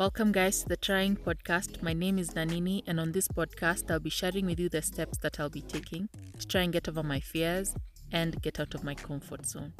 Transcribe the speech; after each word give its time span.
Welcome, 0.00 0.32
guys, 0.32 0.62
to 0.62 0.68
the 0.70 0.78
Trying 0.78 1.16
Podcast. 1.16 1.82
My 1.82 1.92
name 1.92 2.18
is 2.18 2.30
Nanini, 2.30 2.82
and 2.86 2.98
on 2.98 3.12
this 3.12 3.28
podcast, 3.28 3.90
I'll 3.90 4.00
be 4.00 4.08
sharing 4.08 4.46
with 4.46 4.58
you 4.58 4.70
the 4.70 4.80
steps 4.80 5.18
that 5.18 5.38
I'll 5.38 5.50
be 5.50 5.60
taking 5.60 6.08
to 6.38 6.46
try 6.48 6.62
and 6.62 6.72
get 6.72 6.88
over 6.88 7.02
my 7.02 7.20
fears 7.20 7.74
and 8.10 8.40
get 8.40 8.58
out 8.58 8.74
of 8.74 8.82
my 8.82 8.94
comfort 8.94 9.44
zone. 9.44 9.74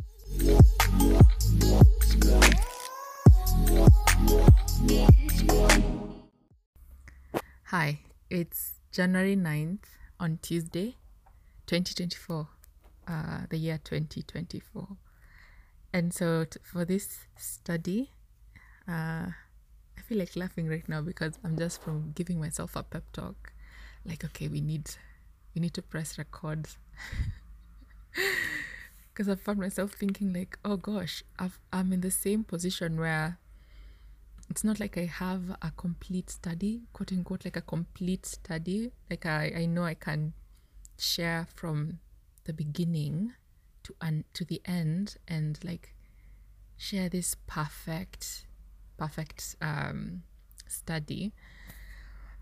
Hi, 7.69 8.01
it's 8.29 8.75
January 8.93 9.37
9th 9.37 9.87
on 10.21 10.39
Tuesday, 10.43 10.99
2024, 11.67 12.47
uh, 13.09 13.39
the 13.49 13.57
year 13.57 13.81
2024. 13.83 14.87
And 15.95 16.13
so, 16.13 16.45
t- 16.45 16.61
for 16.63 16.85
this 16.85 17.21
study, 17.39 18.11
uh, 18.87 19.29
feel 20.11 20.19
like 20.19 20.35
laughing 20.35 20.69
right 20.69 20.89
now 20.89 21.01
because 21.01 21.39
I'm 21.45 21.57
just 21.57 21.81
from 21.81 22.11
giving 22.17 22.41
myself 22.41 22.75
a 22.75 22.83
pep 22.83 23.05
talk. 23.13 23.53
Like, 24.05 24.25
okay, 24.25 24.49
we 24.49 24.61
need 24.61 24.91
we 25.55 25.61
need 25.61 25.73
to 25.75 25.83
press 25.83 26.19
record. 26.19 26.67
Because 29.13 29.29
I 29.29 29.35
found 29.37 29.59
myself 29.59 29.93
thinking 29.93 30.33
like, 30.33 30.59
oh 30.65 30.77
gosh, 30.77 31.23
I've, 31.39 31.61
I'm 31.73 31.93
in 31.93 32.01
the 32.01 32.11
same 32.11 32.43
position 32.43 32.99
where 32.99 33.39
it's 34.49 34.65
not 34.65 34.81
like 34.81 34.97
I 34.97 35.05
have 35.05 35.51
a 35.63 35.71
complete 35.77 36.31
study, 36.31 36.83
quote 36.93 37.13
unquote, 37.13 37.45
like 37.45 37.57
a 37.57 37.61
complete 37.61 38.25
study. 38.25 38.93
Like 39.11 39.27
I, 39.27 39.53
I 39.59 39.67
know 39.67 39.85
I 39.85 39.95
can 39.95 40.33
share 40.99 41.47
from 41.55 41.99
the 42.45 42.53
beginning 42.53 43.35
to 43.85 43.95
un- 44.01 44.25
to 44.35 44.45
the 44.45 44.63
end 44.65 45.19
and 45.29 45.59
like 45.63 45.95
share 46.77 47.09
this 47.09 47.37
perfect 47.47 48.47
perfect 49.01 49.57
um, 49.63 50.23
study. 50.69 51.33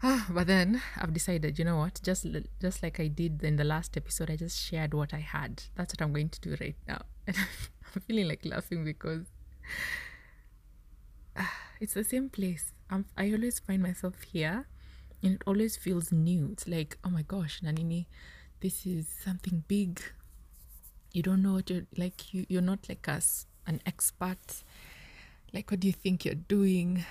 Ah, 0.02 0.26
but 0.30 0.46
then 0.46 0.82
I've 0.96 1.12
decided, 1.12 1.58
you 1.58 1.64
know 1.64 1.76
what? 1.76 2.00
Just 2.02 2.26
just 2.60 2.82
like 2.82 3.00
I 3.00 3.08
did 3.08 3.42
in 3.42 3.56
the 3.56 3.64
last 3.64 3.96
episode, 3.96 4.30
I 4.30 4.36
just 4.36 4.58
shared 4.60 4.92
what 4.94 5.14
I 5.14 5.18
had. 5.20 5.62
That's 5.76 5.92
what 5.92 6.02
I'm 6.02 6.12
going 6.12 6.30
to 6.30 6.40
do 6.40 6.56
right 6.60 6.76
now. 6.86 7.02
And 7.26 7.36
I'm 7.94 8.02
feeling 8.02 8.28
like 8.28 8.44
laughing 8.44 8.84
because 8.84 9.26
ah, 11.36 11.54
it's 11.80 11.94
the 11.94 12.04
same 12.04 12.28
place. 12.28 12.72
I'm, 12.90 13.04
I 13.16 13.32
always 13.32 13.58
find 13.60 13.82
myself 13.82 14.22
here, 14.32 14.66
and 15.22 15.34
it 15.34 15.42
always 15.46 15.76
feels 15.76 16.12
new. 16.12 16.50
It's 16.52 16.68
like, 16.68 16.98
oh 17.04 17.10
my 17.10 17.22
gosh, 17.22 17.60
Nanini, 17.62 18.06
this 18.60 18.86
is 18.86 19.08
something 19.24 19.64
big. 19.68 20.00
You 21.12 21.22
don't 21.22 21.42
know 21.42 21.54
what 21.54 21.70
you're 21.70 21.86
like. 21.96 22.32
You 22.34 22.46
you're 22.48 22.68
not 22.72 22.88
like 22.88 23.08
us, 23.08 23.46
an 23.66 23.80
expert 23.86 24.62
like 25.52 25.70
what 25.70 25.80
do 25.80 25.86
you 25.86 25.92
think 25.92 26.24
you're 26.24 26.34
doing? 26.34 27.04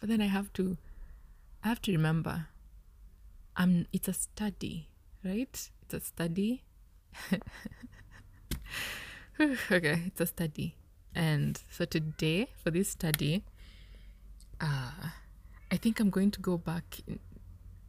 But 0.00 0.08
then 0.08 0.20
i 0.20 0.26
have 0.26 0.52
to 0.54 0.76
i 1.64 1.68
have 1.68 1.80
to 1.82 1.92
remember 1.92 2.46
i'm 3.56 3.86
it's 3.92 4.08
a 4.08 4.12
study 4.12 4.88
right? 5.24 5.70
It's 5.82 5.94
a 5.94 6.00
study. 6.00 6.62
Okay 9.70 10.02
it's 10.06 10.20
a 10.20 10.26
study. 10.26 10.74
And 11.14 11.60
so 11.70 11.84
today 11.84 12.48
for 12.62 12.70
this 12.70 12.90
study 12.90 13.44
uh 14.60 15.10
i 15.70 15.76
think 15.76 16.00
i'm 16.00 16.08
going 16.10 16.30
to 16.30 16.40
go 16.40 16.56
back 16.56 17.00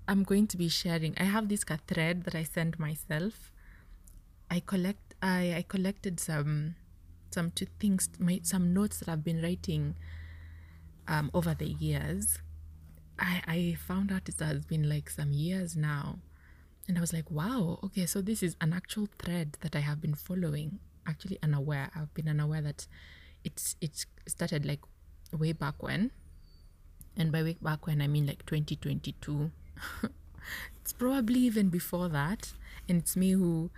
i'm 0.08 0.24
going 0.24 0.48
to 0.48 0.58
be 0.58 0.68
sharing 0.68 1.14
i 1.18 1.24
have 1.24 1.48
this 1.48 1.64
thread 1.88 2.24
that 2.24 2.36
i 2.36 2.44
send 2.44 2.80
myself. 2.80 3.52
I 4.50 4.60
collect 4.62 5.14
i 5.22 5.54
i 5.58 5.66
collected 5.68 6.20
some 6.20 6.76
some 7.32 7.52
two 7.52 7.68
things 7.80 8.10
my 8.20 8.40
some 8.44 8.74
notes 8.74 9.00
that 9.00 9.10
i've 9.10 9.24
been 9.24 9.42
writing 9.42 9.96
um 11.08 11.32
over 11.34 11.54
the 11.54 11.66
years. 11.68 12.40
I 13.20 13.42
i 13.48 13.78
found 13.88 14.12
out 14.12 14.30
it 14.30 14.40
has 14.40 14.66
been 14.66 14.88
like 14.88 15.10
some 15.10 15.32
years 15.32 15.76
now. 15.76 16.20
And 16.88 16.98
i 16.98 17.02
was 17.02 17.14
like 17.14 17.30
wow 17.30 17.80
okay 17.84 18.06
so 18.06 18.22
this 18.22 18.42
is 18.42 18.56
an 18.62 18.72
actual 18.74 19.08
thread 19.20 19.58
that 19.62 19.76
i 19.76 19.80
have 19.80 20.02
been 20.02 20.16
following. 20.16 20.80
Actually 21.06 21.40
unaware 21.42 21.90
i've 21.96 22.14
been 22.14 22.28
unaware 22.28 22.62
that 22.62 22.88
it's 23.44 23.76
it's 23.82 24.06
started 24.28 24.66
like 24.66 24.82
way 25.32 25.54
back 25.54 25.82
when. 25.82 26.12
And 27.16 27.32
by 27.32 27.44
way 27.44 27.58
back 27.62 27.88
when 27.88 28.02
i 28.02 28.08
mean 28.08 28.26
like 28.28 28.46
2022 28.46 29.52
it's 30.82 30.94
probably 30.94 31.40
even 31.42 31.70
before 31.70 32.10
that. 32.10 32.54
And 32.88 33.00
it's 33.00 33.16
me 33.16 33.32
who 33.32 33.72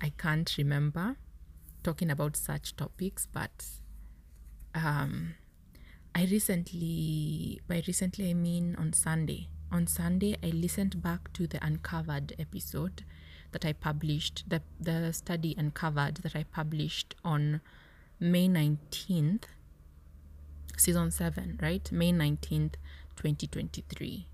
i 0.00 0.10
can't 0.16 0.52
remember 0.58 1.16
talking 1.82 2.10
about 2.10 2.36
such 2.36 2.76
topics, 2.76 3.26
but 3.32 3.64
um, 4.74 5.34
I 6.14 6.24
recently, 6.24 7.60
by 7.68 7.82
recently 7.86 8.30
I 8.30 8.34
mean 8.34 8.76
on 8.78 8.92
Sunday. 8.92 9.48
On 9.72 9.86
Sunday, 9.86 10.36
I 10.42 10.48
listened 10.48 11.02
back 11.02 11.32
to 11.34 11.46
the 11.46 11.64
Uncovered 11.64 12.34
episode 12.38 13.04
that 13.52 13.64
I 13.64 13.72
published, 13.72 14.44
the, 14.48 14.62
the 14.80 15.12
study 15.12 15.54
Uncovered 15.56 16.16
that 16.16 16.34
I 16.34 16.44
published 16.44 17.14
on 17.24 17.60
May 18.18 18.48
19th, 18.48 19.44
season 20.76 21.10
7, 21.10 21.58
right? 21.62 21.90
May 21.92 22.12
19th, 22.12 22.74
2023. 23.16 24.26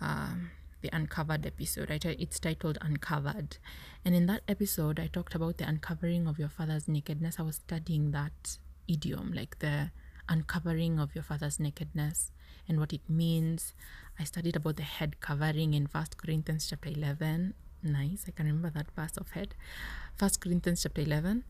Um, 0.00 0.50
the 0.82 0.90
uncovered 0.92 1.46
episode. 1.46 1.88
Right? 1.88 2.04
It's 2.04 2.38
titled 2.38 2.78
Uncovered. 2.82 3.56
And 4.04 4.14
in 4.14 4.26
that 4.26 4.42
episode, 4.46 5.00
I 5.00 5.06
talked 5.06 5.34
about 5.34 5.58
the 5.58 5.66
uncovering 5.66 6.26
of 6.26 6.38
your 6.38 6.48
father's 6.50 6.88
nakedness. 6.88 7.36
I 7.38 7.42
was 7.42 7.56
studying 7.56 8.10
that 8.10 8.58
idiom, 8.86 9.32
like 9.32 9.60
the 9.60 9.90
uncovering 10.28 10.98
of 10.98 11.14
your 11.14 11.24
father's 11.24 11.58
nakedness 11.58 12.30
and 12.68 12.78
what 12.78 12.92
it 12.92 13.08
means. 13.08 13.74
I 14.18 14.24
studied 14.24 14.56
about 14.56 14.76
the 14.76 14.82
head 14.82 15.20
covering 15.20 15.74
in 15.74 15.86
First 15.86 16.16
Corinthians 16.16 16.68
chapter 16.68 16.90
11. 16.90 17.54
Nice, 17.82 18.24
I 18.28 18.30
can 18.30 18.46
remember 18.46 18.70
that 18.70 18.90
verse 18.94 19.16
of 19.16 19.30
head. 19.30 19.54
First 20.16 20.40
Corinthians 20.40 20.82
chapter 20.82 21.00
11. 21.00 21.44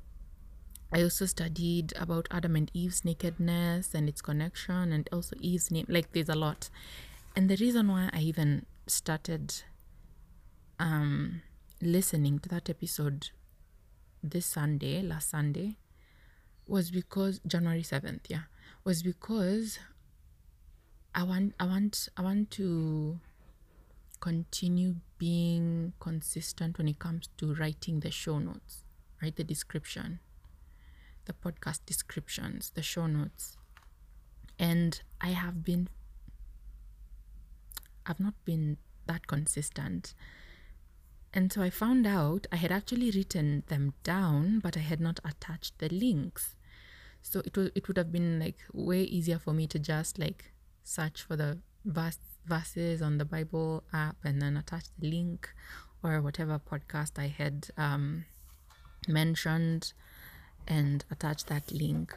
I 0.94 1.02
also 1.02 1.26
studied 1.26 1.92
about 1.98 2.28
Adam 2.30 2.54
and 2.54 2.70
Eve's 2.74 3.04
nakedness 3.04 3.94
and 3.94 4.08
its 4.08 4.20
connection, 4.20 4.92
and 4.92 5.08
also 5.12 5.36
Eve's 5.40 5.70
name. 5.70 5.86
Like, 5.88 6.12
there's 6.12 6.28
a 6.28 6.34
lot. 6.34 6.68
And 7.34 7.48
the 7.48 7.56
reason 7.56 7.88
why 7.88 8.10
I 8.12 8.20
even 8.20 8.66
started 8.86 9.54
um, 10.78 11.42
listening 11.80 12.38
to 12.40 12.48
that 12.48 12.68
episode 12.68 13.30
this 14.22 14.46
Sunday, 14.46 15.02
last 15.02 15.30
Sunday, 15.30 15.76
was 16.66 16.90
because 16.90 17.40
January 17.46 17.82
seventh, 17.82 18.26
yeah, 18.28 18.42
was 18.84 19.02
because 19.02 19.78
I 21.14 21.24
want, 21.24 21.54
I 21.60 21.66
want, 21.66 22.08
I 22.16 22.22
want 22.22 22.50
to 22.52 23.18
continue 24.20 24.96
being 25.18 25.92
consistent 26.00 26.78
when 26.78 26.88
it 26.88 26.98
comes 26.98 27.28
to 27.38 27.54
writing 27.54 28.00
the 28.00 28.10
show 28.10 28.38
notes, 28.38 28.84
right? 29.20 29.34
The 29.34 29.44
description, 29.44 30.20
the 31.24 31.32
podcast 31.32 31.80
descriptions, 31.86 32.70
the 32.74 32.82
show 32.82 33.06
notes, 33.06 33.56
and 34.58 35.00
I 35.20 35.28
have 35.28 35.64
been 35.64 35.88
I've 38.06 38.20
not 38.20 38.34
been 38.44 38.78
that 39.06 39.26
consistent. 39.26 40.14
And 41.34 41.52
so 41.52 41.62
I 41.62 41.70
found 41.70 42.06
out 42.06 42.46
I 42.52 42.56
had 42.56 42.70
actually 42.70 43.10
written 43.10 43.62
them 43.68 43.94
down, 44.02 44.60
but 44.60 44.76
I 44.76 44.80
had 44.80 45.00
not 45.00 45.18
attached 45.24 45.78
the 45.78 45.88
links. 45.88 46.56
So 47.22 47.40
it 47.44 47.56
was 47.56 47.70
it 47.74 47.88
would 47.88 47.96
have 47.96 48.12
been 48.12 48.38
like 48.38 48.58
way 48.72 49.02
easier 49.02 49.38
for 49.38 49.52
me 49.52 49.66
to 49.68 49.78
just 49.78 50.18
like 50.18 50.52
search 50.82 51.22
for 51.22 51.36
the 51.36 51.58
verse, 51.84 52.18
verses 52.46 53.00
on 53.00 53.18
the 53.18 53.24
Bible 53.24 53.84
app 53.92 54.16
and 54.24 54.42
then 54.42 54.56
attach 54.56 54.86
the 54.98 55.08
link 55.08 55.48
or 56.02 56.20
whatever 56.20 56.58
podcast 56.58 57.18
I 57.18 57.28
had 57.28 57.68
um, 57.76 58.24
mentioned 59.08 59.92
and 60.66 61.04
attach 61.10 61.44
that 61.46 61.70
link. 61.72 62.16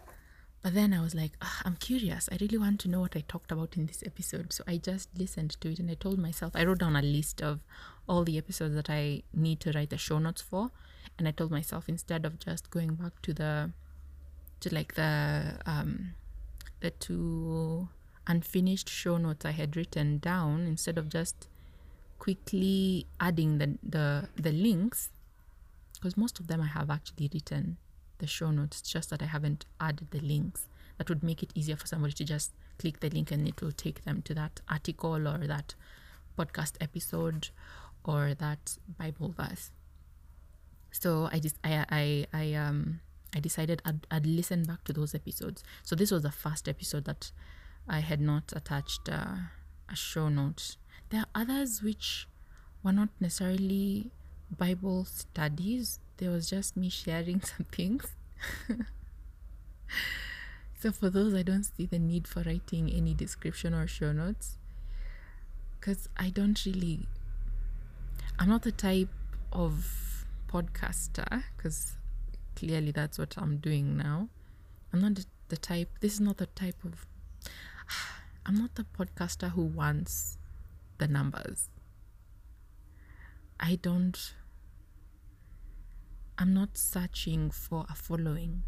But 0.65 0.73
then 0.73 0.95
I 0.95 0.99
was 0.99 1.13
like, 1.13 1.33
"Ah, 1.43 1.61
I'm 1.63 1.75
curious. 1.75 2.27
I 2.31 2.39
really 2.41 2.57
want 2.57 2.79
to 2.79 2.87
know 2.87 3.01
what 3.01 3.15
I 3.15 3.23
talked 3.27 3.51
about 3.51 3.77
in 3.77 3.85
this 3.85 4.01
episode. 4.03 4.51
So 4.51 4.63
I 4.65 4.77
just 4.77 5.09
listened 5.15 5.61
to 5.61 5.71
it 5.71 5.77
and 5.77 5.91
I 5.91 5.93
told 5.93 6.17
myself, 6.17 6.55
I 6.55 6.63
wrote 6.63 6.79
down 6.79 6.95
a 6.95 7.03
list 7.03 7.39
of 7.39 7.59
all 8.09 8.23
the 8.23 8.39
episodes 8.39 8.73
that 8.73 8.89
I 8.89 9.21
need 9.31 9.59
to 9.59 9.71
write 9.73 9.91
the 9.91 9.99
show 9.99 10.17
notes 10.17 10.41
for. 10.41 10.71
And 11.19 11.27
I 11.27 11.31
told 11.33 11.51
myself, 11.51 11.87
instead 11.87 12.25
of 12.25 12.39
just 12.39 12.71
going 12.71 12.95
back 12.95 13.21
to 13.21 13.31
the, 13.31 13.73
to 14.61 14.73
like 14.73 14.95
the, 14.95 15.59
um, 15.67 16.15
the 16.79 16.89
two 16.89 17.87
unfinished 18.25 18.89
show 18.89 19.17
notes 19.17 19.45
I 19.45 19.51
had 19.51 19.77
written 19.77 20.17
down, 20.17 20.65
instead 20.65 20.97
of 20.97 21.09
just 21.09 21.47
quickly 22.17 23.05
adding 23.19 23.59
the, 23.59 23.77
the, 23.83 24.29
the 24.35 24.51
links, 24.51 25.11
because 25.93 26.17
most 26.17 26.39
of 26.39 26.47
them 26.47 26.59
I 26.59 26.65
have 26.69 26.89
actually 26.89 27.29
written 27.31 27.77
the 28.19 28.27
show 28.27 28.51
notes. 28.51 28.81
Just 28.81 29.09
that 29.09 29.21
I 29.21 29.25
haven't 29.25 29.65
added 29.79 30.11
the 30.11 30.19
links. 30.19 30.67
That 30.97 31.09
would 31.09 31.23
make 31.23 31.43
it 31.43 31.51
easier 31.55 31.75
for 31.75 31.87
somebody 31.87 32.13
to 32.13 32.23
just 32.23 32.51
click 32.79 32.99
the 32.99 33.09
link 33.09 33.31
and 33.31 33.47
it 33.47 33.61
will 33.61 33.71
take 33.71 34.03
them 34.05 34.21
to 34.23 34.33
that 34.35 34.61
article 34.69 35.27
or 35.27 35.45
that 35.47 35.75
podcast 36.37 36.73
episode 36.79 37.49
or 38.03 38.33
that 38.33 38.77
Bible 38.97 39.33
verse. 39.35 39.71
So 40.91 41.29
I 41.31 41.39
just 41.39 41.57
I 41.63 41.85
I 41.89 42.25
I 42.33 42.53
um 42.53 43.01
I 43.35 43.39
decided 43.39 43.81
I'd, 43.83 44.07
I'd 44.09 44.25
listen 44.25 44.63
back 44.63 44.85
to 44.85 44.93
those 44.93 45.13
episodes. 45.13 45.63
So 45.83 45.95
this 45.95 46.09
was 46.09 46.23
the 46.23 46.31
first 46.31 46.69
episode 46.69 47.03
that 47.05 47.31
I 47.87 47.99
had 47.99 48.21
not 48.21 48.53
attached 48.55 49.09
uh, 49.09 49.35
a 49.89 49.95
show 49.95 50.29
note. 50.29 50.77
There 51.09 51.21
are 51.21 51.41
others 51.41 51.83
which 51.83 52.27
were 52.81 52.93
not 52.93 53.09
necessarily 53.19 54.11
Bible 54.57 55.03
studies. 55.03 55.99
There 56.17 56.31
was 56.31 56.49
just 56.49 56.77
me 56.77 56.89
sharing 56.89 57.41
some 57.41 57.65
things. 57.71 58.13
so 60.79 60.91
for 60.91 61.09
those, 61.09 61.33
I 61.33 61.43
don't 61.43 61.63
see 61.63 61.85
the 61.85 61.99
need 61.99 62.27
for 62.27 62.41
writing 62.41 62.89
any 62.89 63.13
description 63.13 63.73
or 63.73 63.87
show 63.87 64.11
notes 64.11 64.57
because 65.85 66.09
I 66.17 66.29
don't 66.29 66.59
really. 66.65 67.07
I'm 68.39 68.49
not 68.49 68.63
the 68.63 68.71
type 68.71 69.09
of 69.53 70.25
podcaster 70.51 71.43
because 71.55 71.93
clearly 72.55 72.91
that's 72.91 73.19
what 73.19 73.35
I'm 73.37 73.57
doing 73.57 73.95
now. 73.95 74.29
I'm 74.91 75.01
not 75.01 75.15
the, 75.15 75.25
the 75.49 75.57
type. 75.57 75.89
This 75.99 76.13
is 76.13 76.21
not 76.21 76.37
the 76.37 76.47
type 76.47 76.77
of. 76.83 77.05
I'm 78.47 78.55
not 78.55 78.73
the 78.75 78.85
podcaster 78.97 79.51
who 79.51 79.61
wants 79.61 80.37
the 80.97 81.07
numbers. 81.07 81.69
I 83.59 83.75
don't. 83.75 84.33
I'm 86.37 86.53
not 86.53 86.77
searching 86.77 87.49
for 87.49 87.85
a 87.89 87.95
following. 87.95 88.63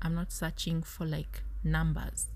I'm 0.00 0.14
not 0.14 0.32
searching 0.32 0.82
for 0.82 1.06
like 1.06 1.42
numbers. 1.62 2.26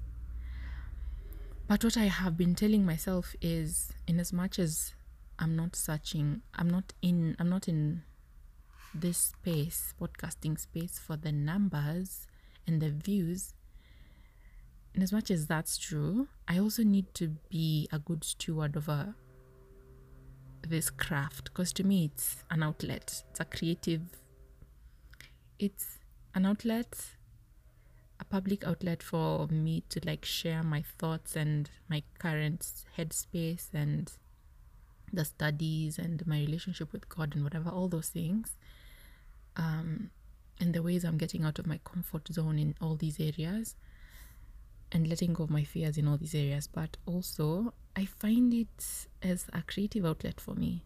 But 1.66 1.82
what 1.82 1.96
I 1.96 2.04
have 2.04 2.36
been 2.36 2.54
telling 2.54 2.86
myself 2.86 3.34
is, 3.40 3.92
in 4.06 4.20
as 4.20 4.32
much 4.32 4.60
as 4.60 4.94
I'm 5.38 5.56
not 5.56 5.74
searching, 5.74 6.42
I'm 6.54 6.70
not 6.70 6.92
in, 7.02 7.34
I'm 7.40 7.48
not 7.48 7.66
in 7.66 8.02
this 8.94 9.18
space, 9.18 9.92
podcasting 10.00 10.58
space 10.60 10.98
for 10.98 11.16
the 11.16 11.32
numbers 11.32 12.28
and 12.66 12.80
the 12.80 12.90
views. 12.90 13.54
And 14.94 15.02
as 15.02 15.12
much 15.12 15.30
as 15.30 15.48
that's 15.48 15.76
true, 15.76 16.28
I 16.46 16.58
also 16.58 16.84
need 16.84 17.12
to 17.14 17.36
be 17.50 17.88
a 17.92 17.98
good 17.98 18.22
steward 18.22 18.76
of 18.76 18.88
a, 18.88 19.16
this 20.62 20.90
craft 20.90 21.44
because 21.44 21.72
to 21.74 21.84
me 21.84 22.04
it's 22.12 22.44
an 22.50 22.62
outlet. 22.62 23.24
It's 23.30 23.40
a 23.40 23.44
creative. 23.44 24.02
It's 25.58 25.99
an 26.35 26.44
outlet, 26.47 27.14
a 28.20 28.25
public 28.25 28.67
outlet 28.67 29.03
for 29.03 29.47
me 29.49 29.85
to 29.88 30.00
like 30.05 30.25
share 30.25 30.62
my 30.62 30.82
thoughts 30.99 31.37
and 31.37 31.70
my 31.88 32.03
current 32.19 32.85
headspace 32.99 33.73
and 33.73 34.12
the 35.12 35.25
studies 35.25 35.99
and 35.99 36.26
my 36.26 36.41
relationship 36.41 36.93
with 36.93 37.08
God 37.08 37.35
and 37.35 37.44
whatever, 37.44 37.70
all 37.70 37.88
those 37.88 38.08
things 38.08 38.56
um, 39.56 40.11
and 40.61 40.75
the 40.75 40.82
ways 40.82 41.05
I'm 41.05 41.19
getting 41.19 41.44
out 41.44 41.58
of 41.58 41.67
my 41.67 41.81
comfort 41.85 42.29
zone 42.29 42.58
in 42.58 42.75
all 42.81 42.97
these 42.97 43.19
areas 43.20 43.75
and 44.93 45.08
letting 45.08 45.32
go 45.32 45.44
of 45.44 45.50
my 45.50 45.64
fears 45.64 45.99
in 45.99 46.06
all 46.06 46.17
these 46.17 46.35
areas. 46.35 46.67
But 46.67 46.97
also, 47.06 47.75
I 47.97 48.05
find 48.05 48.53
it 48.55 49.06
as 49.23 49.47
a 49.53 49.62
creative 49.62 50.05
outlet 50.05 50.41
for 50.41 50.55
me. 50.55 50.85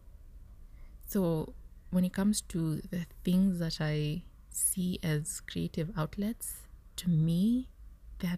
So, 1.07 1.53
when 1.91 2.05
it 2.05 2.13
comes 2.13 2.41
to 2.41 2.77
the 2.77 3.05
things 3.23 3.59
that 3.59 3.79
I 3.81 4.23
see 4.53 4.99
as 5.03 5.41
creative 5.41 5.91
outlets, 5.97 6.67
to 6.97 7.09
me, 7.09 7.69
they're, 8.19 8.37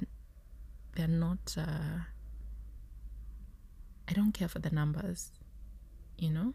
they're 0.96 1.08
not, 1.08 1.56
uh, 1.58 2.06
I 4.08 4.14
don't 4.14 4.32
care 4.34 4.48
for 4.48 4.60
the 4.60 4.70
numbers, 4.70 5.32
you 6.18 6.30
know? 6.30 6.54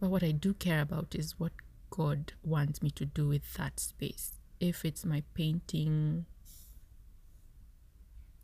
But 0.00 0.10
what 0.10 0.22
I 0.22 0.30
do 0.30 0.54
care 0.54 0.80
about 0.80 1.14
is 1.14 1.38
what 1.38 1.52
God 1.90 2.32
wants 2.44 2.82
me 2.82 2.90
to 2.92 3.04
do 3.04 3.28
with 3.28 3.54
that 3.54 3.80
space. 3.80 4.32
If 4.60 4.84
it's 4.84 5.04
my 5.04 5.22
painting 5.34 6.26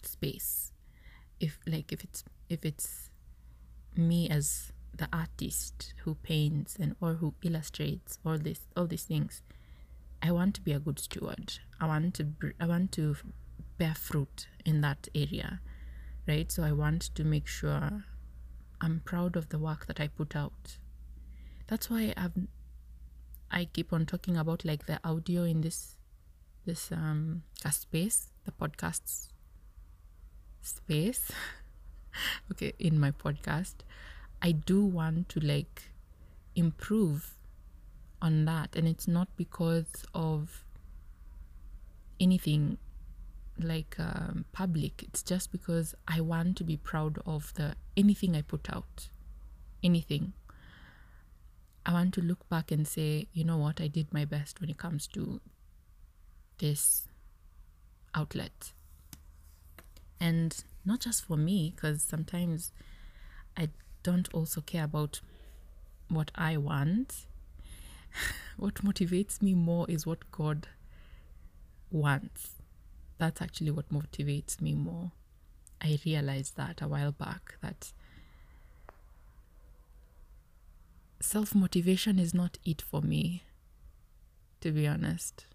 space, 0.02 0.73
if 1.41 1.58
like 1.67 1.93
if 1.93 2.05
it's 2.05 2.25
if 2.49 2.64
it's 2.64 3.11
me 3.96 4.29
as 4.29 4.73
the 4.96 5.08
artist 5.12 5.93
who 6.05 6.14
paints 6.17 6.76
and 6.76 6.94
or 7.00 7.14
who 7.14 7.35
illustrates 7.43 8.19
all 8.25 8.38
this 8.38 8.61
all 8.76 8.87
these 8.87 9.05
things, 9.05 9.43
I 10.25 10.32
want 10.32 10.55
to 10.55 10.62
be 10.62 10.73
a 10.73 10.79
good 10.79 10.99
steward. 10.99 11.59
I 11.79 11.87
want 11.87 12.15
to 12.15 12.29
I 12.59 12.67
want 12.67 12.93
to 12.93 13.15
bear 13.76 13.94
fruit 13.94 14.49
in 14.65 14.81
that 14.81 15.06
area, 15.15 15.61
right? 16.26 16.50
So 16.50 16.62
I 16.62 16.73
want 16.73 17.03
to 17.15 17.25
make 17.25 17.47
sure 17.47 18.05
I'm 18.81 19.03
proud 19.05 19.37
of 19.37 19.50
the 19.50 19.59
work 19.59 19.85
that 19.85 20.00
I 20.00 20.09
put 20.09 20.35
out. 20.35 20.79
That's 21.67 21.91
why 21.91 22.15
I've 22.17 22.32
I 23.50 23.67
keep 23.67 23.93
on 23.93 24.06
talking 24.06 24.38
about 24.38 24.65
like 24.65 24.87
the 24.87 24.99
audio 25.05 25.43
in 25.43 25.61
this 25.61 25.99
this 26.65 26.91
um 26.91 27.43
a 27.62 27.70
space, 27.70 28.31
the 28.47 28.53
podcasts 28.53 29.29
space. 30.62 31.31
okay, 32.50 32.73
in 32.79 32.99
my 32.99 33.11
podcast, 33.11 33.75
I 34.41 34.53
do 34.53 34.82
want 34.87 35.29
to 35.31 35.41
like 35.41 35.91
improve 36.56 37.35
on 38.25 38.47
that, 38.47 38.75
and 38.75 38.88
it's 38.88 39.06
not 39.06 39.29
because 39.37 40.06
of 40.15 40.65
anything 42.19 42.79
like 43.59 43.97
um, 43.99 44.47
public. 44.53 45.03
It's 45.03 45.23
just 45.23 45.53
because 45.53 45.94
I 46.09 46.23
want 46.23 46.56
to 46.56 46.65
be 46.65 46.79
proud 46.79 47.19
of 47.26 47.53
the 47.55 47.75
anything 47.97 48.35
I 48.35 48.41
put 48.41 48.75
out, 48.75 49.09
anything 49.82 50.32
I 51.87 51.93
want 51.93 52.15
to 52.15 52.23
look 52.23 52.49
back 52.49 52.71
and 52.71 52.88
say, 52.88 53.26
you 53.35 53.44
know 53.44 53.59
what, 53.59 53.79
I 53.81 53.88
did 53.88 54.12
my 54.12 54.25
best 54.25 54.61
when 54.61 54.70
it 54.70 54.79
comes 54.79 55.06
to 55.09 55.41
this 56.59 57.06
outlet. 58.15 58.73
And 60.19 60.65
not 60.85 61.00
just 61.00 61.27
for 61.27 61.37
me, 61.37 61.75
because 61.75 62.03
sometimes 62.03 62.73
I 63.55 63.69
don't 64.03 64.32
also 64.32 64.62
care 64.62 64.85
about 64.85 65.20
what 66.09 66.31
I 66.35 66.56
want. 66.56 67.27
what 68.57 68.77
motivates 68.77 69.43
me 69.43 69.55
more 69.55 69.87
is 69.89 70.07
what 70.07 70.31
God 70.31 70.69
wants. 71.91 72.51
That's 73.19 73.41
actually 73.41 73.71
what 73.71 73.93
motivates 73.93 74.61
me 74.61 74.75
more. 74.75 75.13
I 75.81 75.99
realized 76.05 76.57
that 76.57 76.81
a 76.81 76.89
while 76.89 77.13
back 77.13 77.57
that 77.61 77.93
self 81.21 81.55
motivation 81.55 82.19
is 82.19 82.35
not 82.35 82.59
it 82.65 82.83
for 82.83 83.01
me, 83.01 83.43
to 84.61 84.71
be 84.73 84.87
honest. 84.87 85.47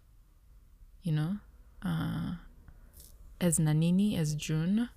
You 1.01 1.13
know, 1.13 1.35
uh, 1.83 2.35
as 3.39 3.59
Nanini, 3.59 4.17
as 4.17 4.35
June, 4.35 4.89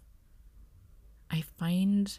I 1.30 1.40
find 1.40 2.18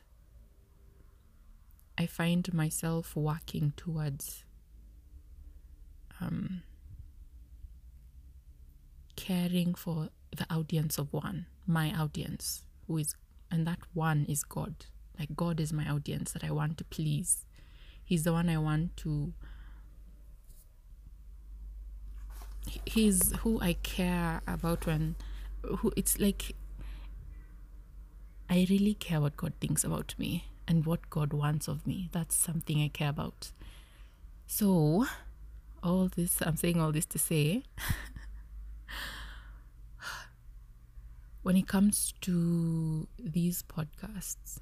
I 1.97 2.07
find 2.07 2.51
myself 2.53 3.15
working 3.15 3.73
towards 3.77 4.43
um, 6.27 6.63
caring 9.15 9.75
for 9.75 10.09
the 10.35 10.45
audience 10.53 10.97
of 10.97 11.11
one, 11.13 11.45
my 11.67 11.91
audience, 11.91 12.63
who 12.87 12.97
is, 12.97 13.15
and 13.51 13.67
that 13.67 13.79
one 13.93 14.25
is 14.27 14.43
God. 14.43 14.75
Like 15.19 15.35
God 15.35 15.59
is 15.59 15.71
my 15.71 15.87
audience 15.87 16.31
that 16.31 16.43
I 16.43 16.51
want 16.51 16.77
to 16.79 16.83
please 16.83 17.45
he's 18.03 18.23
the 18.23 18.33
one 18.33 18.49
I 18.49 18.57
want 18.57 18.95
to 18.97 19.33
he's 22.85 23.33
who 23.37 23.59
I 23.61 23.73
care 23.83 24.41
about 24.47 24.85
when 24.85 25.15
who 25.63 25.91
it's 25.95 26.19
like 26.19 26.55
I 28.49 28.67
really 28.69 28.93
care 28.93 29.21
what 29.21 29.37
God 29.37 29.53
thinks 29.59 29.83
about 29.83 30.15
me 30.17 30.45
and 30.67 30.85
what 30.85 31.09
God 31.09 31.33
wants 31.33 31.67
of 31.67 31.87
me. 31.87 32.09
That's 32.11 32.35
something 32.35 32.81
I 32.81 32.89
care 32.89 33.09
about. 33.09 33.51
So, 34.45 35.07
all 35.83 36.09
this, 36.15 36.41
I'm 36.41 36.55
saying 36.55 36.79
all 36.79 36.91
this 36.91 37.05
to 37.07 37.19
say, 37.19 37.63
when 41.43 41.57
it 41.57 41.67
comes 41.67 42.13
to 42.21 43.07
these 43.19 43.63
podcasts, 43.63 44.59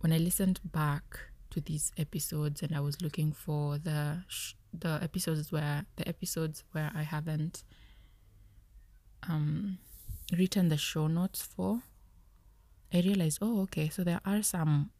when 0.00 0.12
I 0.12 0.18
listened 0.18 0.60
back 0.64 1.18
to 1.50 1.60
these 1.60 1.92
episodes 1.98 2.62
and 2.62 2.74
I 2.74 2.80
was 2.80 3.02
looking 3.02 3.32
for 3.32 3.76
the 3.76 4.24
sh- 4.28 4.54
the 4.72 4.98
episodes 5.02 5.50
where 5.52 5.84
the 5.96 6.08
episodes 6.08 6.64
where 6.72 6.90
I 6.94 7.02
haven't 7.02 7.64
um, 9.28 9.78
written 10.32 10.68
the 10.68 10.76
show 10.76 11.06
notes 11.08 11.42
for, 11.42 11.82
I 12.94 13.00
realized, 13.00 13.38
oh, 13.42 13.62
okay, 13.62 13.88
so 13.88 14.04
there 14.04 14.20
are 14.24 14.42
some 14.42 14.90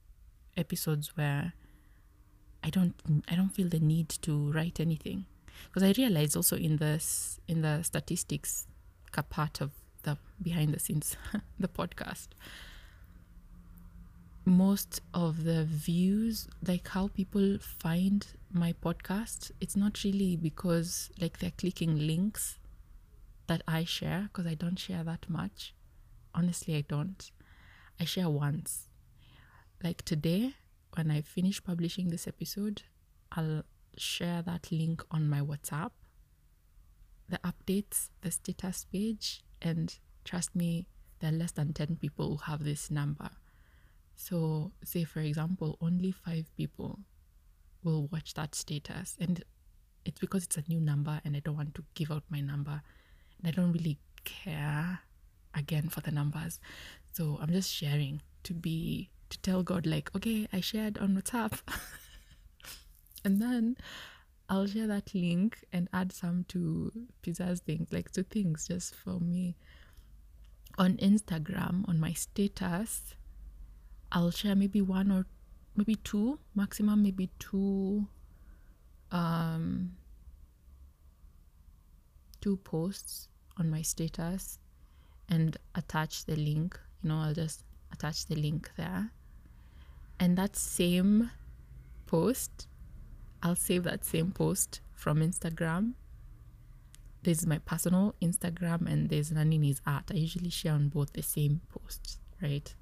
episodes 0.56 1.16
where 1.16 1.54
I 2.62 2.70
don't 2.70 2.94
I 3.28 3.34
don't 3.34 3.50
feel 3.50 3.68
the 3.68 3.80
need 3.80 4.08
to 4.22 4.52
write 4.52 4.80
anything 4.80 5.24
because 5.66 5.82
I 5.82 5.92
realized 6.00 6.36
also 6.36 6.56
in 6.56 6.76
this 6.76 7.40
in 7.48 7.62
the 7.62 7.82
statistics 7.82 8.66
part 9.28 9.60
of 9.60 9.72
the 10.02 10.16
behind 10.40 10.72
the 10.72 10.78
scenes 10.78 11.16
the 11.58 11.68
podcast 11.68 12.28
most 14.46 15.02
of 15.12 15.44
the 15.44 15.64
views 15.64 16.48
like 16.66 16.88
how 16.88 17.08
people 17.08 17.58
find 17.58 18.26
my 18.50 18.72
podcast 18.72 19.50
it's 19.60 19.76
not 19.76 20.02
really 20.04 20.36
because 20.36 21.10
like 21.20 21.38
they're 21.38 21.52
clicking 21.58 22.06
links 22.06 22.58
that 23.46 23.62
i 23.68 23.84
share 23.84 24.30
because 24.32 24.46
i 24.46 24.54
don't 24.54 24.78
share 24.78 25.04
that 25.04 25.28
much 25.28 25.74
Honestly, 26.34 26.76
I 26.76 26.82
don't. 26.82 27.30
I 27.98 28.04
share 28.04 28.28
once. 28.28 28.88
Like 29.82 30.02
today, 30.04 30.54
when 30.94 31.10
I 31.10 31.20
finish 31.20 31.62
publishing 31.62 32.08
this 32.08 32.26
episode, 32.26 32.82
I'll 33.32 33.62
share 33.96 34.42
that 34.42 34.70
link 34.72 35.02
on 35.10 35.28
my 35.28 35.40
WhatsApp, 35.40 35.90
the 37.28 37.38
updates, 37.38 38.10
the 38.22 38.30
status 38.30 38.86
page, 38.90 39.42
and 39.62 39.96
trust 40.24 40.54
me, 40.54 40.86
there 41.20 41.30
are 41.30 41.36
less 41.36 41.52
than 41.52 41.72
10 41.72 41.96
people 41.96 42.30
who 42.30 42.36
have 42.50 42.64
this 42.64 42.90
number. 42.90 43.30
So, 44.16 44.72
say 44.84 45.04
for 45.04 45.20
example, 45.20 45.78
only 45.80 46.10
five 46.10 46.50
people 46.56 47.00
will 47.82 48.08
watch 48.08 48.34
that 48.34 48.54
status, 48.54 49.16
and 49.20 49.42
it's 50.04 50.18
because 50.18 50.44
it's 50.44 50.56
a 50.56 50.64
new 50.68 50.80
number, 50.80 51.20
and 51.24 51.36
I 51.36 51.40
don't 51.40 51.56
want 51.56 51.74
to 51.76 51.84
give 51.94 52.10
out 52.10 52.24
my 52.30 52.40
number, 52.40 52.82
and 53.38 53.48
I 53.48 53.50
don't 53.50 53.72
really 53.72 53.98
care 54.24 55.00
again 55.54 55.88
for 55.88 56.00
the 56.00 56.10
numbers. 56.10 56.58
So, 57.12 57.38
I'm 57.40 57.50
just 57.50 57.72
sharing 57.72 58.22
to 58.44 58.54
be 58.54 59.10
to 59.30 59.38
tell 59.40 59.62
God, 59.62 59.86
like, 59.86 60.14
okay, 60.14 60.46
I 60.52 60.60
shared 60.60 60.98
on 60.98 61.16
WhatsApp. 61.16 61.60
and 63.24 63.40
then 63.40 63.76
I'll 64.48 64.66
share 64.66 64.88
that 64.88 65.14
link 65.14 65.64
and 65.72 65.88
add 65.92 66.12
some 66.12 66.44
to 66.48 66.92
Pizza's 67.22 67.60
things, 67.60 67.92
like 67.92 68.10
two 68.10 68.24
things 68.24 68.68
just 68.68 68.94
for 68.94 69.20
me. 69.20 69.56
On 70.78 70.96
Instagram, 70.96 71.88
on 71.88 72.00
my 72.00 72.12
status, 72.12 73.14
I'll 74.12 74.30
share 74.30 74.56
maybe 74.56 74.80
one 74.80 75.10
or 75.10 75.26
maybe 75.76 75.94
two, 75.96 76.38
maximum 76.54 77.02
maybe 77.02 77.30
two 77.38 78.06
um 79.12 79.92
two 82.40 82.56
posts 82.58 83.28
on 83.58 83.68
my 83.70 83.82
status 83.82 84.58
and 85.28 85.56
attach 85.74 86.24
the 86.24 86.36
link. 86.36 86.78
You 87.02 87.10
know, 87.10 87.18
I'll 87.18 87.34
just 87.34 87.62
attach 87.92 88.26
the 88.26 88.34
link 88.34 88.70
there. 88.76 89.10
And 90.20 90.36
that 90.36 90.54
same 90.54 91.30
post, 92.06 92.68
I'll 93.42 93.56
save 93.56 93.84
that 93.84 94.04
same 94.04 94.32
post 94.32 94.82
from 94.94 95.20
Instagram. 95.20 95.94
This 97.22 97.38
is 97.38 97.46
my 97.46 97.56
personal 97.58 98.14
Instagram 98.20 98.86
and 98.86 99.08
there's 99.08 99.30
Nanini's 99.30 99.80
art. 99.86 100.04
I 100.10 100.14
usually 100.16 100.50
share 100.50 100.74
on 100.74 100.90
both 100.90 101.14
the 101.14 101.22
same 101.22 101.62
posts, 101.70 102.18
right? 102.42 102.74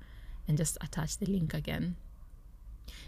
And 0.48 0.58
just 0.58 0.78
attach 0.80 1.18
the 1.18 1.26
link 1.26 1.54
again. 1.54 1.94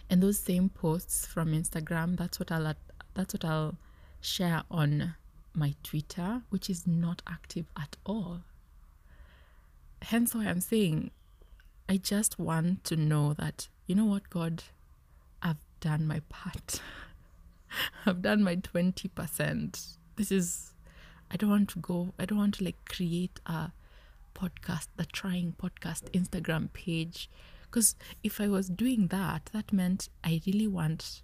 And 0.09 0.23
those 0.23 0.39
same 0.39 0.69
posts 0.69 1.27
from 1.27 1.53
Instagram, 1.53 2.17
that's 2.17 2.39
what 2.39 2.53
I'll 2.53 2.75
that's 3.15 3.35
what 3.35 3.45
I'll 3.45 3.77
share 4.21 4.63
on 4.71 5.15
my 5.55 5.75
Twitter, 5.83 6.43
which 6.51 6.71
is 6.71 6.87
not 6.87 7.23
active 7.27 7.67
at 7.77 7.97
all. 8.07 8.43
Hence 10.03 10.35
why 10.37 10.45
I'm 10.45 10.61
saying 10.61 11.11
I 11.89 11.97
just 11.97 12.39
want 12.39 12.85
to 12.85 12.97
know 12.97 13.35
that 13.35 13.69
you 13.91 13.97
know 13.97 14.05
what, 14.05 14.31
God, 14.31 14.63
I've 15.43 15.65
done 15.81 16.07
my 16.07 16.21
part. 16.29 16.81
I've 18.07 18.23
done 18.23 18.45
my 18.45 18.55
20%. 18.55 19.97
This 20.15 20.31
is, 20.31 20.75
I 21.29 21.37
don't 21.37 21.51
want 21.51 21.71
to 21.71 21.81
go, 21.81 22.15
I 22.17 22.25
don't 22.25 22.39
want 22.39 22.55
to 22.59 22.65
like 22.65 22.77
create 22.89 23.41
a 23.47 23.73
podcast, 24.33 24.87
the 24.95 25.07
trying 25.07 25.57
podcast 25.61 26.09
Instagram 26.13 26.73
page. 26.73 27.29
Because 27.63 27.97
if 28.23 28.41
I 28.41 28.47
was 28.47 28.69
doing 28.69 29.09
that, 29.09 29.51
that 29.53 29.73
meant 29.73 30.09
I 30.23 30.41
really 30.47 30.69
want 30.69 31.23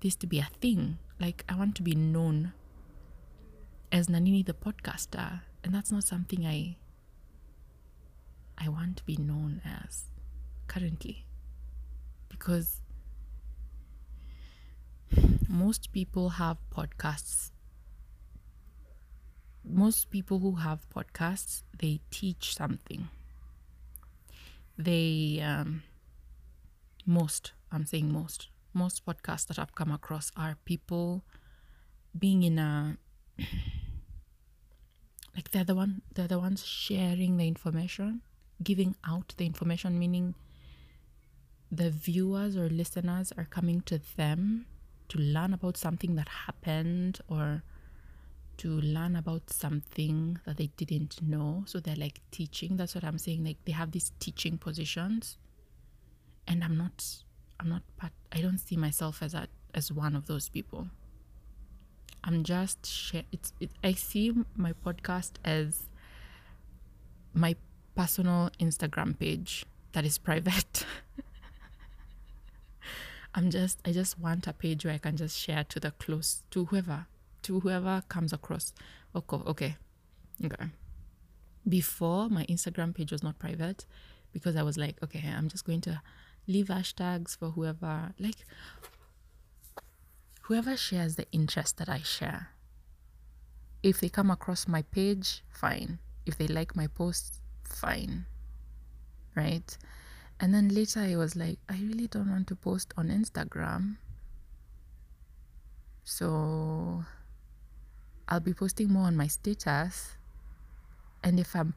this 0.00 0.16
to 0.16 0.26
be 0.26 0.40
a 0.40 0.48
thing. 0.60 0.98
Like, 1.20 1.44
I 1.48 1.54
want 1.54 1.76
to 1.76 1.84
be 1.84 1.94
known 1.94 2.54
as 3.92 4.08
Nanini 4.08 4.44
the 4.44 4.52
podcaster. 4.52 5.42
And 5.62 5.72
that's 5.72 5.92
not 5.92 6.02
something 6.02 6.44
I 6.44 6.74
I 8.58 8.68
want 8.68 8.96
to 8.96 9.04
be 9.04 9.16
known 9.16 9.62
as 9.64 10.06
currently 10.66 11.24
because 12.32 12.80
most 15.48 15.92
people 15.92 16.30
have 16.30 16.58
podcasts. 16.74 17.52
Most 19.64 20.10
people 20.10 20.40
who 20.40 20.56
have 20.56 20.80
podcasts 20.90 21.62
they 21.78 22.00
teach 22.10 22.56
something. 22.56 23.08
They 24.76 25.40
um, 25.44 25.82
most 27.06 27.52
i'm 27.70 27.84
saying 27.84 28.12
most 28.12 28.48
most 28.72 29.04
podcasts 29.04 29.46
that 29.46 29.58
i've 29.58 29.74
come 29.74 29.90
across 29.90 30.30
are 30.36 30.56
people 30.64 31.24
being 32.18 32.42
in 32.42 32.58
a 32.58 32.96
like 35.34 35.50
they're 35.50 35.64
the 35.64 35.74
one 35.74 36.02
they're 36.14 36.28
the 36.28 36.38
ones 36.38 36.64
sharing 36.64 37.36
the 37.36 37.48
information 37.48 38.20
giving 38.62 38.94
out 39.04 39.34
the 39.36 39.46
information 39.46 39.98
meaning 39.98 40.34
the 41.72 41.90
viewers 41.90 42.54
or 42.54 42.68
listeners 42.68 43.32
are 43.38 43.46
coming 43.46 43.80
to 43.80 43.98
them 44.16 44.66
to 45.08 45.18
learn 45.18 45.54
about 45.54 45.78
something 45.78 46.16
that 46.16 46.28
happened 46.28 47.18
or 47.28 47.62
to 48.58 48.68
learn 48.68 49.16
about 49.16 49.48
something 49.48 50.38
that 50.44 50.58
they 50.58 50.70
didn't 50.76 51.22
know. 51.22 51.64
So 51.66 51.80
they're 51.80 51.96
like 51.96 52.20
teaching. 52.30 52.76
That's 52.76 52.94
what 52.94 53.04
I'm 53.04 53.16
saying. 53.16 53.44
Like 53.44 53.56
they 53.64 53.72
have 53.72 53.92
these 53.92 54.12
teaching 54.20 54.58
positions. 54.58 55.38
And 56.46 56.62
I'm 56.62 56.76
not 56.76 57.04
I'm 57.58 57.70
not 57.70 57.82
part 57.96 58.12
I 58.30 58.42
don't 58.42 58.58
see 58.58 58.76
myself 58.76 59.22
as 59.22 59.32
a 59.32 59.48
as 59.74 59.90
one 59.90 60.14
of 60.14 60.26
those 60.26 60.50
people. 60.50 60.88
I'm 62.22 62.44
just 62.44 63.14
it's 63.32 63.54
it, 63.60 63.70
I 63.82 63.92
see 63.92 64.34
my 64.54 64.74
podcast 64.74 65.32
as 65.42 65.84
my 67.32 67.56
personal 67.96 68.50
Instagram 68.60 69.18
page 69.18 69.64
that 69.92 70.04
is 70.04 70.18
private. 70.18 70.84
I'm 73.34 73.50
just 73.50 73.80
I 73.84 73.92
just 73.92 74.18
want 74.18 74.46
a 74.46 74.52
page 74.52 74.84
where 74.84 74.94
I 74.94 74.98
can 74.98 75.16
just 75.16 75.38
share 75.38 75.64
to 75.64 75.80
the 75.80 75.90
close 75.92 76.42
to 76.50 76.66
whoever 76.66 77.06
to 77.42 77.60
whoever 77.60 78.02
comes 78.08 78.32
across. 78.32 78.72
Oh, 79.14 79.24
okay, 79.30 79.44
okay. 79.46 79.76
Okay. 80.44 80.66
Before 81.68 82.28
my 82.28 82.44
Instagram 82.46 82.94
page 82.94 83.12
was 83.12 83.22
not 83.22 83.38
private 83.38 83.86
because 84.32 84.56
I 84.56 84.62
was 84.62 84.76
like, 84.76 84.96
okay, 85.02 85.22
I'm 85.26 85.48
just 85.48 85.64
going 85.64 85.80
to 85.82 86.02
leave 86.48 86.66
hashtags 86.66 87.38
for 87.38 87.50
whoever 87.50 88.12
like 88.18 88.44
whoever 90.42 90.76
shares 90.76 91.16
the 91.16 91.26
interest 91.32 91.78
that 91.78 91.88
I 91.88 91.98
share. 91.98 92.48
If 93.82 94.00
they 94.00 94.08
come 94.08 94.30
across 94.30 94.68
my 94.68 94.82
page, 94.82 95.42
fine. 95.50 95.98
If 96.26 96.38
they 96.38 96.46
like 96.46 96.76
my 96.76 96.86
posts, 96.86 97.40
fine. 97.64 98.26
Right? 99.34 99.76
And 100.42 100.52
then 100.52 100.70
later 100.70 100.98
I 100.98 101.14
was 101.14 101.36
like, 101.36 101.60
I 101.68 101.74
really 101.74 102.08
don't 102.08 102.28
want 102.28 102.48
to 102.48 102.56
post 102.56 102.92
on 102.96 103.10
Instagram. 103.10 103.98
So 106.02 107.04
I'll 108.28 108.40
be 108.40 108.52
posting 108.52 108.92
more 108.92 109.04
on 109.04 109.16
my 109.16 109.28
status. 109.28 110.16
And 111.22 111.38
if 111.38 111.54
I'm 111.54 111.74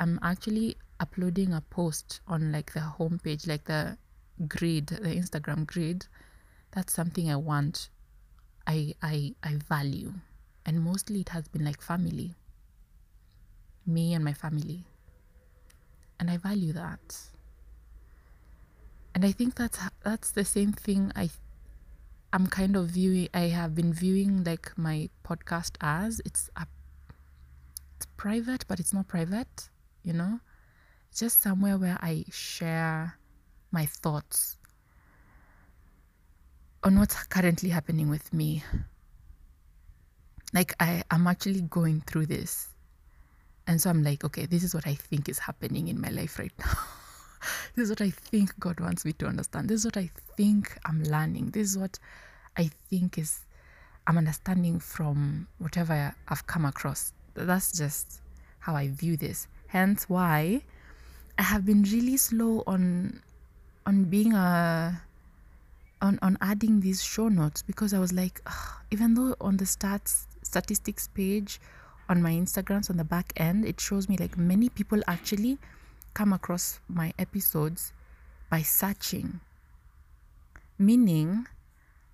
I'm 0.00 0.18
actually 0.22 0.78
uploading 0.98 1.52
a 1.52 1.60
post 1.60 2.20
on 2.26 2.50
like 2.50 2.72
the 2.72 2.80
homepage, 2.80 3.46
like 3.46 3.64
the 3.64 3.98
grid, 4.48 4.86
the 4.86 5.10
Instagram 5.10 5.66
grid, 5.66 6.06
that's 6.70 6.94
something 6.94 7.30
I 7.30 7.36
want. 7.36 7.90
I 8.66 8.94
I 9.02 9.34
I 9.44 9.56
value. 9.68 10.14
And 10.64 10.80
mostly 10.80 11.20
it 11.20 11.28
has 11.28 11.46
been 11.46 11.66
like 11.66 11.82
family. 11.82 12.36
Me 13.84 14.14
and 14.14 14.24
my 14.24 14.32
family. 14.32 14.86
And 16.18 16.30
I 16.30 16.38
value 16.38 16.72
that 16.72 17.28
and 19.18 19.26
I 19.26 19.32
think 19.32 19.56
that's 19.56 19.80
that's 20.04 20.30
the 20.30 20.44
same 20.44 20.72
thing 20.72 21.10
I 21.16 21.28
I'm 22.32 22.46
kind 22.46 22.76
of 22.76 22.86
viewing 22.86 23.28
I 23.34 23.50
have 23.50 23.74
been 23.74 23.92
viewing 23.92 24.44
like 24.44 24.70
my 24.78 25.10
podcast 25.24 25.72
as 25.80 26.22
it's 26.24 26.48
a 26.54 26.68
it's 27.96 28.06
private 28.16 28.64
but 28.68 28.78
it's 28.78 28.94
not 28.94 29.08
private, 29.08 29.70
you 30.04 30.12
know? 30.12 30.38
It's 31.10 31.18
just 31.18 31.42
somewhere 31.42 31.76
where 31.78 31.98
I 32.00 32.26
share 32.30 33.18
my 33.72 33.86
thoughts 33.86 34.56
on 36.84 36.96
what's 36.96 37.20
currently 37.24 37.70
happening 37.70 38.08
with 38.08 38.32
me. 38.32 38.62
Like 40.54 40.76
I 40.78 41.02
I'm 41.10 41.26
actually 41.26 41.62
going 41.62 42.02
through 42.02 42.26
this. 42.26 42.68
And 43.66 43.80
so 43.82 43.90
I'm 43.90 44.04
like, 44.04 44.22
okay, 44.22 44.46
this 44.46 44.62
is 44.62 44.76
what 44.76 44.86
I 44.86 44.94
think 44.94 45.28
is 45.28 45.40
happening 45.40 45.88
in 45.88 46.00
my 46.00 46.10
life 46.10 46.38
right 46.38 46.54
now. 46.60 46.97
this 47.74 47.84
is 47.84 47.90
what 47.90 48.00
I 48.00 48.10
think 48.10 48.58
God 48.58 48.80
wants 48.80 49.04
me 49.04 49.12
to 49.14 49.26
understand. 49.26 49.68
This 49.68 49.80
is 49.80 49.84
what 49.84 49.96
I 49.96 50.10
think 50.36 50.78
I'm 50.84 51.02
learning. 51.04 51.50
This 51.50 51.70
is 51.70 51.78
what 51.78 51.98
I 52.56 52.70
think 52.90 53.18
is 53.18 53.40
I'm 54.06 54.18
understanding 54.18 54.80
from 54.80 55.48
whatever 55.58 56.14
I've 56.28 56.46
come 56.46 56.64
across. 56.64 57.12
That's 57.34 57.72
just 57.72 58.20
how 58.60 58.74
I 58.74 58.88
view 58.88 59.16
this. 59.16 59.48
Hence 59.68 60.08
why 60.08 60.62
I 61.38 61.42
have 61.42 61.64
been 61.64 61.82
really 61.82 62.16
slow 62.16 62.64
on 62.66 63.22
on 63.86 64.04
being 64.04 64.34
a 64.34 65.00
on 66.00 66.18
on 66.22 66.38
adding 66.40 66.80
these 66.80 67.02
show 67.02 67.28
notes 67.28 67.62
because 67.62 67.92
I 67.92 67.98
was 67.98 68.12
like, 68.12 68.40
even 68.90 69.14
though 69.14 69.36
on 69.40 69.56
the 69.56 69.64
stats 69.64 70.26
statistics 70.42 71.08
page 71.08 71.60
on 72.08 72.22
my 72.22 72.32
Instagrams 72.32 72.88
on 72.90 72.96
the 72.96 73.04
back 73.04 73.32
end, 73.36 73.66
it 73.66 73.78
shows 73.80 74.08
me 74.08 74.16
like 74.16 74.38
many 74.38 74.68
people 74.68 75.02
actually 75.06 75.58
come 76.18 76.32
across 76.32 76.80
my 76.88 77.12
episodes 77.16 77.92
by 78.50 78.60
searching. 78.60 79.38
Meaning, 80.76 81.46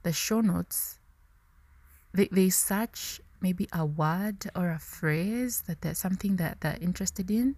the 0.02 0.12
show 0.12 0.42
notes, 0.42 0.98
they, 2.12 2.28
they 2.30 2.50
search 2.50 3.22
maybe 3.40 3.66
a 3.72 3.86
word 3.86 4.44
or 4.54 4.68
a 4.68 4.78
phrase 4.78 5.62
that 5.66 5.80
there's 5.80 5.96
something 5.96 6.36
that 6.36 6.60
they're 6.60 6.76
interested 6.82 7.30
in. 7.30 7.56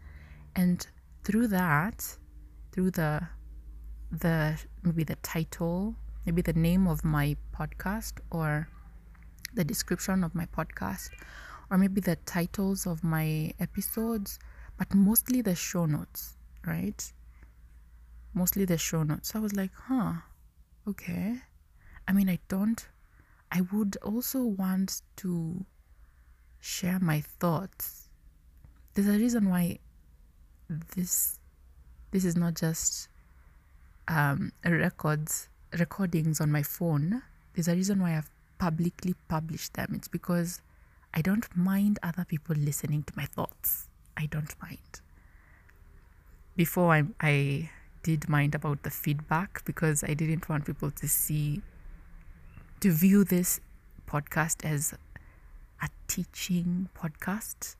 And 0.54 0.86
through 1.24 1.48
that, 1.48 2.16
through 2.70 2.92
the 2.92 3.26
the 4.12 4.56
maybe 4.84 5.02
the 5.02 5.16
title, 5.16 5.96
maybe 6.26 6.42
the 6.42 6.52
name 6.52 6.86
of 6.86 7.04
my 7.04 7.36
podcast 7.58 8.20
or 8.30 8.68
the 9.54 9.64
description 9.64 10.22
of 10.22 10.32
my 10.32 10.46
podcast 10.46 11.10
or 11.72 11.76
maybe 11.76 12.00
the 12.00 12.14
titles 12.24 12.86
of 12.86 13.02
my 13.02 13.52
episodes, 13.58 14.38
but 14.78 14.94
mostly 14.94 15.42
the 15.42 15.56
show 15.56 15.86
notes, 15.86 16.35
right? 16.66 17.12
Mostly 18.35 18.64
the 18.64 18.78
show 18.78 19.02
notes. 19.02 19.30
So 19.30 19.38
I 19.38 19.42
was 19.42 19.54
like, 19.54 19.70
huh, 19.88 20.12
okay. 20.88 21.37
I 22.06 22.12
mean, 22.12 22.28
I 22.28 22.38
don't, 22.49 22.87
I 23.50 23.62
would 23.73 23.96
also 24.02 24.42
want 24.42 25.02
to 25.16 25.64
share 26.61 26.99
my 27.00 27.20
thoughts. 27.20 28.08
There's 28.94 29.08
a 29.08 29.12
reason 29.12 29.49
why 29.49 29.78
this 30.96 31.38
this 32.11 32.25
is 32.25 32.37
not 32.37 32.54
just 32.54 33.08
um, 34.08 34.52
records 34.64 35.49
recordings 35.78 36.40
on 36.40 36.50
my 36.50 36.62
phone. 36.62 37.23
There's 37.54 37.68
a 37.68 37.75
reason 37.75 38.00
why 38.00 38.16
I've 38.16 38.30
publicly 38.58 39.14
published 39.28 39.75
them. 39.75 39.92
It's 39.94 40.08
because 40.08 40.61
I 41.12 41.23
don't 41.23 41.46
mind 41.56 41.99
other 42.02 42.25
people 42.25 42.56
listening 42.56 43.02
to 43.04 43.12
my 43.16 43.25
thoughts. 43.25 43.88
I 44.16 44.26
don't 44.26 44.54
mind. 44.62 45.00
Before 46.56 46.94
I, 46.94 47.04
I 47.20 47.70
did 48.02 48.30
mind 48.30 48.54
about 48.54 48.82
the 48.82 48.90
feedback 48.90 49.62
because 49.66 50.02
I 50.02 50.14
didn't 50.14 50.48
want 50.48 50.64
people 50.64 50.90
to 50.90 51.06
see, 51.06 51.60
to 52.80 52.90
view 52.90 53.25
this 53.25 53.60
podcast 54.08 54.64
as 54.64 54.94
a 55.82 55.88
teaching 56.08 56.88
podcast. 56.96 57.76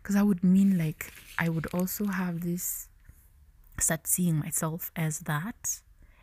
Because 0.00 0.14
I 0.14 0.22
would 0.22 0.44
mean 0.44 0.78
like 0.78 1.12
I 1.36 1.48
would 1.48 1.66
also 1.74 2.06
have 2.06 2.42
this, 2.42 2.88
start 3.78 4.06
seeing 4.06 4.38
myself 4.38 4.92
as 4.94 5.20
that 5.20 5.80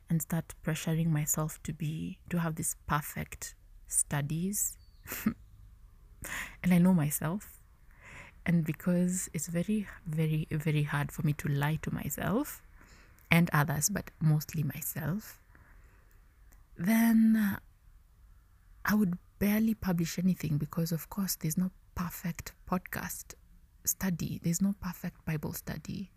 and 0.09 0.21
start 0.21 0.53
pressuring 0.65 1.07
myself 1.07 1.61
to 1.63 1.73
be, 1.73 2.17
to 2.29 2.39
have 2.39 2.55
this 2.55 2.77
perfect 2.87 3.55
studies. 3.87 4.77
and 6.63 6.73
I 6.73 6.77
know 6.77 6.93
myself. 6.93 7.56
And 8.47 8.63
because 8.63 9.29
it's 9.33 9.47
very, 9.47 9.87
very, 10.05 10.47
very 10.49 10.83
hard 10.83 11.11
for 11.11 11.21
me 11.21 11.33
to 11.33 11.49
lie 11.49 11.79
to 11.81 11.93
myself 11.93 12.63
and 13.29 13.49
others, 13.51 13.89
but 13.89 14.09
mostly 14.21 14.63
myself, 14.63 15.41
then 16.77 17.57
I 18.85 18.95
would 18.95 19.17
barely 19.37 19.73
publish 19.73 20.17
anything 20.17 20.57
because, 20.57 20.93
of 20.93 21.09
course, 21.09 21.35
there's 21.35 21.57
no 21.57 21.71
perfect 21.93 22.53
podcast 22.71 23.33
study, 23.83 24.39
there's 24.41 24.61
no 24.61 24.75
perfect 24.81 25.25
Bible 25.25 25.51
study 25.51 26.09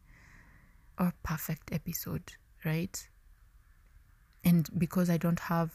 or 1.01 1.13
perfect 1.25 1.73
episode, 1.73 2.35
right? 2.65 3.09
And 4.45 4.69
because 4.79 5.11
I 5.11 5.17
don't 5.17 5.41
have 5.41 5.73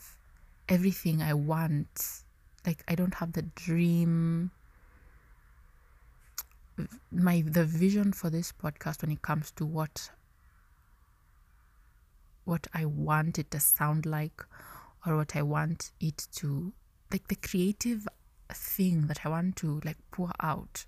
everything 0.69 1.21
I 1.21 1.33
want 1.33 2.23
like 2.65 2.83
I 2.87 2.95
don't 2.95 3.13
have 3.15 3.33
the 3.33 3.43
dream 3.43 4.51
my 7.11 7.43
the 7.45 7.63
vision 7.63 8.11
for 8.13 8.29
this 8.29 8.51
podcast 8.51 9.01
when 9.01 9.11
it 9.11 9.21
comes 9.21 9.51
to 9.51 9.65
what 9.65 10.09
what 12.43 12.67
I 12.73 12.85
want 12.85 13.39
it 13.39 13.49
to 13.51 13.59
sound 13.59 14.05
like 14.05 14.43
or 15.05 15.15
what 15.15 15.35
I 15.35 15.41
want 15.41 15.91
it 15.99 16.27
to 16.35 16.73
like 17.11 17.27
the 17.27 17.35
creative 17.35 18.07
thing 18.49 19.07
that 19.07 19.25
I 19.25 19.29
want 19.29 19.55
to 19.57 19.81
like 19.83 19.97
pour 20.11 20.31
out 20.41 20.85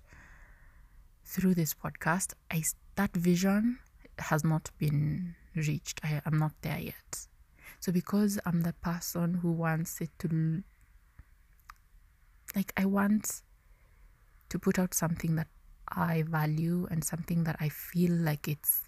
through 1.24 1.54
this 1.54 1.74
podcast 1.74 2.34
I 2.50 2.62
that 2.96 3.14
vision 3.14 3.78
has 4.18 4.44
not 4.44 4.70
been 4.78 5.34
reached. 5.54 6.00
I 6.02 6.20
am 6.26 6.38
not 6.38 6.52
there 6.62 6.78
yet. 6.78 7.26
So 7.80 7.92
because 7.92 8.38
I'm 8.44 8.62
the 8.62 8.72
person 8.72 9.34
who 9.34 9.52
wants 9.52 10.00
it 10.00 10.10
to 10.20 10.62
like 12.56 12.72
I 12.76 12.84
want 12.84 13.42
to 14.48 14.58
put 14.58 14.78
out 14.78 14.94
something 14.94 15.36
that 15.36 15.48
I 15.90 16.22
value 16.22 16.86
and 16.90 17.02
something 17.04 17.44
that 17.44 17.56
I 17.60 17.68
feel 17.68 18.12
like 18.12 18.48
it's 18.48 18.82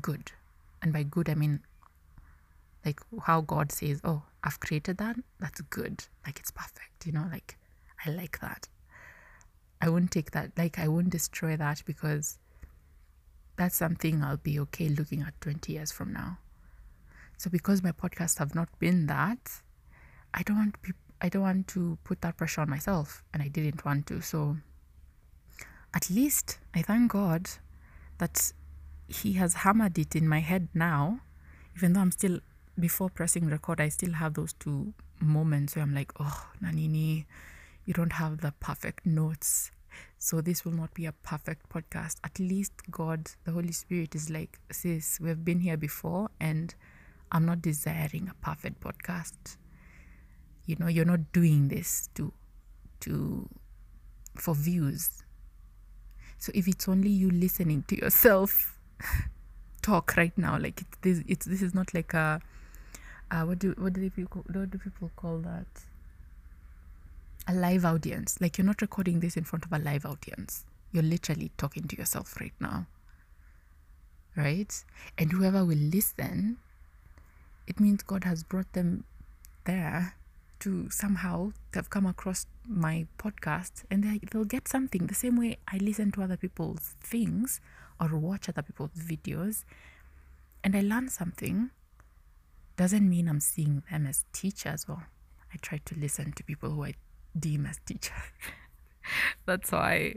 good. 0.00 0.32
And 0.82 0.92
by 0.92 1.02
good, 1.02 1.28
I 1.28 1.34
mean 1.34 1.60
like 2.84 3.00
how 3.22 3.40
God 3.40 3.72
says, 3.72 4.00
Oh, 4.04 4.22
I've 4.44 4.60
created 4.60 4.98
that. 4.98 5.16
That's 5.40 5.60
good. 5.62 6.04
Like 6.24 6.38
it's 6.38 6.50
perfect. 6.50 7.06
You 7.06 7.12
know, 7.12 7.26
like 7.30 7.56
I 8.04 8.10
like 8.10 8.40
that. 8.40 8.68
I 9.80 9.88
won't 9.88 10.10
take 10.10 10.30
that. 10.32 10.52
Like 10.56 10.78
I 10.78 10.88
won't 10.88 11.10
destroy 11.10 11.56
that 11.56 11.82
because 11.84 12.38
that's 13.56 13.76
something 13.76 14.22
I'll 14.22 14.36
be 14.36 14.58
okay 14.60 14.88
looking 14.88 15.22
at 15.22 15.40
20 15.40 15.72
years 15.72 15.92
from 15.92 16.12
now. 16.12 16.38
So 17.38 17.50
because 17.50 17.82
my 17.82 17.92
podcasts 17.92 18.38
have 18.38 18.54
not 18.54 18.68
been 18.78 19.06
that, 19.06 19.62
I 20.32 20.42
don't 20.42 20.56
want 20.56 20.76
I 21.20 21.28
don't 21.28 21.42
want 21.42 21.68
to 21.68 21.98
put 22.04 22.20
that 22.20 22.36
pressure 22.36 22.60
on 22.60 22.68
myself, 22.68 23.24
and 23.32 23.42
I 23.42 23.48
didn't 23.48 23.84
want 23.84 24.06
to. 24.08 24.20
So, 24.20 24.56
at 25.96 26.10
least 26.10 26.58
I 26.74 26.82
thank 26.82 27.12
God 27.12 27.48
that 28.18 28.52
He 29.08 29.32
has 29.34 29.54
hammered 29.54 29.98
it 29.98 30.14
in 30.14 30.28
my 30.28 30.40
head 30.40 30.68
now, 30.74 31.20
even 31.76 31.94
though 31.94 32.00
I'm 32.00 32.10
still, 32.12 32.40
before 32.78 33.08
pressing 33.08 33.46
record, 33.46 33.80
I 33.80 33.88
still 33.88 34.12
have 34.12 34.34
those 34.34 34.52
two 34.52 34.92
moments 35.20 35.74
where 35.74 35.82
I'm 35.82 35.94
like, 35.94 36.12
oh, 36.20 36.48
Nanini, 36.62 37.24
you 37.86 37.94
don't 37.94 38.12
have 38.12 38.42
the 38.42 38.52
perfect 38.60 39.06
notes. 39.06 39.70
So, 40.18 40.42
this 40.42 40.64
will 40.64 40.72
not 40.72 40.92
be 40.92 41.06
a 41.06 41.12
perfect 41.12 41.70
podcast. 41.70 42.16
At 42.22 42.38
least 42.38 42.72
God, 42.90 43.30
the 43.44 43.52
Holy 43.52 43.72
Spirit, 43.72 44.14
is 44.14 44.28
like, 44.28 44.58
sis, 44.70 45.18
we've 45.18 45.42
been 45.42 45.60
here 45.60 45.78
before, 45.78 46.28
and 46.38 46.74
I'm 47.32 47.46
not 47.46 47.62
desiring 47.62 48.30
a 48.30 48.34
perfect 48.44 48.80
podcast 48.80 49.56
you 50.66 50.74
know 50.80 50.88
you're 50.88 51.04
not 51.04 51.32
doing 51.32 51.68
this 51.68 52.08
to 52.14 52.32
to 53.00 53.48
for 54.34 54.54
views 54.54 55.22
so 56.38 56.52
if 56.54 56.68
it's 56.68 56.88
only 56.88 57.10
you 57.10 57.30
listening 57.30 57.84
to 57.88 57.96
yourself 57.96 58.78
talk 59.82 60.16
right 60.16 60.36
now 60.36 60.58
like 60.58 60.80
it's 60.80 60.96
this 61.02 61.22
it's 61.28 61.46
this 61.46 61.62
is 61.62 61.74
not 61.74 61.92
like 61.94 62.12
a 62.14 62.40
uh, 63.30 63.42
what 63.42 63.58
do 63.58 63.74
what 63.78 63.92
do 63.92 64.10
people 64.10 64.44
what 64.52 64.70
do 64.70 64.78
people 64.78 65.10
call 65.16 65.38
that? 65.38 65.66
A 67.48 67.54
live 67.54 67.84
audience. 67.84 68.40
Like 68.40 68.58
you're 68.58 68.66
not 68.66 68.80
recording 68.80 69.20
this 69.20 69.36
in 69.36 69.44
front 69.44 69.64
of 69.64 69.72
a 69.72 69.78
live 69.78 70.06
audience. 70.06 70.64
You're 70.92 71.02
literally 71.02 71.50
talking 71.56 71.88
to 71.88 71.96
yourself 71.96 72.40
right 72.40 72.52
now. 72.60 72.86
Right? 74.36 74.72
And 75.18 75.32
whoever 75.32 75.64
will 75.64 75.78
listen 75.78 76.58
it 77.66 77.80
means 77.80 78.02
god 78.02 78.24
has 78.24 78.44
brought 78.44 78.72
them 78.74 79.04
there 79.64 80.14
to 80.60 80.88
somehow 80.90 81.52
have 81.74 81.90
come 81.90 82.06
across 82.06 82.46
my 82.66 83.06
podcast 83.18 83.84
and 83.90 84.02
they, 84.02 84.20
they'll 84.30 84.44
get 84.44 84.68
something 84.68 85.06
the 85.06 85.14
same 85.14 85.36
way 85.36 85.58
I 85.68 85.76
listen 85.78 86.12
to 86.12 86.22
other 86.22 86.36
people's 86.36 86.94
things 87.00 87.60
or 88.00 88.16
watch 88.16 88.48
other 88.48 88.62
people's 88.62 88.90
videos 88.96 89.64
and 90.64 90.74
I 90.76 90.80
learn 90.80 91.08
something 91.08 91.70
doesn't 92.76 93.08
mean 93.08 93.28
I'm 93.28 93.40
seeing 93.40 93.82
them 93.90 94.06
as 94.06 94.24
teachers 94.32 94.84
or 94.88 95.08
I 95.52 95.56
try 95.62 95.80
to 95.84 95.98
listen 95.98 96.32
to 96.32 96.44
people 96.44 96.70
who 96.70 96.84
I 96.84 96.94
deem 97.38 97.66
as 97.66 97.78
teachers. 97.86 98.12
That's 99.46 99.72
why. 99.72 100.16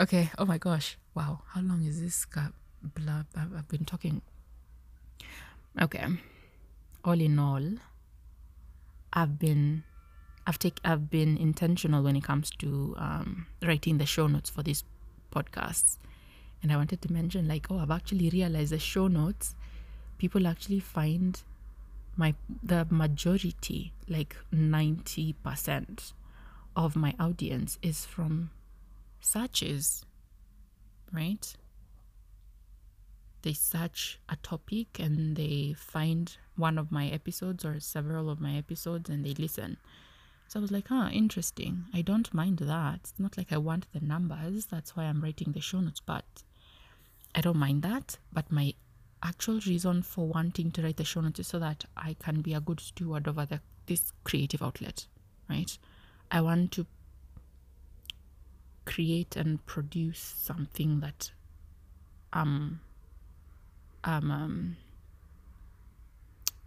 Okay. 0.00 0.30
Oh 0.38 0.44
my 0.44 0.58
gosh. 0.58 0.98
Wow. 1.14 1.42
How 1.48 1.60
long 1.60 1.84
is 1.84 2.00
this? 2.00 2.26
Blah, 2.82 3.22
I've 3.36 3.68
been 3.68 3.84
talking. 3.84 4.22
Okay. 5.80 6.06
All 7.04 7.20
in 7.20 7.38
all, 7.38 7.62
I've 9.14 9.38
been 9.38 9.84
I've 10.46 10.58
take 10.58 10.80
I've 10.84 11.08
been 11.08 11.36
intentional 11.36 12.02
when 12.02 12.16
it 12.16 12.24
comes 12.24 12.50
to 12.58 12.94
um, 12.98 13.46
writing 13.62 13.98
the 13.98 14.06
show 14.06 14.26
notes 14.26 14.50
for 14.50 14.62
these 14.62 14.84
podcasts, 15.34 15.96
and 16.62 16.72
I 16.72 16.76
wanted 16.76 17.00
to 17.02 17.12
mention 17.12 17.48
like 17.48 17.70
oh 17.70 17.78
I've 17.78 17.90
actually 17.90 18.28
realized 18.30 18.72
the 18.72 18.78
show 18.78 19.08
notes 19.08 19.54
people 20.18 20.46
actually 20.46 20.80
find 20.80 21.40
my 22.16 22.34
the 22.62 22.86
majority 22.90 23.92
like 24.08 24.36
ninety 24.52 25.32
percent 25.44 26.12
of 26.76 26.96
my 26.96 27.14
audience 27.18 27.78
is 27.82 28.04
from 28.04 28.50
searches, 29.20 30.04
right? 31.12 31.56
they 33.44 33.52
search 33.52 34.18
a 34.28 34.36
topic 34.36 34.98
and 34.98 35.36
they 35.36 35.74
find 35.76 36.38
one 36.56 36.78
of 36.78 36.92
my 36.92 37.08
episodes 37.08 37.64
or 37.64 37.80
several 37.80 38.30
of 38.30 38.40
my 38.40 38.56
episodes 38.56 39.10
and 39.10 39.24
they 39.24 39.34
listen. 39.34 39.76
So 40.48 40.60
I 40.60 40.62
was 40.62 40.70
like, 40.70 40.88
huh, 40.88 41.08
interesting. 41.12 41.86
I 41.92 42.02
don't 42.02 42.32
mind 42.32 42.58
that. 42.58 43.00
It's 43.02 43.14
not 43.18 43.36
like 43.36 43.52
I 43.52 43.56
want 43.56 43.86
the 43.92 44.00
numbers. 44.00 44.66
That's 44.66 44.94
why 44.96 45.04
I'm 45.04 45.20
writing 45.20 45.52
the 45.52 45.60
show 45.60 45.80
notes, 45.80 46.00
but 46.00 46.44
I 47.34 47.40
don't 47.40 47.56
mind 47.56 47.82
that. 47.82 48.18
But 48.32 48.52
my 48.52 48.74
actual 49.22 49.58
reason 49.66 50.02
for 50.02 50.28
wanting 50.28 50.70
to 50.72 50.82
write 50.82 50.98
the 50.98 51.04
show 51.04 51.22
notes 51.22 51.40
is 51.40 51.48
so 51.48 51.58
that 51.58 51.84
I 51.96 52.14
can 52.22 52.42
be 52.42 52.54
a 52.54 52.60
good 52.60 52.80
steward 52.80 53.26
over 53.26 53.46
the, 53.46 53.60
this 53.86 54.12
creative 54.22 54.62
outlet, 54.62 55.06
right? 55.48 55.76
I 56.30 56.40
want 56.40 56.72
to 56.72 56.86
create 58.84 59.34
and 59.34 59.64
produce 59.64 60.34
something 60.38 61.00
that 61.00 61.30
um 62.32 62.80
um 64.04 64.30
um 64.30 64.76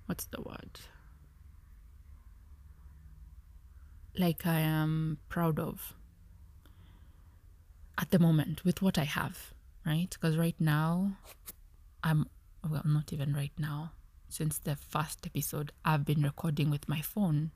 what's 0.07 0.25
the 0.25 0.41
word 0.41 0.79
like 4.17 4.45
I 4.45 4.59
am 4.59 5.19
proud 5.29 5.59
of 5.59 5.93
at 7.97 8.11
the 8.11 8.19
moment 8.19 8.63
with 8.63 8.81
what 8.81 8.97
I 8.97 9.03
have, 9.03 9.53
right? 9.85 10.09
Because 10.09 10.37
right 10.37 10.55
now, 10.59 11.17
I'm, 12.03 12.27
well, 12.67 12.83
not 12.85 13.11
even 13.11 13.33
right 13.33 13.51
now, 13.57 13.91
since 14.29 14.59
the 14.59 14.75
first 14.75 15.25
episode, 15.25 15.71
I've 15.83 16.05
been 16.05 16.21
recording 16.21 16.69
with 16.69 16.87
my 16.89 17.01
phone, 17.01 17.51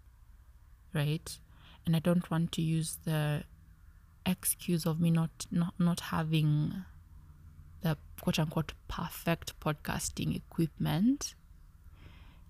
right? 0.94 1.38
And 1.86 1.96
I 1.96 2.00
don't 2.00 2.30
want 2.32 2.52
to 2.54 2.62
use 2.62 2.98
the 3.06 3.44
excuse 4.24 4.86
of 4.86 5.00
me 5.00 5.10
not 5.10 5.48
not 5.50 5.74
not 5.80 6.00
having 6.00 6.86
the 7.82 7.98
quote 8.22 8.38
unquote 8.38 8.74
perfect 8.88 9.60
podcasting 9.60 10.36
equipment 10.36 11.34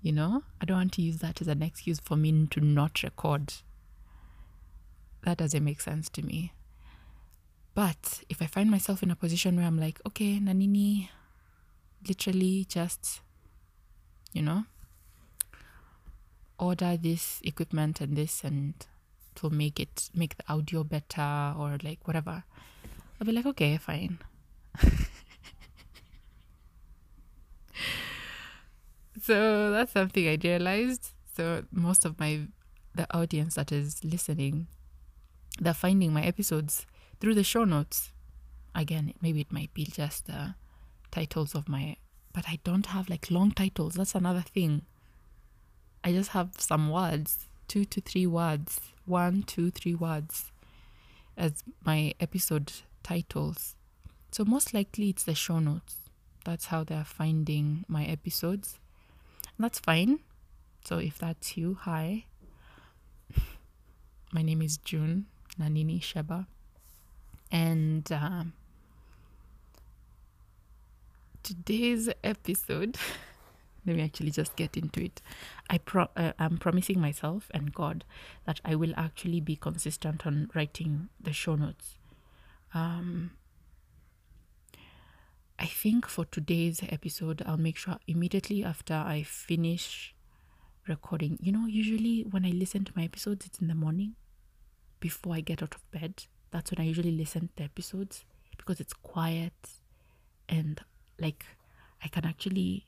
you 0.01 0.11
know 0.11 0.43
i 0.59 0.65
don't 0.65 0.77
want 0.77 0.93
to 0.93 1.01
use 1.01 1.17
that 1.17 1.41
as 1.41 1.47
an 1.47 1.61
excuse 1.61 1.99
for 1.99 2.15
me 2.15 2.47
to 2.49 2.59
not 2.59 3.03
record 3.03 3.53
that 5.23 5.37
doesn't 5.37 5.63
make 5.63 5.81
sense 5.81 6.09
to 6.09 6.23
me. 6.23 6.53
But 7.73 8.23
if 8.29 8.41
I 8.41 8.47
find 8.47 8.69
myself 8.69 9.03
in 9.03 9.11
a 9.11 9.15
position 9.15 9.55
where 9.55 9.65
I'm 9.65 9.79
like, 9.79 10.01
okay, 10.07 10.39
Nanini, 10.39 11.09
literally 12.07 12.65
just, 12.67 13.21
you 14.33 14.41
know, 14.41 14.65
order 16.59 16.97
this 16.97 17.39
equipment 17.43 18.01
and 18.01 18.17
this 18.17 18.43
and 18.43 18.73
to 19.35 19.49
make 19.49 19.79
it 19.79 20.09
make 20.13 20.35
the 20.37 20.43
audio 20.51 20.83
better 20.83 21.53
or 21.57 21.77
like 21.81 22.05
whatever. 22.05 22.43
I'll 23.19 23.25
be 23.25 23.31
like, 23.31 23.45
okay, 23.45 23.77
fine. 23.77 24.19
so 29.21 29.71
that's 29.71 29.93
something 29.93 30.27
I 30.27 30.37
realized. 30.43 31.11
So 31.35 31.63
most 31.71 32.05
of 32.05 32.19
my 32.19 32.47
the 32.93 33.07
audience 33.15 33.55
that 33.55 33.71
is 33.71 34.03
listening 34.03 34.67
they're 35.59 35.73
finding 35.73 36.13
my 36.13 36.23
episodes 36.23 36.85
through 37.19 37.35
the 37.35 37.43
show 37.43 37.63
notes. 37.63 38.11
Again, 38.73 39.13
maybe 39.21 39.41
it 39.41 39.51
might 39.51 39.73
be 39.73 39.85
just 39.85 40.27
the 40.27 40.55
titles 41.11 41.55
of 41.55 41.67
my, 41.67 41.97
but 42.33 42.45
I 42.47 42.59
don't 42.63 42.87
have 42.87 43.09
like 43.09 43.29
long 43.29 43.51
titles. 43.51 43.95
That's 43.95 44.15
another 44.15 44.41
thing. 44.41 44.83
I 46.03 46.13
just 46.13 46.31
have 46.31 46.51
some 46.57 46.89
words, 46.89 47.47
two 47.67 47.85
to 47.85 48.01
three 48.01 48.25
words, 48.25 48.79
one, 49.05 49.43
two, 49.43 49.71
three 49.71 49.93
words 49.93 50.51
as 51.37 51.63
my 51.85 52.13
episode 52.19 52.71
titles. 53.03 53.75
So 54.31 54.45
most 54.45 54.73
likely 54.73 55.09
it's 55.09 55.23
the 55.23 55.35
show 55.35 55.59
notes. 55.59 55.97
That's 56.45 56.67
how 56.67 56.83
they're 56.83 57.03
finding 57.03 57.85
my 57.87 58.05
episodes. 58.05 58.79
That's 59.61 59.79
fine. 59.79 60.21
So 60.83 60.97
if 60.97 61.19
that's 61.19 61.55
you, 61.55 61.77
hi. 61.81 62.25
My 64.33 64.41
name 64.41 64.59
is 64.63 64.77
June. 64.77 65.27
Nanini 65.59 66.01
Sheba. 66.01 66.47
And 67.51 68.11
um, 68.11 68.53
today's 71.43 72.09
episode, 72.23 72.97
let 73.85 73.97
me 73.97 74.01
actually 74.01 74.31
just 74.31 74.55
get 74.55 74.75
into 74.75 75.03
it. 75.03 75.21
I 75.69 75.77
pro- 75.77 76.09
uh, 76.17 76.31
I'm 76.39 76.57
promising 76.57 76.99
myself 76.99 77.51
and 77.53 77.71
God 77.71 78.03
that 78.45 78.61
I 78.65 78.73
will 78.73 78.93
actually 78.97 79.41
be 79.41 79.55
consistent 79.55 80.25
on 80.25 80.49
writing 80.55 81.09
the 81.21 81.33
show 81.33 81.55
notes. 81.55 81.99
Um, 82.73 83.33
I 85.61 85.67
think 85.67 86.07
for 86.07 86.25
today's 86.25 86.81
episode, 86.89 87.43
I'll 87.45 87.55
make 87.55 87.77
sure 87.77 87.99
immediately 88.07 88.63
after 88.63 88.95
I 88.95 89.21
finish 89.21 90.15
recording. 90.87 91.37
You 91.39 91.51
know, 91.51 91.67
usually 91.67 92.23
when 92.23 92.47
I 92.47 92.49
listen 92.49 92.83
to 92.85 92.93
my 92.95 93.03
episodes, 93.03 93.45
it's 93.45 93.59
in 93.59 93.67
the 93.67 93.75
morning 93.75 94.15
before 94.99 95.35
I 95.35 95.41
get 95.41 95.61
out 95.61 95.75
of 95.75 95.91
bed. 95.91 96.23
That's 96.49 96.71
when 96.71 96.83
I 96.83 96.87
usually 96.87 97.11
listen 97.11 97.41
to 97.41 97.53
the 97.57 97.63
episodes 97.65 98.25
because 98.57 98.79
it's 98.79 98.93
quiet 98.93 99.53
and 100.49 100.81
like 101.19 101.45
I 102.03 102.07
can 102.07 102.25
actually 102.25 102.87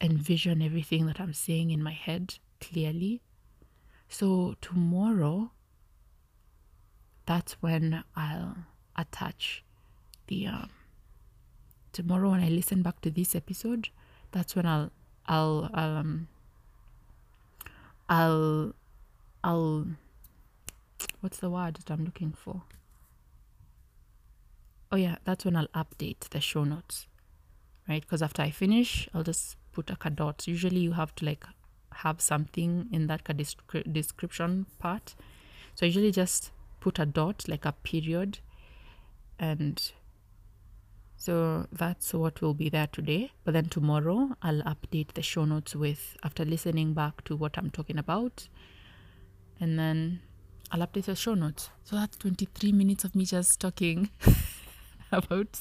envision 0.00 0.62
everything 0.62 1.04
that 1.04 1.20
I'm 1.20 1.34
saying 1.34 1.70
in 1.70 1.82
my 1.82 1.92
head 1.92 2.36
clearly. 2.62 3.20
So 4.08 4.54
tomorrow, 4.62 5.50
that's 7.26 7.60
when 7.60 8.04
I'll 8.16 8.56
attach 8.96 9.62
the 10.28 10.46
um, 10.46 10.70
tomorrow 11.94 12.30
when 12.30 12.40
I 12.40 12.48
listen 12.48 12.82
back 12.82 13.00
to 13.02 13.10
this 13.10 13.34
episode, 13.34 13.88
that's 14.32 14.54
when 14.54 14.66
I'll 14.66 14.90
I'll 15.26 15.70
um 15.72 16.28
I'll 18.08 18.74
I'll 19.42 19.86
what's 21.20 21.38
the 21.38 21.48
word 21.48 21.76
that 21.76 21.90
I'm 21.90 22.04
looking 22.04 22.32
for? 22.32 22.62
Oh, 24.92 24.96
yeah, 24.96 25.16
that's 25.24 25.44
when 25.44 25.56
I'll 25.56 25.68
update 25.68 26.28
the 26.30 26.40
show 26.40 26.62
notes, 26.62 27.06
right? 27.88 28.02
Because 28.02 28.22
after 28.22 28.42
I 28.42 28.50
finish, 28.50 29.08
I'll 29.12 29.24
just 29.24 29.56
put 29.72 29.90
a 29.90 30.10
dot. 30.10 30.46
Usually, 30.46 30.80
you 30.80 30.92
have 30.92 31.14
to 31.16 31.24
like 31.24 31.44
have 31.94 32.20
something 32.20 32.88
in 32.92 33.06
that 33.06 33.24
description 33.92 34.66
part. 34.78 35.14
So, 35.74 35.84
I 35.84 35.86
usually 35.86 36.12
just 36.12 36.52
put 36.80 36.98
a 36.98 37.06
dot, 37.06 37.48
like 37.48 37.64
a 37.64 37.72
period, 37.72 38.38
and 39.38 39.90
so 41.16 41.66
that's 41.72 42.12
what 42.12 42.40
will 42.40 42.54
be 42.54 42.68
there 42.68 42.88
today. 42.88 43.32
But 43.44 43.54
then 43.54 43.66
tomorrow, 43.66 44.36
I'll 44.42 44.62
update 44.62 45.14
the 45.14 45.22
show 45.22 45.44
notes 45.44 45.74
with 45.74 46.16
after 46.22 46.44
listening 46.44 46.92
back 46.92 47.24
to 47.24 47.36
what 47.36 47.56
I'm 47.56 47.70
talking 47.70 47.98
about. 47.98 48.48
And 49.60 49.78
then 49.78 50.20
I'll 50.70 50.86
update 50.86 51.04
the 51.04 51.14
show 51.14 51.34
notes. 51.34 51.70
So 51.84 51.96
that's 51.96 52.16
23 52.16 52.72
minutes 52.72 53.04
of 53.04 53.14
me 53.14 53.24
just 53.24 53.60
talking 53.60 54.10
about 55.12 55.60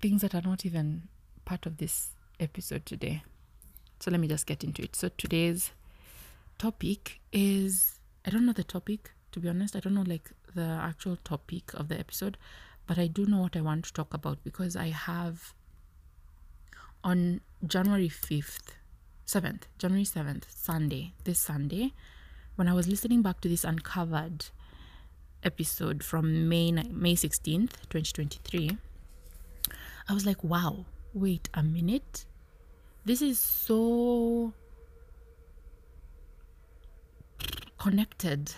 things 0.00 0.22
that 0.22 0.34
are 0.34 0.42
not 0.42 0.64
even 0.64 1.08
part 1.44 1.66
of 1.66 1.76
this 1.76 2.10
episode 2.38 2.86
today. 2.86 3.22
So 4.00 4.10
let 4.10 4.20
me 4.20 4.28
just 4.28 4.46
get 4.46 4.64
into 4.64 4.82
it. 4.82 4.96
So 4.96 5.10
today's 5.10 5.72
topic 6.58 7.20
is 7.32 8.00
I 8.24 8.30
don't 8.30 8.46
know 8.46 8.52
the 8.52 8.64
topic, 8.64 9.12
to 9.32 9.40
be 9.40 9.48
honest. 9.48 9.76
I 9.76 9.80
don't 9.80 9.94
know 9.94 10.04
like 10.06 10.30
the 10.54 10.62
actual 10.62 11.16
topic 11.22 11.74
of 11.74 11.88
the 11.88 11.98
episode, 11.98 12.38
but 12.90 12.98
I 12.98 13.06
do 13.06 13.24
know 13.24 13.38
what 13.42 13.56
I 13.56 13.60
want 13.60 13.84
to 13.84 13.92
talk 13.92 14.12
about 14.12 14.42
because 14.42 14.74
I 14.74 14.88
have 14.88 15.54
on 17.04 17.40
January 17.64 18.08
5th, 18.08 18.74
7th, 19.28 19.62
January 19.78 20.04
7th, 20.04 20.42
Sunday, 20.48 21.12
this 21.22 21.38
Sunday, 21.38 21.92
when 22.56 22.66
I 22.66 22.72
was 22.72 22.88
listening 22.88 23.22
back 23.22 23.40
to 23.42 23.48
this 23.48 23.62
uncovered 23.62 24.46
episode 25.44 26.02
from 26.02 26.48
May 26.48 26.72
May 26.72 27.14
16th, 27.14 27.74
2023, 27.90 28.76
I 30.08 30.12
was 30.12 30.26
like, 30.26 30.42
wow, 30.42 30.84
wait 31.14 31.48
a 31.54 31.62
minute. 31.62 32.24
This 33.04 33.22
is 33.22 33.38
so 33.38 34.52
connected. 37.78 38.52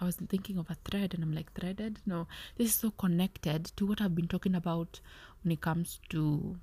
I 0.00 0.04
was 0.06 0.16
thinking 0.16 0.56
of 0.56 0.70
a 0.70 0.76
thread 0.84 1.12
and 1.14 1.22
I'm 1.22 1.34
like, 1.34 1.52
threaded? 1.52 1.98
No, 2.06 2.26
this 2.56 2.68
is 2.68 2.74
so 2.74 2.90
connected 2.90 3.66
to 3.76 3.86
what 3.86 4.00
I've 4.00 4.14
been 4.14 4.28
talking 4.28 4.54
about 4.54 5.00
when 5.42 5.52
it 5.52 5.60
comes 5.60 6.00
to 6.08 6.58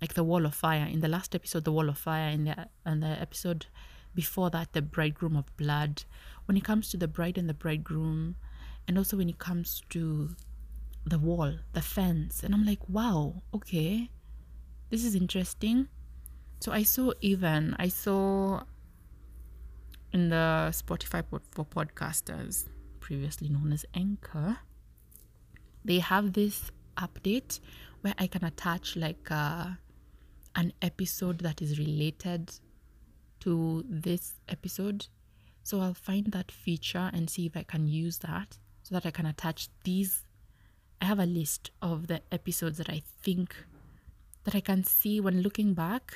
like 0.00 0.14
the 0.14 0.24
wall 0.24 0.46
of 0.46 0.54
fire. 0.54 0.86
In 0.86 1.00
the 1.00 1.08
last 1.08 1.34
episode, 1.34 1.64
the 1.64 1.72
wall 1.72 1.88
of 1.88 1.98
fire, 1.98 2.30
in 2.30 2.44
the 2.44 2.68
and 2.84 3.02
the 3.02 3.20
episode 3.20 3.66
before 4.14 4.50
that 4.50 4.72
the 4.72 4.82
bridegroom 4.82 5.36
of 5.36 5.56
blood. 5.56 6.04
When 6.46 6.56
it 6.56 6.64
comes 6.64 6.90
to 6.90 6.96
the 6.96 7.06
bride 7.06 7.38
and 7.38 7.48
the 7.48 7.54
bridegroom 7.54 8.36
and 8.88 8.98
also 8.98 9.16
when 9.16 9.28
it 9.28 9.38
comes 9.38 9.82
to 9.90 10.34
the 11.04 11.18
wall 11.18 11.54
the 11.72 11.82
fence. 11.82 12.42
And 12.42 12.54
i'm 12.54 12.66
like 12.66 12.88
wow 12.88 13.42
okay. 13.54 14.10
This 14.90 15.04
is 15.04 15.14
interesting. 15.14 15.88
So 16.58 16.72
i 16.72 16.82
saw 16.82 17.12
even 17.20 17.76
i 17.78 17.88
saw 17.88 18.64
in 20.12 20.30
the 20.30 20.68
spotify 20.72 21.24
for 21.50 21.64
podcasters 21.64 22.68
previously 23.00 23.48
known 23.48 23.72
as 23.72 23.84
anchor 23.94 24.58
they 25.84 25.98
have 25.98 26.32
this 26.32 26.70
update 26.96 27.60
where 28.02 28.14
i 28.18 28.26
can 28.26 28.44
attach 28.44 28.96
like 28.96 29.30
uh, 29.30 29.66
an 30.54 30.72
episode 30.82 31.38
that 31.38 31.62
is 31.62 31.78
related 31.78 32.52
to 33.40 33.84
this 33.88 34.34
episode. 34.48 35.06
So 35.62 35.80
I'll 35.80 35.94
find 35.94 36.26
that 36.32 36.50
feature 36.50 37.10
and 37.12 37.28
see 37.28 37.46
if 37.46 37.56
I 37.56 37.62
can 37.62 37.86
use 37.86 38.18
that 38.18 38.58
so 38.82 38.94
that 38.94 39.06
I 39.06 39.10
can 39.10 39.26
attach 39.26 39.68
these. 39.84 40.24
I 41.00 41.06
have 41.06 41.18
a 41.18 41.26
list 41.26 41.70
of 41.80 42.06
the 42.06 42.20
episodes 42.30 42.78
that 42.78 42.90
I 42.90 43.02
think 43.22 43.56
that 44.44 44.54
I 44.54 44.60
can 44.60 44.84
see 44.84 45.20
when 45.20 45.42
looking 45.42 45.74
back 45.74 46.14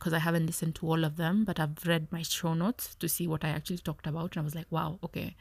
because 0.00 0.14
I 0.14 0.18
haven't 0.18 0.46
listened 0.46 0.76
to 0.76 0.88
all 0.88 1.04
of 1.04 1.18
them, 1.18 1.44
but 1.44 1.60
I've 1.60 1.86
read 1.86 2.10
my 2.10 2.22
show 2.22 2.54
notes 2.54 2.94
to 2.94 3.06
see 3.06 3.26
what 3.26 3.44
I 3.44 3.50
actually 3.50 3.78
talked 3.78 4.06
about. 4.06 4.34
And 4.34 4.42
I 4.42 4.44
was 4.44 4.54
like, 4.54 4.66
wow, 4.70 4.98
okay. 5.04 5.36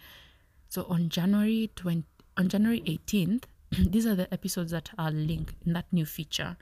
So 0.68 0.84
on 0.90 1.08
January 1.08 1.72
20, 1.78 2.04
on 2.36 2.50
January 2.50 2.82
18th, 2.82 3.44
these 3.72 4.06
are 4.06 4.16
the 4.16 4.32
episodes 4.34 4.72
that 4.72 4.90
are 4.98 5.12
linked 5.12 5.56
in 5.66 5.72
that 5.74 5.86
new 5.94 6.06
feature 6.06 6.58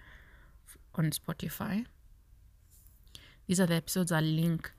on 0.93 1.10
Spotify. 1.10 1.88
These 3.47 3.60
are 3.60 3.65
the 3.65 3.75
episodes 3.75 4.12
that 4.12 4.23
link 4.23 4.71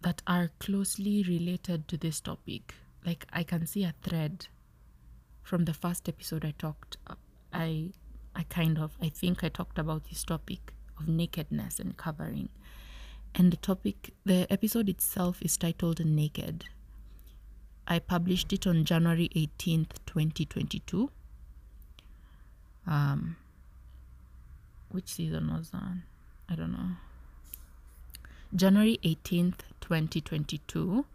that 0.00 0.22
are 0.26 0.50
closely 0.60 1.22
related 1.28 1.88
to 1.88 1.98
this 1.98 2.20
topic. 2.20 2.74
Like 3.04 3.26
I 3.34 3.42
can 3.42 3.66
see 3.66 3.84
a 3.84 3.94
thread 4.02 4.46
from 5.42 5.66
the 5.66 5.74
first 5.74 6.08
episode 6.08 6.44
I 6.44 6.54
talked 6.56 6.96
I 7.52 7.90
I 8.34 8.44
kind 8.44 8.78
of 8.78 8.96
I 9.02 9.08
think 9.08 9.42
I 9.42 9.48
talked 9.48 9.78
about 9.78 10.04
this 10.08 10.22
topic 10.22 10.74
of 11.00 11.08
nakedness 11.08 11.80
and 11.80 11.96
covering. 11.96 12.48
And 13.34 13.52
the 13.52 13.56
topic 13.56 14.12
the 14.24 14.46
episode 14.52 14.88
itself 14.88 15.40
is 15.42 15.56
titled 15.56 16.04
Naked. 16.04 16.66
I 17.86 17.98
published 17.98 18.52
it 18.52 18.66
on 18.66 18.84
January 18.84 19.28
18th, 19.34 19.98
2022. 20.06 21.10
Um 22.86 23.36
which 24.90 25.08
season 25.08 25.52
was 25.52 25.70
that? 25.70 25.98
I 26.48 26.54
don't 26.56 26.72
know. 26.72 26.96
January 28.54 28.98
18th, 29.04 29.60
2022. 29.80 31.06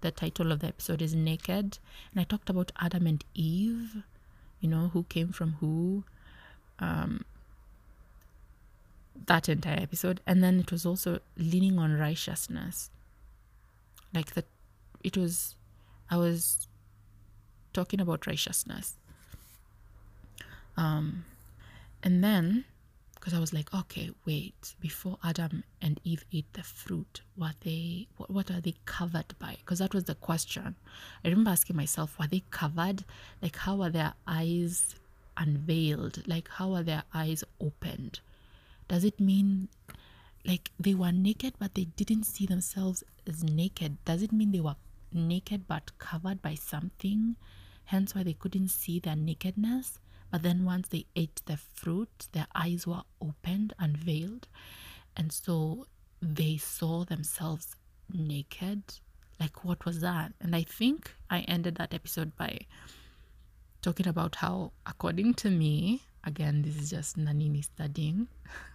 The 0.00 0.10
title 0.10 0.52
of 0.52 0.60
the 0.60 0.68
episode 0.68 1.02
is 1.02 1.14
Naked. 1.14 1.78
And 2.12 2.20
I 2.20 2.24
talked 2.24 2.48
about 2.48 2.72
Adam 2.80 3.06
and 3.06 3.22
Eve, 3.34 4.02
you 4.60 4.68
know, 4.68 4.88
who 4.94 5.04
came 5.04 5.32
from 5.32 5.56
who. 5.60 6.04
Um, 6.78 7.24
that 9.26 9.48
entire 9.48 9.80
episode. 9.80 10.20
And 10.26 10.42
then 10.42 10.60
it 10.60 10.72
was 10.72 10.84
also 10.84 11.20
leaning 11.36 11.78
on 11.78 11.98
righteousness. 11.98 12.90
Like 14.12 14.34
that, 14.34 14.46
it 15.02 15.16
was, 15.16 15.56
I 16.10 16.16
was 16.16 16.68
talking 17.72 18.00
about 18.00 18.26
righteousness. 18.26 18.94
Um, 20.76 21.24
and 22.02 22.22
then 22.22 22.64
because 23.24 23.38
I 23.38 23.40
was 23.40 23.54
like, 23.54 23.72
okay, 23.72 24.10
wait, 24.26 24.74
before 24.80 25.16
Adam 25.24 25.64
and 25.80 25.98
Eve 26.04 26.26
ate 26.30 26.52
the 26.52 26.62
fruit, 26.62 27.22
were 27.38 27.54
they 27.62 28.06
what, 28.18 28.30
what 28.30 28.50
are 28.50 28.60
they 28.60 28.74
covered 28.84 29.34
by? 29.38 29.56
Because 29.60 29.78
that 29.78 29.94
was 29.94 30.04
the 30.04 30.14
question. 30.14 30.76
I 31.24 31.28
remember 31.28 31.48
asking 31.50 31.74
myself, 31.76 32.18
were 32.18 32.26
they 32.26 32.42
covered? 32.50 33.02
Like 33.40 33.56
how 33.56 33.80
are 33.80 33.88
their 33.88 34.12
eyes 34.26 34.94
unveiled? 35.38 36.28
Like 36.28 36.48
how 36.48 36.74
are 36.74 36.82
their 36.82 37.04
eyes 37.14 37.42
opened? 37.58 38.20
Does 38.88 39.04
it 39.04 39.18
mean 39.20 39.68
like 40.44 40.70
they 40.78 40.94
were 40.94 41.12
naked 41.12 41.54
but 41.58 41.74
they 41.74 41.84
didn't 41.84 42.24
see 42.24 42.46
themselves 42.46 43.02
as 43.26 43.42
naked? 43.42 43.96
Does 44.04 44.22
it 44.22 44.32
mean 44.32 44.52
they 44.52 44.60
were 44.60 44.76
naked 45.12 45.66
but 45.66 45.96
covered 45.98 46.42
by 46.42 46.54
something? 46.54 47.36
Hence 47.86 48.14
why 48.14 48.22
they 48.22 48.32
couldn't 48.34 48.68
see 48.68 48.98
their 48.98 49.16
nakedness? 49.16 49.98
But 50.30 50.42
then 50.42 50.64
once 50.64 50.88
they 50.88 51.06
ate 51.14 51.42
the 51.46 51.56
fruit, 51.56 52.28
their 52.32 52.46
eyes 52.54 52.86
were 52.86 53.02
opened, 53.20 53.72
unveiled. 53.78 54.48
And 55.16 55.32
so 55.32 55.86
they 56.20 56.56
saw 56.56 57.04
themselves 57.04 57.76
naked. 58.12 58.82
Like, 59.38 59.64
what 59.64 59.84
was 59.84 60.00
that? 60.00 60.32
And 60.40 60.56
I 60.56 60.62
think 60.62 61.12
I 61.30 61.40
ended 61.40 61.76
that 61.76 61.94
episode 61.94 62.36
by 62.36 62.60
talking 63.82 64.08
about 64.08 64.36
how, 64.36 64.72
according 64.86 65.34
to 65.34 65.50
me, 65.50 66.02
again, 66.24 66.62
this 66.62 66.76
is 66.76 66.90
just 66.90 67.16
Nanini 67.16 67.62
studying, 67.62 68.28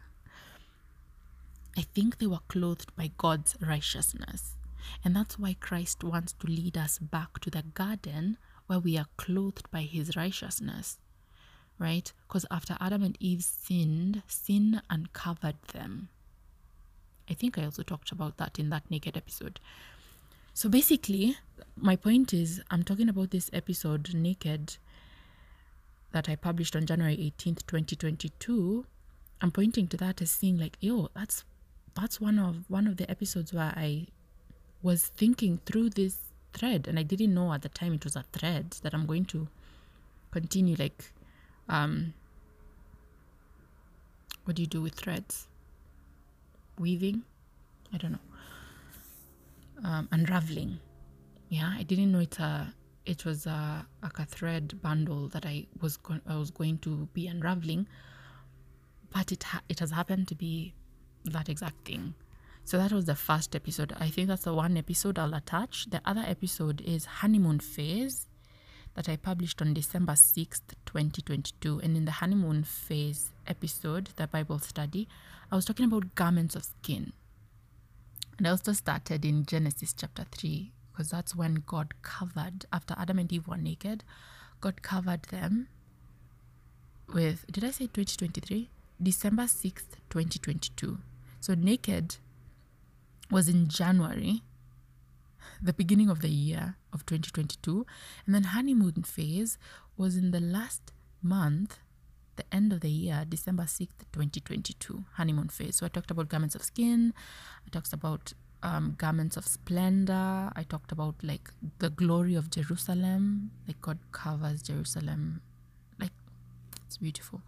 I 1.79 1.81
think 1.81 2.17
they 2.17 2.27
were 2.27 2.45
clothed 2.47 2.95
by 2.95 3.11
God's 3.17 3.55
righteousness. 3.61 4.57
And 5.03 5.15
that's 5.15 5.39
why 5.39 5.55
Christ 5.59 6.03
wants 6.03 6.33
to 6.33 6.47
lead 6.47 6.77
us 6.77 6.99
back 6.99 7.39
to 7.39 7.49
the 7.49 7.63
garden 7.73 8.37
where 8.67 8.79
we 8.79 8.97
are 8.97 9.07
clothed 9.17 9.71
by 9.71 9.81
his 9.81 10.15
righteousness 10.15 10.97
right? 11.79 12.11
Because 12.27 12.45
after 12.51 12.77
Adam 12.79 13.01
and 13.01 13.17
Eve 13.19 13.43
sinned, 13.43 14.21
sin 14.27 14.81
uncovered 14.89 15.55
them. 15.73 16.09
I 17.29 17.33
think 17.33 17.57
I 17.57 17.63
also 17.63 17.83
talked 17.83 18.11
about 18.11 18.37
that 18.37 18.59
in 18.59 18.69
that 18.69 18.91
naked 18.91 19.15
episode. 19.15 19.59
So 20.53 20.67
basically, 20.67 21.37
my 21.77 21.95
point 21.95 22.33
is 22.33 22.61
I'm 22.69 22.83
talking 22.83 23.07
about 23.07 23.31
this 23.31 23.49
episode, 23.53 24.13
Naked, 24.13 24.77
that 26.11 26.27
I 26.27 26.35
published 26.35 26.75
on 26.75 26.85
January 26.85 27.15
18th, 27.15 27.65
2022. 27.65 28.85
I'm 29.41 29.51
pointing 29.51 29.87
to 29.87 29.97
that 29.97 30.21
as 30.21 30.31
seeing 30.31 30.57
like, 30.57 30.75
yo, 30.81 31.09
that's 31.15 31.45
that's 31.99 32.21
one 32.21 32.39
of 32.39 32.69
one 32.69 32.87
of 32.87 32.97
the 32.97 33.09
episodes 33.09 33.53
where 33.53 33.73
I 33.75 34.07
was 34.81 35.07
thinking 35.07 35.59
through 35.65 35.89
this 35.91 36.17
thread 36.53 36.87
and 36.87 36.97
I 36.97 37.03
didn't 37.03 37.33
know 37.33 37.51
at 37.53 37.61
the 37.61 37.69
time 37.69 37.93
it 37.93 38.03
was 38.03 38.15
a 38.15 38.23
thread 38.31 38.71
that 38.83 38.93
I'm 38.93 39.05
going 39.05 39.25
to 39.25 39.47
continue 40.31 40.75
like 40.77 41.11
um, 41.67 42.13
what 44.45 44.55
do 44.55 44.61
you 44.61 44.67
do 44.67 44.81
with 44.81 44.95
threads? 44.95 45.47
Weaving? 46.79 47.23
I 47.93 47.97
don't 47.97 48.13
know. 48.13 48.19
Um, 49.83 50.07
unraveling. 50.11 50.79
Yeah, 51.49 51.73
I 51.77 51.83
didn't 51.83 52.11
know 52.11 52.19
it. 52.19 52.39
Uh, 52.39 52.65
it 53.05 53.25
was 53.25 53.45
a 53.45 53.85
like 54.01 54.19
a 54.19 54.25
thread 54.25 54.81
bundle 54.81 55.27
that 55.29 55.45
I 55.45 55.67
was 55.81 55.97
go- 55.97 56.21
I 56.27 56.37
was 56.37 56.51
going 56.51 56.77
to 56.79 57.07
be 57.13 57.27
unraveling, 57.27 57.87
but 59.11 59.31
it 59.31 59.43
ha- 59.43 59.61
it 59.67 59.79
has 59.79 59.91
happened 59.91 60.27
to 60.29 60.35
be 60.35 60.73
that 61.25 61.49
exact 61.49 61.85
thing. 61.85 62.13
So 62.63 62.77
that 62.77 62.91
was 62.91 63.05
the 63.05 63.15
first 63.15 63.55
episode. 63.55 63.93
I 63.99 64.09
think 64.09 64.27
that's 64.27 64.43
the 64.43 64.53
one 64.53 64.77
episode 64.77 65.17
I'll 65.17 65.33
attach. 65.33 65.87
The 65.89 66.01
other 66.05 66.23
episode 66.25 66.81
is 66.81 67.05
honeymoon 67.05 67.59
phase 67.59 68.27
that 68.95 69.09
I 69.09 69.15
published 69.15 69.61
on 69.61 69.73
December 69.73 70.13
6th, 70.13 70.75
2022. 70.85 71.79
And 71.79 71.97
in 71.97 72.05
the 72.05 72.11
honeymoon 72.11 72.63
phase 72.63 73.31
episode, 73.47 74.09
the 74.17 74.27
Bible 74.27 74.59
study, 74.59 75.07
I 75.51 75.55
was 75.55 75.65
talking 75.65 75.85
about 75.85 76.15
garments 76.15 76.55
of 76.55 76.63
skin. 76.63 77.13
And 78.37 78.47
I 78.47 78.51
also 78.51 78.73
started 78.73 79.25
in 79.25 79.45
Genesis 79.45 79.93
chapter 79.93 80.25
3, 80.31 80.71
because 80.91 81.09
that's 81.09 81.35
when 81.35 81.63
God 81.65 81.93
covered, 82.01 82.65
after 82.71 82.95
Adam 82.97 83.19
and 83.19 83.31
Eve 83.33 83.47
were 83.47 83.57
naked, 83.57 84.03
God 84.61 84.81
covered 84.81 85.23
them 85.23 85.69
with, 87.13 87.45
did 87.51 87.63
I 87.63 87.71
say 87.71 87.85
2023? 87.85 88.69
December 89.01 89.43
6th, 89.43 89.97
2022. 90.09 90.99
So 91.39 91.53
naked 91.53 92.17
was 93.31 93.47
in 93.47 93.67
January 93.67 94.43
the 95.61 95.73
beginning 95.73 96.09
of 96.09 96.21
the 96.21 96.29
year 96.29 96.75
of 96.93 97.05
2022. 97.05 97.85
And 98.25 98.35
then 98.35 98.43
honeymoon 98.43 99.03
phase 99.03 99.57
was 99.97 100.15
in 100.15 100.31
the 100.31 100.39
last 100.39 100.93
month, 101.21 101.79
the 102.35 102.45
end 102.53 102.71
of 102.71 102.81
the 102.81 102.89
year, 102.89 103.25
December 103.27 103.63
6th, 103.63 104.05
2022, 104.13 105.03
honeymoon 105.13 105.49
phase. 105.49 105.77
So 105.77 105.85
I 105.85 105.89
talked 105.89 106.11
about 106.11 106.29
garments 106.29 106.55
of 106.55 106.63
skin, 106.63 107.13
I 107.65 107.69
talked 107.69 107.91
about 107.93 108.33
um, 108.63 108.95
garments 108.97 109.37
of 109.37 109.45
splendor, 109.45 110.51
I 110.55 110.63
talked 110.67 110.91
about 110.91 111.15
like 111.23 111.49
the 111.79 111.89
glory 111.89 112.35
of 112.35 112.49
Jerusalem, 112.49 113.51
like 113.67 113.81
God 113.81 113.99
covers 114.11 114.61
Jerusalem, 114.61 115.41
like 115.99 116.11
it's 116.85 116.97
beautiful. 116.97 117.41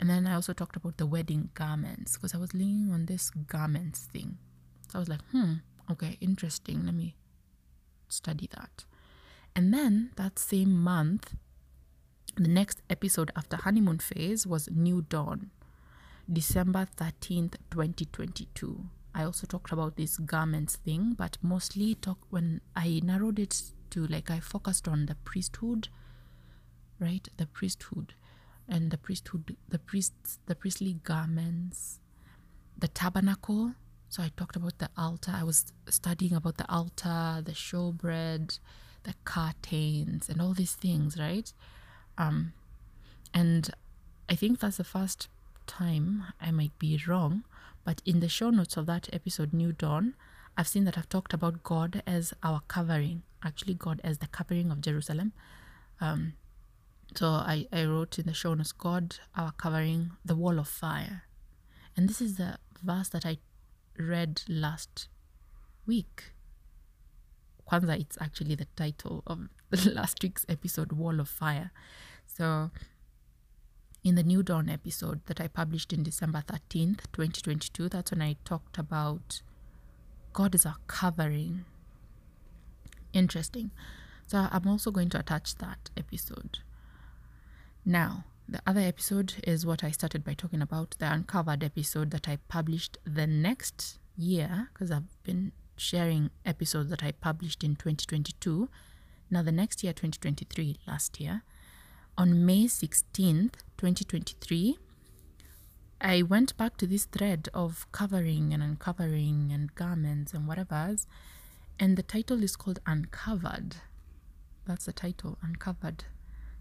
And 0.00 0.08
then 0.08 0.26
I 0.26 0.34
also 0.34 0.54
talked 0.54 0.76
about 0.76 0.96
the 0.96 1.04
wedding 1.04 1.50
garments 1.52 2.16
because 2.16 2.34
I 2.34 2.38
was 2.38 2.54
leaning 2.54 2.90
on 2.90 3.04
this 3.04 3.28
garments 3.28 4.08
thing. 4.10 4.38
So 4.90 4.98
I 4.98 4.98
was 4.98 5.10
like, 5.10 5.20
hmm, 5.30 5.56
okay, 5.90 6.16
interesting. 6.22 6.86
Let 6.86 6.94
me 6.94 7.16
study 8.08 8.48
that. 8.56 8.86
And 9.54 9.74
then 9.74 10.12
that 10.16 10.38
same 10.38 10.72
month, 10.72 11.34
the 12.34 12.48
next 12.48 12.80
episode 12.88 13.30
after 13.36 13.58
honeymoon 13.58 13.98
phase 13.98 14.46
was 14.46 14.70
New 14.70 15.02
Dawn, 15.02 15.50
December 16.32 16.88
13th, 16.96 17.56
2022. 17.70 18.86
I 19.14 19.24
also 19.24 19.46
talked 19.46 19.70
about 19.70 19.96
this 19.96 20.16
garments 20.16 20.76
thing, 20.76 21.12
but 21.12 21.36
mostly 21.42 21.94
talk 21.96 22.20
when 22.30 22.62
I 22.74 23.02
narrowed 23.04 23.38
it 23.38 23.60
to 23.90 24.06
like 24.06 24.30
I 24.30 24.40
focused 24.40 24.88
on 24.88 25.06
the 25.06 25.16
priesthood, 25.16 25.88
right? 26.98 27.28
The 27.36 27.46
priesthood 27.46 28.14
and 28.70 28.90
the 28.90 28.96
priesthood, 28.96 29.56
the 29.68 29.78
priests, 29.78 30.38
the 30.46 30.54
priestly 30.54 30.94
garments, 31.02 32.00
the 32.78 32.88
tabernacle, 32.88 33.74
so 34.08 34.22
I 34.24 34.30
talked 34.36 34.56
about 34.56 34.78
the 34.78 34.90
altar. 34.96 35.32
I 35.34 35.44
was 35.44 35.72
studying 35.88 36.34
about 36.34 36.56
the 36.56 36.68
altar, 36.68 37.42
the 37.44 37.52
showbread, 37.52 38.58
the 39.04 39.14
curtains, 39.24 40.28
and 40.28 40.40
all 40.42 40.52
these 40.52 40.74
things, 40.74 41.16
right? 41.18 41.52
Um, 42.18 42.52
and 43.32 43.70
I 44.28 44.34
think 44.34 44.58
that's 44.58 44.78
the 44.78 44.84
first 44.84 45.28
time 45.66 46.24
I 46.40 46.50
might 46.50 46.76
be 46.78 47.00
wrong, 47.06 47.44
But 47.84 48.02
in 48.04 48.20
the 48.20 48.28
show 48.28 48.50
notes 48.50 48.76
of 48.76 48.86
that 48.86 49.08
episode, 49.12 49.52
New 49.52 49.72
Dawn, 49.72 50.14
I've 50.56 50.68
seen 50.68 50.84
that 50.84 50.98
I've 50.98 51.08
talked 51.08 51.32
about 51.32 51.62
God 51.62 52.02
as 52.06 52.34
our 52.42 52.60
covering, 52.68 53.22
actually, 53.42 53.74
God 53.74 54.00
as 54.04 54.18
the 54.18 54.26
covering 54.26 54.70
of 54.70 54.80
Jerusalem. 54.80 55.32
Um, 56.00 56.34
so 57.14 57.28
I, 57.28 57.66
I 57.72 57.84
wrote 57.84 58.18
in 58.18 58.26
the 58.26 58.34
show 58.34 58.54
notes, 58.54 58.72
God, 58.72 59.16
our 59.36 59.52
covering, 59.52 60.12
the 60.24 60.36
wall 60.36 60.58
of 60.58 60.68
fire. 60.68 61.24
And 61.96 62.08
this 62.08 62.20
is 62.20 62.36
the 62.36 62.58
verse 62.82 63.08
that 63.10 63.26
I 63.26 63.38
read 63.98 64.42
last 64.48 65.08
week. 65.86 66.32
Kwanzaa, 67.70 68.00
it's 68.00 68.18
actually 68.20 68.54
the 68.54 68.66
title 68.76 69.22
of 69.26 69.48
last 69.86 70.22
week's 70.22 70.46
episode, 70.48 70.92
Wall 70.92 71.20
of 71.20 71.28
Fire. 71.28 71.70
So, 72.26 72.70
in 74.02 74.14
the 74.14 74.22
New 74.22 74.42
Dawn 74.42 74.68
episode 74.68 75.20
that 75.26 75.40
I 75.40 75.48
published 75.48 75.92
in 75.92 76.02
December 76.02 76.42
13th, 76.46 77.02
2022, 77.12 77.88
that's 77.88 78.12
when 78.12 78.22
I 78.22 78.36
talked 78.44 78.78
about 78.78 79.42
God 80.32 80.54
is 80.54 80.64
our 80.64 80.76
covering. 80.86 81.64
Interesting. 83.12 83.72
So, 84.26 84.48
I'm 84.50 84.66
also 84.66 84.90
going 84.90 85.10
to 85.10 85.18
attach 85.18 85.56
that 85.56 85.90
episode. 85.96 86.60
Now, 87.90 88.22
the 88.48 88.62
other 88.68 88.82
episode 88.82 89.34
is 89.42 89.66
what 89.66 89.82
I 89.82 89.90
started 89.90 90.22
by 90.22 90.34
talking 90.34 90.62
about 90.62 90.94
the 91.00 91.12
uncovered 91.12 91.64
episode 91.64 92.12
that 92.12 92.28
I 92.28 92.38
published 92.46 92.98
the 93.02 93.26
next 93.26 93.98
year 94.16 94.68
because 94.72 94.92
I've 94.92 95.20
been 95.24 95.50
sharing 95.76 96.30
episodes 96.46 96.88
that 96.90 97.02
I 97.02 97.10
published 97.10 97.64
in 97.64 97.74
2022. 97.74 98.68
Now, 99.28 99.42
the 99.42 99.50
next 99.50 99.82
year, 99.82 99.92
2023, 99.92 100.78
last 100.86 101.18
year, 101.18 101.42
on 102.16 102.46
May 102.46 102.66
16th, 102.66 103.54
2023, 103.76 104.78
I 106.00 106.22
went 106.22 106.56
back 106.56 106.76
to 106.76 106.86
this 106.86 107.06
thread 107.06 107.48
of 107.52 107.90
covering 107.90 108.54
and 108.54 108.62
uncovering 108.62 109.50
and 109.52 109.74
garments 109.74 110.32
and 110.32 110.46
whatever's, 110.46 111.08
and 111.80 111.96
the 111.96 112.04
title 112.04 112.44
is 112.44 112.54
called 112.54 112.78
Uncovered. 112.86 113.78
That's 114.64 114.84
the 114.84 114.92
title, 114.92 115.38
Uncovered, 115.42 116.04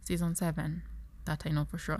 season 0.01 0.33
7. 0.33 0.81
That 1.29 1.43
I 1.45 1.51
know 1.51 1.65
for 1.65 1.77
sure. 1.77 1.99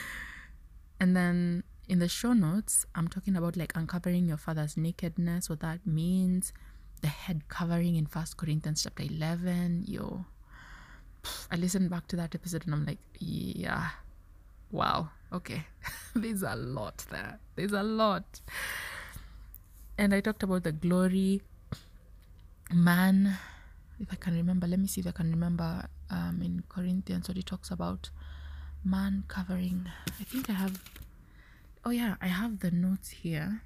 and 0.98 1.14
then 1.14 1.62
in 1.90 1.98
the 1.98 2.08
show 2.08 2.32
notes, 2.32 2.86
I'm 2.94 3.06
talking 3.06 3.36
about 3.36 3.54
like 3.54 3.76
uncovering 3.76 4.28
your 4.28 4.38
father's 4.38 4.78
nakedness, 4.78 5.50
what 5.50 5.60
that 5.60 5.86
means, 5.86 6.54
the 7.02 7.08
head 7.08 7.48
covering 7.48 7.96
in 7.96 8.06
First 8.06 8.38
Corinthians 8.38 8.82
chapter 8.82 9.02
11. 9.02 9.84
Yo, 9.86 10.24
I 11.52 11.56
listened 11.56 11.90
back 11.90 12.06
to 12.06 12.16
that 12.16 12.34
episode 12.34 12.64
and 12.64 12.72
I'm 12.72 12.86
like, 12.86 12.96
yeah, 13.18 13.88
wow, 14.70 15.10
okay. 15.34 15.66
There's 16.14 16.42
a 16.42 16.56
lot 16.56 17.04
there. 17.10 17.40
There's 17.56 17.72
a 17.72 17.82
lot. 17.82 18.40
And 19.98 20.14
I 20.14 20.22
talked 20.22 20.44
about 20.44 20.62
the 20.62 20.72
glory, 20.72 21.42
man. 22.72 23.36
If 24.00 24.10
I 24.10 24.16
can 24.16 24.34
remember, 24.34 24.66
let 24.66 24.80
me 24.80 24.86
see 24.86 25.02
if 25.02 25.06
I 25.06 25.10
can 25.10 25.30
remember 25.30 25.84
um, 26.08 26.40
in 26.42 26.64
Corinthians 26.70 27.28
what 27.28 27.36
he 27.36 27.42
talks 27.42 27.70
about 27.70 28.08
man 28.84 29.24
covering. 29.28 29.88
I 30.06 30.24
think 30.24 30.50
I 30.50 30.54
have. 30.54 30.80
Oh 31.84 31.90
yeah, 31.90 32.16
I 32.20 32.26
have 32.26 32.60
the 32.60 32.70
notes 32.70 33.10
here. 33.10 33.62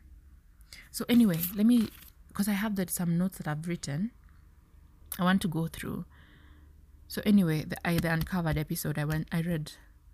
So 0.90 1.05
anyway, 1.09 1.38
let 1.57 1.66
me 1.66 1.88
because 2.29 2.48
I 2.48 2.53
have 2.53 2.77
that 2.77 2.90
some 2.90 3.16
notes 3.18 3.38
that 3.38 3.48
I've 3.48 3.66
written. 3.66 4.11
I 5.18 5.24
want 5.24 5.42
to 5.42 5.48
go 5.48 5.68
through. 5.68 6.05
So 7.09 7.22
anyway, 7.24 7.64
the 7.64 7.77
I 7.87 7.98
the 7.98 8.12
uncovered 8.12 8.59
episode. 8.59 8.98
I 8.98 9.05
went. 9.05 9.29
I 9.33 9.40
read 9.40 9.72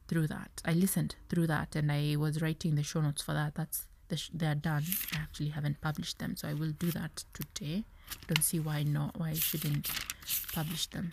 through 0.08 0.26
that. 0.28 0.62
I 0.64 0.72
listened 0.72 1.16
through 1.28 1.46
that, 1.46 1.76
and 1.76 1.90
I 1.90 2.16
was 2.16 2.42
writing 2.42 2.74
the 2.74 2.82
show 2.82 3.00
notes 3.00 3.22
for 3.22 3.32
that. 3.32 3.54
That's 3.54 3.86
the 4.08 4.16
sh- 4.16 4.30
they 4.34 4.46
are 4.46 4.54
done. 4.54 4.84
I 5.14 5.16
actually 5.16 5.50
haven't 5.50 5.80
published 5.80 6.18
them, 6.18 6.36
so 6.36 6.48
I 6.48 6.54
will 6.54 6.72
do 6.72 6.90
that 6.92 7.24
today. 7.32 7.84
Don't 8.26 8.42
see 8.42 8.60
why 8.60 8.82
not. 8.82 9.18
Why 9.18 9.30
I 9.30 9.34
shouldn't 9.34 9.88
publish 10.52 10.86
them 10.88 11.12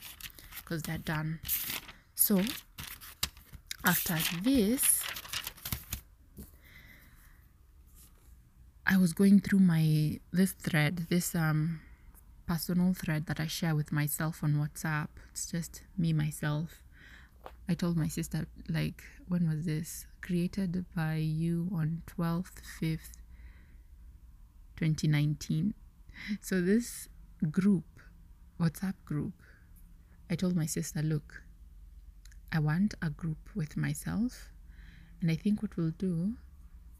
because 0.58 0.82
they're 0.84 0.98
done. 0.98 1.40
So 2.16 2.42
after 3.84 4.18
this, 4.42 5.02
I 8.86 8.98
was 8.98 9.14
going 9.14 9.40
through 9.40 9.60
my 9.60 10.20
this 10.32 10.54
thread, 10.54 11.08
this 11.10 11.36
um 11.36 11.82
personal 12.48 12.94
thread 12.94 13.26
that 13.26 13.40
I 13.40 13.48
share 13.48 13.76
with 13.76 13.92
myself 13.92 14.44
on 14.44 14.56
WhatsApp. 14.56 15.10
It's 15.32 15.52
just 15.52 15.82
me 15.98 16.14
myself. 16.14 16.82
I 17.70 17.74
told 17.74 17.98
my 17.98 18.08
sister 18.08 18.48
like 18.70 19.04
when 19.28 19.50
was 19.50 19.66
this 19.66 20.08
created 20.22 20.86
by 20.96 21.16
you 21.16 21.70
on 21.74 22.04
12th 22.08 22.62
5th 22.82 23.18
2019. 24.78 25.74
So 26.42 26.62
this 26.62 27.10
group, 27.52 27.86
WhatsApp 28.60 28.94
group, 29.06 29.34
I 30.30 30.36
told 30.36 30.56
my 30.56 30.66
sister, 30.66 31.02
look, 31.02 31.44
I 32.52 32.60
want 32.60 32.94
a 33.02 33.10
group 33.10 33.38
with 33.56 33.78
myself. 33.78 34.52
And 35.22 35.32
I 35.32 35.36
think 35.36 35.62
what 35.62 35.76
we'll 35.78 35.92
do, 35.98 36.34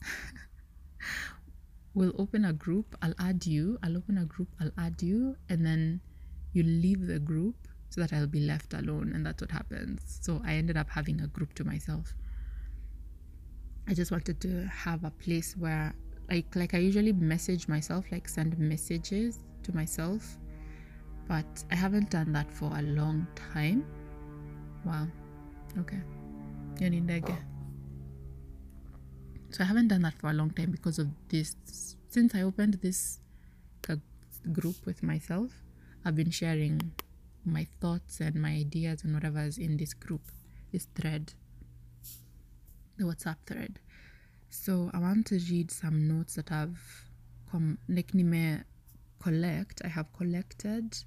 we'll 1.94 2.16
open 2.18 2.46
a 2.46 2.54
group, 2.54 2.96
I'll 3.02 3.14
add 3.20 3.46
you, 3.46 3.78
I'll 3.84 3.98
open 3.98 4.18
a 4.18 4.26
group, 4.26 4.50
I'll 4.60 4.72
add 4.78 5.02
you, 5.02 5.36
and 5.50 5.66
then 5.66 6.02
you 6.54 6.64
leave 6.64 7.06
the 7.06 7.20
group 7.20 7.56
so 7.90 8.02
that 8.02 8.12
I'll 8.12 8.28
be 8.28 8.40
left 8.40 8.74
alone. 8.74 9.12
And 9.14 9.26
that's 9.26 9.42
what 9.42 9.52
happens. 9.52 10.20
So 10.22 10.42
I 10.44 10.54
ended 10.54 10.78
up 10.78 10.90
having 10.90 11.22
a 11.22 11.28
group 11.28 11.54
to 11.56 11.64
myself. 11.64 12.14
I 13.88 13.94
just 13.94 14.12
wanted 14.12 14.42
to 14.42 14.66
have 14.66 15.04
a 15.06 15.12
place 15.12 15.56
where 15.56 15.94
like 16.30 16.54
like 16.56 16.74
I 16.74 16.80
usually 16.80 17.14
message 17.14 17.68
myself, 17.68 18.06
like 18.12 18.28
send 18.28 18.58
messages 18.60 19.40
to 19.64 19.74
myself. 19.74 20.38
But 21.28 21.64
I 21.72 21.76
haven't 21.76 22.10
done 22.10 22.32
that 22.34 22.52
for 22.52 22.72
a 22.78 22.82
long 22.82 23.28
time. 23.54 23.86
Wow. 24.86 25.08
Okay. 25.80 26.00
Yani 26.80 27.02
ndege. 27.02 27.36
So 29.50 29.64
I 29.64 29.68
haven't 29.68 29.88
done 29.88 30.02
that 30.02 30.14
for 30.20 30.30
a 30.30 30.34
long 30.34 30.52
time 30.52 30.72
because 30.72 31.00
of 31.00 31.08
this. 31.30 31.56
Since 32.10 32.36
I 32.36 32.44
opened 32.44 32.82
this 32.82 33.20
group 34.52 34.86
with 34.86 35.04
myself, 35.04 35.52
I've 36.06 36.16
been 36.16 36.32
sharing 36.32 36.92
my 37.46 37.68
thoughts 37.82 38.22
and 38.22 38.36
my 38.36 38.52
ideas 38.52 39.04
and 39.04 39.14
whatever 39.14 39.42
is 39.42 39.58
in 39.58 39.78
this 39.78 39.94
group, 39.94 40.22
this 40.72 40.88
thread, 40.96 41.34
the 42.98 43.04
WhatsApp 43.04 43.38
thread. 43.46 43.80
So 44.50 44.90
I 44.94 45.00
want 45.00 45.28
to 45.28 45.40
read 45.50 45.72
some 45.72 46.08
notes 46.08 46.36
that 46.36 46.52
I've 46.52 47.06
com- 47.52 47.78
like 47.90 48.12
collect. 49.22 49.82
I 49.84 49.88
have 49.88 50.12
collected 50.14 50.98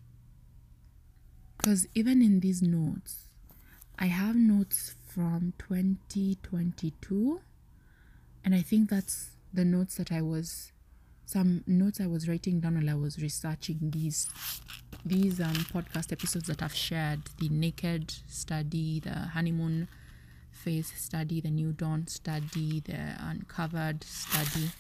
because 1.56 1.87
even 1.94 2.22
in 2.22 2.40
these 2.40 2.62
notes, 2.62 3.29
I 4.02 4.06
have 4.06 4.34
notes 4.34 4.94
from 5.08 5.52
2022, 5.58 7.40
and 8.42 8.54
I 8.54 8.62
think 8.62 8.88
that's 8.88 9.32
the 9.52 9.62
notes 9.62 9.96
that 9.96 10.10
I 10.10 10.22
was 10.22 10.72
some 11.26 11.62
notes 11.66 12.00
I 12.00 12.06
was 12.06 12.26
writing 12.26 12.60
down 12.60 12.76
while 12.76 12.88
I 12.88 12.94
was 12.94 13.20
researching 13.20 13.90
these 13.92 14.26
these 15.04 15.38
um 15.38 15.52
podcast 15.52 16.12
episodes 16.12 16.46
that 16.46 16.62
I've 16.62 16.74
shared 16.74 17.20
the 17.38 17.50
naked 17.50 18.10
study, 18.26 19.00
the 19.00 19.10
honeymoon 19.34 19.86
phase 20.50 20.90
study, 20.96 21.42
the 21.42 21.50
new 21.50 21.72
dawn 21.72 22.06
study, 22.06 22.80
the 22.80 23.16
uncovered 23.18 24.02
study. 24.02 24.70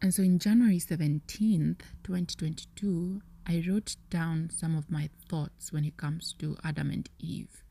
And 0.00 0.14
so 0.14 0.22
in 0.22 0.38
January 0.38 0.78
17th, 0.78 1.80
2022, 2.04 3.20
I 3.46 3.62
wrote 3.68 3.96
down 4.08 4.48
some 4.50 4.76
of 4.76 4.90
my 4.90 5.10
thoughts 5.28 5.72
when 5.72 5.84
it 5.84 5.98
comes 5.98 6.34
to 6.38 6.56
Adam 6.64 6.90
and 6.90 7.08
Eve. 7.20 7.61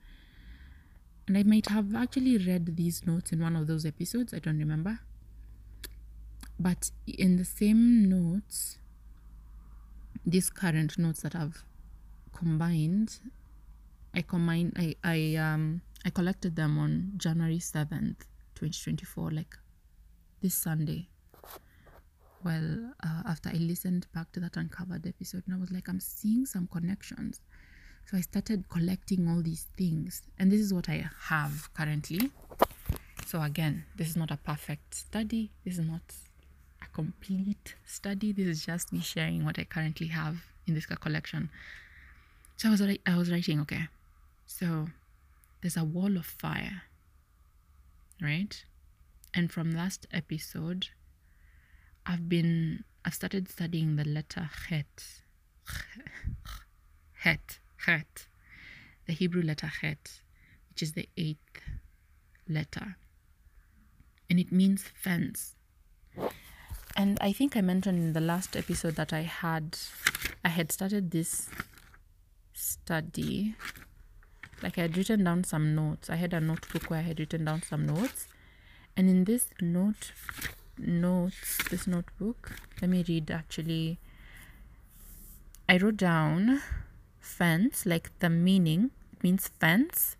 And 1.27 1.37
I 1.37 1.43
might 1.43 1.67
have 1.69 1.95
actually 1.95 2.37
read 2.37 2.75
these 2.75 3.05
notes 3.05 3.31
in 3.31 3.39
one 3.41 3.55
of 3.55 3.67
those 3.67 3.85
episodes, 3.85 4.33
I 4.33 4.39
don't 4.39 4.57
remember. 4.57 4.99
But 6.59 6.91
in 7.07 7.37
the 7.37 7.45
same 7.45 8.07
notes, 8.09 8.77
these 10.25 10.49
current 10.49 10.97
notes 10.97 11.21
that 11.21 11.35
I've 11.35 11.63
combined, 12.33 13.19
I 14.13 14.21
combined 14.21 14.73
I, 14.77 14.95
I 15.03 15.35
um 15.35 15.81
I 16.05 16.09
collected 16.09 16.55
them 16.55 16.77
on 16.79 17.13
January 17.17 17.59
7th, 17.59 18.25
2024, 18.55 19.31
like 19.31 19.55
this 20.41 20.55
Sunday. 20.55 21.09
Well, 22.43 22.93
uh, 23.03 23.21
after 23.27 23.49
I 23.49 23.53
listened 23.53 24.07
back 24.13 24.31
to 24.31 24.39
that 24.39 24.57
uncovered 24.57 25.05
episode, 25.05 25.43
and 25.45 25.55
I 25.55 25.59
was 25.59 25.71
like, 25.71 25.87
I'm 25.87 25.99
seeing 25.99 26.47
some 26.47 26.67
connections. 26.67 27.39
So 28.11 28.17
I 28.17 28.21
started 28.21 28.67
collecting 28.67 29.29
all 29.29 29.41
these 29.41 29.67
things, 29.77 30.23
and 30.37 30.51
this 30.51 30.59
is 30.59 30.73
what 30.73 30.89
I 30.89 31.09
have 31.29 31.73
currently. 31.73 32.29
So, 33.25 33.41
again, 33.41 33.85
this 33.95 34.09
is 34.09 34.17
not 34.17 34.31
a 34.31 34.35
perfect 34.35 34.93
study, 34.93 35.49
this 35.63 35.77
is 35.77 35.85
not 35.87 36.01
a 36.81 36.87
complete 36.87 37.75
study. 37.85 38.33
This 38.33 38.47
is 38.47 38.65
just 38.65 38.91
me 38.91 38.99
sharing 38.99 39.45
what 39.45 39.57
I 39.57 39.63
currently 39.63 40.07
have 40.07 40.43
in 40.67 40.73
this 40.73 40.85
collection. 40.87 41.49
So 42.57 42.67
I 42.67 42.71
was 42.71 42.81
I 42.81 43.17
was 43.17 43.31
writing, 43.31 43.61
okay. 43.61 43.87
So 44.45 44.87
there's 45.61 45.77
a 45.77 45.85
wall 45.85 46.17
of 46.17 46.25
fire, 46.25 46.83
right? 48.21 48.61
And 49.33 49.49
from 49.49 49.71
last 49.71 50.05
episode, 50.11 50.89
I've 52.05 52.27
been 52.27 52.83
I've 53.05 53.13
started 53.13 53.47
studying 53.47 53.95
the 53.95 54.03
letter 54.03 54.49
Het. 54.67 55.21
Het. 57.13 57.61
Het. 57.85 58.27
The 59.07 59.13
Hebrew 59.13 59.41
letter 59.41 59.71
Het, 59.81 60.21
which 60.69 60.81
is 60.81 60.93
the 60.93 61.09
eighth 61.17 61.61
letter. 62.47 62.97
And 64.29 64.39
it 64.39 64.51
means 64.51 64.83
fence. 64.93 65.55
And 66.95 67.17
I 67.21 67.31
think 67.31 67.55
I 67.55 67.61
mentioned 67.61 67.97
in 67.97 68.13
the 68.13 68.21
last 68.21 68.55
episode 68.55 68.95
that 68.95 69.13
I 69.13 69.21
had 69.21 69.77
I 70.43 70.49
had 70.49 70.71
started 70.71 71.11
this 71.11 71.49
study. 72.53 73.55
Like 74.61 74.77
I 74.77 74.81
had 74.81 74.97
written 74.97 75.23
down 75.23 75.43
some 75.43 75.73
notes. 75.73 76.09
I 76.09 76.15
had 76.15 76.33
a 76.33 76.41
notebook 76.41 76.89
where 76.89 76.99
I 76.99 77.03
had 77.03 77.19
written 77.19 77.45
down 77.45 77.63
some 77.63 77.85
notes. 77.85 78.27
And 78.95 79.09
in 79.09 79.23
this 79.23 79.47
note 79.61 80.11
notes, 80.77 81.57
this 81.69 81.87
notebook, 81.87 82.53
let 82.81 82.89
me 82.89 83.03
read 83.07 83.31
actually. 83.31 83.99
I 85.69 85.77
wrote 85.77 85.97
down 85.97 86.61
fence, 87.21 87.85
like 87.85 88.11
the 88.19 88.29
meaning. 88.29 88.91
Means 89.23 89.47
fence. 89.47 90.17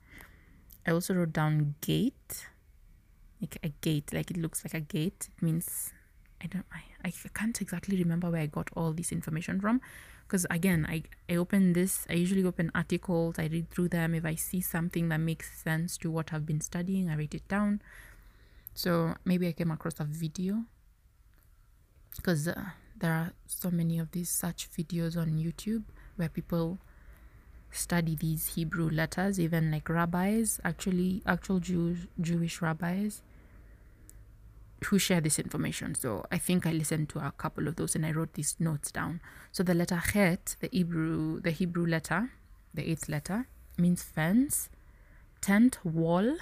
I 0.86 0.92
also 0.92 1.14
wrote 1.14 1.34
down 1.34 1.76
gate. 1.82 2.48
Like 3.42 3.58
a 3.64 3.70
gate, 3.82 4.14
like 4.14 4.30
it 4.30 4.38
looks 4.38 4.64
like 4.64 4.76
a 4.76 4.80
gate. 4.80 5.30
It 5.36 5.44
means 5.44 5.92
I 6.42 6.48
don't 6.48 6.66
I, 6.72 6.84
I 7.04 7.12
can't 7.34 7.60
exactly 7.60 7.98
remember 7.98 8.30
where 8.30 8.42
I 8.42 8.46
got 8.46 8.70
all 8.76 8.94
this 8.94 9.12
information 9.12 9.60
from 9.60 9.82
because 10.32 10.48
again 10.50 10.86
I, 10.88 11.04
I 11.30 11.36
open 11.36 11.74
this 11.74 12.08
i 12.10 12.14
usually 12.14 12.46
open 12.46 12.72
articles 12.74 13.36
i 13.38 13.48
read 13.48 13.70
through 13.70 13.90
them 13.90 14.16
if 14.16 14.24
i 14.24 14.36
see 14.36 14.62
something 14.62 15.10
that 15.10 15.20
makes 15.20 15.62
sense 15.62 15.98
to 15.98 16.10
what 16.10 16.32
i've 16.32 16.46
been 16.46 16.62
studying 16.62 17.10
i 17.10 17.18
write 17.18 17.34
it 17.34 17.46
down 17.50 17.82
so 18.74 19.16
maybe 19.26 19.46
i 19.46 19.52
came 19.52 19.72
across 19.72 20.00
a 20.00 20.06
video 20.06 20.64
because 22.16 22.48
uh, 22.48 22.64
there 22.98 23.12
are 23.12 23.34
so 23.46 23.70
many 23.70 24.00
of 24.00 24.12
these 24.12 24.30
such 24.30 24.72
videos 24.72 25.18
on 25.18 25.32
youtube 25.32 25.84
where 26.16 26.30
people 26.30 26.80
study 27.72 28.16
these 28.16 28.56
hebrew 28.56 28.90
letters 28.90 29.40
even 29.40 29.72
like 29.72 29.88
rabbis 29.90 30.60
actually 30.64 31.22
actual 31.26 31.60
Jew, 31.60 31.96
jewish 32.20 32.62
rabbis 32.62 33.22
who 34.86 34.98
share 34.98 35.22
this 35.22 35.38
information. 35.38 35.96
So 35.96 36.26
I 36.32 36.38
think 36.38 36.66
I 36.66 36.72
listened 36.72 37.10
to 37.10 37.20
a 37.20 37.32
couple 37.38 37.68
of 37.68 37.76
those 37.76 37.96
and 37.96 38.06
I 38.06 38.12
wrote 38.12 38.34
these 38.34 38.56
notes 38.60 38.92
down. 38.92 39.22
So 39.52 39.64
the 39.64 39.74
letter 39.74 39.98
Het, 39.98 40.56
the 40.60 40.70
Hebrew, 40.72 41.40
the 41.40 41.52
Hebrew 41.52 41.86
letter, 41.86 42.32
the 42.74 42.90
eighth 42.90 43.08
letter, 43.08 43.48
means 43.78 44.02
fence, 44.02 44.70
tent 45.40 45.78
wall, 45.84 46.38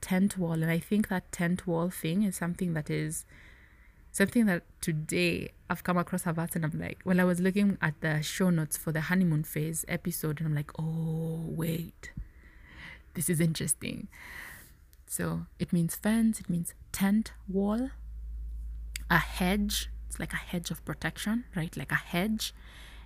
tent 0.00 0.38
wall. 0.38 0.62
And 0.62 0.70
I 0.70 0.78
think 0.78 1.08
that 1.08 1.32
tent 1.32 1.66
wall 1.66 1.90
thing 1.90 2.22
is 2.22 2.36
something 2.36 2.74
that 2.74 2.90
is 2.90 3.24
something 4.14 4.46
that 4.46 4.62
today 4.80 5.50
I've 5.68 5.82
come 5.82 5.98
across 5.98 6.24
about 6.24 6.54
and 6.54 6.64
I'm 6.64 6.78
like, 6.78 7.00
well, 7.04 7.20
I 7.20 7.24
was 7.24 7.40
looking 7.40 7.76
at 7.82 8.00
the 8.00 8.22
show 8.22 8.48
notes 8.48 8.76
for 8.76 8.92
the 8.92 9.00
honeymoon 9.00 9.42
phase 9.42 9.84
episode 9.88 10.38
and 10.38 10.46
I'm 10.46 10.54
like, 10.54 10.70
oh, 10.78 11.42
wait, 11.48 12.12
this 13.14 13.28
is 13.28 13.40
interesting. 13.40 14.06
So 15.08 15.46
it 15.58 15.72
means 15.72 15.96
fence, 15.96 16.38
it 16.38 16.48
means 16.48 16.74
tent 16.92 17.32
wall, 17.48 17.90
a 19.10 19.18
hedge. 19.18 19.90
It's 20.06 20.20
like 20.20 20.32
a 20.32 20.36
hedge 20.36 20.70
of 20.70 20.84
protection, 20.84 21.44
right? 21.56 21.76
Like 21.76 21.90
a 21.90 21.96
hedge, 21.96 22.54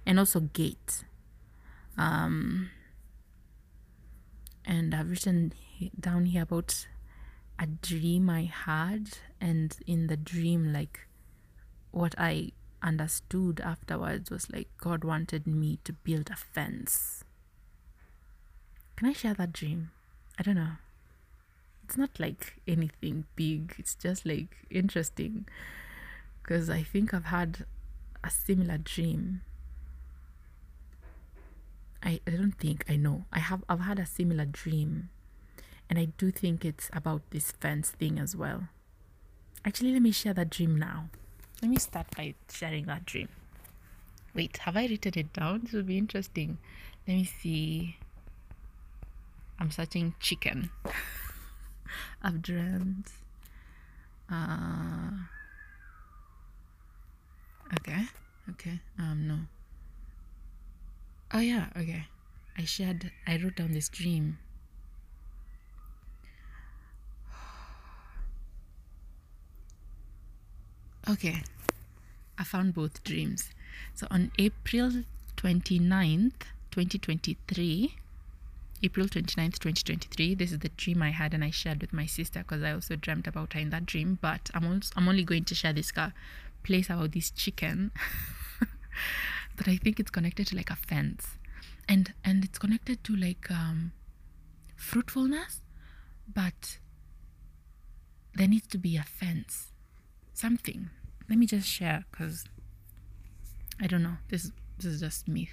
and 0.04 0.18
also 0.18 0.40
gate. 0.40 1.04
Um, 1.96 2.68
and 4.66 4.94
I've 4.94 5.08
written 5.08 5.54
down 5.98 6.26
here 6.26 6.42
about 6.42 6.86
a 7.58 7.66
dream 7.66 8.30
I 8.30 8.44
had, 8.44 9.18
and 9.40 9.76
in 9.86 10.06
the 10.06 10.16
dream, 10.16 10.72
like 10.72 11.08
what 11.90 12.14
I 12.18 12.52
understood 12.82 13.60
afterwards 13.60 14.30
was 14.30 14.50
like 14.50 14.68
God 14.78 15.02
wanted 15.02 15.46
me 15.46 15.78
to 15.84 15.92
build 15.92 16.30
a 16.30 16.36
fence. 16.36 17.24
Can 18.96 19.08
I 19.08 19.12
share 19.12 19.34
that 19.34 19.52
dream? 19.52 19.90
I 20.38 20.42
don't 20.42 20.54
know. 20.54 20.76
It's 21.84 21.96
not 21.96 22.20
like 22.20 22.60
anything 22.66 23.24
big. 23.34 23.74
It's 23.78 23.94
just 23.94 24.26
like 24.26 24.56
interesting. 24.70 25.46
Because 26.42 26.70
i 26.70 26.82
think 26.82 27.12
i've 27.12 27.26
had 27.26 27.66
a 28.24 28.30
similar 28.30 28.78
dream. 28.78 29.42
I, 32.02 32.20
I 32.26 32.30
don't 32.30 32.52
think 32.52 32.84
i 32.88 32.96
know. 32.96 33.24
I 33.32 33.40
have 33.40 33.64
i've 33.68 33.80
had 33.80 33.98
a 33.98 34.06
similar 34.06 34.44
dream 34.44 35.10
and 35.88 35.98
i 35.98 36.06
do 36.18 36.30
think 36.30 36.64
it's 36.64 36.90
about 36.92 37.22
this 37.30 37.52
fence 37.52 37.90
thing 37.90 38.18
as 38.18 38.36
well 38.36 38.68
actually 39.64 39.92
let 39.92 40.02
me 40.02 40.10
share 40.12 40.34
that 40.34 40.50
dream 40.50 40.76
now 40.78 41.08
let 41.62 41.70
me 41.70 41.76
start 41.76 42.06
by 42.16 42.34
sharing 42.50 42.86
that 42.86 43.04
dream 43.04 43.28
wait 44.34 44.56
have 44.58 44.76
i 44.76 44.86
written 44.86 45.12
it 45.16 45.32
down 45.32 45.60
this 45.62 45.72
will 45.72 45.82
be 45.82 45.98
interesting 45.98 46.58
let 47.06 47.14
me 47.14 47.24
see 47.24 47.96
i'm 49.58 49.70
searching 49.70 50.14
chicken 50.20 50.70
I've 52.22 52.42
dreamt. 52.42 53.10
Uh, 54.30 55.10
okay, 57.74 58.04
okay. 58.50 58.80
Um, 58.98 59.28
no. 59.28 59.38
Oh 61.32 61.40
yeah, 61.40 61.66
okay. 61.76 62.06
I 62.56 62.64
shared. 62.64 63.10
I 63.26 63.38
wrote 63.38 63.56
down 63.56 63.72
this 63.72 63.88
dream. 63.88 64.38
Okay, 71.08 71.42
I 72.36 72.44
found 72.44 72.74
both 72.74 73.02
dreams. 73.02 73.48
So 73.94 74.06
on 74.10 74.30
April 74.38 75.04
29th, 75.38 76.42
2023, 76.70 77.94
April 78.82 79.06
29th, 79.06 79.58
2023. 79.58 80.34
This 80.34 80.52
is 80.52 80.58
the 80.58 80.68
dream 80.68 81.00
I 81.00 81.08
had 81.08 81.32
and 81.32 81.42
I 81.42 81.48
shared 81.48 81.80
with 81.80 81.94
my 81.94 82.04
sister 82.04 82.40
because 82.40 82.62
I 82.62 82.72
also 82.72 82.94
dreamt 82.94 83.26
about 83.26 83.54
her 83.54 83.60
in 83.60 83.70
that 83.70 83.86
dream. 83.86 84.18
But 84.20 84.50
I'm, 84.52 84.66
also, 84.66 84.92
I'm 84.96 85.08
only 85.08 85.24
going 85.24 85.44
to 85.44 85.54
share 85.54 85.72
this 85.72 85.90
place 86.62 86.90
about 86.90 87.12
this 87.12 87.30
chicken 87.30 87.90
that 89.56 89.66
I 89.66 89.76
think 89.76 89.98
it's 89.98 90.10
connected 90.10 90.48
to 90.48 90.56
like 90.56 90.68
a 90.68 90.76
fence. 90.76 91.38
And 91.88 92.12
and 92.22 92.44
it's 92.44 92.58
connected 92.58 93.02
to 93.04 93.16
like 93.16 93.50
um, 93.50 93.92
fruitfulness, 94.76 95.62
but 96.32 96.76
there 98.34 98.46
needs 98.46 98.66
to 98.66 98.76
be 98.76 98.98
a 98.98 99.04
fence. 99.04 99.72
Something. 100.34 100.90
Let 101.28 101.38
me 101.38 101.46
just 101.46 101.68
share 101.68 102.04
because 102.10 102.44
I 103.80 103.86
don't 103.86 104.02
know. 104.02 104.16
This 104.28 104.50
this 104.78 104.86
is 104.86 105.00
just 105.00 105.28
me 105.28 105.50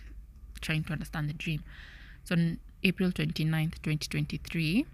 trying 0.61 0.84
to 0.86 0.93
understand 0.93 1.30
the 1.30 1.34
dream. 1.34 1.63
So 2.23 2.36
on 2.36 2.59
April 2.84 3.11
29th, 3.11 3.82
2023, 3.84 4.86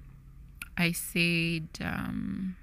I 0.78 0.92
said, 0.92 1.68
um, 1.82 2.56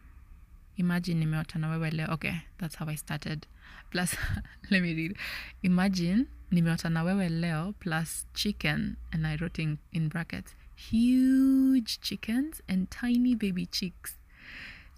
imagine 0.76 1.20
nimeota 1.20 1.58
na 1.58 1.68
wewe 1.68 1.90
leo. 1.90 2.06
Okay, 2.10 2.42
that's 2.58 2.76
how 2.76 2.86
I 2.86 2.94
started. 2.94 3.46
Plus, 3.90 4.16
let 4.70 4.82
me 4.82 4.94
read. 4.94 5.16
Imagine 5.62 6.26
nimeota 6.50 6.90
na 6.90 7.04
wewe 7.04 7.28
leo 7.28 7.74
plus 7.80 8.26
chicken, 8.34 8.96
and 9.12 9.26
I 9.26 9.36
wrote 9.36 9.58
in, 9.58 9.78
in 9.92 10.08
brackets, 10.08 10.54
huge 10.74 12.00
chickens 12.00 12.60
and 12.68 12.90
tiny 12.90 13.34
baby 13.34 13.66
chicks. 13.66 14.16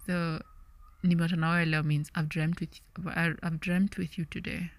So, 0.07 0.43
nimeota 1.03 1.67
leo 1.67 1.83
means 1.83 2.11
I've 2.15 2.29
dreamt 2.29 2.61
with 2.61 2.81
I've 3.07 3.61
dreamt 3.61 3.97
with 3.97 4.19
you 4.19 4.25
today. 4.25 4.71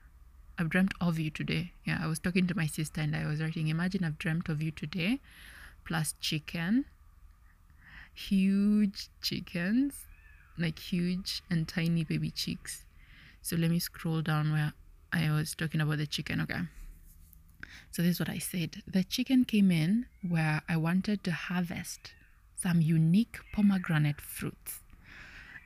I've 0.57 0.69
dreamt 0.69 0.93
of 1.01 1.17
you 1.17 1.31
today. 1.31 1.73
Yeah, 1.85 1.99
I 2.01 2.07
was 2.07 2.19
talking 2.19 2.45
to 2.47 2.55
my 2.55 2.67
sister 2.67 3.01
and 3.01 3.15
I 3.15 3.25
was 3.25 3.41
writing, 3.41 3.67
Imagine 3.69 4.03
I've 4.03 4.19
dreamt 4.19 4.47
of 4.49 4.61
you 4.61 4.69
today, 4.71 5.19
plus 5.85 6.13
chicken, 6.21 6.85
huge 8.13 9.09
chickens, 9.21 10.05
like 10.57 10.77
huge 10.77 11.41
and 11.49 11.67
tiny 11.67 12.03
baby 12.03 12.29
chicks. 12.29 12.85
So 13.41 13.55
let 13.55 13.71
me 13.71 13.79
scroll 13.79 14.21
down 14.21 14.51
where 14.51 14.73
I 15.11 15.31
was 15.31 15.55
talking 15.55 15.81
about 15.81 15.97
the 15.97 16.05
chicken. 16.05 16.41
Okay. 16.41 16.61
So 17.89 18.03
this 18.03 18.11
is 18.11 18.19
what 18.19 18.29
I 18.29 18.37
said. 18.37 18.83
The 18.85 19.03
chicken 19.03 19.45
came 19.45 19.71
in 19.71 20.05
where 20.27 20.61
I 20.69 20.77
wanted 20.77 21.23
to 21.23 21.31
harvest 21.31 22.13
some 22.55 22.81
unique 22.81 23.39
pomegranate 23.51 24.21
fruits. 24.21 24.80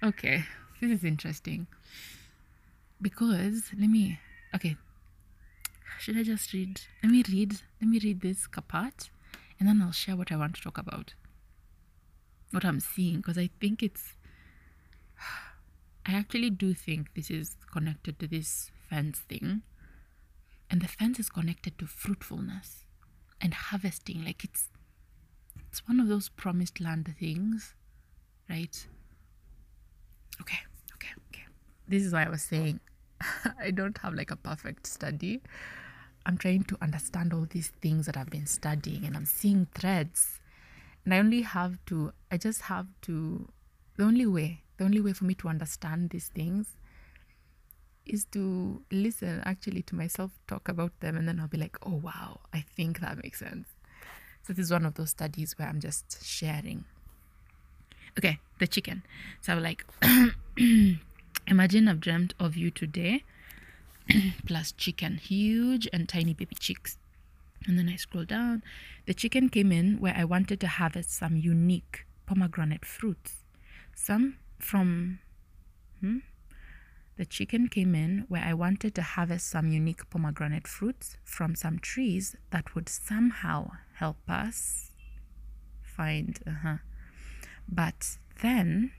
Okay, 0.03 0.43
this 0.81 0.91
is 0.91 1.03
interesting. 1.03 1.67
Because 3.01 3.71
let 3.77 3.89
me 3.89 4.19
okay, 4.53 4.77
should 5.99 6.17
I 6.17 6.23
just 6.23 6.53
read? 6.53 6.81
Let 7.03 7.11
me 7.11 7.23
read. 7.29 7.61
Let 7.81 7.89
me 7.89 7.99
read 8.03 8.21
this 8.21 8.47
part, 8.67 9.09
and 9.59 9.67
then 9.67 9.81
I'll 9.81 9.91
share 9.91 10.15
what 10.15 10.31
I 10.31 10.35
want 10.35 10.55
to 10.55 10.61
talk 10.61 10.77
about. 10.77 11.13
What 12.51 12.65
I'm 12.65 12.79
seeing, 12.79 13.17
because 13.17 13.37
I 13.37 13.49
think 13.59 13.81
it's. 13.81 14.15
I 16.05 16.13
actually 16.13 16.51
do 16.51 16.73
think 16.73 17.15
this 17.15 17.31
is 17.31 17.55
connected 17.71 18.19
to 18.19 18.27
this 18.27 18.71
fence 18.89 19.19
thing, 19.19 19.63
and 20.69 20.81
the 20.81 20.87
fence 20.87 21.19
is 21.19 21.29
connected 21.29 21.77
to 21.79 21.87
fruitfulness 21.87 22.85
and 23.41 23.53
harvesting. 23.53 24.23
Like 24.23 24.43
it's, 24.43 24.69
it's 25.69 25.87
one 25.87 25.99
of 25.99 26.07
those 26.07 26.29
promised 26.29 26.79
land 26.79 27.13
things, 27.19 27.73
right? 28.49 28.85
Okay, 30.41 30.59
okay, 30.93 31.09
okay. 31.29 31.45
This 31.87 32.03
is 32.03 32.13
why 32.13 32.25
I 32.25 32.29
was 32.29 32.41
saying 32.43 32.79
I 33.59 33.71
don't 33.71 33.97
have 33.99 34.13
like 34.13 34.31
a 34.31 34.35
perfect 34.35 34.87
study. 34.87 35.41
I'm 36.25 36.37
trying 36.37 36.63
to 36.65 36.77
understand 36.81 37.33
all 37.33 37.45
these 37.49 37.71
things 37.81 38.07
that 38.07 38.17
I've 38.17 38.29
been 38.29 38.47
studying 38.47 39.05
and 39.05 39.15
I'm 39.15 39.25
seeing 39.25 39.67
threads. 39.75 40.39
And 41.03 41.13
I 41.13 41.19
only 41.19 41.43
have 41.43 41.77
to, 41.85 42.11
I 42.31 42.37
just 42.37 42.63
have 42.63 42.87
to, 43.03 43.47
the 43.95 44.03
only 44.03 44.25
way, 44.25 44.63
the 44.77 44.85
only 44.85 45.01
way 45.01 45.13
for 45.13 45.25
me 45.25 45.35
to 45.35 45.47
understand 45.47 46.09
these 46.09 46.29
things 46.29 46.75
is 48.05 48.25
to 48.25 48.81
listen 48.91 49.41
actually 49.45 49.81
to 49.83 49.95
myself 49.95 50.31
talk 50.47 50.67
about 50.67 50.99
them 50.99 51.15
and 51.17 51.27
then 51.27 51.39
I'll 51.39 51.47
be 51.47 51.57
like, 51.57 51.77
oh 51.85 51.95
wow, 52.03 52.39
I 52.53 52.65
think 52.75 52.99
that 52.99 53.21
makes 53.23 53.39
sense. 53.39 53.67
So 54.43 54.53
this 54.53 54.65
is 54.65 54.71
one 54.71 54.85
of 54.85 54.95
those 54.95 55.11
studies 55.11 55.57
where 55.57 55.67
I'm 55.67 55.79
just 55.79 56.23
sharing. 56.25 56.85
Okay, 58.17 58.39
the 58.59 58.67
chicken. 58.67 59.03
So 59.41 59.53
I'm 59.53 59.63
like, 59.63 59.85
imagine 61.47 61.87
I've 61.87 61.99
dreamt 61.99 62.33
of 62.39 62.55
you 62.55 62.71
today 62.71 63.23
plus 64.45 64.71
chicken, 64.71 65.17
huge 65.17 65.87
and 65.91 66.07
tiny 66.07 66.33
baby 66.33 66.55
chicks. 66.57 66.97
And 67.67 67.77
then 67.77 67.89
I 67.89 67.95
scroll 67.95 68.25
down. 68.25 68.63
The 69.05 69.13
chicken 69.13 69.49
came 69.49 69.71
in 69.71 69.99
where 69.99 70.15
I 70.15 70.23
wanted 70.23 70.59
to 70.61 70.67
harvest 70.67 71.11
some 71.11 71.35
unique 71.35 72.05
pomegranate 72.25 72.85
fruits. 72.85 73.37
Some 73.95 74.37
from. 74.59 75.19
Hmm? 75.99 76.19
The 77.17 77.25
chicken 77.25 77.69
came 77.69 77.95
in 77.95 78.25
where 78.27 78.43
I 78.43 78.53
wanted 78.53 78.93
to 78.95 79.01
harvest 79.01 79.47
some 79.47 79.69
unique 79.69 80.09
pomegranate 80.09 80.67
fruits 80.67 81.17
from 81.23 81.55
some 81.55 81.79
trees 81.79 82.35
that 82.51 82.75
would 82.75 82.89
somehow 82.89 83.71
help 83.95 84.17
us 84.29 84.91
find. 85.81 86.39
Uh-huh. 86.45 86.77
But 87.67 88.17
then 88.41 88.91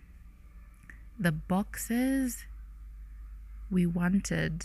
the 1.19 1.33
boxes 1.33 2.45
we 3.71 3.87
wanted 3.87 4.65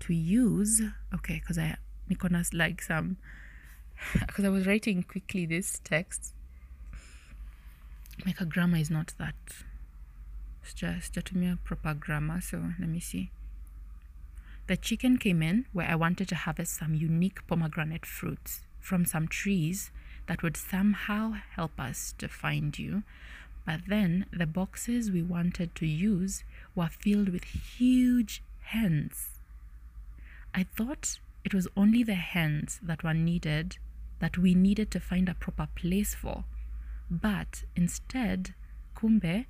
to 0.00 0.14
use 0.14 0.80
okay 1.14 1.34
because 1.34 1.58
i 1.58 1.76
niconas 2.08 2.52
like 2.54 2.80
some 2.80 3.16
because 4.26 4.44
i 4.44 4.48
was 4.48 4.66
writing 4.66 5.02
quickly 5.02 5.46
this 5.46 5.80
text. 5.84 6.32
Like 8.26 8.40
a 8.40 8.44
grammar 8.44 8.76
is 8.76 8.90
not 8.90 9.14
that 9.18 9.34
it's 10.62 10.74
just 10.74 11.14
to 11.14 11.36
me 11.36 11.48
a 11.48 11.58
proper 11.64 11.94
grammar 11.94 12.40
so 12.40 12.62
let 12.78 12.88
me 12.88 13.00
see. 13.00 13.30
The 14.68 14.76
chicken 14.76 15.16
came 15.18 15.42
in 15.42 15.66
where 15.72 15.88
i 15.88 15.94
wanted 15.94 16.28
to 16.28 16.36
harvest 16.36 16.76
some 16.78 16.94
unique 16.94 17.46
pomegranate 17.46 18.06
fruits 18.06 18.60
from 18.80 19.04
some 19.04 19.26
trees 19.26 19.90
that 20.26 20.42
would 20.42 20.56
somehow 20.56 21.32
help 21.56 21.78
us 21.78 22.14
to 22.18 22.28
find 22.28 22.78
you 22.78 23.02
but 23.64 23.80
then 23.86 24.26
the 24.32 24.46
boxes 24.46 25.10
we 25.10 25.22
wanted 25.22 25.74
to 25.74 25.86
use 25.86 26.42
were 26.74 26.88
filled 26.88 27.28
with 27.28 27.44
huge 27.44 28.42
hens 28.60 29.32
I 30.54 30.64
thought 30.64 31.18
it 31.44 31.54
was 31.54 31.66
only 31.76 32.02
the 32.02 32.14
hens 32.14 32.78
that 32.82 33.02
were 33.02 33.14
needed, 33.14 33.78
that 34.20 34.36
we 34.36 34.54
needed 34.54 34.90
to 34.92 35.00
find 35.00 35.28
a 35.28 35.34
proper 35.34 35.66
place 35.74 36.14
for. 36.14 36.44
But 37.10 37.64
instead, 37.74 38.54
kumbe, 38.94 39.46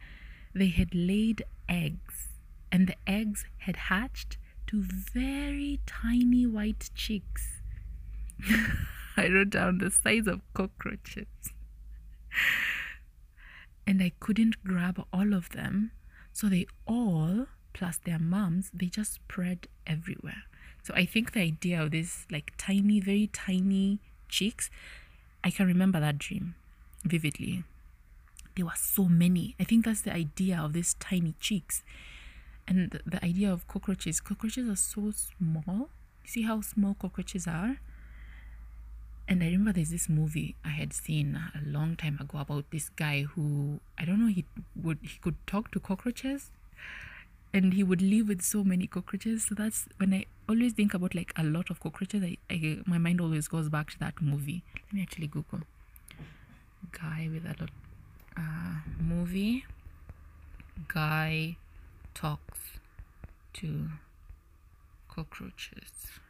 they 0.55 0.69
had 0.69 0.95
laid 0.95 1.45
eggs, 1.69 2.29
and 2.71 2.87
the 2.87 2.97
eggs 3.07 3.45
had 3.59 3.77
hatched 3.77 4.39
to 4.69 4.83
very 4.83 5.81
tiny 5.87 6.47
white 6.47 6.91
chicks. 6.95 7.61
I 9.17 9.29
wrote 9.29 9.51
down 9.51 9.79
the 9.79 9.91
size 9.91 10.27
of 10.27 10.41
cockroaches. 10.55 11.27
and 13.87 14.03
I 14.03 14.13
couldn't 14.21 14.65
grab 14.65 15.05
all 15.13 15.35
of 15.35 15.51
them, 15.51 15.93
so 16.33 16.49
they 16.49 16.67
all, 16.87 17.47
plus 17.73 17.99
their 18.05 18.19
moms, 18.19 18.71
they 18.73 18.87
just 18.87 19.15
spread 19.15 19.69
everywhere. 19.87 20.45
So 20.83 20.95
I 20.95 21.05
think 21.05 21.33
the 21.33 21.41
idea 21.41 21.83
of 21.83 21.91
this 21.93 22.27
like 22.31 22.53
tiny, 22.59 23.01
very 23.01 23.29
tiny 23.29 24.01
cheeks, 24.29 24.71
I 25.45 25.51
can 25.51 25.67
remember 25.67 26.01
that 26.01 26.19
dream 26.19 26.55
vividly. 27.05 27.65
There 28.57 28.67
were 28.67 28.73
so 28.77 29.05
many. 29.05 29.55
I 29.59 29.65
think 29.65 29.85
that's 29.85 30.03
the 30.03 30.13
idea 30.13 30.59
of 30.59 30.73
these 30.73 30.95
tiny 30.95 31.35
cheeks. 31.41 31.83
And 32.67 32.91
the, 32.91 33.01
the 33.07 33.25
idea 33.25 33.53
of 33.53 33.67
cockroaches. 33.67 34.21
Cockroaches 34.21 34.69
are 34.69 34.77
so 34.77 35.11
small. 35.11 35.89
You 36.25 36.29
see 36.29 36.43
how 36.43 36.61
small 36.61 36.95
cockroaches 36.95 37.47
are? 37.47 37.79
And 39.29 39.43
I 39.43 39.47
remember 39.47 39.73
there's 39.73 39.91
this 39.91 40.09
movie 40.09 40.57
I 40.65 40.71
had 40.71 40.93
seen 40.93 41.39
a 41.55 41.61
long 41.67 41.97
time 41.97 42.19
ago 42.21 42.39
about 42.39 42.71
this 42.71 42.89
guy 42.91 43.23
who 43.23 43.81
I 43.99 44.05
don't 44.05 44.21
know 44.21 44.33
he 44.33 44.45
would 44.77 44.99
he 45.03 45.19
could 45.21 45.37
talk 45.47 45.71
to 45.73 45.81
cockroaches 45.81 46.51
and 47.55 47.73
he 47.75 47.83
would 47.83 48.03
live 48.03 48.29
with 48.29 48.43
so 48.43 48.65
many 48.65 48.87
cockroaches. 48.87 49.47
So 49.47 49.55
that's 49.55 49.89
when 49.99 50.13
I 50.13 50.27
always 50.49 50.73
think 50.73 50.93
about 50.95 51.15
like 51.15 51.33
a 51.37 51.45
lot 51.45 51.71
of 51.71 51.81
cockroaches. 51.81 52.23
I, 52.23 52.37
I 52.51 52.79
my 52.87 52.99
mind 52.99 53.21
always 53.21 53.49
goes 53.49 53.69
back 53.69 53.91
to 53.93 53.99
that 54.01 54.21
movie. 54.21 54.63
Let 54.87 54.93
me 54.93 55.03
actually 55.03 55.29
Google 55.29 55.61
guy 56.91 57.29
with 57.33 57.45
a 57.45 57.55
lot 57.61 57.71
uh, 58.37 58.81
movie. 59.01 59.65
Guy 60.89 61.57
talks 62.15 62.79
to 63.55 63.89
cockroaches. 65.09 66.21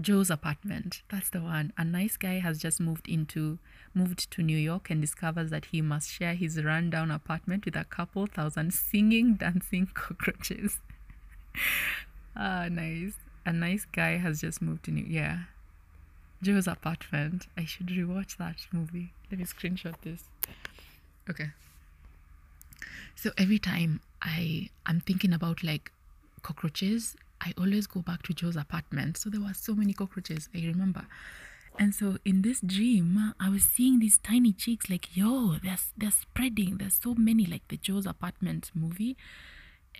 Joe's 0.00 0.30
apartment. 0.30 1.02
That's 1.10 1.28
the 1.28 1.40
one. 1.40 1.72
A 1.76 1.84
nice 1.84 2.16
guy 2.16 2.38
has 2.38 2.58
just 2.58 2.80
moved 2.80 3.08
into 3.08 3.58
moved 3.94 4.30
to 4.30 4.42
New 4.42 4.56
York 4.56 4.88
and 4.88 5.00
discovers 5.00 5.50
that 5.50 5.66
he 5.66 5.82
must 5.82 6.10
share 6.10 6.34
his 6.34 6.62
rundown 6.62 7.10
apartment 7.10 7.64
with 7.64 7.76
a 7.76 7.84
couple 7.84 8.26
thousand 8.26 8.72
singing, 8.72 9.34
dancing 9.40 9.88
cockroaches. 9.92 10.78
ah, 12.36 12.68
nice. 12.70 13.14
A 13.44 13.52
nice 13.52 13.84
guy 13.90 14.16
has 14.16 14.40
just 14.40 14.62
moved 14.62 14.84
to 14.84 14.90
New 14.90 15.04
Yeah. 15.04 15.40
Joe's 16.42 16.66
apartment. 16.66 17.48
I 17.56 17.64
should 17.66 17.88
rewatch 17.88 18.38
that 18.38 18.56
movie. 18.72 19.12
Let 19.30 19.40
me 19.40 19.44
screenshot 19.44 19.94
this. 20.02 20.24
Okay. 21.28 21.50
So 23.14 23.32
every 23.36 23.58
time 23.58 24.00
I 24.22 24.70
I'm 24.86 25.00
thinking 25.00 25.34
about 25.34 25.62
like 25.62 25.92
cockroaches 26.42 27.16
I 27.40 27.54
always 27.56 27.86
go 27.86 28.00
back 28.00 28.22
to 28.24 28.34
Joe's 28.34 28.56
apartment. 28.56 29.16
So 29.16 29.30
there 29.30 29.40
were 29.40 29.54
so 29.54 29.74
many 29.74 29.92
cockroaches, 29.92 30.48
I 30.54 30.60
remember. 30.66 31.06
And 31.78 31.94
so 31.94 32.18
in 32.24 32.42
this 32.42 32.60
dream, 32.60 33.34
I 33.40 33.48
was 33.48 33.62
seeing 33.62 34.00
these 34.00 34.18
tiny 34.18 34.52
cheeks 34.52 34.90
like, 34.90 35.16
yo, 35.16 35.56
they're, 35.62 35.78
they're 35.96 36.10
spreading. 36.10 36.76
There's 36.76 36.98
so 37.02 37.14
many, 37.14 37.46
like 37.46 37.66
the 37.68 37.78
Joe's 37.78 38.06
apartment 38.06 38.70
movie. 38.74 39.16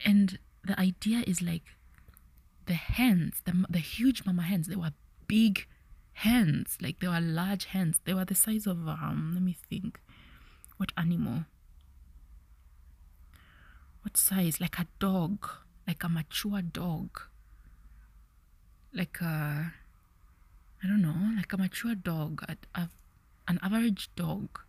And 0.05 0.38
the 0.64 0.78
idea 0.78 1.24
is 1.26 1.41
like 1.41 1.62
the 2.66 2.74
hens, 2.74 3.41
the, 3.45 3.64
the 3.70 3.78
huge 3.78 4.26
mama 4.26 4.43
hens, 4.43 4.66
they 4.66 4.76
were 4.76 4.93
big 5.26 5.66
hens. 6.12 6.76
Like 6.82 7.01
they 7.01 7.09
were 7.09 7.20
large 7.20 7.66
hens. 7.66 8.01
They 8.05 8.12
were 8.12 8.26
the 8.26 8.34
size 8.34 8.66
of, 8.66 8.86
um, 8.86 9.30
let 9.34 9.43
me 9.43 9.57
think, 9.70 10.01
what 10.76 10.93
animal? 10.99 11.45
What 14.03 14.16
size? 14.16 14.61
Like 14.61 14.78
a 14.78 14.86
dog, 14.99 15.49
like 15.86 16.05
a 16.05 16.09
mature 16.09 16.62
dog 16.62 17.20
like 18.93 19.20
a 19.20 19.72
I 20.82 20.86
don't 20.86 21.03
know, 21.03 21.32
like 21.36 21.53
a 21.53 21.59
mature 21.59 21.95
dog, 21.95 22.43
a, 22.49 22.57
a, 22.74 22.88
an 23.47 23.59
average 23.62 24.09
dog. 24.16 24.61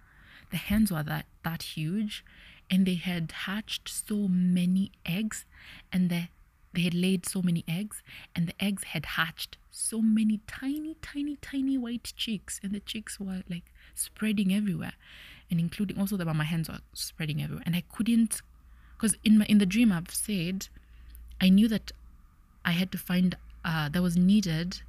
The 0.52 0.58
hens 0.58 0.92
were 0.92 1.04
that 1.04 1.26
that 1.44 1.64
huge, 1.64 2.26
and 2.70 2.86
they 2.86 2.96
had 2.96 3.32
hatched 3.32 3.88
so 3.88 4.28
many 4.28 4.92
eggs, 5.06 5.46
and 5.92 6.10
the 6.10 6.28
they 6.74 6.82
had 6.82 6.94
laid 6.94 7.26
so 7.26 7.42
many 7.42 7.64
eggs, 7.68 8.02
and 8.36 8.48
the 8.48 8.64
eggs 8.64 8.84
had 8.84 9.06
hatched 9.06 9.58
so 9.72 10.02
many 10.02 10.40
tiny, 10.48 10.96
tiny, 11.02 11.38
tiny 11.38 11.78
white 11.78 12.14
chicks, 12.16 12.60
and 12.64 12.74
the 12.74 12.80
chicks 12.82 13.20
were 13.20 13.44
like 13.50 13.72
spreading 13.96 14.54
everywhere, 14.54 14.94
and 15.50 15.60
including 15.60 15.98
also 15.98 16.18
the 16.18 16.26
mama 16.26 16.44
hens 16.44 16.70
were 16.70 16.80
spreading 16.94 17.42
everywhere, 17.42 17.64
and 17.66 17.76
I 17.76 17.84
couldn't, 17.90 18.42
because 18.98 19.16
in 19.24 19.38
my 19.38 19.46
in 19.46 19.60
the 19.60 19.66
dream 19.66 19.92
I've 19.92 20.12
said, 20.12 20.68
I 21.40 21.48
knew 21.48 21.70
that 21.70 21.94
I 22.66 22.72
had 22.72 22.92
to 22.92 22.98
find 22.98 23.36
uh, 23.64 23.90
that 23.90 24.02
was 24.02 24.18
needed 24.18 24.82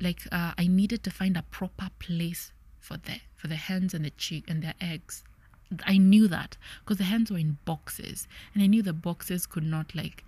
like 0.00 0.20
uh, 0.32 0.52
i 0.58 0.66
needed 0.66 1.02
to 1.02 1.10
find 1.10 1.36
a 1.36 1.42
proper 1.42 1.88
place 1.98 2.52
for 2.84 2.96
the 2.98 3.20
for 3.36 3.48
the 3.48 3.56
hens 3.56 3.94
and 3.94 4.04
the 4.04 4.10
chick 4.10 4.44
and 4.48 4.62
their 4.62 4.74
eggs. 4.80 5.24
I 5.86 5.96
knew 5.96 6.28
that 6.28 6.56
because 6.80 6.98
the 6.98 7.04
hens 7.04 7.30
were 7.30 7.38
in 7.38 7.58
boxes 7.64 8.28
and 8.52 8.62
i 8.62 8.66
knew 8.66 8.82
the 8.82 8.92
boxes 8.92 9.46
could 9.46 9.64
not 9.64 9.94
like 9.94 10.22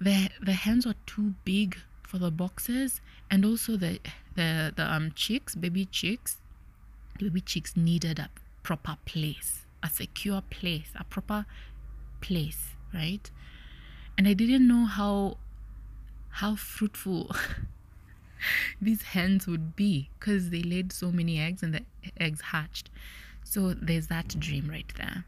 the 0.00 0.28
the 0.40 0.52
hens 0.52 0.86
were 0.86 0.94
too 1.06 1.34
big 1.44 1.78
for 2.02 2.18
the 2.18 2.30
boxes 2.30 3.00
and 3.30 3.44
also 3.44 3.76
the 3.76 3.98
the 4.36 4.72
the 4.76 4.84
um 4.94 5.12
chicks 5.14 5.54
baby 5.54 5.84
chicks 5.86 6.36
baby 7.18 7.40
chicks 7.40 7.76
needed 7.76 8.18
a 8.18 8.28
proper 8.62 8.96
place 9.04 9.66
a 9.82 9.88
secure 9.88 10.42
place 10.42 10.90
a 10.96 11.04
proper 11.04 11.46
place 12.20 12.76
right? 12.92 13.30
And 14.16 14.28
i 14.28 14.34
didn't 14.34 14.68
know 14.68 14.84
how 14.84 15.38
how 16.30 16.56
fruitful 16.56 17.34
these 18.80 19.02
hens 19.02 19.46
would 19.46 19.76
be 19.76 20.08
because 20.18 20.50
they 20.50 20.62
laid 20.62 20.92
so 20.92 21.10
many 21.10 21.40
eggs 21.40 21.62
and 21.62 21.74
the 21.74 21.82
eggs 22.18 22.40
hatched. 22.40 22.90
So 23.44 23.74
there's 23.74 24.06
that 24.08 24.38
dream 24.38 24.68
right 24.68 24.90
there, 24.96 25.24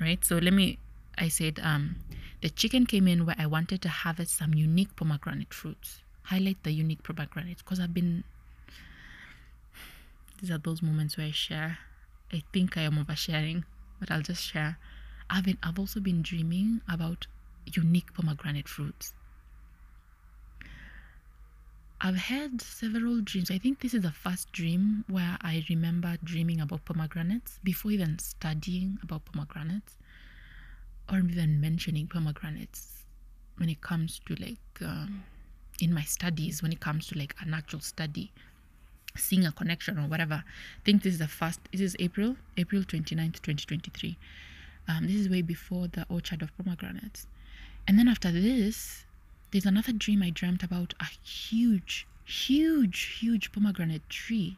right? 0.00 0.24
So 0.24 0.38
let 0.38 0.52
me, 0.52 0.78
I 1.18 1.28
said, 1.28 1.60
um, 1.62 1.96
the 2.42 2.50
chicken 2.50 2.86
came 2.86 3.08
in 3.08 3.26
where 3.26 3.36
I 3.38 3.46
wanted 3.46 3.82
to 3.82 3.88
harvest 3.88 4.36
some 4.36 4.54
unique 4.54 4.94
pomegranate 4.96 5.52
fruits. 5.52 6.00
Highlight 6.24 6.62
the 6.62 6.72
unique 6.72 7.02
pomegranates 7.02 7.62
because 7.62 7.80
I've 7.80 7.94
been, 7.94 8.24
these 10.40 10.50
are 10.50 10.58
those 10.58 10.82
moments 10.82 11.16
where 11.16 11.26
I 11.26 11.32
share. 11.32 11.78
I 12.32 12.42
think 12.52 12.76
I 12.76 12.82
am 12.82 13.02
oversharing, 13.02 13.64
but 14.00 14.10
I'll 14.10 14.22
just 14.22 14.42
share. 14.42 14.78
I've 15.30 15.44
been, 15.44 15.58
I've 15.62 15.78
also 15.78 16.00
been 16.00 16.22
dreaming 16.22 16.80
about 16.88 17.26
unique 17.64 18.12
pomegranate 18.14 18.68
fruits. 18.68 19.12
I've 22.00 22.16
had 22.16 22.60
several 22.60 23.22
dreams. 23.22 23.50
I 23.50 23.56
think 23.58 23.80
this 23.80 23.94
is 23.94 24.02
the 24.02 24.12
first 24.12 24.52
dream 24.52 25.04
where 25.08 25.38
I 25.40 25.64
remember 25.70 26.16
dreaming 26.22 26.60
about 26.60 26.84
pomegranates 26.84 27.58
before 27.64 27.90
even 27.90 28.18
studying 28.18 28.98
about 29.02 29.24
pomegranates 29.24 29.96
or 31.10 31.18
even 31.18 31.58
mentioning 31.58 32.06
pomegranates 32.06 33.04
when 33.56 33.70
it 33.70 33.80
comes 33.80 34.20
to 34.26 34.34
like 34.34 34.58
um, 34.82 35.24
in 35.80 35.94
my 35.94 36.02
studies, 36.02 36.62
when 36.62 36.70
it 36.70 36.80
comes 36.80 37.06
to 37.06 37.18
like 37.18 37.34
an 37.40 37.54
actual 37.54 37.80
study, 37.80 38.30
seeing 39.16 39.46
a 39.46 39.52
connection 39.52 39.98
or 39.98 40.06
whatever. 40.06 40.44
I 40.44 40.84
think 40.84 41.02
this 41.02 41.14
is 41.14 41.18
the 41.18 41.28
first, 41.28 41.60
this 41.72 41.80
is 41.80 41.96
April, 41.98 42.36
April 42.58 42.82
29th, 42.82 43.40
2023. 43.40 44.18
Um, 44.88 45.06
this 45.06 45.16
is 45.16 45.30
way 45.30 45.40
before 45.40 45.88
the 45.88 46.04
orchard 46.10 46.42
of 46.42 46.54
pomegranates. 46.58 47.26
And 47.88 47.98
then 47.98 48.06
after 48.06 48.30
this, 48.30 49.05
there's 49.50 49.66
another 49.66 49.92
dream 49.92 50.22
I 50.22 50.30
dreamt 50.30 50.62
about 50.62 50.94
a 51.00 51.06
huge, 51.26 52.06
huge, 52.24 53.18
huge 53.20 53.52
pomegranate 53.52 54.08
tree 54.08 54.56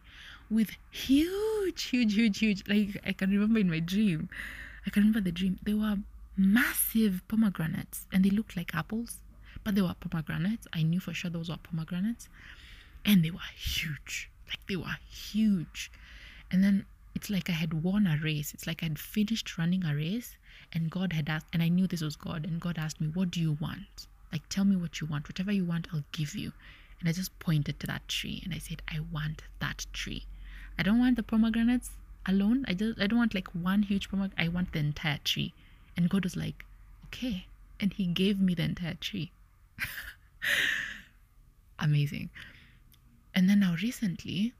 with 0.51 0.71
huge, 0.91 1.83
huge, 1.85 2.15
huge, 2.15 2.39
huge. 2.39 2.69
Like 2.69 3.01
I 3.07 3.13
can 3.13 3.31
remember 3.31 3.59
in 3.61 3.71
my 3.71 3.81
dream, 3.81 4.29
I 4.87 4.91
can 4.91 5.03
remember 5.03 5.21
the 5.21 5.33
dream. 5.33 5.59
They 5.63 5.75
were 5.75 5.99
massive 6.37 7.23
pomegranates 7.29 8.07
and 8.13 8.25
they 8.25 8.31
looked 8.31 8.57
like 8.57 8.75
apples, 8.75 9.19
but 9.65 9.75
they 9.75 9.83
were 9.83 9.95
pomegranates. 10.01 10.67
I 10.73 10.83
knew 10.83 11.01
for 11.01 11.13
sure 11.13 11.31
those 11.31 11.49
were 11.51 11.59
pomegranates 11.59 12.29
and 13.05 13.25
they 13.25 13.31
were 13.31 13.39
huge. 13.57 14.31
Like 14.49 14.67
they 14.67 14.77
were 14.77 14.97
huge. 15.11 15.91
And 16.51 16.65
then 16.65 16.87
it's 17.15 17.29
like 17.31 17.51
I 17.51 17.53
had 17.53 17.83
won 17.83 18.07
a 18.07 18.19
race. 18.23 18.55
It's 18.55 18.67
like 18.67 18.83
I'd 18.83 18.99
finished 18.99 19.59
running 19.59 19.85
a 19.85 19.95
race 19.95 20.37
and 20.73 20.91
God 20.91 21.13
had 21.13 21.29
asked, 21.29 21.47
and 21.53 21.63
I 21.63 21.69
knew 21.69 21.87
this 21.87 22.03
was 22.03 22.17
God, 22.17 22.45
and 22.45 22.61
God 22.61 22.79
asked 22.79 23.01
me, 23.01 23.09
What 23.09 23.31
do 23.31 23.41
you 23.41 23.57
want? 23.61 24.08
Like, 24.33 24.49
tell 24.49 24.65
me 24.65 24.77
what 24.77 25.01
you 25.01 25.07
want. 25.07 25.29
Whatever 25.29 25.53
you 25.53 25.65
want, 25.65 25.89
I'll 25.93 26.05
give 26.13 26.35
you. 26.35 26.53
And 27.01 27.09
I 27.09 27.13
just 27.13 27.39
pointed 27.39 27.79
to 27.81 27.87
that 27.87 28.09
tree 28.09 28.43
and 28.45 28.53
I 28.53 28.59
said, 28.59 28.83
I 28.89 28.99
want 29.13 29.43
that 29.61 29.87
tree. 29.93 30.27
I 30.79 30.83
don't 30.83 30.99
want 30.99 31.17
the 31.17 31.23
pomegranates 31.23 31.91
alone. 32.27 32.65
I 32.69 32.75
just 32.75 33.01
I 33.01 33.07
don't 33.07 33.19
want 33.19 33.35
like 33.35 33.49
one 33.49 33.83
huge 33.83 34.11
pomegranate. 34.11 34.39
I 34.39 34.49
want 34.49 34.73
the 34.73 34.81
entire 34.81 35.19
tree. 35.25 35.55
And 35.97 36.09
God 36.09 36.25
was 36.25 36.37
like, 36.37 36.65
okay. 37.07 37.47
And 37.81 37.93
he 37.93 38.07
gave 38.07 38.41
me 38.41 38.55
the 38.55 38.65
entire 38.65 38.95
tree. 38.95 39.33
Amazing. 41.79 42.31
And 43.35 43.49
then 43.49 43.61
now 43.61 43.77
recently, 43.81 44.53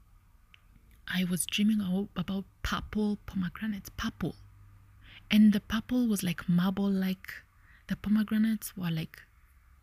I 1.07 1.25
was 1.25 1.45
dreaming 1.45 2.09
about 2.15 2.45
purple 2.63 3.17
pomegranates, 3.25 3.89
purple. 3.89 4.35
And 5.29 5.53
the 5.53 5.59
purple 5.59 6.07
was 6.07 6.23
like 6.23 6.47
marble 6.47 6.89
like. 6.89 7.33
The 7.87 7.95
pomegranates 7.95 8.77
were 8.77 8.91
like 8.91 9.23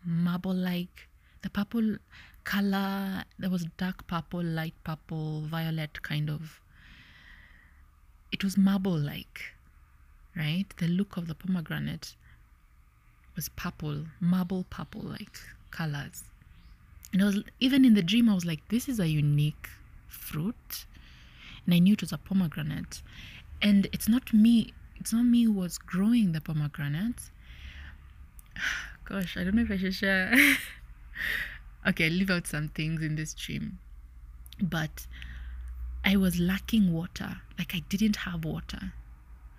marble 0.07 0.55
like. 0.55 1.09
The 1.43 1.51
purple 1.51 1.97
color, 2.45 3.25
there 3.39 3.51
was 3.51 3.67
dark 3.77 4.07
purple, 4.07 4.43
light 4.43 4.75
purple, 4.85 5.43
violet 5.43 6.03
kind 6.03 6.31
of. 6.31 6.61
It 8.33 8.43
was 8.43 8.57
marble 8.57 8.97
like, 8.97 9.41
right? 10.37 10.67
The 10.79 10.89
look 10.89 11.17
of 11.17 11.29
the 11.29 11.35
pomegranate 11.35 12.17
was 13.35 13.49
purple, 13.51 14.07
marble 14.21 14.65
purple 14.71 15.03
like 15.03 15.39
colors. 15.71 16.25
And 17.13 17.23
I 17.23 17.27
was 17.27 17.43
even 17.61 17.85
in 17.85 17.95
the 17.95 18.03
dream, 18.03 18.29
I 18.29 18.35
was 18.35 18.45
like, 18.45 18.67
this 18.69 18.89
is 18.89 18.99
a 18.99 19.09
unique 19.09 19.69
fruit. 20.09 20.87
And 21.65 21.75
I 21.75 21.79
knew 21.79 21.95
it 21.95 22.01
was 22.01 22.13
a 22.13 22.19
pomegranate. 22.19 23.03
And 23.63 23.87
it's 23.93 24.09
not 24.09 24.33
me, 24.33 24.73
it's 24.97 25.13
not 25.13 25.25
me 25.25 25.45
who 25.45 25.53
was 25.53 25.79
growing 25.79 26.33
the 26.33 26.41
pomegranate. 26.41 27.31
Gosh, 29.09 29.37
I 29.37 29.45
don't 29.45 29.55
know 29.55 29.63
if 29.63 29.71
I 29.71 29.77
should 29.77 29.95
share. 29.95 30.35
okay, 31.89 32.11
leave 32.11 32.29
out 32.29 32.49
some 32.49 32.69
things 32.69 33.03
in 33.03 33.15
this 33.15 33.35
dream. 33.35 33.79
But 34.61 35.07
I 36.05 36.17
was 36.17 36.41
lacking 36.41 36.93
water. 36.93 37.37
Like 37.57 37.73
I 37.73 37.85
didn't 37.89 38.17
have 38.17 38.45
water, 38.45 38.93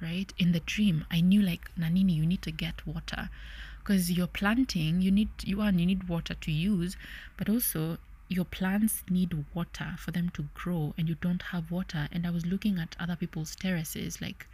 right? 0.02 0.34
In 0.38 0.52
the 0.52 0.60
dream, 0.60 1.06
I 1.10 1.22
knew 1.22 1.41
like 1.41 1.72
Nanini, 1.80 2.14
you 2.14 2.26
need 2.26 2.41
to 2.41 2.52
get 2.52 2.86
water 2.86 3.30
because 3.80 4.12
you're 4.12 4.28
planting. 4.28 5.00
You 5.02 5.12
need 5.12 5.30
you 5.43 5.62
are 5.62 5.72
you 5.72 5.86
need 5.86 6.10
water 6.10 6.34
to 6.34 6.52
use, 6.52 6.98
but 7.38 7.48
also 7.48 8.00
your 8.28 8.43
plants 8.43 9.04
need 9.10 9.45
water 9.54 9.95
for 9.98 10.12
them 10.12 10.30
to 10.32 10.50
grow, 10.54 10.93
and 10.98 11.08
you 11.08 11.16
don't 11.16 11.41
have 11.54 11.72
water. 11.72 12.10
And 12.12 12.28
I 12.28 12.32
was 12.32 12.45
looking 12.45 12.80
at 12.80 12.98
other 13.00 13.16
people's 13.16 13.56
terraces, 13.56 14.22
like 14.22 14.45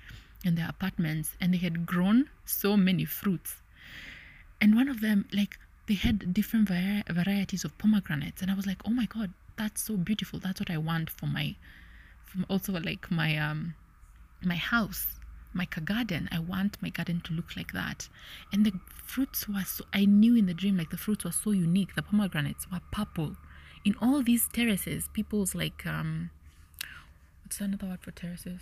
in 0.45 0.53
their 0.53 0.69
apartments, 0.69 1.31
and 1.41 1.51
they 1.51 1.57
had 1.57 1.87
grown 1.87 2.29
so 2.45 2.77
many 2.77 3.05
fruits 3.05 3.62
and 4.63 4.75
one 4.75 4.87
of 4.87 5.01
them 5.01 5.25
like 5.33 5.59
they 5.87 5.95
had 5.95 6.33
different 6.33 6.69
vari- 6.69 7.03
varieties 7.09 7.65
of 7.65 7.77
pomegranates. 7.77 8.41
And 8.41 8.49
i 8.49 8.53
was 8.53 8.65
like 8.65 8.81
oh 8.85 8.91
my 9.01 9.05
god 9.05 9.31
that's 9.55 9.83
so 9.83 9.97
beautiful. 9.97 10.39
That's 10.39 10.59
what 10.59 10.71
i 10.71 10.77
want 10.77 11.09
for 11.11 11.27
my 11.27 11.55
from 12.25 12.45
also 12.49 12.71
like 12.71 13.11
my 13.11 13.37
um 13.37 13.75
my 14.41 14.55
house 14.55 15.07
my 15.55 15.67
garden. 15.85 16.27
I 16.31 16.39
want 16.39 16.81
my 16.81 16.89
garden 16.89 17.21
to 17.25 17.33
look 17.33 17.55
like 17.55 17.73
that. 17.73 18.09
And 18.51 18.65
the 18.65 18.73
fruits 19.05 19.47
were 19.47 19.65
so 19.65 19.83
i 19.93 20.05
knew 20.05 20.35
in 20.35 20.45
the 20.45 20.53
dream 20.53 20.77
like 20.77 20.91
the 20.91 21.03
fruits 21.05 21.25
were 21.25 21.37
so 21.45 21.51
unique. 21.51 21.95
The 21.95 22.01
pomegranates 22.01 22.65
were 22.71 22.81
purple. 22.91 23.35
In 23.83 23.95
all 24.01 24.23
these 24.23 24.47
terraces 24.47 25.09
people's 25.11 25.53
like 25.53 25.85
um 25.85 26.29
what's 27.43 27.59
another 27.59 27.87
word 27.87 28.01
for 28.01 28.11
terraces? 28.11 28.61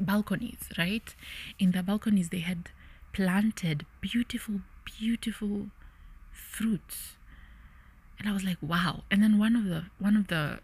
Balconies 0.00 0.70
right? 0.78 1.14
In 1.58 1.72
the 1.72 1.82
balconies 1.82 2.30
they 2.30 2.40
had 2.52 2.70
planted 3.12 3.86
beautiful, 4.00 4.60
beautiful 4.84 5.68
fruits. 6.32 7.16
And 8.18 8.28
I 8.28 8.32
was 8.32 8.44
like, 8.44 8.58
wow. 8.60 9.04
And 9.10 9.22
then 9.22 9.38
one 9.38 9.54
of 9.56 9.64
the 9.64 9.84
one 9.98 10.16
of 10.16 10.28
the 10.28 10.60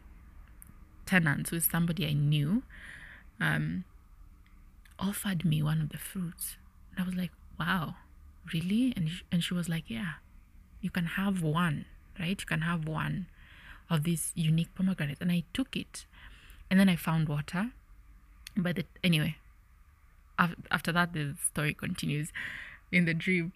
tenants, 1.07 1.51
who 1.51 1.57
is 1.57 1.65
somebody 1.65 2.07
I 2.07 2.13
knew, 2.13 2.63
um, 3.41 3.85
offered 4.99 5.45
me 5.45 5.63
one 5.63 5.81
of 5.81 5.91
the 5.91 5.99
fruits. 5.99 6.57
And 6.91 7.05
I 7.05 7.07
was 7.07 7.15
like, 7.15 7.31
wow, 7.59 7.97
really? 8.53 8.93
And 8.97 9.09
she, 9.09 9.23
and 9.31 9.45
she 9.45 9.55
was 9.55 9.69
like, 9.69 9.85
yeah, 9.89 10.15
you 10.81 10.91
can 10.91 11.07
have 11.07 11.43
one, 11.43 11.85
right? 12.19 12.41
You 12.41 12.47
can 12.47 12.63
have 12.63 12.87
one 12.89 13.27
of 13.91 14.03
these 14.05 14.33
unique 14.35 14.75
pomegranates. 14.75 15.21
And 15.21 15.31
I 15.31 15.45
took 15.53 15.77
it, 15.77 16.07
and 16.71 16.81
then 16.81 16.89
I 16.89 16.97
found 16.97 17.29
water. 17.29 17.71
But 18.57 18.77
the, 18.77 18.85
anyway, 19.03 19.37
after 20.39 20.93
that 20.93 21.13
the 21.13 21.35
story 21.51 21.75
continues 21.75 22.33
in 22.91 23.05
the 23.05 23.15
dream. 23.15 23.53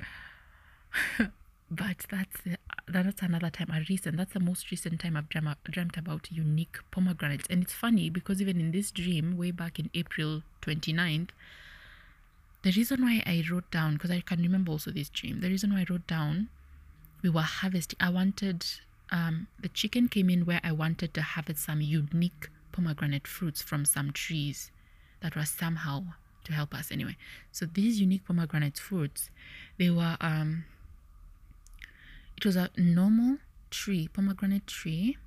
But 1.70 2.06
that's 2.10 2.40
that's 2.86 3.20
another 3.20 3.50
time 3.50 3.68
a 3.70 3.84
recent 3.90 4.16
that's 4.16 4.32
the 4.32 4.40
most 4.40 4.70
recent 4.70 5.00
time 5.00 5.18
i've 5.18 5.28
dreamt, 5.28 5.58
dreamt 5.64 5.98
about 5.98 6.32
unique 6.32 6.78
pomegranates. 6.90 7.46
And 7.50 7.62
it's 7.62 7.74
funny 7.74 8.08
because 8.08 8.40
even 8.40 8.58
in 8.58 8.70
this 8.70 8.90
dream 8.90 9.36
way 9.36 9.50
back 9.50 9.78
in 9.78 9.90
april 9.92 10.42
29th 10.62 11.28
the 12.62 12.72
reason 12.72 13.02
why 13.02 13.22
i 13.26 13.44
wrote 13.50 13.70
down 13.70 13.92
because 13.94 14.10
i 14.10 14.20
can 14.20 14.40
remember 14.40 14.72
also 14.72 14.90
this 14.90 15.10
dream 15.10 15.40
the 15.40 15.48
reason 15.48 15.72
why 15.72 15.80
i 15.80 15.86
wrote 15.90 16.06
down 16.06 16.48
we 17.22 17.28
were 17.28 17.42
harvesting 17.42 17.98
i 18.00 18.08
wanted 18.08 18.64
um, 19.10 19.46
the 19.60 19.68
chicken 19.68 20.08
came 20.08 20.30
in 20.30 20.46
where 20.46 20.60
i 20.64 20.72
wanted 20.72 21.12
to 21.12 21.20
harvest 21.20 21.64
some 21.64 21.82
unique 21.82 22.48
pomegranate 22.72 23.26
fruits 23.26 23.60
from 23.60 23.84
some 23.84 24.10
trees 24.10 24.70
that 25.20 25.36
were 25.36 25.44
somehow 25.44 26.02
to 26.48 26.54
help 26.54 26.74
us 26.74 26.90
anyway. 26.90 27.16
So 27.52 27.66
these 27.66 28.00
unique 28.00 28.24
pomegranate 28.24 28.78
fruits, 28.78 29.30
they 29.78 29.90
were 29.90 30.16
um 30.20 30.64
it 32.36 32.44
was 32.44 32.56
a 32.56 32.70
normal 32.76 33.38
tree, 33.70 34.08
pomegranate 34.08 34.66
tree, 34.66 35.18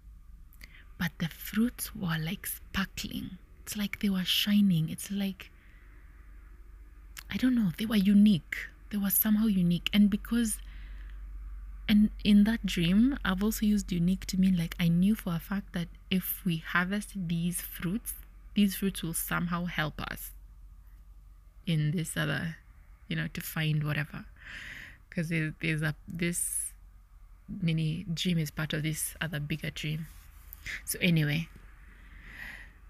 but 0.97 1.11
the 1.19 1.27
fruits 1.27 1.95
were 1.95 2.17
like 2.19 2.47
sparkling. 2.47 3.37
It's 3.61 3.77
like 3.77 3.99
they 3.99 4.09
were 4.09 4.25
shining. 4.25 4.89
It's 4.89 5.11
like 5.11 5.51
I 7.29 7.37
don't 7.37 7.55
know, 7.55 7.71
they 7.77 7.85
were 7.85 7.95
unique. 7.95 8.55
They 8.89 8.97
were 8.97 9.09
somehow 9.09 9.45
unique. 9.45 9.89
And 9.93 10.09
because 10.09 10.57
and 11.87 12.09
in 12.23 12.45
that 12.45 12.65
dream, 12.65 13.17
I've 13.23 13.43
also 13.43 13.65
used 13.65 13.91
unique 13.91 14.25
to 14.27 14.39
mean 14.39 14.57
like 14.57 14.75
I 14.79 14.87
knew 14.87 15.13
for 15.13 15.35
a 15.35 15.39
fact 15.39 15.73
that 15.73 15.87
if 16.09 16.41
we 16.45 16.57
harvest 16.57 17.09
these 17.15 17.61
fruits, 17.61 18.13
these 18.55 18.75
fruits 18.75 19.03
will 19.03 19.13
somehow 19.13 19.65
help 19.65 20.01
us 20.01 20.31
in 21.65 21.91
this 21.91 22.17
other 22.17 22.57
you 23.07 23.15
know 23.15 23.27
to 23.33 23.41
find 23.41 23.83
whatever 23.83 24.25
because 25.09 25.29
there's, 25.29 25.81
a 25.81 25.93
this 26.07 26.73
mini 27.61 28.05
dream 28.13 28.37
is 28.37 28.49
part 28.49 28.73
of 28.73 28.83
this 28.83 29.15
other 29.19 29.39
bigger 29.39 29.69
dream 29.69 30.07
so 30.85 30.97
anyway 31.01 31.47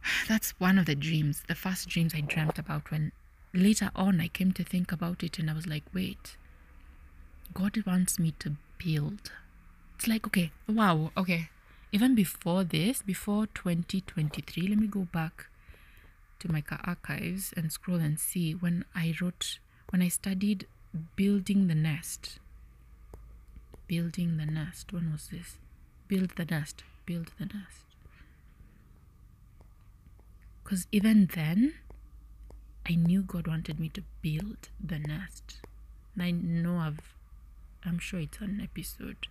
that's 0.27 0.51
one 0.59 0.77
of 0.77 0.85
the 0.85 0.95
dreams, 0.95 1.43
the 1.47 1.55
first 1.55 1.89
dreams 1.89 2.13
I 2.15 2.21
dreamt 2.21 2.57
about 2.59 2.91
when 2.91 3.11
later 3.53 3.91
on 3.95 4.21
I 4.21 4.27
came 4.27 4.51
to 4.53 4.63
think 4.63 4.91
about 4.91 5.23
it 5.23 5.39
and 5.39 5.49
I 5.49 5.53
was 5.53 5.67
like, 5.67 5.83
wait, 5.93 6.37
God 7.53 7.83
wants 7.85 8.19
me 8.19 8.33
to 8.39 8.55
build. 8.83 9.31
It's 9.95 10.07
like, 10.07 10.25
okay, 10.27 10.51
wow, 10.67 11.11
okay. 11.17 11.49
Even 11.91 12.15
before 12.15 12.63
this, 12.63 13.01
before 13.01 13.47
2023, 13.47 14.67
let 14.67 14.77
me 14.77 14.87
go 14.87 15.07
back 15.11 15.47
to 16.41 16.51
my 16.51 16.63
archives 16.83 17.53
and 17.55 17.71
scroll 17.71 17.99
and 17.99 18.19
see 18.19 18.53
when 18.53 18.83
I 18.95 19.13
wrote, 19.21 19.59
when 19.89 20.01
I 20.01 20.09
studied 20.09 20.67
building 21.15 21.67
the 21.67 21.75
nest. 21.75 22.39
Building 23.87 24.37
the 24.37 24.45
nest. 24.45 24.91
When 24.91 25.11
was 25.11 25.27
this? 25.27 25.57
Build 26.07 26.31
the 26.35 26.45
nest. 26.45 26.83
Build 27.05 27.31
the 27.37 27.45
nest. 27.45 27.85
Because 30.63 30.87
even 30.91 31.29
then, 31.35 31.75
I 32.89 32.95
knew 32.95 33.21
God 33.21 33.47
wanted 33.47 33.79
me 33.79 33.89
to 33.89 34.03
build 34.21 34.69
the 34.83 34.99
nest. 34.99 35.57
And 36.15 36.23
I 36.23 36.31
know 36.31 36.77
I've, 36.77 37.13
I'm 37.85 37.99
sure 37.99 38.19
it's 38.19 38.39
an 38.39 38.61
episode. 38.63 39.27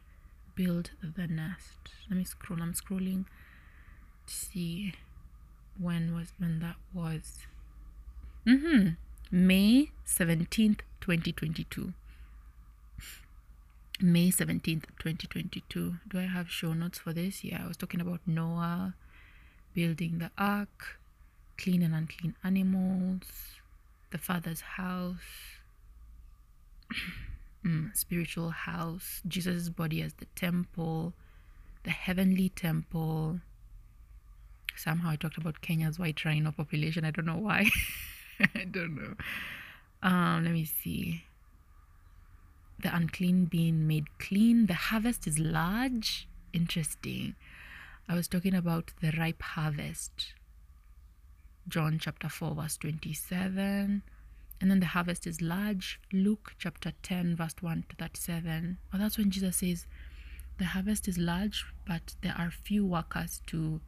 Build 0.54 0.90
the 1.02 1.26
nest. 1.26 1.90
Let 2.08 2.18
me 2.18 2.24
scroll. 2.24 2.62
I'm 2.62 2.74
scrolling 2.74 3.24
to 4.26 4.34
see 4.34 4.94
when 5.80 6.14
was 6.14 6.32
when 6.38 6.60
that 6.60 6.76
was. 6.92 7.38
Mm-hmm. 8.46 8.90
May 9.30 9.90
17th, 10.06 10.80
2022. 11.00 11.92
May 14.00 14.30
17th, 14.30 14.84
2022. 14.98 15.94
Do 16.08 16.18
I 16.18 16.22
have 16.22 16.50
show 16.50 16.72
notes 16.72 16.98
for 16.98 17.12
this? 17.12 17.44
Yeah, 17.44 17.62
I 17.64 17.68
was 17.68 17.76
talking 17.76 18.00
about 18.00 18.20
Noah 18.26 18.94
building 19.74 20.18
the 20.18 20.30
ark 20.36 21.00
clean 21.60 21.82
and 21.82 21.94
unclean 21.94 22.34
animals, 22.42 23.22
the 24.10 24.18
Father's 24.18 24.62
house, 24.62 25.58
mm, 27.64 27.94
spiritual 27.94 28.50
house, 28.50 29.20
Jesus' 29.28 29.68
body 29.68 30.00
as 30.00 30.14
the 30.14 30.26
temple, 30.34 31.12
the 31.84 31.90
heavenly 31.90 32.48
temple. 32.48 33.40
Somehow 34.82 35.10
I 35.10 35.16
talked 35.16 35.36
about 35.36 35.60
Kenya's 35.60 35.98
white 35.98 36.24
rhino 36.24 36.52
population. 36.52 37.04
I 37.04 37.10
don't 37.10 37.26
know 37.26 37.36
why. 37.36 37.68
I 38.54 38.64
don't 38.64 38.96
know. 38.96 39.14
Um, 40.02 40.44
let 40.44 40.52
me 40.52 40.64
see. 40.64 41.24
The 42.82 42.94
unclean 42.94 43.44
being 43.44 43.86
made 43.86 44.18
clean. 44.18 44.66
The 44.66 44.74
harvest 44.74 45.26
is 45.26 45.38
large. 45.38 46.26
Interesting. 46.54 47.34
I 48.08 48.14
was 48.14 48.26
talking 48.26 48.54
about 48.54 48.92
the 49.02 49.12
ripe 49.18 49.42
harvest 49.42 50.34
John 51.68 51.98
chapter 52.00 52.28
4, 52.28 52.54
verse 52.54 52.76
27. 52.78 54.02
And 54.60 54.70
then 54.70 54.80
the 54.80 54.86
harvest 54.86 55.26
is 55.26 55.40
large. 55.40 56.00
Luke 56.12 56.54
chapter 56.58 56.92
10, 57.02 57.36
verse 57.36 57.54
1 57.60 57.84
to 57.90 57.96
37. 57.96 58.78
Well, 58.92 59.00
that's 59.00 59.18
when 59.18 59.30
Jesus 59.30 59.58
says, 59.58 59.86
The 60.58 60.64
harvest 60.64 61.06
is 61.06 61.18
large, 61.18 61.64
but 61.86 62.16
there 62.22 62.34
are 62.36 62.50
few 62.50 62.84
workers 62.84 63.40
to 63.48 63.80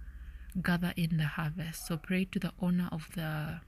gather 0.60 0.92
in 0.96 1.16
the 1.16 1.24
harvest. 1.24 1.86
So 1.86 1.96
pray 1.96 2.24
to 2.26 2.38
the 2.38 2.52
owner 2.60 2.88
of 2.92 3.08
the 3.14 3.60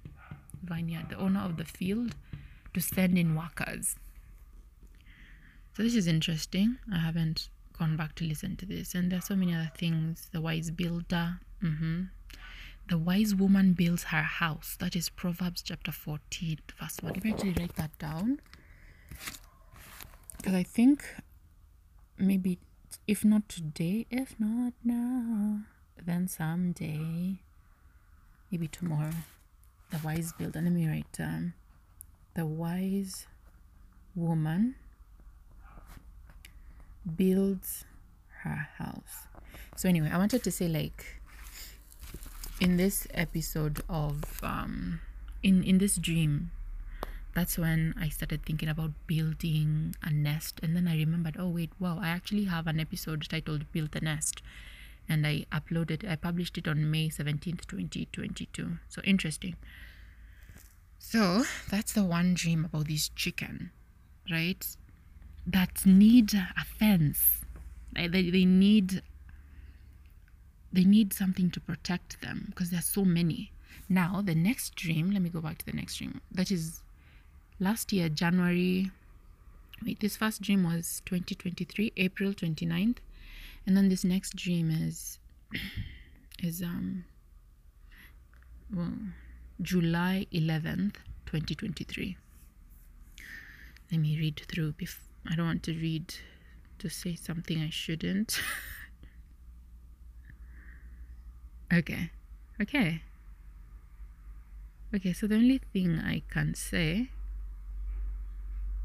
vineyard, 0.62 1.06
the 1.10 1.16
owner 1.16 1.40
of 1.40 1.56
the 1.56 1.64
field, 1.64 2.14
to 2.74 2.80
send 2.80 3.16
in 3.16 3.34
workers. 3.34 3.96
So 5.76 5.82
this 5.82 5.94
is 5.94 6.06
interesting. 6.06 6.76
I 6.92 6.98
haven't 6.98 7.48
gone 7.78 7.96
back 7.96 8.14
to 8.16 8.24
listen 8.24 8.56
to 8.56 8.66
this. 8.66 8.94
And 8.94 9.10
there 9.10 9.18
are 9.18 9.22
so 9.22 9.34
many 9.34 9.54
other 9.54 9.72
things. 9.76 10.28
The 10.32 10.40
wise 10.40 10.70
builder. 10.70 11.40
Mm-hmm. 11.62 12.02
The 12.88 12.98
wise 12.98 13.34
woman 13.34 13.72
builds 13.72 14.04
her 14.04 14.22
house. 14.22 14.76
That 14.78 14.94
is 14.94 15.08
Proverbs 15.08 15.62
chapter 15.62 15.90
14, 15.90 16.58
verse 16.80 16.98
1. 17.00 17.14
Let 17.14 17.24
me 17.24 17.32
actually 17.32 17.54
write 17.58 17.76
that 17.76 17.98
down. 17.98 18.40
Because 20.36 20.54
I 20.54 20.62
think 20.62 21.04
maybe, 22.18 22.58
if 23.08 23.24
not 23.24 23.48
today, 23.48 24.06
if 24.10 24.38
not 24.38 24.74
now, 24.84 25.60
then 26.02 26.28
someday, 26.28 27.36
maybe 28.50 28.68
tomorrow, 28.68 29.12
the 29.90 29.98
wise 30.04 30.32
builder. 30.32 30.60
Let 30.60 30.72
me 30.72 30.88
write 30.88 31.10
down. 31.12 31.54
The 32.34 32.46
wise 32.46 33.26
woman 34.14 34.74
builds 37.16 37.84
her 38.42 38.68
house. 38.78 39.28
So, 39.76 39.88
anyway, 39.88 40.10
I 40.12 40.18
wanted 40.18 40.42
to 40.44 40.50
say, 40.50 40.68
like, 40.68 41.20
in 42.60 42.76
this 42.76 43.08
episode 43.12 43.82
of 43.88 44.22
um 44.44 45.00
in 45.42 45.64
in 45.64 45.78
this 45.78 45.96
dream 45.96 46.50
that's 47.34 47.58
when 47.58 47.94
I 47.98 48.08
started 48.08 48.44
thinking 48.46 48.68
about 48.68 48.92
building 49.08 49.96
a 50.02 50.10
nest. 50.10 50.60
And 50.62 50.76
then 50.76 50.86
I 50.86 50.96
remembered, 50.96 51.36
oh, 51.36 51.48
wait, 51.48 51.70
wow, 51.80 51.98
I 52.00 52.08
actually 52.08 52.44
have 52.44 52.68
an 52.68 52.78
episode 52.78 53.28
titled 53.28 53.70
Build 53.72 53.90
the 53.90 54.00
Nest. 54.00 54.40
And 55.08 55.26
I 55.26 55.46
uploaded, 55.52 56.08
I 56.08 56.16
published 56.16 56.56
it 56.56 56.66
on 56.66 56.90
May 56.90 57.08
17th, 57.08 57.66
2022. 57.66 58.78
So 58.88 59.02
interesting. 59.02 59.56
So 60.98 61.44
that's 61.70 61.92
the 61.92 62.04
one 62.04 62.34
dream 62.34 62.64
about 62.64 62.88
this 62.88 63.10
chicken, 63.10 63.70
right? 64.30 64.66
That 65.46 65.84
need 65.84 66.32
a 66.32 66.64
fence. 66.64 67.42
They, 67.92 68.08
they 68.08 68.44
need 68.44 69.02
they 70.74 70.84
need 70.84 71.12
something 71.12 71.50
to 71.52 71.60
protect 71.60 72.20
them 72.20 72.46
because 72.48 72.70
there's 72.70 72.86
so 72.86 73.04
many. 73.04 73.52
Now, 73.88 74.22
the 74.24 74.34
next 74.34 74.74
dream, 74.74 75.12
let 75.12 75.22
me 75.22 75.30
go 75.30 75.40
back 75.40 75.58
to 75.58 75.66
the 75.66 75.72
next 75.72 75.98
dream. 75.98 76.20
That 76.32 76.50
is 76.50 76.82
last 77.60 77.92
year, 77.92 78.08
January. 78.08 78.90
Wait, 79.84 80.00
this 80.00 80.16
first 80.16 80.42
dream 80.42 80.64
was 80.64 81.00
2023, 81.06 81.92
April 81.96 82.32
29th. 82.32 82.96
And 83.66 83.76
then 83.76 83.88
this 83.88 84.04
next 84.04 84.36
dream 84.36 84.70
is 84.70 85.18
is 86.42 86.62
um 86.62 87.04
well, 88.74 88.92
July 89.62 90.26
11th, 90.32 90.96
2023. 91.26 92.16
Let 93.92 94.00
me 94.00 94.18
read 94.18 94.42
through. 94.48 94.74
I 95.30 95.36
don't 95.36 95.46
want 95.46 95.62
to 95.64 95.72
read 95.72 96.14
to 96.78 96.88
say 96.88 97.14
something 97.14 97.62
I 97.62 97.70
shouldn't. 97.70 98.40
Okay. 101.72 102.10
Okay. 102.60 103.02
Okay, 104.94 105.12
so 105.12 105.26
the 105.26 105.34
only 105.34 105.58
thing 105.72 105.98
I 105.98 106.22
can 106.30 106.54
say 106.54 107.08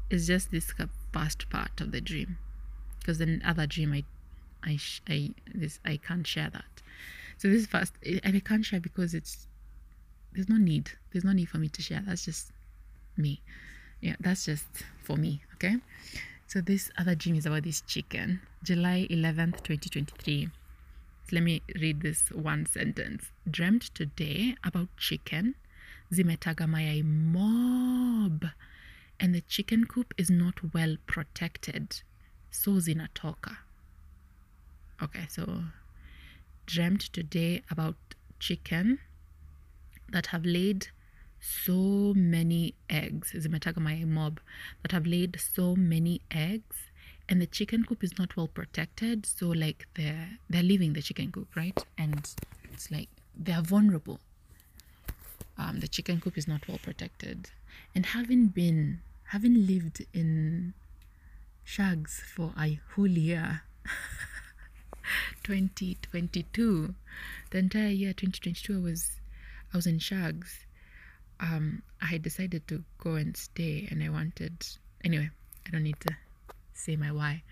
is 0.08 0.26
just 0.26 0.50
this 0.50 0.74
past 1.12 1.48
part 1.50 1.80
of 1.80 1.92
the 1.92 2.00
dream. 2.00 2.38
Because 2.98 3.18
the 3.18 3.40
other 3.44 3.66
dream, 3.68 3.92
I, 3.92 4.04
I, 4.64 4.78
I, 5.08 5.30
this, 5.54 5.78
I 5.84 5.96
can't 5.96 6.26
share 6.26 6.50
that. 6.50 6.82
So 7.38 7.48
this 7.48 7.66
first, 7.66 7.94
I 8.04 8.42
can't 8.44 8.64
share 8.64 8.80
because 8.80 9.14
it's, 9.14 9.46
there's 10.32 10.48
no 10.48 10.56
need. 10.56 10.90
There's 11.12 11.24
no 11.24 11.32
need 11.32 11.48
for 11.48 11.58
me 11.58 11.68
to 11.70 11.82
share. 11.82 12.02
That's 12.06 12.24
just 12.24 12.52
me. 13.16 13.40
Yeah, 14.00 14.16
that's 14.20 14.44
just 14.44 14.66
for 15.02 15.16
me. 15.16 15.42
Okay. 15.54 15.76
So 16.46 16.60
this 16.60 16.90
other 16.98 17.14
dream 17.14 17.36
is 17.36 17.46
about 17.46 17.62
this 17.62 17.80
chicken. 17.82 18.40
July 18.62 19.06
11th, 19.10 19.62
2023. 19.62 20.48
So 21.28 21.36
Let 21.36 21.44
me 21.44 21.62
read 21.80 22.00
this 22.00 22.30
one 22.30 22.66
sentence. 22.66 23.30
Dreamt 23.48 23.94
today 23.94 24.56
about 24.64 24.88
chicken. 24.96 25.54
Zimetaga 26.12 26.66
mayai 26.66 27.04
mob. 27.04 28.46
And 29.20 29.34
the 29.34 29.42
chicken 29.42 29.84
coop 29.84 30.12
is 30.18 30.30
not 30.30 30.74
well 30.74 30.96
protected. 31.06 32.02
So 32.50 32.72
zinatoka. 32.72 33.58
Okay, 35.02 35.26
so 35.28 35.64
dreamt 36.66 37.00
today 37.12 37.62
about 37.70 37.96
chicken 38.38 38.98
that 40.10 40.26
have 40.26 40.44
laid 40.44 40.88
so 41.40 42.12
many 42.14 42.74
eggs. 42.90 43.32
Zimetaga 43.32 43.78
mayai 43.78 44.06
mob. 44.06 44.40
That 44.82 44.92
have 44.92 45.06
laid 45.06 45.40
so 45.40 45.74
many 45.74 46.20
eggs 46.30 46.76
and 47.30 47.40
the 47.40 47.46
chicken 47.46 47.84
coop 47.84 48.04
is 48.04 48.18
not 48.18 48.36
well 48.36 48.48
protected 48.48 49.24
so 49.24 49.48
like 49.48 49.86
they're 49.94 50.30
they're 50.50 50.64
leaving 50.64 50.92
the 50.92 51.00
chicken 51.00 51.32
coop 51.32 51.48
right? 51.56 51.82
And 51.96 52.28
it's 52.72 52.90
like 52.90 53.08
they're 53.34 53.62
vulnerable. 53.62 54.20
Um, 55.56 55.80
the 55.80 55.88
chicken 55.88 56.20
coop 56.20 56.36
is 56.36 56.46
not 56.46 56.68
well 56.68 56.80
protected. 56.82 57.50
And 57.94 58.04
having 58.06 58.48
been 58.48 59.00
having 59.28 59.66
lived 59.66 60.04
in 60.12 60.74
shags 61.64 62.22
for 62.34 62.52
a 62.58 62.80
whole 62.94 63.08
year 63.08 63.62
2022 65.42 66.94
the 67.50 67.58
entire 67.58 67.88
year 67.88 68.12
2022 68.12 68.76
i 68.76 68.80
was 68.80 69.20
i 69.72 69.76
was 69.76 69.86
in 69.86 69.98
shags 69.98 70.66
um 71.40 71.82
i 72.02 72.06
had 72.06 72.22
decided 72.22 72.66
to 72.68 72.82
go 72.98 73.14
and 73.14 73.36
stay 73.36 73.86
and 73.90 74.02
i 74.02 74.08
wanted 74.08 74.66
anyway 75.04 75.30
i 75.66 75.70
don't 75.70 75.82
need 75.82 76.00
to 76.00 76.14
say 76.80 76.96
my 76.96 77.12
why, 77.12 77.42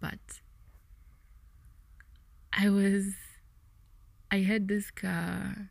but 0.00 0.40
I 2.52 2.70
was, 2.70 3.14
I 4.30 4.38
had 4.38 4.68
this 4.68 4.90
car 4.90 5.70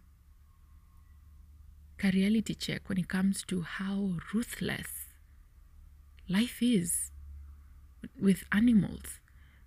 a 2.04 2.12
reality 2.12 2.54
check 2.54 2.88
when 2.88 3.00
it 3.00 3.08
comes 3.08 3.44
to 3.44 3.62
how 3.62 4.18
ruthless 4.32 5.08
life 6.30 6.62
is 6.62 7.10
with 8.22 8.44
animals. 8.52 9.20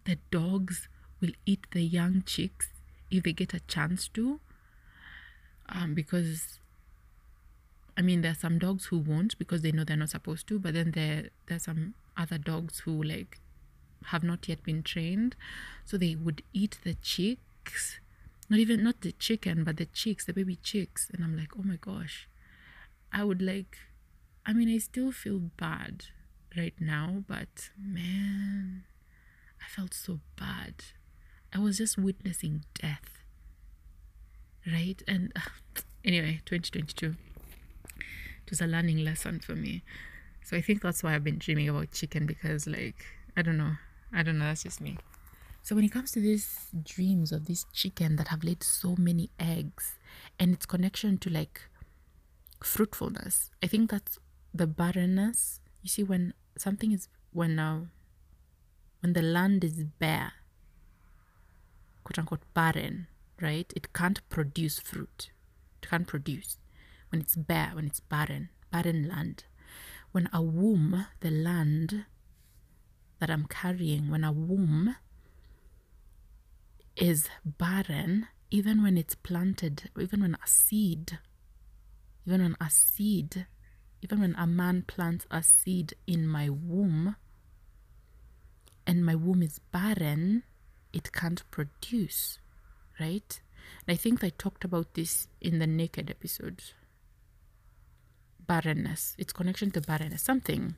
The 0.05 0.19
dogs 0.31 0.89
will 1.21 1.33
eat 1.47 1.67
the 1.73 1.83
young 1.83 2.23
chicks 2.27 2.69
if 3.11 3.23
they 3.25 3.33
get 3.33 3.55
a 3.55 3.61
chance 3.61 4.09
to. 4.09 4.41
Um, 5.69 5.95
because 5.95 6.59
I 7.97 8.03
mean, 8.03 8.21
there 8.23 8.31
are 8.31 8.35
some 8.35 8.61
dogs 8.61 8.87
who 8.87 8.99
won't 8.99 9.37
because 9.39 9.63
they 9.63 9.73
know 9.73 9.83
they're 9.83 9.97
not 9.97 10.11
supposed 10.11 10.47
to, 10.49 10.59
but 10.61 10.75
then 10.75 10.93
there 10.93 11.31
there's 11.47 11.65
some 11.65 11.95
other 12.17 12.39
dogs 12.39 12.81
who 12.81 13.03
like 13.03 13.41
have 14.07 14.23
not 14.23 14.49
yet 14.49 14.63
been 14.63 14.85
trained, 14.85 15.35
so 15.85 15.97
they 15.99 16.15
would 16.15 16.43
eat 16.53 16.79
the 16.85 16.95
chicks, 16.95 17.99
not 18.49 18.61
even 18.61 18.85
not 18.85 19.01
the 19.01 19.13
chicken, 19.13 19.65
but 19.65 19.77
the 19.79 19.87
chicks, 19.87 20.25
the 20.25 20.33
baby 20.33 20.57
chicks, 20.63 21.11
and 21.13 21.25
I'm 21.25 21.37
like, 21.37 21.51
oh 21.59 21.63
my 21.65 21.77
gosh, 21.77 22.29
I 23.13 23.25
would 23.25 23.43
like, 23.43 23.79
I 24.47 24.53
mean, 24.53 24.69
I 24.73 24.79
still 24.79 25.11
feel 25.11 25.41
bad 25.57 26.05
right 26.57 26.75
now, 26.81 27.25
but 27.27 27.71
man, 27.77 28.85
I 29.61 29.69
felt 29.69 29.93
so 29.93 30.21
bad. 30.37 30.75
I 31.53 31.59
was 31.59 31.79
just 31.79 31.99
witnessing 31.99 32.65
death. 32.75 33.23
Right? 34.67 35.03
And 35.07 35.33
uh, 35.35 35.41
anyway, 36.05 36.41
2022. 36.45 37.17
It 37.97 38.51
was 38.51 38.61
a 38.61 38.67
learning 38.67 39.05
lesson 39.05 39.41
for 39.41 39.55
me. 39.55 39.83
So 40.45 40.57
I 40.57 40.63
think 40.63 40.81
that's 40.81 41.03
why 41.03 41.15
I've 41.15 41.25
been 41.25 41.39
dreaming 41.39 41.69
about 41.69 41.93
chicken 41.93 42.25
because, 42.25 42.67
like, 42.67 43.05
I 43.37 43.43
don't 43.43 43.59
know. 43.59 43.73
I 44.13 44.23
don't 44.23 44.39
know. 44.39 44.47
That's 44.47 44.63
just 44.63 44.81
me. 44.81 44.97
So 45.63 45.75
when 45.75 45.85
it 45.85 45.93
comes 45.93 46.13
to 46.13 46.21
these 46.21 46.69
dreams 46.83 47.31
of 47.31 47.45
this 47.45 47.67
chicken 47.75 48.17
that 48.17 48.29
have 48.29 48.43
laid 48.43 48.63
so 48.63 48.97
many 48.97 49.29
eggs 49.39 49.99
and 50.39 50.55
its 50.55 50.65
connection 50.65 51.19
to 51.19 51.29
like 51.29 51.61
fruitfulness, 52.63 53.51
I 53.63 53.67
think 53.67 53.91
that's 53.91 54.19
the 54.55 54.67
barrenness. 54.67 55.61
You 55.83 55.91
see, 55.91 56.03
when 56.03 56.33
something 56.57 56.93
is 56.93 57.09
when 57.33 57.59
uh, 57.59 57.83
when 59.01 59.13
the 59.13 59.21
land 59.21 59.63
is 59.63 59.85
bare, 59.85 60.33
quote 62.09 62.19
unquote 62.19 62.55
barren, 62.55 63.07
right? 63.39 63.71
It 63.77 63.93
can't 63.93 64.27
produce 64.31 64.79
fruit. 64.79 65.31
It 65.83 65.89
can't 65.91 66.07
produce. 66.07 66.57
When 67.11 67.21
it's 67.21 67.37
bare, 67.37 67.73
when 67.75 67.87
it's 67.87 68.01
barren, 68.01 68.49
barren 68.73 69.07
land. 69.07 69.45
When 70.13 70.31
a 70.33 70.41
womb, 70.41 71.07
the 71.21 71.31
land 71.31 72.07
that 73.21 73.31
I'm 73.31 73.47
carrying, 73.47 74.11
when 74.11 74.25
a 74.25 74.33
womb 74.33 74.97
is 76.97 77.29
barren, 77.45 78.29
even 78.51 78.83
when 78.83 78.97
it's 78.97 79.15
planted, 79.15 79.91
even 80.01 80.23
when 80.23 80.35
a 80.35 80.47
seed, 80.47 81.19
even 82.27 82.41
when 82.43 82.57
a 82.59 82.71
seed, 82.71 83.47
even 84.01 84.21
when 84.21 84.35
a 84.37 84.47
man 84.47 84.83
plants 84.87 85.27
a 85.31 85.43
seed 85.43 85.93
in 86.07 86.27
my 86.27 86.49
womb, 86.49 87.17
and 88.87 89.05
my 89.05 89.15
womb 89.15 89.43
is 89.43 89.59
barren, 89.59 90.45
it 90.93 91.13
can't 91.13 91.43
produce, 91.51 92.39
right? 92.99 93.41
And 93.87 93.95
I 93.95 93.97
think 93.97 94.25
I 94.25 94.31
talked 94.31 94.65
about 94.65 94.95
this 94.95 95.29
in 95.41 95.59
the 95.59 95.67
naked 95.67 96.11
episode. 96.11 96.63
Barrenness, 98.47 99.15
its 99.19 99.33
connection 99.33 99.71
to 99.73 99.81
barrenness, 99.81 100.23
something. 100.23 100.77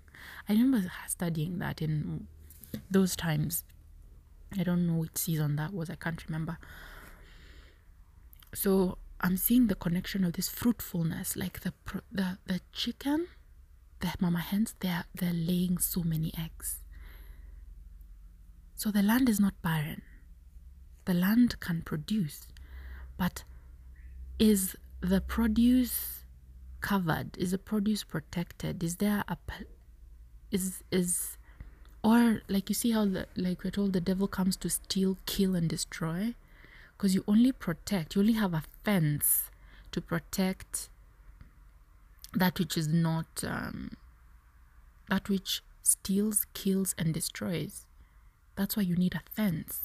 I 0.48 0.52
remember 0.52 0.90
studying 1.06 1.58
that 1.58 1.80
in 1.80 2.26
those 2.90 3.14
times. 3.14 3.64
I 4.58 4.64
don't 4.64 4.86
know 4.86 4.94
which 4.94 5.16
season 5.16 5.56
that 5.56 5.72
was, 5.72 5.88
I 5.88 5.94
can't 5.94 6.24
remember. 6.26 6.58
So 8.52 8.98
I'm 9.20 9.36
seeing 9.36 9.68
the 9.68 9.76
connection 9.76 10.24
of 10.24 10.32
this 10.32 10.48
fruitfulness, 10.48 11.36
like 11.36 11.60
the 11.60 11.72
the 12.10 12.38
the 12.46 12.60
chicken, 12.72 13.28
the 14.00 14.12
mama 14.18 14.40
hens, 14.40 14.74
they're 14.80 15.04
they're 15.14 15.32
laying 15.32 15.78
so 15.78 16.02
many 16.02 16.32
eggs. 16.36 16.79
So 18.80 18.90
the 18.90 19.02
land 19.02 19.28
is 19.28 19.38
not 19.38 19.60
barren. 19.60 20.00
The 21.04 21.12
land 21.12 21.60
can 21.60 21.82
produce, 21.82 22.48
but 23.18 23.44
is 24.38 24.74
the 25.02 25.20
produce 25.20 26.24
covered? 26.80 27.36
Is 27.36 27.50
the 27.50 27.58
produce 27.58 28.04
protected? 28.04 28.82
Is 28.82 28.96
there 28.96 29.22
a 29.28 29.36
is 30.50 30.82
is 30.90 31.36
or 32.02 32.40
like 32.48 32.70
you 32.70 32.74
see 32.74 32.92
how 32.92 33.04
the 33.04 33.26
like 33.36 33.62
we're 33.62 33.70
told 33.70 33.92
the 33.92 34.00
devil 34.00 34.26
comes 34.26 34.56
to 34.56 34.70
steal, 34.70 35.18
kill, 35.26 35.54
and 35.54 35.68
destroy? 35.68 36.34
Because 36.96 37.14
you 37.14 37.22
only 37.28 37.52
protect, 37.52 38.14
you 38.14 38.22
only 38.22 38.32
have 38.44 38.54
a 38.54 38.62
fence 38.82 39.50
to 39.92 40.00
protect 40.00 40.88
that 42.32 42.58
which 42.58 42.78
is 42.78 42.88
not 42.88 43.44
um, 43.46 43.90
that 45.10 45.28
which 45.28 45.62
steals, 45.82 46.46
kills, 46.54 46.94
and 46.96 47.12
destroys. 47.12 47.84
That's 48.56 48.76
why 48.76 48.82
you 48.82 48.96
need 48.96 49.14
a 49.14 49.22
fence. 49.34 49.80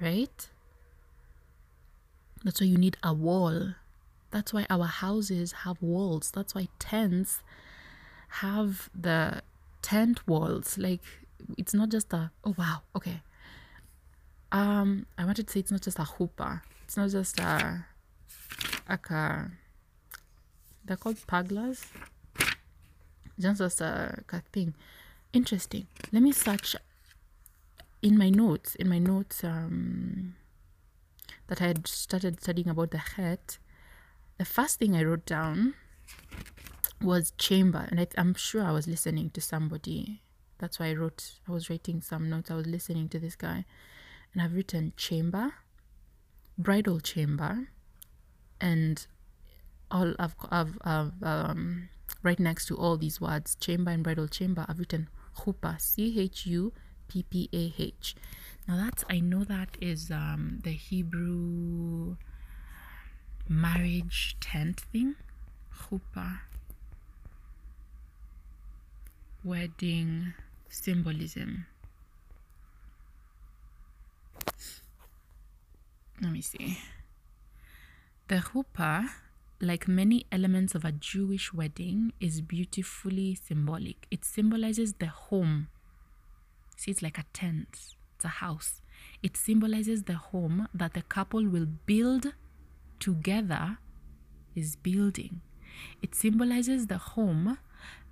Right? 0.00 0.48
That's 2.44 2.60
why 2.60 2.66
you 2.66 2.78
need 2.78 2.96
a 3.02 3.12
wall. 3.12 3.74
That's 4.30 4.52
why 4.52 4.66
our 4.70 4.86
houses 4.86 5.52
have 5.64 5.80
walls. 5.82 6.30
That's 6.30 6.54
why 6.54 6.68
tents 6.78 7.42
have 8.28 8.90
the 8.94 9.42
tent 9.82 10.26
walls. 10.26 10.78
Like 10.78 11.02
it's 11.56 11.74
not 11.74 11.88
just 11.88 12.12
a 12.12 12.30
oh 12.44 12.54
wow, 12.56 12.82
okay. 12.94 13.22
Um 14.52 15.06
I 15.16 15.24
wanted 15.24 15.46
to 15.46 15.52
say 15.52 15.60
it's 15.60 15.70
not 15.72 15.82
just 15.82 15.98
a 15.98 16.02
chuppah. 16.02 16.60
It's 16.84 16.96
not 16.96 17.10
just 17.10 17.38
a 17.40 17.86
like 18.88 19.10
a 19.10 19.50
they're 20.84 20.96
called 20.96 21.16
paglas 21.26 21.84
as 23.44 23.80
a, 23.80 24.22
thing. 24.52 24.74
Interesting. 25.32 25.86
Let 26.12 26.22
me 26.22 26.32
search 26.32 26.74
in 28.02 28.16
my 28.16 28.30
notes, 28.30 28.74
in 28.76 28.88
my 28.88 28.98
notes 28.98 29.44
um, 29.44 30.34
that 31.48 31.60
I 31.60 31.66
had 31.66 31.86
started 31.86 32.40
studying 32.40 32.68
about 32.68 32.90
the 32.90 32.98
het. 32.98 33.58
The 34.38 34.44
first 34.44 34.78
thing 34.78 34.94
I 34.96 35.02
wrote 35.02 35.26
down 35.26 35.74
was 37.02 37.32
chamber, 37.38 37.86
and 37.90 38.00
I, 38.00 38.06
I'm 38.16 38.34
sure 38.34 38.62
I 38.62 38.72
was 38.72 38.86
listening 38.86 39.30
to 39.30 39.40
somebody. 39.40 40.22
That's 40.58 40.78
why 40.78 40.90
I 40.90 40.94
wrote. 40.94 41.38
I 41.48 41.52
was 41.52 41.70
writing 41.70 42.00
some 42.00 42.30
notes. 42.30 42.50
I 42.50 42.54
was 42.54 42.66
listening 42.66 43.08
to 43.10 43.18
this 43.18 43.36
guy, 43.36 43.64
and 44.32 44.42
I've 44.42 44.54
written 44.54 44.92
chamber, 44.96 45.54
bridal 46.56 47.00
chamber, 47.00 47.68
and 48.60 49.06
all 49.90 50.14
I've, 50.18 50.34
I've, 50.50 50.78
I've 50.82 51.22
um, 51.22 51.88
right 52.22 52.38
next 52.40 52.66
to 52.66 52.76
all 52.76 52.96
these 52.96 53.20
words, 53.20 53.54
chamber 53.54 53.90
and 53.90 54.02
bridal 54.02 54.28
chamber, 54.28 54.64
I've 54.68 54.78
written 54.78 55.08
chuppah, 55.38 55.80
C 55.80 56.20
H 56.20 56.46
U 56.46 56.72
P 57.08 57.22
P 57.22 57.48
A 57.52 57.74
H. 57.78 58.14
Now 58.66 58.76
that's 58.76 59.04
I 59.08 59.20
know 59.20 59.44
that 59.44 59.76
is 59.80 60.10
um, 60.10 60.60
the 60.62 60.72
Hebrew 60.72 62.16
marriage 63.48 64.36
tent 64.40 64.80
thing, 64.80 65.16
chuppah, 65.74 66.40
wedding 69.42 70.34
symbolism. 70.68 71.66
Let 76.20 76.32
me 76.32 76.42
see. 76.42 76.78
The 78.26 78.36
chuppah 78.36 79.08
like 79.60 79.88
many 79.88 80.24
elements 80.30 80.74
of 80.74 80.84
a 80.84 80.92
Jewish 80.92 81.52
wedding, 81.52 82.12
is 82.20 82.40
beautifully 82.40 83.34
symbolic. 83.34 84.06
It 84.10 84.24
symbolizes 84.24 84.94
the 84.94 85.06
home. 85.08 85.68
See, 86.76 86.92
it's 86.92 87.02
like 87.02 87.18
a 87.18 87.24
tent, 87.32 87.68
it's 88.14 88.24
a 88.24 88.28
house. 88.28 88.82
It 89.22 89.36
symbolizes 89.36 90.04
the 90.04 90.14
home 90.14 90.68
that 90.72 90.94
the 90.94 91.02
couple 91.02 91.44
will 91.44 91.66
build 91.66 92.34
together, 93.00 93.78
is 94.54 94.76
building. 94.76 95.40
It 96.02 96.14
symbolizes 96.14 96.86
the 96.86 96.98
home 96.98 97.58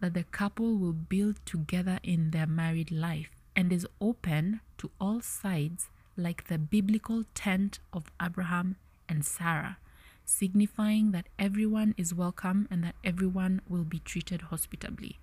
that 0.01 0.14
the 0.14 0.24
couple 0.24 0.76
will 0.76 0.92
build 0.92 1.44
together 1.44 1.99
in 2.03 2.30
their 2.30 2.47
married 2.47 2.90
life 2.90 3.30
and 3.55 3.72
is 3.72 3.86
open 4.01 4.61
to 4.78 4.90
all 5.01 5.20
sides 5.20 5.90
like 6.16 6.49
the 6.49 6.59
biblical 6.59 7.24
tent 7.34 7.78
of 7.92 8.05
Abraham 8.20 8.76
and 9.09 9.24
Sarah 9.24 9.78
signifying 10.27 11.12
that 11.12 11.27
everyone 11.39 11.95
is 11.97 12.12
welcome 12.12 12.68
and 12.70 12.85
that 12.85 12.97
everyone 13.03 13.62
will 13.68 13.85
be 13.85 14.01
treated 14.01 14.43
hospitably. 14.43 15.18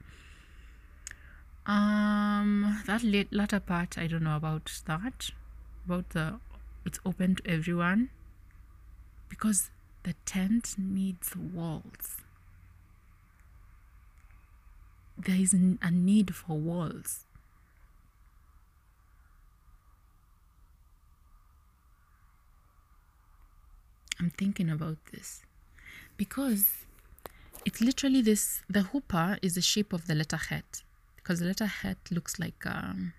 Um, 1.66 2.82
that 2.88 3.04
latter 3.32 3.60
part, 3.60 3.98
I 3.98 4.08
don't 4.08 4.24
know 4.24 4.36
about 4.36 4.82
that, 4.88 5.30
about 5.86 6.10
the 6.10 6.40
it's 6.86 7.00
open 7.06 7.36
to 7.36 7.48
everyone 7.50 8.10
because 9.30 9.70
the 10.04 10.14
tent 10.26 10.76
needs 10.78 11.36
walls. 11.36 12.18
There 15.18 15.36
is 15.36 15.54
a 15.54 15.92
need 15.92 16.36
for 16.36 16.58
walls. 16.58 17.26
I'm 24.20 24.30
thinking 24.30 24.70
about 24.70 24.98
this. 25.12 25.42
Because 26.18 26.66
it's 27.66 27.82
literally 27.82 28.22
this 28.22 28.62
the 28.70 28.82
huppah 28.82 29.40
is 29.42 29.56
the 29.56 29.62
shape 29.62 29.94
of 29.94 30.08
the 30.08 30.16
letter 30.16 30.38
het. 30.38 30.84
Because 31.16 31.40
the 31.40 31.46
letter 31.46 31.66
het 31.66 31.98
looks 32.12 32.40
like 32.40 32.66
um, 32.66 33.14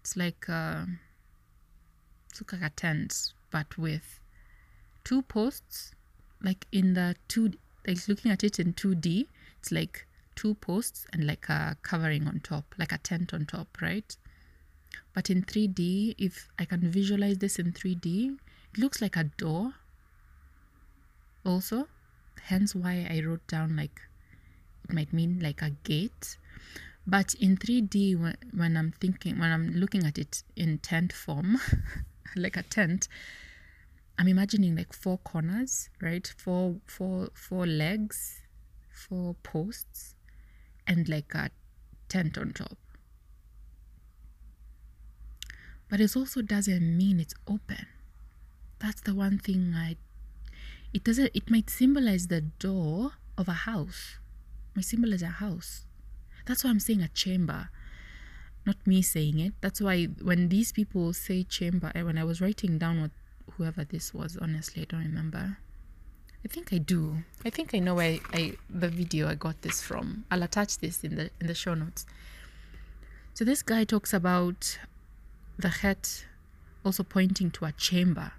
it's 0.00 0.16
like 0.16 0.48
uh, 0.48 0.84
it's 2.28 2.40
like 2.52 2.62
a 2.62 2.70
tent 2.70 3.32
but 3.50 3.76
with 3.76 4.20
two 5.04 5.22
posts 5.22 5.92
like 6.42 6.66
in 6.72 6.94
the 6.94 7.16
two 7.28 7.52
like 7.86 8.08
looking 8.08 8.30
at 8.30 8.44
it 8.44 8.58
in 8.58 8.72
2d 8.72 9.26
it's 9.58 9.72
like 9.72 10.06
two 10.34 10.54
posts 10.54 11.06
and 11.12 11.26
like 11.26 11.48
a 11.48 11.76
covering 11.82 12.26
on 12.26 12.40
top 12.40 12.74
like 12.78 12.92
a 12.92 12.98
tent 12.98 13.34
on 13.34 13.44
top 13.46 13.68
right? 13.80 14.16
But 15.14 15.30
in 15.30 15.42
3d 15.42 16.14
if 16.18 16.48
i 16.58 16.64
can 16.64 16.90
visualize 16.90 17.38
this 17.38 17.58
in 17.58 17.72
3d 17.72 18.38
looks 18.76 19.00
like 19.00 19.16
a 19.16 19.24
door. 19.24 19.74
Also 21.44 21.88
hence 22.42 22.74
why 22.74 23.06
i 23.08 23.20
wrote 23.20 23.46
down 23.46 23.76
like 23.76 24.00
it 24.84 24.94
might 24.94 25.12
mean 25.12 25.38
like 25.40 25.62
a 25.62 25.70
gate. 25.84 26.36
But 27.06 27.34
in 27.34 27.56
3d 27.56 28.20
when, 28.20 28.36
when 28.52 28.76
i'm 28.76 28.92
thinking 28.92 29.38
when 29.38 29.50
i'm 29.50 29.72
looking 29.72 30.04
at 30.04 30.18
it 30.18 30.42
in 30.56 30.78
tent 30.78 31.12
form 31.12 31.58
like 32.36 32.56
a 32.56 32.62
tent 32.62 33.08
i'm 34.18 34.28
imagining 34.28 34.76
like 34.76 34.92
four 34.92 35.18
corners 35.18 35.88
right? 36.00 36.32
Four 36.36 36.76
four 36.86 37.30
four 37.34 37.66
legs 37.66 38.40
four 38.90 39.34
posts 39.42 40.14
and 40.86 41.08
like 41.08 41.34
a 41.34 41.50
tent 42.08 42.36
on 42.36 42.52
top. 42.52 42.76
But 45.88 46.00
it 46.00 46.14
also 46.16 46.42
doesn't 46.42 46.96
mean 46.96 47.18
it's 47.18 47.34
open 47.48 47.86
that's 48.80 49.00
the 49.02 49.14
one 49.14 49.38
thing 49.38 49.74
i 49.76 49.96
it 50.92 51.04
doesn't 51.04 51.30
it 51.34 51.50
might 51.50 51.70
symbolize 51.70 52.26
the 52.26 52.40
door 52.40 53.12
of 53.38 53.48
a 53.48 53.52
house 53.68 54.18
it 54.70 54.76
might 54.76 54.84
symbolize 54.84 55.22
a 55.22 55.26
house. 55.26 55.84
That's 56.46 56.64
why 56.64 56.70
i'm 56.70 56.80
saying 56.80 57.02
a 57.02 57.08
chamber 57.08 57.68
not 58.66 58.86
me 58.86 59.00
saying 59.00 59.38
it. 59.40 59.54
That's 59.62 59.80
why 59.80 60.04
when 60.04 60.50
these 60.50 60.70
people 60.70 61.12
say 61.12 61.44
chamber 61.44 61.92
eh, 61.94 62.02
when 62.02 62.18
i 62.18 62.24
was 62.24 62.40
writing 62.40 62.78
down 62.78 63.00
what 63.00 63.10
whoever 63.52 63.84
this 63.84 64.12
was 64.12 64.36
honestly 64.36 64.82
i 64.82 64.84
don't 64.84 65.04
remember. 65.04 65.58
I 66.44 66.48
think 66.48 66.72
i 66.72 66.78
do. 66.78 67.22
I 67.44 67.50
think 67.50 67.74
i 67.74 67.78
know 67.78 67.94
where 67.94 68.18
i 68.32 68.54
the 68.68 68.88
video 68.88 69.28
i 69.28 69.34
got 69.34 69.62
this 69.62 69.82
from. 69.82 70.24
I'll 70.30 70.42
attach 70.42 70.78
this 70.78 71.04
in 71.04 71.16
the 71.16 71.30
in 71.40 71.46
the 71.46 71.54
show 71.54 71.74
notes. 71.74 72.06
So 73.34 73.44
this 73.44 73.62
guy 73.62 73.84
talks 73.84 74.12
about 74.12 74.78
the 75.58 75.68
het 75.68 76.26
also 76.84 77.02
pointing 77.02 77.50
to 77.52 77.66
a 77.66 77.72
chamber 77.72 78.32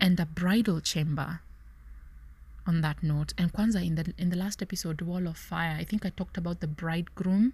and 0.00 0.16
the 0.16 0.26
bridal 0.26 0.80
chamber 0.80 1.40
on 2.66 2.80
that 2.80 3.02
note. 3.02 3.32
And 3.38 3.52
kwanzaa 3.52 3.84
in 3.86 3.94
the 3.94 4.14
in 4.18 4.30
the 4.30 4.36
last 4.36 4.62
episode 4.62 5.02
wall 5.02 5.26
of 5.26 5.36
fire 5.36 5.76
i 5.78 5.84
think 5.84 6.04
i 6.06 6.10
talked 6.10 6.36
about 6.36 6.60
the 6.60 6.66
bridegroom 6.66 7.52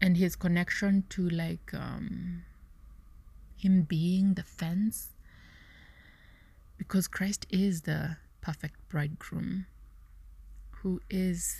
and 0.00 0.16
his 0.16 0.36
connection 0.36 1.04
to 1.08 1.28
like 1.28 1.72
um 1.74 2.42
him 3.56 3.82
being 3.82 4.34
the 4.34 4.42
fence. 4.44 5.08
Because 6.76 7.08
christ 7.08 7.46
is 7.50 7.82
the 7.82 8.16
perfect 8.40 8.76
bridegroom 8.88 9.66
who 10.82 11.00
is 11.10 11.56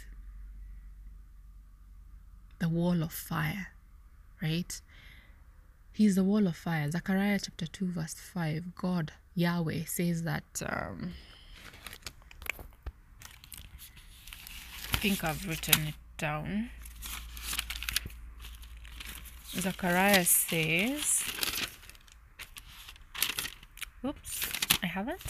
the 2.61 2.69
wall 2.69 3.03
of 3.03 3.13
fire 3.13 3.69
right? 4.41 4.81
He's 5.93 6.15
the 6.15 6.23
wall 6.23 6.47
of 6.47 6.55
fire. 6.57 6.89
Zechariah 6.91 7.41
chapter 7.43 7.67
2 7.67 7.87
verse 7.87 8.15
5 8.15 8.75
god 8.77 9.13
Yahweh 9.39 9.85
says 9.85 10.25
that 10.25 10.43
um, 10.69 11.13
I 14.93 14.97
think 14.97 15.23
I've 15.23 15.49
written 15.49 15.87
it 15.87 15.95
down. 16.17 16.71
Zechariah 19.51 20.25
says, 20.25 21.23
oops, 24.05 24.49
I 24.83 24.87
haven't. 24.87 25.21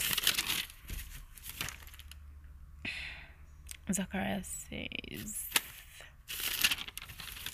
Zechariah 3.93 4.43
says, 4.43 5.45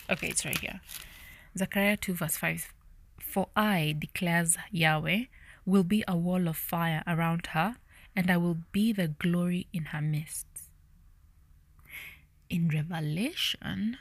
okay, 0.10 0.30
it's 0.30 0.45
right 0.45 0.58
here. 0.58 0.80
Zechariah 1.58 1.97
2, 1.97 2.14
verse 2.14 2.38
5 2.38 2.74
For 3.20 3.49
I, 3.58 3.93
declares 3.99 4.56
Yahweh, 4.72 5.26
will 5.66 5.84
be 5.84 6.03
a 6.07 6.16
wall 6.16 6.47
of 6.47 6.57
fire 6.57 7.03
around 7.07 7.47
her, 7.47 7.78
and 8.16 8.30
I 8.30 8.38
will 8.38 8.57
be 8.72 8.93
the 8.93 9.07
glory 9.07 9.68
in 9.74 9.86
her 9.86 10.01
midst. 10.01 10.45
In 12.49 12.70
Revelation, 12.70 13.97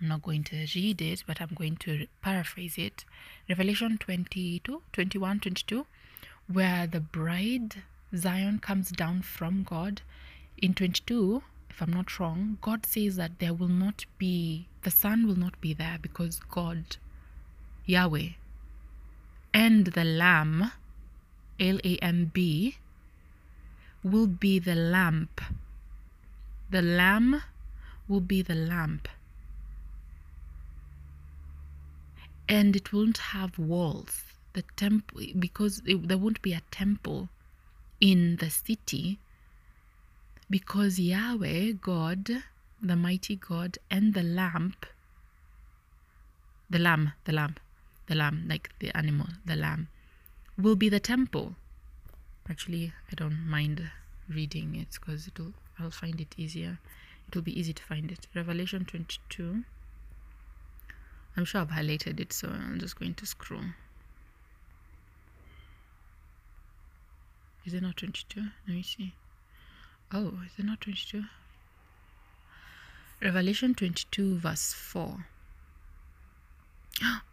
I'm 0.00 0.08
not 0.08 0.22
going 0.22 0.44
to 0.44 0.66
read 0.74 1.00
it, 1.00 1.24
but 1.26 1.40
I'm 1.40 1.54
going 1.54 1.76
to 1.78 2.06
paraphrase 2.22 2.76
it. 2.76 3.04
Revelation 3.48 3.96
22, 3.98 4.82
21, 4.92 5.40
22, 5.40 5.86
where 6.46 6.86
the 6.86 7.00
bride 7.00 7.82
Zion 8.14 8.58
comes 8.58 8.90
down 8.90 9.22
from 9.22 9.62
God. 9.62 10.02
In 10.58 10.74
22, 10.74 11.42
if 11.70 11.80
I'm 11.82 11.92
not 11.92 12.20
wrong, 12.20 12.58
God 12.60 12.86
says 12.86 13.16
that 13.16 13.38
there 13.38 13.54
will 13.54 13.68
not 13.68 14.04
be, 14.18 14.68
the 14.82 14.90
sun 14.90 15.26
will 15.26 15.38
not 15.38 15.60
be 15.60 15.74
there 15.74 15.98
because 16.00 16.38
God, 16.38 16.96
Yahweh, 17.86 18.30
and 19.54 19.86
the 19.86 20.04
lamb, 20.04 20.72
L 21.60 21.78
A 21.84 21.96
M 21.98 22.32
B, 22.34 22.76
will 24.02 24.26
be 24.26 24.58
the 24.58 24.74
lamp. 24.74 25.40
The 26.70 26.82
lamb 26.82 27.40
will 28.08 28.20
be 28.20 28.42
the 28.42 28.56
lamp. 28.56 29.08
And 32.48 32.74
it 32.74 32.92
won't 32.92 33.18
have 33.18 33.58
walls. 33.58 34.24
The 34.52 34.64
temple, 34.76 35.20
because 35.38 35.82
it, 35.86 36.06
there 36.08 36.18
won't 36.18 36.42
be 36.42 36.52
a 36.52 36.62
temple 36.70 37.28
in 38.00 38.36
the 38.36 38.50
city, 38.50 39.18
because 40.50 40.98
Yahweh, 40.98 41.72
God, 41.80 42.42
the 42.82 42.96
mighty 42.96 43.36
God, 43.36 43.78
and 43.90 44.14
the 44.14 44.22
lamp, 44.22 44.86
the 46.68 46.78
lamb, 46.78 47.12
the 47.24 47.32
lamb, 47.32 47.56
the 48.06 48.14
lamb, 48.14 48.44
like 48.48 48.70
the 48.78 48.96
animal, 48.96 49.28
the 49.44 49.56
lamb, 49.56 49.88
will 50.58 50.76
be 50.76 50.88
the 50.88 51.00
temple. 51.00 51.54
Actually, 52.48 52.92
I 53.10 53.14
don't 53.14 53.46
mind 53.46 53.90
reading 54.28 54.74
it 54.74 54.88
because 54.92 55.26
it'll 55.26 55.54
I'll 55.78 55.90
find 55.90 56.20
it 56.20 56.34
easier. 56.36 56.78
It'll 57.28 57.42
be 57.42 57.58
easy 57.58 57.72
to 57.72 57.82
find 57.82 58.10
it. 58.12 58.26
Revelation 58.34 58.84
22. 58.84 59.64
I'm 61.36 61.44
sure 61.44 61.62
I've 61.62 61.70
highlighted 61.70 62.20
it, 62.20 62.32
so 62.32 62.48
I'm 62.48 62.78
just 62.78 62.98
going 62.98 63.14
to 63.14 63.26
scroll. 63.26 63.60
Is 67.66 67.74
it 67.74 67.82
not 67.82 67.96
22? 67.96 68.40
Let 68.68 68.76
me 68.76 68.82
see. 68.82 69.14
Oh, 70.12 70.38
is 70.46 70.52
it 70.58 70.64
not 70.64 70.82
22? 70.82 71.24
Revelation 73.22 73.74
22, 73.74 74.38
verse 74.38 74.72
4. 74.74 75.26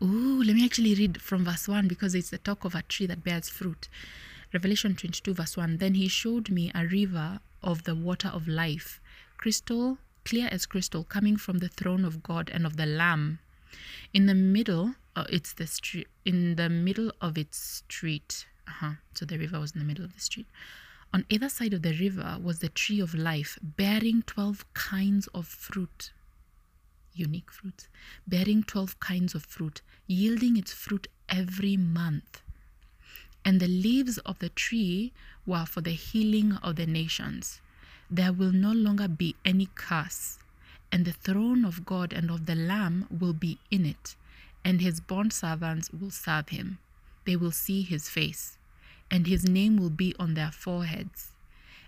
Ooh, 0.01 0.43
let 0.43 0.55
me 0.55 0.65
actually 0.65 0.95
read 0.95 1.21
from 1.21 1.45
verse 1.45 1.67
1 1.67 1.87
because 1.87 2.15
it's 2.15 2.29
the 2.29 2.37
talk 2.37 2.65
of 2.65 2.75
a 2.75 2.81
tree 2.81 3.05
that 3.05 3.23
bears 3.23 3.49
fruit. 3.49 3.87
Revelation 4.53 4.95
22, 4.95 5.33
verse 5.33 5.55
1. 5.55 5.77
Then 5.77 5.93
he 5.93 6.07
showed 6.07 6.49
me 6.49 6.71
a 6.73 6.85
river 6.85 7.39
of 7.63 7.83
the 7.83 7.95
water 7.95 8.27
of 8.27 8.47
life, 8.47 8.99
crystal, 9.37 9.97
clear 10.25 10.49
as 10.51 10.65
crystal, 10.65 11.03
coming 11.03 11.37
from 11.37 11.59
the 11.59 11.69
throne 11.69 12.03
of 12.03 12.23
God 12.23 12.49
and 12.53 12.65
of 12.65 12.77
the 12.77 12.85
Lamb. 12.85 13.39
In 14.13 14.25
the 14.25 14.35
middle, 14.35 14.95
uh, 15.15 15.25
it's 15.29 15.53
the 15.53 15.67
street. 15.67 16.07
In 16.25 16.55
the 16.55 16.69
middle 16.69 17.11
of 17.21 17.37
its 17.37 17.57
street. 17.57 18.45
Uh-huh. 18.67 18.93
So 19.13 19.25
the 19.25 19.37
river 19.37 19.59
was 19.59 19.71
in 19.71 19.79
the 19.79 19.85
middle 19.85 20.05
of 20.05 20.13
the 20.13 20.19
street. 20.19 20.47
On 21.13 21.25
either 21.29 21.49
side 21.49 21.73
of 21.73 21.81
the 21.81 21.97
river 21.97 22.37
was 22.41 22.59
the 22.59 22.69
tree 22.69 22.99
of 22.99 23.13
life, 23.13 23.57
bearing 23.61 24.23
12 24.23 24.65
kinds 24.73 25.27
of 25.27 25.45
fruit 25.45 26.11
unique 27.13 27.51
fruits, 27.51 27.87
bearing 28.27 28.63
12 28.63 28.99
kinds 28.99 29.35
of 29.35 29.45
fruit, 29.45 29.81
yielding 30.07 30.57
its 30.57 30.73
fruit 30.73 31.07
every 31.29 31.77
month. 31.77 32.41
And 33.43 33.59
the 33.59 33.67
leaves 33.67 34.17
of 34.19 34.39
the 34.39 34.49
tree 34.49 35.13
were 35.45 35.65
for 35.65 35.81
the 35.81 35.91
healing 35.91 36.53
of 36.63 36.75
the 36.75 36.85
nations. 36.85 37.61
There 38.09 38.33
will 38.33 38.51
no 38.51 38.71
longer 38.71 39.07
be 39.07 39.35
any 39.45 39.69
curse, 39.73 40.37
and 40.91 41.05
the 41.05 41.13
throne 41.13 41.65
of 41.65 41.85
God 41.85 42.13
and 42.13 42.29
of 42.29 42.45
the 42.45 42.55
Lamb 42.55 43.07
will 43.09 43.33
be 43.33 43.57
in 43.71 43.85
it, 43.85 44.15
and 44.63 44.81
his 44.81 44.99
bond 44.99 45.33
servants 45.33 45.89
will 45.91 46.11
serve 46.11 46.49
him. 46.49 46.77
They 47.25 47.35
will 47.35 47.51
see 47.51 47.81
his 47.81 48.09
face, 48.09 48.57
and 49.09 49.25
his 49.27 49.47
name 49.47 49.77
will 49.77 49.89
be 49.89 50.15
on 50.19 50.33
their 50.33 50.51
foreheads. 50.51 51.31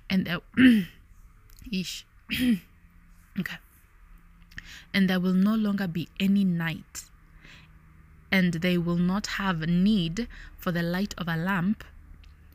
And 0.09 0.25
the 0.25 0.87
ish. 1.71 2.05
okay 3.39 3.57
and 4.93 5.09
there 5.09 5.19
will 5.19 5.33
no 5.33 5.55
longer 5.55 5.87
be 5.87 6.07
any 6.19 6.43
night. 6.43 7.05
and 8.33 8.53
they 8.65 8.79
will 8.79 8.97
not 8.97 9.27
have 9.37 9.59
need 9.69 10.27
for 10.57 10.71
the 10.71 10.81
light 10.81 11.13
of 11.19 11.27
a 11.27 11.37
lamp, 11.37 11.83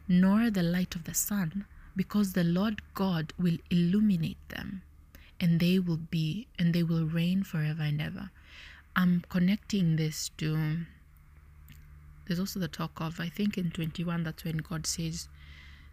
nor 0.09 0.51
the 0.51 0.63
light 0.63 0.97
of 0.97 1.05
the 1.05 1.15
sun, 1.15 1.67
because 1.95 2.33
the 2.33 2.43
Lord 2.43 2.83
God 2.95 3.33
will 3.39 3.59
illuminate 3.71 4.43
them, 4.49 4.83
and 5.39 5.61
they 5.61 5.79
will 5.79 6.01
be 6.11 6.49
and 6.59 6.75
they 6.75 6.83
will 6.83 7.07
reign 7.07 7.45
forever 7.45 7.83
and 7.85 8.01
ever. 8.03 8.31
I'm 8.97 9.23
connecting 9.29 9.95
this 9.95 10.31
to 10.39 10.79
there's 12.27 12.41
also 12.41 12.59
the 12.59 12.69
talk 12.69 13.01
of 13.01 13.21
I 13.21 13.29
think 13.29 13.57
in 13.57 13.71
21 13.71 14.25
that's 14.25 14.45
when 14.45 14.59
God 14.59 14.85
says 14.87 15.29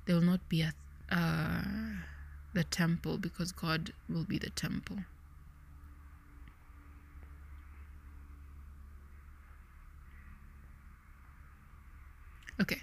there 0.05 0.15
will 0.15 0.23
not 0.23 0.49
be 0.49 0.63
a 0.63 0.73
uh, 1.11 1.61
the 2.53 2.63
temple 2.63 3.17
because 3.19 3.51
God 3.51 3.93
will 4.09 4.23
be 4.23 4.39
the 4.39 4.49
temple. 4.49 4.97
Okay, 12.61 12.81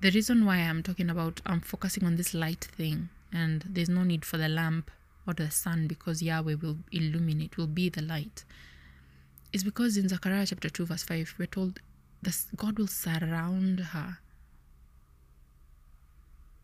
the 0.00 0.10
reason 0.10 0.44
why 0.44 0.56
I'm 0.56 0.82
talking 0.82 1.08
about 1.08 1.40
I'm 1.46 1.60
focusing 1.60 2.04
on 2.04 2.16
this 2.16 2.34
light 2.34 2.64
thing, 2.64 3.08
and 3.32 3.64
there's 3.66 3.88
no 3.88 4.02
need 4.02 4.24
for 4.24 4.36
the 4.36 4.48
lamp 4.48 4.90
or 5.26 5.32
the 5.32 5.50
sun 5.50 5.86
because 5.86 6.22
Yahweh 6.22 6.56
will 6.60 6.76
illuminate, 6.92 7.56
will 7.56 7.66
be 7.66 7.88
the 7.88 8.02
light, 8.02 8.44
is 9.52 9.64
because 9.64 9.96
in 9.96 10.08
Zechariah 10.08 10.46
chapter 10.46 10.68
2, 10.68 10.86
verse 10.86 11.04
5, 11.04 11.36
we're 11.38 11.46
told 11.46 11.80
this 12.20 12.48
God 12.56 12.78
will 12.78 12.86
surround 12.86 13.80
her. 13.80 14.18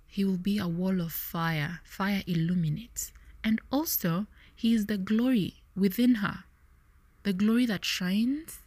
He 0.06 0.24
will 0.24 0.36
be 0.36 0.58
a 0.58 0.66
wall 0.66 1.00
of 1.00 1.12
fire. 1.12 1.80
Fire 1.84 2.22
illuminates. 2.26 3.12
And 3.44 3.61
also, 3.70 4.26
He 4.54 4.74
is 4.74 4.86
the 4.86 4.98
glory 4.98 5.54
within 5.76 6.16
her. 6.16 6.44
The 7.22 7.32
glory 7.32 7.64
that 7.66 7.84
shines. 7.84 8.58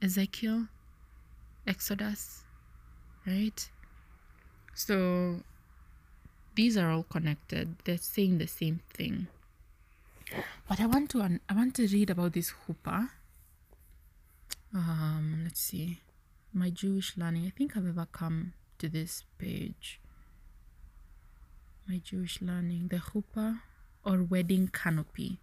Ezekiel, 0.00 0.68
Exodus, 1.66 2.41
right? 3.26 3.70
So 4.74 5.40
these 6.54 6.76
are 6.76 6.90
all 6.90 7.04
connected. 7.04 7.76
They're 7.84 7.98
saying 7.98 8.38
the 8.38 8.46
same 8.46 8.80
thing. 8.92 9.28
But 10.68 10.80
I 10.80 10.86
want 10.86 11.10
to 11.10 11.22
I 11.22 11.54
want 11.54 11.74
to 11.76 11.86
read 11.86 12.10
about 12.10 12.32
this 12.32 12.52
chuppah. 12.52 13.10
Um, 14.74 15.42
let's 15.44 15.60
see. 15.60 16.00
My 16.54 16.70
Jewish 16.70 17.16
learning. 17.16 17.46
I 17.46 17.50
think 17.50 17.76
I've 17.76 17.86
ever 17.86 18.06
come 18.10 18.54
to 18.78 18.88
this 18.88 19.24
page. 19.38 20.00
My 21.86 21.98
Jewish 21.98 22.40
learning. 22.40 22.88
The 22.88 22.96
chuppah 22.96 23.60
or 24.04 24.22
wedding 24.22 24.68
canopy. 24.68 25.38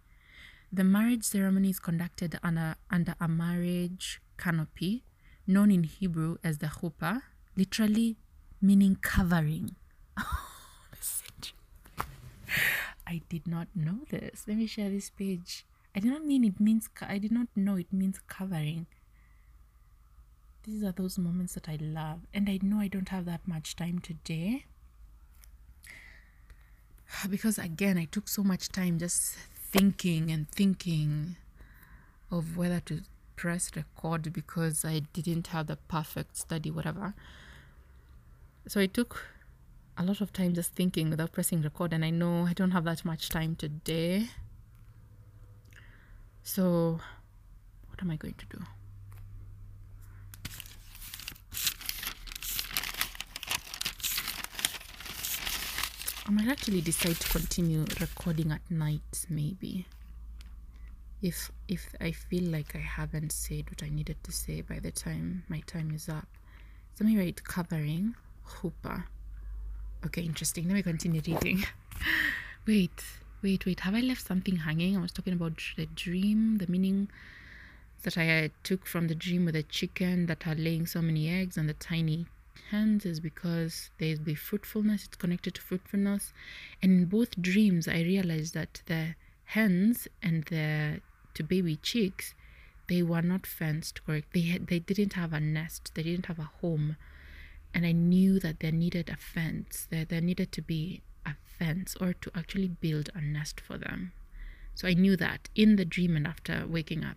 The 0.72 0.84
marriage 0.84 1.24
ceremony 1.24 1.70
is 1.70 1.80
conducted 1.80 2.38
under, 2.42 2.76
under 2.90 3.14
a 3.20 3.26
marriage 3.26 4.20
canopy, 4.38 5.02
known 5.46 5.70
in 5.70 5.82
Hebrew 5.82 6.36
as 6.44 6.58
the 6.58 6.68
chuppah, 6.68 7.22
literally 7.56 8.16
meaning 8.60 8.96
covering. 9.00 9.76
I 13.06 13.22
did 13.28 13.46
not 13.46 13.68
know 13.74 14.00
this. 14.08 14.44
Let 14.46 14.56
me 14.56 14.66
share 14.66 14.88
this 14.90 15.10
page. 15.10 15.64
I 15.94 16.00
did 16.00 16.12
not 16.12 16.24
mean 16.24 16.44
it 16.44 16.60
means, 16.60 16.88
I 17.00 17.18
did 17.18 17.32
not 17.32 17.48
know 17.56 17.76
it 17.76 17.92
means 17.92 18.20
covering. 18.28 18.86
These 20.62 20.84
are 20.84 20.92
those 20.92 21.18
moments 21.18 21.54
that 21.54 21.68
I 21.68 21.76
love. 21.80 22.20
And 22.32 22.48
I 22.48 22.60
know 22.62 22.78
I 22.78 22.88
don't 22.88 23.08
have 23.08 23.24
that 23.24 23.46
much 23.46 23.76
time 23.76 23.98
today. 23.98 24.66
Because 27.28 27.58
again, 27.58 27.98
I 27.98 28.04
took 28.04 28.28
so 28.28 28.44
much 28.44 28.68
time 28.68 28.98
just 28.98 29.36
thinking 29.72 30.30
and 30.30 30.48
thinking 30.48 31.36
of 32.30 32.56
whether 32.56 32.80
to 32.80 33.02
press 33.40 33.70
record 33.74 34.34
because 34.34 34.84
I 34.84 35.00
didn't 35.14 35.46
have 35.46 35.66
the 35.66 35.76
perfect 35.76 36.36
study, 36.36 36.70
whatever. 36.70 37.14
So 38.68 38.82
I 38.82 38.86
took 38.86 39.24
a 39.96 40.04
lot 40.04 40.20
of 40.20 40.30
time 40.30 40.52
just 40.52 40.74
thinking 40.74 41.08
without 41.08 41.32
pressing 41.32 41.62
record, 41.62 41.94
and 41.94 42.04
I 42.04 42.10
know 42.10 42.44
I 42.44 42.52
don't 42.52 42.72
have 42.72 42.84
that 42.84 43.02
much 43.02 43.30
time 43.30 43.56
today. 43.56 44.28
So, 46.42 47.00
what 47.88 48.02
am 48.02 48.10
I 48.10 48.16
going 48.16 48.34
to 48.34 48.46
do? 48.46 48.62
I 56.26 56.30
might 56.30 56.48
actually 56.48 56.82
decide 56.82 57.16
to 57.16 57.28
continue 57.30 57.86
recording 58.00 58.52
at 58.52 58.70
night, 58.70 59.24
maybe. 59.30 59.86
If 61.22 61.50
if 61.68 61.94
I 62.00 62.12
feel 62.12 62.44
like 62.44 62.74
I 62.74 62.78
haven't 62.78 63.32
said 63.32 63.70
what 63.70 63.82
I 63.82 63.90
needed 63.90 64.16
to 64.24 64.32
say 64.32 64.62
by 64.62 64.78
the 64.78 64.90
time 64.90 65.44
my 65.48 65.60
time 65.60 65.92
is 65.94 66.08
up. 66.08 66.28
So 66.94 67.04
maybe 67.04 67.18
write 67.18 67.44
covering 67.44 68.14
chuppah. 68.48 69.04
Okay, 70.06 70.22
interesting. 70.22 70.66
Let 70.66 70.74
me 70.74 70.82
continue 70.82 71.20
reading. 71.26 71.64
wait, 72.66 73.04
wait, 73.42 73.66
wait. 73.66 73.80
Have 73.80 73.94
I 73.94 74.00
left 74.00 74.26
something 74.26 74.56
hanging? 74.56 74.96
I 74.96 75.00
was 75.00 75.12
talking 75.12 75.34
about 75.34 75.60
the 75.76 75.86
dream, 75.86 76.56
the 76.56 76.66
meaning 76.66 77.10
that 78.02 78.16
I 78.16 78.50
took 78.62 78.86
from 78.86 79.08
the 79.08 79.14
dream 79.14 79.44
with 79.44 79.54
the 79.54 79.62
chicken 79.62 80.26
that 80.26 80.46
are 80.46 80.54
laying 80.54 80.86
so 80.86 81.02
many 81.02 81.28
eggs 81.28 81.58
and 81.58 81.68
the 81.68 81.74
tiny 81.74 82.26
hands 82.70 83.04
is 83.04 83.20
because 83.20 83.90
there's 83.98 84.20
the 84.20 84.34
fruitfulness, 84.34 85.04
it's 85.04 85.16
connected 85.16 85.54
to 85.56 85.60
fruitfulness. 85.60 86.32
And 86.82 86.92
in 86.92 87.04
both 87.06 87.40
dreams, 87.40 87.88
I 87.88 88.00
realized 88.00 88.54
that 88.54 88.82
the 88.86 89.16
hens 89.44 90.08
and 90.22 90.44
the 90.44 91.00
to 91.40 91.44
baby 91.44 91.76
chicks, 91.76 92.34
they 92.86 93.02
were 93.02 93.22
not 93.22 93.46
fenced 93.46 94.04
correct. 94.04 94.32
They 94.34 94.42
had, 94.42 94.66
they 94.66 94.78
didn't 94.78 95.14
have 95.14 95.32
a 95.32 95.40
nest. 95.40 95.92
They 95.94 96.02
didn't 96.02 96.26
have 96.26 96.38
a 96.38 96.50
home, 96.60 96.96
and 97.72 97.86
I 97.86 97.92
knew 97.92 98.38
that 98.40 98.60
there 98.60 98.72
needed 98.72 99.08
a 99.08 99.16
fence. 99.16 99.86
That 99.90 100.10
there 100.10 100.20
needed 100.20 100.52
to 100.52 100.62
be 100.62 101.02
a 101.24 101.34
fence 101.58 101.96
or 102.00 102.12
to 102.12 102.30
actually 102.34 102.68
build 102.68 103.08
a 103.14 103.20
nest 103.20 103.60
for 103.60 103.78
them. 103.78 104.12
So 104.74 104.86
I 104.88 104.94
knew 104.94 105.16
that 105.16 105.48
in 105.54 105.76
the 105.76 105.84
dream 105.84 106.16
and 106.16 106.26
after 106.26 106.64
waking 106.66 107.04
up. 107.04 107.16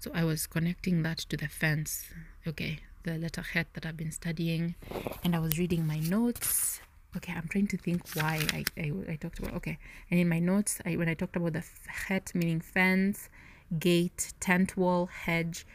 So 0.00 0.12
I 0.14 0.22
was 0.24 0.46
connecting 0.46 1.02
that 1.02 1.18
to 1.30 1.36
the 1.36 1.48
fence. 1.48 2.10
Okay, 2.46 2.80
the 3.02 3.18
letter 3.18 3.42
het 3.42 3.66
that 3.74 3.84
I've 3.84 3.96
been 3.96 4.12
studying, 4.12 4.76
and 5.24 5.34
I 5.34 5.40
was 5.40 5.58
reading 5.58 5.86
my 5.86 5.98
notes. 5.98 6.80
Okay, 7.18 7.34
I'm 7.36 7.48
trying 7.48 7.66
to 7.68 7.76
think 7.76 8.08
why 8.14 8.40
I, 8.52 8.64
I, 8.78 8.92
I 9.12 9.16
talked 9.16 9.40
about. 9.40 9.54
Okay, 9.54 9.76
and 10.10 10.20
in 10.20 10.28
my 10.28 10.38
notes, 10.38 10.80
I, 10.86 10.94
when 10.96 11.08
I 11.08 11.14
talked 11.14 11.34
about 11.34 11.52
the 11.52 11.64
het 12.06 12.30
meaning 12.32 12.60
fence, 12.60 13.28
gate, 13.76 14.32
tent 14.38 14.76
wall, 14.76 15.06
hedge, 15.06 15.66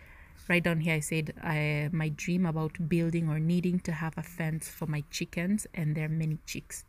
right 0.47 0.63
down 0.63 0.79
here 0.79 0.95
I 0.95 1.01
said 1.01 1.33
I, 1.43 1.89
my 1.91 2.09
dream 2.09 2.45
about 2.45 2.87
building 2.87 3.27
or 3.29 3.39
needing 3.39 3.79
to 3.81 3.91
have 3.91 4.17
a 4.17 4.23
fence 4.23 4.69
for 4.69 4.85
my 4.85 5.03
chickens 5.11 5.67
and 5.73 5.95
their 5.95 6.07
many 6.07 6.37
chicks. 6.45 6.85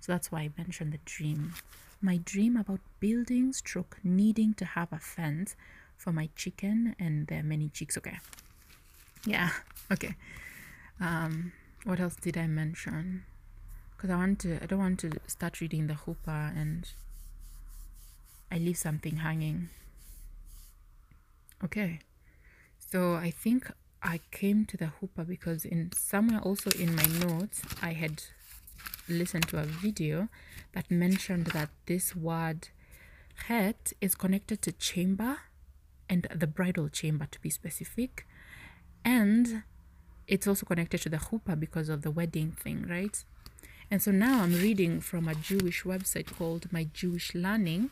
So 0.00 0.10
that's 0.10 0.32
why 0.32 0.40
I 0.40 0.50
mentioned 0.58 0.92
the 0.92 1.00
dream. 1.04 1.54
My 2.00 2.18
dream 2.24 2.56
about 2.56 2.80
building 2.98 3.52
stroke 3.52 3.98
needing 4.02 4.54
to 4.54 4.64
have 4.64 4.92
a 4.92 4.98
fence 4.98 5.54
for 5.96 6.12
my 6.12 6.28
chicken 6.34 6.96
and 6.98 7.28
their 7.28 7.44
many 7.44 7.68
chicks. 7.68 7.96
Okay. 7.96 8.18
Yeah. 9.24 9.50
Okay. 9.92 10.16
Um, 11.00 11.52
what 11.84 12.00
else 12.00 12.16
did 12.16 12.36
I 12.36 12.48
mention? 12.48 13.24
Because 14.02 14.14
I 14.14 14.18
want 14.18 14.40
to. 14.40 14.58
I 14.60 14.66
don't 14.66 14.80
want 14.80 14.98
to 15.00 15.12
start 15.28 15.60
reading 15.60 15.86
the 15.86 15.94
chuppah 15.94 16.60
and 16.60 16.90
I 18.50 18.58
leave 18.58 18.76
something 18.76 19.18
hanging. 19.18 19.68
Okay. 21.62 22.00
So 22.78 23.14
I 23.14 23.30
think 23.30 23.70
I 24.02 24.18
came 24.32 24.64
to 24.66 24.76
the 24.76 24.90
chuppah 25.00 25.28
because 25.28 25.64
in 25.64 25.92
somewhere 25.96 26.40
also 26.40 26.70
in 26.70 26.96
my 26.96 27.06
notes 27.28 27.62
I 27.80 27.92
had 27.92 28.24
listened 29.08 29.46
to 29.50 29.60
a 29.60 29.64
video 29.66 30.28
that 30.72 30.90
mentioned 30.90 31.46
that 31.58 31.68
this 31.86 32.16
word 32.16 32.70
het 33.46 33.92
is 34.00 34.16
connected 34.16 34.62
to 34.62 34.72
chamber 34.72 35.42
and 36.08 36.26
the 36.34 36.48
bridal 36.48 36.88
chamber 36.88 37.28
to 37.30 37.40
be 37.40 37.50
specific 37.50 38.26
and 39.04 39.62
it's 40.26 40.48
also 40.48 40.66
connected 40.66 41.02
to 41.02 41.08
the 41.08 41.18
chuppah 41.18 41.58
because 41.58 41.88
of 41.88 42.02
the 42.02 42.10
wedding 42.10 42.50
thing, 42.50 42.84
right? 42.88 43.24
And 43.92 44.02
so 44.02 44.10
now 44.10 44.40
I'm 44.40 44.54
reading 44.54 45.02
from 45.02 45.28
a 45.28 45.34
Jewish 45.34 45.82
website 45.82 46.34
called 46.38 46.72
My 46.72 46.84
Jewish 46.94 47.34
Learning 47.34 47.90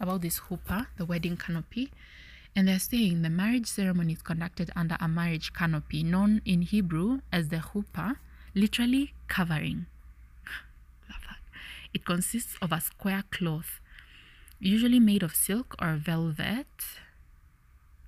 about 0.00 0.20
this 0.22 0.40
chuppah, 0.40 0.88
the 0.96 1.04
wedding 1.04 1.36
canopy. 1.36 1.92
And 2.56 2.66
they're 2.66 2.80
saying 2.80 3.22
the 3.22 3.30
marriage 3.30 3.68
ceremony 3.68 4.14
is 4.14 4.22
conducted 4.22 4.72
under 4.74 4.96
a 4.98 5.06
marriage 5.06 5.52
canopy 5.52 6.02
known 6.02 6.42
in 6.44 6.62
Hebrew 6.62 7.20
as 7.32 7.50
the 7.50 7.58
chuppah, 7.58 8.16
literally 8.52 9.14
covering. 9.28 9.86
Love 11.08 11.20
that. 11.28 11.38
It 11.94 12.04
consists 12.04 12.56
of 12.60 12.72
a 12.72 12.80
square 12.80 13.22
cloth, 13.30 13.78
usually 14.58 14.98
made 14.98 15.22
of 15.22 15.36
silk 15.36 15.76
or 15.80 15.94
velvet, 15.94 16.66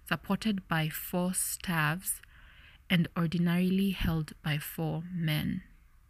supported 0.09 0.67
by 0.67 0.89
four 0.89 1.33
staves 1.33 2.21
and 2.91 3.07
ordinarily 3.17 3.91
held 3.91 4.33
by 4.43 4.59
four 4.59 5.05
men. 5.15 5.63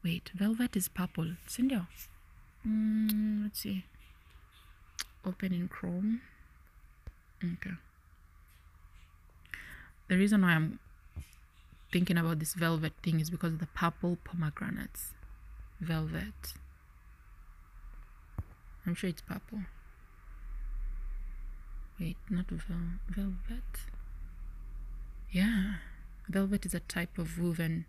Wait, 0.04 0.30
velvet 0.34 0.76
is 0.76 0.88
purple. 0.88 1.32
Cindy. 1.46 1.78
Mm, 2.66 3.42
let's 3.44 3.60
see. 3.60 3.84
Open 5.24 5.52
in 5.52 5.68
Chrome. 5.68 6.20
Okay. 7.44 7.76
the 10.08 10.16
reason 10.16 10.42
why 10.42 10.52
I'm 10.52 10.78
thinking 11.92 12.18
about 12.18 12.38
this 12.38 12.54
velvet 12.54 12.92
thing 13.02 13.20
is 13.20 13.30
because 13.30 13.52
of 13.52 13.60
the 13.60 13.66
purple 13.66 14.18
pomegranates. 14.24 15.12
Velvet. 15.80 16.54
I'm 18.86 18.94
sure 18.94 19.10
it's 19.10 19.22
purple. 19.22 19.60
Wait, 22.00 22.16
not 22.30 22.46
vel- 22.48 23.00
velvet. 23.08 23.86
Yeah, 25.30 25.74
velvet 26.28 26.64
is 26.64 26.74
a 26.74 26.80
type 26.80 27.18
of 27.18 27.38
woven. 27.38 27.84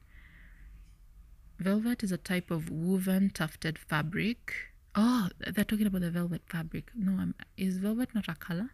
Velvet 1.59 2.03
is 2.03 2.11
a 2.13 2.17
type 2.17 2.51
of 2.51 2.69
woven 2.69 3.29
tufted 3.31 3.77
fabric. 3.77 4.53
Oh, 4.95 5.27
they're 5.39 5.65
talking 5.65 5.87
about 5.87 6.01
the 6.01 6.09
velvet 6.09 6.41
fabric. 6.47 6.89
No, 6.95 7.19
I'm, 7.19 7.35
is 7.57 7.79
velvet 7.79 8.15
not 8.15 8.29
a 8.29 8.35
color? 8.35 8.69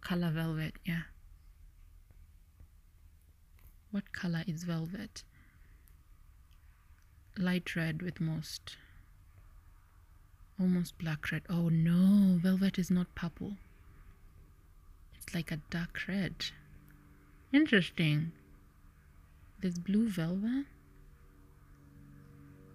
Color 0.00 0.30
velvet, 0.30 0.74
yeah. 0.84 1.02
What 3.90 4.12
color 4.12 4.44
is 4.46 4.62
velvet? 4.62 5.24
Light 7.36 7.74
red 7.74 8.00
with 8.00 8.20
most. 8.20 8.76
Almost 10.60 10.98
black 10.98 11.32
red. 11.32 11.42
Oh 11.50 11.68
no, 11.68 12.38
velvet 12.38 12.78
is 12.78 12.92
not 12.92 13.12
purple. 13.16 13.56
It's 15.16 15.34
like 15.34 15.50
a 15.50 15.56
dark 15.68 16.06
red. 16.06 16.36
Interesting. 17.52 18.32
There's 19.60 19.78
blue 19.78 20.08
velvet. 20.08 20.66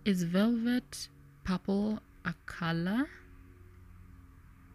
Is 0.03 0.23
velvet 0.23 1.07
purple 1.43 1.99
a 2.26 2.34
color? 2.45 3.07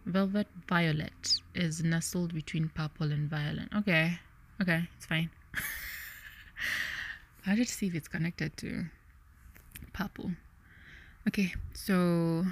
Velvet 0.06 0.48
violet 0.66 1.40
is 1.55 1.85
nestled 1.85 2.35
between 2.35 2.70
purple 2.70 3.12
and 3.12 3.28
violet. 3.28 3.68
Okay, 3.77 4.18
okay, 4.60 4.89
it's 4.97 5.06
fine. 5.06 5.31
I'll 7.47 7.56
just 7.56 7.74
see 7.74 7.86
if 7.86 7.94
it's 7.94 8.09
connected 8.09 8.56
to 8.59 8.86
purple. 9.93 10.32
Okay, 11.28 11.52
so 11.74 12.47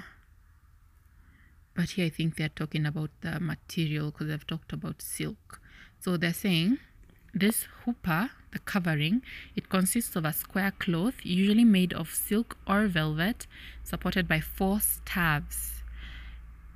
but 1.75 1.91
here 1.91 2.05
I 2.05 2.09
think 2.09 2.35
they're 2.35 2.49
talking 2.49 2.85
about 2.85 3.09
the 3.21 3.39
material 3.39 4.11
because 4.11 4.27
they've 4.27 4.47
talked 4.47 4.73
about 4.73 5.01
silk. 5.01 5.59
So 5.99 6.17
they're 6.17 6.33
saying 6.33 6.77
this 7.33 7.67
hupa, 7.85 8.31
the 8.51 8.59
covering, 8.59 9.21
it 9.55 9.69
consists 9.69 10.15
of 10.15 10.25
a 10.25 10.33
square 10.33 10.71
cloth, 10.71 11.15
usually 11.23 11.63
made 11.63 11.93
of 11.93 12.09
silk 12.09 12.57
or 12.67 12.87
velvet, 12.87 13.47
supported 13.83 14.27
by 14.27 14.39
four 14.39 14.79
staves, 14.79 15.83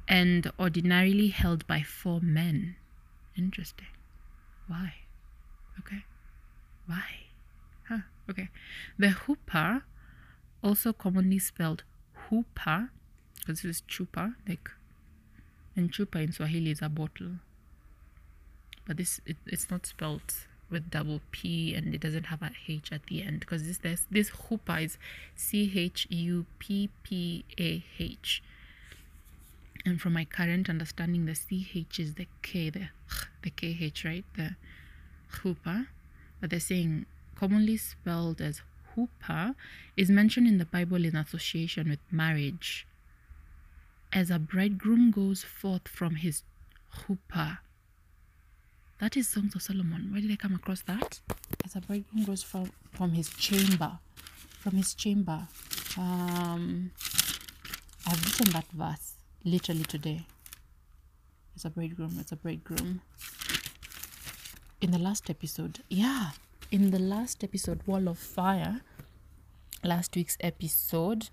and 0.08 0.52
ordinarily 0.60 1.30
held 1.30 1.66
by 1.66 1.82
four 1.82 2.20
men. 2.22 2.76
Interesting. 3.38 3.88
Why? 4.68 4.94
Okay. 5.80 6.04
Why? 6.86 7.04
Huh. 7.88 8.00
Okay. 8.30 8.50
The 8.98 9.08
hupa, 9.08 9.84
also 10.64 10.94
commonly 10.94 11.40
spelled 11.40 11.84
hupa, 12.30 12.90
because 13.40 13.62
this 13.62 13.78
is 13.78 13.84
chupa, 13.88 14.36
like, 14.48 14.70
and 15.76 15.92
chupa 15.92 16.24
in 16.24 16.32
Swahili 16.32 16.72
is 16.72 16.82
a 16.82 16.90
bottle 16.90 17.40
but 18.86 18.98
this 18.98 19.22
it, 19.26 19.38
it's 19.46 19.70
not 19.70 19.86
spelled 19.86 20.34
with 20.70 20.90
double 20.90 21.22
p 21.32 21.74
and 21.76 21.94
it 21.94 22.02
doesn't 22.02 22.26
have 22.26 22.42
a 22.42 22.52
h 22.68 22.92
at 22.92 23.06
the 23.06 23.22
end 23.22 23.40
because 23.42 23.66
this 23.68 23.78
this 23.78 24.08
this 24.10 24.32
is 24.80 24.98
c 25.36 25.72
h 25.76 26.08
u 26.10 26.46
p 26.60 26.90
p 27.04 27.46
a 27.60 27.84
h. 28.00 28.44
And 29.86 30.02
from 30.02 30.14
my 30.14 30.26
current 30.26 30.70
understanding 30.70 31.26
the 31.26 31.36
ch 31.36 32.00
is 32.00 32.16
the 32.16 32.28
k 32.42 32.70
the 32.70 32.90
the 33.44 33.52
kh 33.52 34.04
right? 34.06 34.26
The 34.36 34.56
hupa 35.38 35.88
but 36.40 36.50
they're 36.50 36.60
saying 36.60 37.06
commonly 37.36 37.78
spelled 37.78 38.42
as 38.42 38.62
hupa 38.96 39.56
is 39.96 40.10
mentioned 40.10 40.48
in 40.48 40.58
the 40.58 40.66
bible 40.66 41.06
in 41.06 41.16
association 41.16 41.90
with 41.90 42.00
marriage. 42.12 42.88
As 44.12 44.30
a 44.30 44.40
bridegroom 44.40 45.12
goes 45.12 45.44
forth 45.44 45.88
from 45.88 46.16
his 46.16 46.44
hupa 46.98 47.60
that 49.04 49.18
is 49.18 49.28
Songs 49.28 49.54
of 49.54 49.62
Solomon. 49.62 50.14
Where 50.14 50.22
did 50.22 50.32
I 50.32 50.38
come 50.38 50.56
across 50.56 50.82
that? 50.84 51.20
As 51.66 51.76
a 51.76 51.82
bridegroom 51.82 52.24
goes 52.24 52.42
from, 52.42 52.72
from 52.94 53.12
his 53.12 53.30
chamber. 53.32 54.00
From 54.62 54.78
his 54.78 54.94
chamber. 54.94 55.46
Um, 55.98 56.92
I've 58.08 58.24
written 58.24 58.54
that 58.54 58.66
verse 58.72 59.16
literally 59.44 59.84
today. 59.84 60.26
It's 61.54 61.66
a 61.66 61.70
bridegroom. 61.70 62.16
It's 62.18 62.32
a 62.32 62.38
bridegroom. 62.38 63.02
In 64.80 64.92
the 64.92 65.00
last 65.00 65.30
episode. 65.30 65.80
Yeah. 65.90 66.30
In 66.72 66.92
the 66.92 67.00
last 67.00 67.44
episode, 67.44 67.82
Wall 67.86 68.08
of 68.08 68.18
Fire, 68.18 68.84
last 69.84 70.16
week's 70.16 70.38
episode, 70.40 71.30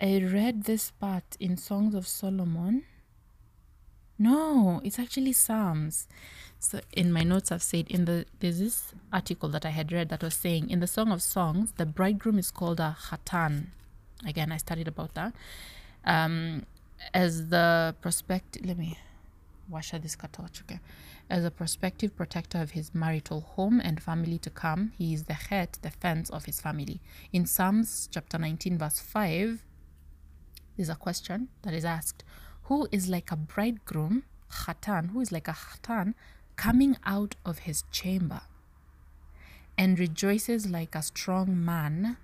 I 0.00 0.22
read 0.32 0.64
this 0.64 0.92
part 0.92 1.36
in 1.38 1.58
Songs 1.58 1.94
of 1.94 2.06
Solomon 2.06 2.84
no, 4.18 4.80
it's 4.84 4.98
actually 4.98 5.32
Psalms. 5.32 6.06
So 6.58 6.80
in 6.92 7.12
my 7.12 7.22
notes, 7.22 7.52
I've 7.52 7.62
said 7.62 7.88
in 7.88 8.04
the 8.04 8.24
there's 8.40 8.58
this 8.58 8.94
article 9.12 9.48
that 9.50 9.66
I 9.66 9.70
had 9.70 9.92
read 9.92 10.08
that 10.08 10.22
was 10.22 10.34
saying 10.34 10.70
in 10.70 10.80
the 10.80 10.86
Song 10.86 11.12
of 11.12 11.20
Songs, 11.22 11.72
the 11.76 11.84
bridegroom 11.84 12.38
is 12.38 12.50
called 12.50 12.80
a 12.80 12.96
Hatan. 13.10 13.66
Again, 14.26 14.50
I 14.52 14.56
studied 14.56 14.88
about 14.88 15.14
that. 15.14 15.34
Um, 16.04 16.64
as 17.12 17.48
the 17.48 17.94
prospective, 18.00 18.64
let 18.64 18.78
me 18.78 18.98
wash 19.68 19.92
out 19.92 20.02
this 20.02 20.16
torch, 20.32 20.62
okay. 20.62 20.80
As 21.28 21.44
a 21.44 21.50
prospective 21.50 22.16
protector 22.16 22.58
of 22.60 22.72
his 22.72 22.94
marital 22.94 23.40
home 23.40 23.80
and 23.80 24.02
family 24.02 24.38
to 24.38 24.50
come, 24.50 24.92
he 24.96 25.14
is 25.14 25.24
the 25.24 25.34
head, 25.34 25.78
the 25.82 25.90
fence 25.90 26.30
of 26.30 26.44
his 26.44 26.60
family. 26.60 27.00
In 27.32 27.46
Psalms 27.46 28.08
chapter 28.10 28.38
19, 28.38 28.78
verse 28.78 29.00
5, 29.00 29.64
there's 30.76 30.88
a 30.88 30.94
question 30.94 31.48
that 31.62 31.72
is 31.72 31.84
asked 31.84 32.24
who 32.64 32.88
is 32.90 33.08
like 33.08 33.30
a 33.30 33.36
bridegroom, 33.36 34.24
Khatan, 34.50 35.10
who 35.10 35.20
is 35.20 35.32
like 35.32 35.48
a 35.48 35.52
Khatan, 35.52 36.14
coming 36.56 36.96
out 37.04 37.34
of 37.44 37.60
his 37.60 37.84
chamber 37.90 38.42
and 39.76 39.98
rejoices 39.98 40.68
like 40.68 40.94
a 40.94 41.02
strong 41.02 41.64
man 41.64 42.16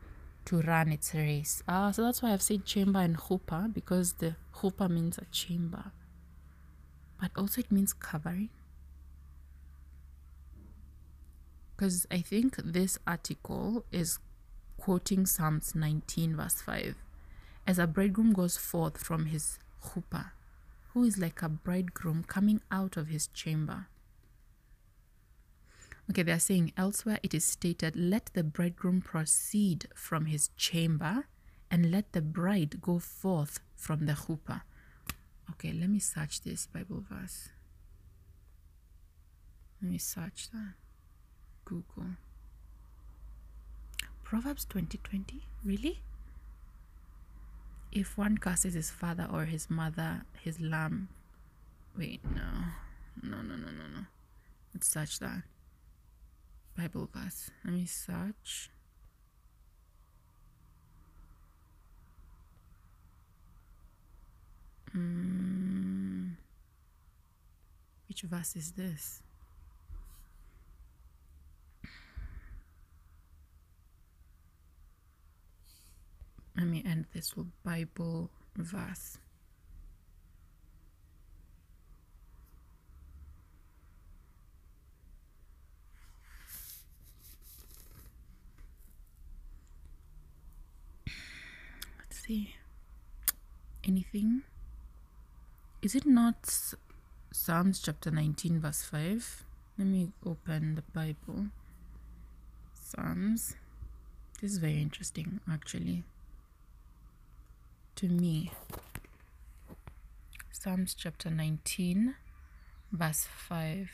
to 0.45 0.61
run 0.63 0.93
its 0.93 1.15
race. 1.15 1.63
Ah, 1.69 1.91
so 1.91 2.03
that's 2.03 2.23
why 2.23 2.33
I've 2.33 2.43
said 2.43 2.65
chamber 2.65 3.01
and 3.01 3.17
chupa 3.17 3.73
because 3.73 4.15
the 4.15 4.37
chupa 4.55 4.89
means 4.89 5.19
a 5.19 5.25
chamber, 5.27 5.93
but 7.21 7.31
also 7.37 7.61
it 7.61 7.73
means 7.73 7.93
covering. 7.93 8.51
Because 11.77 12.07
I 12.11 12.21
think 12.21 12.57
this 12.57 12.99
article 13.07 13.85
is 13.91 14.19
quoting 14.77 15.27
Psalms 15.27 15.75
19, 15.75 16.37
verse 16.37 16.61
5. 16.61 16.95
As 17.67 17.79
a 17.79 17.87
bridegroom 17.87 18.33
goes 18.33 18.57
forth 18.57 18.99
from 18.99 19.27
his 19.27 19.59
chupa, 19.83 20.33
who 20.93 21.05
is 21.05 21.19
like 21.19 21.43
a 21.43 21.49
bridegroom 21.49 22.25
coming 22.25 22.61
out 22.71 22.97
of 22.97 23.09
his 23.09 23.29
chamber. 23.29 23.87
Okay, 26.11 26.23
they 26.23 26.33
are 26.33 26.41
saying 26.41 26.73
elsewhere 26.77 27.21
it 27.23 27.35
is 27.35 27.45
stated, 27.45 27.95
Let 27.95 28.31
the 28.35 28.43
bridegroom 28.43 29.01
proceed 29.01 29.87
from 29.95 30.27
his 30.27 30.49
chamber 30.57 31.27
and 31.71 31.91
let 31.91 32.13
the 32.13 32.21
bride 32.23 32.81
go 32.81 32.99
forth 32.99 33.61
from 33.77 34.07
the 34.07 34.15
chupa. 34.15 34.63
Okay, 35.53 35.73
let 35.73 35.89
me 35.89 36.01
search 36.01 36.43
this 36.43 36.67
Bible 36.67 37.05
verse. 37.09 37.51
Let 39.81 39.93
me 39.93 39.99
search 39.99 40.51
that. 40.53 40.75
Google. 41.65 42.17
Proverbs 44.25 44.65
2020? 44.65 45.47
Really? 45.65 46.03
If 47.93 48.17
one 48.17 48.39
curses 48.39 48.75
his 48.75 48.91
father 48.91 49.29
or 49.33 49.45
his 49.45 49.69
mother, 49.69 50.23
his 50.43 50.61
lamb. 50.61 51.09
Wait, 51.97 52.21
no. 52.25 52.43
No, 53.23 53.43
no, 53.43 53.57
no, 53.57 53.67
no, 53.67 53.87
no. 53.95 54.07
Let's 54.73 54.89
search 54.89 55.19
that. 55.19 55.43
Bible 56.77 57.09
verse. 57.13 57.51
Let 57.65 57.75
me 57.75 57.87
search. 57.87 58.71
Mm, 64.97 66.33
which 68.09 68.23
verse 68.23 68.57
is 68.57 68.73
this? 68.73 69.23
Let 76.61 76.69
me 76.69 76.83
end 76.85 77.07
this 77.15 77.35
with 77.35 77.47
Bible 77.65 78.29
verse. 78.55 79.17
Let's 91.99 92.21
see. 92.27 92.55
Anything? 93.83 94.43
is 95.81 95.95
it 95.95 96.05
not 96.05 96.75
Psalms 97.33 97.81
chapter 97.81 98.11
19, 98.11 98.61
verse 98.61 98.83
5? 98.83 99.45
Let 99.79 99.87
me 99.87 100.13
open 100.27 100.75
the 100.75 100.83
Bible. 100.83 101.47
Psalms. 102.75 103.57
This 104.43 104.53
is 104.53 104.59
very 104.59 104.83
interesting, 104.83 105.41
actually. 105.51 106.05
To 108.01 108.09
me, 108.09 108.51
Psalms 110.51 110.95
chapter 110.95 111.29
19, 111.29 112.15
verse 112.93 113.27
5. 113.47 113.91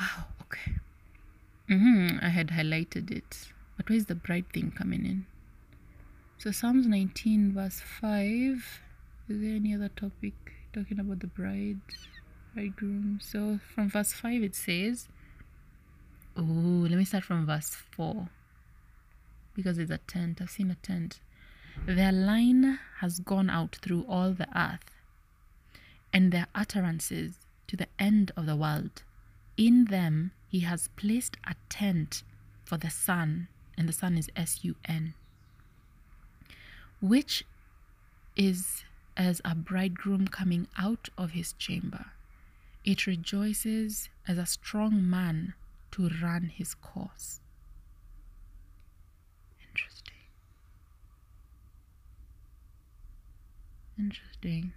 Wow, 0.00 0.24
okay. 0.40 0.72
Mm-hmm, 1.68 2.24
I 2.24 2.30
had 2.30 2.48
highlighted 2.48 3.10
it. 3.10 3.48
But 3.76 3.90
where's 3.90 4.06
the 4.06 4.14
bright 4.14 4.46
thing 4.54 4.72
coming 4.74 5.04
in? 5.04 5.26
So, 6.38 6.50
Psalms 6.50 6.86
19, 6.86 7.52
verse 7.52 7.82
5. 8.00 8.80
Is 9.28 9.40
there 9.42 9.56
any 9.56 9.74
other 9.74 9.90
topic 9.90 10.32
talking 10.72 10.98
about 10.98 11.20
the 11.20 11.26
bride, 11.26 11.80
bridegroom? 12.54 13.18
So, 13.22 13.60
from 13.74 13.90
verse 13.90 14.14
5, 14.14 14.42
it 14.42 14.54
says, 14.54 15.08
Oh, 16.38 16.40
let 16.40 16.96
me 16.96 17.04
start 17.04 17.24
from 17.24 17.44
verse 17.44 17.76
4 17.94 18.30
because 19.54 19.76
it's 19.76 19.90
a 19.90 19.98
tent. 19.98 20.40
I've 20.40 20.48
seen 20.48 20.70
a 20.70 20.76
tent. 20.76 21.20
Their 21.86 22.12
line 22.12 22.78
has 23.00 23.20
gone 23.20 23.50
out 23.50 23.76
through 23.76 24.04
all 24.08 24.32
the 24.32 24.48
earth, 24.58 24.90
and 26.12 26.32
their 26.32 26.46
utterances 26.54 27.38
to 27.66 27.76
the 27.76 27.88
end 27.98 28.32
of 28.36 28.46
the 28.46 28.56
world. 28.56 29.02
In 29.56 29.86
them 29.86 30.32
he 30.48 30.60
has 30.60 30.88
placed 30.96 31.36
a 31.46 31.54
tent 31.68 32.22
for 32.64 32.78
the 32.78 32.90
sun, 32.90 33.48
and 33.76 33.88
the 33.88 33.92
sun 33.92 34.16
is 34.16 34.30
S 34.34 34.60
U 34.64 34.76
N, 34.86 35.14
which 37.00 37.44
is 38.34 38.84
as 39.16 39.40
a 39.44 39.54
bridegroom 39.54 40.26
coming 40.28 40.66
out 40.78 41.08
of 41.18 41.32
his 41.32 41.52
chamber. 41.54 42.06
It 42.84 43.06
rejoices 43.06 44.08
as 44.26 44.38
a 44.38 44.46
strong 44.46 45.08
man 45.08 45.54
to 45.92 46.08
run 46.22 46.50
his 46.54 46.74
course. 46.74 47.40
Interesting. 49.68 50.14
Interesting. 53.98 54.72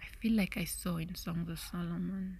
I 0.00 0.06
feel 0.20 0.36
like 0.36 0.56
I 0.56 0.64
saw 0.64 0.96
in 0.96 1.14
Songs 1.14 1.48
of 1.48 1.58
Solomon. 1.58 2.38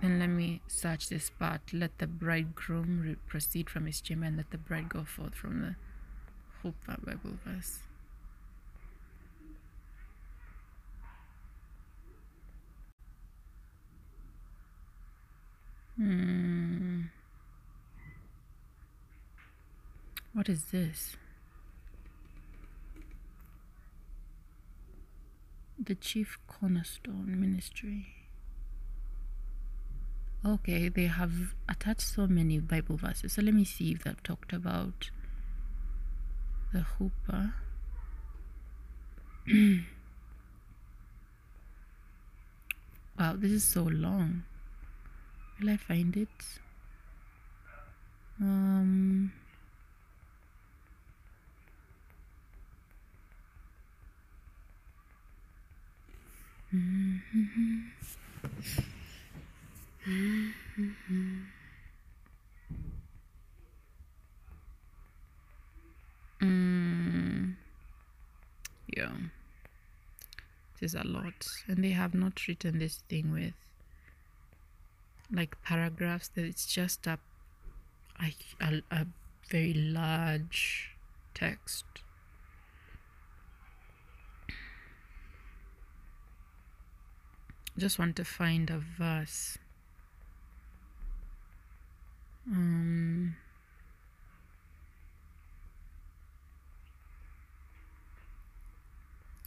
Then 0.00 0.18
let 0.18 0.28
me 0.28 0.62
search 0.66 1.08
this 1.08 1.30
part. 1.30 1.60
Let 1.72 1.98
the 1.98 2.06
bridegroom 2.06 3.16
proceed 3.28 3.68
from 3.70 3.86
his 3.86 4.00
chamber 4.00 4.26
and 4.26 4.36
let 4.36 4.50
the 4.50 4.58
bride 4.58 4.88
go 4.88 5.04
forth 5.04 5.34
from 5.34 5.60
the 5.60 5.76
Chuppah 6.62 7.04
Bible 7.04 7.38
verse. 7.44 7.80
Hmm. 15.96 17.02
What 20.34 20.48
is 20.48 20.64
this? 20.72 21.16
The 25.78 25.94
Chief 25.94 26.38
Cornerstone 26.46 27.38
Ministry. 27.38 28.06
Okay, 30.44 30.88
they 30.88 31.04
have 31.04 31.54
attached 31.68 32.00
so 32.00 32.26
many 32.26 32.58
Bible 32.60 32.96
verses. 32.96 33.34
So 33.34 33.42
let 33.42 33.54
me 33.54 33.64
see 33.64 33.92
if 33.92 34.04
they've 34.04 34.22
talked 34.22 34.54
about 34.54 35.10
the 36.72 36.86
Chuppah. 36.98 37.52
wow, 43.18 43.34
this 43.36 43.52
is 43.52 43.64
so 43.64 43.82
long. 43.82 44.44
Will 45.60 45.70
I 45.70 45.76
find 45.76 46.16
it? 46.16 46.28
Um. 48.40 49.32
Mm, 56.74 57.12
yeah, 68.96 69.10
there's 70.80 70.94
a 70.94 71.04
lot, 71.04 71.46
and 71.68 71.84
they 71.84 71.90
have 71.90 72.14
not 72.14 72.48
written 72.48 72.78
this 72.78 73.00
thing 73.08 73.32
with 73.32 73.52
like 75.30 75.60
paragraphs. 75.62 76.28
That 76.28 76.44
it's 76.46 76.66
just 76.66 77.06
a, 77.06 77.18
a, 78.18 78.82
a 78.90 79.06
very 79.50 79.74
large 79.74 80.96
text. 81.34 81.84
Just 87.78 87.98
want 87.98 88.16
to 88.16 88.24
find 88.24 88.70
a 88.70 88.78
verse. 88.78 89.58
Um, 92.46 93.36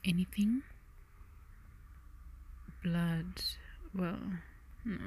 anything? 0.04 0.64
Blood. 2.84 3.42
Well, 3.94 4.18
no. 4.84 4.98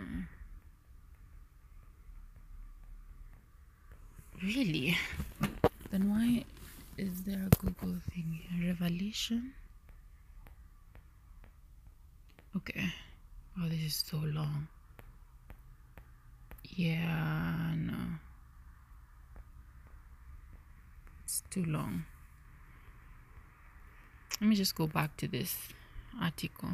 Really? 4.42 4.96
Then 5.90 6.10
why 6.10 6.44
is 6.96 7.22
there 7.22 7.46
a 7.46 7.56
Google 7.56 7.96
thing? 8.10 8.40
Revelation? 8.64 9.52
Okay. 12.56 12.92
Oh, 13.60 13.68
this 13.68 13.80
is 13.80 14.04
so 14.06 14.18
long. 14.18 14.68
Yeah, 16.64 17.74
no. 17.76 18.18
It's 21.24 21.42
too 21.50 21.64
long. 21.64 22.04
Let 24.40 24.48
me 24.48 24.54
just 24.54 24.76
go 24.76 24.86
back 24.86 25.16
to 25.16 25.26
this 25.26 25.56
article. 26.20 26.70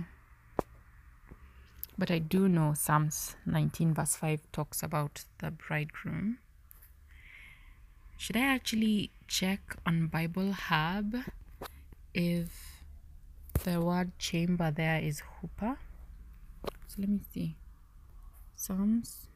But 1.97 2.11
I 2.11 2.19
do 2.19 2.49
know 2.49 2.75
Psalms 2.75 3.37
19, 3.47 3.95
verse 3.95 4.17
5 4.17 4.41
talks 4.53 4.83
about 4.83 5.25
the 5.39 5.53
bridegroom. 5.53 6.39
Should 8.19 8.37
I 8.37 8.41
actually 8.41 9.11
check 9.27 9.77
on 9.87 10.09
Bible 10.09 10.53
Hub 10.53 11.15
if 12.13 12.83
the 13.63 13.81
word 13.81 14.19
chamber 14.19 14.71
there 14.71 15.01
is 15.01 15.23
chuppah? 15.41 15.79
So 16.95 17.01
let 17.01 17.09
me 17.09 17.21
see. 17.33 17.57
Psalms. 18.55 19.27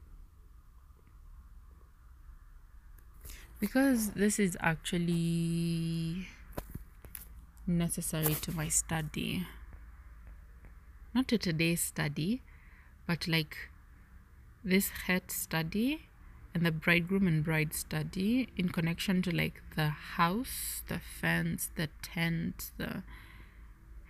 Because 3.59 4.11
this 4.11 4.39
is 4.39 4.55
actually 4.61 6.27
necessary 7.67 8.35
to 8.35 8.53
my 8.53 8.69
study. 8.69 9.45
Not 11.13 11.27
to 11.27 11.37
today's 11.37 11.81
study, 11.81 12.41
but 13.05 13.27
like 13.27 13.57
this 14.63 14.89
het 15.07 15.29
study 15.29 16.07
and 16.53 16.65
the 16.65 16.71
bridegroom 16.71 17.27
and 17.27 17.43
bride 17.43 17.73
study 17.73 18.47
in 18.55 18.69
connection 18.69 19.21
to 19.23 19.35
like 19.35 19.61
the 19.75 19.89
house, 19.89 20.83
the 20.87 20.99
fence, 20.99 21.71
the 21.75 21.89
tent, 22.01 22.71
the 22.77 23.03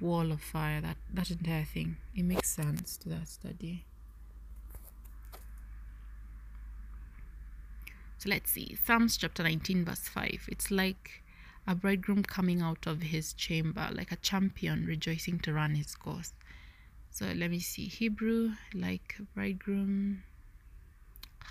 wall 0.01 0.31
of 0.31 0.41
fire, 0.41 0.81
that, 0.81 0.97
that 1.13 1.31
entire 1.31 1.65
thing. 1.65 1.97
It 2.15 2.23
makes 2.23 2.49
sense 2.49 2.97
to 2.97 3.09
that 3.09 3.27
study. 3.27 3.85
So 8.17 8.29
let's 8.29 8.51
see. 8.51 8.77
Psalms 8.85 9.15
chapter 9.15 9.43
19, 9.43 9.85
verse 9.85 10.09
5. 10.09 10.49
It's 10.49 10.69
like 10.71 11.23
a 11.65 11.73
bridegroom 11.73 12.23
coming 12.23 12.61
out 12.61 12.85
of 12.85 13.01
his 13.01 13.31
chamber, 13.33 13.89
like 13.93 14.11
a 14.11 14.17
champion 14.17 14.85
rejoicing 14.85 15.39
to 15.39 15.53
run 15.53 15.75
his 15.75 15.95
course. 15.95 16.33
So 17.11 17.25
let 17.35 17.49
me 17.49 17.59
see. 17.59 17.85
Hebrew, 17.85 18.51
like 18.73 19.15
bridegroom, 19.33 20.23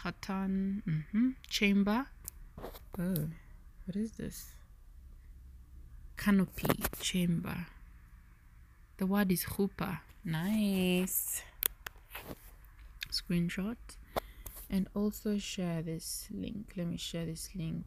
Hatan, 0.03 0.83
mm-hmm. 0.87 1.31
chamber. 1.49 2.07
Oh, 2.99 3.29
what 3.87 3.97
is 3.97 4.13
this? 4.13 4.53
Canopy, 6.17 6.85
chamber. 7.01 7.67
The 8.99 9.07
word 9.07 9.31
is 9.33 9.45
chuppah. 9.45 10.01
Nice. 10.25 11.43
Screenshot. 13.11 13.77
and 14.71 14.89
also 14.95 15.39
share 15.39 15.83
this 15.83 16.29
link. 16.31 16.73
Let 16.77 16.87
me 16.89 16.97
share 16.99 17.25
this 17.25 17.49
link. 17.55 17.87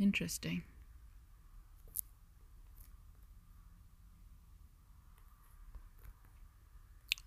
Interesting. 0.00 0.62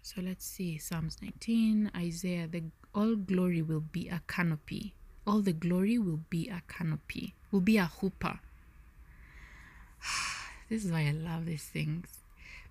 So 0.01 0.21
let's 0.21 0.45
see 0.45 0.77
Psalms 0.77 1.17
19, 1.21 1.91
Isaiah, 1.95 2.47
the 2.47 2.63
all 2.95 3.15
glory 3.15 3.61
will 3.61 3.81
be 3.91 4.07
a 4.09 4.21
canopy. 4.27 4.93
All 5.27 5.41
the 5.41 5.53
glory 5.53 5.97
will 5.99 6.21
be 6.29 6.47
a 6.49 6.61
canopy, 6.67 7.35
will 7.51 7.61
be 7.61 7.77
a 7.77 7.91
chuppah. 7.99 8.39
this 10.69 10.83
is 10.83 10.91
why 10.91 11.07
I 11.07 11.11
love 11.11 11.45
these 11.45 11.63
things 11.63 12.19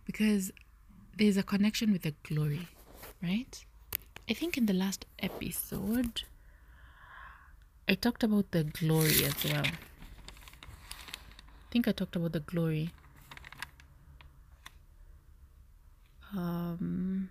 because 0.05 0.52
there's 1.16 1.36
a 1.36 1.43
connection 1.43 1.93
with 1.93 2.02
the 2.02 2.14
glory, 2.23 2.68
right? 3.23 3.64
I 4.28 4.35
think 4.35 4.56
in 4.56 4.66
the 4.66 4.73
last 4.73 5.06
episode, 5.18 6.23
I 7.89 7.94
talked 7.94 8.23
about 8.23 8.51
the 8.51 8.64
glory 8.64 9.24
as 9.24 9.44
well. 9.44 9.64
I 9.64 9.73
think 11.70 11.89
I 11.89 11.93
talked 11.93 12.16
about 12.16 12.32
the 12.32 12.40
glory. 12.40 12.90
Um, 16.36 17.31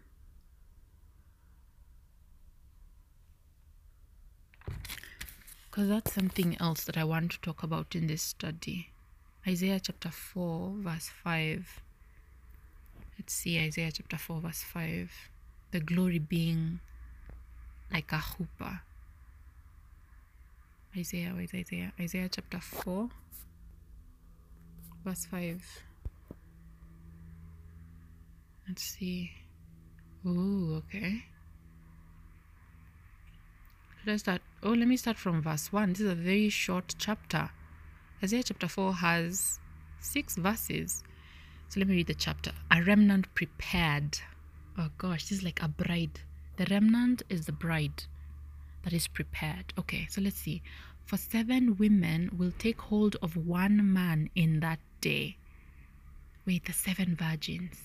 because 5.70 5.90
that's 5.90 6.14
something 6.14 6.56
else 6.60 6.86
that 6.86 6.98
I 6.98 7.04
want 7.04 7.34
to 7.34 7.42
talk 7.42 7.62
about 7.62 7.96
in 7.96 8.08
this 8.08 8.22
study. 8.22 8.90
Isaiah 9.48 9.80
chapter 9.80 10.10
4, 10.10 10.72
verse 10.78 11.12
5. 11.24 11.82
Let's 13.20 13.34
see 13.34 13.60
Isaiah 13.60 13.92
chapter 13.92 14.18
4, 14.18 14.42
verse 14.42 14.64
5. 14.64 15.12
The 15.72 15.80
glory 15.80 16.18
being 16.18 16.80
like 17.92 18.12
a 18.12 18.16
chuppah. 18.16 18.80
Isaiah, 20.98 21.34
wait, 21.38 21.54
Isaiah, 21.54 21.94
Isaiah 22.00 22.30
chapter 22.30 22.60
4, 22.60 23.10
verse 25.04 25.26
5. 25.26 25.84
Let's 28.68 28.84
see. 28.84 29.32
Ooh, 30.26 30.82
okay. 30.88 31.26
Let's 34.08 34.24
start? 34.24 34.42
Oh, 34.64 34.72
let 34.72 34.88
me 34.88 34.98
start 34.98 35.18
from 35.18 35.44
verse 35.44 35.72
1. 35.72 35.90
This 35.90 36.02
is 36.02 36.12
a 36.12 36.16
very 36.16 36.50
short 36.50 36.96
chapter. 36.98 37.52
Isaiah 38.26 38.42
chapter 38.42 38.68
4 38.68 38.92
has 38.96 39.60
six 40.00 40.36
verses. 40.36 41.04
So 41.70 41.80
let 41.80 41.88
me 41.88 41.98
read 41.98 42.08
the 42.08 42.16
chapter. 42.16 42.54
A 42.72 42.82
remnant 42.82 43.32
prepared. 43.36 44.18
Oh 44.80 44.90
gosh, 44.98 45.30
this 45.30 45.38
is 45.38 45.44
like 45.44 45.62
a 45.62 45.68
bride. 45.68 46.22
The 46.58 46.66
remnant 46.72 47.22
is 47.30 47.46
the 47.46 47.52
bride 47.52 48.06
that 48.84 48.94
is 48.94 49.08
prepared. 49.08 49.76
Okay, 49.78 50.08
so 50.10 50.22
let's 50.22 50.38
see. 50.38 50.64
For 51.06 51.18
seven 51.18 51.78
women 51.78 52.32
will 52.36 52.52
take 52.58 52.82
hold 52.82 53.16
of 53.22 53.38
one 53.38 53.94
man 53.94 54.32
in 54.34 54.60
that 54.62 54.80
day. 55.02 55.38
Wait, 56.48 56.66
the 56.66 56.74
seven 56.74 57.16
virgins. 57.16 57.78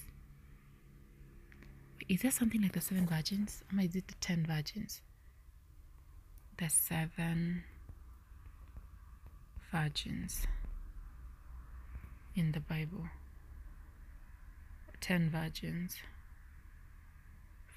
Is 2.08 2.22
there 2.22 2.30
something 2.30 2.62
like 2.62 2.72
the 2.72 2.80
seven 2.80 3.06
virgins? 3.06 3.62
Or 3.76 3.84
is 3.84 3.94
it 3.94 4.08
the 4.08 4.14
ten 4.22 4.46
virgins? 4.46 5.02
The 6.56 6.70
seven 6.70 7.64
virgins 9.70 10.47
in 12.34 12.52
the 12.52 12.60
Bible. 12.60 13.05
Ten 15.01 15.30
virgins. 15.30 15.97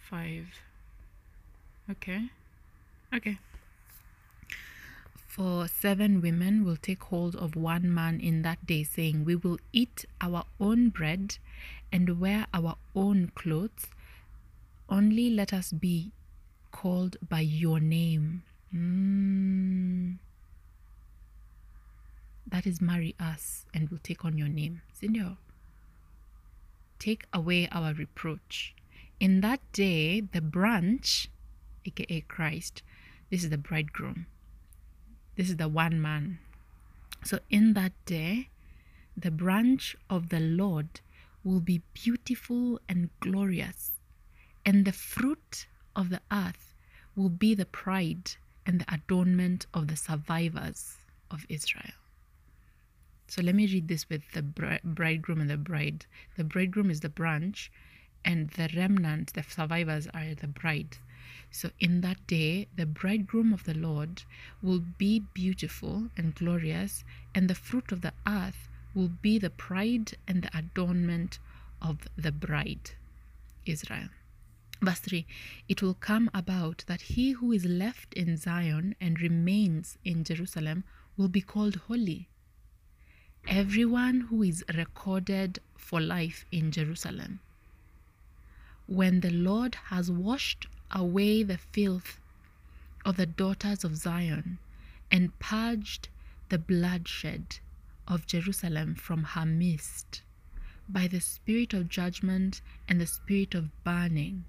Five. 0.09 0.47
Okay. 1.89 2.29
Okay. 3.13 3.37
For 5.27 5.67
seven 5.67 6.21
women 6.21 6.63
will 6.63 6.77
take 6.77 7.03
hold 7.05 7.35
of 7.35 7.55
one 7.55 7.91
man 7.91 8.19
in 8.19 8.43
that 8.43 8.65
day, 8.67 8.83
saying, 8.83 9.25
We 9.25 9.35
will 9.35 9.57
eat 9.71 10.05
our 10.21 10.45
own 10.59 10.89
bread 10.89 11.37
and 11.91 12.19
wear 12.19 12.45
our 12.53 12.75
own 12.95 13.31
clothes. 13.33 13.87
Only 14.87 15.29
let 15.29 15.51
us 15.51 15.71
be 15.71 16.11
called 16.71 17.17
by 17.27 17.39
your 17.39 17.79
name. 17.79 18.43
Mm. 18.73 20.19
That 22.53 22.67
is 22.67 22.79
marry 22.79 23.15
us 23.19 23.65
and 23.73 23.89
we'll 23.89 23.99
take 24.03 24.23
on 24.23 24.37
your 24.37 24.47
name. 24.47 24.83
Senor. 24.93 25.37
Take 26.99 27.25
away 27.33 27.67
our 27.71 27.95
reproach. 27.95 28.75
In 29.19 29.41
that 29.41 29.59
day, 29.71 30.21
the 30.21 30.39
branch, 30.39 31.29
aka 31.83 32.21
Christ, 32.21 32.83
this 33.31 33.43
is 33.43 33.49
the 33.49 33.57
bridegroom. 33.57 34.27
This 35.35 35.49
is 35.49 35.57
the 35.57 35.67
one 35.67 35.99
man. 35.99 36.37
So 37.23 37.39
in 37.49 37.73
that 37.73 37.93
day, 38.05 38.49
the 39.17 39.31
branch 39.31 39.95
of 40.07 40.29
the 40.29 40.39
Lord 40.39 41.01
will 41.43 41.59
be 41.59 41.81
beautiful 41.95 42.79
and 42.87 43.09
glorious, 43.19 43.93
and 44.63 44.85
the 44.85 44.91
fruit 44.91 45.65
of 45.95 46.11
the 46.11 46.21
earth 46.31 46.75
will 47.15 47.29
be 47.29 47.55
the 47.55 47.65
pride 47.65 48.33
and 48.63 48.79
the 48.79 48.93
adornment 48.93 49.65
of 49.73 49.87
the 49.87 49.95
survivors 49.95 50.97
of 51.31 51.47
Israel. 51.49 52.02
So 53.27 53.41
let 53.41 53.55
me 53.55 53.65
read 53.67 53.87
this 53.87 54.09
with 54.09 54.31
the 54.33 54.41
bridegroom 54.83 55.41
and 55.41 55.49
the 55.49 55.57
bride. 55.57 56.05
The 56.37 56.43
bridegroom 56.43 56.91
is 56.91 56.99
the 56.99 57.09
branch, 57.09 57.71
and 58.25 58.49
the 58.51 58.69
remnant, 58.75 59.33
the 59.33 59.43
survivors, 59.43 60.07
are 60.13 60.35
the 60.35 60.47
bride. 60.47 60.97
So 61.49 61.71
in 61.79 62.01
that 62.01 62.25
day, 62.27 62.67
the 62.75 62.85
bridegroom 62.85 63.53
of 63.53 63.63
the 63.63 63.73
Lord 63.73 64.23
will 64.61 64.83
be 64.97 65.19
beautiful 65.19 66.09
and 66.17 66.35
glorious, 66.35 67.03
and 67.33 67.49
the 67.49 67.55
fruit 67.55 67.91
of 67.91 68.01
the 68.01 68.13
earth 68.27 68.69
will 68.93 69.09
be 69.09 69.39
the 69.39 69.49
pride 69.49 70.17
and 70.27 70.43
the 70.43 70.57
adornment 70.57 71.39
of 71.81 72.07
the 72.15 72.31
bride, 72.31 72.91
Israel. 73.65 74.09
Verse 74.81 74.99
3 74.99 75.25
It 75.69 75.81
will 75.81 75.93
come 75.93 76.29
about 76.33 76.83
that 76.87 77.01
he 77.01 77.31
who 77.31 77.51
is 77.51 77.65
left 77.65 78.13
in 78.13 78.35
Zion 78.35 78.95
and 78.99 79.21
remains 79.21 79.97
in 80.03 80.23
Jerusalem 80.23 80.83
will 81.15 81.29
be 81.29 81.41
called 81.41 81.75
holy. 81.87 82.29
Everyone 83.47 84.21
who 84.21 84.41
is 84.41 84.63
recorded 84.73 85.59
for 85.75 85.99
life 85.99 86.45
in 86.51 86.71
Jerusalem. 86.71 87.39
When 88.87 89.19
the 89.19 89.31
Lord 89.31 89.75
has 89.85 90.09
washed 90.09 90.67
away 90.91 91.43
the 91.43 91.57
filth 91.57 92.19
of 93.05 93.17
the 93.17 93.25
daughters 93.25 93.83
of 93.83 93.97
Zion 93.97 94.59
and 95.11 95.37
purged 95.39 96.07
the 96.49 96.57
bloodshed 96.57 97.59
of 98.07 98.27
Jerusalem 98.27 98.95
from 98.95 99.23
her 99.23 99.45
midst 99.45 100.21
by 100.87 101.07
the 101.07 101.21
spirit 101.21 101.73
of 101.73 101.89
judgment 101.89 102.61
and 102.87 102.99
the 102.99 103.07
spirit 103.07 103.55
of 103.55 103.83
burning, 103.83 104.45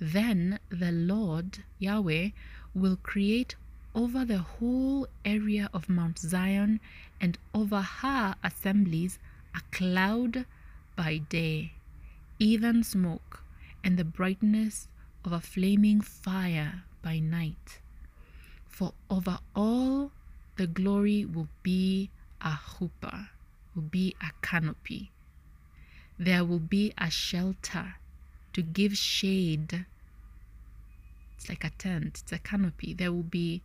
then 0.00 0.60
the 0.70 0.92
Lord 0.92 1.64
Yahweh 1.78 2.30
will 2.74 2.96
create 2.96 3.56
over 3.98 4.24
the 4.24 4.38
whole 4.38 5.08
area 5.24 5.68
of 5.74 5.88
Mount 5.88 6.20
Zion 6.20 6.78
and 7.20 7.36
over 7.52 7.80
her 7.80 8.36
assemblies 8.44 9.18
a 9.56 9.60
cloud 9.72 10.46
by 10.94 11.18
day, 11.18 11.72
even 12.38 12.84
smoke, 12.84 13.42
and 13.82 13.96
the 13.96 14.04
brightness 14.04 14.86
of 15.24 15.32
a 15.32 15.40
flaming 15.40 16.00
fire 16.00 16.84
by 17.02 17.18
night. 17.18 17.80
For 18.68 18.92
over 19.10 19.40
all 19.56 20.12
the 20.54 20.68
glory 20.68 21.24
will 21.24 21.48
be 21.64 22.08
a 22.40 22.52
chuppah, 22.52 23.30
will 23.74 23.82
be 23.82 24.14
a 24.22 24.30
canopy. 24.46 25.10
There 26.16 26.44
will 26.44 26.60
be 26.60 26.92
a 26.96 27.10
shelter 27.10 27.96
to 28.52 28.62
give 28.62 28.96
shade. 28.96 29.86
It's 31.38 31.48
like 31.48 31.62
a 31.62 31.70
tent, 31.70 32.22
it's 32.22 32.32
a 32.32 32.38
canopy. 32.38 32.94
There 32.94 33.12
will 33.12 33.22
be 33.22 33.62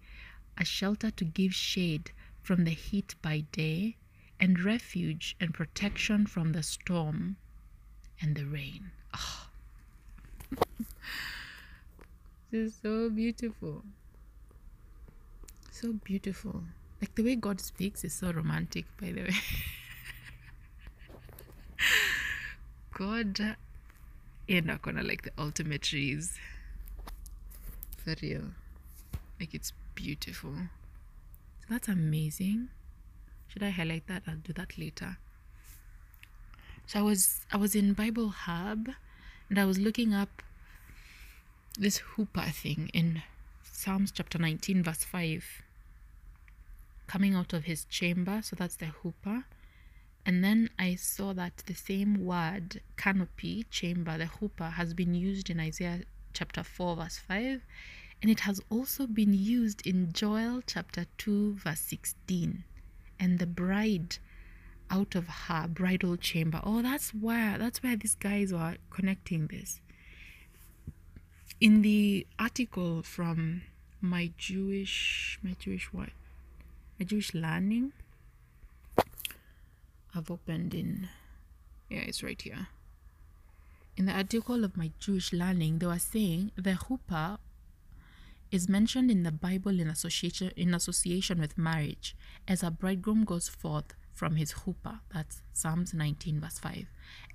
a 0.59 0.63
shelter 0.63 1.09
to 1.09 1.25
give 1.25 1.55
shade 1.55 2.11
from 2.43 2.65
the 2.65 2.71
heat 2.71 3.15
by 3.23 3.45
day, 3.51 3.97
and 4.39 4.59
refuge 4.59 5.35
and 5.39 5.55
protection 5.55 6.27
from 6.27 6.51
the 6.51 6.61
storm 6.61 7.37
and 8.21 8.35
the 8.35 8.45
rain. 8.45 8.91
Oh. 9.17 9.47
this 12.51 12.67
is 12.67 12.75
so 12.79 13.09
beautiful. 13.09 13.83
So 15.71 15.93
beautiful. 15.93 16.63
Like 17.01 17.15
the 17.15 17.23
way 17.23 17.35
God 17.35 17.59
speaks 17.59 18.03
is 18.03 18.13
so 18.13 18.31
romantic, 18.31 18.85
by 19.01 19.13
the 19.13 19.23
way. 19.23 19.33
God 22.93 23.55
you're 24.47 24.61
not 24.61 24.81
gonna 24.81 25.03
like 25.03 25.23
the 25.23 25.31
ultimate 25.37 25.81
trees. 25.83 26.37
For 28.03 28.15
real. 28.21 28.51
Like 29.39 29.53
it's 29.53 29.71
beautiful. 29.95 30.53
So 31.61 31.67
that's 31.69 31.87
amazing. 31.87 32.69
Should 33.47 33.63
I 33.63 33.69
highlight 33.69 34.07
that? 34.07 34.23
I'll 34.27 34.35
do 34.35 34.51
that 34.53 34.77
later. 34.77 35.17
So 36.85 36.99
I 36.99 37.01
was 37.01 37.41
I 37.51 37.57
was 37.57 37.75
in 37.75 37.93
Bible 37.93 38.29
Hub 38.29 38.89
and 39.49 39.59
I 39.59 39.65
was 39.65 39.79
looking 39.79 40.13
up 40.13 40.41
this 41.79 41.99
chuppah 41.99 42.51
thing 42.53 42.89
in 42.93 43.23
Psalms 43.63 44.11
chapter 44.11 44.37
19, 44.37 44.83
verse 44.83 45.03
5. 45.03 45.45
Coming 47.07 47.35
out 47.35 47.53
of 47.53 47.65
his 47.65 47.85
chamber, 47.85 48.41
so 48.41 48.55
that's 48.55 48.75
the 48.75 48.87
chuppah. 48.87 49.45
And 50.25 50.43
then 50.43 50.69
I 50.79 50.95
saw 50.95 51.33
that 51.33 51.63
the 51.65 51.73
same 51.73 52.25
word, 52.25 52.81
canopy, 52.97 53.65
chamber, 53.69 54.17
the 54.17 54.25
chuppah, 54.25 54.73
has 54.73 54.93
been 54.93 55.13
used 55.13 55.49
in 55.49 55.59
Isaiah 55.59 56.01
chapter 56.33 56.63
4, 56.63 56.95
verse 56.95 57.17
5. 57.17 57.61
And 58.21 58.31
it 58.31 58.41
has 58.41 58.61
also 58.69 59.05
been 59.05 59.33
used 59.33 59.85
in 59.85 60.13
Joel 60.13 60.61
chapter 60.65 61.05
2, 61.17 61.55
verse 61.55 61.81
16. 61.81 62.63
And 63.19 63.39
the 63.39 63.45
bride 63.45 64.17
out 64.89 65.15
of 65.15 65.27
her 65.27 65.67
bridal 65.67 66.17
chamber. 66.17 66.61
Oh, 66.63 66.81
that's 66.81 67.11
where 67.11 67.57
that's 67.57 67.81
where 67.81 67.95
these 67.95 68.15
guys 68.15 68.53
were 68.53 68.75
connecting 68.89 69.47
this. 69.47 69.81
In 71.59 71.81
the 71.81 72.27
article 72.37 73.01
from 73.01 73.63
my 74.01 74.31
Jewish 74.37 75.39
my 75.41 75.55
Jewish 75.59 75.91
what? 75.91 76.09
My 76.99 77.05
Jewish 77.05 77.33
learning. 77.33 77.93
I've 80.15 80.29
opened 80.29 80.73
in 80.75 81.09
yeah, 81.89 81.99
it's 81.99 82.23
right 82.23 82.39
here. 82.41 82.67
In 83.95 84.05
the 84.05 84.11
article 84.11 84.63
of 84.63 84.75
my 84.75 84.91
Jewish 84.99 85.31
learning, 85.33 85.79
they 85.79 85.85
were 85.85 85.99
saying 85.99 86.51
the 86.55 86.71
chuppah 86.71 87.37
is 88.51 88.67
mentioned 88.67 89.11
in 89.11 89.23
the 89.23 89.31
Bible 89.31 89.79
in 89.79 89.87
association 89.87 90.51
in 90.55 90.73
association 90.73 91.39
with 91.39 91.57
marriage 91.57 92.15
as 92.47 92.63
a 92.63 92.71
bridegroom 92.71 93.23
goes 93.23 93.47
forth 93.49 93.93
from 94.13 94.35
his 94.35 94.53
chuppah. 94.53 94.99
That's 95.13 95.41
Psalms 95.53 95.93
19, 95.93 96.39
verse 96.39 96.59
5. 96.59 96.85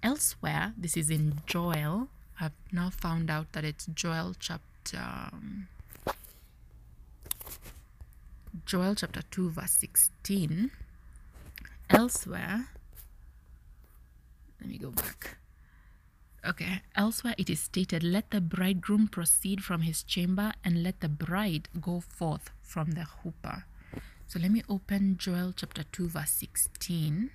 Elsewhere, 0.03 0.75
this 0.77 0.97
is 0.97 1.11
in 1.11 1.41
Joel. 1.47 2.09
I've 2.41 2.53
now 2.73 2.91
found 2.91 3.31
out 3.31 3.53
that 3.53 3.65
it's 3.65 3.87
Joel 3.87 4.35
chapter. 4.39 4.99
Um, 4.99 5.69
Joel 8.65 8.95
chapter 8.95 9.23
2, 9.31 9.51
verse 9.51 9.73
16. 9.73 10.71
Elsewhere, 11.91 12.69
let 14.61 14.71
me 14.71 14.79
go 14.79 14.91
back. 14.91 15.38
Okay, 16.47 16.83
elsewhere 16.95 17.35
it 17.37 17.51
is 17.51 17.61
stated, 17.61 18.03
Let 18.03 18.31
the 18.31 18.41
bridegroom 18.41 19.09
proceed 19.09 19.65
from 19.65 19.83
his 19.83 20.03
chamber, 20.03 20.53
and 20.65 20.83
let 20.83 21.01
the 21.01 21.09
bride 21.09 21.69
go 21.81 22.01
forth 22.01 22.51
from 22.63 22.93
the 22.93 23.07
chuppah. 23.23 23.65
So 24.29 24.39
let 24.39 24.51
me 24.51 24.63
open 24.69 25.17
Joel 25.19 25.53
chapter 25.57 25.83
2, 25.91 26.09
verse 26.09 26.31
16. 26.31 27.31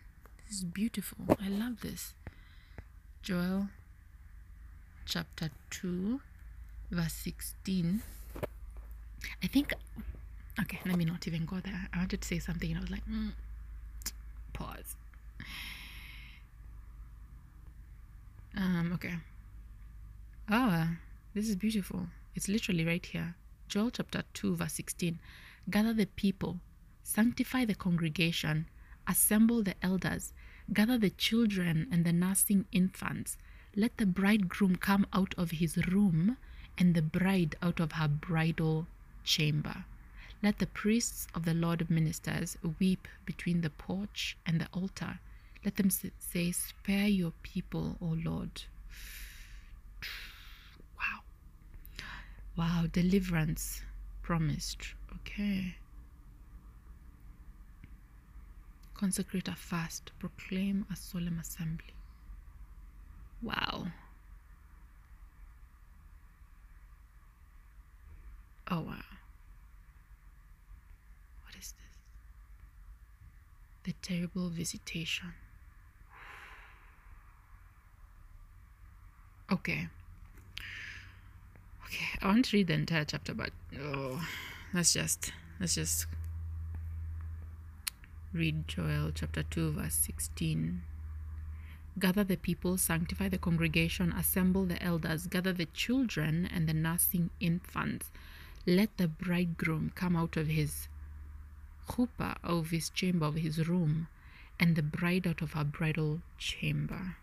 This 0.47 0.57
is 0.57 0.63
beautiful. 0.63 1.38
I 1.41 1.49
love 1.49 1.81
this. 1.81 2.13
Joel 3.23 3.67
chapter 5.05 5.49
2, 5.71 6.21
verse 6.91 7.13
16. 7.13 8.01
I 9.41 9.47
think, 9.47 9.73
okay, 10.61 10.80
let 10.85 10.97
me 10.97 11.05
not 11.05 11.27
even 11.27 11.45
go 11.45 11.57
there. 11.59 11.89
I 11.93 11.97
wanted 11.97 12.21
to 12.21 12.27
say 12.27 12.39
something 12.39 12.69
and 12.69 12.77
I 12.77 12.81
was 12.81 12.91
like, 12.91 13.05
mm, 13.05 13.31
pause. 14.53 14.95
Um, 18.55 18.91
okay. 18.93 19.15
Oh, 20.49 20.89
this 21.34 21.49
is 21.49 21.55
beautiful. 21.55 22.07
It's 22.35 22.47
literally 22.47 22.85
right 22.85 23.05
here. 23.05 23.35
Joel 23.67 23.91
chapter 23.91 24.23
2, 24.34 24.55
verse 24.55 24.73
16. 24.73 25.19
Gather 25.69 25.93
the 25.93 26.05
people 26.05 26.59
Sanctify 27.05 27.65
the 27.65 27.75
congregation, 27.75 28.65
assemble 29.05 29.61
the 29.61 29.75
elders, 29.84 30.31
gather 30.71 30.97
the 30.97 31.09
children 31.09 31.88
and 31.91 32.05
the 32.05 32.13
nursing 32.13 32.65
infants. 32.71 33.38
Let 33.75 33.97
the 33.97 34.05
bridegroom 34.05 34.77
come 34.77 35.05
out 35.11 35.35
of 35.38 35.51
his 35.51 35.75
room 35.88 36.38
and 36.77 36.95
the 36.95 37.01
bride 37.01 37.57
out 37.61 37.81
of 37.81 37.93
her 37.93 38.07
bridal 38.07 38.88
chamber. 39.25 39.84
Let 40.41 40.59
the 40.59 40.67
priests 40.67 41.27
of 41.35 41.43
the 41.43 41.53
Lord 41.53 41.89
ministers 41.89 42.57
weep 42.80 43.07
between 43.25 43.61
the 43.61 43.69
porch 43.69 44.38
and 44.45 44.61
the 44.61 44.67
altar. 44.71 45.19
Let 45.64 45.76
them 45.76 45.90
say, 45.90 46.52
Spare 46.52 47.07
your 47.07 47.34
people, 47.41 47.98
O 48.02 48.18
Lord. 48.23 48.64
Wow. 50.98 51.19
Wow, 52.56 52.85
deliverance 52.91 53.81
promised. 54.22 54.94
Okay. 55.15 55.76
consecrate 59.03 59.49
a 59.49 59.56
fast, 59.56 60.14
proclaim 60.18 60.85
a 60.90 60.95
solemn 60.95 61.38
assembly. 61.38 61.94
Wow. 63.41 63.88
Oh, 68.72 68.80
wow. 68.80 69.10
What 71.44 71.56
is 71.60 71.73
this? 71.73 71.98
The 73.84 73.94
terrible 74.02 74.48
visitation. 74.48 75.34
Okay. 79.52 79.88
Okay, 81.86 82.20
I 82.22 82.28
want 82.28 82.45
to 82.45 82.57
read 82.57 82.68
the 82.68 82.74
entire 82.74 83.06
chapter, 83.06 83.34
but 83.34 83.52
oh, 83.80 84.26
let's 84.74 84.94
just 84.94 85.32
let's 85.60 85.76
just 85.76 86.07
Read 88.34 88.68
Joel 88.68 89.11
chapter 89.14 89.44
2, 89.44 89.74
verse 89.74 89.94
16. 89.94 90.82
Gather 91.99 92.24
the 92.24 92.36
people, 92.36 92.80
sanctify 92.80 93.30
the 93.30 93.38
congregation, 93.38 94.11
assemble 94.11 94.65
the 94.65 94.82
elders, 94.82 95.28
gather 95.28 95.53
the 95.53 95.68
children 95.68 96.49
and 96.52 96.68
the 96.68 96.74
nursing 96.74 97.30
infants. 97.40 98.10
Let 98.65 98.98
the 98.98 99.07
bridegroom 99.07 99.91
come 99.94 100.15
out 100.15 100.36
of 100.36 100.48
his 100.48 100.88
chuppah, 101.88 102.38
of 102.44 102.72
his 102.72 102.90
chamber, 102.90 103.28
of 103.28 103.36
his 103.36 103.70
room, 103.70 104.07
and 104.60 104.76
the 104.76 104.82
bride 104.82 105.28
out 105.28 105.44
of 105.44 105.53
her 105.53 105.64
bridal 105.64 106.22
chamber. 106.40 107.18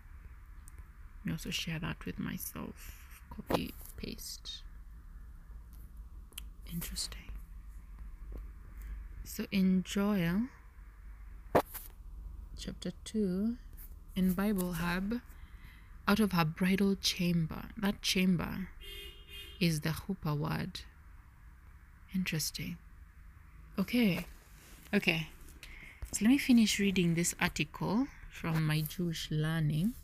Let 1.21 1.27
me 1.27 1.33
also 1.33 1.51
share 1.51 1.79
that 1.79 2.05
with 2.07 2.19
myself. 2.19 3.23
Copy, 3.31 3.75
paste. 3.97 4.63
Interesting. 6.73 7.31
So 9.25 9.47
in 9.53 9.83
Joel 9.85 10.49
chapter 12.59 12.93
2 13.05 13.57
in 14.17 14.33
Bible 14.35 14.75
Hub 14.75 15.21
out 16.07 16.21
of 16.21 16.33
her 16.33 16.45
bridal 16.45 16.97
chamber. 16.97 17.67
That 17.77 18.03
chamber 18.03 18.69
is 19.61 19.81
the 19.81 19.91
chuppah 19.91 20.37
word. 20.37 20.81
Interesting. 22.15 22.77
Okay. 23.79 24.27
Okay. 24.93 25.29
So 26.13 26.25
let 26.25 26.31
me 26.31 26.39
finish 26.39 26.79
reading 26.79 27.15
this 27.15 27.35
article 27.41 28.09
from 28.31 28.67
my 28.67 28.81
Jewish 28.81 29.29
learning. 29.31 29.95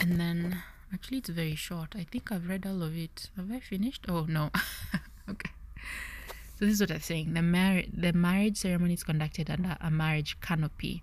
And 0.00 0.20
then 0.20 0.62
actually 0.92 1.18
it's 1.18 1.28
very 1.28 1.54
short. 1.54 1.94
I 1.96 2.04
think 2.04 2.30
I've 2.32 2.48
read 2.48 2.66
all 2.66 2.82
of 2.82 2.96
it. 2.96 3.30
Have 3.36 3.50
I 3.50 3.60
finished? 3.60 4.06
Oh 4.08 4.24
no. 4.28 4.50
okay. 5.30 5.50
So 6.58 6.64
this 6.64 6.74
is 6.74 6.80
what 6.80 6.90
I'm 6.90 7.00
saying. 7.00 7.34
The, 7.34 7.42
mar- 7.42 7.82
the 7.92 8.12
marriage 8.12 8.56
ceremony 8.56 8.94
is 8.94 9.04
conducted 9.04 9.50
under 9.50 9.76
a 9.80 9.90
marriage 9.90 10.40
canopy, 10.40 11.02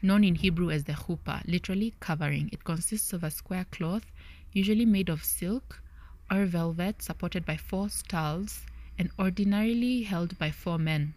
known 0.00 0.24
in 0.24 0.36
Hebrew 0.36 0.70
as 0.70 0.84
the 0.84 0.94
chuppah, 0.94 1.42
literally 1.46 1.94
covering. 2.00 2.48
It 2.52 2.64
consists 2.64 3.12
of 3.12 3.22
a 3.22 3.30
square 3.30 3.66
cloth, 3.70 4.06
usually 4.52 4.86
made 4.86 5.10
of 5.10 5.22
silk 5.22 5.82
or 6.30 6.46
velvet, 6.46 7.02
supported 7.02 7.44
by 7.44 7.56
four 7.58 7.90
stalls, 7.90 8.62
and 8.98 9.10
ordinarily 9.18 10.04
held 10.04 10.38
by 10.38 10.50
four 10.50 10.78
men. 10.78 11.12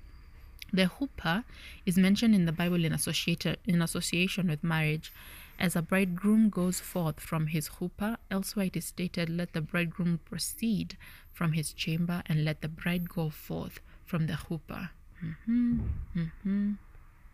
The 0.74 0.86
chuppah 0.86 1.46
is 1.86 1.98
mentioned 1.98 2.36
in 2.36 2.46
the 2.46 2.52
Bible 2.52 2.84
in, 2.84 2.92
associated, 2.92 3.58
in 3.66 3.82
association 3.82 4.50
with 4.50 4.64
marriage. 4.64 5.12
As 5.60 5.76
a 5.76 5.82
bridegroom 5.82 6.50
goes 6.50 6.80
forth 6.80 7.20
from 7.20 7.48
his 7.48 7.68
chuppah, 7.68 8.16
elsewhere 8.32 8.68
it 8.68 8.78
is 8.78 8.86
stated, 8.86 9.30
Let 9.30 9.52
the 9.52 9.60
bridegroom 9.60 10.22
proceed 10.24 10.96
from 11.34 11.52
his 11.52 11.74
chamber 11.74 12.24
and 12.28 12.46
let 12.46 12.62
the 12.62 12.70
bride 12.70 13.10
go 13.10 13.30
forth 13.30 13.82
from 14.06 14.28
the 14.28 14.34
chuppah. 14.34 14.92
Mm-hmm, 15.22 15.80
mm-hmm, 16.16 16.72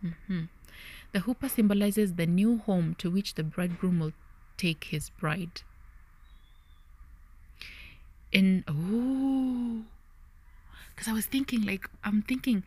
mm-hmm. 0.04 0.44
The 1.12 1.20
chuppah 1.20 1.52
symbolizes 1.52 2.16
the 2.16 2.26
new 2.26 2.58
home 2.58 2.96
to 2.96 3.12
which 3.12 3.36
the 3.36 3.44
bridegroom 3.44 4.00
will 4.00 4.14
take 4.58 4.86
his 4.86 5.12
bride. 5.12 5.62
In 8.32 8.64
oh, 8.68 9.84
because 10.90 11.08
I 11.08 11.14
was 11.14 11.28
thinking, 11.28 11.62
like, 11.62 11.88
I'm 12.04 12.24
thinking 12.24 12.64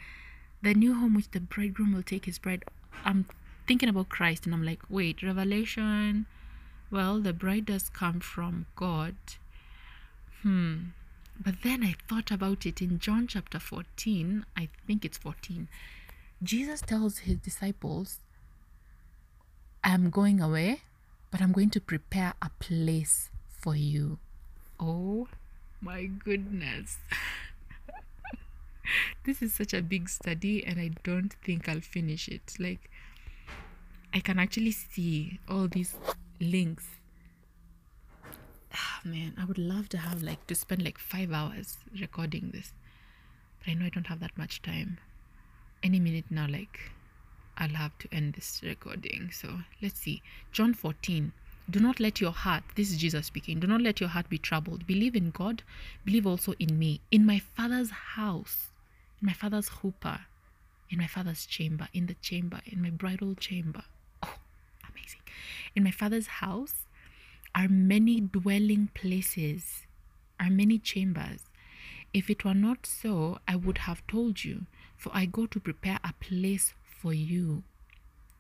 the 0.62 0.72
new 0.72 0.94
home 0.94 1.14
which 1.14 1.32
the 1.32 1.40
bridegroom 1.40 1.94
will 1.94 2.05
take 2.05 2.26
his 2.26 2.39
bride. 2.39 2.64
I'm 3.05 3.26
thinking 3.68 3.90
about 3.90 4.08
Christ, 4.08 4.46
and 4.46 4.54
I'm 4.54 4.64
like, 4.64 4.80
wait, 4.88 5.22
Revelation. 5.22 6.26
Well, 6.90 7.20
the 7.20 7.34
bride 7.34 7.66
does 7.66 7.90
come 7.90 8.20
from 8.20 8.64
God. 8.74 9.14
Hmm. 10.42 10.76
But 11.38 11.56
then 11.62 11.84
I 11.84 11.94
thought 12.08 12.30
about 12.30 12.66
it 12.66 12.80
in 12.82 12.98
John 12.98 13.26
chapter 13.28 13.60
14, 13.60 14.44
I 14.56 14.68
think 14.86 15.04
it's 15.04 15.18
14. 15.18 15.68
Jesus 16.42 16.80
tells 16.80 17.18
his 17.18 17.36
disciples, 17.36 18.18
I'm 19.84 20.10
going 20.10 20.40
away, 20.40 20.80
but 21.30 21.40
I'm 21.40 21.52
going 21.52 21.70
to 21.70 21.80
prepare 21.80 22.34
a 22.42 22.50
place 22.58 23.30
for 23.46 23.76
you. 23.76 24.18
Oh 24.80 25.28
my 25.80 26.06
goodness. 26.06 26.98
this 29.24 29.42
is 29.42 29.54
such 29.54 29.74
a 29.74 29.82
big 29.82 30.08
study, 30.08 30.64
and 30.64 30.80
I 30.80 30.90
don't 31.04 31.34
think 31.44 31.68
I'll 31.68 31.80
finish 31.80 32.28
it. 32.28 32.54
Like, 32.58 32.90
I 34.18 34.20
can 34.20 34.40
actually 34.40 34.72
see 34.72 35.38
all 35.48 35.68
these 35.68 35.94
links. 36.40 36.88
Ah, 38.74 39.00
man, 39.04 39.32
I 39.38 39.44
would 39.44 39.58
love 39.58 39.88
to 39.90 39.98
have 39.98 40.24
like 40.24 40.44
to 40.48 40.56
spend 40.56 40.82
like 40.82 40.98
five 40.98 41.30
hours 41.30 41.76
recording 42.00 42.50
this, 42.52 42.72
but 43.60 43.70
I 43.70 43.74
know 43.74 43.86
I 43.86 43.90
don't 43.90 44.08
have 44.08 44.18
that 44.18 44.36
much 44.36 44.60
time. 44.60 44.98
Any 45.84 46.00
minute 46.00 46.24
now, 46.30 46.48
like, 46.48 46.90
I'll 47.58 47.68
have 47.68 47.96
to 47.98 48.08
end 48.10 48.34
this 48.34 48.60
recording. 48.64 49.30
So 49.32 49.60
let's 49.80 50.00
see. 50.00 50.20
John 50.50 50.74
14. 50.74 51.30
Do 51.70 51.78
not 51.78 52.00
let 52.00 52.20
your 52.20 52.32
heart, 52.32 52.64
this 52.74 52.90
is 52.90 52.96
Jesus 52.96 53.26
speaking, 53.26 53.60
do 53.60 53.68
not 53.68 53.82
let 53.82 54.00
your 54.00 54.08
heart 54.08 54.28
be 54.28 54.38
troubled. 54.38 54.84
Believe 54.84 55.14
in 55.14 55.30
God, 55.30 55.62
believe 56.04 56.26
also 56.26 56.54
in 56.58 56.76
me. 56.76 57.02
In 57.12 57.24
my 57.24 57.38
Father's 57.38 57.90
house, 57.90 58.70
in 59.22 59.26
my 59.26 59.32
Father's 59.32 59.68
chuppah, 59.68 60.22
in 60.90 60.98
my 60.98 61.06
Father's 61.06 61.46
chamber, 61.46 61.86
in 61.94 62.06
the 62.06 62.14
chamber, 62.14 62.60
in 62.66 62.82
my 62.82 62.90
bridal 62.90 63.36
chamber. 63.36 63.84
In 65.74 65.85
my 65.85 65.90
Father's 65.90 66.27
house 66.27 66.86
are 67.55 67.69
many 67.69 68.20
dwelling 68.20 68.89
places, 68.94 69.86
are 70.39 70.51
many 70.51 70.78
chambers. 70.78 71.44
If 72.15 72.31
it 72.31 72.44
were 72.44 72.55
not 72.55 72.86
so, 72.86 73.39
I 73.47 73.56
would 73.56 73.78
have 73.78 74.06
told 74.06 74.44
you, 74.44 74.66
for 74.97 75.10
I 75.15 75.27
go 75.27 75.47
to 75.47 75.60
prepare 75.60 75.98
a 76.02 76.12
place 76.15 76.73
for 77.01 77.12
you. 77.12 77.62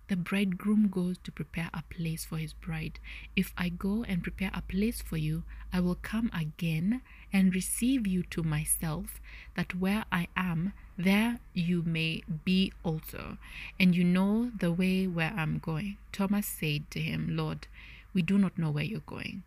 The 0.08 0.16
bridegroom 0.16 0.88
goes 0.88 1.18
to 1.24 1.30
prepare 1.30 1.68
a 1.74 1.82
place 1.82 2.24
for 2.24 2.38
his 2.38 2.54
bride. 2.54 2.98
If 3.36 3.52
I 3.58 3.68
go 3.68 4.04
and 4.04 4.22
prepare 4.22 4.50
a 4.54 4.62
place 4.62 5.02
for 5.02 5.18
you, 5.18 5.44
I 5.70 5.80
will 5.80 5.96
come 5.96 6.30
again 6.32 7.02
and 7.30 7.54
receive 7.54 8.06
you 8.06 8.22
to 8.30 8.42
myself, 8.42 9.20
that 9.54 9.74
where 9.74 10.06
I 10.10 10.28
am, 10.34 10.72
there 10.98 11.38
you 11.54 11.82
may 11.86 12.22
be 12.44 12.72
also. 12.82 13.38
And 13.78 13.94
you 13.94 14.02
know 14.02 14.50
the 14.58 14.72
way 14.72 15.06
where 15.06 15.32
I'm 15.36 15.58
going. 15.58 15.96
Thomas 16.12 16.46
said 16.46 16.90
to 16.90 17.00
him, 17.00 17.36
Lord, 17.36 17.68
we 18.12 18.20
do 18.20 18.36
not 18.36 18.58
know 18.58 18.70
where 18.70 18.84
you're 18.84 19.00
going. 19.06 19.44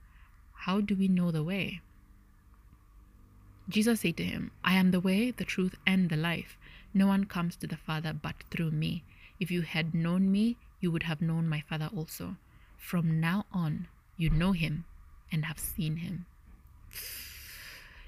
How 0.53 0.79
do 0.79 0.95
we 0.95 1.09
know 1.09 1.29
the 1.29 1.43
way? 1.43 1.81
Jesus 3.67 4.01
said 4.01 4.15
to 4.17 4.23
him, 4.23 4.51
I 4.63 4.75
am 4.75 4.91
the 4.91 5.01
way, 5.01 5.31
the 5.31 5.43
truth, 5.43 5.75
and 5.85 6.09
the 6.09 6.15
life. 6.15 6.57
No 6.93 7.07
one 7.07 7.25
comes 7.25 7.55
to 7.57 7.67
the 7.67 7.77
Father 7.77 8.13
but 8.13 8.35
through 8.49 8.71
me. 8.71 9.03
If 9.39 9.51
you 9.51 9.61
had 9.61 9.93
known 9.93 10.31
me, 10.31 10.57
you 10.79 10.89
would 10.91 11.03
have 11.03 11.21
known 11.21 11.49
my 11.49 11.63
Father 11.67 11.89
also. 11.95 12.37
From 12.77 13.19
now 13.19 13.45
on, 13.51 13.87
you 14.17 14.29
know 14.29 14.53
him 14.53 14.85
and 15.31 15.45
have 15.45 15.59
seen 15.59 15.97
him. 15.97 16.25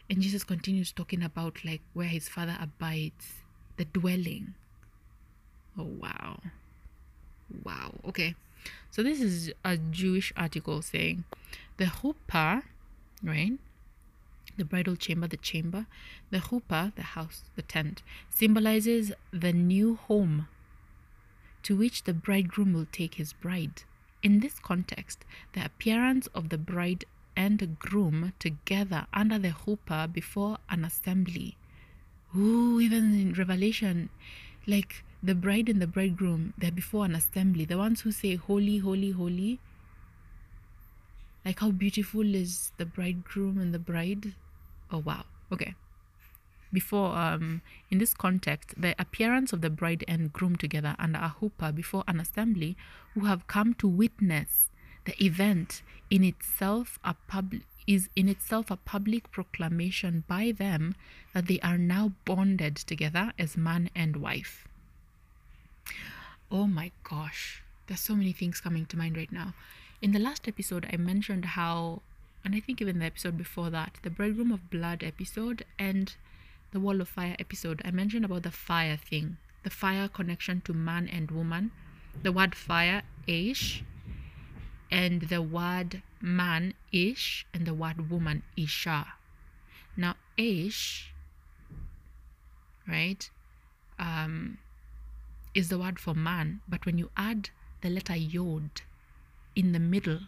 And 0.09 0.21
Jesus 0.21 0.43
continues 0.43 0.91
talking 0.91 1.23
about 1.23 1.63
like 1.63 1.81
where 1.93 2.07
his 2.07 2.30
Father 2.30 2.57
abides, 2.59 3.35
the 3.77 3.85
dwelling. 3.85 4.53
Oh, 5.77 5.89
wow. 5.99 6.39
Wow. 7.63 7.93
Okay. 8.07 8.35
So 8.91 9.01
this 9.01 9.21
is 9.21 9.51
a 9.65 9.77
Jewish 9.77 10.31
article 10.38 10.81
saying 10.81 11.23
the 11.77 11.85
chuppah, 11.85 12.63
right? 13.23 13.53
The 14.55 14.65
bridal 14.65 14.95
chamber, 14.95 15.27
the 15.27 15.38
chamber, 15.38 15.88
the 16.30 16.38
chuppah, 16.39 16.93
the 16.95 17.01
house, 17.01 17.43
the 17.55 17.63
tent, 17.63 18.03
symbolizes 18.30 19.11
the 19.31 19.51
new 19.51 19.95
home 19.95 20.47
to 21.63 21.75
which 21.75 22.03
the 22.03 22.13
bridegroom 22.13 22.73
will 22.73 22.88
take 22.91 23.15
his 23.15 23.34
bride. 23.34 23.84
In 24.21 24.39
this 24.39 24.59
context, 24.59 25.25
the 25.53 25.65
appearance 25.65 26.27
of 26.27 26.49
the 26.49 26.57
bride 26.57 27.05
and 27.35 27.77
groom 27.80 28.34
together 28.39 29.07
under 29.14 29.39
the 29.39 29.49
chuppah 29.49 30.11
before 30.11 30.57
an 30.69 30.85
assembly. 30.85 31.57
Ooh, 32.35 32.80
even 32.80 33.14
in 33.19 33.34
Revelation, 33.34 34.10
like 34.65 35.03
the 35.22 35.35
bride 35.35 35.69
and 35.69 35.81
the 35.81 35.88
bridegroom, 35.88 36.53
they're 36.57 36.72
before 36.72 37.05
an 37.05 37.15
assembly. 37.15 37.65
The 37.65 37.77
ones 37.77 38.01
who 38.01 38.11
say, 38.11 38.35
Holy, 38.35 38.77
holy, 38.77 39.11
holy. 39.11 39.60
Like 41.45 41.60
how 41.60 41.72
beautiful 41.72 42.35
is 42.35 42.72
the 42.77 42.85
bridegroom 42.85 43.57
and 43.57 43.73
the 43.73 43.80
bride? 43.80 44.34
Oh, 44.91 44.99
wow. 44.99 45.26
Okay 45.51 45.76
before 46.73 47.15
um, 47.15 47.61
in 47.91 47.99
this 47.99 48.14
context 48.14 48.73
the 48.76 48.95
appearance 48.97 49.53
of 49.53 49.61
the 49.61 49.69
bride 49.69 50.03
and 50.07 50.34
groom 50.34 50.55
together 50.55 50.95
under 50.97 51.19
a 51.19 51.35
chuppah 51.39 51.73
before 51.73 52.03
an 52.07 52.19
assembly 52.19 52.76
who 53.14 53.22
have 53.22 53.47
come 53.47 53.76
to 53.76 53.88
witness 53.88 54.72
the 55.05 55.23
event 55.23 55.81
in 56.09 56.23
itself 56.23 56.99
a 57.03 57.15
is 57.85 58.09
in 58.15 58.30
itself 58.30 58.71
a 58.71 58.77
public 58.77 59.30
proclamation 59.31 60.23
by 60.27 60.51
them 60.51 60.95
that 61.34 61.47
they 61.47 61.59
are 61.59 61.77
now 61.77 62.13
bonded 62.23 62.77
together 62.77 63.34
as 63.38 63.57
man 63.57 63.89
and 63.93 64.15
wife. 64.15 64.65
Oh 66.49 66.65
my 66.65 66.91
gosh. 67.03 67.61
There's 67.88 67.99
so 67.99 68.15
many 68.15 68.31
things 68.31 68.61
coming 68.61 68.85
to 68.85 68.97
mind 68.97 69.17
right 69.17 69.31
now. 69.31 69.53
In 70.01 70.13
the 70.13 70.19
last 70.19 70.47
episode 70.47 70.88
i 70.91 70.97
mentioned 70.97 71.45
how 71.45 72.01
and 72.43 72.53
i 72.55 72.59
think 72.59 72.81
even 72.81 72.99
the 72.99 73.05
episode 73.05 73.38
before 73.38 73.69
that 73.69 73.99
the 74.03 74.09
bridegroom 74.09 74.51
of 74.51 74.69
blood 74.69 75.01
episode 75.01 75.63
and 75.80 76.15
the 76.73 76.80
wall 76.80 76.99
of 76.99 77.07
fire 77.07 77.35
episode, 77.39 77.81
I 77.85 77.91
mentioned 77.91 78.25
about 78.25 78.43
the 78.43 78.51
fire 78.51 78.97
thing, 78.97 79.38
the 79.61 79.69
fire 79.69 80.07
connection 80.07 80.61
to 80.61 80.73
man 80.73 81.07
and 81.07 81.30
woman, 81.30 81.71
the 82.23 82.31
word 82.31 82.55
fire, 82.55 83.03
ish, 83.27 83.84
and 84.94 85.24
the 85.24 85.41
word 85.41 86.03
man, 86.22 86.76
ish, 86.91 87.48
and 87.52 87.65
the 87.65 87.74
word 87.74 88.11
woman, 88.11 88.44
isha. 88.56 89.14
Now, 89.98 90.15
ish, 90.38 91.11
right, 92.88 93.28
um, 93.98 94.60
is 95.56 95.70
the 95.70 95.80
word 95.80 95.99
for 95.99 96.14
man, 96.14 96.61
but 96.70 96.86
when 96.86 96.99
you 96.99 97.10
add 97.18 97.49
the 97.82 97.90
letter 97.90 98.15
yod 98.15 98.84
in 99.56 99.72
the 99.72 99.80
middle 99.80 100.20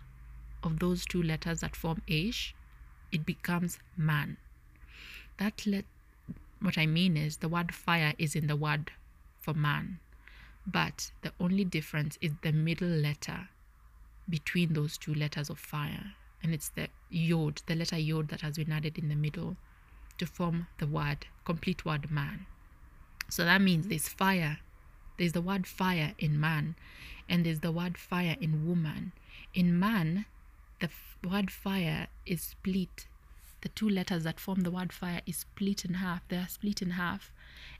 of 0.64 0.80
those 0.80 1.06
two 1.06 1.22
letters 1.22 1.60
that 1.60 1.76
form 1.76 2.02
ish, 2.08 2.56
it 3.12 3.24
becomes 3.24 3.78
man. 3.96 4.38
That 5.38 5.68
let 5.68 5.86
what 6.60 6.80
I 6.80 6.88
mean 6.88 7.18
is 7.18 7.38
the 7.38 7.50
word 7.50 7.72
fire 7.72 8.14
is 8.18 8.36
in 8.36 8.48
the 8.48 8.56
word 8.56 8.92
for 9.40 9.54
man, 9.54 10.00
but 10.66 11.12
the 11.22 11.34
only 11.40 11.66
difference 11.66 12.18
is 12.20 12.32
the 12.42 12.52
middle 12.52 12.90
letter 12.90 13.50
between 14.30 14.73
those 14.73 14.97
two 14.97 15.14
letters 15.14 15.49
of 15.49 15.60
fire, 15.60 16.14
and 16.41 16.53
it's 16.53 16.69
the 16.69 16.88
yod, 17.10 17.61
the 17.68 17.76
letter 17.76 17.97
yod 17.97 18.30
that 18.30 18.41
has 18.41 18.57
been 18.57 18.72
added 18.72 18.97
in 18.97 19.10
the 19.10 19.15
middle 19.15 19.56
to 20.18 20.26
form 20.26 20.68
the 20.80 20.88
word, 20.88 21.26
complete 21.43 21.85
word 21.85 22.10
man. 22.11 22.45
So 23.30 23.43
that 23.45 23.61
means 23.61 23.88
there's 23.88 24.07
fire, 24.07 24.60
there's 25.18 25.34
the 25.34 25.41
word 25.41 25.68
fire 25.68 26.14
in 26.18 26.39
man, 26.39 26.76
and 27.27 27.45
there's 27.45 27.60
the 27.60 27.72
word 27.72 27.97
fire 27.97 28.35
in 28.39 28.68
woman. 28.68 29.11
In 29.53 29.80
man, 29.80 30.26
the 30.80 30.88
f- 30.88 31.18
word 31.23 31.52
fire 31.52 32.07
is 32.26 32.41
split 32.41 33.07
the 33.65 33.69
two 33.69 33.89
letters 33.89 34.26
that 34.26 34.39
form 34.39 34.61
the 34.61 34.69
word 34.69 34.93
fire 34.93 35.22
is 35.26 35.38
split 35.38 35.84
in 35.85 35.95
half. 35.95 36.22
They 36.30 36.38
are 36.38 36.47
split 36.47 36.84
in 36.84 36.91
half, 36.91 37.31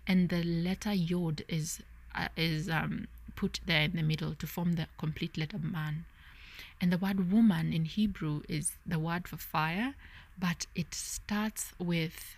and 0.07 0.30
the 0.30 0.41
letter 0.41 0.91
yod 0.91 1.43
is 1.47 1.84
uh, 2.15 2.30
is 2.35 2.67
um, 2.72 3.07
put 3.35 3.59
there 3.67 3.84
in 3.84 3.91
the 3.91 4.01
middle 4.01 4.34
to 4.34 4.47
form 4.47 4.73
the 4.73 4.88
complete 4.97 5.38
letter 5.38 5.59
man. 5.59 6.05
And 6.81 6.91
the 6.91 6.97
word 6.97 7.31
woman 7.31 7.73
in 7.73 7.85
Hebrew 7.85 8.41
is 8.49 8.73
the 8.85 8.99
word 8.99 9.27
for 9.27 9.38
fire, 9.38 9.95
but 10.38 10.68
it 10.76 10.93
starts 10.93 11.72
with 11.80 12.38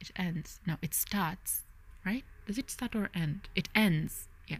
it 0.00 0.10
ends. 0.16 0.60
No, 0.66 0.76
it 0.82 0.94
starts, 0.94 1.62
right? 2.04 2.24
Does 2.46 2.58
it 2.58 2.70
start 2.70 2.94
or 2.94 3.08
end? 3.14 3.48
It 3.54 3.68
ends. 3.74 4.28
Yeah. 4.46 4.58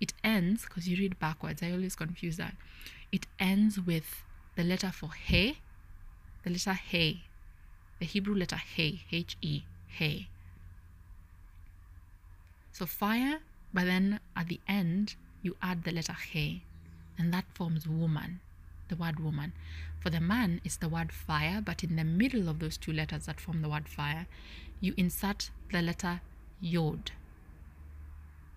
It 0.00 0.12
ends 0.22 0.64
because 0.64 0.88
you 0.88 0.96
read 0.96 1.18
backwards. 1.18 1.62
I 1.62 1.72
always 1.72 1.96
confuse 1.96 2.36
that. 2.36 2.54
It 3.10 3.26
ends 3.38 3.80
with 3.80 4.22
the 4.56 4.64
letter 4.64 4.90
for 4.90 5.10
he, 5.12 5.58
the 6.44 6.50
letter 6.50 6.74
he, 6.74 7.24
the 7.98 8.06
Hebrew 8.06 8.34
letter 8.34 8.56
He, 8.56 9.04
H 9.10 9.36
E, 9.40 9.62
He. 9.86 10.28
So 12.72 12.86
fire, 12.86 13.38
but 13.72 13.84
then 13.84 14.20
at 14.36 14.48
the 14.48 14.60
end, 14.68 15.14
you 15.42 15.56
add 15.62 15.84
the 15.84 15.92
letter 15.92 16.16
He, 16.30 16.64
and 17.18 17.32
that 17.32 17.44
forms 17.54 17.86
woman, 17.86 18.40
the 18.88 18.96
word 18.96 19.20
woman. 19.20 19.52
For 20.00 20.10
the 20.10 20.20
man, 20.20 20.60
it's 20.64 20.76
the 20.76 20.88
word 20.88 21.12
fire, 21.12 21.62
but 21.64 21.82
in 21.82 21.96
the 21.96 22.04
middle 22.04 22.48
of 22.48 22.58
those 22.58 22.76
two 22.76 22.92
letters 22.92 23.26
that 23.26 23.40
form 23.40 23.62
the 23.62 23.68
word 23.68 23.88
fire, 23.88 24.26
you 24.80 24.94
insert 24.96 25.50
the 25.72 25.80
letter 25.80 26.20
Yod, 26.60 27.12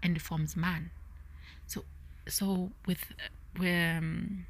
and 0.04 0.16
it 0.18 0.22
forms 0.22 0.56
man. 0.56 0.92
So, 1.66 1.84
so 2.28 2.72
with, 2.86 3.14
with 3.58 3.98
um, 3.98 4.46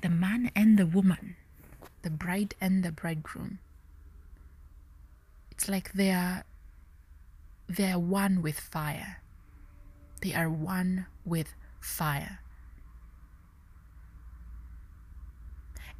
the 0.00 0.08
man 0.08 0.50
and 0.54 0.78
the 0.78 0.86
woman, 0.86 1.36
the 2.02 2.10
bride 2.10 2.54
and 2.60 2.84
the 2.84 2.92
bridegroom, 2.92 3.58
it's 5.50 5.68
like 5.68 5.92
they 5.92 6.10
are 6.10 6.44
they 7.68 7.90
are 7.90 7.98
one 7.98 8.42
with 8.42 8.58
fire. 8.60 9.22
They 10.20 10.34
are 10.34 10.50
one 10.50 11.06
with 11.24 11.54
fire. 11.80 12.40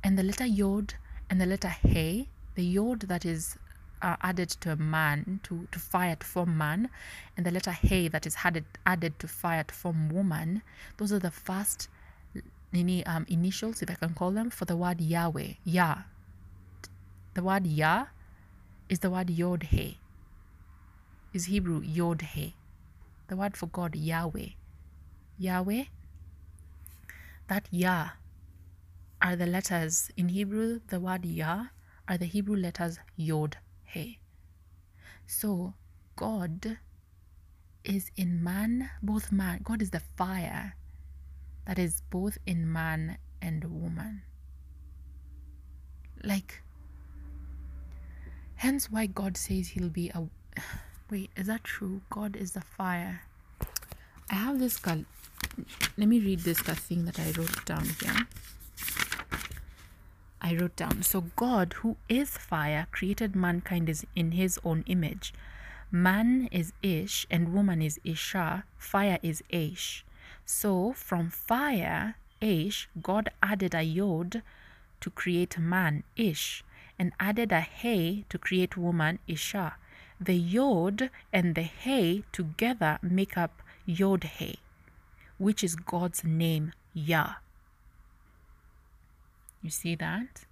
And 0.04 0.18
the 0.18 0.22
letter 0.22 0.46
Yod 0.46 0.94
and 1.30 1.40
the 1.40 1.46
letter 1.46 1.68
He 1.68 2.28
the 2.54 2.64
yod 2.64 3.00
that 3.02 3.24
is 3.24 3.56
uh, 4.02 4.16
added 4.20 4.50
to 4.50 4.72
a 4.72 4.76
man 4.76 5.40
to, 5.44 5.68
to 5.70 5.78
fire 5.78 6.16
to 6.16 6.26
form 6.26 6.58
man 6.58 6.90
and 7.36 7.46
the 7.46 7.50
letter 7.50 7.70
hey 7.70 8.08
that 8.08 8.26
is 8.26 8.36
added 8.44 8.64
added 8.84 9.18
to 9.18 9.28
fire 9.28 9.64
to 9.64 9.74
form 9.74 10.08
woman 10.08 10.62
those 10.96 11.12
are 11.12 11.18
the 11.18 11.30
first 11.30 11.88
any 12.74 13.04
um, 13.06 13.24
initials 13.28 13.80
if 13.82 13.90
i 13.90 13.94
can 13.94 14.14
call 14.14 14.30
them 14.30 14.50
for 14.50 14.64
the 14.64 14.76
word 14.76 15.00
yahweh 15.00 15.52
yah 15.64 15.98
the 17.34 17.42
word 17.42 17.66
yah 17.66 18.06
is 18.88 18.98
the 18.98 19.10
word 19.10 19.30
yod 19.30 19.62
hey 19.64 19.98
is 21.32 21.46
hebrew 21.46 21.80
yod 21.80 22.22
hey 22.22 22.54
the 23.28 23.36
word 23.36 23.56
for 23.56 23.66
god 23.66 23.94
yahweh. 23.94 24.48
Yahweh 25.38 25.84
that 27.48 27.66
yah 27.70 28.10
are 29.22 29.36
the 29.36 29.46
letters 29.46 30.10
in 30.16 30.28
hebrew 30.28 30.80
the 30.88 31.00
word 31.00 31.24
yah 31.24 31.66
are 32.08 32.18
the 32.18 32.26
hebrew 32.26 32.56
letters 32.56 32.98
yod 33.16 33.56
hey 33.84 34.18
so 35.26 35.74
god 36.16 36.78
is 37.84 38.10
in 38.16 38.42
man 38.42 38.90
both 39.02 39.32
man 39.32 39.60
god 39.64 39.80
is 39.80 39.90
the 39.90 40.02
fire 40.16 40.74
that 41.66 41.78
is 41.78 42.02
both 42.10 42.38
in 42.46 42.70
man 42.70 43.18
and 43.40 43.64
woman. 43.64 44.22
Like 46.22 46.62
hence 48.56 48.90
why 48.90 49.06
god 49.06 49.36
says 49.36 49.68
he'll 49.68 49.88
be 49.88 50.10
a 50.10 50.22
wait 51.10 51.30
is 51.36 51.46
that 51.46 51.64
true? 51.64 52.02
God 52.10 52.36
is 52.36 52.52
the 52.52 52.60
fire. 52.60 53.22
I 54.30 54.34
have 54.36 54.58
this 54.58 54.80
let 54.86 56.08
me 56.08 56.20
read 56.20 56.40
this 56.40 56.60
thing 56.60 57.04
that 57.04 57.18
i 57.18 57.30
wrote 57.36 57.64
down 57.66 57.84
here 58.00 58.26
I 60.44 60.56
wrote 60.56 60.74
down. 60.74 61.02
So 61.02 61.20
God, 61.36 61.74
who 61.74 61.96
is 62.08 62.30
fire, 62.36 62.88
created 62.90 63.36
mankind 63.36 63.88
in 64.16 64.32
his 64.32 64.58
own 64.64 64.82
image. 64.86 65.32
Man 65.90 66.48
is 66.50 66.72
Ish 66.82 67.26
and 67.30 67.54
woman 67.54 67.80
is 67.80 68.00
Isha. 68.02 68.64
Fire 68.76 69.20
is 69.22 69.44
Aish. 69.52 70.02
So 70.44 70.92
from 70.94 71.30
fire, 71.30 72.16
Aish, 72.40 72.86
God 73.00 73.30
added 73.40 73.72
a 73.72 73.82
Yod 73.82 74.42
to 75.00 75.10
create 75.10 75.58
man, 75.58 76.02
Ish, 76.16 76.64
and 76.98 77.12
added 77.20 77.52
a 77.52 77.60
Hey 77.60 78.24
to 78.28 78.36
create 78.36 78.76
woman, 78.76 79.20
Isha. 79.28 79.76
The 80.20 80.34
Yod 80.34 81.10
and 81.32 81.54
the 81.54 81.62
Hey 81.62 82.24
together 82.32 82.98
make 83.00 83.36
up 83.38 83.62
Yod 83.86 84.24
Hey, 84.24 84.56
which 85.38 85.62
is 85.62 85.76
God's 85.76 86.24
name, 86.24 86.72
Yah. 86.94 87.34
You 89.62 89.70
see 89.70 89.94
that? 89.94 90.44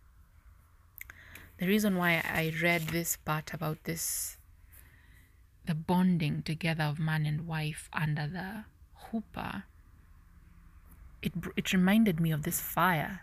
The 1.59 1.67
reason 1.67 1.97
why 1.97 2.23
I 2.25 2.55
read 2.63 2.89
this 2.89 3.17
part 3.17 3.53
about 3.53 3.85
this, 3.85 4.39
the 5.67 5.75
bonding 5.75 6.43
together 6.43 6.85
of 6.85 6.99
man 6.99 7.27
and 7.27 7.47
wife 7.47 7.91
under 7.93 8.27
the 8.27 8.65
chuppah, 9.05 9.65
it, 11.23 11.33
it 11.57 11.73
reminded 11.73 12.19
me 12.19 12.31
of 12.31 12.45
this 12.45 12.61
fire. 12.61 13.23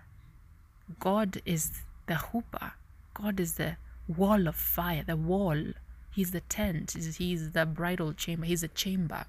God 0.99 1.41
is 1.45 1.71
the 2.05 2.13
chuppah. 2.15 2.73
God 3.13 3.39
is 3.39 3.53
the 3.53 3.77
wall 4.07 4.47
of 4.47 4.55
fire, 4.55 5.03
the 5.03 5.15
wall. 5.15 5.73
He's 6.13 6.31
the 6.31 6.41
tent. 6.41 6.91
He's 6.91 7.51
the 7.51 7.65
bridal 7.65 8.13
chamber. 8.13 8.45
He's 8.45 8.61
the 8.61 8.67
chamber. 8.67 9.25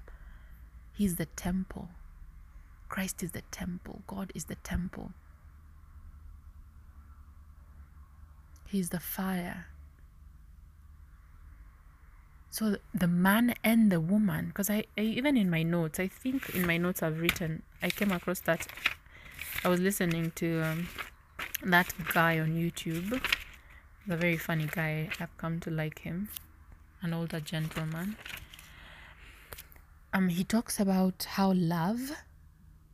He's 0.95 1.15
the 1.15 1.25
temple. 1.25 1.89
Christ 2.89 3.23
is 3.23 3.31
the 3.31 3.43
temple. 3.49 4.01
God 4.05 4.31
is 4.35 4.45
the 4.45 4.55
temple. 4.55 5.13
He's 8.69 8.89
the 8.89 8.99
fire. 8.99 9.65
So 12.51 12.77
the 12.93 13.07
man 13.07 13.55
and 13.63 13.91
the 13.91 13.99
woman, 13.99 14.47
because 14.47 14.69
I, 14.69 14.83
I, 14.97 15.01
even 15.01 15.37
in 15.37 15.49
my 15.49 15.63
notes, 15.63 15.99
I 15.99 16.07
think 16.07 16.53
in 16.53 16.67
my 16.67 16.77
notes 16.77 17.01
I've 17.01 17.19
written, 17.19 17.63
I 17.81 17.89
came 17.89 18.11
across 18.11 18.41
that 18.41 18.67
I 19.63 19.69
was 19.69 19.79
listening 19.79 20.31
to 20.35 20.61
um, 20.61 20.87
that 21.63 21.91
guy 22.13 22.39
on 22.39 22.49
YouTube. 22.49 23.21
The 24.07 24.17
very 24.17 24.37
funny 24.37 24.67
guy. 24.71 25.09
I've 25.19 25.35
come 25.37 25.59
to 25.61 25.71
like 25.71 25.99
him, 25.99 26.29
an 27.01 27.13
older 27.13 27.39
gentleman. 27.39 28.17
Um, 30.13 30.29
he 30.29 30.43
talks 30.43 30.79
about 30.79 31.25
how 31.29 31.53
love. 31.53 32.11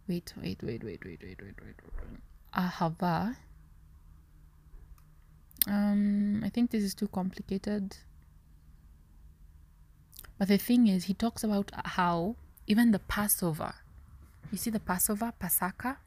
Wait, 0.07 0.33
wait, 0.41 0.61
wait, 0.63 0.83
wait, 0.83 1.03
wait, 1.05 1.21
wait, 1.21 1.41
wait, 1.41 1.41
wait. 1.41 1.61
wait. 1.61 2.19
Uh, 2.53 2.69
Ahava 2.69 3.35
um, 5.67 6.43
I 6.43 6.49
think 6.49 6.71
this 6.71 6.83
is 6.83 6.93
too 6.93 7.07
complicated. 7.07 7.97
But 10.37 10.47
the 10.49 10.57
thing 10.57 10.87
is, 10.87 11.05
he 11.05 11.13
talks 11.13 11.43
about 11.43 11.71
how 11.73 12.35
even 12.67 12.91
the 12.91 12.99
Passover, 12.99 13.73
you 14.51 14.57
see 14.57 14.69
the 14.69 14.79
Passover, 14.79 15.33
Pasaka, 15.41 15.97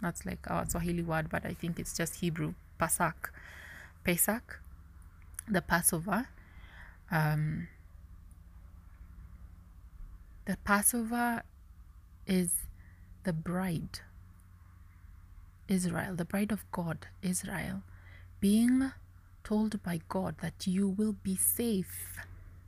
that's 0.00 0.26
like 0.26 0.48
our 0.50 0.68
Swahili 0.68 1.02
word, 1.02 1.28
but 1.30 1.46
I 1.46 1.54
think 1.54 1.78
it's 1.78 1.96
just 1.96 2.16
Hebrew, 2.16 2.54
Pasak, 2.80 3.30
Pesach, 4.04 4.60
the 5.48 5.62
Passover. 5.62 6.28
Um, 7.10 7.68
the 10.44 10.58
Passover 10.64 11.42
is 12.26 12.52
the 13.24 13.32
bride, 13.32 14.00
Israel, 15.68 16.14
the 16.14 16.24
bride 16.24 16.52
of 16.52 16.70
God, 16.70 17.06
Israel 17.22 17.82
being 18.44 18.92
told 19.42 19.82
by 19.82 19.98
God 20.06 20.34
that 20.42 20.66
you 20.66 20.86
will 20.86 21.16
be 21.22 21.34
safe. 21.34 22.18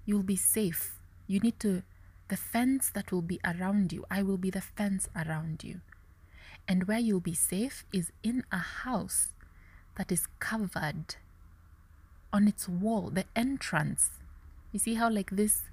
You'll 0.07 0.23
be 0.23 0.35
safe. 0.35 0.98
You 1.27 1.39
need 1.39 1.61
to, 1.61 1.82
the 2.28 2.36
fence 2.39 2.89
that 2.94 3.12
will 3.12 3.20
be 3.20 3.39
around 3.44 3.93
you, 3.93 4.07
I 4.11 4.23
will 4.23 4.39
be 4.39 4.48
the 4.48 4.62
fence 4.62 5.07
around 5.15 5.62
you. 5.62 5.82
And 6.66 6.89
where 6.89 6.98
you'll 6.98 7.20
be 7.20 7.35
safe 7.35 7.85
is 7.93 8.11
in 8.23 8.44
a 8.51 8.57
house 8.85 9.35
that 9.97 10.11
is 10.11 10.28
covered 10.39 11.16
on 12.32 12.48
its 12.48 12.66
wall, 12.66 13.11
the 13.11 13.27
entrance. 13.36 14.12
You 14.73 14.78
see 14.78 14.94
how, 14.94 15.11
like 15.11 15.28
this, 15.31 15.65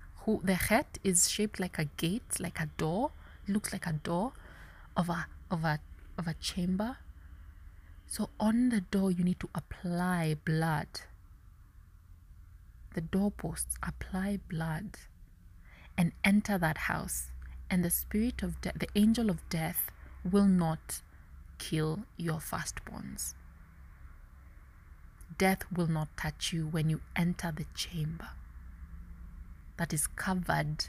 the 0.43 0.55
het 0.55 0.99
is 1.05 1.29
shaped 1.29 1.61
like 1.61 1.79
a 1.79 1.85
gate, 1.95 2.41
like 2.41 2.59
a 2.59 2.67
door. 2.75 3.11
Looks 3.47 3.71
like 3.71 3.87
a 3.87 3.93
door 3.93 4.33
of 4.97 5.07
a 5.07 5.27
of 5.49 5.63
a 5.63 5.79
of 6.17 6.27
a 6.27 6.33
chamber 6.33 6.97
so 8.13 8.29
on 8.39 8.69
the 8.69 8.81
door, 8.81 9.09
you 9.09 9.23
need 9.23 9.39
to 9.39 9.49
apply 9.55 10.35
blood. 10.45 10.85
The 12.93 13.01
doorposts 13.01 13.75
apply 13.81 14.37
blood 14.47 14.97
and 15.97 16.11
enter 16.23 16.59
that 16.59 16.77
house. 16.77 17.31
And 17.71 17.83
the 17.83 17.89
spirit 17.89 18.43
of 18.43 18.61
death, 18.61 18.77
the 18.77 18.87
angel 18.93 19.31
of 19.31 19.39
death, 19.49 19.89
will 20.31 20.45
not 20.45 21.01
kill 21.57 22.05
your 22.15 22.37
firstborns. 22.37 23.33
Death 25.39 25.63
will 25.75 25.87
not 25.87 26.15
touch 26.15 26.53
you 26.53 26.67
when 26.67 26.91
you 26.91 27.01
enter 27.15 27.51
the 27.51 27.65
chamber 27.73 28.29
that 29.77 29.91
is 29.91 30.05
covered, 30.05 30.85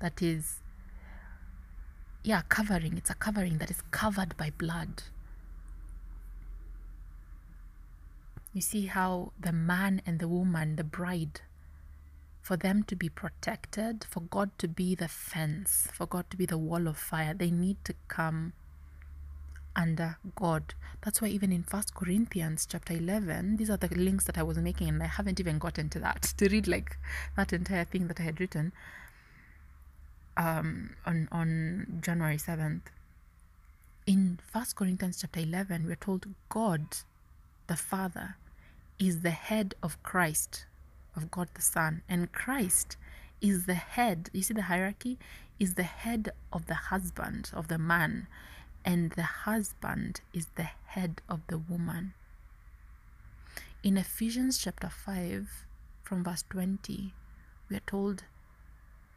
that 0.00 0.20
is, 0.20 0.60
yeah, 2.22 2.42
covering. 2.50 2.98
It's 2.98 3.08
a 3.08 3.14
covering 3.14 3.56
that 3.56 3.70
is 3.70 3.80
covered 3.90 4.36
by 4.36 4.50
blood. 4.58 5.04
You 8.52 8.60
see 8.60 8.86
how 8.86 9.32
the 9.38 9.52
man 9.52 10.02
and 10.06 10.18
the 10.18 10.28
woman, 10.28 10.76
the 10.76 10.84
bride, 10.84 11.42
for 12.40 12.56
them 12.56 12.82
to 12.84 12.96
be 12.96 13.08
protected, 13.08 14.06
for 14.08 14.20
God 14.20 14.50
to 14.58 14.68
be 14.68 14.94
the 14.94 15.08
fence, 15.08 15.88
for 15.92 16.06
God 16.06 16.30
to 16.30 16.36
be 16.36 16.46
the 16.46 16.56
wall 16.58 16.88
of 16.88 16.96
fire, 16.96 17.34
they 17.34 17.50
need 17.50 17.76
to 17.84 17.94
come 18.08 18.54
under 19.76 20.16
God. 20.34 20.74
That's 21.02 21.20
why 21.20 21.28
even 21.28 21.52
in 21.52 21.62
First 21.62 21.94
Corinthians 21.94 22.66
chapter 22.66 22.94
11, 22.94 23.58
these 23.58 23.70
are 23.70 23.76
the 23.76 23.88
links 23.88 24.24
that 24.24 24.38
I 24.38 24.42
was 24.42 24.58
making 24.58 24.88
and 24.88 25.02
I 25.02 25.06
haven't 25.06 25.38
even 25.38 25.58
gotten 25.58 25.88
to 25.90 26.00
that 26.00 26.22
to 26.38 26.48
read 26.48 26.66
like 26.66 26.96
that 27.36 27.52
entire 27.52 27.84
thing 27.84 28.08
that 28.08 28.18
I 28.18 28.24
had 28.24 28.40
written 28.40 28.72
um, 30.36 30.96
on 31.06 31.28
on 31.30 32.00
January 32.00 32.38
7th. 32.38 32.82
In 34.06 34.38
First 34.42 34.74
Corinthians 34.74 35.20
chapter 35.20 35.40
11, 35.40 35.86
we're 35.86 35.96
told 35.96 36.26
God 36.48 36.86
the 37.68 37.76
Father, 37.76 38.36
is 38.98 39.20
the 39.20 39.30
head 39.30 39.74
of 39.82 40.02
Christ, 40.02 40.64
of 41.14 41.30
God 41.30 41.48
the 41.54 41.62
Son, 41.62 42.02
and 42.08 42.32
Christ 42.32 42.96
is 43.40 43.66
the 43.66 43.74
head. 43.74 44.30
You 44.32 44.42
see 44.42 44.54
the 44.54 44.62
hierarchy? 44.62 45.18
Is 45.60 45.74
the 45.74 45.84
head 45.84 46.32
of 46.52 46.66
the 46.66 46.74
husband, 46.74 47.50
of 47.52 47.68
the 47.68 47.78
man, 47.78 48.26
and 48.84 49.12
the 49.12 49.22
husband 49.44 50.22
is 50.32 50.46
the 50.56 50.68
head 50.86 51.20
of 51.28 51.40
the 51.48 51.58
woman. 51.58 52.14
In 53.82 53.96
Ephesians 53.96 54.58
chapter 54.58 54.88
5, 54.88 55.66
from 56.02 56.24
verse 56.24 56.44
20, 56.50 57.12
we 57.68 57.76
are 57.76 57.86
told 57.86 58.24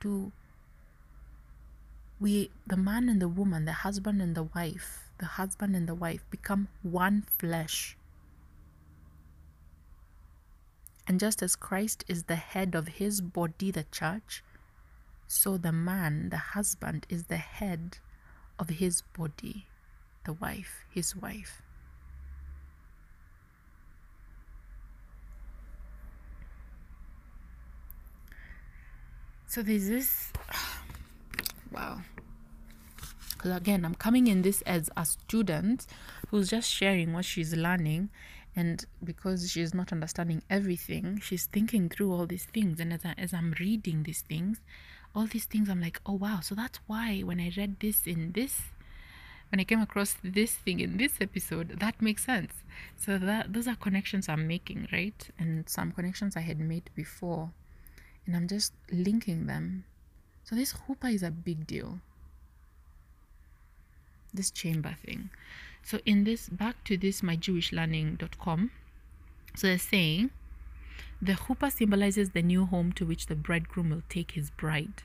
to 0.02 0.32
we 2.20 2.52
the 2.68 2.78
man 2.78 3.10
and 3.10 3.20
the 3.20 3.28
woman 3.28 3.66
the 3.66 3.72
husband 3.72 4.22
and 4.22 4.36
the 4.36 4.44
wife 4.44 5.10
the 5.18 5.26
husband 5.26 5.76
and 5.76 5.88
the 5.88 5.96
wife 5.96 6.24
become 6.30 6.68
one 6.84 7.24
flesh 7.40 7.98
And 11.08 11.20
just 11.20 11.42
as 11.42 11.56
Christ 11.56 12.04
is 12.08 12.24
the 12.24 12.36
head 12.36 12.76
of 12.76 12.88
his 12.88 13.22
body, 13.22 13.72
the 13.72 13.86
church, 13.92 14.44
so 15.28 15.58
the 15.58 15.72
man, 15.72 16.30
the 16.30 16.38
husband, 16.38 17.06
is 17.10 17.24
the 17.24 17.38
head 17.38 17.98
of 18.60 18.70
his 18.70 19.02
body, 19.02 19.66
the 20.26 20.34
wife, 20.34 20.86
his 20.90 21.16
wife. 21.16 21.62
So 29.48 29.62
there's 29.62 29.88
this. 29.88 30.32
Wow. 31.72 32.02
Because 33.32 33.56
again, 33.56 33.86
I'm 33.86 33.96
coming 33.96 34.28
in 34.28 34.42
this 34.42 34.62
as 34.64 34.90
a 34.98 35.06
student 35.06 35.88
who's 36.28 36.50
just 36.50 36.70
sharing 36.70 37.14
what 37.14 37.24
she's 37.24 37.56
learning. 37.56 38.10
And 38.56 38.84
because 39.04 39.50
she's 39.50 39.74
not 39.74 39.92
understanding 39.92 40.44
everything, 40.50 41.22
she's 41.24 41.46
thinking 41.46 41.88
through 41.90 42.12
all 42.12 42.26
these 42.26 42.46
things. 42.46 42.80
And 42.80 42.92
as, 42.92 43.06
I, 43.06 43.14
as 43.18 43.34
I'm 43.34 43.56
reading 43.60 44.04
these 44.04 44.22
things, 44.22 44.60
all 45.16 45.26
these 45.26 45.46
things, 45.46 45.70
I'm 45.70 45.82
like, 45.82 46.02
oh, 46.06 46.14
wow. 46.14 46.40
So 46.42 46.56
that's 46.56 46.80
why 46.88 47.22
when 47.22 47.40
I 47.40 47.52
read 47.56 47.80
this 47.80 48.06
in 48.06 48.34
this 48.34 48.62
when 49.52 49.60
I 49.60 49.66
came 49.66 49.82
across 49.82 50.16
this 50.24 50.54
thing 50.54 50.80
in 50.80 50.96
this 50.96 51.20
episode, 51.20 51.80
that 51.80 52.02
makes 52.02 52.24
sense. 52.24 52.54
So 52.96 53.18
that 53.18 53.52
those 53.52 53.68
are 53.68 53.76
connections 53.76 54.30
I'm 54.30 54.48
making, 54.48 54.88
right? 54.94 55.30
And 55.38 55.68
some 55.68 55.92
connections 55.92 56.38
I 56.38 56.40
had 56.40 56.58
made 56.58 56.90
before. 56.96 57.52
And 58.26 58.36
I'm 58.36 58.48
just 58.48 58.72
linking 58.92 59.48
them. 59.48 59.84
So 60.46 60.56
this 60.56 60.74
chuppah 60.74 61.14
is 61.14 61.22
a 61.22 61.32
big 61.32 61.68
deal. 61.68 62.00
This 64.34 64.52
chamber 64.52 64.96
thing. 65.06 65.30
So 65.84 66.00
in 66.06 66.24
this 66.24 66.50
back 66.50 66.84
to 66.86 66.98
this 66.98 67.22
myjewishlearning.com. 67.22 68.72
So 69.56 69.68
they're 69.68 69.78
saying 69.78 70.32
the 71.22 71.34
chuppah 71.34 71.72
symbolizes 71.72 72.32
the 72.32 72.42
new 72.42 72.66
home 72.66 72.92
to 72.94 73.06
which 73.06 73.28
the 73.28 73.36
bridegroom 73.36 73.90
will 73.90 74.04
take 74.10 74.32
his 74.32 74.50
bride. 74.50 75.04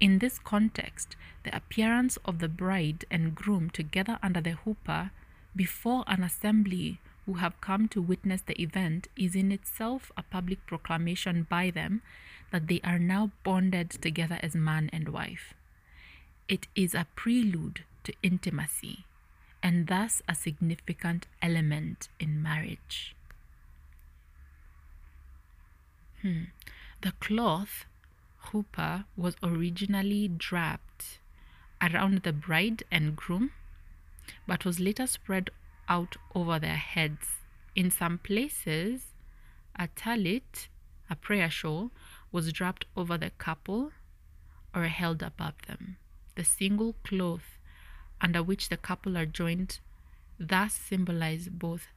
In 0.00 0.18
this 0.18 0.38
context, 0.38 1.16
the 1.44 1.54
appearance 1.54 2.16
of 2.24 2.38
the 2.38 2.48
bride 2.48 3.04
and 3.10 3.34
groom 3.34 3.70
together 3.70 4.18
under 4.22 4.40
the 4.40 4.56
chuppah 4.64 5.10
before 5.54 6.04
an 6.06 6.22
assembly 6.22 7.00
who 7.26 7.34
have 7.34 7.60
come 7.60 7.86
to 7.88 8.00
witness 8.00 8.42
the 8.42 8.60
event 8.60 9.08
is 9.16 9.36
in 9.36 9.52
itself 9.52 10.10
a 10.16 10.22
public 10.22 10.64
proclamation 10.66 11.46
by 11.48 11.70
them 11.70 12.02
that 12.50 12.66
they 12.66 12.80
are 12.82 12.98
now 12.98 13.30
bonded 13.44 13.90
together 13.90 14.38
as 14.42 14.54
man 14.54 14.90
and 14.92 15.10
wife. 15.10 15.54
It 16.48 16.66
is 16.74 16.94
a 16.94 17.06
prelude 17.14 17.84
to 18.04 18.12
intimacy 18.22 19.04
and 19.62 19.86
thus 19.86 20.22
a 20.28 20.34
significant 20.34 21.26
element 21.42 22.08
in 22.18 22.42
marriage. 22.42 23.14
Hmm. 26.22 26.44
The 27.02 27.12
cloth 27.12 27.86
chuppah 28.44 29.04
was 29.16 29.36
originally 29.42 30.28
draped 30.28 31.18
around 31.80 32.22
the 32.22 32.32
bride 32.32 32.82
and 32.90 33.16
groom, 33.16 33.52
but 34.46 34.64
was 34.64 34.80
later 34.80 35.06
spread 35.06 35.50
out 35.88 36.16
over 36.34 36.58
their 36.58 36.76
heads. 36.76 37.40
In 37.74 37.90
some 37.90 38.18
places, 38.18 39.12
a 39.76 39.88
talit, 39.88 40.68
a 41.08 41.16
prayer 41.16 41.50
shawl, 41.50 41.90
was 42.32 42.52
draped 42.52 42.84
over 42.96 43.16
the 43.16 43.30
couple 43.30 43.92
or 44.74 44.84
held 44.84 45.22
above 45.22 45.54
them. 45.66 45.96
The 46.34 46.44
single 46.44 46.94
cloth 47.02 47.58
under 48.20 48.42
which 48.42 48.68
the 48.68 48.76
couple 48.76 49.16
are 49.16 49.26
joined 49.26 49.78
thus 50.38 50.74
symbolize 50.74 51.48
both 51.48 51.88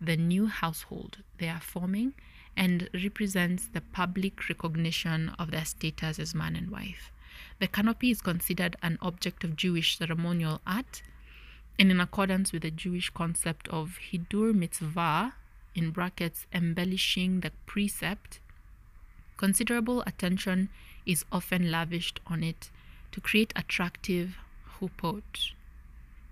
the 0.00 0.16
new 0.16 0.46
household 0.46 1.18
they 1.38 1.48
are 1.48 1.60
forming 1.60 2.12
and 2.56 2.88
represents 2.92 3.68
the 3.68 3.80
public 3.80 4.48
recognition 4.48 5.30
of 5.38 5.50
their 5.50 5.64
status 5.64 6.18
as 6.18 6.34
man 6.34 6.54
and 6.56 6.70
wife. 6.70 7.10
The 7.60 7.66
canopy 7.68 8.10
is 8.10 8.20
considered 8.20 8.76
an 8.82 8.98
object 9.00 9.44
of 9.44 9.56
Jewish 9.56 9.98
ceremonial 9.98 10.60
art 10.66 11.02
and 11.78 11.90
in 11.90 12.00
accordance 12.00 12.52
with 12.52 12.62
the 12.62 12.70
Jewish 12.70 13.10
concept 13.10 13.66
of 13.68 13.98
Hiddur 14.10 14.54
Mitzvah, 14.54 15.34
in 15.74 15.90
brackets, 15.90 16.46
embellishing 16.52 17.40
the 17.40 17.50
precept, 17.66 18.38
considerable 19.36 20.02
attention 20.06 20.68
is 21.04 21.24
often 21.32 21.70
lavished 21.70 22.20
on 22.28 22.44
it 22.44 22.70
to 23.10 23.20
create 23.20 23.52
attractive 23.56 24.36
chuppot. 24.78 25.52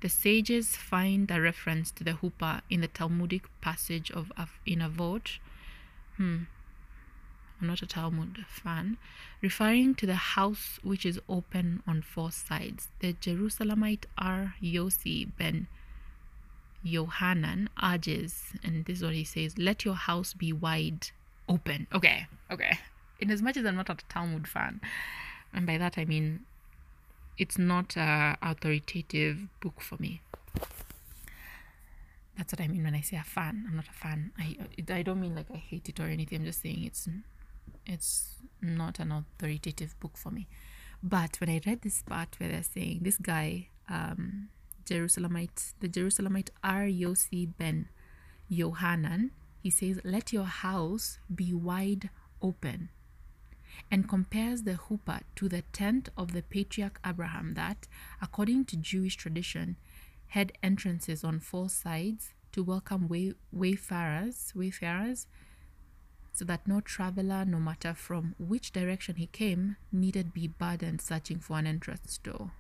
The 0.02 0.08
sages 0.08 0.74
find 0.74 1.30
a 1.30 1.40
reference 1.40 1.92
to 1.92 2.02
the 2.02 2.14
chuppah 2.14 2.62
in 2.68 2.80
the 2.80 2.88
Talmudic 2.88 3.44
passage 3.60 4.10
of 4.10 4.32
in 4.66 4.80
Avot, 4.80 5.38
Hmm. 6.16 6.44
I'm 7.60 7.68
not 7.68 7.82
a 7.82 7.86
Talmud 7.86 8.44
fan. 8.48 8.98
Referring 9.40 9.94
to 9.94 10.06
the 10.06 10.16
house 10.16 10.80
which 10.82 11.06
is 11.06 11.20
open 11.28 11.84
on 11.86 12.02
four 12.02 12.32
sides, 12.32 12.88
the 12.98 13.12
Jerusalemite 13.12 14.06
R. 14.18 14.56
Yossi 14.60 15.28
ben 15.38 15.68
Yohanan 16.82 17.68
urges, 17.80 18.54
and 18.64 18.84
this 18.84 18.98
is 18.98 19.04
what 19.04 19.14
he 19.14 19.22
says 19.22 19.56
let 19.56 19.84
your 19.84 19.94
house 19.94 20.34
be 20.34 20.52
wide 20.52 21.10
open. 21.48 21.86
Okay, 21.94 22.26
okay. 22.50 22.78
In 23.20 23.30
as 23.30 23.40
much 23.40 23.56
as 23.56 23.64
I'm 23.64 23.76
not 23.76 23.88
a 23.88 23.96
Talmud 24.08 24.48
fan, 24.48 24.80
and 25.54 25.64
by 25.64 25.78
that 25.78 25.96
I 25.96 26.04
mean 26.04 26.40
it's 27.38 27.58
not 27.58 27.96
a 27.96 28.36
authoritative 28.42 29.48
book 29.60 29.80
for 29.80 29.96
me. 29.98 30.22
That's 32.36 32.52
what 32.52 32.60
I 32.60 32.68
mean 32.68 32.84
when 32.84 32.94
I 32.94 33.00
say 33.00 33.16
a 33.16 33.22
fan. 33.22 33.66
I'm 33.68 33.76
not 33.76 33.88
a 33.88 33.92
fan. 33.92 34.32
I 34.38 34.56
I 34.92 35.02
don't 35.02 35.20
mean 35.20 35.34
like 35.34 35.50
I 35.52 35.56
hate 35.56 35.88
it 35.88 36.00
or 36.00 36.04
anything. 36.04 36.40
I'm 36.40 36.44
just 36.44 36.62
saying 36.62 36.84
it's 36.84 37.08
it's 37.86 38.36
not 38.60 38.98
an 38.98 39.12
authoritative 39.12 39.98
book 40.00 40.16
for 40.16 40.30
me. 40.30 40.48
But 41.02 41.36
when 41.40 41.50
I 41.50 41.60
read 41.66 41.82
this 41.82 42.02
part 42.02 42.36
where 42.38 42.48
they're 42.48 42.62
saying 42.62 43.00
this 43.02 43.18
guy, 43.18 43.68
um, 43.88 44.48
Jerusalemite, 44.84 45.74
the 45.80 45.88
Jerusalemite 45.88 46.50
R. 46.62 46.84
Yossi 46.84 47.48
ben 47.58 47.88
Yohanan, 48.48 49.32
he 49.62 49.70
says, 49.70 50.00
"Let 50.04 50.32
your 50.32 50.44
house 50.44 51.18
be 51.34 51.52
wide 51.52 52.10
open." 52.40 52.90
And 53.90 54.08
compares 54.08 54.62
the 54.62 54.74
chuppah 54.74 55.22
to 55.36 55.48
the 55.48 55.62
tent 55.72 56.08
of 56.16 56.32
the 56.32 56.42
patriarch 56.42 57.00
Abraham 57.04 57.54
that, 57.54 57.88
according 58.20 58.64
to 58.66 58.76
Jewish 58.76 59.16
tradition, 59.16 59.76
had 60.28 60.52
entrances 60.62 61.22
on 61.24 61.40
four 61.40 61.68
sides 61.68 62.32
to 62.52 62.62
welcome 62.62 63.08
way, 63.08 63.34
wayfarers, 63.52 64.52
wayfarers, 64.54 65.26
so 66.32 66.44
that 66.46 66.66
no 66.66 66.80
traveler, 66.80 67.44
no 67.44 67.58
matter 67.58 67.92
from 67.92 68.34
which 68.38 68.72
direction 68.72 69.16
he 69.16 69.26
came, 69.26 69.76
needed 69.90 70.32
be 70.32 70.48
burdened 70.48 71.00
searching 71.02 71.38
for 71.38 71.58
an 71.58 71.66
entrance 71.66 72.18
door. 72.18 72.52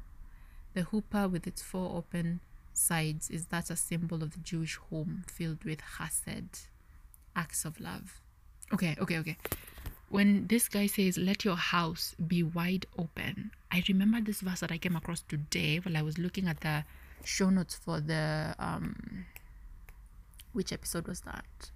The 0.74 0.82
chuppah 0.82 1.30
with 1.30 1.46
its 1.46 1.62
four 1.62 1.96
open 1.96 2.40
sides 2.74 3.30
is 3.30 3.46
thus 3.46 3.70
a 3.70 3.76
symbol 3.76 4.22
of 4.22 4.32
the 4.32 4.40
Jewish 4.40 4.76
home 4.76 5.24
filled 5.26 5.64
with 5.64 5.80
chesed, 5.98 6.66
acts 7.34 7.64
of 7.64 7.80
love. 7.80 8.20
Okay, 8.72 8.96
okay, 8.98 9.18
okay. 9.18 9.36
When 10.12 10.46
this 10.46 10.68
guy 10.68 10.88
says, 10.88 11.16
let 11.16 11.42
your 11.42 11.56
house 11.56 12.14
be 12.26 12.42
wide 12.42 12.84
open, 12.98 13.50
I 13.70 13.82
remember 13.88 14.20
this 14.20 14.42
verse 14.42 14.60
that 14.60 14.70
I 14.70 14.76
came 14.76 14.94
across 14.94 15.22
today 15.22 15.78
while 15.78 15.96
I 15.96 16.02
was 16.02 16.18
looking 16.18 16.48
at 16.48 16.60
the 16.60 16.84
show 17.24 17.48
notes 17.48 17.74
for 17.74 17.98
the 17.98 18.54
um 18.58 19.24
which 20.52 20.70
episode 20.70 21.08
was 21.08 21.22
that? 21.22 21.70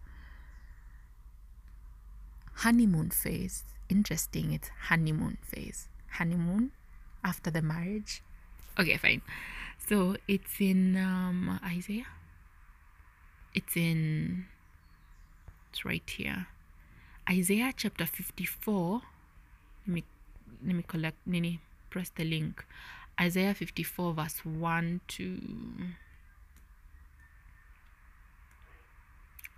Honeymoon 2.57 3.09
phase. 3.09 3.65
Interesting 3.89 4.53
it's 4.53 4.69
honeymoon 4.89 5.39
phase. 5.41 5.89
Honeymoon 6.11 6.73
after 7.25 7.51
the 7.51 7.63
marriage? 7.63 8.23
Okay 8.79 8.99
fine. 8.99 9.23
So 9.89 10.19
it's 10.29 10.61
in 10.61 10.99
um 10.99 11.59
isaiah? 11.65 12.05
It's 13.55 13.79
in 13.79 14.45
it's 15.71 15.87
right 15.87 16.05
here 16.07 16.49
isaiah 17.29 17.73
chapter 17.77 18.07
54 18.07 19.03
let 19.87 19.95
me 19.95 20.05
let 20.65 20.77
me 20.77 20.85
collect 20.87 21.17
nini 21.27 21.61
press 21.91 22.11
the 22.11 22.25
link 22.25 22.65
Isaiah 23.21 23.55
54, 23.55 24.13
verse 24.13 24.45
1 24.45 25.01
to. 25.09 25.41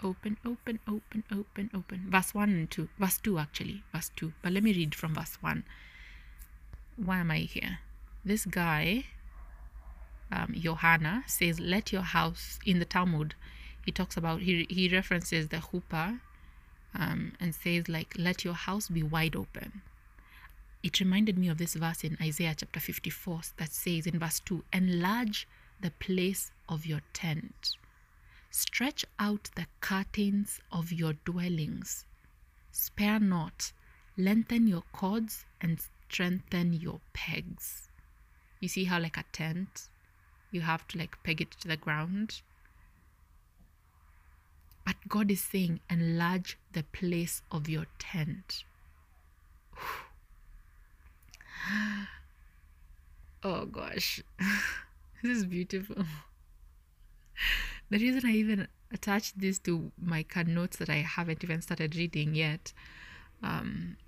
Open, 0.00 0.36
open, 0.46 0.78
open, 0.86 1.24
open, 1.32 1.70
open. 1.74 2.06
Verse 2.08 2.32
1 2.32 2.48
and 2.50 2.70
2. 2.70 2.88
Verse 2.98 3.18
2, 3.18 3.38
actually. 3.38 3.82
Verse 3.92 4.12
2. 4.14 4.32
But 4.42 4.52
let 4.52 4.62
me 4.62 4.72
read 4.72 4.94
from 4.94 5.14
verse 5.14 5.38
1. 5.40 5.64
Why 7.04 7.18
am 7.18 7.32
I 7.32 7.38
here? 7.38 7.80
This 8.24 8.44
guy, 8.44 9.06
um, 10.30 10.54
Johanna, 10.56 11.24
says, 11.26 11.58
Let 11.58 11.92
your 11.92 12.02
house, 12.02 12.60
in 12.64 12.78
the 12.78 12.84
Talmud, 12.84 13.34
he 13.84 13.90
talks 13.90 14.16
about, 14.16 14.42
he, 14.42 14.68
he 14.70 14.88
references 14.88 15.48
the 15.48 15.56
chuppah 15.56 16.20
um, 16.94 17.32
and 17.40 17.54
says, 17.54 17.88
like, 17.88 18.14
let 18.18 18.44
your 18.44 18.54
house 18.54 18.88
be 18.88 19.02
wide 19.02 19.36
open 19.36 19.82
it 20.82 21.00
reminded 21.00 21.36
me 21.36 21.48
of 21.48 21.58
this 21.58 21.74
verse 21.74 22.04
in 22.04 22.16
Isaiah 22.20 22.54
chapter 22.56 22.78
54 22.80 23.40
that 23.56 23.72
says 23.72 24.06
in 24.06 24.18
verse 24.18 24.40
2 24.40 24.64
Enlarge 24.72 25.48
the 25.80 25.90
place 25.90 26.50
of 26.68 26.86
your 26.86 27.00
tent, 27.12 27.76
stretch 28.50 29.04
out 29.18 29.50
the 29.54 29.66
curtains 29.80 30.60
of 30.70 30.92
your 30.92 31.14
dwellings, 31.24 32.04
spare 32.70 33.18
not, 33.18 33.72
lengthen 34.16 34.66
your 34.66 34.84
cords 34.92 35.44
and 35.60 35.80
strengthen 36.08 36.72
your 36.72 37.00
pegs. 37.12 37.88
You 38.60 38.68
see 38.68 38.84
how, 38.84 39.00
like 39.00 39.16
a 39.16 39.24
tent, 39.32 39.88
you 40.50 40.60
have 40.62 40.86
to 40.88 40.98
like 40.98 41.22
peg 41.22 41.40
it 41.40 41.50
to 41.60 41.68
the 41.68 41.76
ground? 41.76 42.40
But 44.88 44.96
God 45.06 45.30
is 45.30 45.42
saying, 45.42 45.80
enlarge 45.90 46.56
the 46.72 46.82
place 46.82 47.42
of 47.52 47.68
your 47.68 47.84
tent. 47.98 48.64
oh 53.44 53.66
gosh, 53.66 54.22
this 55.22 55.36
is 55.36 55.44
beautiful. 55.44 56.06
The 57.90 57.98
reason 57.98 58.22
I 58.24 58.32
even 58.32 58.66
attached 58.90 59.38
this 59.38 59.58
to 59.58 59.92
my 60.02 60.22
card 60.22 60.48
notes 60.48 60.78
that 60.78 60.88
I 60.88 61.02
haven't 61.02 61.44
even 61.44 61.60
started 61.60 61.94
reading 61.94 62.34
yet, 62.34 62.72
um, 63.42 63.98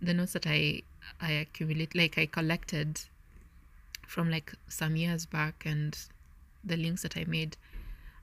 the 0.00 0.14
notes 0.14 0.32
that 0.32 0.46
I 0.46 0.80
I 1.20 1.32
accumulate, 1.32 1.94
like 1.94 2.16
I 2.16 2.24
collected 2.24 2.98
from 4.08 4.30
like 4.30 4.54
some 4.68 4.96
years 4.96 5.26
back, 5.26 5.64
and 5.66 5.98
the 6.64 6.78
links 6.78 7.02
that 7.02 7.18
I 7.18 7.24
made 7.26 7.58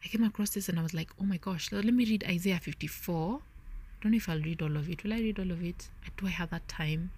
I 0.03 0.07
came 0.07 0.24
across 0.24 0.52
this 0.52 0.69
and 0.69 0.80
I 0.80 0.84
was 0.84 0.94
like, 0.94 1.10
oh 1.19 1.26
my 1.26 1.38
gosh, 1.38 1.72
let 1.72 1.86
me 1.86 2.06
read 2.06 2.24
Isaiah 2.28 2.60
54. 2.60 3.40
I 3.40 4.03
don't 4.03 4.11
know 4.11 4.18
if 4.18 4.30
I'll 4.30 4.40
read 4.40 4.61
all 4.61 4.78
of 4.78 4.90
it. 4.90 5.03
Will 5.03 5.14
I 5.14 5.19
read 5.19 5.40
all 5.40 5.52
of 5.52 5.64
it? 5.64 5.90
Do 6.18 6.28
I 6.28 6.30
have 6.30 6.52
that 6.52 6.68
time? 6.68 7.11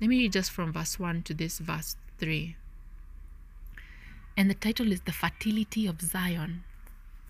Let 0.00 0.08
me 0.08 0.18
read 0.18 0.32
just 0.32 0.50
from 0.50 0.72
verse 0.72 0.98
1 0.98 1.22
to 1.22 1.34
this 1.34 1.58
verse 1.58 1.96
3. 2.18 2.56
And 4.36 4.48
the 4.48 4.54
title 4.54 4.90
is 4.90 5.02
The 5.02 5.12
Fertility 5.12 5.86
of 5.86 6.00
Zion. 6.00 6.64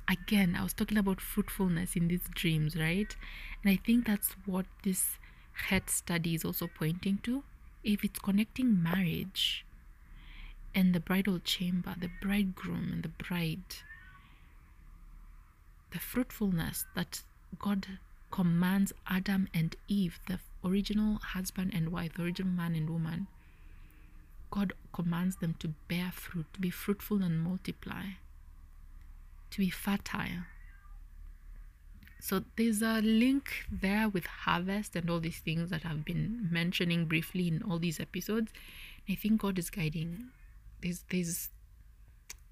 Again, 0.09 0.57
I 0.59 0.63
was 0.63 0.73
talking 0.73 0.99
about 0.99 1.21
fruitfulness 1.21 1.97
in 1.97 2.09
these 2.09 2.29
dreams, 2.35 2.77
right? 2.77 3.15
And 3.63 3.73
I 3.73 3.81
think 3.85 4.07
that's 4.07 4.37
what 4.47 4.67
this 4.85 5.19
head 5.69 5.91
study 5.91 6.35
is 6.35 6.45
also 6.45 6.67
pointing 6.67 7.19
to. 7.25 7.43
If 7.83 8.05
it's 8.05 8.19
connecting 8.19 8.83
marriage 8.83 9.65
and 10.75 10.95
the 10.95 11.01
bridal 11.01 11.39
chamber, 11.39 11.95
the 11.99 12.11
bridegroom 12.21 12.91
and 12.93 13.03
the 13.03 13.09
bride. 13.09 13.77
The 15.91 15.99
fruitfulness 15.99 16.87
that 16.95 17.23
God 17.59 17.87
commands 18.31 18.93
Adam 19.07 19.49
and 19.53 19.77
Eve, 19.89 20.19
the 20.27 20.41
original 20.65 21.19
husband 21.19 21.73
and 21.75 21.91
wife, 21.91 22.15
the 22.15 22.25
original 22.25 22.53
man 22.53 22.75
and 22.75 22.89
woman. 22.89 23.27
God 24.51 24.73
commands 24.93 25.37
them 25.37 25.55
to 25.61 25.75
bear 25.89 26.11
fruit, 26.13 26.47
to 26.55 26.61
be 26.61 26.71
fruitful 26.71 27.23
and 27.23 27.41
multiply, 27.41 28.05
to 29.51 29.59
be 29.59 29.71
fertile. 29.71 30.45
So 32.21 32.45
there's 32.57 32.83
a 32.83 33.01
link 33.01 33.67
there 33.71 34.09
with 34.09 34.27
harvest 34.27 34.95
and 34.95 35.11
all 35.11 35.21
these 35.21 35.39
things 35.39 35.71
that 35.71 35.85
I've 35.85 36.05
been 36.05 36.49
mentioning 36.51 37.07
briefly 37.07 37.49
in 37.49 37.63
all 37.63 37.79
these 37.79 37.99
episodes. 37.99 38.53
I 39.09 39.15
think 39.15 39.41
God 39.41 39.59
is 39.59 39.71
guiding 39.71 40.29
there's 40.83 41.05
there's 41.11 41.51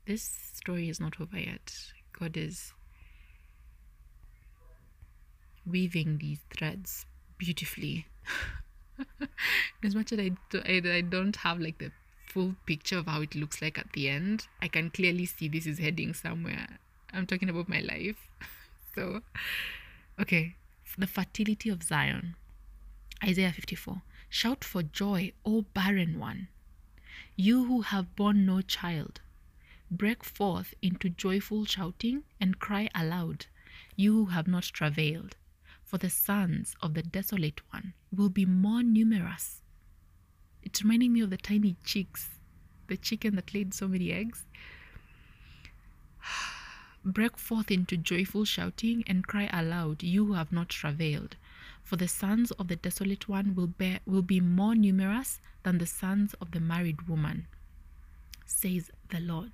this 0.06 0.38
story 0.54 0.88
is 0.88 1.00
not 1.00 1.20
over 1.20 1.38
yet. 1.38 1.72
God 2.18 2.36
is 2.36 2.72
weaving 5.66 6.18
these 6.18 6.40
threads 6.56 7.06
beautifully. 7.38 8.06
as 9.84 9.94
much 9.94 10.12
as 10.12 10.18
I, 10.18 10.32
do, 10.50 10.60
I, 10.64 10.82
I 10.96 11.00
don't 11.02 11.36
have 11.36 11.60
like 11.60 11.78
the 11.78 11.92
full 12.26 12.54
picture 12.66 12.98
of 12.98 13.06
how 13.06 13.20
it 13.22 13.34
looks 13.34 13.62
like 13.62 13.78
at 13.78 13.92
the 13.92 14.08
end, 14.08 14.46
I 14.60 14.68
can 14.68 14.90
clearly 14.90 15.26
see 15.26 15.48
this 15.48 15.66
is 15.66 15.78
heading 15.78 16.14
somewhere. 16.14 16.78
I'm 17.12 17.26
talking 17.26 17.48
about 17.48 17.68
my 17.68 17.80
life. 17.80 18.16
so, 18.94 19.20
okay, 20.20 20.56
the 20.98 21.06
fertility 21.06 21.70
of 21.70 21.82
Zion. 21.82 22.34
Isaiah 23.22 23.52
54. 23.52 24.02
Shout 24.28 24.64
for 24.64 24.82
joy, 24.82 25.32
O 25.44 25.62
barren 25.74 26.18
one 26.18 26.48
you 27.36 27.64
who 27.64 27.82
have 27.82 28.14
borne 28.16 28.44
no 28.46 28.60
child, 28.60 29.20
break 29.90 30.22
forth 30.24 30.74
into 30.82 31.08
joyful 31.08 31.64
shouting 31.64 32.24
and 32.40 32.58
cry 32.58 32.88
aloud, 32.94 33.46
you 33.96 34.12
who 34.12 34.26
have 34.26 34.46
not 34.46 34.64
travailed, 34.64 35.36
for 35.82 35.98
the 35.98 36.10
sons 36.10 36.74
of 36.82 36.94
the 36.94 37.02
desolate 37.02 37.60
one 37.72 37.94
will 38.12 38.28
be 38.28 38.46
more 38.46 38.82
numerous. 38.82 39.62
It's 40.62 40.82
reminding 40.82 41.12
me 41.12 41.20
of 41.22 41.30
the 41.30 41.36
tiny 41.36 41.76
chicks, 41.84 42.30
the 42.86 42.96
chicken 42.96 43.34
that 43.36 43.54
laid 43.54 43.74
so 43.74 43.88
many 43.88 44.12
eggs. 44.12 44.44
Break 47.04 47.36
forth 47.38 47.70
into 47.70 47.96
joyful 47.96 48.44
shouting 48.44 49.02
and 49.06 49.26
cry 49.26 49.48
aloud, 49.52 50.02
you 50.02 50.26
who 50.26 50.32
have 50.34 50.52
not 50.52 50.68
travailed, 50.68 51.36
for 51.82 51.96
the 51.96 52.08
sons 52.08 52.50
of 52.52 52.68
the 52.68 52.76
desolate 52.76 53.28
one 53.28 53.54
will, 53.54 53.66
bear, 53.66 54.00
will 54.06 54.22
be 54.22 54.40
more 54.40 54.74
numerous 54.74 55.40
than 55.62 55.78
the 55.78 55.86
sons 55.86 56.34
of 56.40 56.52
the 56.52 56.60
married 56.60 57.08
woman, 57.08 57.46
says 58.46 58.90
the 59.08 59.20
Lord. 59.20 59.52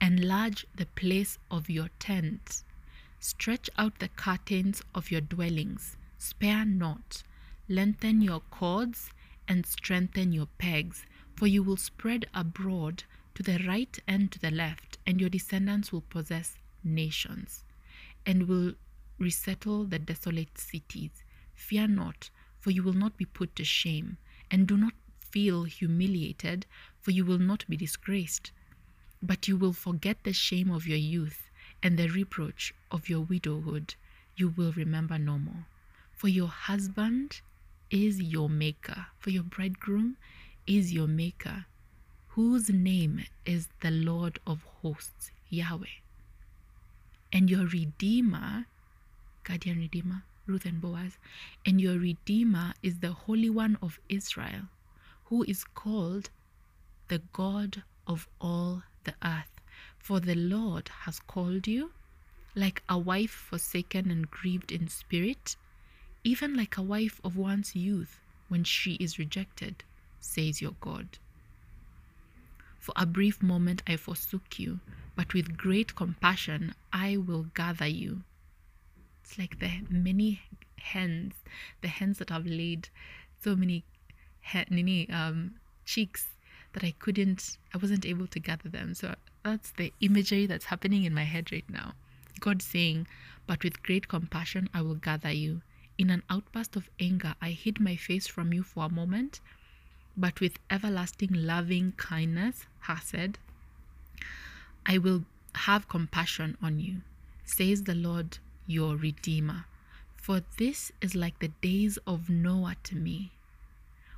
Enlarge 0.00 0.66
the 0.74 0.86
place 0.86 1.38
of 1.50 1.70
your 1.70 1.88
tent, 1.98 2.62
stretch 3.20 3.70
out 3.78 3.98
the 3.98 4.08
curtains 4.08 4.82
of 4.94 5.10
your 5.10 5.20
dwellings, 5.20 5.96
spare 6.18 6.64
not, 6.64 7.22
lengthen 7.68 8.20
your 8.20 8.40
cords 8.50 9.10
and 9.48 9.64
strengthen 9.64 10.32
your 10.32 10.48
pegs, 10.58 11.06
for 11.34 11.46
you 11.46 11.62
will 11.62 11.76
spread 11.76 12.26
abroad 12.34 13.04
to 13.34 13.42
the 13.42 13.58
right 13.66 13.98
and 14.06 14.30
to 14.30 14.38
the 14.38 14.50
left, 14.50 14.98
and 15.06 15.20
your 15.20 15.30
descendants 15.30 15.92
will 15.92 16.02
possess 16.02 16.56
nations, 16.82 17.64
and 18.26 18.46
will 18.46 18.74
resettle 19.18 19.84
the 19.84 19.98
desolate 19.98 20.58
cities. 20.58 21.24
Fear 21.54 21.88
not, 21.88 22.30
for 22.58 22.70
you 22.70 22.82
will 22.82 22.92
not 22.92 23.16
be 23.16 23.24
put 23.24 23.56
to 23.56 23.64
shame, 23.64 24.18
and 24.50 24.66
do 24.66 24.76
not 24.76 24.92
feel 25.34 25.64
humiliated, 25.64 26.64
for 27.00 27.10
you 27.10 27.24
will 27.24 27.40
not 27.40 27.66
be 27.68 27.76
disgraced. 27.76 28.52
But 29.20 29.48
you 29.48 29.56
will 29.56 29.72
forget 29.72 30.18
the 30.22 30.32
shame 30.32 30.70
of 30.70 30.86
your 30.86 30.96
youth, 31.14 31.50
and 31.82 31.98
the 31.98 32.08
reproach 32.08 32.72
of 32.92 33.08
your 33.08 33.22
widowhood 33.22 33.96
you 34.36 34.48
will 34.56 34.72
remember 34.72 35.18
no 35.18 35.38
more. 35.38 35.66
For 36.12 36.28
your 36.28 36.46
husband 36.46 37.40
is 37.90 38.22
your 38.22 38.48
maker, 38.48 39.06
for 39.18 39.30
your 39.30 39.42
bridegroom 39.42 40.16
is 40.68 40.92
your 40.92 41.08
maker, 41.08 41.66
whose 42.28 42.70
name 42.70 43.24
is 43.44 43.68
the 43.80 43.90
Lord 43.90 44.38
of 44.46 44.62
hosts, 44.82 45.32
Yahweh. 45.48 45.98
And 47.32 47.50
your 47.50 47.66
Redeemer, 47.66 48.66
guardian 49.42 49.78
Redeemer, 49.78 50.22
Ruth 50.46 50.64
and 50.64 50.80
Boaz, 50.80 51.18
and 51.66 51.80
your 51.80 51.98
Redeemer 51.98 52.74
is 52.84 53.00
the 53.00 53.12
Holy 53.12 53.50
One 53.50 53.76
of 53.82 53.98
Israel, 54.08 54.68
who 55.24 55.44
is 55.44 55.64
called 55.64 56.30
the 57.08 57.20
God 57.32 57.82
of 58.06 58.28
all 58.40 58.82
the 59.04 59.14
earth. 59.24 59.50
For 59.98 60.20
the 60.20 60.34
Lord 60.34 60.90
has 61.04 61.18
called 61.20 61.66
you 61.66 61.92
like 62.54 62.82
a 62.88 62.98
wife 62.98 63.30
forsaken 63.30 64.10
and 64.10 64.30
grieved 64.30 64.70
in 64.70 64.88
spirit, 64.88 65.56
even 66.22 66.54
like 66.56 66.76
a 66.76 66.82
wife 66.82 67.20
of 67.24 67.36
one's 67.36 67.74
youth 67.74 68.20
when 68.48 68.64
she 68.64 68.94
is 68.94 69.18
rejected, 69.18 69.82
says 70.20 70.62
your 70.62 70.74
God. 70.80 71.18
For 72.78 72.92
a 72.96 73.06
brief 73.06 73.42
moment 73.42 73.82
I 73.86 73.96
forsook 73.96 74.58
you, 74.58 74.80
but 75.16 75.34
with 75.34 75.56
great 75.56 75.96
compassion 75.96 76.74
I 76.92 77.16
will 77.16 77.44
gather 77.54 77.86
you. 77.86 78.22
It's 79.22 79.38
like 79.38 79.58
the 79.58 79.70
many 79.90 80.42
hens, 80.78 81.34
the 81.80 81.88
hens 81.88 82.18
that 82.18 82.30
have 82.30 82.46
laid 82.46 82.88
so 83.42 83.56
many 83.56 83.84
nini, 84.70 85.08
um, 85.10 85.54
cheeks 85.84 86.28
that 86.72 86.84
I 86.84 86.94
couldn't, 86.98 87.56
I 87.72 87.78
wasn't 87.78 88.06
able 88.06 88.26
to 88.28 88.40
gather 88.40 88.68
them. 88.68 88.94
So 88.94 89.14
that's 89.44 89.70
the 89.72 89.92
imagery 90.00 90.46
that's 90.46 90.66
happening 90.66 91.04
in 91.04 91.14
my 91.14 91.24
head 91.24 91.52
right 91.52 91.68
now. 91.68 91.94
God 92.40 92.62
saying, 92.62 93.06
But 93.46 93.62
with 93.62 93.82
great 93.82 94.08
compassion 94.08 94.68
I 94.74 94.82
will 94.82 94.96
gather 94.96 95.30
you. 95.30 95.62
In 95.96 96.10
an 96.10 96.24
outburst 96.28 96.74
of 96.74 96.90
anger, 96.98 97.34
I 97.40 97.50
hid 97.50 97.78
my 97.78 97.94
face 97.94 98.26
from 98.26 98.52
you 98.52 98.64
for 98.64 98.86
a 98.86 98.92
moment, 98.92 99.40
but 100.16 100.40
with 100.40 100.58
everlasting 100.68 101.32
loving 101.32 101.92
kindness, 101.92 102.66
Hesed, 102.80 103.38
I 104.84 104.98
will 104.98 105.24
have 105.54 105.88
compassion 105.88 106.56
on 106.60 106.80
you, 106.80 107.02
says 107.44 107.84
the 107.84 107.94
Lord 107.94 108.38
your 108.66 108.96
Redeemer. 108.96 109.66
For 110.16 110.42
this 110.58 110.90
is 111.00 111.14
like 111.14 111.38
the 111.38 111.52
days 111.60 111.98
of 112.06 112.28
Noah 112.28 112.76
to 112.84 112.96
me, 112.96 113.30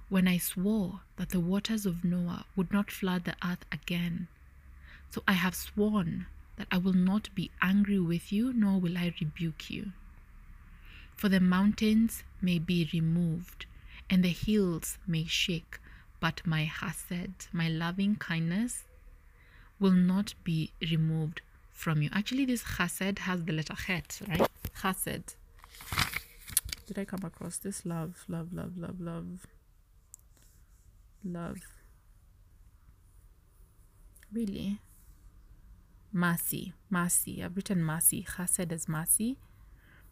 when 0.09 0.29
I 0.29 0.39
swore 0.39 1.01
that 1.17 1.31
the 1.31 1.41
waters 1.41 1.85
of 1.87 2.05
Noah 2.05 2.45
would 2.55 2.73
not 2.73 2.91
flood 2.91 3.25
the 3.25 3.35
earth 3.45 3.65
again. 3.73 4.29
So 5.11 5.23
I 5.27 5.33
have 5.33 5.55
sworn 5.55 6.27
that 6.57 6.69
I 6.71 6.79
will 6.79 6.93
not 6.93 7.29
be 7.35 7.51
angry 7.61 7.99
with 7.99 8.33
you, 8.33 8.53
nor 8.53 8.81
will 8.81 8.97
I 8.97 9.13
rebuke 9.21 9.71
you. 9.71 9.93
For 11.17 11.29
the 11.29 11.41
mountains 11.41 12.25
may 12.41 12.59
be 12.59 12.89
removed, 12.93 13.67
and 14.09 14.23
the 14.23 14.31
hills 14.31 14.99
may 15.07 15.25
shake, 15.25 15.79
but 16.21 16.47
my 16.47 16.65
hesed, 16.65 17.49
my 17.53 17.69
loving 17.69 18.17
kindness, 18.17 18.85
will 19.79 19.93
not 19.93 20.35
be 20.45 20.71
removed 20.81 21.41
from 21.73 22.01
you. 22.01 22.11
Actually, 22.13 22.45
this 22.45 22.63
chesed 22.63 23.19
has 23.21 23.45
the 23.45 23.53
letter 23.53 23.75
chet, 23.75 24.21
right? 24.29 24.49
Chesed. 24.81 25.35
did 26.87 26.99
I 26.99 27.05
come 27.05 27.25
across 27.25 27.59
this? 27.59 27.85
Love, 27.85 28.25
love, 28.29 28.53
love, 28.53 28.79
love, 28.79 29.01
love. 29.01 29.47
Love. 31.27 31.59
Really? 34.33 34.81
Mercy, 36.13 36.73
mercy. 36.89 37.43
I've 37.43 37.57
written 37.57 37.83
mercy. 37.83 38.25
Chesed 38.37 38.71
as 38.71 38.89
mercy. 38.89 39.37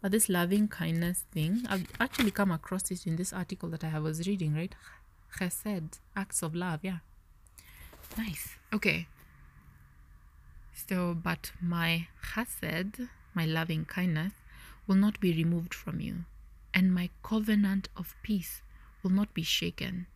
But 0.01 0.11
this 0.11 0.27
loving 0.27 0.67
kindness 0.67 1.23
thing, 1.31 1.63
I've 1.69 1.87
actually 1.99 2.31
come 2.31 2.51
across 2.51 2.91
it 2.91 3.07
in 3.07 3.15
this 3.15 3.31
article 3.31 3.69
that 3.69 3.83
I 3.83 3.99
was 3.99 4.27
reading, 4.27 4.53
right? 4.53 4.75
Chesed, 5.39 5.99
acts 6.15 6.43
of 6.43 6.53
love, 6.53 6.81
yeah. 6.83 6.97
Nice. 8.17 8.55
Okay. 8.73 9.07
So, 10.73 11.13
but 11.13 11.53
my 11.61 12.07
chesed, 12.33 13.07
my 13.33 13.45
loving 13.45 13.85
kindness, 13.85 14.33
will 14.85 14.95
not 14.95 15.19
be 15.21 15.31
removed 15.33 15.73
from 15.73 16.01
you, 16.01 16.25
and 16.73 16.93
my 16.93 17.09
covenant 17.23 17.87
of 17.95 18.15
peace 18.21 18.61
will 19.01 19.11
not 19.11 19.33
be 19.33 19.43
shaken, 19.43 20.07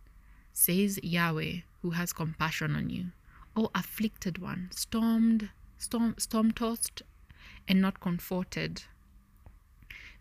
says 0.60 1.00
Yahweh, 1.02 1.62
who 1.82 1.92
has 1.92 2.12
compassion 2.12 2.76
on 2.76 2.90
you. 2.90 3.06
O 3.56 3.72
afflicted 3.74 4.40
one, 4.40 4.70
stormed, 4.74 5.50
storm, 5.78 6.16
storm 6.18 6.52
tossed, 6.52 7.02
and 7.66 7.80
not 7.80 8.02
comforted. 8.02 8.84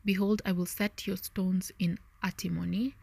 Behold, 0.05 0.41
I 0.47 0.53
will 0.53 0.67
set 0.67 1.09
your 1.09 1.17
stones 1.17 1.73
in 1.81 1.99
antimony, 2.23 2.95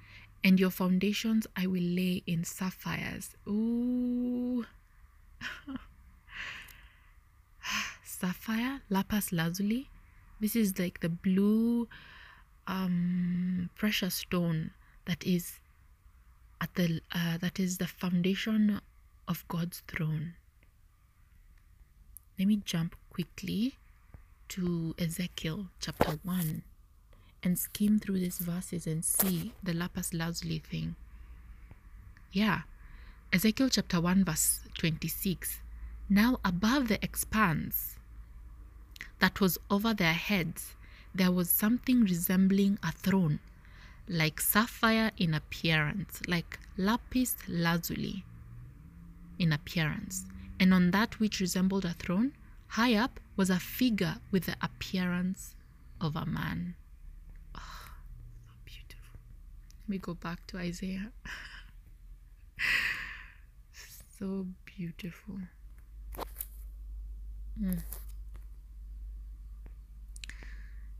and 0.45 0.61
your 0.61 0.69
foundations 0.69 1.45
I 1.57 1.67
will 1.67 1.83
lay 1.83 2.23
in 2.25 2.45
sapphires. 2.45 3.35
Ooh. 3.45 4.65
Sapphire, 8.05 8.79
lapis 8.89 9.33
lazuli. 9.33 9.89
This 10.39 10.55
is 10.55 10.79
like 10.79 11.01
the 11.01 11.09
blue 11.09 11.89
um, 12.65 13.69
precious 13.75 14.15
stone 14.15 14.71
that 15.05 15.21
is 15.25 15.59
at 16.61 16.73
the 16.75 17.01
uh, 17.13 17.37
that 17.37 17.59
is 17.59 17.77
the 17.77 17.87
foundation 17.87 18.81
of 19.27 19.47
God's 19.47 19.81
throne. 19.87 20.33
Let 22.37 22.47
me 22.47 22.61
jump 22.65 22.95
quickly 23.09 23.75
to 24.49 24.93
Ezekiel 24.99 25.67
chapter 25.79 26.19
1 26.23 26.63
and 27.43 27.57
skim 27.57 27.99
through 27.99 28.19
these 28.19 28.39
verses 28.39 28.85
and 28.87 29.05
see 29.05 29.53
the 29.63 29.73
lapis 29.73 30.13
lazuli 30.13 30.59
thing. 30.59 30.95
Yeah, 32.31 32.61
Ezekiel 33.31 33.69
chapter 33.69 34.01
1, 34.01 34.25
verse 34.25 34.59
26. 34.77 35.59
Now 36.09 36.39
above 36.43 36.87
the 36.87 37.03
expanse 37.03 37.95
that 39.19 39.39
was 39.39 39.57
over 39.69 39.93
their 39.93 40.13
heads, 40.13 40.75
there 41.13 41.31
was 41.31 41.49
something 41.49 42.01
resembling 42.01 42.77
a 42.83 42.91
throne, 42.91 43.39
like 44.07 44.39
sapphire 44.39 45.11
in 45.17 45.33
appearance, 45.33 46.21
like 46.27 46.59
lapis 46.77 47.35
lazuli 47.47 48.23
in 49.39 49.51
appearance. 49.51 50.25
And 50.59 50.73
on 50.73 50.91
that 50.91 51.19
which 51.19 51.39
resembled 51.39 51.85
a 51.85 51.93
throne, 51.93 52.33
high 52.69 52.95
up 52.95 53.19
was 53.35 53.49
a 53.49 53.59
figure 53.59 54.17
with 54.31 54.45
the 54.45 54.55
appearance 54.61 55.55
of 55.99 56.15
a 56.15 56.25
man. 56.25 56.75
Oh, 57.55 57.89
so 58.47 58.53
beautiful. 58.63 59.19
Let 59.83 59.89
me 59.89 59.97
go 59.97 60.13
back 60.13 60.45
to 60.47 60.57
Isaiah. 60.57 61.11
so 64.19 64.47
beautiful. 64.65 65.39
Mm. 67.61 67.81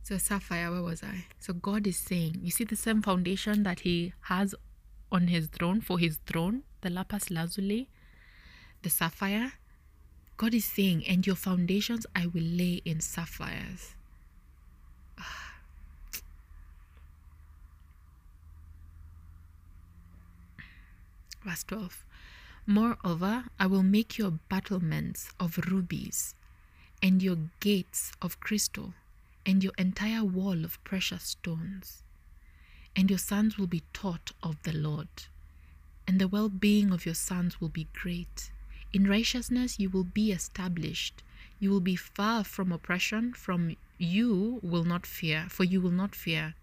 So, 0.06 0.18
Sapphire, 0.20 0.70
where 0.70 0.84
was 0.84 1.02
I? 1.02 1.26
So, 1.40 1.52
God 1.52 1.88
is 1.88 1.98
saying, 1.98 2.40
you 2.44 2.52
see 2.52 2.64
the 2.64 2.76
same 2.76 3.02
foundation 3.02 3.64
that 3.64 3.80
He 3.80 4.14
has 4.22 4.54
on 5.12 5.30
His 5.30 5.48
throne, 5.48 5.82
for 5.82 5.98
His 5.98 6.20
throne, 6.28 6.62
the 6.82 6.92
lapis 6.92 7.32
lazuli, 7.32 7.90
the 8.84 8.92
sapphire. 8.92 9.54
God 10.38 10.54
is 10.54 10.64
saying, 10.64 11.08
and 11.08 11.26
your 11.26 11.36
foundations 11.36 12.06
I 12.16 12.28
will 12.28 12.44
lay 12.44 12.84
in 12.86 13.00
sapphires. 13.00 13.96
Verse 21.44 21.64
12 21.64 22.06
Moreover, 22.68 23.46
I 23.60 23.66
will 23.66 23.82
make 23.82 24.20
your 24.20 24.34
battlements 24.50 25.32
of 25.40 25.58
rubies, 25.58 26.36
and 27.02 27.24
your 27.24 27.38
gates 27.60 28.12
of 28.22 28.40
crystal, 28.40 28.94
and 29.46 29.64
your 29.64 29.74
entire 29.78 30.24
wall 30.24 30.66
of 30.66 30.84
precious 30.84 31.24
stones. 31.24 32.04
And 32.96 33.10
your 33.10 33.20
sons 33.20 33.58
will 33.58 33.68
be 33.68 33.84
taught 33.94 34.32
of 34.42 34.62
the 34.64 34.74
Lord, 34.74 35.08
and 36.08 36.20
the 36.20 36.28
well 36.28 36.50
being 36.50 36.92
of 36.92 37.06
your 37.06 37.16
sons 37.16 37.60
will 37.60 37.70
be 37.70 37.88
great. 37.94 38.52
In 38.94 39.08
righteousness 39.10 39.80
you 39.80 39.90
will 39.90 40.06
be 40.06 40.32
established. 40.32 41.22
You 41.60 41.70
will 41.70 41.82
be 41.82 41.96
far 41.96 42.44
from 42.44 42.72
oppression, 42.72 43.34
from 43.34 43.76
you 43.98 44.60
will 44.62 44.84
not 44.84 45.06
fear, 45.06 45.48
for 45.50 45.64
you 45.64 45.82
will 45.82 45.92
not 45.92 46.16
fear. 46.16 46.56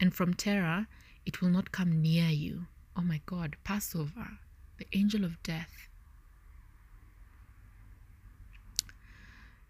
And 0.00 0.14
from 0.14 0.34
terror 0.34 0.86
it 1.26 1.40
will 1.40 1.50
not 1.50 1.72
come 1.72 2.00
near 2.00 2.28
you. 2.28 2.66
Oh 2.96 3.02
my 3.02 3.20
God, 3.26 3.56
Passover, 3.64 4.38
the 4.78 4.86
angel 4.92 5.24
of 5.24 5.42
death. 5.42 5.88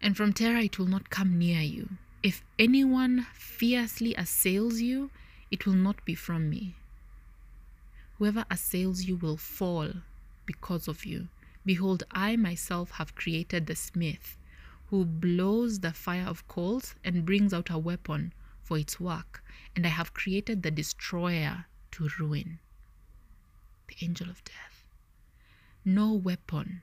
And 0.01 0.17
from 0.17 0.33
terror 0.33 0.57
it 0.57 0.79
will 0.79 0.87
not 0.87 1.09
come 1.09 1.37
near 1.37 1.61
you. 1.61 1.97
If 2.23 2.43
anyone 2.59 3.25
fiercely 3.33 4.13
assails 4.13 4.79
you, 4.79 5.09
it 5.49 5.65
will 5.65 5.73
not 5.73 6.05
be 6.05 6.13
from 6.13 6.49
me. 6.49 6.75
Whoever 8.17 8.45
assails 8.51 9.05
you 9.05 9.15
will 9.15 9.37
fall 9.37 9.89
because 10.45 10.87
of 10.87 11.03
you. 11.03 11.29
Behold, 11.65 12.03
I 12.11 12.35
myself 12.35 12.91
have 12.91 13.15
created 13.15 13.65
the 13.65 13.75
smith, 13.75 14.37
who 14.87 15.05
blows 15.05 15.79
the 15.79 15.93
fire 15.93 16.25
of 16.25 16.47
coals 16.47 16.95
and 17.03 17.25
brings 17.25 17.53
out 17.53 17.69
a 17.71 17.77
weapon 17.77 18.33
for 18.61 18.77
its 18.77 18.99
work, 18.99 19.43
and 19.75 19.85
I 19.85 19.89
have 19.89 20.13
created 20.13 20.61
the 20.61 20.71
destroyer 20.71 21.65
to 21.91 22.09
ruin, 22.19 22.59
the 23.87 24.05
angel 24.05 24.29
of 24.29 24.43
death. 24.43 24.85
No 25.83 26.13
weapon 26.13 26.81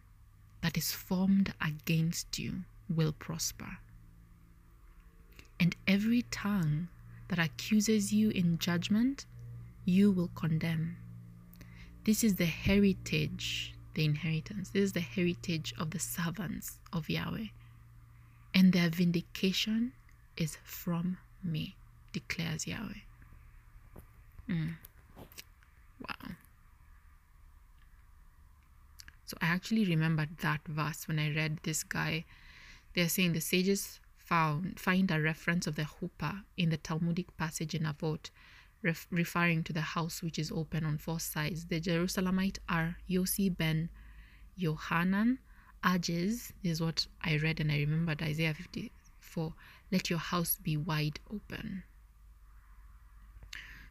that 0.63 0.77
is 0.77 0.93
formed 0.93 1.55
against 1.61 2.39
you 2.39 2.65
will 2.89 3.13
prosper, 3.13 3.79
and 5.61 5.77
every 5.87 6.23
tongue 6.31 6.89
that 7.29 7.39
accuses 7.39 8.13
you 8.13 8.31
in 8.31 8.59
judgment, 8.59 9.27
you 9.85 10.11
will 10.11 10.31
condemn. 10.35 10.97
This 12.05 12.25
is 12.25 12.37
the 12.37 12.47
heritage 12.47 13.75
the 13.99 14.05
inheritance. 14.05 14.71
This 14.71 14.85
is 14.85 14.93
the 14.93 15.01
heritage 15.01 15.75
of 15.77 15.91
the 15.91 15.99
servants 15.99 16.79
of 16.93 17.11
Yahweh. 17.11 17.49
And 18.55 18.73
their 18.73 18.89
vindication 18.89 19.93
is 20.37 20.57
from 20.63 21.19
me, 21.43 21.75
declares 22.13 22.65
Yahweh. 22.65 23.03
Mm. 24.49 24.75
Wow. 26.01 26.31
So 29.27 29.37
I 29.43 29.47
actually 29.47 29.85
remembered 29.85 30.39
that 30.43 30.61
verse 30.69 31.09
when 31.09 31.19
I 31.19 31.35
read 31.35 31.59
this 31.65 31.83
guy. 31.83 32.25
They're 32.95 33.09
saying 33.09 33.33
the 33.33 33.41
sages 33.41 33.99
found 34.29 34.79
find 34.79 35.11
a 35.11 35.21
reference 35.21 35.67
of 35.67 35.77
the 35.77 35.89
chuppah 35.95 36.43
in 36.57 36.69
the 36.69 36.77
Talmudic 36.77 37.35
passage 37.39 37.75
in 37.75 37.85
Avot 37.85 38.31
ref- 38.83 39.09
referring 39.11 39.65
to 39.65 39.73
the 39.73 39.81
house 39.97 40.23
which 40.23 40.39
is 40.39 40.53
open 40.53 40.85
on 40.85 40.99
four 40.99 41.19
sides. 41.19 41.67
The 41.67 41.81
Jerusalemite 41.81 42.59
are 42.69 42.99
Yossi 43.09 43.49
ben 43.57 43.89
Yohanan 44.55 45.39
this 46.03 46.53
is 46.63 46.81
what 46.81 47.07
I 47.23 47.37
read 47.39 47.61
and 47.61 47.73
I 47.73 47.79
remembered 47.79 48.23
Isaiah 48.23 48.53
54 48.55 49.55
let 49.91 50.11
your 50.11 50.19
house 50.19 50.59
be 50.63 50.77
wide 50.77 51.21
open. 51.33 51.85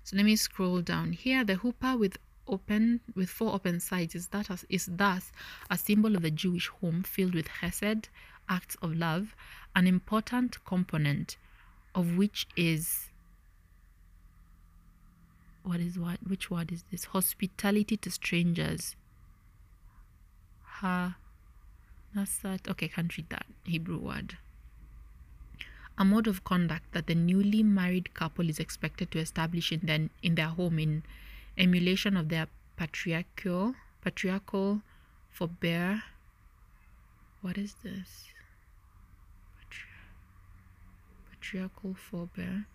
So 0.03 0.15
let 0.15 0.25
me 0.25 0.35
scroll 0.35 0.81
down 0.81 1.13
here. 1.13 1.43
The 1.43 1.55
chuppah 1.55 1.97
with 1.97 2.17
open 2.47 3.01
with 3.15 3.29
four 3.29 3.53
open 3.53 3.79
sides 3.79 4.15
is 4.15 4.27
that 4.27 4.49
is 4.69 4.89
thus 4.91 5.31
a 5.69 5.77
symbol 5.77 6.15
of 6.15 6.21
the 6.21 6.31
Jewish 6.31 6.67
home 6.67 7.03
filled 7.03 7.35
with 7.35 7.47
chesed, 7.61 8.05
acts 8.47 8.75
of 8.81 8.95
love, 8.95 9.35
an 9.77 9.85
important 9.85 10.57
component 10.65 11.37
of 11.93 12.17
which 12.17 12.47
is 12.57 13.09
what 15.61 15.79
is 15.79 15.99
what 15.99 16.17
which 16.27 16.49
word 16.49 16.71
is 16.71 16.83
this? 16.91 17.05
Hospitality 17.05 17.95
to 17.97 18.09
strangers. 18.09 18.95
Ha 20.79 21.15
that's 22.15 22.39
that 22.39 22.67
okay 22.67 22.87
can't 22.87 23.15
read 23.15 23.29
that 23.29 23.45
hebrew 23.65 23.99
word. 23.99 24.37
A 25.99 26.03
mode 26.03 26.25
of 26.25 26.43
conduct 26.43 26.91
that 26.93 27.05
the 27.05 27.13
newly 27.13 27.61
married 27.61 28.15
couple 28.15 28.49
is 28.49 28.57
expected 28.57 29.11
to 29.11 29.19
establish 29.19 29.71
in 29.71 29.81
their, 29.83 30.09
in 30.23 30.33
their 30.33 30.47
home 30.47 30.79
in 30.79 31.03
emulation 31.55 32.17
of 32.17 32.29
their 32.29 32.47
patriarchal 32.77 33.75
patriarchal 34.03 34.81
forbear. 35.29 36.01
What 37.41 37.59
is 37.59 37.75
this 37.83 38.25
patriarchal 41.47 41.93
forbear 41.93 42.65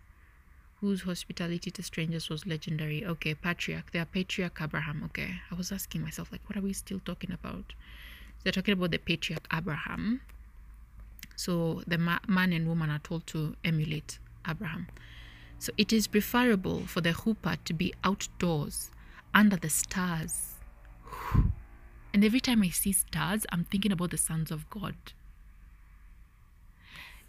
whose 0.81 1.03
hospitality 1.03 1.71
to 1.71 1.83
strangers 1.83 2.29
was 2.29 2.47
legendary. 2.47 3.05
Okay, 3.05 3.35
patriarch. 3.35 3.93
They 3.93 3.99
are 3.99 4.05
patriarch 4.05 4.59
Abraham. 4.61 5.03
Okay, 5.05 5.41
I 5.51 5.55
was 5.55 5.71
asking 5.71 6.03
myself, 6.03 6.33
like, 6.33 6.41
what 6.47 6.57
are 6.57 6.63
we 6.63 6.73
still 6.73 7.01
talking 7.05 7.33
about? 7.33 7.75
They're 8.43 8.53
talking 8.53 8.73
about 8.73 8.91
the 8.91 8.99
patriarch 8.99 9.47
Abraham. 9.53 10.23
So 11.37 11.83
the 11.87 11.99
ma- 11.99 12.19
man 12.27 12.53
and 12.53 12.67
woman 12.67 12.91
are 12.91 12.99
told 12.99 13.27
to 13.29 13.55
emulate 13.65 14.19
Abraham. 14.49 14.89
So 15.59 15.73
it 15.77 15.93
is 15.93 16.09
preferable 16.09 16.87
for 16.87 17.01
the 17.01 17.11
chuppah 17.11 17.59
to 17.65 17.73
be 17.73 17.95
outdoors 18.03 18.91
under 19.33 19.57
the 19.57 19.71
stars. 19.71 20.55
And 22.13 22.25
every 22.25 22.41
time 22.41 22.63
I 22.63 22.71
see 22.71 22.93
stars, 22.93 23.47
I'm 23.53 23.65
thinking 23.65 23.93
about 23.93 24.11
the 24.11 24.19
sons 24.19 24.51
of 24.51 24.69
God. 24.69 24.95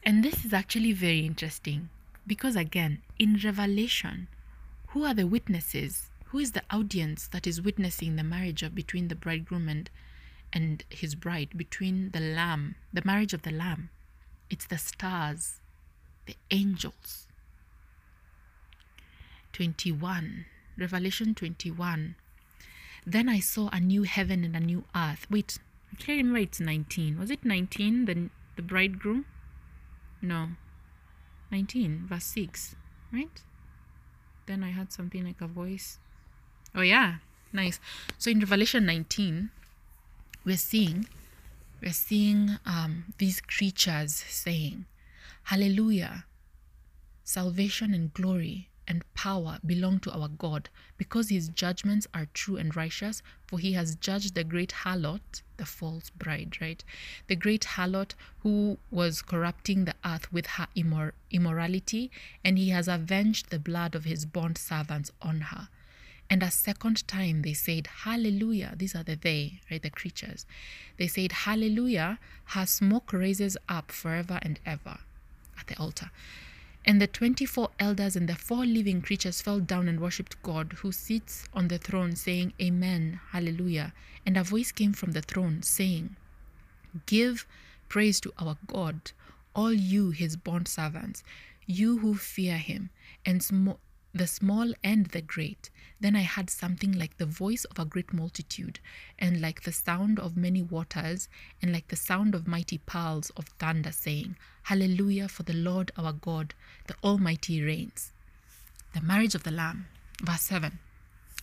And 0.06 0.22
this 0.22 0.44
is 0.44 0.54
actually 0.54 0.92
very 0.92 1.26
interesting 1.26 1.90
because, 2.28 2.58
again, 2.58 3.02
in 3.18 3.40
Revelation, 3.42 4.28
who 4.88 5.06
are 5.06 5.14
the 5.14 5.26
witnesses? 5.26 6.10
Who 6.26 6.40
is 6.40 6.52
the 6.52 6.64
audience 6.70 7.28
that 7.30 7.48
is 7.48 7.62
witnessing 7.62 8.16
the 8.16 8.24
marriage 8.24 8.64
of 8.64 8.76
between 8.76 9.08
the 9.08 9.16
bridegroom 9.16 9.70
and, 9.70 9.90
and 10.52 10.84
his 10.90 11.16
bride, 11.16 11.52
between 11.56 12.10
the 12.12 12.20
lamb, 12.20 12.76
the 12.92 13.02
marriage 13.06 13.34
of 13.34 13.44
the 13.44 13.52
lamb? 13.52 13.90
It's 14.50 14.66
the 14.66 14.78
stars, 14.78 15.62
the 16.26 16.36
angels. 16.52 17.28
21, 19.54 20.46
Revelation 20.78 21.34
21. 21.34 22.16
Then 23.06 23.30
I 23.30 23.40
saw 23.40 23.70
a 23.72 23.80
new 23.80 24.04
heaven 24.04 24.44
and 24.44 24.56
a 24.56 24.60
new 24.60 24.84
earth. 24.96 25.28
Wait, 25.30 25.60
I 25.92 25.96
can't 25.96 26.18
remember 26.18 26.40
it's 26.40 26.60
19. 26.60 27.20
Was 27.20 27.32
it 27.32 27.46
19, 27.46 28.06
the, 28.06 28.30
the 28.58 28.62
bridegroom? 28.62 29.26
No. 30.24 30.48
19, 31.52 32.06
verse 32.08 32.24
6, 32.24 32.76
right? 33.12 33.42
Then 34.48 34.64
I 34.64 34.72
heard 34.72 34.92
something 34.92 35.24
like 35.26 35.42
a 35.42 35.48
voice. 35.48 36.00
Oh, 36.74 36.82
yeah, 36.82 37.16
nice. 37.52 37.80
So 38.18 38.32
in 38.32 38.40
Revelation 38.40 38.86
19, 38.86 39.52
we're 40.46 40.58
seeing 40.58 41.08
we're 41.82 41.92
seeing 41.92 42.58
um, 42.66 43.14
these 43.18 43.42
creatures 43.42 44.14
saying, 44.14 44.86
Hallelujah, 45.44 46.26
salvation 47.26 47.94
and 47.94 48.14
glory 48.14 48.70
and 48.88 49.04
power 49.14 49.60
belong 49.66 50.00
to 50.00 50.12
our 50.12 50.28
God, 50.28 50.70
because 50.98 51.30
his 51.30 51.50
judgments 51.50 52.08
are 52.14 52.28
true 52.34 52.58
and 52.58 52.76
righteous, 52.76 53.22
for 53.48 53.60
he 53.60 53.74
has 53.74 53.96
judged 53.96 54.36
the 54.36 54.44
great 54.44 54.72
harlot, 54.84 55.42
the 55.58 55.66
false 55.66 56.10
bride, 56.10 56.58
right? 56.60 56.84
The 57.28 57.36
great 57.36 57.62
harlot 57.62 58.14
who 58.40 58.78
was 58.92 59.22
corrupting 59.22 59.86
the 59.86 59.96
earth 60.06 60.32
with 60.32 60.48
her 60.48 60.68
immor- 60.76 61.14
immorality, 61.32 62.12
and 62.44 62.58
he 62.58 62.70
has 62.70 62.88
avenged 62.88 63.50
the 63.50 63.60
blood 63.60 63.96
of 63.96 64.06
his 64.06 64.26
bond 64.26 64.58
servants 64.58 65.12
on 65.22 65.42
her. 65.42 65.70
And 66.30 66.42
a 66.42 66.52
second 66.52 67.08
time 67.08 67.42
they 67.44 67.54
said, 67.54 67.88
Hallelujah. 68.06 68.74
These 68.76 68.96
are 68.96 69.04
the 69.04 69.16
they, 69.16 69.60
right? 69.70 69.82
The 69.82 69.90
creatures. 69.90 70.46
They 70.98 71.08
said, 71.08 71.32
Hallelujah. 71.32 72.18
Her 72.46 72.66
smoke 72.66 73.14
raises 73.14 73.56
up 73.70 73.92
forever 73.92 74.40
and 74.42 74.60
ever 74.66 74.98
at 75.60 75.68
the 75.68 75.78
altar. 75.78 76.10
And 76.86 77.02
the 77.02 77.08
24 77.08 77.70
elders 77.80 78.18
and 78.18 78.28
the 78.28 78.36
four 78.36 78.66
living 78.66 79.02
creatures 79.02 79.42
fell 79.42 79.62
down 79.62 79.88
and 79.88 80.02
worshipped 80.02 80.42
God, 80.44 80.74
who 80.80 80.92
sits 80.92 81.46
on 81.54 81.70
the 81.70 81.78
throne, 81.78 82.16
saying, 82.16 82.54
Amen, 82.62 83.22
Hallelujah. 83.32 83.94
And 84.26 84.36
a 84.36 84.44
voice 84.44 84.74
came 84.74 84.92
from 84.92 85.12
the 85.12 85.22
throne, 85.22 85.62
saying, 85.64 86.18
Give 87.06 87.46
praise 87.88 88.20
to 88.22 88.34
our 88.38 88.58
God, 88.68 89.12
all 89.56 89.72
you, 89.72 90.12
his 90.12 90.36
bond 90.36 90.68
servants, 90.68 91.24
you 91.66 92.00
who 92.00 92.16
fear 92.16 92.58
him, 92.58 92.90
and 93.26 93.42
sm- 93.42 93.80
the 94.14 94.28
small 94.28 94.74
and 94.84 95.08
the 95.08 95.22
great. 95.22 95.70
Then 96.02 96.16
I 96.18 96.24
heard 96.24 96.50
something 96.50 96.92
like 96.92 97.18
the 97.18 97.26
voice 97.26 97.64
of 97.66 97.80
a 97.80 97.86
great 97.86 98.12
multitude, 98.12 98.80
and 99.18 99.40
like 99.40 99.64
the 99.64 99.72
sound 99.72 100.20
of 100.20 100.36
many 100.36 100.62
waters, 100.62 101.30
and 101.62 101.72
like 101.72 101.88
the 101.88 101.96
sound 101.96 102.36
of 102.36 102.46
mighty 102.46 102.78
pearls 102.80 103.30
of 103.38 103.46
thunder, 103.58 103.92
saying, 103.94 104.36
Hallelujah, 104.64 105.28
for 105.28 105.44
the 105.44 105.54
Lord 105.54 105.92
our 105.98 106.14
God, 106.14 106.54
the 106.88 106.96
Almighty 107.04 107.62
reigns. 107.62 108.12
The 108.94 109.02
marriage 109.02 109.36
of 109.36 109.44
the 109.44 109.52
Lamb. 109.52 109.88
Verse 110.22 110.42
7. 110.42 110.80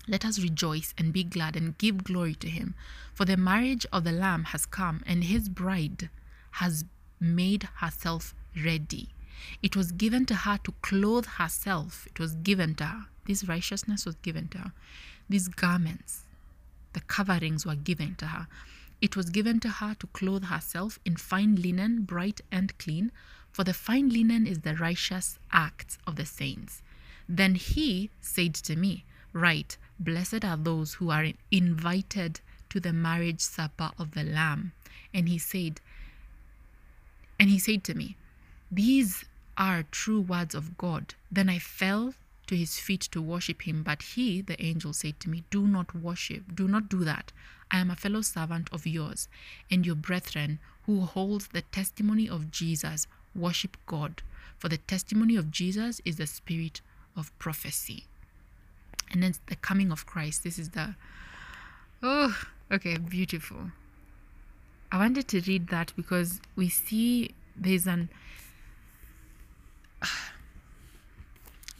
Let 0.09 0.25
us 0.25 0.41
rejoice 0.41 0.95
and 0.97 1.13
be 1.13 1.23
glad 1.23 1.55
and 1.55 1.77
give 1.77 2.05
glory 2.05 2.35
to 2.37 2.49
him, 2.49 2.75
for 3.13 3.25
the 3.25 3.37
marriage 3.37 3.85
of 3.93 4.05
the 4.05 4.13
Lamb 4.13 4.45
has 4.45 4.65
come, 4.65 5.03
and 5.07 5.25
his 5.25 5.49
bride 5.49 6.09
has 6.53 6.85
made 7.21 7.69
herself 7.77 8.35
ready. 8.57 9.11
It 9.63 9.77
was 9.77 9.93
given 9.93 10.27
to 10.27 10.35
her 10.35 10.59
to 10.65 10.73
clothe 10.83 11.27
herself. 11.27 12.07
It 12.07 12.19
was 12.19 12.35
given 12.37 12.75
to 12.77 12.85
her. 12.85 13.07
This 13.27 13.45
righteousness 13.45 14.07
was 14.07 14.17
given 14.17 14.49
to 14.49 14.59
her. 14.59 14.73
These 15.29 15.49
garments, 15.49 16.23
the 16.95 17.01
coverings 17.01 17.67
were 17.67 17.77
given 17.77 18.15
to 18.17 18.27
her. 18.27 18.49
It 19.01 19.17
was 19.17 19.31
given 19.31 19.61
to 19.61 19.69
her 19.69 19.95
to 19.95 20.07
clothe 20.09 20.45
herself 20.45 20.99
in 21.05 21.17
fine 21.17 21.57
linen, 21.57 22.03
bright 22.03 22.41
and 22.51 22.77
clean, 22.79 23.13
for 23.51 23.65
the 23.65 23.75
fine 23.75 24.11
linen 24.11 24.47
is 24.47 24.61
the 24.61 24.77
righteous 24.77 25.39
acts 25.53 25.99
of 26.07 26.17
the 26.17 26.27
saints. 26.27 26.83
Then 27.29 27.55
he 27.55 28.11
said 28.21 28.55
to 28.55 28.77
me, 28.77 29.05
Right, 29.33 29.77
blessed 29.99 30.45
are 30.45 30.57
those 30.57 30.95
who 30.95 31.11
are 31.11 31.33
invited 31.51 32.41
to 32.71 32.81
the 32.81 32.93
marriage 32.93 33.41
supper 33.41 33.91
of 33.99 34.13
the 34.13 34.25
Lamb. 34.25 34.73
And 35.15 35.29
he 35.29 35.39
said, 35.39 35.81
and 37.39 37.49
he 37.49 37.59
said 37.59 37.85
to 37.85 37.95
me, 37.95 38.17
These 38.71 39.25
are 39.57 39.85
true 39.85 40.21
words 40.21 40.55
of 40.55 40.77
God. 40.77 41.15
Then 41.31 41.49
I 41.49 41.59
fell 41.59 42.15
to 42.51 42.57
his 42.57 42.81
feet 42.81 43.03
to 43.13 43.23
worship 43.23 43.63
him. 43.63 43.85
But 43.85 44.03
he, 44.03 44.41
the 44.41 44.61
angel, 44.61 44.93
said 44.93 45.21
to 45.21 45.31
me, 45.31 45.45
Do 45.51 45.69
not 45.69 45.95
worship, 45.95 46.57
do 46.57 46.67
not 46.67 46.89
do 46.89 47.05
that. 47.05 47.31
I 47.71 47.79
am 47.79 47.93
a 47.93 47.97
fellow 47.97 48.23
servant 48.23 48.69
of 48.73 48.89
yours 48.89 49.29
and 49.71 49.87
your 49.87 49.95
brethren 49.95 50.59
who 50.85 51.03
holds 51.03 51.47
the 51.47 51.63
testimony 51.63 52.29
of 52.29 52.51
Jesus. 52.51 53.07
Worship 53.37 53.77
God. 53.87 54.23
For 54.59 54.69
the 54.69 54.79
testimony 54.79 55.37
of 55.37 55.53
Jesus 55.53 56.01
is 56.05 56.17
the 56.17 56.27
spirit 56.27 56.81
of 57.17 57.37
prophecy. 57.39 58.07
And 59.13 59.23
then 59.23 59.35
the 59.47 59.55
coming 59.55 59.93
of 59.93 60.05
Christ. 60.05 60.43
This 60.43 60.59
is 60.59 60.71
the. 60.71 60.97
Oh, 62.03 62.37
okay, 62.73 62.97
beautiful. 62.97 63.71
I 64.91 64.99
wanted 64.99 65.29
to 65.29 65.41
read 65.43 65.69
that 65.69 65.93
because 65.95 66.41
we 66.57 66.69
see 66.69 67.31
there's 67.57 67.87
an 67.87 68.09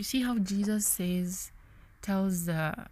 you 0.01 0.05
see 0.05 0.23
how 0.23 0.39
Jesus 0.39 0.87
says, 0.87 1.53
tells 2.01 2.47
the 2.47 2.87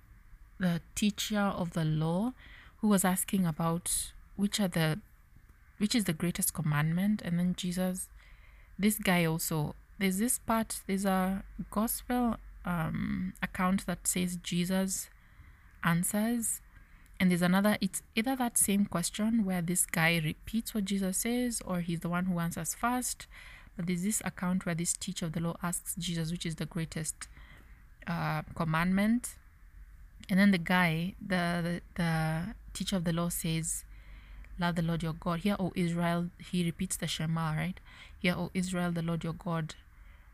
the 0.58 0.82
teacher 0.94 1.38
of 1.38 1.72
the 1.72 1.84
law 1.84 2.34
who 2.78 2.88
was 2.88 3.04
asking 3.04 3.46
about 3.46 4.12
which 4.36 4.60
are 4.60 4.68
the 4.68 5.00
which 5.78 5.94
is 5.94 6.04
the 6.04 6.12
greatest 6.12 6.52
commandment? 6.52 7.22
And 7.22 7.38
then 7.38 7.54
Jesus 7.56 8.08
this 8.78 8.98
guy 8.98 9.24
also 9.24 9.74
there's 9.98 10.18
this 10.18 10.38
part 10.38 10.82
there's 10.86 11.06
a 11.06 11.44
gospel 11.70 12.36
um 12.66 13.32
account 13.42 13.86
that 13.86 14.06
says 14.06 14.36
Jesus 14.42 15.08
answers. 15.82 16.60
And 17.18 17.30
there's 17.30 17.42
another 17.42 17.78
it's 17.80 18.02
either 18.14 18.36
that 18.36 18.58
same 18.58 18.84
question 18.84 19.46
where 19.46 19.62
this 19.62 19.86
guy 19.86 20.20
repeats 20.22 20.74
what 20.74 20.84
Jesus 20.84 21.16
says 21.16 21.62
or 21.64 21.80
he's 21.80 22.00
the 22.00 22.10
one 22.10 22.26
who 22.26 22.38
answers 22.38 22.74
first 22.74 23.26
there's 23.86 24.02
this 24.02 24.20
account 24.24 24.66
where 24.66 24.74
this 24.74 24.92
teacher 24.92 25.26
of 25.26 25.32
the 25.32 25.40
law 25.40 25.56
asks 25.62 25.94
Jesus, 25.96 26.30
which 26.30 26.44
is 26.44 26.56
the 26.56 26.66
greatest 26.66 27.28
uh, 28.06 28.42
commandment. 28.54 29.36
And 30.28 30.38
then 30.38 30.50
the 30.50 30.58
guy, 30.58 31.14
the, 31.20 31.80
the, 31.96 32.02
the 32.02 32.54
teacher 32.74 32.96
of 32.96 33.04
the 33.04 33.12
law 33.12 33.28
says, 33.28 33.84
Love 34.60 34.74
the 34.74 34.82
Lord 34.82 35.02
your 35.04 35.12
God. 35.12 35.40
Hear, 35.40 35.56
O 35.60 35.72
Israel, 35.76 36.30
he 36.38 36.64
repeats 36.64 36.96
the 36.96 37.06
Shema, 37.06 37.52
right? 37.54 37.78
Hear, 38.18 38.34
O 38.34 38.50
Israel, 38.54 38.90
the 38.90 39.02
Lord 39.02 39.22
your 39.22 39.32
God, 39.32 39.76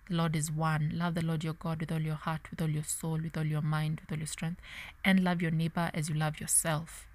the 0.09 0.17
Lord 0.17 0.35
is 0.35 0.51
one. 0.51 0.93
Love 0.95 1.15
the 1.15 1.25
Lord 1.25 1.45
your 1.45 1.53
God 1.53 1.81
with 1.81 1.93
all 1.93 2.01
your 2.01 2.15
heart, 2.15 2.51
with 2.51 2.63
all 2.63 2.71
your 2.71 2.85
soul, 2.85 3.19
with 3.23 3.37
all 3.37 3.45
your 3.45 3.61
mind, 3.61 4.01
with 4.01 4.13
all 4.13 4.19
your 4.19 4.27
strength, 4.27 4.61
and 5.05 5.23
love 5.23 5.43
your 5.43 5.51
neighbor 5.51 5.91
as 5.93 6.09
you 6.09 6.15
love 6.15 6.41
yourself. 6.41 7.07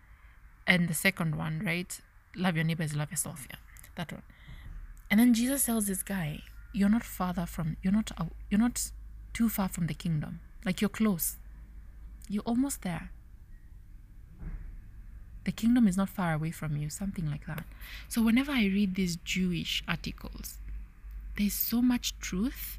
And 0.68 0.88
the 0.88 0.94
second 0.94 1.36
one, 1.36 1.64
right? 1.66 2.00
Love 2.36 2.56
your 2.56 2.64
neighbor 2.64 2.84
as 2.84 2.94
you 2.94 3.00
love 3.00 3.10
yourself. 3.10 3.48
Yeah, 3.50 3.58
that 3.96 4.12
one. 4.12 4.22
And 5.10 5.19
then 5.19 5.34
Jesus 5.34 5.65
tells 5.65 5.88
this 5.88 6.03
guy, 6.03 6.41
"You're 6.72 6.90
not 6.90 7.03
farther 7.03 7.45
from. 7.45 7.77
You're 7.81 7.94
not. 7.94 8.11
You're 8.49 8.60
not 8.60 8.91
too 9.34 9.49
far 9.49 9.69
from 9.69 9.88
the 9.88 9.94
kingdom. 9.94 10.40
Like 10.65 10.81
you're 10.81 10.90
close. 10.90 11.38
You're 12.27 12.44
almost 12.44 12.81
there. 12.81 13.11
The 15.45 15.52
kingdom 15.52 15.88
is 15.88 15.98
not 15.98 16.10
far 16.10 16.34
away 16.34 16.52
from 16.52 16.77
you. 16.77 16.90
Something 16.90 17.30
like 17.30 17.48
that. 17.48 17.64
So 18.07 18.22
whenever 18.22 18.52
I 18.52 18.65
read 18.65 18.95
these 18.95 19.15
Jewish 19.18 19.84
articles, 19.88 20.57
there's 21.38 21.53
so 21.53 21.81
much 21.81 22.18
truth 22.19 22.77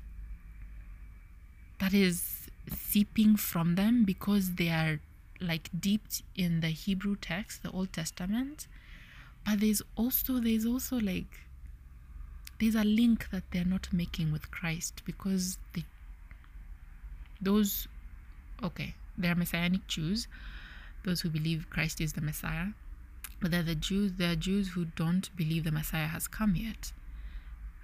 that 1.80 1.94
is 1.94 2.48
seeping 2.70 3.36
from 3.36 3.74
them 3.74 4.04
because 4.04 4.54
they 4.54 4.68
are 4.68 5.00
like 5.40 5.70
deep 5.78 6.02
in 6.36 6.60
the 6.60 6.68
Hebrew 6.68 7.16
text, 7.16 7.62
the 7.62 7.70
Old 7.70 7.92
Testament. 7.92 8.68
But 9.44 9.60
there's 9.60 9.82
also 9.96 10.38
there's 10.38 10.66
also 10.66 11.00
like 11.00 11.46
there's 12.60 12.74
a 12.74 12.84
link 12.84 13.30
that 13.30 13.42
they're 13.50 13.64
not 13.64 13.92
making 13.92 14.32
with 14.32 14.50
Christ 14.50 15.02
because 15.04 15.58
they 15.74 15.84
those 17.40 17.88
okay 18.62 18.94
they're 19.16 19.34
messianic 19.34 19.86
jews 19.86 20.28
those 21.04 21.22
who 21.22 21.30
believe 21.30 21.66
christ 21.70 22.00
is 22.00 22.12
the 22.12 22.20
messiah 22.20 22.66
but 23.40 23.50
they're 23.50 23.62
the 23.62 23.74
jews 23.74 24.12
they're 24.18 24.36
jews 24.36 24.68
who 24.68 24.84
don't 24.84 25.34
believe 25.36 25.64
the 25.64 25.72
messiah 25.72 26.06
has 26.06 26.28
come 26.28 26.54
yet 26.54 26.92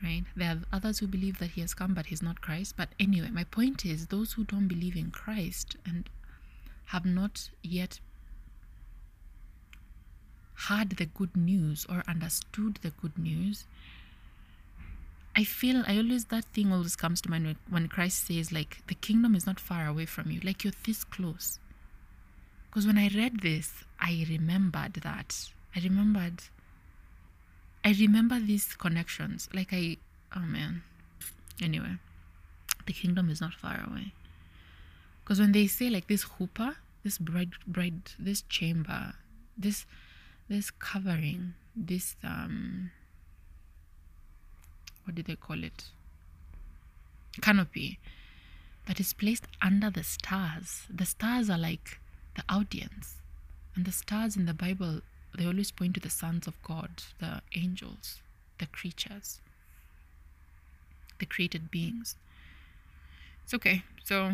right? 0.02 0.24
There 0.36 0.50
are 0.50 0.58
others 0.72 0.98
who 0.98 1.06
believe 1.06 1.38
that 1.38 1.52
he 1.52 1.62
has 1.62 1.72
come 1.72 1.94
but 1.94 2.06
he's 2.06 2.22
not 2.22 2.42
christ. 2.42 2.74
But 2.76 2.90
anyway 3.00 3.30
my 3.30 3.44
point 3.44 3.86
is 3.86 4.08
those 4.08 4.34
who 4.34 4.44
don't 4.44 4.68
believe 4.68 4.96
in 4.96 5.10
christ 5.10 5.76
and 5.86 6.08
have 6.86 7.04
not 7.04 7.48
yet 7.62 8.00
had 10.54 10.90
the 10.90 11.06
good 11.06 11.36
news 11.36 11.86
or 11.88 12.02
understood 12.06 12.78
the 12.82 12.90
good 12.90 13.18
news 13.18 13.64
I 15.36 15.44
feel 15.44 15.84
I 15.86 15.98
always 15.98 16.24
that 16.26 16.46
thing 16.46 16.72
always 16.72 16.96
comes 16.96 17.20
to 17.20 17.30
mind 17.30 17.44
when, 17.44 17.56
when 17.68 17.88
Christ 17.88 18.26
says 18.26 18.52
like 18.52 18.78
the 18.86 18.94
kingdom 18.94 19.34
is 19.34 19.46
not 19.46 19.60
far 19.60 19.86
away 19.86 20.06
from 20.06 20.30
you, 20.30 20.40
like 20.42 20.64
you're 20.64 20.72
this 20.86 21.04
close. 21.04 21.58
Because 22.70 22.86
when 22.86 22.96
I 22.96 23.10
read 23.14 23.42
this, 23.42 23.84
I 24.00 24.26
remembered 24.30 24.94
that. 24.94 25.50
I 25.74 25.80
remembered. 25.80 26.42
I 27.84 27.94
remember 28.00 28.40
these 28.40 28.74
connections. 28.74 29.48
Like 29.52 29.72
I, 29.72 29.98
oh 30.34 30.40
man. 30.40 30.82
Anyway, 31.62 31.96
the 32.86 32.92
kingdom 32.94 33.28
is 33.28 33.40
not 33.40 33.52
far 33.52 33.84
away. 33.86 34.12
Because 35.22 35.38
when 35.38 35.52
they 35.52 35.66
say 35.66 35.90
like 35.90 36.06
this 36.06 36.24
chuppah, 36.24 36.76
this 37.04 37.18
bride, 37.18 37.52
bride, 37.66 38.12
this 38.18 38.42
chamber, 38.42 39.14
this, 39.56 39.84
this 40.48 40.70
covering, 40.70 41.54
this 41.74 42.16
um 42.24 42.90
what 45.06 45.14
do 45.14 45.22
they 45.22 45.36
call 45.36 45.62
it? 45.62 45.84
Canopy 47.40 47.98
that 48.86 49.00
is 49.00 49.12
placed 49.12 49.46
under 49.62 49.88
the 49.88 50.02
stars. 50.02 50.82
The 50.92 51.06
stars 51.06 51.48
are 51.48 51.58
like 51.58 51.98
the 52.34 52.42
audience. 52.48 53.16
And 53.74 53.84
the 53.84 53.92
stars 53.92 54.36
in 54.36 54.46
the 54.46 54.54
Bible, 54.54 55.00
they 55.36 55.46
always 55.46 55.70
point 55.70 55.94
to 55.94 56.00
the 56.00 56.10
sons 56.10 56.46
of 56.46 56.60
God, 56.62 56.90
the 57.20 57.40
angels, 57.54 58.20
the 58.58 58.66
creatures, 58.66 59.40
the 61.18 61.26
created 61.26 61.70
beings. 61.70 62.16
It's 63.44 63.54
okay. 63.54 63.84
So, 64.02 64.32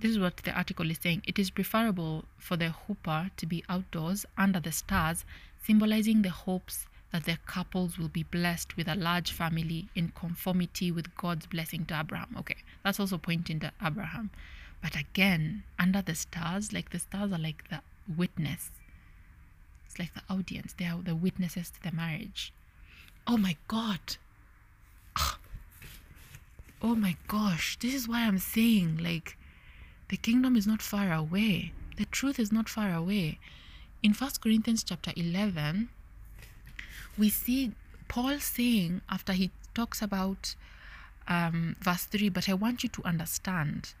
this 0.00 0.10
is 0.10 0.18
what 0.18 0.38
the 0.38 0.52
article 0.52 0.90
is 0.90 0.98
saying. 1.00 1.22
It 1.26 1.38
is 1.38 1.50
preferable 1.50 2.24
for 2.38 2.56
the 2.56 2.74
chuppah 2.88 3.30
to 3.36 3.46
be 3.46 3.62
outdoors 3.68 4.26
under 4.36 4.60
the 4.60 4.72
stars, 4.72 5.24
symbolizing 5.62 6.22
the 6.22 6.30
hopes 6.30 6.86
that 7.12 7.24
their 7.24 7.38
couples 7.46 7.98
will 7.98 8.08
be 8.08 8.22
blessed 8.22 8.76
with 8.76 8.88
a 8.88 8.94
large 8.94 9.32
family 9.32 9.88
in 9.94 10.12
conformity 10.14 10.90
with 10.90 11.14
God's 11.14 11.46
blessing 11.46 11.84
to 11.86 12.00
Abraham. 12.00 12.34
Okay, 12.38 12.56
that's 12.82 12.98
also 12.98 13.18
pointing 13.18 13.60
to 13.60 13.72
Abraham. 13.84 14.30
But 14.82 14.96
again, 14.96 15.62
under 15.78 16.02
the 16.02 16.14
stars, 16.14 16.72
like 16.72 16.90
the 16.90 16.98
stars 16.98 17.32
are 17.32 17.38
like 17.38 17.68
the 17.68 17.80
witness. 18.16 18.70
It's 19.86 19.98
like 19.98 20.14
the 20.14 20.22
audience, 20.32 20.74
they 20.76 20.86
are 20.86 21.02
the 21.02 21.14
witnesses 21.14 21.70
to 21.70 21.82
the 21.82 21.94
marriage. 21.94 22.52
Oh 23.26 23.36
my 23.36 23.56
God. 23.68 24.16
Ah. 25.16 25.38
Oh 26.80 26.96
my 26.96 27.16
gosh, 27.28 27.78
this 27.78 27.94
is 27.94 28.08
why 28.08 28.22
I'm 28.26 28.38
saying, 28.38 28.98
like, 28.98 29.36
the 30.08 30.16
kingdom 30.16 30.56
is 30.56 30.66
not 30.66 30.82
far 30.82 31.12
away. 31.12 31.72
The 31.96 32.06
truth 32.06 32.40
is 32.40 32.50
not 32.50 32.68
far 32.68 32.92
away. 32.92 33.38
In 34.02 34.14
First 34.14 34.40
Corinthians 34.40 34.82
chapter 34.82 35.12
11, 35.14 35.90
we 37.18 37.28
see 37.28 37.72
Paul 38.08 38.38
saying 38.40 39.00
after 39.08 39.32
he 39.32 39.50
talks 39.74 40.02
about 40.02 40.54
um, 41.28 41.76
verse 41.80 42.04
3, 42.04 42.28
but 42.28 42.48
I 42.48 42.54
want 42.54 42.82
you 42.82 42.88
to 42.90 43.04
understand. 43.04 43.94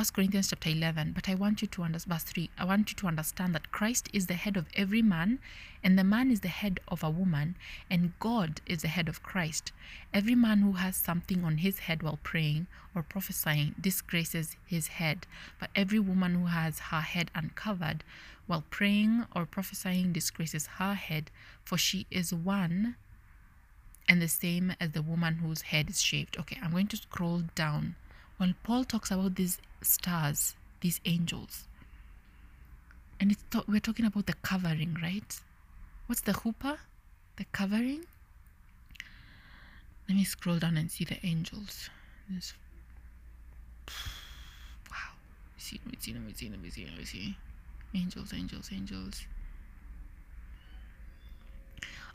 First 0.00 0.14
Corinthians 0.14 0.48
chapter 0.48 0.70
11, 0.70 1.12
but 1.12 1.28
I 1.28 1.34
want 1.34 1.60
you 1.60 1.68
to 1.68 1.82
understand, 1.82 2.14
verse 2.14 2.22
3, 2.22 2.48
I 2.56 2.64
want 2.64 2.90
you 2.90 2.96
to 2.96 3.06
understand 3.06 3.54
that 3.54 3.70
Christ 3.70 4.08
is 4.14 4.28
the 4.28 4.32
head 4.32 4.56
of 4.56 4.64
every 4.74 5.02
man, 5.02 5.40
and 5.84 5.98
the 5.98 6.04
man 6.04 6.30
is 6.30 6.40
the 6.40 6.48
head 6.48 6.80
of 6.88 7.04
a 7.04 7.10
woman, 7.10 7.54
and 7.90 8.18
God 8.18 8.62
is 8.64 8.80
the 8.80 8.88
head 8.88 9.10
of 9.10 9.22
Christ. 9.22 9.72
Every 10.14 10.34
man 10.34 10.60
who 10.60 10.72
has 10.72 10.96
something 10.96 11.44
on 11.44 11.58
his 11.58 11.80
head 11.80 12.02
while 12.02 12.18
praying 12.22 12.66
or 12.94 13.02
prophesying 13.02 13.74
disgraces 13.78 14.56
his 14.64 14.86
head, 14.86 15.26
but 15.58 15.68
every 15.76 15.98
woman 15.98 16.34
who 16.34 16.46
has 16.46 16.78
her 16.78 17.02
head 17.02 17.30
uncovered 17.34 18.02
while 18.46 18.64
praying 18.70 19.26
or 19.36 19.44
prophesying 19.44 20.14
disgraces 20.14 20.66
her 20.78 20.94
head, 20.94 21.30
for 21.62 21.76
she 21.76 22.06
is 22.10 22.32
one 22.32 22.96
and 24.08 24.22
the 24.22 24.28
same 24.28 24.72
as 24.80 24.92
the 24.92 25.02
woman 25.02 25.40
whose 25.44 25.60
head 25.60 25.90
is 25.90 26.00
shaved. 26.00 26.38
Okay, 26.38 26.58
I'm 26.62 26.70
going 26.70 26.86
to 26.86 26.96
scroll 26.96 27.42
down. 27.54 27.96
When 28.38 28.54
Paul 28.62 28.84
talks 28.84 29.10
about 29.10 29.34
these 29.34 29.58
stars, 29.82 30.54
these 30.80 31.00
angels, 31.04 31.68
and 33.20 33.32
it's 33.32 33.44
we're 33.68 33.80
talking 33.80 34.06
about 34.06 34.26
the 34.26 34.34
covering, 34.42 34.96
right? 35.02 35.40
What's 36.06 36.22
the 36.22 36.32
chuppah? 36.32 36.78
The 37.36 37.44
covering? 37.52 38.04
Let 40.08 40.16
me 40.16 40.24
scroll 40.24 40.58
down 40.58 40.76
and 40.76 40.90
see 40.90 41.04
the 41.04 41.24
angels. 41.24 41.88
This, 42.28 42.54
wow. 44.90 44.96
Let 45.54 45.62
see, 45.62 45.80
let 45.84 45.92
me 45.92 45.98
see, 46.00 46.12
let 46.12 46.22
me 46.22 46.32
see, 46.32 46.48
let 46.48 46.60
me 46.60 46.70
see, 46.70 46.86
let 46.86 46.98
me 46.98 47.04
see. 47.04 47.36
Angels, 47.94 48.32
angels, 48.34 48.70
angels. 48.72 49.26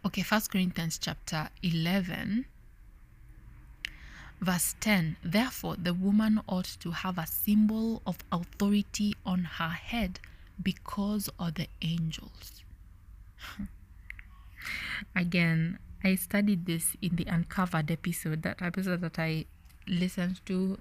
Okay, 0.05 0.23
First 0.23 0.51
Corinthians 0.51 0.97
chapter 0.97 1.49
11, 1.63 2.45
verse 4.41 4.75
10. 4.79 5.17
Therefore, 5.23 5.75
the 5.75 5.93
woman 5.93 6.41
ought 6.47 6.77
to 6.79 6.91
have 6.91 7.17
a 7.17 7.27
symbol 7.27 8.01
of 8.05 8.17
authority 8.31 9.15
on 9.25 9.43
her 9.43 9.69
head 9.69 10.19
because 10.61 11.29
of 11.39 11.55
the 11.55 11.67
angels. 11.81 12.63
Again, 15.15 15.79
I 16.03 16.15
studied 16.15 16.65
this 16.65 16.95
in 17.01 17.15
the 17.15 17.25
Uncovered 17.25 17.89
episode, 17.91 18.43
that 18.43 18.61
episode 18.61 19.01
that 19.01 19.19
I 19.19 19.45
listened 19.87 20.45
to 20.45 20.77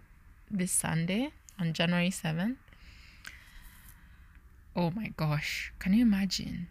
this 0.50 0.72
Sunday 0.72 1.30
on 1.58 1.72
January 1.72 2.10
7th. 2.10 2.56
Oh 4.76 4.90
my 4.90 5.12
gosh, 5.16 5.72
can 5.78 5.94
you 5.94 6.02
imagine? 6.02 6.68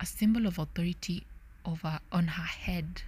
A 0.00 0.06
symbol 0.06 0.46
of 0.46 0.58
authority 0.58 1.24
over 1.64 2.00
on 2.12 2.26
her 2.26 2.42
head. 2.42 3.02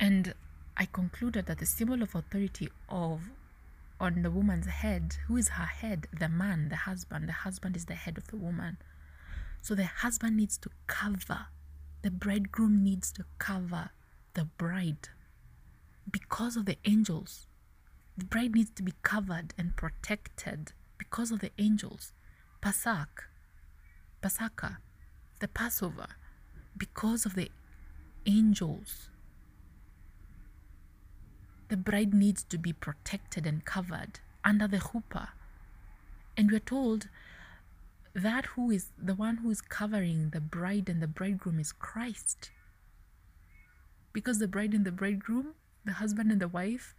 And 0.00 0.34
I 0.76 0.86
concluded 0.86 1.46
that 1.46 1.58
the 1.58 1.66
symbol 1.66 2.02
of 2.02 2.16
authority 2.16 2.68
of 2.88 3.20
on 4.00 4.22
the 4.22 4.30
woman's 4.32 4.66
head, 4.66 5.16
who 5.28 5.36
is 5.36 5.50
her 5.50 5.66
head? 5.66 6.08
The 6.18 6.28
man, 6.28 6.70
the 6.70 6.76
husband. 6.76 7.28
The 7.28 7.32
husband 7.32 7.76
is 7.76 7.84
the 7.84 7.94
head 7.94 8.18
of 8.18 8.26
the 8.28 8.36
woman. 8.36 8.78
So 9.62 9.76
the 9.76 9.84
husband 9.84 10.36
needs 10.38 10.58
to 10.58 10.70
cover, 10.88 11.46
the 12.02 12.10
bridegroom 12.10 12.82
needs 12.82 13.12
to 13.12 13.24
cover 13.38 13.90
the 14.34 14.46
bride 14.46 15.10
because 16.10 16.56
of 16.56 16.64
the 16.64 16.78
angels 16.84 17.46
the 18.20 18.26
bride 18.26 18.54
needs 18.54 18.70
to 18.72 18.82
be 18.82 18.92
covered 19.02 19.54
and 19.56 19.74
protected 19.76 20.72
because 20.98 21.30
of 21.30 21.40
the 21.40 21.52
angels. 21.58 22.12
Pesach, 22.60 23.30
Pasaka, 24.22 24.76
the 25.38 25.48
Passover, 25.48 26.06
because 26.76 27.24
of 27.24 27.34
the 27.34 27.50
angels. 28.26 29.08
The 31.70 31.76
bride 31.76 32.12
needs 32.12 32.42
to 32.42 32.58
be 32.58 32.72
protected 32.72 33.46
and 33.46 33.64
covered 33.64 34.18
under 34.44 34.66
the 34.66 34.78
chuppah. 34.78 35.28
And 36.36 36.50
we're 36.50 36.58
told 36.58 37.08
that 38.12 38.46
who 38.46 38.72
is 38.72 38.88
the 38.98 39.14
one 39.14 39.36
who 39.36 39.50
is 39.50 39.60
covering 39.60 40.30
the 40.30 40.40
bride 40.40 40.88
and 40.88 41.00
the 41.00 41.06
bridegroom 41.06 41.60
is 41.60 41.70
Christ. 41.70 42.50
Because 44.12 44.40
the 44.40 44.48
bride 44.48 44.74
and 44.74 44.84
the 44.84 44.90
bridegroom, 44.90 45.54
the 45.84 45.92
husband 45.92 46.32
and 46.32 46.40
the 46.40 46.48
wife, 46.48 46.96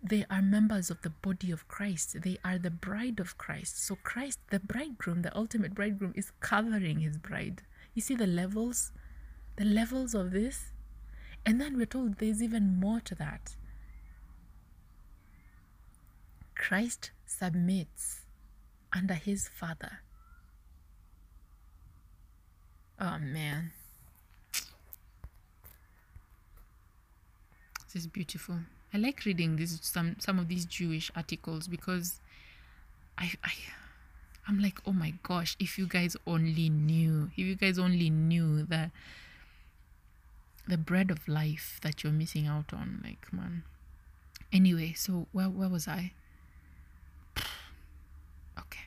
they 0.00 0.24
are 0.30 0.42
members 0.42 0.88
of 0.88 1.02
the 1.02 1.10
body 1.10 1.50
of 1.50 1.66
Christ. 1.66 2.22
They 2.22 2.38
are 2.44 2.58
the 2.58 2.70
bride 2.70 3.18
of 3.18 3.36
Christ. 3.36 3.84
So, 3.84 3.98
Christ, 4.00 4.38
the 4.50 4.60
bridegroom, 4.60 5.22
the 5.22 5.36
ultimate 5.36 5.74
bridegroom, 5.74 6.12
is 6.14 6.30
covering 6.38 7.00
his 7.00 7.18
bride. 7.18 7.62
You 7.94 8.02
see 8.02 8.14
the 8.14 8.28
levels, 8.28 8.92
the 9.56 9.64
levels 9.64 10.14
of 10.14 10.30
this? 10.30 10.70
And 11.46 11.60
then 11.60 11.76
we're 11.76 11.86
told 11.86 12.18
there's 12.18 12.42
even 12.42 12.80
more 12.80 12.98
to 13.00 13.14
that. 13.14 13.54
Christ 16.56 17.12
submits 17.24 18.22
under 18.92 19.14
his 19.14 19.46
Father. 19.48 20.00
Oh 23.00 23.18
man. 23.20 23.70
This 27.84 28.02
is 28.02 28.06
beautiful. 28.08 28.56
I 28.92 28.98
like 28.98 29.24
reading 29.24 29.54
these 29.54 29.78
some 29.82 30.16
some 30.18 30.40
of 30.40 30.48
these 30.48 30.64
Jewish 30.64 31.12
articles 31.14 31.68
because 31.68 32.20
I 33.16 33.30
I 33.44 33.52
I'm 34.48 34.60
like, 34.60 34.80
oh 34.84 34.92
my 34.92 35.14
gosh, 35.22 35.56
if 35.60 35.78
you 35.78 35.86
guys 35.86 36.16
only 36.26 36.68
knew, 36.70 37.30
if 37.36 37.38
you 37.38 37.54
guys 37.54 37.78
only 37.78 38.10
knew 38.10 38.64
that 38.64 38.90
the 40.66 40.78
bread 40.78 41.10
of 41.10 41.28
life 41.28 41.78
that 41.82 42.02
you're 42.02 42.12
missing 42.12 42.46
out 42.46 42.72
on. 42.72 43.00
Like, 43.04 43.32
man. 43.32 43.62
Anyway, 44.52 44.92
so 44.94 45.26
where 45.32 45.48
where 45.48 45.68
was 45.68 45.88
I? 45.88 46.12
Okay. 48.58 48.80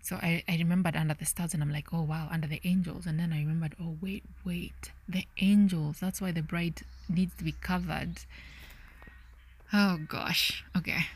So 0.00 0.16
I, 0.16 0.42
I 0.48 0.56
remembered 0.56 0.96
under 0.96 1.12
the 1.12 1.26
stars 1.26 1.52
and 1.52 1.62
I'm 1.62 1.70
like, 1.70 1.92
oh 1.92 2.02
wow, 2.02 2.28
under 2.32 2.48
the 2.48 2.60
angels. 2.64 3.06
And 3.06 3.20
then 3.20 3.32
I 3.32 3.40
remembered, 3.40 3.76
oh 3.80 3.96
wait, 4.00 4.24
wait, 4.44 4.92
the 5.06 5.26
angels. 5.38 6.00
That's 6.00 6.20
why 6.22 6.32
the 6.32 6.42
bride 6.42 6.80
needs 7.08 7.34
to 7.36 7.44
be 7.44 7.52
covered. 7.52 8.20
Oh 9.72 9.98
gosh. 10.08 10.64
Okay. 10.76 11.06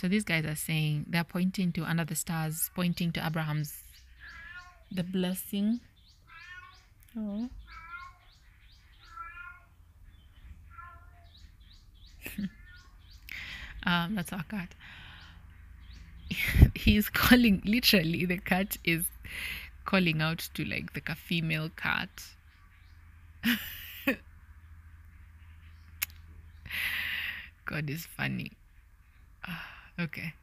So 0.00 0.08
these 0.08 0.24
guys 0.24 0.44
are 0.44 0.56
saying 0.56 1.06
they're 1.08 1.24
pointing 1.24 1.72
to 1.72 1.84
under 1.84 2.04
the 2.04 2.14
stars, 2.14 2.70
pointing 2.74 3.12
to 3.12 3.24
Abraham's 3.24 3.82
the 4.90 5.04
blessing. 5.04 5.80
Oh. 7.16 7.48
Um, 13.86 14.16
that's 14.16 14.32
our 14.32 14.42
cat. 14.44 14.74
He's 16.74 17.08
calling 17.08 17.62
literally 17.64 18.26
the 18.26 18.38
cat 18.38 18.76
is 18.84 19.04
calling 19.84 20.20
out 20.20 20.48
to 20.54 20.64
like 20.64 20.92
the 20.92 21.00
female 21.14 21.70
cat. 21.76 22.08
God 27.64 27.88
is 27.88 28.06
funny. 28.06 28.52
Ah, 29.46 29.68
okay. 30.00 30.34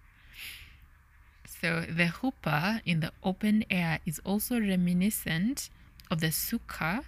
So 1.46 1.82
the 1.82 2.06
chuppah 2.06 2.82
in 2.86 3.02
the 3.02 3.12
open 3.24 3.66
air 3.70 4.00
is 4.06 4.20
also 4.26 4.60
reminiscent 4.60 5.70
of 6.10 6.20
the 6.22 6.32
suka. 6.32 7.04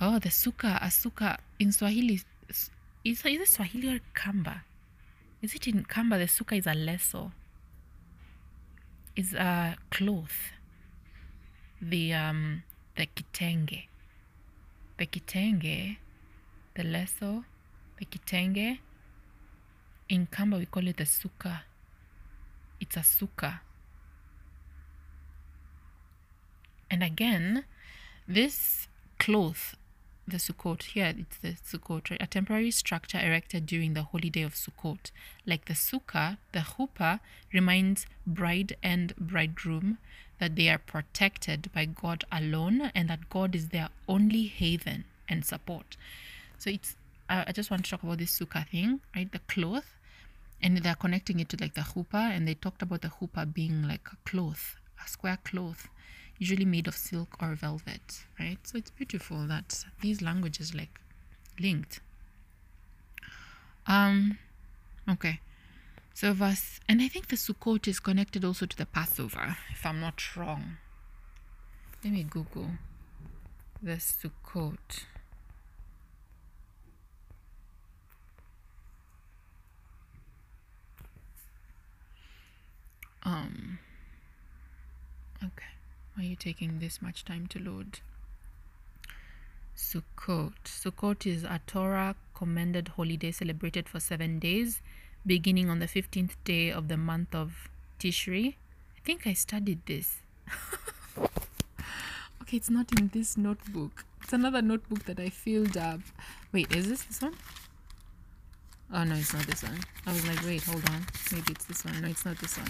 Oh, 0.00 0.18
the 0.18 0.30
suka, 0.30 0.78
a 0.80 0.90
suka 0.90 1.38
in 1.58 1.72
Swahili. 1.72 2.20
Is, 2.48 2.70
is 3.04 3.22
it 3.24 3.48
Swahili 3.48 3.96
or 3.96 4.00
Kamba? 4.14 4.64
Is 5.44 5.54
it 5.54 5.66
in 5.68 5.84
Kamba? 5.84 6.16
The 6.16 6.24
sukkah 6.24 6.56
is 6.56 6.66
a 6.66 6.70
leso. 6.70 7.30
Is 9.14 9.34
a 9.34 9.76
cloth. 9.90 10.52
The 11.82 12.14
um 12.14 12.62
the 12.96 13.06
kitenge. 13.06 13.84
The 14.96 15.06
kitenge, 15.06 15.98
the 16.74 16.82
leso, 16.82 17.44
the 17.98 18.06
kitenge. 18.06 18.78
In 20.08 20.26
Kamba 20.26 20.56
we 20.56 20.64
call 20.64 20.88
it 20.88 20.96
the 20.96 21.04
sukkah 21.04 21.60
it's 22.80 22.96
a 22.96 23.00
sukkah. 23.00 23.60
And 26.90 27.02
again, 27.02 27.64
this 28.28 28.88
cloth, 29.18 29.74
the 30.26 30.38
Sukkot, 30.38 30.82
here 30.82 31.14
it's 31.16 31.36
the 31.38 31.52
Sukkot, 31.52 32.16
a 32.20 32.26
temporary 32.26 32.70
structure 32.70 33.18
erected 33.18 33.66
during 33.66 33.94
the 33.94 34.02
holiday 34.02 34.42
of 34.42 34.54
Sukkot. 34.54 35.10
Like 35.46 35.66
the 35.66 35.74
sukkah, 35.74 36.38
the 36.52 36.60
chuppah 36.60 37.20
reminds 37.52 38.06
bride 38.26 38.76
and 38.82 39.14
bridegroom 39.16 39.98
that 40.38 40.56
they 40.56 40.68
are 40.68 40.78
protected 40.78 41.70
by 41.72 41.84
God 41.84 42.24
alone 42.32 42.90
and 42.94 43.08
that 43.08 43.28
God 43.30 43.54
is 43.54 43.68
their 43.68 43.88
only 44.08 44.46
haven 44.46 45.04
and 45.28 45.44
support. 45.44 45.96
So 46.58 46.70
it's, 46.70 46.96
uh, 47.28 47.44
I 47.46 47.52
just 47.52 47.70
want 47.70 47.84
to 47.84 47.90
talk 47.90 48.02
about 48.02 48.18
this 48.18 48.38
sukkah 48.38 48.66
thing, 48.68 49.00
right? 49.14 49.30
The 49.30 49.40
cloth 49.40 49.94
and 50.62 50.78
they're 50.78 50.94
connecting 50.94 51.40
it 51.40 51.48
to 51.50 51.56
like 51.60 51.74
the 51.74 51.82
chuppah 51.82 52.34
and 52.34 52.48
they 52.48 52.54
talked 52.54 52.82
about 52.82 53.02
the 53.02 53.08
chuppah 53.08 53.52
being 53.52 53.86
like 53.86 54.08
a 54.12 54.16
cloth 54.28 54.76
a 55.04 55.08
square 55.08 55.38
cloth 55.44 55.88
usually 56.38 56.64
made 56.64 56.86
of 56.88 56.96
silk 56.96 57.36
or 57.40 57.54
velvet 57.54 58.24
right? 58.38 58.58
So 58.64 58.78
it's 58.78 58.90
beautiful 58.90 59.46
that 59.46 59.84
these 60.00 60.20
languages 60.22 60.74
like 60.74 61.00
linked. 61.60 62.00
Um 63.86 64.38
okay. 65.08 65.40
So 66.14 66.32
verse 66.32 66.80
and 66.88 67.02
i 67.02 67.08
think 67.08 67.28
the 67.28 67.36
sukkot 67.36 67.88
is 67.88 67.98
connected 68.00 68.44
also 68.44 68.66
to 68.66 68.76
the 68.76 68.86
passover 68.86 69.56
if 69.70 69.84
i'm 69.84 70.00
not 70.00 70.36
wrong. 70.36 70.76
Let 72.02 72.12
me 72.12 72.22
google 72.24 72.68
the 73.82 73.92
sukkot. 73.96 75.04
Um, 83.26 83.78
okay. 85.42 85.73
Why 86.14 86.22
are 86.22 86.26
you 86.26 86.36
taking 86.36 86.78
this 86.78 87.02
much 87.02 87.24
time 87.24 87.48
to 87.48 87.58
load? 87.58 87.98
Sukkot. 89.76 90.52
Sukkot 90.64 91.26
is 91.26 91.42
a 91.42 91.60
Torah 91.66 92.14
commended 92.34 92.88
holiday 92.96 93.32
celebrated 93.32 93.88
for 93.88 93.98
seven 93.98 94.38
days, 94.38 94.80
beginning 95.26 95.68
on 95.68 95.80
the 95.80 95.88
15th 95.88 96.36
day 96.44 96.70
of 96.70 96.86
the 96.86 96.96
month 96.96 97.34
of 97.34 97.68
Tishri. 97.98 98.54
I 98.96 99.00
think 99.04 99.26
I 99.26 99.32
studied 99.32 99.80
this. 99.86 100.18
okay, 101.18 102.58
it's 102.58 102.70
not 102.70 102.96
in 102.96 103.08
this 103.12 103.36
notebook. 103.36 104.04
It's 104.22 104.32
another 104.32 104.62
notebook 104.62 105.06
that 105.06 105.18
I 105.18 105.30
filled 105.30 105.76
up. 105.76 105.98
Wait, 106.52 106.72
is 106.76 106.88
this 106.88 107.02
this 107.02 107.22
one? 107.22 107.34
Oh, 108.92 109.02
no, 109.02 109.16
it's 109.16 109.34
not 109.34 109.46
this 109.46 109.64
one. 109.64 109.80
I 110.06 110.12
was 110.12 110.24
like, 110.28 110.44
wait, 110.44 110.62
hold 110.62 110.88
on. 110.90 111.04
Maybe 111.32 111.50
it's 111.50 111.64
this 111.64 111.84
one. 111.84 112.00
No, 112.00 112.08
it's 112.08 112.24
not 112.24 112.38
this 112.38 112.56
one 112.56 112.68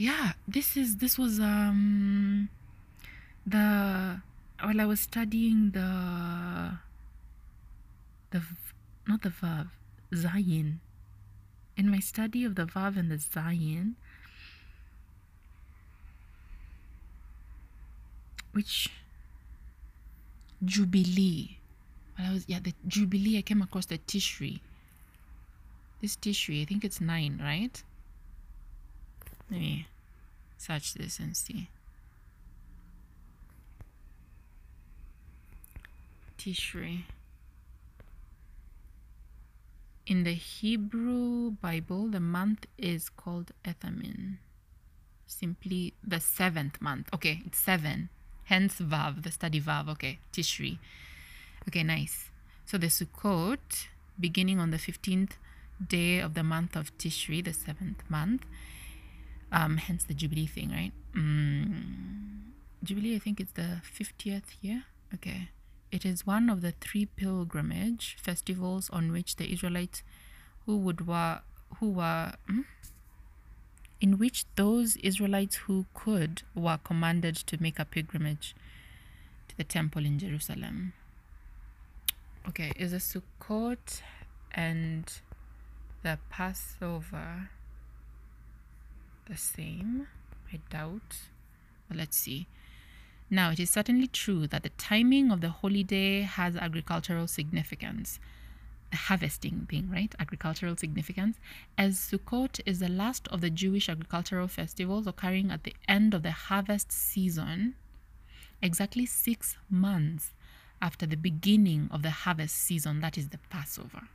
yeah 0.00 0.32
this 0.48 0.78
is 0.78 0.96
this 0.96 1.18
was 1.18 1.38
um 1.38 2.48
the 3.46 4.16
while 4.62 4.80
i 4.80 4.86
was 4.86 5.00
studying 5.00 5.72
the 5.72 5.90
the 8.30 8.40
not 9.06 9.20
the 9.20 9.28
vav 9.28 9.68
zayin. 10.12 10.78
In 11.76 11.90
my 11.90 11.98
study 11.98 12.44
of 12.44 12.54
the 12.54 12.64
vav 12.64 12.96
and 12.96 13.10
the 13.10 13.16
zayin 13.16 13.94
which 18.52 18.88
jubilee. 20.64 21.58
Well, 22.18 22.28
I 22.28 22.32
was 22.32 22.44
yeah 22.48 22.60
the 22.60 22.74
jubilee 22.86 23.38
I 23.38 23.42
came 23.42 23.62
across 23.62 23.86
the 23.86 23.98
tishri 23.98 24.60
this 26.00 26.16
tishri 26.16 26.62
I 26.62 26.64
think 26.64 26.84
it's 26.84 27.00
nine 27.00 27.40
right 27.42 27.82
let 29.50 29.60
me 29.60 29.86
search 30.56 30.94
this 30.94 31.18
and 31.18 31.36
see. 31.36 31.68
Tishri. 36.38 37.04
In 40.06 40.24
the 40.24 40.32
Hebrew 40.34 41.52
Bible, 41.52 42.08
the 42.08 42.20
month 42.20 42.66
is 42.78 43.08
called 43.08 43.52
Ethanim. 43.64 44.38
Simply 45.26 45.94
the 46.02 46.18
seventh 46.18 46.80
month. 46.80 47.08
Okay, 47.14 47.42
it's 47.44 47.58
seven. 47.58 48.08
Hence 48.44 48.80
Vav, 48.80 49.22
the 49.22 49.30
study 49.30 49.60
Vav. 49.60 49.88
Okay, 49.88 50.18
Tishri. 50.32 50.78
Okay, 51.68 51.82
nice. 51.82 52.30
So 52.66 52.78
the 52.78 52.88
Sukkot, 52.88 53.86
beginning 54.18 54.58
on 54.58 54.70
the 54.70 54.78
15th 54.78 55.32
day 55.86 56.18
of 56.18 56.34
the 56.34 56.42
month 56.42 56.74
of 56.74 56.96
Tishri, 56.98 57.44
the 57.44 57.52
seventh 57.52 58.02
month, 58.08 58.44
um, 59.52 59.76
hence 59.76 60.04
the 60.04 60.14
Jubilee 60.14 60.46
thing, 60.46 60.70
right? 60.70 60.92
Mm, 61.14 62.52
Jubilee, 62.82 63.16
I 63.16 63.18
think 63.18 63.40
it's 63.40 63.52
the 63.52 63.82
50th 63.82 64.56
year. 64.62 64.84
Okay. 65.14 65.48
It 65.90 66.04
is 66.04 66.26
one 66.26 66.48
of 66.48 66.60
the 66.60 66.72
three 66.80 67.06
pilgrimage 67.06 68.16
festivals 68.22 68.88
on 68.90 69.10
which 69.10 69.36
the 69.36 69.52
Israelites 69.52 70.02
who 70.66 70.76
would 70.76 71.06
were 71.06 71.40
who 71.78 71.90
were 71.90 72.32
hmm? 72.46 72.60
in 74.00 74.18
which 74.18 74.44
those 74.56 74.96
Israelites 74.96 75.56
who 75.56 75.86
could 75.94 76.42
were 76.54 76.78
commanded 76.82 77.36
to 77.36 77.60
make 77.60 77.78
a 77.78 77.84
pilgrimage 77.84 78.54
to 79.48 79.56
the 79.56 79.64
temple 79.64 80.04
in 80.04 80.18
Jerusalem. 80.18 80.92
Okay, 82.48 82.72
is 82.76 82.92
a 82.92 82.96
Sukkot 82.96 84.00
and 84.52 85.12
the 86.02 86.18
Passover 86.30 87.50
the 89.30 89.36
same. 89.36 90.08
I 90.52 90.58
doubt. 90.70 91.16
But 91.88 91.96
let's 91.96 92.16
see. 92.16 92.46
Now, 93.30 93.52
it 93.52 93.60
is 93.60 93.70
certainly 93.70 94.08
true 94.08 94.48
that 94.48 94.64
the 94.64 94.70
timing 94.70 95.30
of 95.30 95.40
the 95.40 95.50
holiday 95.50 96.22
has 96.22 96.56
agricultural 96.56 97.28
significance. 97.28 98.18
The 98.90 98.96
harvesting 98.96 99.68
thing, 99.70 99.88
right? 99.88 100.12
Agricultural 100.18 100.76
significance. 100.76 101.38
As 101.78 101.96
Sukkot 101.96 102.60
is 102.66 102.80
the 102.80 102.88
last 102.88 103.28
of 103.28 103.40
the 103.40 103.50
Jewish 103.50 103.88
agricultural 103.88 104.48
festivals 104.48 105.06
occurring 105.06 105.52
at 105.52 105.62
the 105.62 105.74
end 105.88 106.12
of 106.12 106.24
the 106.24 106.32
harvest 106.32 106.90
season, 106.90 107.76
exactly 108.60 109.06
six 109.06 109.56
months 109.70 110.32
after 110.82 111.06
the 111.06 111.16
beginning 111.16 111.88
of 111.92 112.02
the 112.02 112.10
harvest 112.10 112.56
season, 112.56 113.00
that 113.00 113.16
is 113.16 113.28
the 113.28 113.38
Passover. 113.48 114.08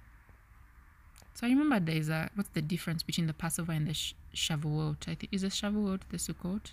So 1.35 1.45
I 1.45 1.49
remember 1.49 1.81
there 1.81 1.97
is 1.97 2.07
a 2.07 2.29
what's 2.35 2.49
the 2.49 2.61
difference 2.61 3.03
between 3.03 3.27
the 3.27 3.33
Passover 3.33 3.73
and 3.73 3.87
the 3.87 3.93
sh- 3.93 4.13
Shavuot? 4.33 5.09
I 5.09 5.15
think 5.15 5.27
is 5.33 5.41
the 5.41 5.49
Shavuot 5.49 5.99
the 6.09 6.17
Sukkot. 6.17 6.71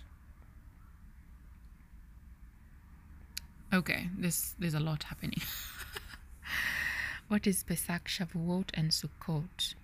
Okay, 3.73 4.09
this 4.17 4.55
there's 4.57 4.73
a 4.73 4.79
lot 4.79 5.03
happening. 5.03 5.41
what 7.27 7.45
is 7.45 7.61
Pesach, 7.63 8.05
Shavuot, 8.05 8.69
and 8.73 8.91
Sukkot? 8.91 9.75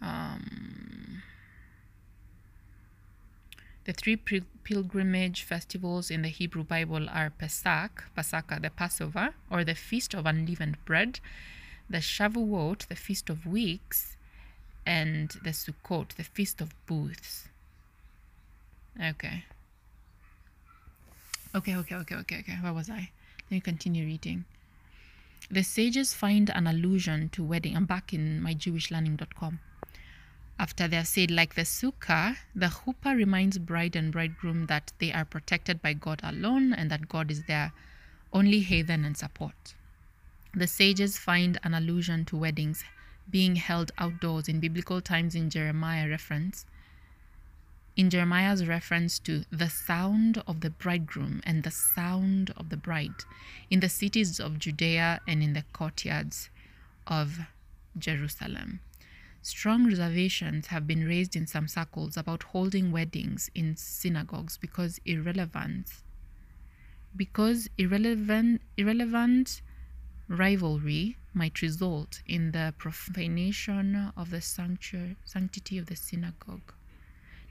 Um, 0.00 1.22
the 3.84 3.92
three 3.92 4.16
pil- 4.16 4.46
pilgrimage 4.64 5.42
festivals 5.42 6.10
in 6.10 6.22
the 6.22 6.28
Hebrew 6.28 6.64
Bible 6.64 7.10
are 7.10 7.28
Pesach, 7.28 8.04
Pasaka, 8.16 8.62
the 8.62 8.70
Passover, 8.70 9.34
or 9.50 9.64
the 9.64 9.74
Feast 9.74 10.14
of 10.14 10.24
Unleavened 10.24 10.82
Bread, 10.86 11.20
the 11.88 11.98
Shavuot, 11.98 12.88
the 12.88 12.96
Feast 12.96 13.30
of 13.30 13.46
Weeks, 13.46 14.16
and 14.84 15.30
the 15.42 15.50
Sukkot, 15.50 16.16
the 16.16 16.24
Feast 16.24 16.60
of 16.60 16.74
Booths. 16.86 17.48
Okay. 19.02 19.44
Okay, 21.54 21.76
okay, 21.76 21.94
okay, 21.96 22.16
okay, 22.16 22.38
okay. 22.40 22.58
Where 22.60 22.72
was 22.72 22.90
I? 22.90 23.10
Let 23.44 23.50
me 23.50 23.60
continue 23.60 24.04
reading. 24.04 24.44
The 25.50 25.62
sages 25.62 26.12
find 26.12 26.50
an 26.50 26.66
allusion 26.66 27.28
to 27.30 27.44
wedding. 27.44 27.76
I'm 27.76 27.84
back 27.84 28.12
in 28.12 28.42
my 28.42 28.54
jewishlearning.com. 28.54 29.60
After 30.58 30.88
they 30.88 30.96
are 30.96 31.04
said, 31.04 31.30
like 31.30 31.54
the 31.54 31.62
sukkah, 31.62 32.36
the 32.54 32.66
chuppah 32.66 33.14
reminds 33.14 33.58
bride 33.58 33.94
and 33.94 34.10
bridegroom 34.10 34.66
that 34.66 34.92
they 34.98 35.12
are 35.12 35.24
protected 35.24 35.82
by 35.82 35.92
God 35.92 36.20
alone 36.22 36.72
and 36.72 36.90
that 36.90 37.08
God 37.08 37.30
is 37.30 37.44
their 37.44 37.72
only 38.32 38.60
haven 38.60 39.04
and 39.04 39.16
support. 39.16 39.74
The 40.56 40.66
sages 40.66 41.18
find 41.18 41.60
an 41.62 41.74
allusion 41.74 42.24
to 42.24 42.36
weddings 42.36 42.82
being 43.28 43.56
held 43.56 43.92
outdoors 43.98 44.48
in 44.48 44.58
biblical 44.58 45.02
times 45.02 45.34
in 45.34 45.50
Jeremiah 45.50 46.08
reference 46.08 46.64
in 47.96 48.10
Jeremiah's 48.10 48.66
reference 48.66 49.18
to 49.20 49.44
the 49.50 49.70
sound 49.70 50.42
of 50.46 50.60
the 50.60 50.70
bridegroom 50.70 51.40
and 51.44 51.62
the 51.62 51.70
sound 51.70 52.52
of 52.56 52.68
the 52.68 52.76
bride 52.76 53.24
in 53.70 53.80
the 53.80 53.88
cities 53.88 54.38
of 54.38 54.58
Judea 54.58 55.20
and 55.26 55.42
in 55.42 55.54
the 55.54 55.64
courtyards 55.72 56.50
of 57.06 57.40
Jerusalem. 57.98 58.80
Strong 59.40 59.86
reservations 59.86 60.66
have 60.66 60.86
been 60.86 61.06
raised 61.06 61.36
in 61.36 61.46
some 61.46 61.68
circles 61.68 62.16
about 62.16 62.42
holding 62.42 62.92
weddings 62.92 63.50
in 63.54 63.76
synagogues 63.76 64.58
because 64.58 65.00
irrelevant 65.06 66.02
because 67.16 67.68
irrelevant 67.78 68.60
irrelevant 68.76 69.62
rivalry 70.28 71.16
might 71.34 71.62
result 71.62 72.22
in 72.26 72.52
the 72.52 72.74
profanation 72.78 74.12
of 74.16 74.30
the 74.30 74.40
sanctity 74.40 75.78
of 75.78 75.86
the 75.86 75.96
synagogue. 75.96 76.72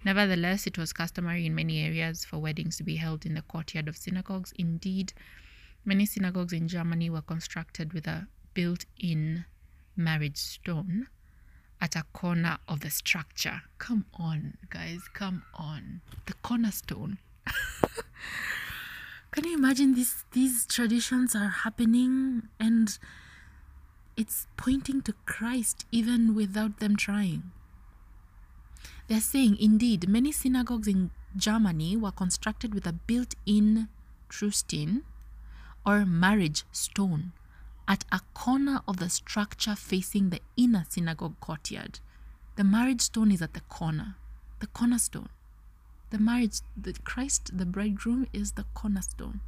Nevertheless, 0.04 0.68
it 0.68 0.78
was 0.78 0.94
customary 0.94 1.46
in 1.46 1.56
many 1.56 1.84
areas 1.84 2.26
for 2.26 2.38
weddings 2.38 2.78
to 2.78 2.84
be 2.84 2.98
held 2.98 3.26
in 3.26 3.34
the 3.34 3.42
courtyard 3.42 3.88
of 3.88 3.98
synagogues. 3.98 4.54
Indeed, 4.58 5.14
many 5.84 6.06
synagogues 6.06 6.54
in 6.54 6.68
Germany 6.68 7.10
were 7.10 7.22
constructed 7.22 7.94
with 7.94 8.06
a 8.08 8.28
built 8.54 8.86
in 9.00 9.46
marriage 9.96 10.38
stone 10.38 11.08
at 11.82 11.96
a 11.96 12.06
corner 12.14 12.58
of 12.68 12.82
the 12.82 12.90
structure. 12.90 13.62
Come 13.78 14.06
on, 14.14 14.58
guys, 14.70 15.02
come 15.14 15.44
on. 15.56 16.02
The 16.26 16.34
cornerstone. 16.36 17.18
Can 19.36 19.44
you 19.44 19.58
imagine 19.58 19.96
these 19.96 20.24
these 20.32 20.66
traditions 20.66 21.36
are 21.36 21.50
happening 21.50 22.48
and 22.58 22.98
it's 24.16 24.48
pointing 24.56 25.02
to 25.02 25.14
Christ 25.26 25.86
even 25.92 26.34
without 26.34 26.80
them 26.80 26.96
trying? 26.96 27.52
They're 29.10 29.20
saying, 29.20 29.58
indeed, 29.60 30.08
many 30.08 30.32
synagogues 30.32 30.88
in 30.88 31.12
Germany 31.36 31.98
were 31.98 32.14
constructed 32.14 32.74
with 32.74 32.88
a 32.88 32.94
built 32.94 33.36
in 33.46 33.90
Traustein 34.30 35.02
or 35.86 36.06
marriage 36.06 36.64
stone 36.72 37.34
at 37.90 38.06
a 38.14 38.22
corner 38.34 38.84
of 38.88 39.00
the 39.00 39.10
structure 39.10 39.76
facing 39.76 40.30
the 40.30 40.40
inner 40.56 40.86
synagogue 40.88 41.38
courtyard. 41.42 42.00
The 42.56 42.64
marriage 42.64 43.02
stone 43.02 43.34
is 43.34 43.42
at 43.42 43.54
the 43.54 43.68
corner, 43.68 44.16
the 44.62 44.68
cornerstone. 44.68 45.28
The 46.10 46.20
marriage, 46.20 46.62
the 46.78 46.94
Christ, 47.04 47.58
the 47.58 47.66
bridegroom, 47.66 48.28
is 48.32 48.54
the 48.54 48.66
cornerstone 48.74 49.42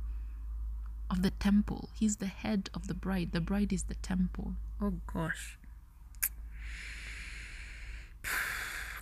of 1.10 1.22
the 1.22 1.32
temple. 1.32 1.90
He's 1.94 2.18
the 2.18 2.28
head 2.28 2.70
of 2.74 2.88
the 2.88 2.94
bride. 2.94 3.32
The 3.32 3.42
bride 3.42 3.72
is 3.72 3.84
the 3.84 3.96
temple. 3.96 4.54
Oh 4.82 4.94
gosh. 5.12 5.58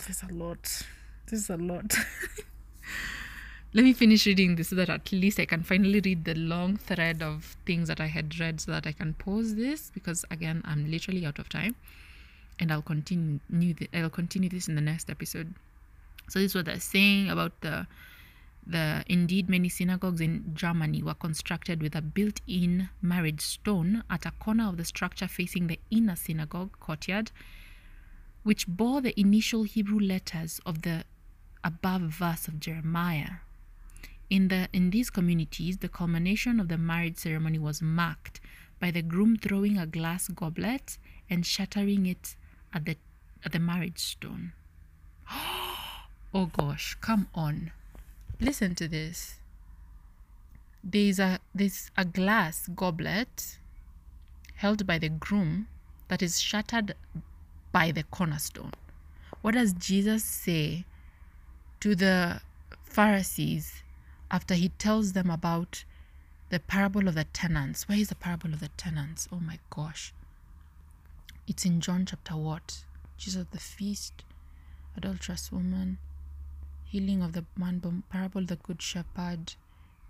There's 0.06 0.22
a 0.22 0.32
lot. 0.32 0.82
There's 1.26 1.50
a 1.50 1.56
lot. 1.56 1.96
Let 3.74 3.84
me 3.84 3.92
finish 3.92 4.24
reading 4.26 4.56
this 4.56 4.68
so 4.68 4.76
that 4.76 4.88
at 4.88 5.10
least 5.12 5.40
I 5.40 5.44
can 5.44 5.62
finally 5.62 6.00
read 6.00 6.24
the 6.24 6.34
long 6.34 6.76
thread 6.76 7.22
of 7.22 7.56
things 7.66 7.88
that 7.88 8.00
I 8.00 8.06
had 8.06 8.38
read 8.38 8.60
so 8.60 8.70
that 8.70 8.86
I 8.86 8.92
can 8.92 9.14
pause 9.14 9.54
this 9.54 9.90
because 9.92 10.24
again 10.30 10.62
I'm 10.64 10.90
literally 10.90 11.26
out 11.26 11.38
of 11.38 11.48
time 11.48 11.74
and 12.58 12.72
I'll 12.72 12.82
continue 12.82 13.40
the, 13.50 13.90
I'll 13.92 14.08
continue 14.08 14.48
this 14.48 14.68
in 14.68 14.76
the 14.76 14.80
next 14.80 15.10
episode. 15.10 15.52
So 16.28 16.38
this 16.38 16.52
is 16.52 16.54
what 16.54 16.64
they're 16.66 16.80
saying 16.80 17.30
about 17.30 17.60
the 17.60 17.86
the 18.68 19.04
indeed 19.06 19.48
many 19.48 19.68
synagogues 19.68 20.20
in 20.20 20.50
Germany 20.54 21.00
were 21.00 21.14
constructed 21.14 21.80
with 21.80 21.94
a 21.94 22.02
built-in 22.02 22.88
marriage 23.00 23.40
stone 23.40 24.02
at 24.10 24.26
a 24.26 24.32
corner 24.32 24.68
of 24.68 24.76
the 24.76 24.84
structure 24.84 25.28
facing 25.28 25.68
the 25.68 25.78
inner 25.88 26.16
synagogue 26.16 26.76
courtyard 26.80 27.30
which 28.46 28.68
bore 28.68 29.00
the 29.00 29.18
initial 29.18 29.64
Hebrew 29.64 29.98
letters 29.98 30.60
of 30.64 30.82
the 30.82 31.02
above 31.64 32.02
verse 32.02 32.46
of 32.46 32.60
Jeremiah. 32.60 33.38
In, 34.30 34.46
the, 34.46 34.68
in 34.72 34.90
these 34.90 35.10
communities, 35.10 35.78
the 35.78 35.88
culmination 35.88 36.60
of 36.60 36.68
the 36.68 36.78
marriage 36.78 37.18
ceremony 37.18 37.58
was 37.58 37.82
marked 37.82 38.38
by 38.78 38.92
the 38.92 39.02
groom 39.02 39.36
throwing 39.36 39.78
a 39.78 39.86
glass 39.86 40.28
goblet 40.28 40.96
and 41.28 41.44
shattering 41.44 42.06
it 42.06 42.36
at 42.72 42.84
the, 42.84 42.96
at 43.44 43.50
the 43.50 43.58
marriage 43.58 43.98
stone. 43.98 44.52
Oh, 45.28 45.75
oh 46.36 46.50
gosh, 46.52 46.98
come 47.00 47.28
on. 47.34 47.70
Listen 48.38 48.74
to 48.74 48.86
this. 48.86 49.36
There's 50.84 51.18
a, 51.18 51.38
there's 51.54 51.90
a 51.96 52.04
glass 52.04 52.68
goblet 52.76 53.56
held 54.56 54.86
by 54.86 54.98
the 54.98 55.08
groom 55.08 55.68
that 56.08 56.22
is 56.22 56.38
shattered 56.38 56.94
by 57.72 57.90
the 57.90 58.02
cornerstone. 58.02 58.72
What 59.40 59.54
does 59.54 59.72
Jesus 59.72 60.24
say 60.24 60.84
to 61.80 61.94
the 61.94 62.42
Pharisees 62.84 63.82
after 64.30 64.52
he 64.52 64.68
tells 64.68 65.14
them 65.14 65.30
about 65.30 65.84
the 66.50 66.60
parable 66.60 67.08
of 67.08 67.14
the 67.14 67.24
tenants? 67.24 67.88
Where 67.88 67.98
is 67.98 68.10
the 68.10 68.14
parable 68.14 68.52
of 68.52 68.60
the 68.60 68.68
tenants? 68.76 69.26
Oh 69.32 69.40
my 69.40 69.58
gosh. 69.70 70.12
It's 71.48 71.64
in 71.64 71.80
John 71.80 72.04
chapter 72.04 72.36
what? 72.36 72.84
Jesus 73.16 73.46
the 73.50 73.58
feast, 73.58 74.22
adulterous 74.98 75.50
woman, 75.50 75.96
healing 76.86 77.22
of 77.22 77.32
the 77.32 77.44
man, 77.56 78.02
parable 78.10 78.44
the 78.44 78.56
good 78.56 78.80
shepherd, 78.80 79.54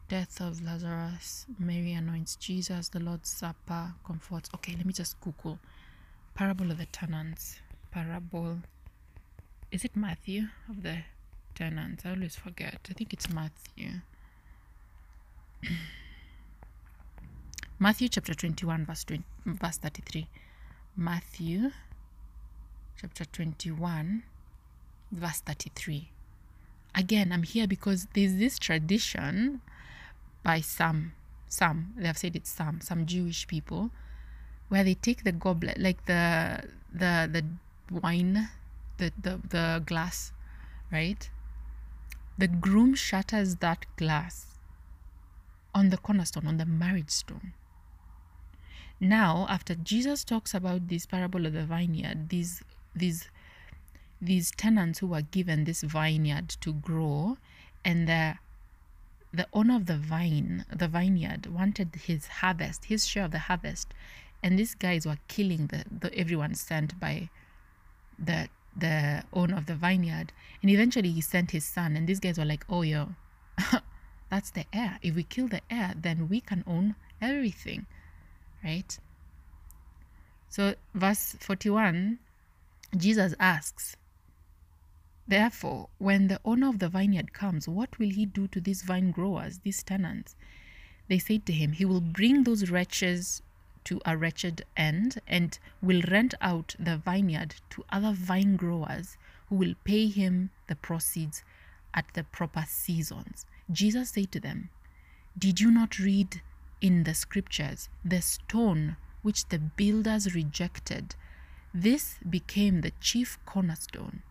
death 0.08 0.40
of 0.40 0.62
Lazarus, 0.62 1.46
Mary 1.58 1.92
anoints 1.92 2.36
Jesus, 2.36 2.88
the 2.88 3.00
Lord's 3.00 3.30
Supper, 3.30 3.94
comforts. 4.06 4.50
Okay, 4.54 4.74
let 4.76 4.86
me 4.86 4.92
just 4.92 5.20
Google 5.20 5.58
Parable 6.34 6.70
of 6.70 6.78
the 6.78 6.86
Tenants. 6.86 7.60
Parable. 7.90 8.58
Is 9.72 9.84
it 9.84 9.96
Matthew 9.96 10.48
of 10.68 10.82
the 10.82 10.98
tenants? 11.54 12.04
I 12.04 12.10
always 12.10 12.36
forget. 12.36 12.78
I 12.88 12.92
think 12.92 13.12
it's 13.12 13.28
Matthew. 13.32 14.02
Matthew 17.78 18.08
chapter 18.08 18.34
21, 18.34 18.84
verse, 18.86 19.04
20, 19.04 19.24
verse 19.46 19.78
33. 19.78 20.28
Matthew 20.96 21.70
chapter 23.00 23.24
21, 23.24 24.22
verse 25.10 25.40
33. 25.40 26.10
Again, 26.96 27.30
I'm 27.30 27.42
here 27.42 27.66
because 27.66 28.08
there's 28.14 28.36
this 28.36 28.58
tradition 28.58 29.60
by 30.42 30.62
some, 30.62 31.12
some, 31.48 31.92
they 31.96 32.06
have 32.06 32.16
said 32.16 32.34
it's 32.34 32.50
some, 32.50 32.80
some 32.80 33.04
Jewish 33.04 33.46
people 33.46 33.90
where 34.68 34.82
they 34.82 34.94
take 34.94 35.22
the 35.22 35.32
goblet, 35.32 35.78
like 35.78 36.06
the 36.06 36.62
the 36.92 37.28
the 37.30 37.44
wine, 38.00 38.48
the 38.96 39.12
the, 39.20 39.40
the 39.48 39.82
glass, 39.84 40.32
right? 40.90 41.28
The 42.38 42.48
groom 42.48 42.94
shatters 42.94 43.56
that 43.56 43.86
glass 43.96 44.58
on 45.74 45.90
the 45.90 45.98
cornerstone, 45.98 46.46
on 46.46 46.56
the 46.56 46.66
marriage 46.66 47.10
stone. 47.10 47.52
Now, 48.98 49.46
after 49.48 49.74
Jesus 49.74 50.24
talks 50.24 50.54
about 50.54 50.88
this 50.88 51.06
parable 51.06 51.46
of 51.46 51.52
the 51.52 51.64
vineyard, 51.64 52.30
these 52.30 52.62
these 52.94 53.28
these 54.20 54.50
tenants 54.50 54.98
who 54.98 55.08
were 55.08 55.22
given 55.22 55.64
this 55.64 55.82
vineyard 55.82 56.48
to 56.60 56.72
grow, 56.72 57.38
and 57.84 58.08
the 58.08 58.38
the 59.32 59.46
owner 59.52 59.76
of 59.76 59.86
the 59.86 59.96
vine, 59.96 60.64
the 60.74 60.88
vineyard, 60.88 61.46
wanted 61.46 61.94
his 62.06 62.26
harvest, 62.26 62.86
his 62.86 63.06
share 63.06 63.24
of 63.24 63.32
the 63.32 63.40
harvest, 63.40 63.92
and 64.42 64.58
these 64.58 64.74
guys 64.74 65.06
were 65.06 65.18
killing 65.28 65.66
the, 65.66 65.84
the 65.90 66.16
everyone 66.18 66.54
sent 66.54 66.98
by 66.98 67.28
the 68.18 68.48
the 68.76 69.22
owner 69.32 69.56
of 69.56 69.64
the 69.64 69.74
vineyard 69.74 70.32
and 70.60 70.70
eventually 70.70 71.10
he 71.10 71.22
sent 71.22 71.50
his 71.50 71.64
son 71.64 71.96
and 71.96 72.06
these 72.06 72.20
guys 72.20 72.36
were 72.36 72.44
like 72.44 72.62
oh 72.68 72.82
yo 72.82 73.08
That's 74.30 74.50
the 74.50 74.64
heir. 74.72 74.98
If 75.02 75.14
we 75.14 75.22
kill 75.22 75.48
the 75.48 75.60
heir, 75.70 75.94
then 75.96 76.28
we 76.28 76.40
can 76.40 76.64
own 76.66 76.96
everything, 77.20 77.86
right? 78.62 78.98
So, 80.48 80.74
verse 80.94 81.36
41, 81.40 82.18
Jesus 82.96 83.34
asks, 83.38 83.96
Therefore, 85.28 85.88
when 85.98 86.28
the 86.28 86.40
owner 86.44 86.68
of 86.68 86.78
the 86.78 86.88
vineyard 86.88 87.32
comes, 87.32 87.68
what 87.68 87.98
will 87.98 88.10
he 88.10 88.26
do 88.26 88.46
to 88.48 88.60
these 88.60 88.82
vine 88.82 89.10
growers, 89.10 89.58
these 89.58 89.82
tenants? 89.82 90.36
They 91.08 91.18
said 91.18 91.46
to 91.46 91.52
him, 91.52 91.72
He 91.72 91.84
will 91.84 92.00
bring 92.00 92.44
those 92.44 92.70
wretches 92.70 93.42
to 93.84 94.00
a 94.04 94.16
wretched 94.16 94.64
end 94.76 95.20
and 95.26 95.58
will 95.80 96.02
rent 96.10 96.34
out 96.40 96.74
the 96.78 96.96
vineyard 96.96 97.56
to 97.70 97.84
other 97.90 98.12
vine 98.12 98.56
growers 98.56 99.16
who 99.48 99.56
will 99.56 99.74
pay 99.84 100.08
him 100.08 100.50
the 100.66 100.76
proceeds 100.76 101.42
at 101.94 102.06
the 102.14 102.24
proper 102.24 102.64
seasons. 102.68 103.46
Jesus 103.70 104.10
said 104.10 104.30
to 104.32 104.40
them, 104.40 104.70
Did 105.38 105.60
you 105.60 105.70
not 105.70 105.98
read 105.98 106.42
in 106.80 107.04
the 107.04 107.14
scriptures 107.14 107.88
the 108.04 108.20
stone 108.20 108.96
which 109.22 109.48
the 109.48 109.58
builders 109.58 110.34
rejected? 110.34 111.14
This 111.72 112.18
became 112.28 112.80
the 112.80 112.92
chief 113.00 113.38
cornerstone. 113.44 114.22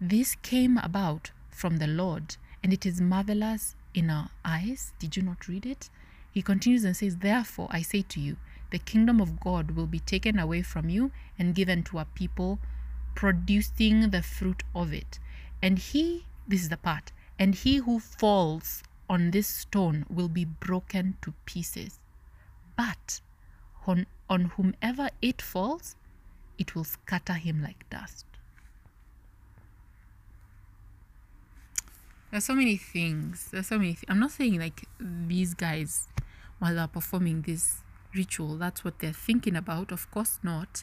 This 0.00 0.34
came 0.34 0.76
about 0.78 1.30
from 1.48 1.76
the 1.76 1.86
Lord, 1.86 2.36
and 2.62 2.72
it 2.72 2.84
is 2.84 3.00
marvelous 3.00 3.76
in 3.94 4.10
our 4.10 4.30
eyes. 4.44 4.92
Did 4.98 5.16
you 5.16 5.22
not 5.22 5.46
read 5.46 5.64
it? 5.64 5.88
He 6.32 6.42
continues 6.42 6.82
and 6.84 6.96
says, 6.96 7.18
Therefore, 7.18 7.68
I 7.70 7.82
say 7.82 8.02
to 8.02 8.20
you, 8.20 8.36
the 8.70 8.78
kingdom 8.80 9.20
of 9.20 9.38
God 9.38 9.70
will 9.70 9.86
be 9.86 10.00
taken 10.00 10.36
away 10.38 10.62
from 10.62 10.88
you 10.88 11.12
and 11.38 11.54
given 11.54 11.84
to 11.84 12.00
a 12.00 12.06
people 12.06 12.58
producing 13.14 14.10
the 14.10 14.22
fruit 14.22 14.64
of 14.74 14.92
it. 14.92 15.20
And 15.62 15.78
he, 15.78 16.26
this 16.48 16.62
is 16.62 16.70
the 16.70 16.76
part, 16.76 17.12
and 17.38 17.54
he 17.54 17.76
who 17.76 18.00
falls 18.00 18.82
on 19.08 19.30
this 19.30 19.46
stone 19.46 20.06
will 20.10 20.28
be 20.28 20.44
broken 20.44 21.16
to 21.22 21.34
pieces. 21.46 22.00
But 22.76 23.20
on, 23.86 24.06
on 24.28 24.46
whomever 24.56 25.10
it 25.22 25.40
falls, 25.40 25.94
it 26.58 26.74
will 26.74 26.84
scatter 26.84 27.34
him 27.34 27.62
like 27.62 27.88
dust. 27.90 28.26
There's 32.34 32.46
so 32.46 32.56
many 32.56 32.76
things. 32.76 33.50
There's 33.52 33.68
so 33.68 33.78
many. 33.78 33.94
Th- 33.94 34.06
I'm 34.08 34.18
not 34.18 34.32
saying 34.32 34.58
like 34.58 34.88
these 34.98 35.54
guys, 35.54 36.08
while 36.58 36.74
they're 36.74 36.88
performing 36.88 37.42
this 37.42 37.76
ritual, 38.12 38.56
that's 38.56 38.82
what 38.84 38.98
they're 38.98 39.12
thinking 39.12 39.54
about. 39.54 39.92
Of 39.92 40.10
course 40.10 40.40
not. 40.42 40.82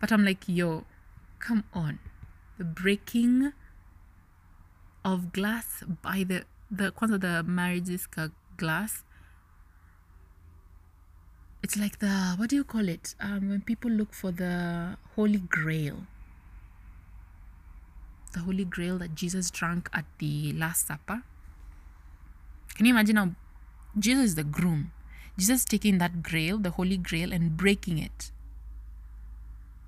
But 0.00 0.10
I'm 0.10 0.24
like, 0.24 0.48
yo, 0.48 0.82
come 1.38 1.62
on. 1.72 2.00
The 2.58 2.64
breaking 2.64 3.52
of 5.04 5.32
glass 5.32 5.84
by 6.02 6.24
the 6.24 6.46
the 6.68 6.90
kwanza 6.90 7.20
the 7.20 7.44
marriage 7.44 7.88
glass. 8.56 9.04
It's 11.62 11.76
like 11.76 12.00
the 12.00 12.34
what 12.38 12.50
do 12.50 12.56
you 12.56 12.64
call 12.64 12.88
it? 12.88 13.14
Um, 13.20 13.50
when 13.50 13.60
people 13.60 13.92
look 13.92 14.12
for 14.12 14.32
the 14.32 14.96
holy 15.14 15.38
grail. 15.38 16.08
The 18.32 18.40
holy 18.40 18.64
grail 18.64 18.98
that 18.98 19.14
Jesus 19.14 19.50
drank 19.50 19.88
at 19.92 20.04
the 20.18 20.52
Last 20.52 20.86
Supper. 20.86 21.22
Can 22.74 22.86
you 22.86 22.92
imagine 22.92 23.16
how 23.16 23.30
Jesus 23.98 24.24
is 24.24 24.34
the 24.36 24.44
groom? 24.44 24.92
Jesus 25.38 25.64
taking 25.64 25.98
that 25.98 26.22
grail, 26.22 26.58
the 26.58 26.70
holy 26.70 26.96
grail, 26.96 27.32
and 27.32 27.56
breaking 27.56 27.98
it. 27.98 28.30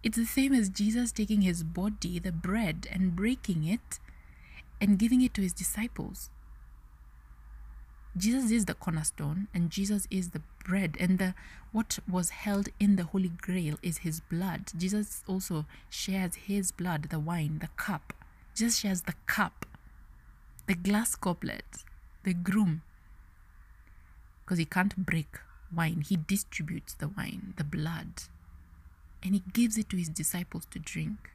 It's 0.02 0.18
the 0.18 0.26
same 0.26 0.52
as 0.52 0.68
Jesus 0.68 1.12
taking 1.12 1.42
his 1.42 1.62
body, 1.62 2.18
the 2.18 2.32
bread, 2.32 2.86
and 2.92 3.16
breaking 3.16 3.64
it 3.64 3.98
and 4.80 4.98
giving 4.98 5.22
it 5.22 5.32
to 5.34 5.40
his 5.40 5.54
disciples. 5.54 6.28
Jesus 8.16 8.50
is 8.50 8.66
the 8.66 8.74
cornerstone 8.74 9.48
and 9.52 9.70
Jesus 9.70 10.06
is 10.10 10.30
the 10.30 10.42
bread 10.64 10.96
and 11.00 11.18
the 11.18 11.34
what 11.72 11.98
was 12.08 12.30
held 12.30 12.68
in 12.78 12.96
the 12.96 13.04
holy 13.04 13.30
grail 13.30 13.76
is 13.82 13.98
his 13.98 14.20
blood. 14.20 14.70
Jesus 14.76 15.24
also 15.26 15.66
shares 15.88 16.36
his 16.36 16.70
blood, 16.70 17.08
the 17.10 17.18
wine, 17.18 17.58
the 17.60 17.68
cup. 17.76 18.12
Jesus 18.54 18.78
shares 18.78 19.02
the 19.02 19.14
cup, 19.26 19.66
the 20.66 20.74
glass 20.74 21.14
goblet, 21.16 21.84
the 22.22 22.34
groom. 22.34 22.82
Because 24.44 24.58
he 24.58 24.64
can't 24.64 24.96
break 24.96 25.38
wine. 25.74 26.04
He 26.06 26.16
distributes 26.16 26.94
the 26.94 27.08
wine, 27.08 27.54
the 27.56 27.64
blood, 27.64 28.24
and 29.22 29.34
he 29.34 29.42
gives 29.52 29.76
it 29.78 29.88
to 29.88 29.96
his 29.96 30.08
disciples 30.08 30.66
to 30.70 30.78
drink. 30.78 31.30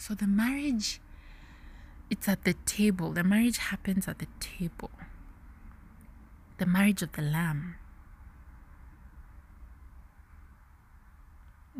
So 0.00 0.14
the 0.14 0.26
marriage, 0.26 0.98
it's 2.08 2.26
at 2.26 2.44
the 2.44 2.54
table. 2.64 3.12
The 3.12 3.22
marriage 3.22 3.58
happens 3.58 4.08
at 4.08 4.18
the 4.18 4.28
table. 4.40 4.90
The 6.56 6.64
marriage 6.64 7.02
of 7.02 7.12
the 7.12 7.20
Lamb. 7.20 7.74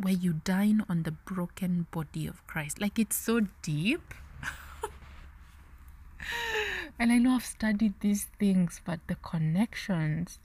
Where 0.01 0.13
you 0.13 0.41
dine 0.43 0.83
on 0.89 1.03
the 1.03 1.11
broken 1.11 1.87
body 1.91 2.25
of 2.27 2.45
Christ. 2.47 2.81
Like 2.81 2.97
it's 2.97 3.15
so 3.15 3.41
deep. 3.61 4.13
and 6.99 7.11
I 7.11 7.17
know 7.17 7.35
I've 7.35 7.45
studied 7.45 7.93
these 7.99 8.27
things, 8.39 8.81
but 8.83 8.99
the 9.07 9.15
connections, 9.15 10.39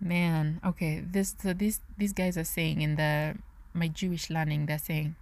man. 0.00 0.60
Okay, 0.64 1.00
this 1.00 1.36
so 1.40 1.52
these 1.52 1.80
these 1.96 2.12
guys 2.12 2.36
are 2.36 2.44
saying 2.44 2.82
in 2.82 2.96
the 2.96 3.36
my 3.72 3.88
Jewish 3.88 4.30
learning, 4.30 4.66
they're 4.66 4.78
saying 4.78 5.14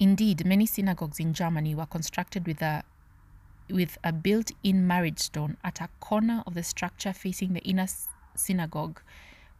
Indeed, 0.00 0.46
many 0.46 0.64
synagogues 0.64 1.18
in 1.18 1.34
Germany 1.34 1.74
were 1.74 1.86
constructed 1.86 2.46
with 2.46 2.62
a 2.62 2.84
with 3.68 3.98
a 4.02 4.12
built-in 4.12 4.86
marriage 4.86 5.18
stone 5.18 5.56
at 5.62 5.80
a 5.80 5.88
corner 6.00 6.42
of 6.46 6.54
the 6.54 6.62
structure 6.62 7.12
facing 7.12 7.52
the 7.52 7.60
inner 7.60 7.86
synagogue 8.34 9.02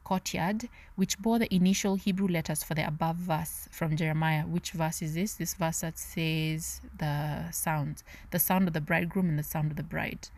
courtyard, 0.04 0.68
which 0.96 1.18
bore 1.18 1.38
the 1.38 1.52
initial 1.54 1.96
Hebrew 1.96 2.28
letters 2.28 2.62
for 2.62 2.74
the 2.74 2.86
above 2.86 3.16
verse 3.16 3.68
from 3.70 3.96
Jeremiah. 3.96 4.42
Which 4.42 4.72
verse 4.72 5.02
is 5.02 5.14
this? 5.14 5.34
This 5.34 5.54
verse 5.54 5.80
that 5.80 5.98
says 5.98 6.80
the 6.98 7.50
sound, 7.50 8.02
the 8.30 8.38
sound 8.38 8.68
of 8.68 8.74
the 8.74 8.80
bridegroom 8.80 9.28
and 9.28 9.38
the 9.38 9.42
sound 9.42 9.70
of 9.70 9.76
the 9.76 9.82
bride. 9.82 10.28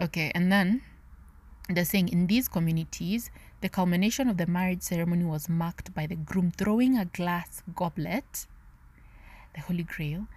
Okay, 0.00 0.30
and 0.34 0.52
then 0.52 0.82
they're 1.68 1.84
saying 1.84 2.08
in 2.08 2.26
these 2.26 2.48
communities, 2.48 3.30
the 3.60 3.68
culmination 3.68 4.28
of 4.28 4.36
the 4.36 4.46
marriage 4.46 4.82
ceremony 4.82 5.24
was 5.24 5.48
marked 5.48 5.94
by 5.94 6.06
the 6.06 6.16
groom 6.16 6.50
throwing 6.50 6.98
a 6.98 7.06
glass 7.06 7.62
goblet 7.74 8.46
the 9.56 9.62
Holy 9.62 9.82
Grail, 9.82 10.28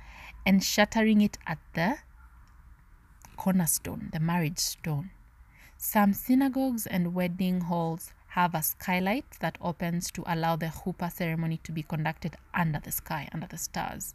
and 0.46 0.64
shattering 0.64 1.22
it 1.22 1.38
at 1.46 1.60
the 1.74 1.98
cornerstone, 3.38 4.10
the 4.12 4.20
marriage 4.20 4.58
stone. 4.58 5.12
Some 5.78 6.14
synagogues 6.14 6.88
and 6.88 7.14
wedding 7.14 7.62
halls 7.62 8.12
have 8.30 8.54
a 8.54 8.62
skylight 8.62 9.26
that 9.40 9.58
opens 9.62 10.12
to 10.12 10.24
allow 10.28 10.56
the 10.56 10.68
chuppah 10.68 11.12
ceremony 11.12 11.60
to 11.64 11.72
be 11.72 11.84
conducted 11.84 12.36
under 12.54 12.80
the 12.80 12.92
sky, 12.92 13.28
under 13.34 13.48
the 13.48 13.58
stars. 13.58 14.14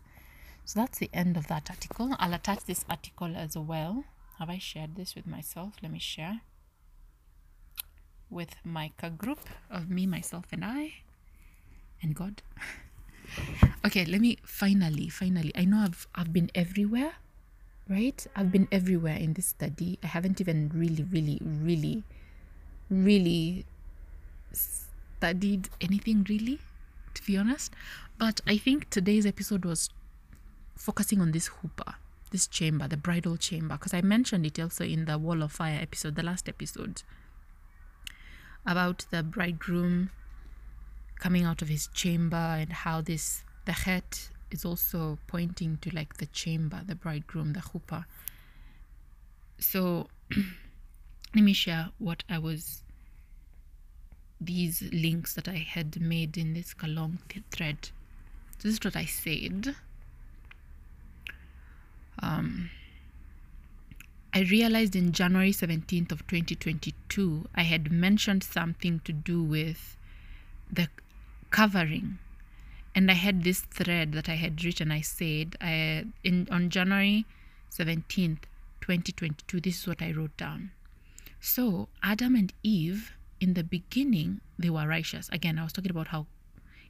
So 0.64 0.80
that's 0.80 0.98
the 0.98 1.10
end 1.12 1.36
of 1.36 1.48
that 1.48 1.68
article. 1.68 2.14
I'll 2.18 2.34
attach 2.34 2.64
this 2.64 2.84
article 2.88 3.36
as 3.36 3.56
well. 3.56 4.04
Have 4.38 4.50
I 4.50 4.58
shared 4.58 4.96
this 4.96 5.14
with 5.14 5.26
myself? 5.26 5.74
Let 5.82 5.92
me 5.92 5.98
share 5.98 6.40
with 8.30 8.56
my 8.64 8.90
group 9.18 9.40
of 9.70 9.90
me, 9.90 10.06
myself, 10.06 10.46
and 10.52 10.64
I, 10.64 10.94
and 12.02 12.14
God. 12.14 12.42
okay 13.84 14.04
let 14.04 14.20
me 14.20 14.36
finally 14.44 15.08
finally 15.08 15.50
i 15.54 15.64
know 15.64 15.78
i've 15.78 16.06
i've 16.14 16.32
been 16.32 16.50
everywhere 16.54 17.12
right 17.88 18.26
i've 18.36 18.52
been 18.52 18.68
everywhere 18.70 19.16
in 19.16 19.32
this 19.32 19.46
study 19.46 19.98
i 20.02 20.06
haven't 20.06 20.40
even 20.40 20.70
really 20.74 21.04
really 21.10 21.40
really 21.42 22.02
really 22.90 23.64
studied 24.54 25.68
anything 25.80 26.24
really 26.28 26.58
to 27.14 27.22
be 27.24 27.36
honest 27.36 27.72
but 28.18 28.40
i 28.46 28.56
think 28.56 28.88
today's 28.90 29.26
episode 29.26 29.64
was 29.64 29.90
focusing 30.76 31.20
on 31.20 31.32
this 31.32 31.48
chuppah 31.48 31.94
this 32.30 32.46
chamber 32.46 32.88
the 32.88 32.96
bridal 32.96 33.36
chamber 33.36 33.76
because 33.76 33.94
i 33.94 34.00
mentioned 34.00 34.44
it 34.44 34.58
also 34.58 34.84
in 34.84 35.04
the 35.04 35.16
wall 35.18 35.42
of 35.42 35.52
fire 35.52 35.78
episode 35.80 36.16
the 36.16 36.22
last 36.22 36.48
episode 36.48 37.02
about 38.66 39.06
the 39.10 39.22
bridegroom 39.22 40.10
coming 41.20 41.44
out 41.44 41.62
of 41.62 41.68
his 41.68 41.86
chamber 41.88 42.36
and 42.36 42.72
how 42.72 43.00
this 43.00 43.44
the 43.64 43.72
het 43.72 44.30
is 44.50 44.64
also 44.64 45.18
pointing 45.26 45.78
to 45.78 45.94
like 45.94 46.16
the 46.18 46.26
chamber, 46.26 46.80
the 46.86 46.94
bridegroom, 46.94 47.52
the 47.52 47.60
chuppah. 47.60 48.04
So 49.58 50.08
let 51.34 51.44
me 51.44 51.52
share 51.52 51.90
what 51.98 52.22
I 52.28 52.38
was 52.38 52.82
these 54.44 54.82
links 54.92 55.34
that 55.34 55.48
I 55.48 55.56
had 55.56 56.00
made 56.00 56.36
in 56.36 56.54
this 56.54 56.74
long 56.86 57.18
thread. 57.50 57.90
So 58.58 58.68
this 58.68 58.74
is 58.74 58.84
what 58.84 58.96
I 58.96 59.04
said. 59.04 59.74
Um, 62.20 62.70
I 64.32 64.40
realized 64.40 64.96
in 64.96 65.12
January 65.12 65.52
17th 65.52 66.12
of 66.12 66.26
2022, 66.26 67.46
I 67.54 67.62
had 67.62 67.92
mentioned 67.92 68.42
something 68.42 69.00
to 69.04 69.12
do 69.12 69.42
with 69.42 69.96
the 70.72 70.88
covering 71.50 72.18
and 72.94 73.10
I 73.10 73.14
had 73.14 73.42
this 73.42 73.60
thread 73.60 74.12
that 74.12 74.28
I 74.28 74.34
had 74.34 74.64
written. 74.64 74.92
I 74.92 75.00
said 75.00 75.56
I, 75.60 76.04
in 76.22 76.46
on 76.50 76.70
January 76.70 77.26
17th, 77.70 78.44
2022, 78.80 79.60
this 79.60 79.80
is 79.80 79.86
what 79.86 80.00
I 80.00 80.12
wrote 80.12 80.36
down. 80.36 80.70
So, 81.40 81.88
Adam 82.02 82.36
and 82.36 82.52
Eve, 82.62 83.12
in 83.44 83.52
the 83.52 83.62
beginning, 83.62 84.40
they 84.58 84.70
were 84.70 84.88
righteous. 84.88 85.28
Again, 85.30 85.58
I 85.58 85.64
was 85.64 85.74
talking 85.74 85.90
about 85.90 86.08
how 86.08 86.26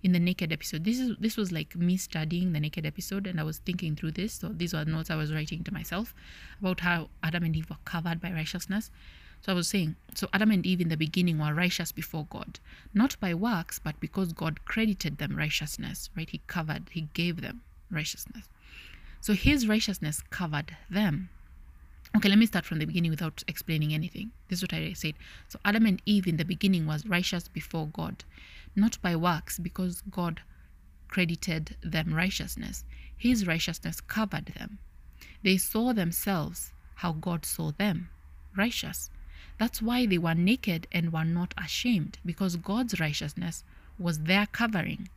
in 0.05 0.13
the 0.13 0.21
naked 0.21 0.53
episode 0.53 0.85
this 0.85 1.01
is 1.01 1.17
this 1.19 1.37
was 1.37 1.51
like 1.51 1.75
me 1.75 1.97
studying 1.97 2.53
the 2.53 2.61
naked 2.61 2.85
episode 2.85 3.27
and 3.27 3.41
i 3.41 3.43
was 3.43 3.59
thinking 3.59 3.97
through 3.97 4.13
this. 4.13 4.35
So 4.35 4.51
these 4.61 4.75
were 4.75 4.85
notes 4.85 5.11
i 5.11 5.17
was 5.17 5.33
writing 5.33 5.65
to 5.65 5.73
myself 5.73 6.15
about 6.61 6.81
how 6.81 7.09
adam 7.23 7.43
and 7.43 7.57
eve 7.57 7.71
were 7.71 7.85
covered 7.85 8.21
by 8.21 8.31
righteousness. 8.31 8.91
So 9.41 9.51
i 9.53 9.55
was 9.55 9.67
saying 9.67 9.97
so 10.15 10.29
adam 10.33 10.53
and 10.57 10.65
eve 10.65 10.83
in 10.83 10.91
the 10.91 11.03
beginning 11.05 11.39
were 11.39 11.55
righteous 11.55 11.91
before 11.91 12.27
god 12.37 12.61
not 13.03 13.19
by 13.19 13.33
works 13.35 13.81
but 13.87 13.99
because 13.99 14.33
god 14.45 14.65
credited 14.67 15.19
them 15.19 15.35
righteousness 15.37 16.11
right? 16.17 16.31
He 16.31 16.43
covered 16.47 16.91
he 16.91 17.09
gave 17.15 17.41
them 17.41 17.63
righteousness. 17.91 18.47
So 19.23 19.33
his 19.33 19.67
righteousness 19.67 20.23
covered 20.39 20.77
them 20.91 21.31
Okay, 22.17 22.29
let 22.29 22.39
me 22.39 22.47
start 22.47 22.65
from 22.65 22.79
the 22.79 22.85
beginning 22.85 23.11
without 23.11 23.43
explaining 23.49 23.93
anything. 23.93 24.31
This 24.49 24.61
is 24.61 24.63
what 24.63 24.73
I 24.73 24.93
said. 24.93 25.15
So 25.49 25.59
Adam 25.65 25.85
and 25.85 26.01
Eve 26.07 26.29
in 26.29 26.37
the 26.37 26.45
beginning 26.45 26.87
was 26.87 27.05
righteous 27.07 27.49
before 27.49 27.89
God, 27.89 28.23
not 28.77 29.03
by 29.03 29.17
works, 29.17 29.59
because 29.59 30.01
God 30.13 30.41
credited 31.09 31.77
them 31.83 32.15
righteousness. 32.15 32.85
His 33.17 33.49
righteousness 33.49 34.01
covered 34.01 34.47
them. 34.57 34.79
They 35.43 35.57
saw 35.57 35.93
themselves 35.93 36.73
how 36.95 37.13
God 37.13 37.45
saw 37.45 37.73
them, 37.73 38.11
righteous. 38.57 39.11
That's 39.59 39.83
why 39.83 40.07
they 40.07 40.19
were 40.19 40.35
naked 40.35 40.87
and 40.93 41.13
were 41.13 41.25
not 41.25 41.53
ashamed, 41.59 42.19
because 42.25 42.55
God's 42.55 43.01
righteousness 43.01 43.65
was 43.99 44.21
their 44.21 44.47
covering. 44.47 45.09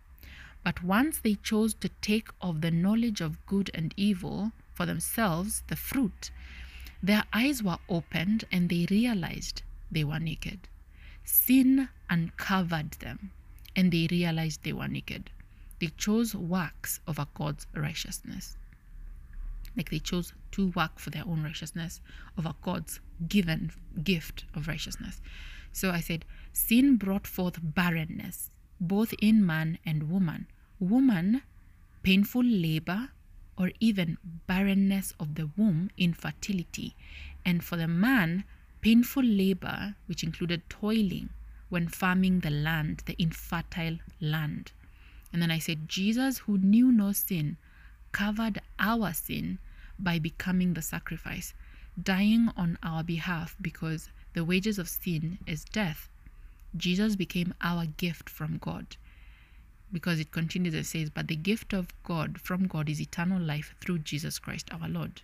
But 0.64 0.84
once 0.84 1.20
they 1.20 1.36
chose 1.36 1.76
to 1.76 1.90
take 2.02 2.30
of 2.42 2.62
the 2.62 2.72
knowledge 2.72 3.22
of 3.22 3.46
good 3.46 3.70
and 3.76 3.94
evil 3.96 4.52
for 4.74 4.88
themselves, 4.88 5.62
the 5.68 5.76
fruit, 5.76 6.32
their 7.02 7.24
eyes 7.34 7.62
were 7.62 7.78
opened 7.90 8.46
and 8.52 8.70
they 8.70 8.88
realized 8.90 9.62
they 9.92 10.04
were 10.04 10.20
naked. 10.20 10.60
Sin 11.24 11.90
uncovered 12.10 12.92
them 12.94 13.32
and 13.76 13.92
they 13.92 14.08
realized 14.10 14.64
they 14.64 14.74
were 14.74 14.88
naked. 14.88 15.30
They 15.80 15.92
chose 15.98 16.34
works 16.34 17.00
over 17.08 17.28
God's 17.34 17.68
righteousness. 17.76 18.58
Like 19.76 19.92
they 19.92 20.00
chose 20.00 20.34
to 20.54 20.70
work 20.70 20.98
for 20.98 21.12
their 21.12 21.26
own 21.26 21.44
righteousness 21.44 22.02
over 22.38 22.54
God's 22.64 23.00
given 23.28 23.72
gift 24.04 24.46
of 24.56 24.68
righteousness. 24.68 25.22
So 25.72 25.92
I 25.92 26.00
said, 26.00 26.26
sin 26.52 26.96
brought 26.96 27.28
forth 27.28 27.60
barrenness, 27.62 28.50
both 28.82 29.14
in 29.22 29.46
man 29.46 29.78
and 29.86 30.10
woman. 30.10 30.48
Woman, 30.80 31.44
painful 32.02 32.44
labor 32.44 33.10
or 33.58 33.72
even 33.80 34.18
barrenness 34.46 35.14
of 35.20 35.36
the 35.36 35.50
womb, 35.58 35.90
infertility, 35.98 36.96
and 37.46 37.64
for 37.64 37.76
the 37.78 37.88
man, 37.88 38.44
painful 38.82 39.24
labor, 39.24 39.96
which 40.06 40.24
included 40.24 40.70
toiling 40.70 41.30
when 41.70 41.88
farming 41.88 42.42
the 42.42 42.50
land, 42.50 43.02
the 43.06 43.16
infertile 43.22 43.98
land. 44.22 44.72
And 45.34 45.42
then 45.42 45.52
I 45.52 45.60
said, 45.60 45.90
Jesus, 45.90 46.40
who 46.40 46.58
knew 46.58 46.92
no 46.92 47.12
sin, 47.12 47.58
covered 48.12 48.62
our 48.80 49.14
sin 49.14 49.60
by 50.00 50.20
becoming 50.20 50.74
the 50.74 50.82
sacrifice, 50.82 51.54
dying 52.02 52.50
on 52.56 52.78
our 52.84 53.04
behalf 53.04 53.56
because 53.60 54.10
the 54.34 54.46
wages 54.46 54.78
of 54.80 54.88
sin 54.88 55.40
is 55.48 55.66
death. 55.66 56.10
Jesus 56.76 57.16
became 57.16 57.54
our 57.62 57.86
gift 57.86 58.30
from 58.30 58.58
God 58.60 58.98
because 59.92 60.20
it 60.20 60.32
continues 60.32 60.74
and 60.74 60.86
says, 60.86 61.10
But 61.10 61.28
the 61.28 61.36
gift 61.36 61.74
of 61.74 61.88
God 62.04 62.40
from 62.40 62.68
God 62.68 62.90
is 62.90 63.02
eternal 63.02 63.42
life 63.42 63.76
through 63.80 64.00
Jesus 64.00 64.40
Christ 64.40 64.70
our 64.72 64.88
Lord. 64.88 65.22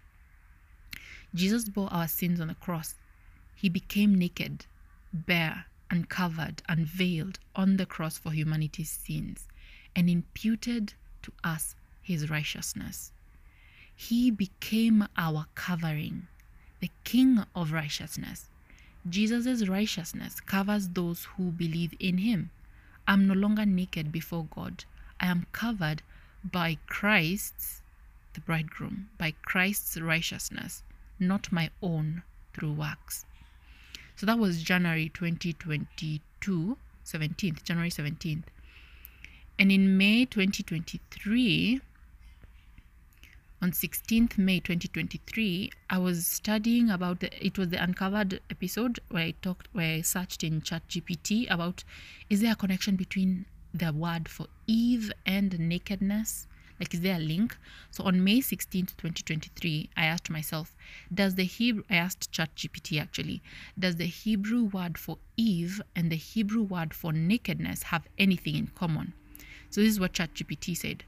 Jesus 1.36 1.68
bore 1.68 1.92
our 1.92 2.08
sins 2.08 2.40
on 2.40 2.48
the 2.48 2.56
cross. 2.56 2.96
He 3.56 3.70
became 3.70 4.16
naked, 4.16 4.66
bare, 5.12 5.66
uncovered, 5.90 6.62
unveiled 6.70 7.40
on 7.56 7.78
the 7.78 7.86
cross 7.86 8.18
for 8.18 8.32
humanity's 8.32 8.90
sins, 8.90 9.48
and 9.96 10.10
imputed 10.10 10.94
to 11.24 11.32
us 11.44 11.76
his 12.02 12.30
righteousness. 12.30 13.12
He 13.96 14.32
became 14.32 15.08
our 15.18 15.46
covering, 15.56 16.28
the 16.80 16.92
King 17.04 17.46
of 17.56 17.72
righteousness. 17.72 18.46
Jesus' 19.08 19.68
righteousness 19.68 20.40
covers 20.40 20.90
those 20.90 21.26
who 21.36 21.52
believe 21.52 21.94
in 22.00 22.20
him. 22.20 22.52
I'm 23.08 23.28
no 23.28 23.34
longer 23.34 23.66
naked 23.66 24.12
before 24.12 24.46
God. 24.46 24.86
I 25.20 25.28
am 25.28 25.46
covered 25.52 26.02
by 26.44 26.78
Christ's, 26.88 27.82
the 28.34 28.42
bridegroom, 28.42 29.10
by 29.18 29.34
Christ's 29.44 29.98
righteousness, 29.98 30.84
not 31.20 31.52
my 31.52 31.70
own 31.82 32.24
through 32.54 32.74
works. 32.74 33.26
So 34.16 34.26
that 34.26 34.40
was 34.40 34.64
January 34.64 35.10
2022, 35.10 36.78
17th, 37.06 37.64
January 37.64 37.90
17th. 37.90 38.44
And 39.60 39.72
in 39.72 39.98
May 39.98 40.26
2023, 40.26 41.82
on 43.64 43.72
16th 43.72 44.38
May 44.38 44.60
2023, 44.60 45.72
I 45.90 45.98
was 45.98 46.28
studying 46.28 46.90
about 46.90 47.22
the, 47.22 47.30
it 47.46 47.58
was 47.58 47.70
the 47.70 47.82
uncovered 47.82 48.42
episode 48.50 49.00
where 49.10 49.24
I 49.24 49.36
talked 49.42 49.70
where 49.72 49.96
I 49.96 50.02
searched 50.02 50.44
in 50.44 50.60
ChatGPT 50.60 51.50
about 51.50 51.86
is 52.30 52.42
there 52.42 52.52
a 52.52 52.58
connection 52.58 52.98
between 52.98 53.46
the 53.74 53.94
word 53.94 54.28
for 54.28 54.48
Eve 54.68 55.14
and 55.26 55.58
nakedness? 55.58 56.46
Like 56.78 56.94
is 56.94 57.00
there 57.00 57.16
a 57.16 57.20
link? 57.20 57.56
So 57.90 58.04
on 58.04 58.22
May 58.22 58.40
16th, 58.40 58.98
2023, 58.98 59.92
I 59.96 60.08
asked 60.08 60.30
myself, 60.30 60.76
does 61.14 61.36
the 61.36 61.46
Hebrew 61.46 61.84
I 61.90 61.96
asked 61.96 62.34
ChatGPT 62.34 63.02
actually, 63.02 63.42
does 63.80 63.96
the 63.96 64.08
Hebrew 64.08 64.66
word 64.66 64.98
for 64.98 65.20
Eve 65.38 65.82
and 65.96 66.12
the 66.12 66.18
Hebrew 66.18 66.64
word 66.64 66.94
for 66.94 67.14
nakedness 67.14 67.84
have 67.84 68.10
anything 68.20 68.56
in 68.56 68.68
common? 68.76 69.14
So 69.70 69.80
this 69.80 69.92
is 69.92 70.02
what 70.02 70.12
ChatGPT 70.12 70.76
said. 70.76 71.06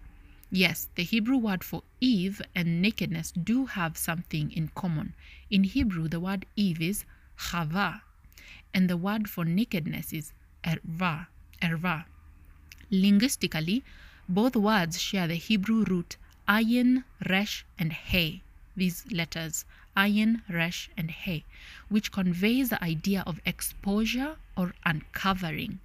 Yes, 0.56 0.88
the 0.96 1.04
Hebrew 1.04 1.36
word 1.36 1.66
for 1.66 1.84
Eve 2.00 2.42
and 2.56 2.82
nakedness 2.82 3.34
do 3.34 3.66
have 3.66 3.98
something 3.98 4.54
in 4.54 4.70
common. 4.70 5.14
In 5.50 5.66
Hebrew, 5.66 6.08
the 6.08 6.22
word 6.22 6.46
Eve 6.56 6.82
is 6.82 7.04
chava, 7.38 8.00
and 8.74 8.90
the 8.90 8.96
word 8.96 9.30
for 9.30 9.44
nakedness 9.44 10.14
is 10.14 10.32
erva. 10.64 11.28
erva. 11.62 12.06
Linguistically, 12.90 13.84
both 14.30 14.56
words 14.56 15.02
share 15.02 15.28
the 15.28 15.36
Hebrew 15.36 15.84
root 15.84 16.16
ayin, 16.48 17.04
resh, 17.28 17.66
and 17.78 17.92
he. 17.92 18.42
These 18.78 19.12
letters, 19.12 19.66
ayin, 19.98 20.42
resh, 20.48 20.90
and 20.96 21.12
he, 21.12 21.44
which 21.90 22.14
conveys 22.14 22.70
the 22.70 22.82
idea 22.82 23.24
of 23.28 23.42
exposure 23.46 24.38
or 24.56 24.74
uncovering. 24.86 25.80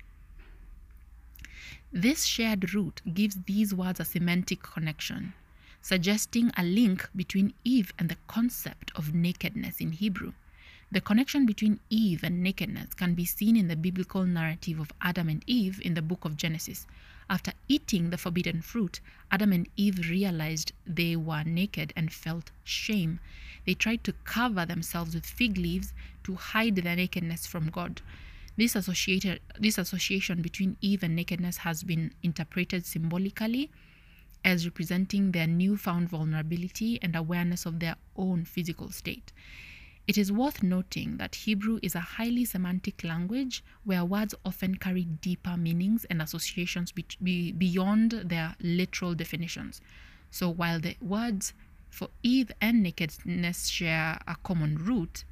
This 1.92 2.24
shared 2.24 2.72
root 2.72 3.02
gives 3.12 3.36
these 3.46 3.74
words 3.74 3.98
a 3.98 4.04
semantic 4.04 4.62
connection, 4.62 5.34
suggesting 5.82 6.52
a 6.56 6.62
link 6.62 7.08
between 7.16 7.52
Eve 7.64 7.92
and 7.98 8.08
the 8.08 8.16
concept 8.28 8.92
of 8.94 9.12
nakedness 9.12 9.80
in 9.80 9.90
Hebrew. 9.90 10.34
The 10.92 11.00
connection 11.00 11.46
between 11.46 11.80
Eve 11.90 12.22
and 12.22 12.44
nakedness 12.44 12.94
can 12.94 13.14
be 13.14 13.24
seen 13.24 13.56
in 13.56 13.66
the 13.66 13.74
biblical 13.74 14.24
narrative 14.24 14.78
of 14.78 14.92
Adam 15.00 15.28
and 15.28 15.42
Eve 15.48 15.80
in 15.84 15.94
the 15.94 16.02
book 16.02 16.24
of 16.24 16.36
Genesis. 16.36 16.86
After 17.28 17.54
eating 17.66 18.10
the 18.10 18.18
forbidden 18.18 18.62
fruit, 18.62 19.00
Adam 19.32 19.52
and 19.52 19.68
Eve 19.76 20.08
realized 20.08 20.70
they 20.86 21.16
were 21.16 21.42
naked 21.42 21.92
and 21.96 22.12
felt 22.12 22.52
shame. 22.62 23.18
They 23.66 23.74
tried 23.74 24.04
to 24.04 24.12
cover 24.22 24.64
themselves 24.64 25.12
with 25.12 25.26
fig 25.26 25.56
leaves 25.56 25.92
to 26.22 26.36
hide 26.36 26.76
their 26.76 26.94
nakedness 26.94 27.48
from 27.48 27.68
God. 27.68 28.00
This, 28.56 28.76
associated, 28.76 29.40
this 29.58 29.78
association 29.78 30.42
between 30.42 30.76
Eve 30.80 31.02
and 31.02 31.16
nakedness 31.16 31.58
has 31.58 31.82
been 31.82 32.12
interpreted 32.22 32.84
symbolically 32.84 33.70
as 34.44 34.66
representing 34.66 35.32
their 35.32 35.46
newfound 35.46 36.08
vulnerability 36.08 36.98
and 37.02 37.14
awareness 37.14 37.66
of 37.66 37.78
their 37.80 37.96
own 38.16 38.44
physical 38.44 38.90
state. 38.90 39.32
It 40.06 40.18
is 40.18 40.32
worth 40.32 40.62
noting 40.62 41.18
that 41.18 41.34
Hebrew 41.36 41.78
is 41.82 41.94
a 41.94 42.00
highly 42.00 42.44
semantic 42.44 43.04
language 43.04 43.62
where 43.84 44.04
words 44.04 44.34
often 44.44 44.74
carry 44.74 45.04
deeper 45.04 45.56
meanings 45.56 46.04
and 46.06 46.20
associations 46.20 46.90
be- 46.90 47.06
be- 47.22 47.52
beyond 47.52 48.12
their 48.24 48.56
literal 48.60 49.14
definitions. 49.14 49.80
So 50.30 50.48
while 50.48 50.80
the 50.80 50.96
words 51.00 51.52
for 51.90 52.08
Eve 52.22 52.50
and 52.60 52.82
nakedness 52.82 53.68
share 53.68 54.18
a 54.26 54.36
common 54.42 54.78
root, 54.78 55.24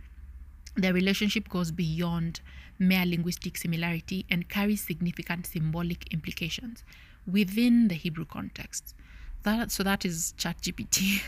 their 0.77 0.93
relationship 0.93 1.49
goes 1.49 1.73
beyond 1.73 2.41
mere 2.79 3.05
linguistic 3.05 3.57
similarity 3.57 4.25
and 4.31 4.49
carries 4.49 4.83
significant 4.83 5.47
symbolic 5.47 6.13
implications 6.13 6.85
within 7.31 7.89
the 7.89 7.95
Hebrew 7.95 8.25
context. 8.25 8.95
That, 9.43 9.71
so 9.71 9.83
that 9.83 10.05
is 10.05 10.35
ChatGPT. 10.39 11.23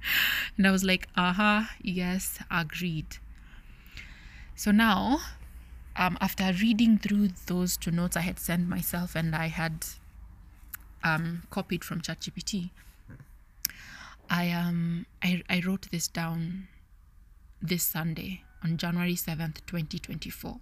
and 0.56 0.66
I 0.66 0.70
was 0.70 0.84
like, 0.84 1.08
aha, 1.16 1.58
uh-huh, 1.58 1.74
yes, 1.82 2.38
agreed. 2.50 3.18
So 4.54 4.70
now, 4.70 5.20
um, 5.96 6.16
after 6.20 6.52
reading 6.60 6.98
through 6.98 7.30
those 7.46 7.76
two 7.76 7.90
notes 7.90 8.16
I 8.16 8.20
had 8.20 8.38
sent 8.38 8.68
myself 8.68 9.14
and 9.14 9.34
I 9.34 9.48
had 9.48 9.86
um, 11.04 11.42
copied 11.50 11.84
from 11.84 12.00
ChatGPT. 12.00 12.70
I 14.30 14.50
um 14.50 15.04
I, 15.22 15.42
I 15.50 15.62
wrote 15.66 15.90
this 15.90 16.08
down 16.08 16.68
this 17.60 17.82
Sunday 17.82 18.44
on 18.64 18.76
January 18.76 19.14
7th, 19.14 19.66
2024. 19.66 20.58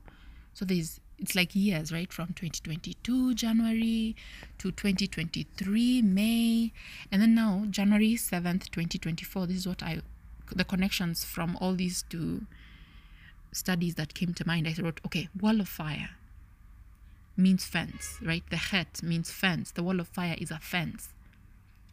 So 0.61 0.67
there's 0.67 1.01
it's 1.19 1.35
like 1.35 1.57
years, 1.57 1.91
right? 1.91 2.13
From 2.13 2.35
2022 2.35 3.33
January 3.33 4.15
to 4.59 4.71
2023 4.71 6.03
May, 6.03 6.71
and 7.11 7.23
then 7.23 7.35
now 7.35 7.65
January 7.71 8.13
7th, 8.13 8.69
2024. 8.71 9.47
This 9.47 9.57
is 9.57 9.67
what 9.67 9.83
I 9.83 10.03
the 10.55 10.65
connections 10.65 11.25
from 11.25 11.57
all 11.63 11.75
these 11.75 12.05
two 12.11 12.43
studies 13.53 13.95
that 13.95 14.13
came 14.13 14.35
to 14.35 14.47
mind. 14.47 14.69
I 14.69 14.75
wrote, 14.83 15.01
okay, 15.07 15.31
wall 15.41 15.63
of 15.63 15.69
fire 15.69 16.11
means 17.39 17.65
fence, 17.65 18.19
right? 18.23 18.45
The 18.51 18.59
het 18.59 19.03
means 19.03 19.31
fence. 19.31 19.71
The 19.71 19.83
wall 19.83 19.99
of 19.99 20.09
fire 20.09 20.37
is 20.37 20.51
a 20.51 20.59
fence. 20.59 21.15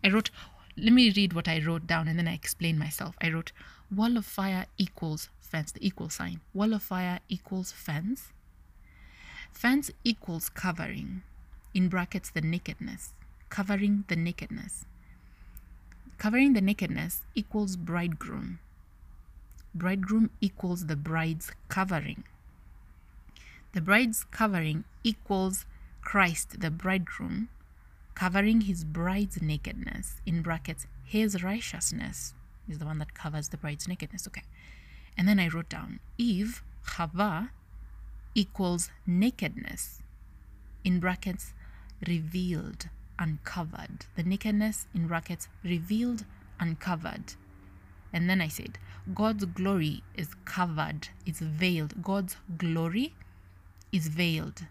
I 0.04 0.10
wrote, 0.10 0.30
let 0.76 0.92
me 0.92 1.10
read 1.16 1.32
what 1.32 1.48
I 1.48 1.62
wrote 1.66 1.88
down 1.88 2.10
and 2.10 2.20
then 2.20 2.28
I 2.28 2.34
explain 2.34 2.78
myself. 2.78 3.16
I 3.22 3.30
wrote, 3.30 3.54
wall 3.90 4.18
of 4.18 4.26
fire 4.26 4.66
equals 4.78 5.30
fence, 5.40 5.72
the 5.72 5.88
equal 5.88 6.10
sign. 6.10 6.42
Wall 6.54 6.74
of 6.74 6.84
fire 6.84 7.22
equals 7.30 7.72
fence. 7.72 8.34
Fence 9.58 9.90
equals 10.04 10.50
covering, 10.50 11.24
in 11.74 11.90
brackets, 11.90 12.30
the 12.30 12.42
nakedness. 12.42 13.14
Covering 13.50 14.04
the 14.08 14.16
nakedness. 14.16 14.86
Covering 16.20 16.54
the 16.54 16.62
nakedness 16.62 17.24
equals 17.34 17.76
bridegroom. 17.76 18.60
Bridegroom 19.74 20.30
equals 20.42 20.86
the 20.86 20.96
bride's 20.96 21.52
covering. 21.70 22.24
The 23.74 23.82
bride's 23.82 24.26
covering 24.26 24.84
equals 25.04 25.66
Christ, 26.02 26.60
the 26.62 26.70
bridegroom, 26.70 27.50
covering 28.14 28.62
his 28.62 28.84
bride's 28.84 29.42
nakedness, 29.42 30.22
in 30.24 30.44
brackets, 30.44 30.86
his 31.04 31.42
righteousness 31.42 32.36
is 32.70 32.78
the 32.78 32.86
one 32.86 33.00
that 33.00 33.16
covers 33.16 33.50
the 33.50 33.58
bride's 33.58 33.88
nakedness. 33.88 34.28
Okay. 34.28 34.44
And 35.18 35.28
then 35.28 35.40
I 35.40 35.48
wrote 35.48 35.70
down 35.70 36.00
Eve, 36.20 36.62
Chava, 36.86 37.50
equals 38.38 38.92
nakedness, 39.08 40.04
in 40.84 41.00
brackets, 41.00 41.56
revealed, 42.08 42.88
uncovered. 43.18 44.06
The 44.16 44.22
nakedness, 44.22 44.86
in 44.94 45.08
brackets, 45.08 45.48
revealed, 45.64 46.24
uncovered. 46.60 47.34
And 48.14 48.30
then 48.30 48.40
I 48.40 48.48
said, 48.48 48.78
God's 49.16 49.46
glory 49.46 50.04
is 50.14 50.36
covered, 50.46 51.10
it's 51.26 51.40
veiled. 51.40 52.04
God's 52.04 52.38
glory 52.60 53.16
is 53.92 54.08
veiled. 54.08 54.68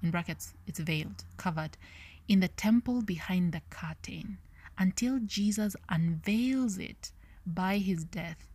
In 0.00 0.12
brackets, 0.12 0.54
it's 0.68 0.78
veiled, 0.78 1.24
covered, 1.36 1.76
in 2.28 2.38
the 2.38 2.48
temple 2.48 3.02
behind 3.02 3.50
the 3.50 3.62
curtain 3.70 4.38
until 4.78 5.18
Jesus 5.18 5.74
unveils 5.88 6.78
it 6.78 7.10
by 7.44 7.78
his 7.78 8.04
death, 8.04 8.46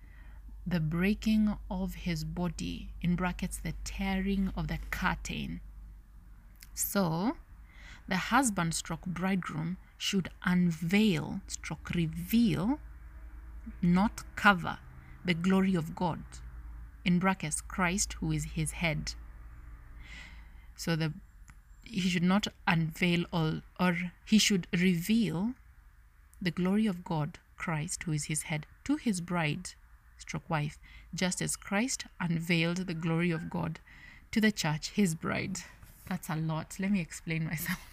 the 0.70 0.80
breaking 0.80 1.58
of 1.70 1.96
his 1.96 2.24
body, 2.24 2.90
in 3.02 3.16
brackets, 3.16 3.58
the 3.58 3.74
tearing 3.84 4.52
of 4.56 4.68
the 4.68 4.78
curtain. 4.92 5.62
So, 6.76 7.38
the 8.08 8.18
husband 8.18 8.76
stroke 8.76 9.06
bridegroom 9.06 9.78
should 9.98 10.30
unveil 10.44 11.42
stroke 11.48 11.90
reveal, 11.96 12.80
not 13.82 14.24
cover, 14.36 14.78
the 15.26 15.34
glory 15.34 15.76
of 15.76 15.96
God, 15.96 16.22
in 17.04 17.18
brackets, 17.20 17.62
Christ, 17.62 18.14
who 18.14 18.32
is 18.32 18.44
his 18.56 18.72
head. 18.72 19.14
So 20.76 20.96
the 20.96 21.14
he 21.84 22.02
should 22.02 22.24
not 22.24 22.48
unveil 22.68 23.26
all, 23.34 23.62
or 23.80 24.12
he 24.24 24.38
should 24.38 24.68
reveal 24.72 25.54
the 26.40 26.52
glory 26.52 26.86
of 26.86 27.04
God, 27.04 27.40
Christ, 27.58 28.04
who 28.04 28.12
is 28.12 28.26
his 28.26 28.44
head, 28.44 28.68
to 28.84 28.98
his 28.98 29.22
bride, 29.22 29.72
stroke 30.20 30.50
wife, 30.50 30.78
just 31.14 31.42
as 31.42 31.56
Christ 31.56 32.06
unveiled 32.20 32.78
the 32.78 32.94
glory 32.94 33.32
of 33.32 33.50
God 33.50 33.80
to 34.32 34.40
the 34.40 34.52
church, 34.52 34.92
his 34.92 35.16
bride. 35.16 35.60
That's 36.08 36.30
a 36.30 36.36
lot. 36.36 36.76
Let 36.80 36.92
me 36.92 37.02
explain 37.02 37.46
myself. 37.46 37.80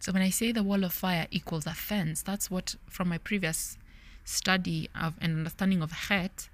So 0.00 0.12
when 0.12 0.22
I 0.22 0.30
say 0.30 0.52
the 0.52 0.62
wall 0.62 0.84
of 0.84 0.92
fire 0.92 1.26
equals 1.30 1.66
a 1.66 1.74
fence, 1.74 2.22
that's 2.22 2.50
what 2.50 2.76
from 2.88 3.08
my 3.08 3.18
previous 3.18 3.76
study 4.24 4.88
of 4.98 5.14
an 5.20 5.38
understanding 5.38 5.82
of 5.82 5.92
het. 5.92 6.48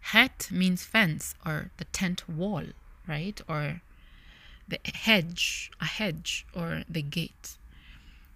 Het 0.00 0.48
means 0.50 0.84
fence 0.84 1.34
or 1.44 1.70
the 1.76 1.84
tent 1.86 2.28
wall, 2.28 2.64
right? 3.06 3.40
Or 3.48 3.82
the 4.68 4.78
hedge, 4.94 5.70
a 5.80 5.84
hedge, 5.84 6.46
or 6.54 6.82
the 6.88 7.02
gate. 7.02 7.58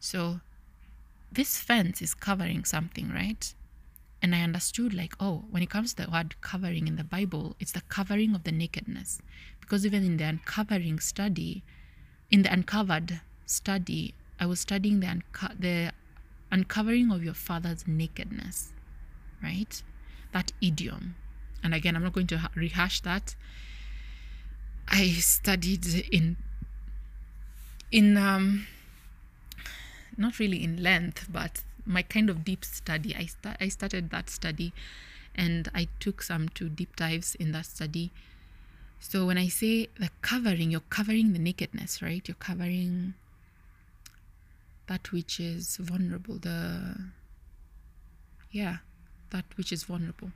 So 0.00 0.40
this 1.32 1.58
fence 1.58 2.02
is 2.02 2.14
covering 2.14 2.64
something, 2.64 3.10
right? 3.10 3.54
And 4.26 4.34
I 4.34 4.42
understood, 4.42 4.92
like, 4.92 5.14
oh, 5.20 5.44
when 5.50 5.62
it 5.62 5.70
comes 5.70 5.94
to 5.94 6.02
the 6.04 6.10
word 6.10 6.34
covering 6.40 6.88
in 6.88 6.96
the 6.96 7.04
Bible, 7.04 7.54
it's 7.60 7.70
the 7.70 7.82
covering 7.82 8.34
of 8.34 8.42
the 8.42 8.50
nakedness. 8.50 9.20
Because 9.60 9.86
even 9.86 10.04
in 10.04 10.16
the 10.16 10.24
uncovering 10.24 10.98
study, 10.98 11.62
in 12.28 12.42
the 12.42 12.52
uncovered 12.52 13.20
study, 13.44 14.14
I 14.40 14.46
was 14.46 14.58
studying 14.58 14.98
the, 14.98 15.06
unco- 15.06 15.54
the 15.56 15.92
uncovering 16.50 17.12
of 17.12 17.22
your 17.22 17.34
father's 17.34 17.86
nakedness, 17.86 18.72
right? 19.40 19.80
That 20.32 20.50
idiom. 20.60 21.14
And 21.62 21.72
again, 21.72 21.94
I'm 21.94 22.02
not 22.02 22.12
going 22.12 22.26
to 22.26 22.50
rehash 22.56 23.02
that. 23.02 23.36
I 24.88 25.10
studied 25.10 25.86
in 26.10 26.36
in 27.92 28.16
um 28.16 28.66
not 30.16 30.40
really 30.40 30.64
in 30.64 30.82
length, 30.82 31.28
but 31.30 31.62
my 31.86 32.02
kind 32.02 32.28
of 32.30 32.44
deep 32.44 32.64
study. 32.64 33.14
I 33.14 33.26
sta- 33.26 33.56
I 33.60 33.68
started 33.68 34.10
that 34.10 34.30
study, 34.30 34.72
and 35.34 35.68
I 35.74 35.88
took 36.00 36.22
some 36.22 36.48
two 36.48 36.68
deep 36.68 36.96
dives 36.96 37.34
in 37.36 37.52
that 37.52 37.66
study. 37.66 38.12
So 39.00 39.26
when 39.26 39.38
I 39.38 39.48
say 39.48 39.88
the 39.98 40.10
covering, 40.22 40.70
you're 40.70 40.88
covering 40.90 41.32
the 41.32 41.38
nakedness, 41.38 42.02
right? 42.02 42.26
You're 42.26 42.34
covering 42.36 43.14
that 44.86 45.12
which 45.12 45.38
is 45.38 45.76
vulnerable. 45.76 46.38
The 46.38 47.10
yeah, 48.50 48.78
that 49.30 49.44
which 49.56 49.72
is 49.72 49.84
vulnerable. 49.84 50.32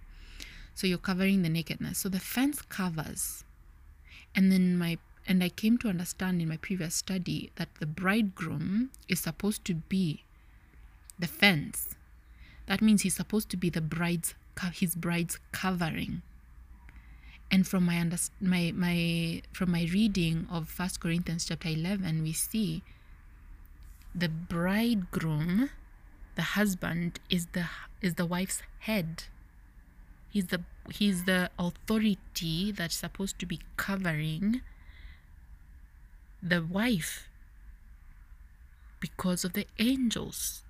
So 0.75 0.87
you're 0.87 0.99
covering 0.99 1.43
the 1.43 1.49
nakedness. 1.49 1.99
So 1.99 2.09
the 2.09 2.21
fence 2.21 2.63
covers 2.63 3.45
and 4.35 4.51
then 4.53 4.77
my 4.77 4.99
and 5.27 5.45
I 5.45 5.49
came 5.49 5.79
to 5.79 5.89
understand 5.89 6.41
in 6.41 6.49
my 6.49 6.57
previous 6.57 6.95
study 6.95 7.53
that 7.57 7.69
the 7.79 7.87
bridegroom 7.87 8.91
is 9.09 9.21
supposed 9.21 9.65
to 9.67 9.75
be 9.75 10.25
the 11.21 11.29
fence. 11.29 11.95
That 12.67 12.83
means 12.83 13.03
he's 13.03 13.17
supposed 13.17 13.51
to 13.51 13.57
be 13.57 13.71
the 13.71 13.81
bride's 13.81 14.35
his 14.73 14.95
bride's 14.95 15.39
covering. 15.53 16.23
And 17.51 17.67
from 17.67 17.85
my 17.85 18.01
under, 18.01 18.17
my 18.41 18.73
my 18.75 19.43
from 19.53 19.73
my 19.73 19.89
reading 19.93 20.47
of 20.51 20.69
First 20.69 21.01
Corinthians 21.01 21.47
chapter 21.47 21.69
eleven, 21.69 22.23
we 22.23 22.33
see 22.33 22.83
the 24.15 24.29
bridegroom, 24.29 25.71
the 26.37 26.43
husband, 26.43 27.21
is 27.29 27.47
the 27.53 27.67
is 28.01 28.15
the 28.15 28.27
wife's 28.27 28.63
head. 28.81 29.25
He's 30.31 30.47
the 30.47 30.63
he's 30.91 31.25
the 31.25 31.51
authority 31.59 32.71
that's 32.73 32.97
supposed 32.97 33.39
to 33.41 33.47
be 33.47 33.61
covering 33.77 34.63
the 36.43 36.63
wife 36.63 37.29
because 39.01 39.45
of 39.45 39.55
the 39.55 39.67
angels. 39.79 40.63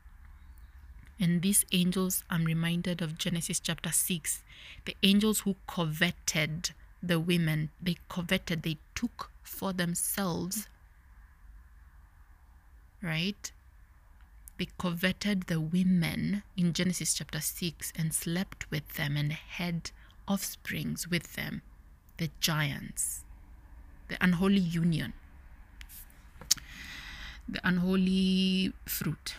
And 1.21 1.43
these 1.43 1.67
angels, 1.71 2.25
I'm 2.31 2.45
reminded 2.47 3.03
of 3.03 3.19
Genesis 3.19 3.61
chapter 3.61 3.93
6. 3.93 4.43
The 4.87 4.97
angels 5.03 5.41
who 5.41 5.57
coveted 5.67 6.71
the 7.03 7.21
women, 7.21 7.71
they 7.81 7.97
coveted, 8.09 8.63
they 8.63 8.79
took 8.95 9.31
for 9.43 9.75
themselves, 9.75 10.67
right? 13.03 13.53
They 14.59 14.69
coveted 14.79 15.43
the 15.43 15.61
women 15.61 16.43
in 16.57 16.73
Genesis 16.73 17.13
chapter 17.13 17.41
6 17.41 17.93
and 17.97 18.15
slept 18.15 18.71
with 18.71 18.95
them 18.95 19.17
and 19.17 19.33
had 19.33 19.91
offsprings 20.27 21.09
with 21.09 21.35
them, 21.35 21.61
the 22.17 22.31
giants, 22.41 23.25
the 24.09 24.17
unholy 24.23 24.59
union, 24.59 25.13
the 27.47 27.61
unholy 27.63 28.73
fruit. 28.87 29.35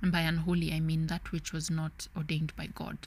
And 0.00 0.12
by 0.12 0.20
unholy, 0.20 0.72
I 0.72 0.80
mean 0.80 1.08
that 1.08 1.32
which 1.32 1.52
was 1.52 1.70
not 1.70 2.06
ordained 2.16 2.54
by 2.56 2.66
God. 2.66 2.98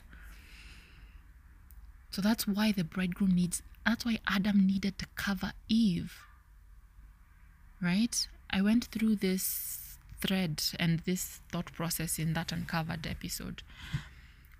So 2.10 2.20
that's 2.20 2.46
why 2.46 2.72
the 2.72 2.84
bridegroom 2.84 3.34
needs 3.34 3.62
that's 3.84 4.04
why 4.04 4.18
Adam 4.28 4.66
needed 4.66 4.98
to 4.98 5.06
cover 5.16 5.52
Eve. 5.68 6.20
Right? 7.80 8.28
I 8.50 8.62
went 8.62 8.84
through 8.86 9.16
this 9.16 9.98
thread 10.20 10.62
and 10.78 11.00
this 11.00 11.40
thought 11.50 11.72
process 11.72 12.18
in 12.18 12.32
that 12.34 12.52
uncovered 12.52 13.06
episode. 13.06 13.62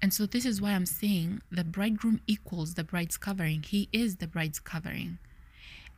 And 0.00 0.12
so 0.12 0.26
this 0.26 0.44
is 0.44 0.60
why 0.60 0.70
I'm 0.70 0.86
saying 0.86 1.42
the 1.52 1.62
bridegroom 1.62 2.20
equals 2.26 2.74
the 2.74 2.82
bride's 2.82 3.16
covering. 3.16 3.62
He 3.62 3.88
is 3.92 4.16
the 4.16 4.26
bride's 4.26 4.58
covering. 4.58 5.18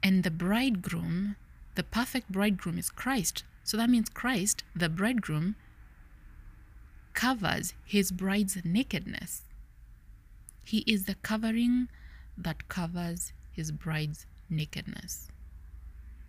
And 0.03 0.23
the 0.23 0.31
bridegroom, 0.31 1.37
the 1.77 1.83
perfect 1.83 2.31
bridegroom 2.31 2.77
is 2.77 2.91
Christ. 2.91 3.45
So 3.63 3.79
that 3.79 3.89
means 3.89 4.11
Christ, 4.11 4.63
the 4.77 4.91
bridegroom, 4.91 5.57
covers 7.15 7.73
his 7.85 8.13
bride's 8.13 8.59
nakedness. 8.65 9.43
He 10.65 10.79
is 10.87 11.05
the 11.05 11.15
covering 11.17 11.89
that 12.37 12.69
covers 12.69 13.33
his 13.53 13.71
bride's 13.71 14.27
nakedness. 14.51 15.29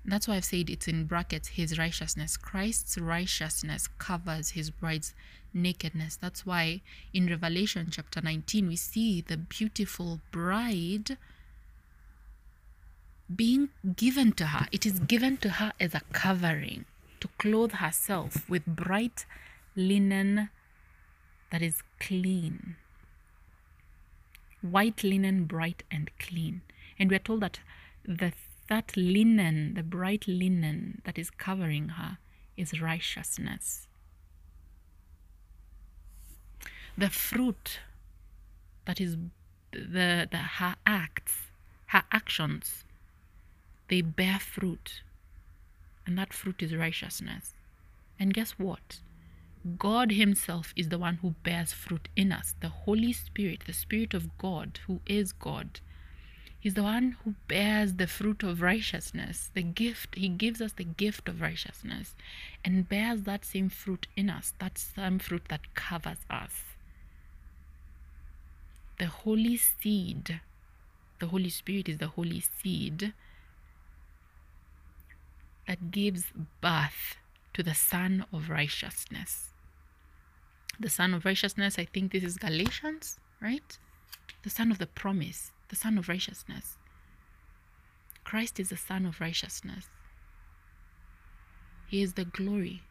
That's 0.05 0.27
why 0.27 0.35
I've 0.35 0.45
said 0.45 0.69
it's 0.69 0.87
in 0.87 1.05
brackets 1.05 1.49
his 1.49 1.79
righteousness. 1.79 2.37
Christ's 2.37 2.97
righteousness 2.97 3.89
covers 3.97 4.51
his 4.51 4.69
bride's 4.69 5.15
nakedness. 5.53 6.15
That's 6.15 6.45
why 6.45 6.81
in 7.13 7.27
Revelation 7.27 7.87
chapter 7.89 8.21
19 8.21 8.67
we 8.67 8.75
see 8.75 9.21
the 9.21 9.37
beautiful 9.37 10.19
bride 10.31 11.17
being 13.33 13.69
given 13.95 14.33
to 14.33 14.47
her. 14.47 14.67
It 14.71 14.85
is 14.85 14.99
given 14.99 15.37
to 15.37 15.49
her 15.49 15.73
as 15.79 15.95
a 15.95 16.01
covering 16.13 16.85
to 17.21 17.27
clothe 17.39 17.71
herself 17.73 18.47
with 18.47 18.65
bright 18.67 19.25
linen 19.75 20.49
that 21.51 21.61
is 21.61 21.83
clean. 21.99 22.75
White 24.61 25.03
linen, 25.03 25.45
bright 25.45 25.83
and 25.91 26.09
clean. 26.19 26.61
And 26.97 27.09
we 27.09 27.15
are 27.15 27.19
told 27.19 27.41
that 27.41 27.59
the 28.03 28.33
that 28.67 28.97
linen, 28.97 29.75
the 29.75 29.83
bright 29.83 30.27
linen 30.27 31.01
that 31.05 31.19
is 31.19 31.29
covering 31.29 31.89
her, 31.89 32.17
is 32.57 32.81
righteousness. 32.81 33.87
The 36.97 37.09
fruit 37.09 37.79
that 38.85 38.99
is 38.99 39.17
the, 39.71 40.27
the 40.31 40.37
her 40.37 40.75
acts, 40.85 41.47
her 41.87 42.03
actions, 42.11 42.85
they 43.89 44.01
bear 44.01 44.39
fruit. 44.39 45.01
And 46.07 46.17
that 46.17 46.33
fruit 46.33 46.61
is 46.63 46.75
righteousness. 46.75 47.53
And 48.19 48.33
guess 48.33 48.51
what? 48.51 48.99
God 49.65 50.11
Himself 50.11 50.73
is 50.75 50.89
the 50.89 50.99
one 50.99 51.15
who 51.15 51.35
bears 51.43 51.73
fruit 51.73 52.07
in 52.15 52.31
us. 52.31 52.53
The 52.59 52.69
Holy 52.69 53.13
Spirit, 53.13 53.63
the 53.65 53.73
Spirit 53.73 54.13
of 54.13 54.37
God, 54.37 54.79
who 54.85 54.99
is 55.07 55.31
God, 55.31 55.79
He's 56.65 56.73
the 56.73 56.81
one 56.81 57.17
who 57.23 57.35
bears 57.47 57.93
the 57.93 58.07
fruit 58.07 58.41
of 58.41 58.59
righteousness, 58.59 59.51
the 59.53 59.61
gift. 59.61 60.15
He 60.15 60.29
gives 60.29 60.61
us 60.61 60.71
the 60.71 60.83
gift 60.83 61.29
of 61.29 61.39
righteousness 61.39 62.15
and 62.63 62.89
bears 62.89 63.21
that 63.21 63.45
same 63.45 63.69
fruit 63.69 64.07
in 64.15 64.31
us, 64.31 64.55
that 64.59 64.79
same 64.79 65.19
fruit 65.19 65.43
that 65.49 65.75
covers 65.75 66.17
us. 66.27 66.63
The 68.97 69.05
Holy 69.05 69.57
Seed, 69.57 70.41
the 71.19 71.27
Holy 71.27 71.49
Spirit 71.49 71.87
is 71.87 71.99
the 71.99 72.07
Holy 72.07 72.41
Seed 72.41 73.13
that 75.67 75.91
gives 75.91 76.25
birth 76.61 77.17
to 77.53 77.61
the 77.61 77.75
Son 77.75 78.25
of 78.33 78.49
Righteousness. 78.49 79.49
The 80.79 80.89
Son 80.89 81.13
of 81.13 81.25
Righteousness, 81.25 81.79
I 81.79 81.85
think 81.85 82.11
this 82.11 82.23
is 82.23 82.37
Galatians, 82.37 83.19
right? 83.41 83.77
The 84.43 84.49
Son 84.49 84.71
of 84.71 84.77
the 84.77 84.87
promise 84.87 85.51
the 85.69 85.75
Son 85.75 85.97
of 85.97 86.07
Righteousness. 86.07 86.77
Christ 88.23 88.59
is 88.59 88.69
the 88.69 88.77
Son 88.77 89.05
of 89.05 89.19
Righteousness. 89.19 89.87
He 91.87 92.01
is 92.01 92.13
the 92.13 92.25
glory 92.25 92.83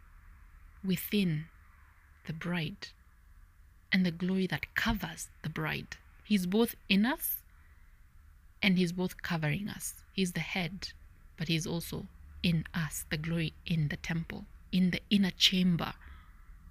within 0.85 1.47
the 2.27 2.33
bride 2.33 2.89
and 3.93 4.05
the 4.05 4.11
glory 4.11 4.47
that 4.47 4.75
covers 4.75 5.29
the 5.43 5.49
bride. 5.49 5.97
He's 6.25 6.47
both 6.47 6.75
in 6.89 7.05
us 7.05 7.43
and 8.63 8.79
He's 8.79 8.93
both 8.93 9.23
covering 9.23 9.69
us. 9.69 9.95
He's 10.13 10.33
the 10.33 10.41
head, 10.41 10.89
but 11.37 11.49
He's 11.49 11.67
also 11.67 12.07
in 12.43 12.65
us, 12.75 13.05
the 13.11 13.17
glory 13.17 13.55
in 13.67 13.89
the 13.89 13.97
temple, 13.97 14.47
in 14.73 14.91
the 14.91 15.01
inner 15.11 15.33
chamber. 15.33 15.95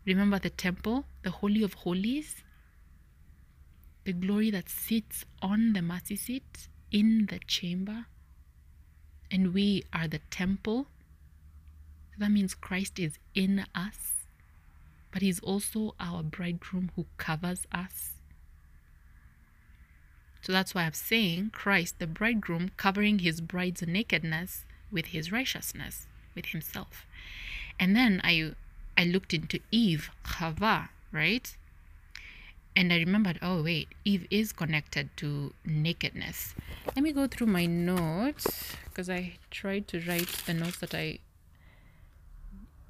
Remember 0.06 0.40
the 0.40 0.50
temple, 0.50 1.06
the 1.24 1.32
Holy 1.32 1.64
of 1.64 1.74
Holies? 1.74 2.44
the 4.06 4.14
glory 4.14 4.52
that 4.52 4.70
sits 4.70 5.26
on 5.42 5.74
the 5.74 5.82
mercy 5.82 6.16
seat 6.16 6.68
in 6.92 7.28
the 7.30 7.40
chamber, 7.48 8.06
and 9.32 9.54
we 9.54 9.84
are 9.94 10.08
the 10.08 10.20
temple. 10.30 10.88
That 12.18 12.32
means 12.32 12.54
Christ 12.54 13.00
is 13.00 13.18
in 13.34 13.66
us, 13.74 14.26
but 15.12 15.22
He's 15.22 15.40
also 15.40 15.96
our 16.00 16.22
bridegroom 16.22 16.92
who 16.96 17.06
covers 17.18 17.66
us. 17.72 18.12
So 20.42 20.52
that's 20.52 20.76
why 20.76 20.84
I'm 20.84 20.94
saying 20.94 21.52
Christ, 21.54 22.00
the 22.00 22.08
bridegroom, 22.08 22.72
covering 22.76 23.20
his 23.20 23.40
bride's 23.40 23.82
nakedness 23.82 24.66
with 24.92 25.08
his 25.08 25.32
righteousness, 25.32 26.06
with 26.36 26.48
himself. 26.48 27.08
And 27.80 27.96
then 27.96 28.20
I 28.26 28.52
I 28.98 29.06
looked 29.06 29.34
into 29.34 29.60
Eve, 29.72 30.10
Chava, 30.24 30.90
right? 31.12 31.56
and 32.76 32.92
I 32.92 32.98
remembered, 32.98 33.40
oh, 33.42 33.64
wait, 33.64 33.90
Eve 34.04 34.28
is 34.32 34.52
connected 34.52 35.16
to 35.18 35.54
nakedness. 35.66 36.56
Let 36.96 37.04
me 37.04 37.12
go 37.12 37.28
through 37.28 37.48
my 37.48 37.66
notes 37.66 38.76
because 38.86 39.10
I 39.10 39.34
tried 39.52 39.88
to 39.90 40.00
write 40.02 40.44
the 40.46 40.54
notes 40.54 40.78
that 40.80 40.94
I. 40.94 41.20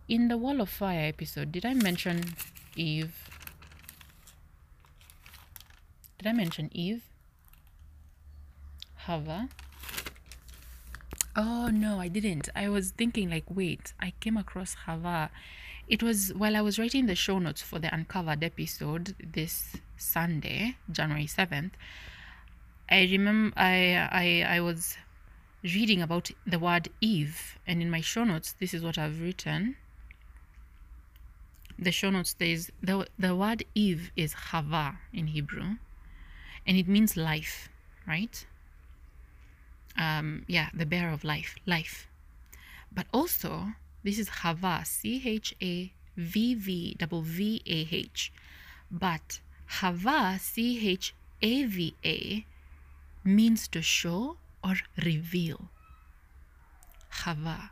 In 0.08 0.28
the 0.28 0.38
Wall 0.38 0.62
of 0.62 0.70
Fire 0.70 1.08
episode, 1.08 1.52
did 1.52 1.66
I 1.66 1.74
mention 1.74 2.36
Eve? 2.76 3.30
Did 6.18 6.28
I 6.28 6.34
mention 6.34 6.70
Eve? 6.74 7.04
Hava? 8.96 9.50
Oh 11.36 11.70
no, 11.70 12.00
I 12.00 12.08
didn't. 12.10 12.50
I 12.56 12.70
was 12.70 12.92
thinking, 12.92 13.30
like, 13.30 13.46
wait, 13.50 13.94
I 14.00 14.14
came 14.20 14.38
across 14.38 14.76
Hava 14.86 15.32
it 15.88 16.02
was 16.02 16.34
while 16.34 16.56
I 16.56 16.62
was 16.62 16.80
writing 16.80 17.08
the 17.08 17.16
show 17.16 17.40
notes 17.40 17.62
for 17.62 17.80
the 17.80 17.94
Uncovered 17.94 18.44
episode 18.44 19.16
this 19.22 19.78
Sunday, 19.98 20.78
January 20.90 21.26
7th, 21.26 21.72
I 22.90 23.04
remember 23.04 23.54
I, 23.58 23.96
I, 24.12 24.56
I 24.58 24.62
was 24.62 24.98
reading 25.64 26.02
about 26.02 26.32
the 26.48 26.60
word 26.60 26.90
Eve, 27.02 27.58
and 27.68 27.82
in 27.82 27.90
my 27.90 28.02
show 28.02 28.24
notes, 28.24 28.56
this 28.60 28.74
is 28.74 28.82
what 28.82 28.98
I've 28.98 29.22
written. 29.22 29.76
The 31.78 31.92
show 31.92 32.10
notes 32.10 32.36
says 32.38 32.72
the, 32.82 33.08
the 33.20 33.36
word 33.36 33.66
Eve 33.76 34.12
is 34.16 34.34
Hava 34.34 35.00
in 35.12 35.28
Hebrew, 35.28 35.76
and 36.66 36.78
it 36.78 36.88
means 36.88 37.18
life, 37.18 37.70
right? 38.08 38.46
Um, 39.98 40.46
yeah, 40.48 40.70
the 40.74 40.86
bearer 40.86 41.12
of 41.12 41.24
life, 41.24 41.56
life. 41.66 42.08
But 42.92 43.08
also, 43.12 43.74
this 44.04 44.20
is 44.20 44.30
Hava, 44.30 44.84
C 44.86 45.22
H 45.24 45.56
A 45.62 45.92
V 46.18 46.56
V 46.56 46.96
V 47.00 47.62
A 47.66 47.88
H. 47.92 48.32
But 48.92 49.40
Hava, 49.80 50.38
C 50.40 50.90
H 50.90 51.16
A 51.42 51.64
V 51.64 51.96
A, 52.06 52.46
means 53.24 53.68
to 53.70 53.82
show 53.82 54.38
or 54.64 54.76
reveal. 55.04 55.70
Hava. 57.10 57.72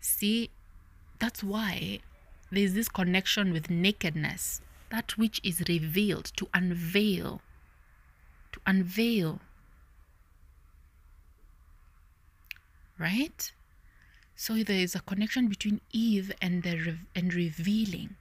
See, 0.00 0.50
that's 1.18 1.44
why 1.44 2.00
there's 2.50 2.74
this 2.74 2.88
connection 2.88 3.52
with 3.52 3.70
nakedness, 3.70 4.60
that 4.90 5.16
which 5.18 5.40
is 5.44 5.62
revealed, 5.68 6.32
to 6.36 6.48
unveil. 6.54 7.42
To 8.52 8.60
unveil. 8.66 9.40
Right? 13.00 13.50
So 14.36 14.62
there 14.62 14.78
is 14.78 14.94
a 14.94 15.00
connection 15.00 15.48
between 15.48 15.80
Eve 15.90 16.32
and 16.42 16.62
the 16.62 16.76
re- 16.76 16.98
and 17.14 17.32
revealing. 17.32 18.16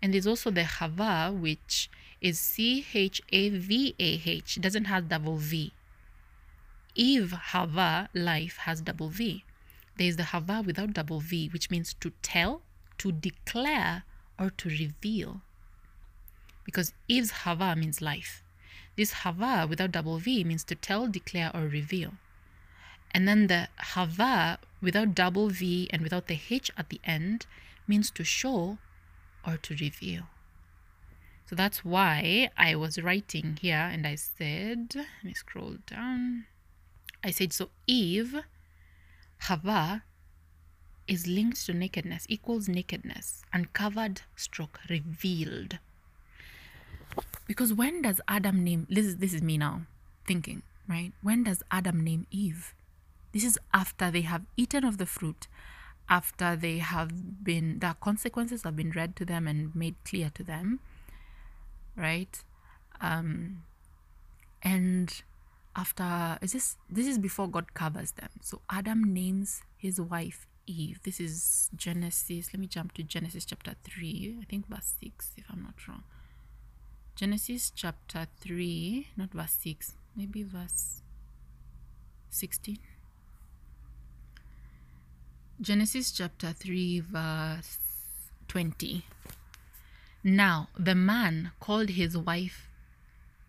And 0.00 0.14
there's 0.14 0.26
also 0.26 0.50
the 0.50 0.64
Hava, 0.64 1.30
which 1.30 1.90
is 2.22 2.38
C 2.38 2.86
H 2.94 3.20
A 3.30 3.50
V 3.50 3.94
A 3.98 4.22
H, 4.24 4.58
doesn't 4.58 4.86
have 4.86 5.10
double 5.10 5.36
V. 5.36 5.74
Eve 6.94 7.32
Hava 7.32 8.08
life 8.14 8.56
has 8.64 8.80
double 8.80 9.10
V. 9.10 9.44
There 9.98 10.08
is 10.08 10.16
the 10.16 10.24
Hava 10.32 10.62
without 10.64 10.94
double 10.94 11.20
V, 11.20 11.50
which 11.52 11.70
means 11.70 11.92
to 12.00 12.12
tell, 12.22 12.62
to 12.96 13.12
declare, 13.12 14.04
or 14.38 14.48
to 14.48 14.70
reveal. 14.70 15.42
Because 16.64 16.94
Eve's 17.06 17.42
Hava 17.42 17.76
means 17.76 18.00
life. 18.00 18.42
This 18.96 19.12
Hava 19.12 19.66
without 19.68 19.92
double 19.92 20.16
V 20.16 20.42
means 20.42 20.64
to 20.64 20.74
tell, 20.74 21.06
declare, 21.06 21.50
or 21.52 21.68
reveal. 21.68 22.14
And 23.12 23.26
then 23.26 23.48
the 23.48 23.68
hava 23.78 24.58
without 24.80 25.14
double 25.14 25.48
V 25.48 25.88
and 25.92 26.02
without 26.02 26.26
the 26.26 26.38
H 26.48 26.70
at 26.76 26.88
the 26.88 27.00
end 27.04 27.46
means 27.86 28.10
to 28.12 28.24
show 28.24 28.78
or 29.46 29.56
to 29.56 29.74
reveal. 29.74 30.24
So 31.46 31.56
that's 31.56 31.84
why 31.84 32.50
I 32.56 32.76
was 32.76 33.02
writing 33.02 33.58
here 33.60 33.88
and 33.92 34.06
I 34.06 34.14
said, 34.14 34.92
let 34.94 35.24
me 35.24 35.34
scroll 35.34 35.78
down. 35.86 36.46
I 37.24 37.32
said, 37.32 37.52
so 37.52 37.70
Eve, 37.88 38.44
Hava, 39.40 40.04
is 41.08 41.26
linked 41.26 41.66
to 41.66 41.74
nakedness, 41.74 42.24
equals 42.28 42.68
nakedness, 42.68 43.42
uncovered 43.52 44.22
stroke 44.36 44.78
revealed. 44.88 45.80
Because 47.48 47.74
when 47.74 48.02
does 48.02 48.20
Adam 48.28 48.62
name 48.62 48.86
this 48.88 49.04
is 49.04 49.16
this 49.16 49.34
is 49.34 49.42
me 49.42 49.58
now 49.58 49.82
thinking, 50.24 50.62
right? 50.88 51.10
When 51.20 51.42
does 51.42 51.64
Adam 51.68 52.04
name 52.04 52.28
Eve? 52.30 52.74
This 53.32 53.44
is 53.44 53.58
after 53.72 54.10
they 54.10 54.22
have 54.22 54.42
eaten 54.56 54.84
of 54.84 54.98
the 54.98 55.06
fruit, 55.06 55.46
after 56.08 56.56
they 56.56 56.78
have 56.78 57.44
been 57.44 57.78
the 57.78 57.94
consequences 58.00 58.62
have 58.64 58.76
been 58.76 58.90
read 58.90 59.16
to 59.16 59.24
them 59.24 59.46
and 59.46 59.74
made 59.74 59.96
clear 60.04 60.30
to 60.34 60.42
them, 60.42 60.80
right? 61.96 62.42
Um 63.00 63.62
and 64.62 65.22
after 65.76 66.38
is 66.42 66.52
this 66.52 66.76
this 66.88 67.06
is 67.06 67.18
before 67.18 67.48
God 67.48 67.74
covers 67.74 68.12
them. 68.12 68.30
So 68.42 68.60
Adam 68.68 69.14
names 69.14 69.62
his 69.76 70.00
wife 70.00 70.46
Eve. 70.70 71.00
This 71.02 71.20
is 71.20 71.70
Genesis. 71.76 72.52
Let 72.52 72.60
me 72.60 72.66
jump 72.66 72.92
to 72.94 73.02
Genesis 73.02 73.44
chapter 73.44 73.74
3, 73.84 74.38
I 74.40 74.44
think 74.44 74.68
verse 74.68 74.94
6, 75.02 75.32
if 75.36 75.44
I'm 75.50 75.62
not 75.62 75.74
wrong. 75.88 76.04
Genesis 77.16 77.72
chapter 77.74 78.26
3, 78.40 79.08
not 79.16 79.32
verse 79.32 79.56
6, 79.60 79.94
maybe 80.16 80.42
verse 80.42 81.02
16. 82.30 82.78
Genesis 85.62 86.10
chapter 86.10 86.54
3, 86.54 87.00
verse 87.00 87.76
20. 88.48 89.04
Now 90.24 90.68
the 90.78 90.94
man 90.94 91.50
called 91.60 91.90
his 91.90 92.16
wife 92.16 92.70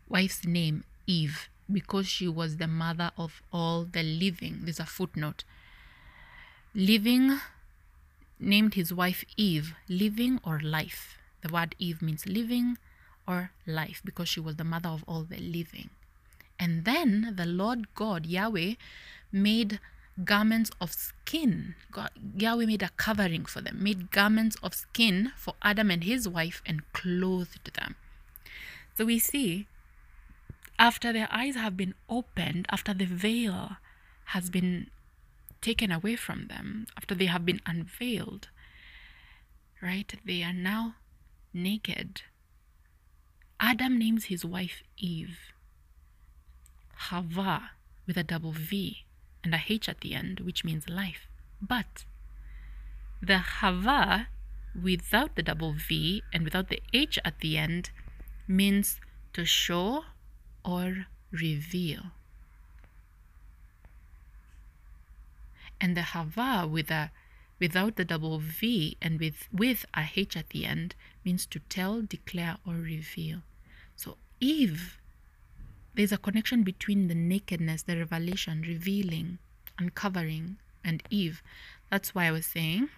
wife's 0.09 0.45
name 0.45 0.83
Eve 1.07 1.47
because 1.71 2.07
she 2.07 2.27
was 2.27 2.57
the 2.57 2.67
mother 2.67 3.11
of 3.17 3.41
all 3.53 3.85
the 3.85 4.03
living. 4.03 4.59
There's 4.63 4.81
a 4.81 4.85
footnote. 4.85 5.45
Living 6.75 7.39
named 8.41 8.73
his 8.73 8.93
wife 8.93 9.23
Eve, 9.37 9.73
living 9.87 10.41
or 10.43 10.59
life. 10.59 11.17
The 11.43 11.53
word 11.53 11.75
Eve 11.79 12.01
means 12.01 12.25
living 12.27 12.77
or 13.25 13.51
life 13.65 14.01
because 14.03 14.27
she 14.27 14.41
was 14.41 14.57
the 14.57 14.65
mother 14.65 14.89
of 14.89 15.05
all 15.07 15.23
the 15.23 15.39
living. 15.39 15.91
And 16.59 16.83
then 16.83 17.35
the 17.37 17.45
Lord 17.45 17.95
God, 17.95 18.25
Yahweh, 18.25 18.73
made 19.31 19.79
garments 20.25 20.71
of 20.79 20.93
skin. 20.93 21.75
God, 21.91 22.11
Yahweh 22.35 22.65
made 22.65 22.83
a 22.83 22.89
covering 22.97 23.45
for 23.45 23.61
them, 23.61 23.79
made 23.81 24.11
garments 24.11 24.57
of 24.61 24.73
skin 24.73 25.31
for 25.35 25.55
Adam 25.61 25.91
and 25.91 26.03
his 26.03 26.27
wife 26.27 26.61
and 26.65 26.81
clothed 26.93 27.73
them. 27.73 27.95
So 28.95 29.05
we 29.05 29.19
see 29.19 29.67
after 30.77 31.13
their 31.13 31.27
eyes 31.31 31.55
have 31.55 31.77
been 31.77 31.93
opened, 32.09 32.65
after 32.69 32.93
the 32.93 33.05
veil 33.05 33.77
has 34.25 34.49
been 34.49 34.89
taken 35.61 35.91
away 35.91 36.15
from 36.15 36.47
them, 36.47 36.87
after 36.97 37.13
they 37.13 37.27
have 37.27 37.45
been 37.45 37.61
unveiled, 37.65 38.49
right? 39.81 40.13
They 40.25 40.41
are 40.43 40.53
now 40.53 40.95
naked. 41.53 42.23
Adam 43.59 43.99
names 43.99 44.25
his 44.25 44.43
wife 44.43 44.81
Eve. 44.97 45.37
Hava 46.95 47.71
with 48.07 48.17
a 48.17 48.23
double 48.23 48.51
V 48.51 49.05
and 49.43 49.53
a 49.53 49.61
H 49.67 49.89
at 49.89 50.01
the 50.01 50.13
end, 50.13 50.39
which 50.39 50.63
means 50.63 50.89
life. 50.89 51.27
But 51.61 52.05
the 53.21 53.39
Hava 53.39 54.27
without 54.79 55.35
the 55.35 55.43
double 55.43 55.73
V 55.73 56.23
and 56.33 56.43
without 56.43 56.69
the 56.69 56.81
H 56.93 57.19
at 57.25 57.39
the 57.39 57.57
end 57.57 57.91
means 58.47 58.99
to 59.33 59.45
show 59.45 60.05
or 60.63 61.07
reveal. 61.31 62.11
And 65.79 65.97
the 65.97 66.03
Hava 66.13 66.67
with 66.67 66.91
a 66.91 67.11
without 67.61 67.95
the 67.95 68.03
double 68.03 68.39
V 68.39 68.97
and 69.01 69.19
with, 69.19 69.47
with 69.53 69.85
a 69.93 70.09
H 70.15 70.35
at 70.35 70.49
the 70.49 70.65
end 70.65 70.95
means 71.23 71.45
to 71.45 71.59
tell, 71.69 72.01
declare, 72.01 72.57
or 72.65 72.73
reveal. 72.73 73.43
So 73.95 74.17
Eve, 74.39 74.97
there's 75.95 76.11
a 76.11 76.17
connection 76.17 76.63
between 76.63 77.07
the 77.07 77.15
nakedness, 77.15 77.83
the 77.83 77.97
revelation, 77.97 78.61
revealing, 78.61 79.39
uncovering, 79.77 80.57
and 80.83 81.03
Eve. 81.09 81.43
That's 81.89 82.15
why 82.15 82.25
I 82.25 82.31
was 82.31 82.45
saying 82.45 82.89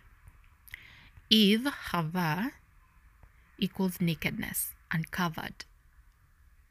Eve, 1.30 1.66
Hava, 1.66 2.52
equals 3.58 4.00
nakedness, 4.00 4.74
uncovered. 4.92 5.66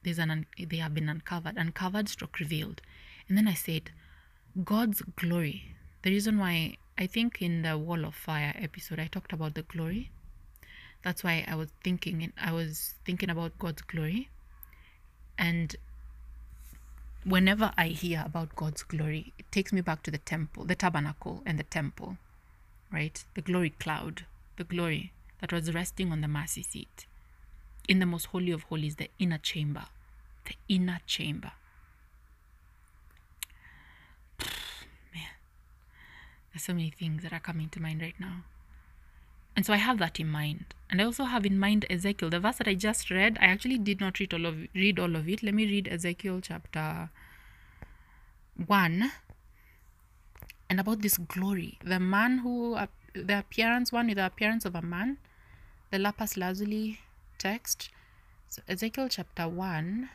There's 0.05 0.18
an 0.18 0.31
un- 0.31 0.47
they 0.59 0.76
have 0.76 0.94
been 0.94 1.09
uncovered, 1.09 1.57
uncovered, 1.57 2.09
stroke 2.09 2.39
revealed. 2.39 2.81
And 3.28 3.36
then 3.36 3.49
I 3.49 3.55
said, 3.55 3.91
God's 4.65 5.02
glory. 5.17 5.75
The 6.02 6.10
reason 6.10 6.39
why 6.39 6.76
I 6.99 7.07
think 7.07 7.41
in 7.41 7.62
the 7.62 7.78
Wall 7.78 8.05
of 8.05 8.15
Fire 8.15 8.55
episode 8.57 8.99
I 8.99 9.07
talked 9.07 9.33
about 9.33 9.55
the 9.55 9.62
glory. 9.62 10.10
That's 11.02 11.25
why 11.25 11.44
I 11.49 11.55
was 11.57 11.70
thinking 11.83 12.33
I 12.41 12.52
was 12.52 12.94
thinking 13.05 13.31
about 13.31 13.59
God's 13.59 13.83
glory. 13.83 14.28
And 15.39 15.75
whenever 17.25 17.73
I 17.76 17.89
hear 17.89 18.23
about 18.25 18.57
God's 18.57 18.83
glory, 18.83 19.33
it 19.39 19.51
takes 19.51 19.73
me 19.73 19.81
back 19.81 20.02
to 20.05 20.10
the 20.10 20.18
temple, 20.18 20.65
the 20.65 20.75
tabernacle 20.75 21.42
and 21.47 21.59
the 21.59 21.65
temple, 21.65 22.17
right? 22.92 23.23
The 23.34 23.42
glory 23.42 23.70
cloud, 23.70 24.26
the 24.57 24.65
glory 24.65 25.12
that 25.41 25.52
was 25.52 25.73
resting 25.75 26.12
on 26.12 26.20
the 26.20 26.28
mercy 26.28 26.62
seat. 26.62 27.07
In 27.89 27.99
the 27.99 28.07
most 28.07 28.26
holy 28.26 28.52
of 28.52 28.65
holies, 28.65 28.97
the 28.97 29.10
inner 29.18 29.39
chamber. 29.39 29.86
The 30.47 30.55
inner 30.68 31.01
chamber. 31.07 31.52
Man, 35.15 35.31
there's 36.52 36.62
so 36.62 36.73
many 36.73 36.91
things 36.91 37.23
that 37.23 37.33
are 37.33 37.41
coming 37.41 37.68
to 37.70 37.81
mind 37.81 38.01
right 38.01 38.18
now. 38.18 38.44
And 39.55 39.66
so 39.66 39.72
I 39.72 39.76
have 39.76 39.98
that 39.98 40.18
in 40.18 40.28
mind. 40.28 40.74
And 40.90 41.00
I 41.00 41.05
also 41.05 41.24
have 41.24 41.47
in 41.47 41.58
mind 41.58 41.86
Ezekiel. 41.90 42.31
The 42.31 42.40
verse 42.40 42.56
that 42.56 42.68
I 42.68 42.74
just 42.74 43.10
read, 43.10 43.39
I 43.40 43.47
actually 43.47 43.78
did 43.78 44.00
not 44.00 44.18
read 44.18 44.34
all 44.34 44.47
of 44.47 44.56
read 44.74 44.98
all 44.98 45.16
of 45.16 45.28
it. 45.28 45.42
Let 45.42 45.55
me 45.55 45.66
read 45.66 45.89
Ezekiel 45.89 46.40
chapter 46.42 47.10
1 48.66 49.12
and 50.68 50.81
about 50.81 51.02
this 51.02 51.18
glory. 51.18 51.78
The 51.84 52.00
man 52.00 52.39
who 52.39 52.74
uh, 52.74 52.86
the 53.14 53.39
appearance 53.39 53.92
one 53.92 54.06
with 54.06 54.16
the 54.16 54.26
appearance 54.26 54.64
of 54.64 54.74
a 54.74 54.82
man, 54.82 55.18
the 55.90 55.98
lapis 55.98 56.36
lazuli 56.36 57.00
text. 57.39 57.90
So 58.48 58.62
Ezekiel 58.68 59.08
chapter 59.08 59.48
1 59.48 60.10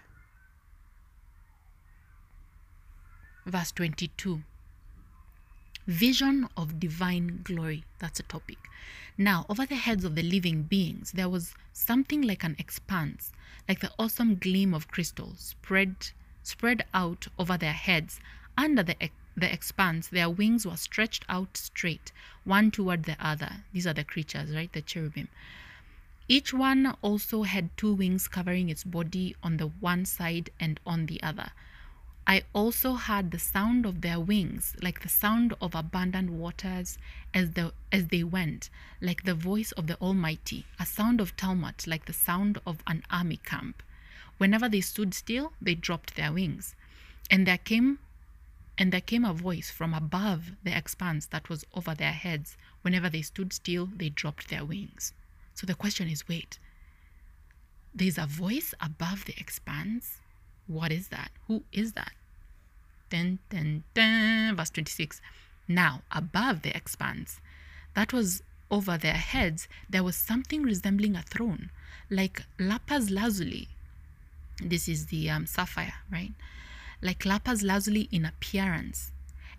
verse 3.48 3.72
22 3.72 4.42
vision 5.88 6.48
of 6.58 6.80
divine 6.80 7.40
glory. 7.44 7.86
That's 8.00 8.20
a 8.20 8.24
topic. 8.24 8.58
Now, 9.18 9.46
over 9.50 9.66
the 9.66 9.76
heads 9.76 10.04
of 10.04 10.16
the 10.16 10.22
living 10.22 10.64
beings, 10.64 11.14
there 11.14 11.30
was 11.30 11.56
something 11.74 12.22
like 12.22 12.44
an 12.44 12.56
expanse, 12.60 13.32
like 13.68 13.80
the 13.80 13.92
awesome 13.98 14.36
gleam 14.36 14.74
of 14.74 14.90
crystal 14.90 15.34
spread 15.38 16.12
spread 16.44 16.86
out 16.94 17.28
over 17.40 17.58
their 17.58 17.74
heads. 17.74 18.20
Under 18.58 18.84
the 18.84 18.96
the 19.36 19.52
expanse, 19.52 20.08
their 20.08 20.30
wings 20.30 20.66
were 20.66 20.78
stretched 20.78 21.24
out 21.30 21.56
straight, 21.58 22.12
one 22.44 22.72
toward 22.72 23.04
the 23.04 23.16
other. 23.20 23.64
These 23.72 23.86
are 23.86 23.94
the 23.94 24.04
creatures, 24.04 24.54
right? 24.54 24.72
The 24.72 24.82
cherubim. 24.82 25.28
Each 26.28 26.54
one 26.54 26.96
also 27.02 27.44
had 27.44 27.76
two 27.78 27.94
wings 27.94 28.28
covering 28.28 28.70
its 28.70 28.84
body 28.84 29.36
on 29.42 29.58
the 29.58 29.68
one 29.68 30.06
side 30.06 30.50
and 30.60 30.80
on 30.86 31.06
the 31.06 31.22
other. 31.24 31.52
I 32.30 32.44
also 32.52 32.96
heard 32.96 33.32
the 33.32 33.40
sound 33.40 33.86
of 33.86 34.02
their 34.02 34.20
wings, 34.20 34.76
like 34.82 35.02
the 35.02 35.08
sound 35.08 35.54
of 35.62 35.74
abundant 35.74 36.30
waters 36.30 36.98
as, 37.34 37.52
the, 37.52 37.72
as 37.90 38.08
they 38.08 38.22
went, 38.22 38.70
like 39.00 39.24
the 39.24 39.34
voice 39.34 39.72
of 39.72 39.88
the 39.88 39.96
Almighty, 40.02 40.66
a 40.78 40.86
sound 40.86 41.22
of 41.22 41.38
tumult, 41.38 41.88
like 41.88 42.04
the 42.04 42.12
sound 42.12 42.60
of 42.68 42.84
an 42.86 43.04
army 43.10 43.38
camp. 43.38 43.82
Whenever 44.40 44.68
they 44.68 44.82
stood 44.82 45.14
still, 45.14 45.54
they 45.62 45.74
dropped 45.74 46.18
their 46.18 46.34
wings. 46.34 46.76
And 47.32 47.48
there 47.48 47.58
came 47.58 48.00
and 48.78 48.92
there 48.92 49.02
came 49.02 49.24
a 49.24 49.34
voice 49.34 49.72
from 49.72 49.94
above 49.94 50.52
the 50.64 50.78
expanse 50.78 51.28
that 51.28 51.48
was 51.48 51.66
over 51.74 51.96
their 51.96 52.12
heads. 52.12 52.58
Whenever 52.82 53.10
they 53.10 53.22
stood 53.22 53.54
still, 53.54 53.90
they 53.96 54.10
dropped 54.10 54.50
their 54.50 54.66
wings. 54.66 55.14
So 55.56 55.66
the 55.66 55.76
question 55.76 56.10
is 56.10 56.28
wait, 56.28 56.60
there's 57.96 58.18
a 58.18 58.28
voice 58.28 58.74
above 58.82 59.24
the 59.26 59.34
expanse? 59.40 60.20
What 60.68 60.92
is 60.92 61.08
that? 61.10 61.32
Who 61.48 61.64
is 61.72 61.94
that? 61.94 62.12
Dun, 63.10 63.40
dun, 63.50 63.84
dun, 63.94 64.56
verse 64.56 64.70
26. 64.70 65.22
Now, 65.68 66.02
above 66.12 66.62
the 66.62 66.76
expanse, 66.76 67.40
that 67.94 68.14
was 68.14 68.44
over 68.70 68.98
their 68.98 69.14
heads, 69.14 69.68
there 69.90 70.04
was 70.04 70.16
something 70.16 70.64
resembling 70.64 71.16
a 71.16 71.22
throne, 71.22 71.70
like 72.10 72.44
lapis 72.60 73.10
lazuli. 73.10 73.70
This 74.62 74.90
is 74.90 75.08
the 75.08 75.30
um, 75.30 75.46
sapphire, 75.46 75.96
right? 76.12 76.32
Like 77.02 77.26
lapis 77.26 77.64
lazuli 77.64 78.10
in 78.12 78.26
appearance. 78.26 79.12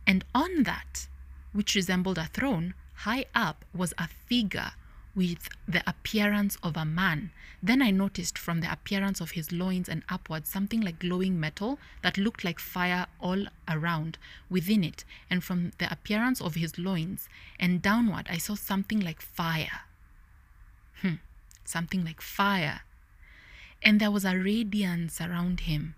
And 0.07 0.25
on 0.35 0.65
that, 0.65 1.09
which 1.53 1.75
resembled 1.75 2.19
a 2.19 2.27
throne, 2.27 2.75
high 2.97 3.27
up 3.35 3.65
was 3.75 3.95
a 3.97 4.09
figure 4.09 4.73
with 5.18 5.48
the 5.66 5.82
appearance 5.84 6.56
of 6.62 6.76
a 6.76 6.84
man. 6.84 7.32
Then 7.60 7.82
I 7.82 7.90
noticed 7.90 8.38
from 8.38 8.60
the 8.60 8.70
appearance 8.70 9.20
of 9.20 9.32
his 9.32 9.50
loins 9.50 9.88
and 9.88 10.05
upwards 10.08 10.48
something 10.48 10.80
like 10.80 11.00
glowing 11.00 11.40
metal 11.40 11.80
that 12.02 12.18
looked 12.18 12.44
like 12.44 12.60
fire 12.60 13.08
all 13.18 13.47
around 13.68 14.16
within 14.48 14.84
it. 14.84 15.05
And 15.28 15.42
from 15.42 15.72
the 15.78 15.90
appearance 15.90 16.40
of 16.40 16.55
his 16.55 16.78
loins 16.78 17.28
and 17.58 17.82
downward, 17.82 18.28
I 18.30 18.38
saw 18.38 18.55
something 18.55 19.00
like 19.00 19.20
fire. 19.20 19.80
Hmm, 21.02 21.14
something 21.64 22.05
like 22.05 22.20
fire. 22.20 22.82
And 23.82 24.00
there 24.00 24.12
was 24.12 24.24
a 24.24 24.38
radiance 24.38 25.20
around 25.20 25.60
him, 25.60 25.97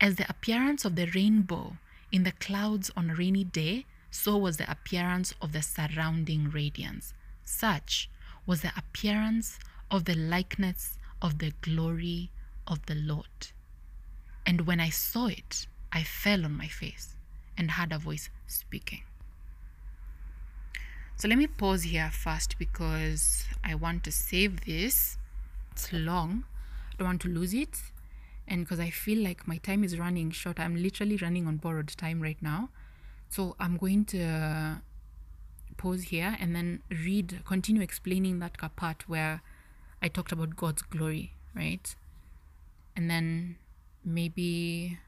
as 0.00 0.14
the 0.14 0.30
appearance 0.30 0.84
of 0.84 0.94
the 0.94 1.06
rainbow 1.06 1.76
in 2.12 2.22
the 2.22 2.32
clouds 2.32 2.88
on 2.96 3.10
a 3.10 3.16
rainy 3.16 3.42
day, 3.42 3.86
so 4.12 4.36
was 4.36 4.58
the 4.58 4.70
appearance 4.70 5.34
of 5.42 5.50
the 5.50 5.62
surrounding 5.62 6.50
radiance. 6.50 7.14
Such 7.44 8.08
was 8.46 8.62
the 8.62 8.72
appearance 8.76 9.58
of 9.90 10.04
the 10.04 10.14
likeness 10.14 10.98
of 11.22 11.38
the 11.38 11.52
glory 11.60 12.30
of 12.66 12.84
the 12.86 12.94
Lord. 12.94 13.48
And 14.46 14.62
when 14.62 14.80
I 14.80 14.90
saw 14.90 15.26
it, 15.26 15.66
I 15.92 16.02
fell 16.02 16.44
on 16.44 16.56
my 16.56 16.68
face 16.68 17.16
and 17.56 17.72
heard 17.72 17.92
a 17.92 17.98
voice 17.98 18.30
speaking. 18.46 19.02
So 21.16 21.28
let 21.28 21.36
me 21.36 21.46
pause 21.46 21.82
here 21.82 22.10
first 22.10 22.58
because 22.58 23.44
I 23.62 23.74
want 23.74 24.04
to 24.04 24.12
save 24.12 24.64
this. 24.64 25.18
It's 25.72 25.92
long. 25.92 26.44
I 26.92 26.96
don't 26.96 27.08
want 27.08 27.20
to 27.22 27.28
lose 27.28 27.52
it. 27.52 27.78
And 28.48 28.64
because 28.64 28.80
I 28.80 28.90
feel 28.90 29.22
like 29.22 29.46
my 29.46 29.58
time 29.58 29.84
is 29.84 29.98
running 29.98 30.30
short, 30.30 30.58
I'm 30.58 30.82
literally 30.82 31.16
running 31.16 31.46
on 31.46 31.58
borrowed 31.58 31.88
time 31.88 32.20
right 32.22 32.40
now. 32.40 32.70
So 33.28 33.54
I'm 33.60 33.76
going 33.76 34.06
to 34.06 34.80
pause 35.80 36.02
here 36.02 36.36
and 36.38 36.54
then 36.54 36.82
read, 36.90 37.40
continue 37.46 37.80
explaining 37.80 38.38
that 38.40 38.58
part 38.76 39.08
where 39.08 39.40
I 40.02 40.08
talked 40.08 40.30
about 40.30 40.54
God's 40.54 40.82
glory, 40.82 41.32
right? 41.54 41.94
And 42.94 43.10
then 43.10 43.56
maybe 44.04 44.98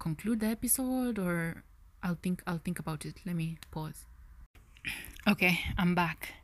conclude 0.00 0.40
the 0.40 0.46
episode 0.46 1.20
or 1.20 1.62
I'll 2.02 2.18
think 2.20 2.42
I'll 2.48 2.58
think 2.58 2.80
about 2.80 3.04
it. 3.04 3.20
Let 3.24 3.36
me 3.36 3.58
pause. 3.70 4.06
Okay, 5.28 5.60
I'm 5.78 5.94
back. 5.94 6.34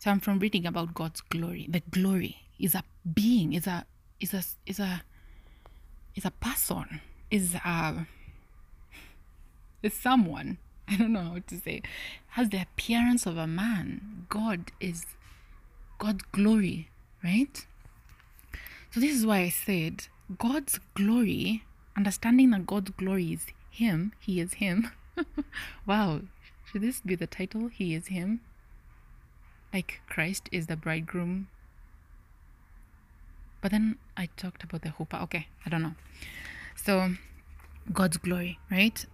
So 0.00 0.10
I'm 0.10 0.18
from 0.18 0.40
reading 0.40 0.66
about 0.66 0.94
God's 0.94 1.20
glory. 1.20 1.68
The 1.68 1.82
glory 1.90 2.38
is 2.58 2.74
a 2.74 2.82
being, 3.14 3.52
is 3.52 3.68
a 3.68 3.86
is 4.18 4.34
a 4.34 4.42
is 4.66 4.80
a 4.80 5.02
is 6.16 6.24
a 6.24 6.32
person, 6.32 7.00
is 7.30 7.54
a 7.54 8.06
is 9.82 9.94
someone. 9.94 10.58
I 10.90 10.96
don't 10.96 11.12
know 11.12 11.20
how 11.20 11.38
to 11.46 11.58
say. 11.58 11.82
Has 12.28 12.48
the 12.50 12.62
appearance 12.62 13.26
of 13.26 13.36
a 13.36 13.46
man. 13.46 14.26
God 14.28 14.72
is 14.80 15.04
God's 15.98 16.24
glory, 16.32 16.88
right? 17.22 17.66
So 18.90 19.00
this 19.00 19.14
is 19.16 19.26
why 19.26 19.38
I 19.40 19.48
said 19.50 20.06
God's 20.38 20.80
glory, 20.94 21.64
understanding 21.96 22.50
that 22.50 22.66
God's 22.66 22.90
glory 22.90 23.32
is 23.32 23.46
him, 23.70 24.12
he 24.18 24.40
is 24.40 24.54
him. 24.54 24.90
wow, 25.86 26.22
should 26.64 26.82
this 26.82 27.00
be 27.00 27.14
the 27.14 27.26
title? 27.26 27.68
He 27.68 27.94
is 27.94 28.06
him. 28.08 28.40
Like 29.72 30.00
Christ 30.08 30.48
is 30.52 30.66
the 30.66 30.76
bridegroom. 30.76 31.48
But 33.60 33.72
then 33.72 33.98
I 34.16 34.28
talked 34.36 34.62
about 34.62 34.82
the 34.82 34.90
chuppah. 34.90 35.22
Okay, 35.24 35.48
I 35.66 35.70
don't 35.70 35.82
know. 35.82 35.94
So, 36.76 37.14
God's 37.92 38.16
glory, 38.16 38.58
right? 38.70 39.04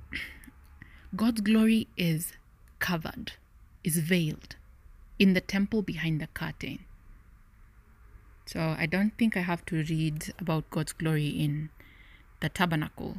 God's 1.17 1.43
glory 1.43 1.87
is 1.97 2.33
covered, 2.81 3.33
is 3.85 3.99
veiled 3.99 4.57
in 5.19 5.35
the 5.35 5.41
temple 5.41 5.83
behind 5.83 6.21
the 6.21 6.27
curtain. 6.29 6.81
So 8.47 8.75
I 8.77 8.87
don't 8.87 9.17
think 9.17 9.37
I 9.37 9.41
have 9.41 9.65
to 9.67 9.85
read 9.85 10.33
about 10.39 10.69
God's 10.71 10.93
glory 10.93 11.29
in 11.29 11.71
the 12.41 12.49
tabernacle, 12.49 13.19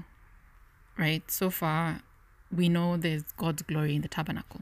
right? 0.98 1.30
So 1.32 1.50
far, 1.50 2.02
we 2.54 2.70
know 2.70 2.98
there's 2.98 3.24
God's 3.38 3.62
glory 3.62 3.96
in 3.96 4.02
the 4.02 4.08
tabernacle. 4.08 4.62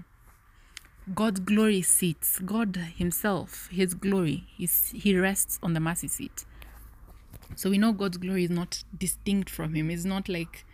God's 1.15 1.39
glory 1.39 1.81
sits, 1.81 2.39
God 2.39 2.75
Himself, 2.75 3.67
His 3.71 3.93
glory, 3.93 4.45
he's, 4.55 4.91
He 4.91 5.17
rests 5.17 5.59
on 5.63 5.73
the 5.73 5.79
mercy 5.79 6.07
seat. 6.07 6.45
So 7.55 7.69
we 7.69 7.77
know 7.77 7.93
God's 7.93 8.17
glory 8.17 8.43
is 8.43 8.49
not 8.49 8.83
distinct 8.97 9.49
from 9.49 9.73
Him. 9.73 9.89
It's 9.89 10.05
not 10.05 10.29
like 10.29 10.65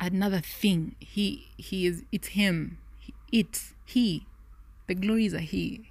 another 0.00 0.40
thing. 0.40 0.96
He 1.00 1.48
He 1.56 1.86
is. 1.86 2.04
It's 2.12 2.28
Him. 2.28 2.78
He, 2.98 3.46
He. 3.84 4.26
The 4.86 4.94
glory 4.94 5.26
is 5.26 5.34
a 5.34 5.40
He. 5.40 5.88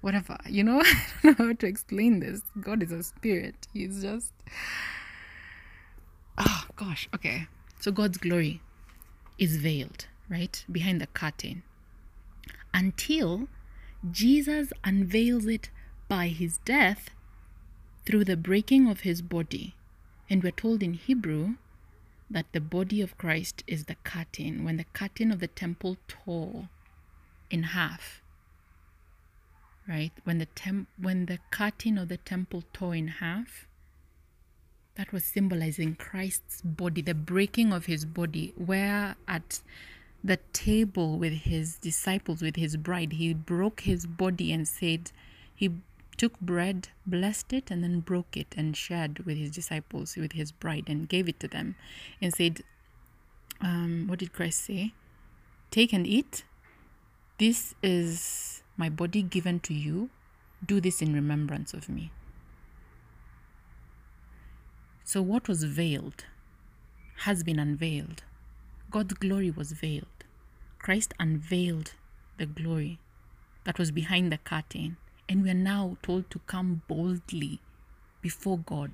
Whatever 0.00 0.38
you 0.48 0.62
know. 0.62 0.80
I 0.84 1.02
don't 1.22 1.38
know 1.38 1.46
how 1.46 1.52
to 1.54 1.66
explain 1.66 2.20
this. 2.20 2.42
God 2.60 2.82
is 2.82 2.92
a 2.92 3.02
spirit. 3.02 3.68
He's 3.72 4.02
just. 4.02 4.32
Oh 6.38 6.64
gosh. 6.76 7.08
Okay. 7.14 7.48
So 7.80 7.92
God's 7.92 8.18
glory 8.18 8.60
is 9.38 9.56
veiled, 9.56 10.06
right? 10.28 10.64
Behind 10.70 11.00
the 11.00 11.06
curtain. 11.06 11.62
Until 12.72 13.48
Jesus 14.10 14.72
unveils 14.84 15.46
it 15.46 15.70
by 16.08 16.28
his 16.28 16.58
death 16.58 17.10
through 18.04 18.24
the 18.24 18.36
breaking 18.36 18.88
of 18.88 19.00
his 19.00 19.22
body. 19.22 19.74
And 20.30 20.42
we're 20.42 20.52
told 20.52 20.82
in 20.82 20.94
Hebrew 20.94 21.54
that 22.30 22.46
the 22.52 22.60
body 22.60 23.00
of 23.00 23.18
Christ 23.18 23.62
is 23.66 23.84
the 23.84 23.96
curtain. 24.04 24.64
When 24.64 24.76
the 24.76 24.86
curtain 24.92 25.30
of 25.30 25.40
the 25.40 25.48
temple 25.48 25.96
tore 26.08 26.68
in 27.50 27.62
half, 27.62 28.22
right? 29.88 30.12
When 30.24 30.38
the 30.38 30.46
temp- 30.46 30.88
when 31.00 31.26
the 31.26 31.38
curtain 31.50 31.98
of 31.98 32.08
the 32.08 32.16
temple 32.16 32.64
tore 32.72 32.94
in 32.94 33.08
half, 33.08 33.66
that 34.96 35.12
was 35.12 35.24
symbolizing 35.24 35.94
Christ's 35.94 36.62
body, 36.62 37.02
the 37.02 37.14
breaking 37.14 37.72
of 37.72 37.86
his 37.86 38.04
body, 38.04 38.52
where 38.56 39.16
at 39.28 39.60
the 40.24 40.38
table 40.52 41.18
with 41.18 41.32
his 41.32 41.76
disciples, 41.76 42.42
with 42.42 42.56
his 42.56 42.76
bride, 42.76 43.12
he 43.12 43.32
broke 43.32 43.82
his 43.82 44.06
body 44.06 44.52
and 44.52 44.66
said, 44.66 45.12
he 45.54 45.70
took 46.16 46.40
bread, 46.40 46.88
blessed 47.06 47.52
it, 47.52 47.70
and 47.70 47.82
then 47.82 48.00
broke 48.00 48.36
it 48.36 48.54
and 48.56 48.76
shared 48.76 49.20
with 49.20 49.36
his 49.36 49.50
disciples, 49.50 50.16
with 50.16 50.32
his 50.32 50.52
bride, 50.52 50.84
and 50.88 51.08
gave 51.08 51.28
it 51.28 51.40
to 51.40 51.48
them, 51.48 51.76
and 52.20 52.34
said, 52.34 52.62
um, 53.60 54.06
What 54.06 54.18
did 54.18 54.32
Christ 54.32 54.64
say? 54.64 54.92
Take 55.70 55.92
and 55.92 56.06
eat. 56.06 56.44
This 57.38 57.74
is 57.82 58.62
my 58.76 58.88
body 58.88 59.22
given 59.22 59.60
to 59.60 59.74
you. 59.74 60.10
Do 60.64 60.80
this 60.80 61.02
in 61.02 61.12
remembrance 61.12 61.74
of 61.74 61.88
me. 61.88 62.10
So, 65.04 65.22
what 65.22 65.48
was 65.48 65.64
veiled 65.64 66.24
has 67.18 67.42
been 67.42 67.58
unveiled. 67.58 68.22
God's 68.90 69.14
glory 69.14 69.50
was 69.50 69.72
veiled. 69.72 70.24
Christ 70.78 71.14
unveiled 71.18 71.92
the 72.38 72.46
glory 72.46 72.98
that 73.64 73.78
was 73.78 73.90
behind 73.90 74.32
the 74.32 74.38
curtain. 74.38 74.96
And 75.28 75.42
we 75.42 75.50
are 75.50 75.54
now 75.54 75.96
told 76.02 76.30
to 76.30 76.38
come 76.46 76.82
boldly 76.88 77.60
before 78.20 78.58
God, 78.58 78.92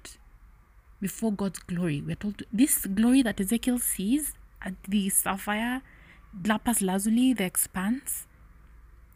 before 1.01 1.33
God's 1.33 1.59
glory. 1.59 2.01
We 2.01 2.12
are 2.12 2.17
told 2.17 2.39
to, 2.39 2.47
this 2.52 2.86
glory 2.86 3.23
that 3.23 3.41
Ezekiel 3.41 3.78
sees 3.78 4.35
at 4.62 4.75
the 4.89 5.09
sapphire, 5.11 5.83
lapis 6.44 6.81
lazuli, 6.81 7.33
the 7.33 7.44
expanse, 7.44 8.27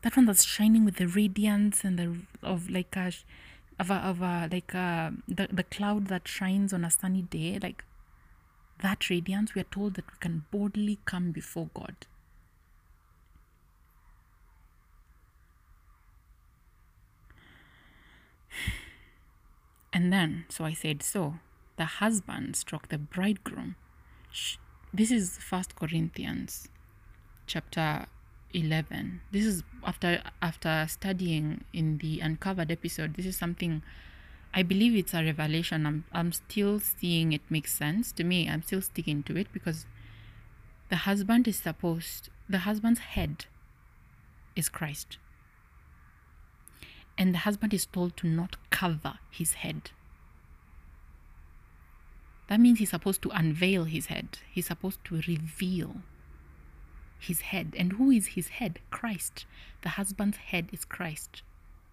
that 0.03 0.17
one 0.17 0.27
that's 0.27 0.45
shining 0.45 0.85
with 0.85 0.97
the 0.97 1.07
radiance 1.09 1.85
and 1.85 1.99
the 1.99 2.17
of 2.43 2.71
like 2.71 2.95
a 2.97 3.13
of 3.79 3.91
a, 3.91 3.95
of 3.95 4.21
a 4.21 4.49
like 4.51 4.75
a, 4.75 5.13
the 5.27 5.49
the 5.51 5.65
cloud 5.65 6.07
that 6.09 6.29
shines 6.29 6.73
on 6.73 6.85
a 6.85 6.91
sunny 6.91 7.23
day, 7.23 7.59
like 7.61 7.85
that 8.83 9.09
radiance. 9.11 9.55
We 9.55 9.63
are 9.63 9.65
told 9.65 9.95
that 9.95 10.07
we 10.07 10.19
can 10.21 10.45
boldly 10.51 10.99
come 11.05 11.31
before 11.33 11.71
God. 11.75 12.07
And 19.93 20.13
then, 20.13 20.45
so 20.49 20.65
I 20.65 20.73
said, 20.73 21.03
so 21.03 21.37
the 21.77 21.85
husband 21.85 22.57
struck 22.57 22.89
the 22.89 22.99
bridegroom. 22.99 23.77
This 24.93 25.11
is 25.11 25.39
First 25.39 25.77
Corinthians, 25.77 26.69
chapter 27.47 28.07
11. 28.53 29.21
This 29.31 29.45
is 29.45 29.63
after 29.85 30.23
after 30.41 30.87
studying 30.89 31.65
in 31.73 31.99
the 31.99 32.21
uncovered 32.21 32.71
episode. 32.71 33.15
This 33.15 33.27
is 33.27 33.37
something 33.37 33.83
I 34.55 34.63
believe 34.63 34.97
it's 34.97 35.15
a 35.15 35.23
revelation. 35.23 35.87
I'm 35.87 36.05
I'm 36.13 36.33
still 36.33 36.81
seeing 36.81 37.33
it 37.33 37.43
make 37.51 37.69
sense 37.69 38.13
to 38.13 38.25
me. 38.25 38.49
I'm 38.49 38.63
still 38.63 38.83
sticking 38.83 39.23
to 39.25 39.37
it 39.37 39.49
because 39.53 39.87
the 40.89 40.97
husband 40.97 41.47
is 41.49 41.57
supposed 41.57 42.31
the 42.49 42.59
husband's 42.59 43.01
head 43.01 43.47
is 44.55 44.69
Christ. 44.69 45.19
And 47.19 47.35
the 47.35 47.39
husband 47.39 47.73
is 47.73 47.87
told 47.87 48.17
to 48.19 48.27
not 48.27 48.57
cover 48.71 49.19
his 49.31 49.55
head. 49.55 49.91
That 52.49 52.61
means 52.61 52.79
he's 52.79 52.91
supposed 52.91 53.23
to 53.23 53.31
unveil 53.31 53.85
his 53.85 54.07
head. 54.07 54.39
He's 54.53 54.67
supposed 54.67 55.05
to 55.07 55.17
reveal 55.27 55.97
his 57.19 57.41
head. 57.41 57.75
And 57.77 57.95
who 57.95 58.11
is 58.11 58.29
his 58.29 58.49
head? 58.49 58.79
Christ. 58.91 59.47
The 59.83 59.91
husband's 59.91 60.37
head 60.37 60.69
is 60.73 60.85
Christ. 60.85 61.43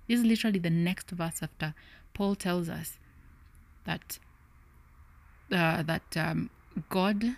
This 0.08 0.20
is 0.20 0.26
literally 0.26 0.60
the 0.60 0.70
next 0.70 1.10
verse 1.10 1.42
after 1.42 1.74
Paul 2.14 2.36
tells 2.36 2.70
us 2.70 3.00
that 3.86 4.20
uh, 5.52 5.84
that 5.84 6.18
um, 6.18 6.50
God 6.90 7.38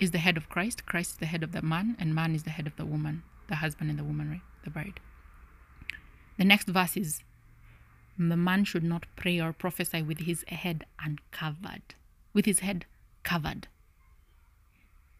is 0.00 0.10
the 0.10 0.18
head 0.18 0.36
of 0.36 0.48
Christ, 0.48 0.86
Christ 0.86 1.12
is 1.12 1.16
the 1.18 1.26
head 1.26 1.42
of 1.42 1.52
the 1.52 1.62
man, 1.62 1.96
and 1.98 2.14
man 2.14 2.34
is 2.34 2.44
the 2.44 2.50
head 2.50 2.66
of 2.66 2.76
the 2.76 2.86
woman, 2.86 3.22
the 3.48 3.56
husband 3.56 3.90
and 3.90 3.98
the 3.98 4.04
woman, 4.04 4.30
right? 4.30 4.40
The 4.64 4.70
bride. 4.70 5.00
The 6.38 6.44
next 6.44 6.68
verse 6.68 6.96
is 6.96 7.22
The 8.18 8.36
man 8.36 8.64
should 8.64 8.84
not 8.84 9.06
pray 9.16 9.40
or 9.40 9.52
prophesy 9.52 10.02
with 10.02 10.20
his 10.20 10.44
head 10.48 10.84
uncovered, 11.00 11.94
with 12.32 12.46
his 12.46 12.60
head 12.60 12.86
covered. 13.22 13.68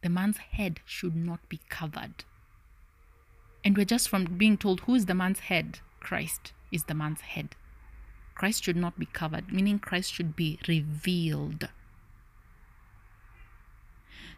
The 0.03 0.09
man's 0.09 0.39
head 0.39 0.81
should 0.85 1.15
not 1.15 1.49
be 1.49 1.61
covered. 1.69 2.25
And 3.65 3.77
we're 3.77 3.85
just 3.85 4.09
from 4.09 4.25
being 4.25 4.57
told 4.57 4.81
who 4.81 4.95
is 4.95 5.07
the 5.07 5.15
man's 5.15 5.41
head? 5.41 5.79
Christ 6.01 6.53
is 6.73 6.85
the 6.85 6.95
man's 6.95 7.21
head. 7.21 7.55
Christ 8.35 8.65
should 8.65 8.77
not 8.77 8.99
be 8.99 9.07
covered, 9.07 9.53
meaning 9.53 9.79
Christ 9.79 10.13
should 10.13 10.35
be 10.35 10.59
revealed. 10.67 11.69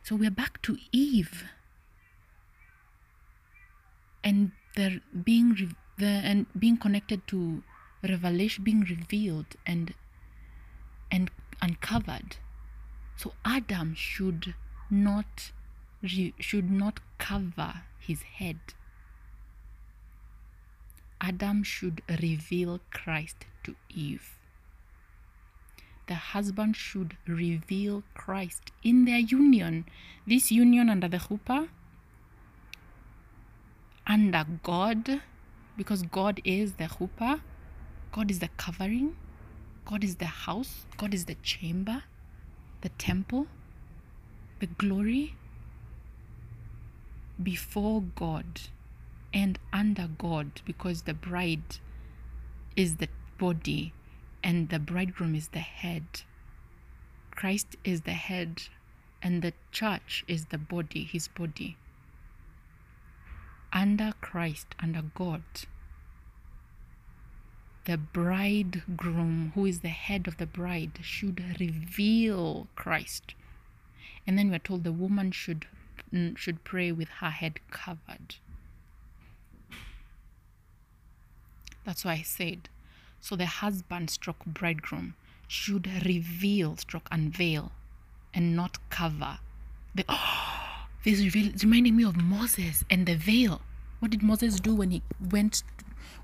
So 0.03 0.17
we're 0.17 0.31
back 0.31 0.61
to 0.63 0.77
Eve. 0.93 1.45
And 4.23 4.53
they're 4.77 5.01
being 5.23 5.75
the, 5.97 6.07
and 6.07 6.47
being 6.59 6.77
connected 6.77 7.27
to 7.29 7.63
revelation 8.03 8.65
being 8.65 8.81
revealed 8.81 9.47
and 9.67 9.95
and 11.11 11.31
uncovered. 11.63 12.37
So 13.17 13.33
Adam 13.45 13.95
should 13.95 14.55
not 14.91 15.53
should 16.39 16.71
not 16.71 17.01
cover 17.19 17.83
his 17.99 18.23
head. 18.23 18.59
Adam 21.21 21.63
should 21.63 22.03
reveal 22.09 22.81
Christ 22.91 23.47
to 23.63 23.75
Eve. 23.89 24.37
The 26.07 26.17
husband 26.17 26.77
should 26.77 27.17
reveal 27.27 28.03
Christ 28.13 28.73
in 28.83 29.07
their 29.07 29.21
union. 29.21 29.87
This 30.27 30.51
union 30.51 30.91
under 30.91 31.09
the 31.09 31.17
chuppah, 31.17 31.69
under 34.07 34.45
God, 34.63 35.23
because 35.77 36.03
God 36.03 36.41
is 36.45 36.75
the 36.75 36.85
chuppah, 36.85 37.41
God 38.13 38.31
is 38.31 38.39
the 38.39 38.49
covering, 38.57 39.17
God 39.85 40.05
is 40.05 40.17
the 40.17 40.27
house, 40.27 40.87
God 40.97 41.13
is 41.13 41.25
the 41.27 41.37
chamber, 41.43 42.05
the 42.81 42.89
temple, 42.91 43.47
the 44.61 44.67
glory 44.67 45.35
before 47.43 48.03
God 48.15 48.61
and 49.33 49.59
under 49.73 50.09
God 50.17 50.63
because 50.65 51.03
the 51.03 51.15
bride 51.15 51.79
is 52.77 52.97
the 52.97 53.09
body 53.39 53.93
and 54.43 54.69
the 54.69 54.79
bridegroom 54.79 55.35
is 55.35 55.49
the 55.49 55.59
head. 55.59 56.05
Christ 57.33 57.77
is 57.83 58.03
the 58.03 58.13
head 58.13 58.63
and 59.23 59.43
the 59.43 59.53
church 59.73 60.25
is 60.29 60.47
the 60.47 60.59
body, 60.59 61.05
his 61.05 61.29
body. 61.29 61.77
Under 63.75 64.13
Christ, 64.21 64.69
under 64.79 65.03
God, 65.03 65.43
the 67.87 67.99
bridegroom, 67.99 69.51
who 69.57 69.67
is 69.67 69.81
the 69.81 69.89
head 69.89 70.29
of 70.29 70.37
the 70.37 70.47
bride, 70.47 71.01
should 71.03 71.59
reveal 71.59 72.69
Christ. 72.77 73.35
And 74.27 74.39
then 74.39 74.49
we're 74.49 74.61
told 74.61 74.85
the 74.85 74.93
woman 74.93 75.33
should 75.33 75.67
should 76.37 76.63
pray 76.63 76.93
with 76.93 77.09
her 77.21 77.31
head 77.31 77.59
covered. 77.73 78.37
That's 81.85 82.05
why 82.05 82.13
I 82.13 82.23
said, 82.23 82.69
so 83.21 83.35
the 83.35 83.47
husband 83.47 84.09
stroke 84.11 84.45
bridegroom 84.47 85.17
should 85.49 85.89
reveal 86.05 86.77
stroke 86.77 87.09
unveil 87.11 87.73
and 88.33 88.55
not 88.55 88.79
cover. 88.91 89.39
The 89.95 90.05
oh, 90.09 90.54
this 91.05 91.21
reminding 91.63 91.97
me 91.97 92.05
of 92.05 92.17
Moses 92.17 92.83
and 92.91 93.05
the 93.07 93.15
veil. 93.15 93.61
What 93.99 94.11
did 94.11 94.23
Moses 94.23 94.59
do 94.59 94.75
when 94.75 94.91
he 94.91 95.03
went 95.21 95.63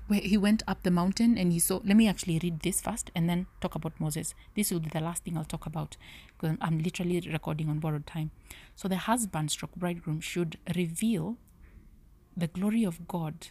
where 0.07 0.19
he 0.19 0.37
went 0.37 0.63
up 0.67 0.81
the 0.83 0.91
mountain 0.91 1.37
and 1.37 1.53
he 1.53 1.59
saw 1.59 1.79
let 1.83 1.95
me 1.95 2.07
actually 2.07 2.39
read 2.41 2.61
this 2.61 2.81
first 2.81 3.11
and 3.15 3.29
then 3.29 3.45
talk 3.61 3.75
about 3.75 3.93
Moses. 3.99 4.33
This 4.55 4.71
will 4.71 4.79
be 4.79 4.89
the 4.89 4.99
last 4.99 5.23
thing 5.23 5.37
I'll 5.37 5.45
talk 5.45 5.67
about 5.67 5.97
because 6.27 6.57
I'm 6.59 6.79
literally 6.79 7.21
recording 7.31 7.69
on 7.69 7.79
borrowed 7.79 8.07
time. 8.07 8.31
So 8.75 8.87
the 8.87 8.97
husband 8.97 9.51
stroke 9.51 9.75
bridegroom 9.75 10.19
should 10.19 10.57
reveal 10.75 11.37
the 12.35 12.47
glory 12.47 12.83
of 12.83 13.07
God, 13.07 13.49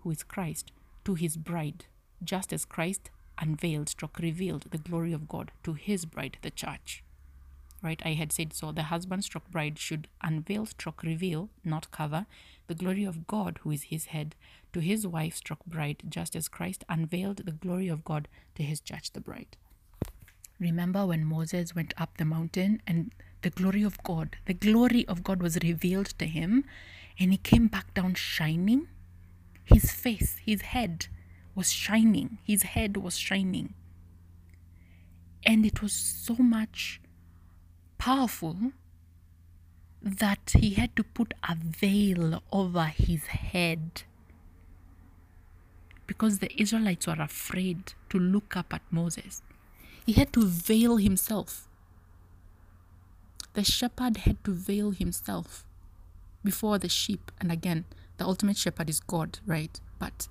who 0.00 0.12
is 0.12 0.22
Christ, 0.22 0.70
to 1.04 1.14
his 1.14 1.36
bride, 1.36 1.86
just 2.22 2.52
as 2.52 2.64
Christ 2.64 3.10
unveiled, 3.40 3.88
stroke 3.88 4.18
revealed 4.20 4.66
the 4.70 4.78
glory 4.78 5.12
of 5.12 5.28
God 5.28 5.50
to 5.64 5.74
his 5.74 6.04
bride, 6.04 6.38
the 6.42 6.50
church. 6.50 7.02
Right? 7.82 8.02
I 8.04 8.14
had 8.14 8.32
said 8.32 8.52
so. 8.52 8.72
The 8.72 8.84
husband 8.84 9.24
stroke 9.24 9.50
bride 9.50 9.78
should 9.78 10.08
unveil, 10.22 10.66
stroke 10.66 11.02
reveal, 11.02 11.48
not 11.64 11.90
cover, 11.92 12.26
the 12.66 12.74
glory 12.74 13.04
of 13.04 13.26
God, 13.26 13.60
who 13.62 13.70
is 13.70 13.84
his 13.84 14.06
head, 14.06 14.34
to 14.72 14.80
his 14.80 15.06
wife, 15.06 15.36
stroke 15.36 15.64
bride, 15.64 16.02
just 16.08 16.34
as 16.34 16.48
Christ 16.48 16.84
unveiled 16.88 17.38
the 17.38 17.52
glory 17.52 17.88
of 17.88 18.04
God 18.04 18.26
to 18.56 18.62
his 18.62 18.80
church, 18.80 19.12
the 19.12 19.20
bride. 19.20 19.56
Remember 20.58 21.06
when 21.06 21.24
Moses 21.24 21.74
went 21.74 21.94
up 21.96 22.16
the 22.16 22.24
mountain 22.24 22.82
and 22.86 23.12
the 23.42 23.50
glory 23.50 23.84
of 23.84 24.02
God, 24.02 24.36
the 24.46 24.54
glory 24.54 25.06
of 25.06 25.22
God 25.22 25.40
was 25.40 25.58
revealed 25.62 26.06
to 26.18 26.26
him, 26.26 26.64
and 27.18 27.30
he 27.30 27.38
came 27.38 27.68
back 27.68 27.94
down 27.94 28.14
shining? 28.14 28.88
His 29.64 29.92
face, 29.92 30.38
his 30.44 30.62
head 30.62 31.06
was 31.54 31.70
shining, 31.70 32.38
his 32.42 32.64
head 32.64 32.96
was 32.96 33.16
shining. 33.16 33.74
And 35.44 35.64
it 35.64 35.80
was 35.80 35.92
so 35.92 36.34
much 36.34 37.00
powerful 37.98 38.56
that 40.02 40.52
he 40.58 40.74
had 40.74 40.94
to 40.96 41.02
put 41.02 41.34
a 41.48 41.56
veil 41.56 42.42
over 42.52 42.86
his 42.86 43.26
head 43.26 44.02
because 46.06 46.38
the 46.38 46.60
Israelites 46.60 47.06
were 47.06 47.20
afraid 47.20 47.92
to 48.08 48.18
look 48.18 48.56
up 48.56 48.72
at 48.72 48.82
Moses. 48.90 49.42
He 50.06 50.12
had 50.12 50.32
to 50.32 50.46
veil 50.46 50.96
himself. 50.96 51.68
The 53.52 53.64
shepherd 53.64 54.18
had 54.18 54.42
to 54.44 54.52
veil 54.52 54.92
himself 54.92 55.66
before 56.42 56.78
the 56.78 56.88
sheep. 56.88 57.30
And 57.40 57.52
again, 57.52 57.84
the 58.16 58.24
ultimate 58.24 58.56
shepherd 58.56 58.88
is 58.88 59.00
God, 59.00 59.40
right? 59.46 59.78
But 59.98 60.28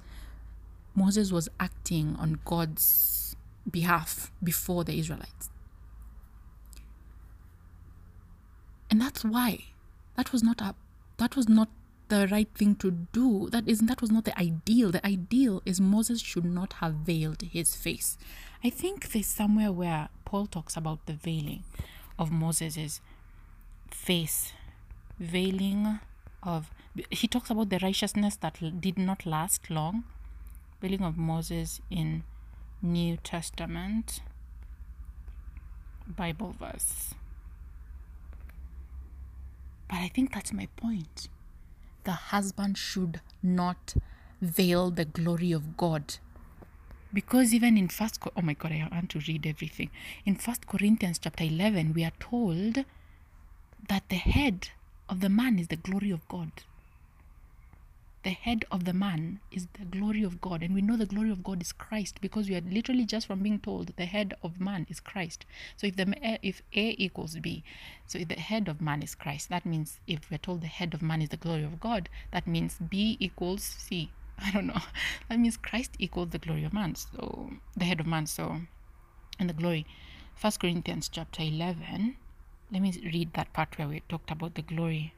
Moses 0.96 1.32
was 1.32 1.48
acting 1.60 2.16
on 2.18 2.40
God's 2.44 3.36
behalf 3.70 4.32
before 4.44 4.84
the 4.84 4.98
Israelites. 4.98 5.50
And 8.90 9.02
that's 9.02 9.24
why 9.24 9.66
that 10.16 10.32
was 10.32 10.44
not 10.44 10.62
a 10.62 10.76
that 11.18 11.36
was 11.36 11.50
not 11.50 11.70
the 12.10 12.28
right 12.32 12.48
thing 12.56 12.76
to 12.76 12.92
do. 12.92 13.50
That 13.52 13.68
is 13.68 13.80
that 13.80 14.02
was 14.02 14.12
not 14.12 14.26
the 14.26 14.38
ideal. 14.40 14.92
The 14.92 15.06
ideal 15.06 15.62
is 15.66 15.82
Moses 15.82 16.22
should 16.22 16.46
not 16.46 16.74
have 16.74 16.94
veiled 16.94 17.42
his 17.42 17.76
face. 17.76 18.18
I 18.64 18.70
think 18.70 19.12
there's 19.12 19.28
somewhere 19.28 19.72
where 19.72 20.10
Paul 20.26 20.48
talks 20.48 20.78
about 20.78 21.06
the 21.06 21.14
veiling 21.14 21.64
of 22.18 22.32
Moses's 22.32 23.02
face, 23.92 24.54
veiling 25.20 26.00
of 26.42 26.72
he 27.10 27.28
talks 27.28 27.50
about 27.50 27.70
the 27.70 27.80
righteousness 27.82 28.38
that 28.38 28.82
did 28.82 28.98
not 28.98 29.26
last 29.26 29.70
long, 29.70 30.04
veiling 30.82 31.04
of 31.04 31.18
Moses 31.18 31.82
in 31.92 32.24
New 32.82 33.18
Testament 33.18 34.22
Bible 36.08 36.56
verse. 36.58 37.14
But 39.88 39.98
I 39.98 40.10
think 40.10 40.34
that's 40.34 40.54
my 40.54 40.68
point. 40.76 41.30
The 42.04 42.12
husband 42.12 42.78
should 42.78 43.22
not 43.42 43.96
veil 44.42 44.92
the 44.92 45.06
glory 45.06 45.52
of 45.52 45.78
God. 45.78 46.16
Because 47.14 47.54
even 47.54 47.78
in 47.78 47.88
first 47.88 48.20
oh 48.24 48.42
my 48.42 48.54
god, 48.54 48.72
I 48.74 48.88
want 48.92 49.10
to 49.12 49.20
read 49.28 49.48
everything. 49.48 49.90
In 50.26 50.36
First 50.36 50.68
Corinthians 50.68 51.20
chapter 51.20 51.46
11, 51.46 51.94
we 51.94 52.04
are 52.04 52.12
told 52.20 52.84
that 53.88 54.04
the 54.10 54.18
head 54.18 54.70
of 55.08 55.22
the 55.22 55.30
man 55.30 55.58
is 55.58 55.70
the 55.70 55.78
glory 55.78 56.12
of 56.12 56.28
God. 56.28 56.52
The 58.28 58.34
head 58.34 58.66
of 58.70 58.84
the 58.84 58.92
man 58.92 59.40
is 59.52 59.68
the 59.80 59.86
glory 59.86 60.22
of 60.22 60.42
God. 60.42 60.62
And 60.62 60.76
we 60.76 60.82
know 60.82 60.98
the 60.98 61.06
glory 61.06 61.32
of 61.32 61.46
God 61.46 61.62
is 61.62 61.72
Christ 61.72 62.20
because 62.20 62.50
we 62.50 62.58
are 62.58 62.62
literally 62.70 63.06
just 63.06 63.26
from 63.26 63.40
being 63.40 63.58
told 63.58 63.94
the 63.96 64.06
head 64.06 64.34
of 64.44 64.60
man 64.60 64.86
is 64.90 65.00
Christ. 65.00 65.46
So 65.78 65.88
if 65.88 65.96
the 65.96 66.14
eh, 66.22 66.38
if 66.42 66.62
A 66.76 66.94
equals 66.98 67.38
B, 67.40 67.64
so 68.06 68.20
if 68.20 68.28
the 68.28 68.36
head 68.36 68.68
of 68.68 68.82
man 68.82 69.02
is 69.02 69.16
Christ, 69.16 69.48
that 69.48 69.66
means 69.66 70.02
if 70.08 70.30
we're 70.30 70.40
told 70.40 70.60
the 70.60 70.68
head 70.68 70.94
of 70.94 71.02
man 71.02 71.22
is 71.22 71.30
the 71.30 71.38
glory 71.38 71.64
of 71.64 71.80
God, 71.80 72.10
that 72.32 72.46
means 72.46 72.76
B 72.90 73.16
equals 73.22 73.64
C. 73.64 74.12
I 74.40 74.52
don't 74.52 74.68
know. 74.68 74.82
That 75.30 75.40
means 75.40 75.56
Christ 75.56 75.92
equals 75.98 76.32
the 76.32 76.38
glory 76.38 76.66
of 76.66 76.74
man. 76.74 76.96
So 76.96 77.52
the 77.78 77.86
head 77.86 78.02
of 78.02 78.08
man. 78.08 78.26
So 78.26 78.60
and 79.40 79.50
the 79.50 79.54
glory. 79.54 79.86
First 80.36 80.60
Corinthians 80.60 81.08
chapter 81.08 81.44
eleven. 81.44 82.18
Let 82.74 82.82
me 82.82 82.92
read 83.06 83.36
that 83.36 83.54
part 83.54 83.78
where 83.78 83.88
we 83.88 84.02
talked 84.10 84.32
about 84.32 84.56
the 84.56 84.64
glory. 84.64 85.14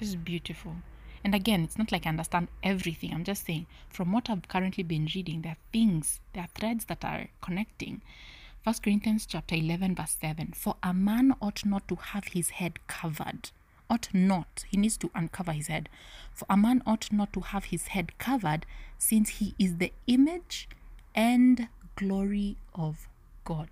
This 0.00 0.08
is 0.08 0.16
beautiful. 0.16 0.74
And 1.22 1.34
again, 1.34 1.62
it's 1.62 1.78
not 1.78 1.92
like 1.92 2.06
I 2.06 2.08
understand 2.08 2.48
everything. 2.62 3.12
I'm 3.12 3.24
just 3.24 3.44
saying, 3.44 3.66
from 3.90 4.10
what 4.10 4.28
I've 4.28 4.48
currently 4.48 4.82
been 4.82 5.06
reading, 5.14 5.42
there 5.42 5.52
are 5.52 5.70
things, 5.72 6.20
there 6.32 6.44
are 6.44 6.58
threads 6.58 6.86
that 6.86 7.04
are 7.04 7.28
connecting. 7.40 8.00
First 8.64 8.82
Corinthians 8.82 9.26
chapter 9.26 9.54
11, 9.54 9.94
verse 9.94 10.16
7. 10.20 10.54
For 10.56 10.74
a 10.82 10.92
man 10.92 11.34
ought 11.40 11.64
not 11.64 11.86
to 11.88 11.96
have 11.96 12.24
his 12.28 12.50
head 12.50 12.78
covered 12.86 13.50
ought 13.90 14.08
not, 14.14 14.64
he 14.70 14.76
needs 14.76 14.96
to 14.96 15.10
uncover 15.14 15.52
his 15.52 15.66
head. 15.66 15.88
For 16.32 16.46
a 16.48 16.56
man 16.56 16.82
ought 16.86 17.12
not 17.12 17.32
to 17.32 17.40
have 17.40 17.66
his 17.66 17.88
head 17.88 18.16
covered, 18.18 18.64
since 18.96 19.40
he 19.40 19.54
is 19.58 19.78
the 19.78 19.92
image 20.06 20.68
and 21.14 21.68
glory 21.96 22.56
of 22.74 23.08
God. 23.44 23.68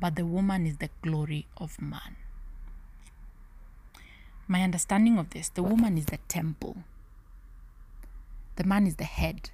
But 0.00 0.16
the 0.16 0.26
woman 0.26 0.66
is 0.66 0.76
the 0.76 0.90
glory 1.02 1.46
of 1.56 1.80
man. 1.80 2.16
My 4.46 4.62
understanding 4.62 5.18
of 5.18 5.30
this 5.30 5.48
the 5.50 5.62
woman 5.62 5.98
is 5.98 6.06
the 6.06 6.18
temple, 6.28 6.84
the 8.56 8.64
man 8.64 8.86
is 8.86 8.96
the 8.96 9.04
head. 9.04 9.50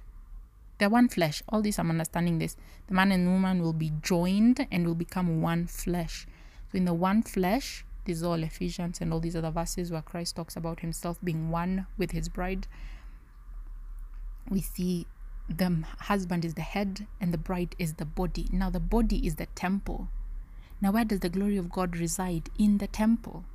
They're 0.77 0.89
one 0.89 1.07
flesh. 1.07 1.41
All 1.47 1.61
this, 1.61 1.79
I'm 1.79 1.89
understanding 1.89 2.39
this. 2.39 2.57
The 2.87 2.93
man 2.93 3.11
and 3.11 3.31
woman 3.31 3.61
will 3.61 3.73
be 3.73 3.93
joined 4.01 4.67
and 4.71 4.85
will 4.85 4.95
become 4.95 5.41
one 5.41 5.67
flesh. 5.67 6.27
So, 6.71 6.77
in 6.77 6.85
the 6.85 6.93
one 6.93 7.23
flesh, 7.23 7.85
this 8.05 8.17
is 8.17 8.23
all 8.23 8.43
Ephesians 8.43 8.99
and 8.99 9.13
all 9.13 9.19
these 9.19 9.35
other 9.35 9.51
verses 9.51 9.91
where 9.91 10.01
Christ 10.01 10.35
talks 10.35 10.55
about 10.55 10.81
himself 10.81 11.17
being 11.23 11.49
one 11.49 11.87
with 11.97 12.11
his 12.11 12.27
bride. 12.29 12.67
We 14.49 14.61
see 14.61 15.07
the 15.49 15.83
husband 15.99 16.43
is 16.43 16.55
the 16.55 16.61
head 16.61 17.07
and 17.21 17.33
the 17.33 17.37
bride 17.37 17.75
is 17.79 17.93
the 17.93 18.05
body. 18.05 18.47
Now, 18.51 18.69
the 18.69 18.79
body 18.79 19.25
is 19.25 19.35
the 19.35 19.47
temple. 19.47 20.09
Now, 20.81 20.91
where 20.91 21.05
does 21.05 21.21
the 21.21 21.29
glory 21.29 21.57
of 21.57 21.71
God 21.71 21.97
reside? 21.97 22.49
In 22.57 22.77
the 22.77 22.87
temple. 22.87 23.45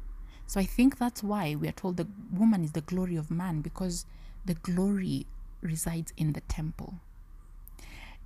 So, 0.47 0.61
I 0.61 0.65
think 0.65 0.99
that's 0.99 1.23
why 1.23 1.55
we 1.55 1.69
are 1.69 1.73
told 1.73 1.97
the 1.97 2.09
woman 2.33 2.65
is 2.65 2.73
the 2.73 2.81
glory 2.81 3.17
of 3.17 3.31
man 3.31 3.61
because 3.61 4.07
the 4.45 4.55
glory 4.55 5.27
resides 5.61 6.13
in 6.17 6.33
the 6.33 6.41
temple. 6.43 6.95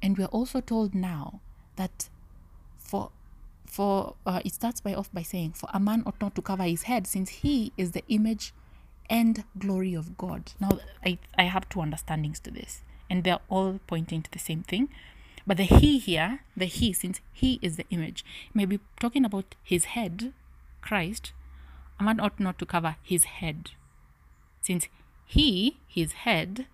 And 0.00 0.16
we 0.16 0.24
are 0.24 0.28
also 0.28 0.60
told 0.60 0.94
now 0.94 1.40
that 1.76 2.08
for 2.78 3.10
for 3.66 4.14
uh, 4.24 4.40
it 4.44 4.54
starts 4.54 4.80
by 4.80 4.94
off 4.94 5.12
by 5.12 5.22
saying, 5.22 5.52
For 5.52 5.68
a 5.72 5.80
man 5.80 6.02
ought 6.06 6.20
not 6.20 6.34
to 6.36 6.42
cover 6.42 6.62
his 6.62 6.82
head, 6.82 7.06
since 7.06 7.28
he 7.30 7.72
is 7.76 7.90
the 7.92 8.04
image 8.08 8.52
and 9.10 9.44
glory 9.58 9.94
of 9.94 10.16
God. 10.16 10.52
Now 10.60 10.78
I, 11.04 11.18
I 11.36 11.44
have 11.44 11.68
two 11.68 11.80
understandings 11.80 12.38
to 12.40 12.50
this, 12.50 12.82
and 13.10 13.24
they're 13.24 13.40
all 13.48 13.80
pointing 13.86 14.22
to 14.22 14.30
the 14.30 14.38
same 14.38 14.62
thing. 14.62 14.88
But 15.46 15.58
the 15.58 15.64
he 15.64 15.98
here, 15.98 16.40
the 16.56 16.64
he, 16.64 16.92
since 16.92 17.20
he 17.32 17.58
is 17.60 17.76
the 17.76 17.86
image, 17.90 18.24
may 18.54 18.64
be 18.64 18.80
talking 18.98 19.24
about 19.24 19.54
his 19.62 19.84
head, 19.86 20.32
Christ. 20.80 21.32
A 22.00 22.02
man 22.02 22.18
ought 22.18 22.40
not 22.40 22.58
to 22.58 22.66
cover 22.66 22.96
his 23.02 23.24
head, 23.24 23.70
since 24.60 24.88
he, 25.26 25.78
his 25.86 26.12
head, 26.12 26.66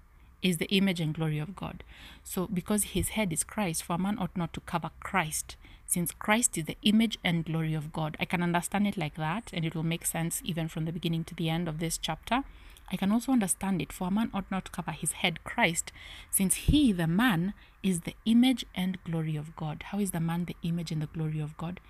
is 0.42 0.56
the 0.56 0.70
image 0.70 1.00
and 1.00 1.14
glory 1.14 1.38
of 1.38 1.54
God. 1.56 1.84
So, 2.24 2.46
because 2.46 2.94
his 2.94 3.10
head 3.10 3.32
is 3.32 3.44
Christ, 3.44 3.82
for 3.82 3.94
a 3.94 3.98
man 3.98 4.18
ought 4.18 4.36
not 4.36 4.52
to 4.54 4.60
cover 4.60 4.90
Christ, 5.00 5.56
since 5.86 6.12
Christ 6.12 6.56
is 6.56 6.64
the 6.64 6.76
image 6.82 7.18
and 7.24 7.44
glory 7.44 7.74
of 7.74 7.92
God. 7.92 8.16
I 8.20 8.24
can 8.24 8.42
understand 8.42 8.86
it 8.86 8.96
like 8.96 9.16
that, 9.16 9.50
and 9.52 9.64
it 9.64 9.74
will 9.74 9.82
make 9.82 10.06
sense 10.06 10.40
even 10.44 10.68
from 10.68 10.84
the 10.84 10.92
beginning 10.92 11.24
to 11.24 11.34
the 11.34 11.50
end 11.50 11.68
of 11.68 11.78
this 11.78 11.98
chapter. 11.98 12.44
I 12.92 12.96
can 12.96 13.12
also 13.12 13.32
understand 13.32 13.82
it, 13.82 13.92
for 13.92 14.08
a 14.08 14.10
man 14.10 14.30
ought 14.32 14.50
not 14.50 14.66
to 14.66 14.70
cover 14.70 14.92
his 14.92 15.12
head, 15.12 15.44
Christ, 15.44 15.92
since 16.30 16.54
he, 16.54 16.92
the 16.92 17.06
man, 17.06 17.54
is 17.82 18.00
the 18.00 18.14
image 18.24 18.64
and 18.74 19.02
glory 19.04 19.36
of 19.36 19.56
God. 19.56 19.84
How 19.86 19.98
is 19.98 20.10
the 20.10 20.20
man 20.20 20.44
the 20.44 20.56
image 20.62 20.90
and 20.90 21.02
the 21.02 21.06
glory 21.06 21.40
of 21.40 21.56
God? 21.56 21.80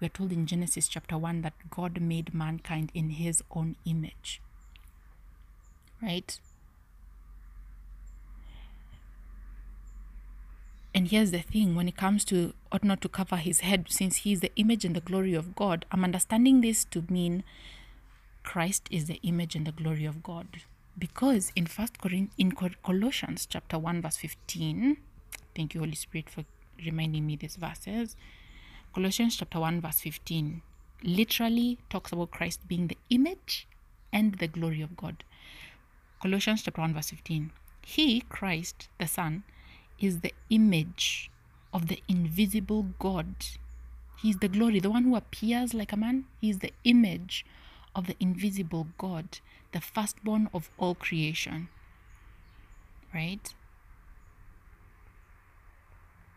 We 0.00 0.06
are 0.06 0.10
told 0.10 0.32
in 0.32 0.46
Genesis 0.46 0.88
chapter 0.88 1.18
1 1.18 1.42
that 1.42 1.70
God 1.70 2.00
made 2.00 2.32
mankind 2.32 2.90
in 2.94 3.10
his 3.10 3.42
own 3.50 3.76
image. 3.84 4.40
Right? 6.02 6.38
And 10.94 11.08
here's 11.08 11.30
the 11.30 11.40
thing 11.40 11.76
when 11.76 11.88
it 11.88 11.96
comes 11.96 12.24
to 12.26 12.54
ought 12.72 12.82
not 12.82 13.00
to 13.02 13.08
cover 13.08 13.36
his 13.36 13.60
head, 13.60 13.86
since 13.90 14.18
he 14.18 14.32
is 14.32 14.40
the 14.40 14.52
image 14.56 14.84
and 14.84 14.96
the 14.96 15.00
glory 15.00 15.34
of 15.34 15.54
God, 15.54 15.84
I'm 15.92 16.02
understanding 16.02 16.60
this 16.60 16.84
to 16.86 17.04
mean 17.08 17.44
Christ 18.42 18.88
is 18.90 19.06
the 19.06 19.20
image 19.22 19.54
and 19.54 19.66
the 19.66 19.72
glory 19.72 20.04
of 20.04 20.22
God. 20.22 20.62
Because 20.98 21.52
in 21.54 21.66
First 21.66 22.00
Corinth, 22.00 22.32
in 22.36 22.52
Colossians 22.52 23.46
chapter 23.46 23.78
1, 23.78 24.02
verse 24.02 24.16
15, 24.16 24.96
thank 25.54 25.74
you, 25.74 25.80
Holy 25.80 25.94
Spirit, 25.94 26.30
for 26.30 26.44
reminding 26.84 27.26
me 27.26 27.36
these 27.36 27.56
verses. 27.56 28.16
Colossians 28.94 29.36
chapter 29.36 29.60
1, 29.60 29.80
verse 29.80 30.00
15 30.00 30.62
literally 31.02 31.78
talks 31.88 32.12
about 32.12 32.30
Christ 32.30 32.66
being 32.68 32.88
the 32.88 32.98
image 33.08 33.66
and 34.12 34.34
the 34.34 34.48
glory 34.48 34.82
of 34.82 34.96
God. 34.96 35.24
Colossians 36.20 36.62
chapter 36.62 36.80
1, 36.80 36.94
verse 36.94 37.10
15. 37.10 37.52
He, 37.82 38.20
Christ, 38.22 38.88
the 38.98 39.06
Son, 39.06 39.44
is 39.98 40.20
the 40.20 40.34
image 40.50 41.30
of 41.72 41.88
the 41.88 42.02
invisible 42.08 42.86
God. 42.98 43.34
He 44.20 44.30
is 44.30 44.38
the 44.38 44.48
glory, 44.48 44.80
the 44.80 44.90
one 44.90 45.04
who 45.04 45.16
appears 45.16 45.72
like 45.72 45.92
a 45.92 45.96
man. 45.96 46.24
He 46.40 46.50
is 46.50 46.58
the 46.58 46.72
image 46.84 47.46
of 47.94 48.06
the 48.06 48.16
invisible 48.20 48.88
God, 48.98 49.38
the 49.72 49.80
firstborn 49.80 50.50
of 50.52 50.70
all 50.78 50.94
creation. 50.94 51.68
Right? 53.14 53.54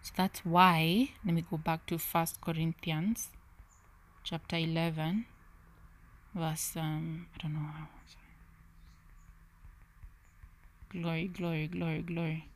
So 0.03 0.11
that's 0.17 0.41
why, 0.41 1.11
let 1.25 1.33
me 1.33 1.45
go 1.49 1.55
back 1.55 1.85
to 1.85 1.97
First 1.97 2.41
Corinthians 2.41 3.29
chapter 4.25 4.57
11, 4.57 5.25
verse, 6.35 6.73
um, 6.75 7.27
I 7.33 7.41
don't 7.41 7.53
know 7.53 7.59
how. 7.59 7.87
Glory, 10.89 11.27
glory, 11.29 11.67
glory, 11.67 12.01
glory. 12.01 12.49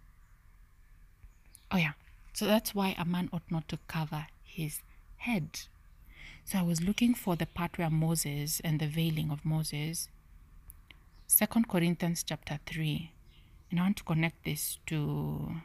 Oh, 1.72 1.78
yeah. 1.78 1.94
So 2.34 2.46
that's 2.46 2.76
why 2.76 2.96
a 2.98 3.06
man 3.06 3.30
ought 3.32 3.50
not 3.50 3.70
to 3.70 3.80
cover 3.88 4.28
his 4.44 4.82
head. 5.18 5.62
So 6.44 6.60
I 6.60 6.64
was 6.64 6.82
looking 6.82 7.14
for 7.14 7.38
the 7.38 7.46
part 7.46 7.78
where 7.78 7.90
Moses 7.90 8.60
and 8.64 8.80
the 8.82 8.88
veiling 8.88 9.32
of 9.32 9.46
Moses. 9.46 10.10
Second 11.28 11.70
Corinthians 11.70 12.24
chapter 12.24 12.60
3. 12.66 13.12
And 13.72 13.80
I 13.80 13.84
want 13.84 13.98
to 13.98 14.04
connect 14.04 14.44
this 14.44 14.80
to 14.88 15.62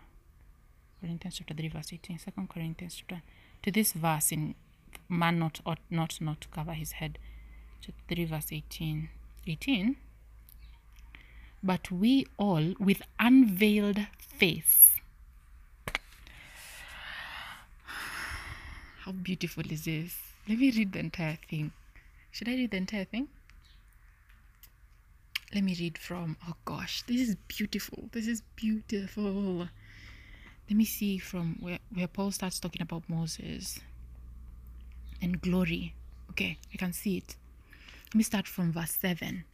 Corinthians 1.02 1.36
chapter 1.38 1.54
3, 1.54 1.68
verse 1.68 1.92
18. 1.92 2.18
Second 2.18 2.48
Corinthians 2.48 2.94
chapter 2.94 3.22
to 3.62 3.70
this 3.70 3.92
verse 3.92 4.32
in 4.32 4.54
man 5.08 5.38
not 5.38 5.60
ought 5.66 5.80
not 5.90 6.18
not 6.20 6.40
to 6.40 6.48
cover 6.48 6.72
his 6.72 6.92
head. 6.92 7.18
Chapter 7.80 8.14
3, 8.14 8.24
verse 8.24 8.52
18. 8.52 9.08
18. 9.46 9.96
But 11.62 11.90
we 11.90 12.26
all 12.38 12.74
with 12.78 13.02
unveiled 13.20 14.06
face 14.18 14.92
How 19.04 19.10
beautiful 19.10 19.64
is 19.68 19.84
this? 19.84 20.16
Let 20.48 20.60
me 20.60 20.70
read 20.70 20.92
the 20.92 21.00
entire 21.00 21.36
thing. 21.50 21.72
Should 22.30 22.48
I 22.48 22.52
read 22.52 22.70
the 22.70 22.76
entire 22.76 23.04
thing? 23.04 23.26
Let 25.52 25.64
me 25.64 25.74
read 25.76 25.98
from, 25.98 26.36
oh 26.48 26.54
gosh, 26.64 27.02
this 27.08 27.28
is 27.28 27.34
beautiful. 27.48 28.04
This 28.12 28.28
is 28.28 28.42
beautiful. 28.54 29.68
Let 30.68 30.76
me 30.76 30.84
see 30.84 31.18
from 31.18 31.56
where, 31.60 31.78
where 31.92 32.08
Paul 32.08 32.30
starts 32.30 32.58
talking 32.58 32.82
about 32.82 33.02
Moses 33.08 33.80
and 35.20 35.40
glory. 35.40 35.94
Okay, 36.30 36.58
I 36.72 36.76
can 36.76 36.92
see 36.92 37.18
it. 37.18 37.36
Let 38.06 38.14
me 38.14 38.22
start 38.22 38.46
from 38.46 38.72
verse 38.72 38.92
7. 38.92 39.44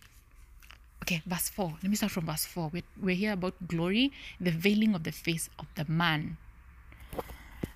Okay, 1.02 1.22
verse 1.26 1.48
4. 1.48 1.74
Let 1.82 1.90
me 1.90 1.96
start 1.96 2.12
from 2.12 2.26
verse 2.26 2.44
4. 2.44 2.70
We're, 2.72 2.82
we're 3.00 3.14
here 3.14 3.32
about 3.32 3.54
glory, 3.66 4.12
the 4.40 4.50
veiling 4.50 4.94
of 4.94 5.04
the 5.04 5.12
face 5.12 5.48
of 5.58 5.66
the 5.74 5.84
man. 5.90 6.36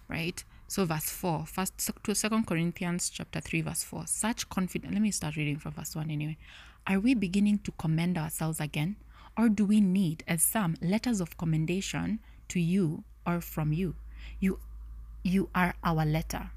Right? 0.09 0.43
So 0.69 0.85
verse 0.85 1.11
4, 1.11 1.47
first 1.47 1.91
to 2.03 2.15
Second 2.15 2.47
Corinthians 2.47 3.11
chapter 3.11 3.41
3, 3.41 3.61
verse 3.61 3.85
4. 3.85 4.07
Such 4.07 4.49
confidence 4.49 4.93
let 4.93 5.03
me 5.03 5.11
start 5.11 5.37
reading 5.37 5.59
from 5.59 5.73
verse 5.73 5.95
1 5.95 6.11
anyway. 6.11 6.39
Are 6.87 6.99
we 6.99 7.15
beginning 7.15 7.59
to 7.59 7.73
commend 7.73 8.17
ourselves 8.17 8.59
again? 8.59 8.97
Or 9.37 9.49
do 9.49 9.65
we 9.65 9.81
need, 9.81 10.25
as 10.27 10.43
some, 10.43 10.77
letters 10.81 11.21
of 11.21 11.37
commendation 11.37 12.21
to 12.49 12.61
you 12.61 13.05
or 13.27 13.41
from 13.41 13.73
you? 13.73 13.95
You 14.41 14.59
you 15.23 15.49
are 15.55 15.75
our 15.85 16.05
letter, 16.05 16.51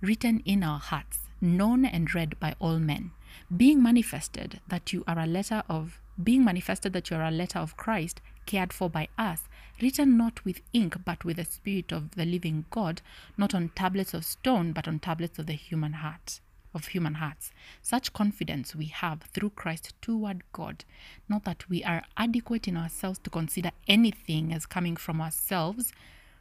written 0.00 0.40
in 0.46 0.62
our 0.62 0.78
hearts, 0.78 1.20
known 1.40 1.84
and 1.84 2.14
read 2.14 2.38
by 2.40 2.54
all 2.58 2.78
men, 2.78 3.10
being 3.54 3.82
manifested 3.82 4.60
that 4.68 4.92
you 4.92 5.04
are 5.06 5.18
a 5.18 5.26
letter 5.26 5.62
of 5.68 6.00
being 6.22 6.44
manifested 6.44 6.92
that 6.92 7.10
you 7.10 7.16
are 7.16 7.24
a 7.24 7.30
letter 7.30 7.58
of 7.58 7.76
Christ, 7.76 8.20
cared 8.46 8.72
for 8.72 8.90
by 8.90 9.08
us, 9.16 9.48
written 9.80 10.16
not 10.16 10.44
with 10.44 10.60
ink, 10.72 10.96
but 11.04 11.24
with 11.24 11.36
the 11.36 11.44
Spirit 11.44 11.92
of 11.92 12.10
the 12.12 12.26
living 12.26 12.66
God, 12.70 13.00
not 13.38 13.54
on 13.54 13.70
tablets 13.70 14.12
of 14.12 14.24
stone, 14.24 14.72
but 14.72 14.86
on 14.86 14.98
tablets 14.98 15.38
of 15.38 15.46
the 15.46 15.54
human 15.54 15.94
heart 15.94 16.40
of 16.74 16.88
human 16.88 17.14
hearts. 17.14 17.50
Such 17.82 18.12
confidence 18.12 18.74
we 18.74 18.86
have 18.86 19.22
through 19.22 19.50
Christ 19.50 19.94
toward 20.00 20.42
God, 20.52 20.84
not 21.28 21.44
that 21.44 21.68
we 21.68 21.82
are 21.84 22.02
adequate 22.16 22.68
in 22.68 22.76
ourselves 22.76 23.18
to 23.20 23.30
consider 23.30 23.70
anything 23.88 24.52
as 24.52 24.66
coming 24.66 24.96
from 24.96 25.20
ourselves, 25.20 25.92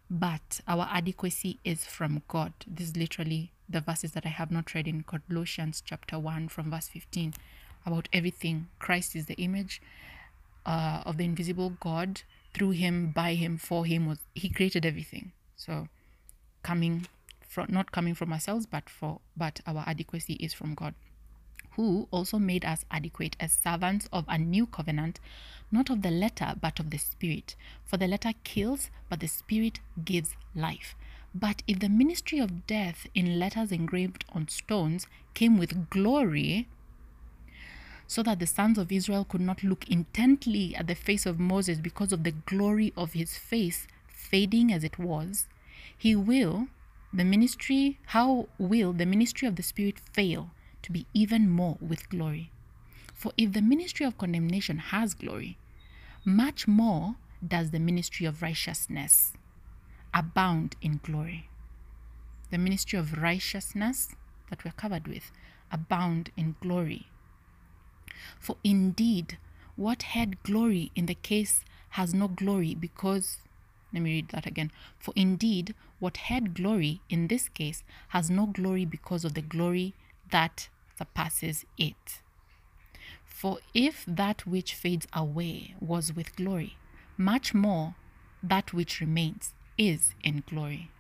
but 0.10 0.62
our 0.68 0.88
adequacy 0.92 1.60
is 1.64 1.86
from 1.86 2.24
God. 2.28 2.54
This 2.68 2.90
is 2.90 2.98
literally 2.98 3.52
the 3.70 3.82
verses 3.82 4.14
that 4.14 4.26
I 4.26 4.30
have 4.30 4.52
not 4.52 4.74
read 4.74 4.88
in 4.88 5.04
Colossians 5.04 5.84
chapter 5.86 6.18
1 6.18 6.48
from 6.48 6.72
verse 6.72 6.88
15 6.88 7.34
about 7.86 8.10
everything. 8.12 8.68
Christ 8.80 9.16
is 9.16 9.28
the 9.28 9.36
image 9.36 9.82
uh, 10.66 11.04
of 11.06 11.18
the 11.18 11.26
invisible 11.26 11.72
God. 11.80 12.22
Through 12.54 12.72
him, 12.72 13.12
by 13.12 13.36
him, 13.36 13.58
for 13.58 13.86
him 13.86 14.08
was 14.08 14.18
he 14.34 14.50
created 14.50 14.86
everything. 14.86 15.32
So 15.56 15.88
coming 16.64 17.08
from 17.50 17.68
not 17.70 17.92
coming 17.92 18.16
from 18.16 18.32
ourselves, 18.32 18.66
but 18.66 18.90
for 18.90 19.20
but 19.36 19.60
our 19.68 19.84
adequacy 19.86 20.36
is 20.36 20.54
from 20.54 20.74
God 20.76 20.94
who 21.80 22.10
also 22.12 22.38
made 22.38 22.66
us 22.66 22.84
adequate 22.92 23.38
as 23.40 23.54
servants 23.54 24.10
of 24.12 24.26
a 24.28 24.38
new 24.38 24.66
covenant, 24.66 25.18
not 25.72 25.90
of 25.90 26.02
the 26.02 26.12
letter, 26.12 26.54
but 26.60 26.78
of 26.78 26.90
the 26.90 26.98
Spirit. 26.98 27.56
For 27.86 27.96
the 27.96 28.06
letter 28.06 28.34
kills, 28.44 28.90
but 29.08 29.22
the 29.22 29.28
Spirit 29.28 29.80
gives 30.04 30.36
life. 30.54 30.94
But 31.34 31.64
if 31.68 31.80
the 31.80 31.88
ministry 31.88 32.40
of 32.40 32.68
death 32.68 33.08
in 33.16 33.40
letters 33.40 33.72
engraved 33.72 34.26
on 34.34 34.50
stones 34.50 35.08
came 35.34 35.58
with 35.58 35.90
glory, 35.90 36.68
so 38.08 38.24
that 38.24 38.40
the 38.40 38.48
sons 38.48 38.78
of 38.78 38.92
Israel 38.92 39.24
could 39.24 39.40
not 39.40 39.64
look 39.64 39.88
intently 39.88 40.76
at 40.76 40.88
the 40.88 40.96
face 40.96 41.26
of 41.26 41.40
Moses 41.40 41.78
because 41.78 42.12
of 42.12 42.26
the 42.26 42.32
glory 42.32 42.92
of 42.98 43.14
his 43.14 43.38
face, 43.38 43.88
fading 44.10 44.74
as 44.74 44.84
it 44.84 45.00
was, 45.00 45.48
he 45.96 46.14
will, 46.14 46.68
the 47.14 47.24
ministry, 47.26 48.00
how 48.08 48.48
will 48.58 48.94
the 48.94 49.06
ministry 49.06 49.48
of 49.48 49.56
the 49.56 49.64
Spirit 49.64 50.00
fail 50.00 50.52
to 50.84 50.92
be 50.92 51.06
even 51.14 51.50
more 51.50 51.78
with 51.82 52.10
glory? 52.10 52.52
For 53.14 53.32
if 53.38 53.54
the 53.54 53.62
ministry 53.62 54.06
of 54.06 54.18
condemnation 54.18 54.78
has 54.78 55.14
glory, 55.14 55.58
much 56.24 56.68
more 56.68 57.16
does 57.46 57.72
the 57.72 57.80
ministry 57.80 58.26
of 58.26 58.42
righteousness 58.42 59.34
abound 60.14 60.76
in 60.82 61.00
glory. 61.04 61.50
The 62.52 62.58
ministry 62.58 63.00
of 63.00 63.18
righteousness 63.18 64.16
that 64.50 64.64
we're 64.64 64.72
covered 64.72 65.08
with 65.08 65.32
abound 65.72 66.32
in 66.36 66.56
glory. 66.62 67.08
For 68.40 68.58
indeed, 68.64 69.38
what 69.76 70.04
had 70.04 70.44
glory 70.44 70.92
in 70.96 71.06
the 71.06 71.16
case 71.16 71.64
has 71.92 72.14
no 72.14 72.28
glory 72.28 72.76
because, 72.76 73.38
let 73.94 74.02
me 74.02 74.12
read 74.12 74.30
that 74.30 74.46
again. 74.46 74.72
For 75.00 75.14
indeed, 75.16 75.74
what 76.00 76.18
had 76.18 76.54
glory 76.54 77.02
in 77.10 77.28
this 77.28 77.50
case 77.50 77.84
has 78.10 78.30
no 78.30 78.46
glory 78.46 78.86
because 78.86 79.26
of 79.26 79.34
the 79.34 79.42
glory 79.42 79.94
that 80.32 80.70
surpasses 80.98 81.66
it. 81.78 82.22
For 83.26 83.60
if 83.74 84.04
that 84.08 84.46
which 84.46 84.74
fades 84.76 85.08
away 85.14 85.76
was 85.80 86.14
with 86.14 86.36
glory, 86.36 86.78
much 87.18 87.54
more 87.54 87.96
that 88.44 88.74
which 88.74 89.00
remains 89.00 89.54
is 89.78 90.14
in 90.24 90.44
glory. 90.48 90.92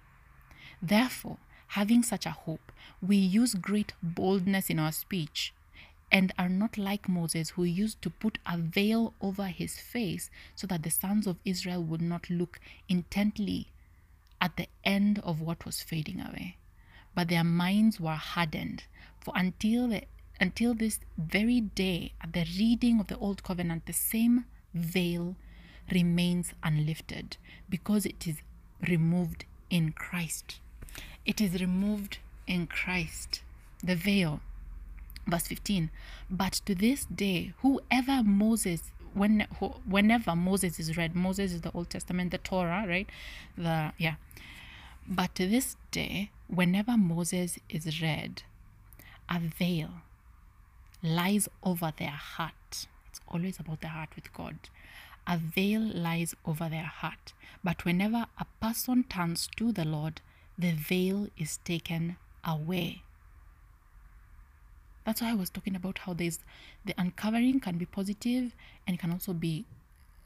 Therefore, 0.81 1.37
having 1.67 2.01
such 2.01 2.25
a 2.25 2.31
hope, 2.31 2.71
we 3.01 3.17
use 3.17 3.53
great 3.53 3.93
boldness 4.01 4.69
in 4.69 4.79
our 4.79 4.91
speech 4.91 5.53
and 6.11 6.33
are 6.37 6.49
not 6.49 6.77
like 6.77 7.07
Moses, 7.07 7.51
who 7.51 7.63
used 7.63 8.01
to 8.01 8.09
put 8.09 8.39
a 8.45 8.57
veil 8.57 9.13
over 9.21 9.47
his 9.47 9.79
face 9.79 10.29
so 10.55 10.65
that 10.67 10.83
the 10.83 10.89
sons 10.89 11.27
of 11.27 11.37
Israel 11.45 11.83
would 11.83 12.01
not 12.01 12.29
look 12.29 12.59
intently 12.87 13.67
at 14.41 14.55
the 14.57 14.67
end 14.83 15.19
of 15.19 15.41
what 15.41 15.65
was 15.65 15.81
fading 15.81 16.19
away. 16.19 16.57
But 17.15 17.27
their 17.27 17.43
minds 17.43 17.99
were 17.99 18.11
hardened, 18.15 18.83
for 19.19 19.33
until 19.35 19.87
the 19.87 20.03
until 20.41 20.73
this 20.73 20.99
very 21.17 21.59
day, 21.59 22.13
at 22.21 22.31
the 22.31 22.45
reading 22.57 23.01
of 23.01 23.07
the 23.07 23.17
Old 23.17 23.43
Covenant, 23.43 23.85
the 23.85 23.93
same 23.93 24.45
veil 24.73 25.35
remains 25.91 26.53
unlifted 26.63 27.35
because 27.69 28.05
it 28.05 28.25
is 28.25 28.37
removed 28.87 29.43
in 29.69 29.91
Christ. 29.91 30.61
It 31.25 31.41
is 31.41 31.59
removed 31.59 32.19
in 32.47 32.67
Christ. 32.67 33.41
The 33.83 33.95
veil. 33.95 34.39
Verse 35.29 35.47
15. 35.47 35.89
But 36.29 36.53
to 36.65 36.75
this 36.75 37.05
day, 37.05 37.53
whoever 37.61 38.23
Moses, 38.23 38.91
when 39.13 39.47
whenever 39.85 40.35
Moses 40.35 40.79
is 40.79 40.97
read, 40.97 41.15
Moses 41.15 41.53
is 41.53 41.61
the 41.61 41.71
Old 41.73 41.89
Testament, 41.89 42.31
the 42.31 42.37
Torah, 42.37 42.85
right? 42.87 43.07
The 43.57 43.93
yeah. 43.97 44.15
But 45.07 45.35
to 45.35 45.47
this 45.47 45.75
day, 45.91 46.31
whenever 46.47 46.97
Moses 46.97 47.57
is 47.69 48.01
read, 48.01 48.43
a 49.27 49.39
veil 49.39 49.89
lies 51.01 51.47
over 51.63 51.91
their 51.97 52.09
heart. 52.09 52.87
It's 53.07 53.21
always 53.27 53.59
about 53.59 53.81
the 53.81 53.87
heart 53.89 54.09
with 54.15 54.31
God. 54.33 54.57
A 55.25 55.37
veil 55.37 55.81
lies 55.81 56.35
over 56.45 56.69
their 56.69 56.83
heart. 56.83 57.33
But 57.63 57.85
whenever 57.85 58.25
a 58.39 58.45
person 58.61 59.03
turns 59.03 59.49
to 59.57 59.71
the 59.71 59.85
Lord, 59.85 60.21
the 60.57 60.71
veil 60.71 61.27
is 61.37 61.57
taken 61.57 62.17
away. 62.43 63.03
That's 65.09 65.23
why 65.23 65.31
I 65.31 65.33
was 65.33 65.49
talking 65.49 65.75
about 65.75 65.97
how 65.97 66.13
there's 66.13 66.37
the 66.85 66.93
uncovering 66.95 67.59
can 67.61 67.79
be 67.79 67.87
positive 67.87 68.53
and 68.85 68.99
can 68.99 69.11
also 69.11 69.33
be, 69.33 69.65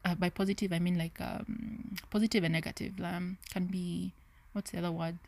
uh, 0.04 0.14
by 0.14 0.30
positive, 0.30 0.74
I 0.74 0.80
mean 0.80 0.98
like 0.98 1.22
um, 1.22 1.96
positive 2.10 2.44
and 2.44 2.52
negative. 2.52 2.92
Um, 3.02 3.38
can 3.50 3.68
be, 3.68 4.12
what's 4.52 4.72
the 4.72 4.80
other 4.80 4.92
word? 4.92 5.20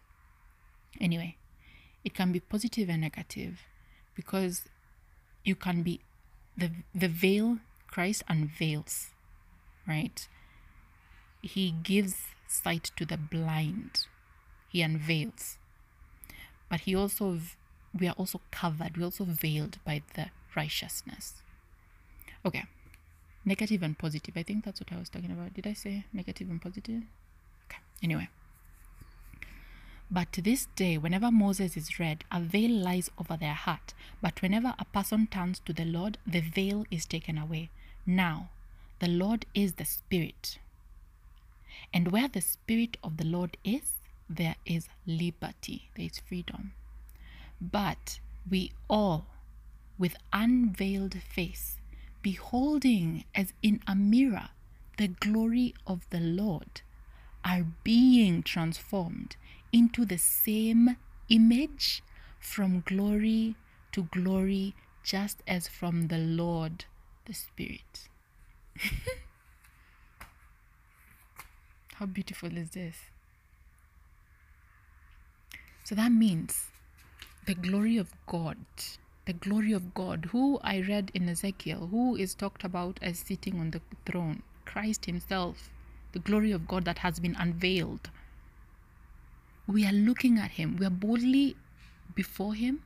Anyway, 0.99 1.37
it 2.03 2.13
can 2.13 2.33
be 2.33 2.41
positive 2.41 2.89
and 2.89 2.99
negative 2.99 3.61
because 4.13 4.63
you 5.45 5.55
can 5.55 5.83
be, 5.83 6.01
the, 6.57 6.71
the 6.93 7.07
veil 7.07 7.59
Christ 7.87 8.23
unveils, 8.27 9.11
right? 9.87 10.27
He 11.41 11.71
gives 11.71 12.17
sight 12.49 12.91
to 12.97 13.05
the 13.05 13.15
blind, 13.15 14.05
he 14.67 14.81
unveils. 14.81 15.57
But 16.69 16.81
he 16.81 16.93
also 16.93 17.39
we 17.97 18.07
are 18.07 18.15
also 18.17 18.41
covered, 18.51 18.97
we're 18.97 19.05
also 19.05 19.23
veiled 19.23 19.77
by 19.85 20.01
the 20.15 20.27
righteousness. 20.55 21.35
Okay. 22.45 22.63
Negative 23.43 23.83
and 23.83 23.97
positive. 23.97 24.35
I 24.35 24.43
think 24.43 24.65
that's 24.65 24.79
what 24.79 24.91
I 24.91 24.97
was 24.97 25.09
talking 25.09 25.31
about. 25.31 25.53
Did 25.53 25.67
I 25.67 25.73
say 25.73 26.05
negative 26.13 26.49
and 26.49 26.61
positive? 26.61 27.03
Okay. 27.69 27.79
Anyway. 28.03 28.29
But 30.11 30.31
to 30.33 30.41
this 30.41 30.67
day, 30.75 30.97
whenever 30.97 31.31
Moses 31.31 31.75
is 31.75 31.99
read, 31.99 32.23
a 32.31 32.39
veil 32.39 32.71
lies 32.71 33.09
over 33.17 33.37
their 33.37 33.53
heart. 33.53 33.93
But 34.21 34.41
whenever 34.41 34.75
a 34.77 34.85
person 34.85 35.27
turns 35.27 35.59
to 35.65 35.73
the 35.73 35.85
Lord, 35.85 36.17
the 36.27 36.41
veil 36.41 36.85
is 36.91 37.05
taken 37.05 37.37
away. 37.37 37.69
Now, 38.05 38.49
the 38.99 39.07
Lord 39.07 39.45
is 39.55 39.73
the 39.73 39.85
Spirit. 39.85 40.59
And 41.93 42.11
where 42.11 42.27
the 42.27 42.41
Spirit 42.41 42.97
of 43.03 43.17
the 43.17 43.25
Lord 43.25 43.57
is, 43.63 43.93
there 44.29 44.55
is 44.65 44.87
liberty, 45.05 45.89
there 45.95 46.05
is 46.05 46.19
freedom. 46.19 46.73
But 47.61 48.19
we 48.49 48.71
all, 48.89 49.27
with 49.97 50.15
unveiled 50.33 51.15
face, 51.15 51.77
beholding 52.21 53.23
as 53.33 53.53
in 53.61 53.81
a 53.87 53.95
mirror 53.95 54.49
the 54.97 55.07
glory 55.07 55.73
of 55.85 56.09
the 56.09 56.19
Lord, 56.19 56.81
are 57.43 57.65
being 57.83 58.43
transformed 58.43 59.35
into 59.71 60.05
the 60.05 60.17
same 60.17 60.97
image 61.29 62.01
from 62.39 62.81
glory 62.85 63.55
to 63.91 64.03
glory, 64.11 64.75
just 65.03 65.41
as 65.47 65.67
from 65.67 66.07
the 66.07 66.17
Lord 66.17 66.85
the 67.25 67.33
Spirit. 67.33 68.09
How 71.95 72.05
beautiful 72.05 72.57
is 72.57 72.71
this? 72.71 72.97
So 75.83 75.95
that 75.95 76.11
means 76.11 76.71
the 77.45 77.53
glory 77.53 77.95
of 77.97 78.11
God, 78.25 78.57
the 79.25 79.33
glory 79.33 79.71
of 79.71 79.93
God, 79.93 80.29
who 80.31 80.59
I 80.63 80.81
read 80.81 81.11
in 81.13 81.29
Ezekiel, 81.29 81.89
who 81.91 82.15
is 82.15 82.33
talked 82.33 82.63
about 82.63 82.97
as 83.03 83.19
sitting 83.19 83.59
on 83.59 83.69
the 83.69 83.81
throne, 84.03 84.41
Christ 84.65 85.05
Himself, 85.05 85.69
the 86.11 86.19
glory 86.19 86.51
of 86.51 86.67
God 86.67 86.85
that 86.85 86.99
has 86.99 87.19
been 87.19 87.35
unveiled. 87.35 88.09
We 89.67 89.85
are 89.85 89.91
looking 89.91 90.39
at 90.39 90.51
Him, 90.51 90.77
we 90.77 90.87
are 90.87 90.89
boldly 90.91 91.55
before 92.15 92.55
Him, 92.55 92.81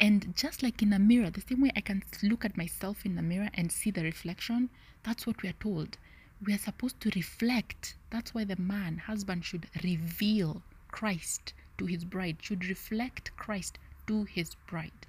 and 0.00 0.34
just 0.34 0.62
like 0.62 0.80
in 0.80 0.92
a 0.94 0.98
mirror, 0.98 1.28
the 1.28 1.42
same 1.42 1.60
way 1.60 1.70
I 1.76 1.82
can 1.82 2.02
look 2.22 2.46
at 2.46 2.56
myself 2.56 3.04
in 3.04 3.16
the 3.16 3.22
mirror 3.22 3.50
and 3.52 3.70
see 3.70 3.90
the 3.90 4.02
reflection, 4.02 4.70
that's 5.02 5.26
what 5.26 5.42
we 5.42 5.50
are 5.50 5.60
told. 5.60 5.98
We 6.44 6.54
are 6.54 6.58
supposed 6.58 7.00
to 7.00 7.10
reflect. 7.14 7.96
That's 8.10 8.34
why 8.34 8.44
the 8.44 8.56
man, 8.56 8.98
husband, 8.98 9.44
should 9.44 9.68
reveal 9.82 10.62
Christ 10.90 11.52
to 11.78 11.86
his 11.86 12.04
bride, 12.04 12.38
should 12.40 12.66
reflect 12.66 13.30
Christ 13.36 13.78
to 14.06 14.24
his 14.24 14.54
bride. 14.66 15.06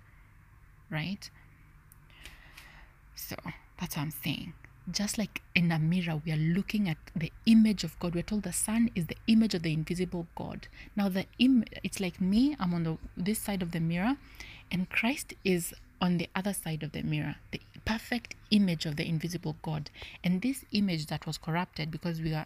Right? 0.89 1.29
So 3.15 3.35
that's 3.79 3.95
what 3.95 4.03
I'm 4.03 4.11
saying. 4.11 4.53
Just 4.91 5.17
like 5.17 5.41
in 5.55 5.71
a 5.71 5.79
mirror, 5.79 6.21
we 6.23 6.31
are 6.31 6.37
looking 6.37 6.87
at 6.87 6.97
the 7.15 7.31
image 7.47 7.83
of 7.83 7.97
God. 7.99 8.13
We're 8.13 8.21
told 8.21 8.43
the 8.43 8.53
Son 8.53 8.91
is 8.93 9.07
the 9.07 9.17
image 9.27 9.55
of 9.55 9.63
the 9.63 9.73
invisible 9.73 10.27
God. 10.35 10.67
Now 10.95 11.09
the 11.09 11.25
Im- 11.39 11.65
it's 11.83 11.99
like 11.99 12.21
me, 12.21 12.55
I'm 12.59 12.73
on 12.73 12.83
the 12.83 12.97
this 13.17 13.39
side 13.39 13.63
of 13.63 13.71
the 13.71 13.79
mirror, 13.79 14.17
and 14.71 14.89
Christ 14.89 15.33
is 15.43 15.73
on 15.99 16.17
the 16.17 16.29
other 16.35 16.53
side 16.53 16.83
of 16.83 16.91
the 16.91 17.01
mirror, 17.01 17.35
the 17.51 17.61
perfect 17.85 18.35
image 18.51 18.85
of 18.85 18.95
the 18.95 19.07
invisible 19.07 19.55
God. 19.61 19.89
And 20.23 20.41
this 20.41 20.65
image 20.71 21.07
that 21.07 21.25
was 21.25 21.37
corrupted 21.37 21.89
because 21.89 22.21
we 22.21 22.33
are 22.33 22.45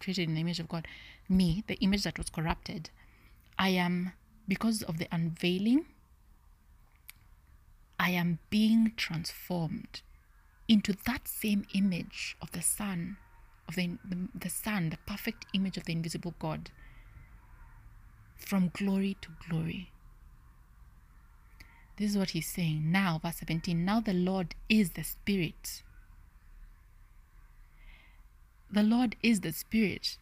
created 0.00 0.28
in 0.28 0.34
the 0.34 0.40
image 0.40 0.60
of 0.60 0.68
God, 0.68 0.86
me, 1.28 1.64
the 1.66 1.76
image 1.76 2.04
that 2.04 2.18
was 2.18 2.30
corrupted, 2.30 2.90
I 3.58 3.70
am, 3.70 4.12
because 4.48 4.82
of 4.82 4.98
the 4.98 5.08
unveiling, 5.12 5.86
I 7.98 8.10
am 8.10 8.38
being 8.50 8.92
transformed 8.96 10.02
into 10.68 10.94
that 11.06 11.28
same 11.28 11.66
image 11.74 12.36
of 12.42 12.52
the 12.52 12.62
Son, 12.62 13.16
of 13.68 13.76
the, 13.76 13.98
the, 14.08 14.28
the 14.34 14.50
Son, 14.50 14.90
the 14.90 14.98
perfect 15.06 15.46
image 15.54 15.76
of 15.76 15.84
the 15.84 15.92
invisible 15.92 16.34
God. 16.38 16.70
from 18.36 18.70
glory 18.74 19.16
to 19.22 19.28
glory. 19.48 19.90
This 21.96 22.10
is 22.10 22.18
what 22.18 22.30
he's 22.30 22.48
saying 22.48 22.90
now, 22.90 23.20
verse 23.22 23.36
17. 23.38 23.84
Now 23.84 24.00
the 24.00 24.12
Lord 24.12 24.54
is 24.68 24.90
the 24.90 25.04
Spirit. 25.04 25.82
The 28.70 28.82
Lord 28.82 29.16
is 29.22 29.40
the 29.40 29.52
Spirit. 29.52 30.18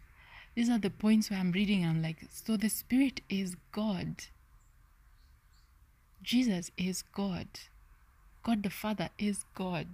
These 0.55 0.69
are 0.69 0.79
the 0.79 0.91
points 0.91 1.31
where 1.31 1.39
I'm 1.39 1.53
reading. 1.53 1.85
I'm 1.85 2.03
like, 2.03 2.19
so 2.31 2.57
the 2.57 2.69
Spirit 2.69 3.23
is 3.29 3.57
God. 3.73 4.25
Jesus 6.23 6.71
is 6.77 7.03
God. 7.03 7.49
God 8.43 8.63
the 8.63 8.71
Father 8.71 9.09
is 9.19 9.45
God. 9.55 9.87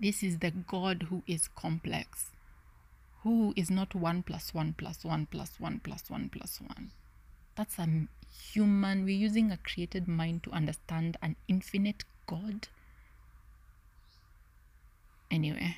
This 0.00 0.22
is 0.22 0.38
the 0.38 0.50
God 0.50 1.06
who 1.08 1.22
is 1.26 1.48
complex, 1.48 2.30
who 3.22 3.52
is 3.56 3.70
not 3.70 3.94
1 3.94 4.22
plus 4.22 4.54
1 4.54 4.74
plus 4.78 5.04
1 5.04 5.26
plus 5.30 5.52
1 5.58 5.80
plus 5.82 6.08
1 6.08 6.30
plus 6.30 6.60
1. 6.66 6.90
That's 7.56 7.78
a 7.78 7.88
human. 8.52 9.04
We're 9.04 9.16
using 9.16 9.50
a 9.50 9.58
created 9.58 10.08
mind 10.08 10.42
to 10.44 10.50
understand 10.50 11.16
an 11.22 11.36
infinite 11.48 12.04
God. 12.26 12.68
Anyway, 15.30 15.76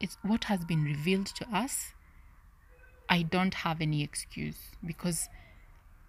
it's 0.00 0.16
what 0.22 0.44
has 0.44 0.64
been 0.64 0.84
revealed 0.84 1.26
to 1.26 1.46
us. 1.54 1.92
I 3.08 3.22
don't 3.22 3.54
have 3.54 3.80
any 3.80 4.02
excuse 4.02 4.58
because 4.84 5.28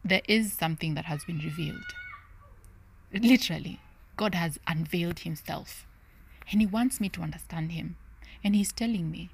there 0.04 0.22
is 0.28 0.54
something 0.54 0.96
that 0.96 1.06
has 1.06 1.26
been 1.26 1.40
revealed. 1.40 1.86
Literally, 3.14 3.80
God 4.16 4.36
has 4.36 4.60
unveiled 4.68 5.20
Himself 5.20 5.86
and 6.52 6.62
He 6.62 6.68
wants 6.68 7.00
me 7.00 7.10
to 7.10 7.22
understand 7.22 7.72
Him. 7.72 7.98
And 8.44 8.56
He's 8.56 8.72
telling 8.72 9.12
me, 9.12 9.30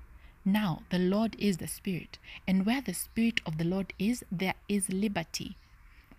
now 0.46 0.84
the 0.90 1.00
Lord 1.00 1.36
is 1.40 1.58
the 1.58 1.68
Spirit, 1.68 2.18
and 2.48 2.66
where 2.66 2.82
the 2.82 2.94
Spirit 2.94 3.42
of 3.46 3.58
the 3.58 3.64
Lord 3.64 3.94
is, 3.98 4.26
there 4.32 4.56
is 4.68 4.90
liberty. 4.90 5.56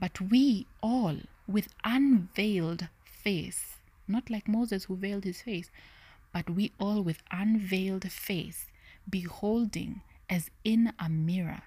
But 0.01 0.21
we 0.21 0.67
all, 0.83 1.19
with 1.47 1.69
unveiled 1.85 2.89
face, 3.05 3.77
not 4.09 4.31
like 4.31 4.49
Moses 4.49 4.85
who 4.85 4.97
veiled 4.97 5.25
his 5.25 5.43
face, 5.43 5.71
but 6.35 6.51
we 6.51 6.73
all 6.81 7.01
with 7.01 7.23
unveiled 7.31 8.11
face, 8.13 8.67
beholding 9.09 10.03
as 10.29 10.51
in 10.65 10.93
a 10.99 11.09
mirror 11.09 11.63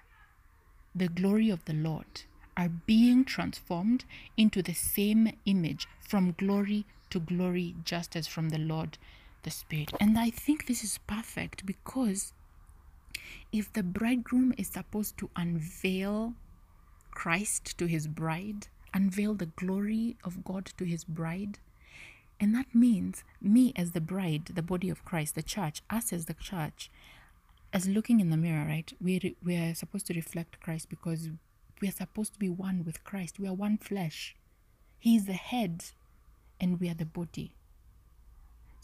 the 0.94 1.08
glory 1.08 1.48
of 1.48 1.64
the 1.64 1.72
Lord, 1.72 2.22
are 2.56 2.68
being 2.68 3.24
transformed 3.24 4.04
into 4.36 4.62
the 4.62 4.74
same 4.74 5.32
image 5.46 5.88
from 6.00 6.34
glory 6.38 6.84
to 7.10 7.20
glory, 7.20 7.76
just 7.84 8.14
as 8.14 8.26
from 8.26 8.50
the 8.50 8.58
Lord 8.58 8.98
the 9.44 9.50
Spirit. 9.50 9.92
And 10.00 10.18
I 10.18 10.30
think 10.30 10.66
this 10.66 10.84
is 10.84 10.98
perfect 11.06 11.64
because 11.64 12.32
if 13.52 13.72
the 13.72 13.82
bridegroom 13.82 14.52
is 14.58 14.68
supposed 14.68 15.16
to 15.18 15.30
unveil 15.36 16.34
Christ 17.12 17.78
to 17.78 17.86
his 17.86 18.06
bride, 18.06 18.66
unveil 18.92 19.34
the 19.34 19.46
glory 19.46 20.16
of 20.24 20.44
God 20.44 20.66
to 20.76 20.84
his 20.84 21.04
bride, 21.04 21.58
and 22.40 22.54
that 22.54 22.74
means 22.74 23.24
me 23.40 23.72
as 23.74 23.92
the 23.92 24.00
bride, 24.00 24.46
the 24.54 24.62
body 24.62 24.88
of 24.88 25.04
Christ, 25.04 25.34
the 25.34 25.42
church, 25.42 25.82
us 25.90 26.12
as 26.12 26.26
the 26.26 26.34
church, 26.34 26.90
as 27.72 27.88
looking 27.88 28.20
in 28.20 28.30
the 28.30 28.36
mirror, 28.36 28.66
right? 28.66 28.92
We 29.00 29.36
we 29.44 29.56
are 29.56 29.74
supposed 29.74 30.06
to 30.06 30.14
reflect 30.14 30.60
Christ 30.60 30.88
because 30.88 31.30
we 31.80 31.88
are 31.88 31.92
supposed 31.92 32.34
to 32.34 32.38
be 32.38 32.48
one 32.48 32.84
with 32.84 33.04
Christ. 33.04 33.38
We 33.38 33.48
are 33.48 33.54
one 33.54 33.78
flesh. 33.78 34.36
He 34.98 35.16
is 35.16 35.26
the 35.26 35.34
head, 35.34 35.84
and 36.60 36.80
we 36.80 36.88
are 36.88 36.94
the 36.94 37.04
body. 37.04 37.52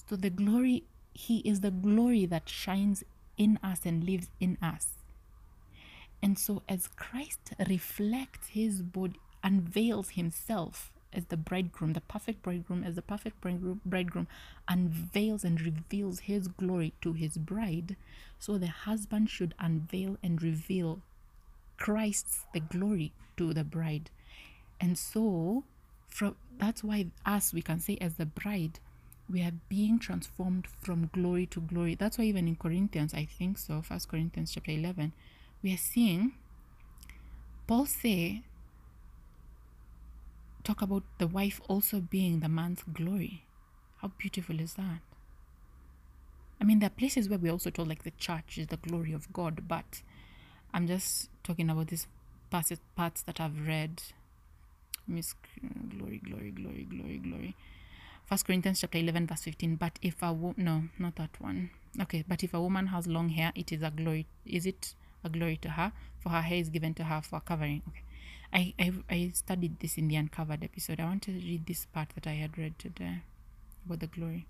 So 0.09 0.17
the 0.17 0.31
glory, 0.31 0.85
He 1.13 1.39
is 1.39 1.61
the 1.61 1.71
glory 1.71 2.27
that 2.27 2.49
shines 2.49 3.05
in 3.37 3.59
us 3.63 3.81
and 3.85 4.05
lives 4.05 4.29
in 4.41 4.59
us. 4.61 4.91
And 6.23 6.39
so, 6.39 6.63
as 6.69 6.89
Christ 6.89 7.53
reflects 7.69 8.49
His 8.49 8.83
body, 8.83 9.21
unveils 9.43 10.11
Himself 10.11 10.91
as 11.15 11.27
the 11.27 11.37
bridegroom, 11.37 11.93
the 11.93 12.01
perfect 12.01 12.43
bridegroom, 12.43 12.85
as 12.85 12.95
the 12.97 13.03
perfect 13.03 13.41
bridegroom, 13.41 14.29
unveils 14.69 15.45
and 15.45 15.61
reveals 15.61 16.21
His 16.21 16.49
glory 16.49 16.93
to 17.03 17.13
His 17.13 17.37
bride, 17.39 17.97
so 18.39 18.59
the 18.59 18.67
husband 18.69 19.31
should 19.31 19.55
unveil 19.59 20.19
and 20.23 20.43
reveal 20.43 21.01
Christ's 21.79 22.45
the 22.53 22.61
glory 22.61 23.13
to 23.37 23.53
the 23.53 23.65
bride. 23.65 24.11
And 24.81 24.99
so, 24.99 25.65
from 26.09 26.37
that's 26.59 26.85
why 26.85 27.07
us 27.27 27.53
we 27.53 27.63
can 27.63 27.81
say 27.81 27.99
as 28.01 28.15
the 28.15 28.27
bride 28.27 28.79
we 29.29 29.43
are 29.43 29.53
being 29.69 29.99
transformed 29.99 30.67
from 30.81 31.11
glory 31.13 31.47
to 31.47 31.61
glory 31.61 31.95
that's 31.95 32.19
why 32.19 32.25
even 32.25 32.47
in 32.47 32.55
corinthians 32.55 33.13
i 33.15 33.25
think 33.25 33.59
so 33.59 33.83
first 33.83 34.09
corinthians 34.09 34.53
chapter 34.53 34.71
11 34.71 35.13
we 35.63 35.73
are 35.73 35.79
seeing 35.79 36.33
paul 37.67 37.87
say 37.87 38.43
talk 40.65 40.83
about 40.83 41.03
the 41.19 41.27
wife 41.27 41.61
also 41.69 42.01
being 42.01 42.41
the 42.41 42.49
man's 42.49 42.83
glory 42.93 43.45
how 44.01 44.11
beautiful 44.19 44.59
is 44.61 44.75
that 44.75 45.01
i 46.61 46.65
mean 46.65 46.79
there 46.79 46.87
are 46.89 46.99
places 46.99 47.29
where 47.29 47.39
we 47.39 47.51
also 47.51 47.71
told 47.71 47.89
like 47.89 48.03
the 48.03 48.11
church 48.13 48.59
is 48.59 48.67
the 48.69 48.77
glory 48.79 49.13
of 49.13 49.33
god 49.33 49.69
but 49.69 50.03
i'm 50.73 50.87
just 50.87 51.29
talking 51.43 51.71
about 51.71 51.89
these 51.89 52.07
parts, 52.51 52.73
parts 52.97 53.23
that 53.23 53.41
i've 53.41 53.67
read 53.67 54.03
miss 55.07 55.35
glory 55.91 56.21
glory 56.25 56.51
glory 56.51 56.87
glory 56.91 57.19
glory 57.19 57.55
First 58.27 58.47
Corinthians 58.47 58.81
chapter 58.81 58.97
11 58.97 59.27
verse 59.27 59.43
15. 59.43 59.77
But 59.77 59.99
if 60.01 60.23
a 60.23 60.33
wo- 60.33 60.55
no, 60.57 60.85
not 60.99 61.17
that 61.17 61.39
one. 61.41 61.71
Okay, 62.01 62.25
but 62.27 62.43
if 62.43 62.55
a 62.55 62.61
woman 62.61 62.87
has 62.87 63.07
long 63.07 63.29
hair, 63.29 63.53
it 63.55 63.71
is 63.71 63.83
a 63.83 63.91
glory. 63.91 64.27
Is 64.47 64.65
it 64.65 64.95
a 65.23 65.29
glory 65.29 65.59
to 65.59 65.69
her? 65.71 65.93
For 66.21 66.31
her 66.31 66.41
hair 66.41 66.59
is 66.59 66.71
given 66.71 66.95
to 66.95 67.05
her 67.05 67.21
for 67.21 67.41
covering. 67.41 67.83
Okay, 67.89 68.01
I 68.55 68.73
I, 68.79 68.93
I 69.11 69.31
studied 69.35 69.81
this 69.81 69.99
in 69.99 70.09
the 70.09 70.17
uncovered 70.17 70.63
episode. 70.63 71.01
I 71.01 71.05
want 71.05 71.23
to 71.25 71.33
read 71.33 71.67
this 71.67 71.87
part 71.87 72.11
that 72.15 72.27
I 72.27 72.35
had 72.35 72.57
read 72.57 72.79
today 72.79 73.23
about 73.85 74.01
the 74.01 74.07
glory. 74.07 74.47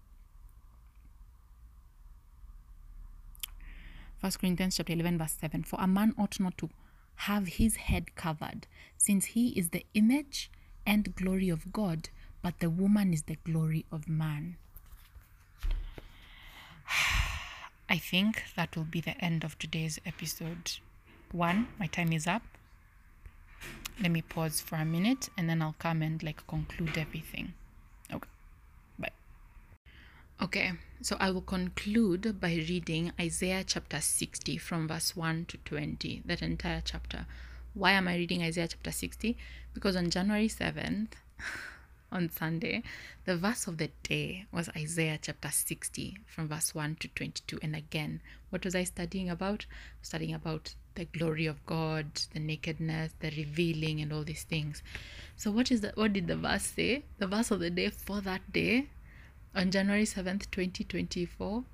First 4.20 4.38
Corinthians 4.40 4.76
chapter 4.76 4.92
11 4.92 5.18
verse 5.18 5.36
7. 5.40 5.64
For 5.64 5.78
a 5.80 5.86
man 5.86 6.14
ought 6.18 6.38
not 6.38 6.56
to 6.58 6.70
have 7.16 7.46
his 7.46 7.76
head 7.76 8.14
covered, 8.14 8.66
since 8.96 9.26
he 9.26 9.48
is 9.50 9.70
the 9.70 9.84
image 9.94 10.50
and 10.86 11.14
glory 11.16 11.48
of 11.48 11.72
God 11.72 12.10
but 12.44 12.60
the 12.60 12.68
woman 12.68 13.14
is 13.14 13.22
the 13.22 13.38
glory 13.42 13.86
of 13.90 14.06
man. 14.06 14.58
I 17.88 17.96
think 17.96 18.42
that 18.54 18.76
will 18.76 18.84
be 18.84 19.00
the 19.00 19.16
end 19.24 19.44
of 19.44 19.58
today's 19.58 19.98
episode. 20.04 20.72
One, 21.32 21.68
my 21.78 21.86
time 21.86 22.12
is 22.12 22.26
up. 22.26 22.42
Let 24.00 24.10
me 24.10 24.22
pause 24.22 24.60
for 24.60 24.76
a 24.76 24.84
minute 24.84 25.28
and 25.38 25.48
then 25.48 25.62
I'll 25.62 25.76
come 25.78 26.02
and 26.02 26.22
like 26.22 26.46
conclude 26.46 26.98
everything. 26.98 27.54
Okay. 28.12 28.28
Bye. 28.98 29.12
Okay, 30.42 30.72
so 31.00 31.16
I 31.20 31.30
will 31.30 31.42
conclude 31.42 32.40
by 32.40 32.54
reading 32.54 33.12
Isaiah 33.20 33.64
chapter 33.64 34.00
60 34.00 34.58
from 34.58 34.88
verse 34.88 35.14
1 35.14 35.46
to 35.46 35.58
20, 35.58 36.22
that 36.26 36.42
entire 36.42 36.82
chapter. 36.84 37.26
Why 37.72 37.92
am 37.92 38.08
I 38.08 38.16
reading 38.16 38.42
Isaiah 38.42 38.68
chapter 38.68 38.90
60? 38.90 39.36
Because 39.72 39.96
on 39.96 40.10
January 40.10 40.48
7th, 40.48 41.12
on 42.12 42.30
Sunday, 42.30 42.82
the 43.24 43.36
verse 43.36 43.66
of 43.66 43.78
the 43.78 43.90
day 44.02 44.46
was 44.52 44.68
Isaiah 44.76 45.18
chapter 45.20 45.50
60 45.50 46.18
from 46.26 46.48
verse 46.48 46.74
1 46.74 46.96
to 47.00 47.08
22. 47.08 47.58
And 47.62 47.74
again, 47.74 48.20
what 48.50 48.64
was 48.64 48.74
I 48.74 48.84
studying 48.84 49.28
about? 49.28 49.66
Studying 50.02 50.34
about 50.34 50.74
the 50.94 51.04
glory 51.06 51.46
of 51.46 51.64
God, 51.66 52.06
the 52.32 52.40
nakedness, 52.40 53.12
the 53.20 53.30
revealing, 53.30 54.00
and 54.00 54.12
all 54.12 54.24
these 54.24 54.44
things. 54.44 54.82
So, 55.36 55.50
what 55.50 55.70
is 55.70 55.80
the 55.80 55.92
what 55.94 56.12
did 56.12 56.26
the 56.26 56.36
verse 56.36 56.64
say? 56.64 57.04
The 57.18 57.26
verse 57.26 57.50
of 57.50 57.60
the 57.60 57.70
day 57.70 57.90
for 57.90 58.20
that 58.20 58.52
day, 58.52 58.88
on 59.54 59.70
January 59.70 60.04
7th, 60.04 60.50
2024, 60.50 61.64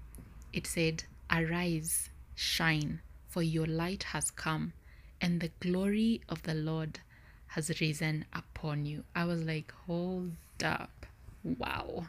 it 0.52 0.66
said, 0.66 1.04
Arise, 1.30 2.10
shine, 2.34 3.00
for 3.28 3.42
your 3.42 3.66
light 3.66 4.04
has 4.04 4.30
come, 4.30 4.72
and 5.20 5.40
the 5.40 5.50
glory 5.60 6.20
of 6.28 6.42
the 6.42 6.54
Lord 6.54 7.00
has 7.48 7.80
risen 7.80 8.24
upon 8.32 8.86
you. 8.86 9.04
I 9.14 9.24
was 9.24 9.42
like, 9.42 9.72
hold 9.86 10.32
up. 10.64 11.06
Wow. 11.42 12.06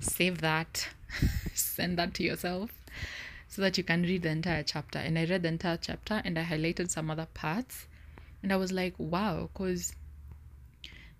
Save 0.00 0.40
that. 0.40 0.88
Send 1.54 1.98
that 1.98 2.14
to 2.14 2.22
yourself 2.22 2.70
so 3.48 3.62
that 3.62 3.78
you 3.78 3.84
can 3.84 4.02
read 4.02 4.22
the 4.22 4.28
entire 4.28 4.62
chapter. 4.62 4.98
And 4.98 5.18
I 5.18 5.24
read 5.24 5.42
the 5.42 5.48
entire 5.48 5.78
chapter 5.78 6.20
and 6.24 6.38
I 6.38 6.44
highlighted 6.44 6.90
some 6.90 7.10
other 7.10 7.28
parts. 7.34 7.86
And 8.42 8.52
I 8.52 8.56
was 8.56 8.72
like, 8.72 8.94
wow, 8.98 9.48
because 9.52 9.94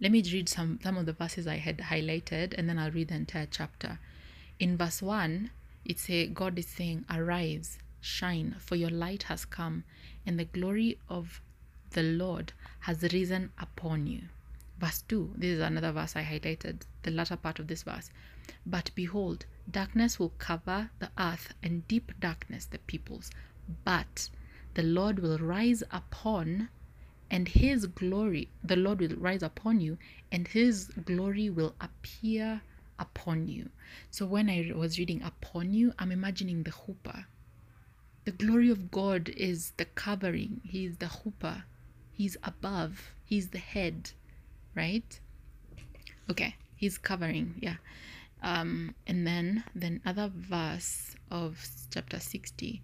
let 0.00 0.12
me 0.12 0.22
read 0.32 0.48
some, 0.48 0.78
some 0.82 0.96
of 0.96 1.06
the 1.06 1.12
verses 1.12 1.46
I 1.46 1.56
had 1.56 1.78
highlighted 1.78 2.54
and 2.56 2.68
then 2.68 2.78
I'll 2.78 2.90
read 2.90 3.08
the 3.08 3.14
entire 3.14 3.48
chapter. 3.50 3.98
In 4.58 4.76
verse 4.76 5.00
1, 5.02 5.50
it 5.84 5.98
says, 5.98 6.30
God 6.34 6.58
is 6.58 6.66
saying, 6.66 7.04
Arise, 7.10 7.78
shine, 8.00 8.56
for 8.58 8.76
your 8.76 8.90
light 8.90 9.24
has 9.24 9.44
come, 9.44 9.84
and 10.26 10.38
the 10.38 10.44
glory 10.44 10.98
of 11.08 11.40
the 11.90 12.02
Lord 12.02 12.52
has 12.80 13.02
risen 13.12 13.52
upon 13.58 14.06
you. 14.06 14.22
Verse 14.78 15.02
2, 15.08 15.32
this 15.36 15.50
is 15.50 15.60
another 15.60 15.92
verse 15.92 16.16
I 16.16 16.24
highlighted, 16.24 16.82
the 17.02 17.10
latter 17.10 17.36
part 17.36 17.58
of 17.58 17.68
this 17.68 17.82
verse. 17.82 18.10
But 18.66 18.90
behold, 18.94 19.46
darkness 19.70 20.18
will 20.18 20.32
cover 20.38 20.90
the 20.98 21.10
earth, 21.18 21.54
and 21.62 21.86
deep 21.88 22.12
darkness 22.20 22.66
the 22.66 22.78
peoples. 22.78 23.30
But 23.84 24.30
the 24.74 24.82
Lord 24.82 25.18
will 25.18 25.38
rise 25.38 25.82
upon 25.90 26.68
and 27.30 27.48
his 27.48 27.86
glory, 27.86 28.50
the 28.62 28.76
Lord 28.76 29.00
will 29.00 29.16
rise 29.16 29.42
upon 29.42 29.80
you 29.80 29.98
and 30.30 30.46
his 30.46 30.86
glory 31.04 31.50
will 31.50 31.74
appear 31.80 32.62
upon 32.98 33.48
you. 33.48 33.70
So 34.10 34.26
when 34.26 34.48
I 34.48 34.72
was 34.74 34.98
reading 34.98 35.22
upon 35.22 35.72
you, 35.74 35.92
I'm 35.98 36.12
imagining 36.12 36.62
the 36.62 36.70
chuppah. 36.70 37.24
The 38.24 38.32
glory 38.32 38.70
of 38.70 38.90
God 38.90 39.28
is 39.28 39.72
the 39.76 39.84
covering, 39.84 40.60
He 40.64 40.84
is 40.86 40.96
the 40.96 41.06
chuppah, 41.06 41.62
He's 42.12 42.36
above, 42.42 43.12
He's 43.24 43.50
the 43.50 43.58
head, 43.58 44.10
right? 44.74 45.20
Okay, 46.30 46.56
He's 46.74 46.98
covering, 46.98 47.54
yeah. 47.60 47.76
Um, 48.42 48.94
and 49.06 49.26
then 49.26 49.64
the 49.74 50.00
other 50.04 50.30
verse 50.34 51.16
of 51.30 51.66
chapter 51.90 52.20
60 52.20 52.82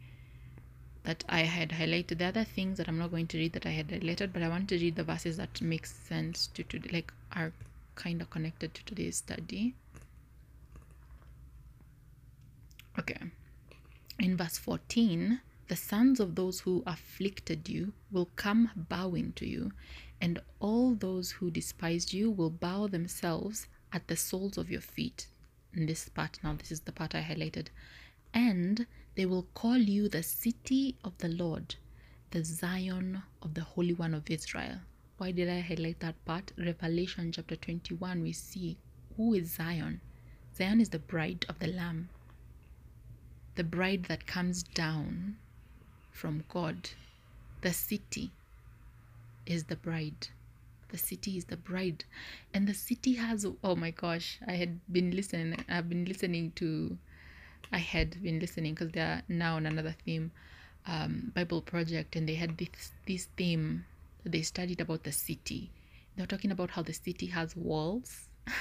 that 1.05 1.25
I 1.29 1.41
had 1.41 1.71
highlighted. 1.71 2.19
The 2.19 2.27
other 2.27 2.45
things 2.45 2.79
that 2.79 2.89
I'm 2.89 2.99
not 2.99 3.11
going 3.11 3.27
to 3.29 3.39
read 3.39 3.53
that 3.53 3.67
I 3.67 3.71
had 3.71 3.89
highlighted, 3.89 4.33
but 4.33 4.43
I 4.43 4.49
want 4.49 4.69
to 4.69 4.77
read 4.77 4.97
the 4.97 5.05
verses 5.05 5.37
that 5.37 5.61
make 5.61 5.87
sense 5.87 6.49
to, 6.49 6.63
to 6.65 6.81
like 6.93 7.13
are 7.33 7.53
kind 7.95 8.21
of 8.21 8.31
connected 8.31 8.75
to 8.75 8.85
today's 8.85 9.17
study. 9.17 9.75
Okay. 12.99 13.21
In 14.19 14.37
verse 14.37 14.59
14, 14.59 15.41
the 15.69 15.77
sons 15.77 16.21
of 16.21 16.35
those 16.35 16.61
who 16.61 16.83
afflicted 16.87 17.69
you 17.69 17.93
will 18.11 18.29
come 18.37 18.71
bowing 18.77 19.33
to 19.37 19.47
you, 19.47 19.73
and 20.21 20.41
all 20.61 20.95
those 20.95 21.33
who 21.33 21.51
despised 21.51 22.13
you 22.13 22.31
will 22.31 22.51
bow 22.51 22.87
themselves 22.87 23.67
at 23.93 24.07
the 24.07 24.17
soles 24.17 24.59
of 24.59 24.71
your 24.71 24.81
feet. 24.81 25.27
In 25.75 25.87
this 25.87 26.09
part, 26.09 26.39
now 26.43 26.55
this 26.55 26.71
is 26.71 26.81
the 26.81 26.93
part 26.93 27.15
I 27.15 27.23
highlighted. 27.23 27.69
And 28.35 28.87
they 29.15 29.27
will 29.27 29.47
call 29.55 29.77
you 29.77 30.09
the 30.09 30.23
city 30.23 30.97
of 31.05 31.17
the 31.19 31.29
Lord, 31.29 31.77
the 32.31 32.45
Zion 32.45 33.23
of 33.43 33.55
the 33.55 33.63
Holy 33.63 33.95
One 33.95 34.15
of 34.15 34.31
Israel. 34.31 34.79
Why 35.19 35.31
did 35.31 35.49
I 35.49 35.61
highlight 35.61 36.01
that 36.01 36.23
part? 36.25 36.53
Revelation 36.59 37.33
chapter 37.33 37.57
21, 37.57 38.23
we 38.23 38.33
see 38.33 38.77
who 39.17 39.35
is 39.35 39.53
Zion. 39.53 40.01
Zion 40.57 40.81
is 40.81 40.89
the 40.91 40.99
bride 40.99 41.47
of 41.49 41.59
the 41.59 41.69
Lamb, 41.69 42.09
the 43.55 43.65
bride 43.65 44.05
that 44.05 44.27
comes 44.27 44.63
down 44.63 45.37
from 46.11 46.45
God. 46.49 46.91
The 47.61 47.73
city 47.73 48.33
is 49.47 49.65
the 49.65 49.77
bride. 49.77 50.29
The 50.93 50.99
city 50.99 51.37
is 51.37 51.47
the 51.47 51.57
bride. 51.57 52.05
And 52.55 52.67
the 52.67 52.75
city 52.75 53.15
has, 53.15 53.45
oh 53.65 53.77
my 53.77 53.91
gosh, 53.91 54.39
I 54.47 54.53
had 54.53 54.81
been 54.91 55.11
listening, 55.11 55.65
I've 55.69 55.89
been 55.89 56.05
listening 56.05 56.53
to 56.57 56.97
I 57.73 57.79
had 57.79 58.23
been 58.23 58.39
listening 58.39 58.75
because 58.75 58.93
they're 58.93 59.23
now 59.29 59.57
on 59.57 59.65
another 59.65 59.95
theme, 60.05 60.31
um, 60.87 61.33
Bible 61.35 61.63
project, 61.63 62.17
and 62.17 62.29
they 62.29 62.35
had 62.35 62.59
this 62.59 62.93
this 63.07 63.29
theme. 63.37 63.87
They 64.25 64.43
studied 64.43 64.81
about 64.81 65.05
the 65.05 65.13
city. 65.13 65.71
They 66.15 66.23
were 66.23 66.27
talking 66.27 66.51
about 66.51 66.71
how 66.71 66.83
the 66.83 66.93
city 66.93 67.27
has 67.27 67.57
walls. 67.57 68.29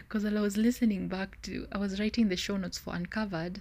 Because 0.00 0.24
I 0.24 0.40
was 0.40 0.56
listening 0.56 1.06
back 1.06 1.40
to, 1.42 1.68
I 1.70 1.76
was 1.76 2.00
writing 2.00 2.28
the 2.28 2.36
show 2.36 2.56
notes 2.56 2.78
for 2.78 2.94
Uncovered. 2.94 3.60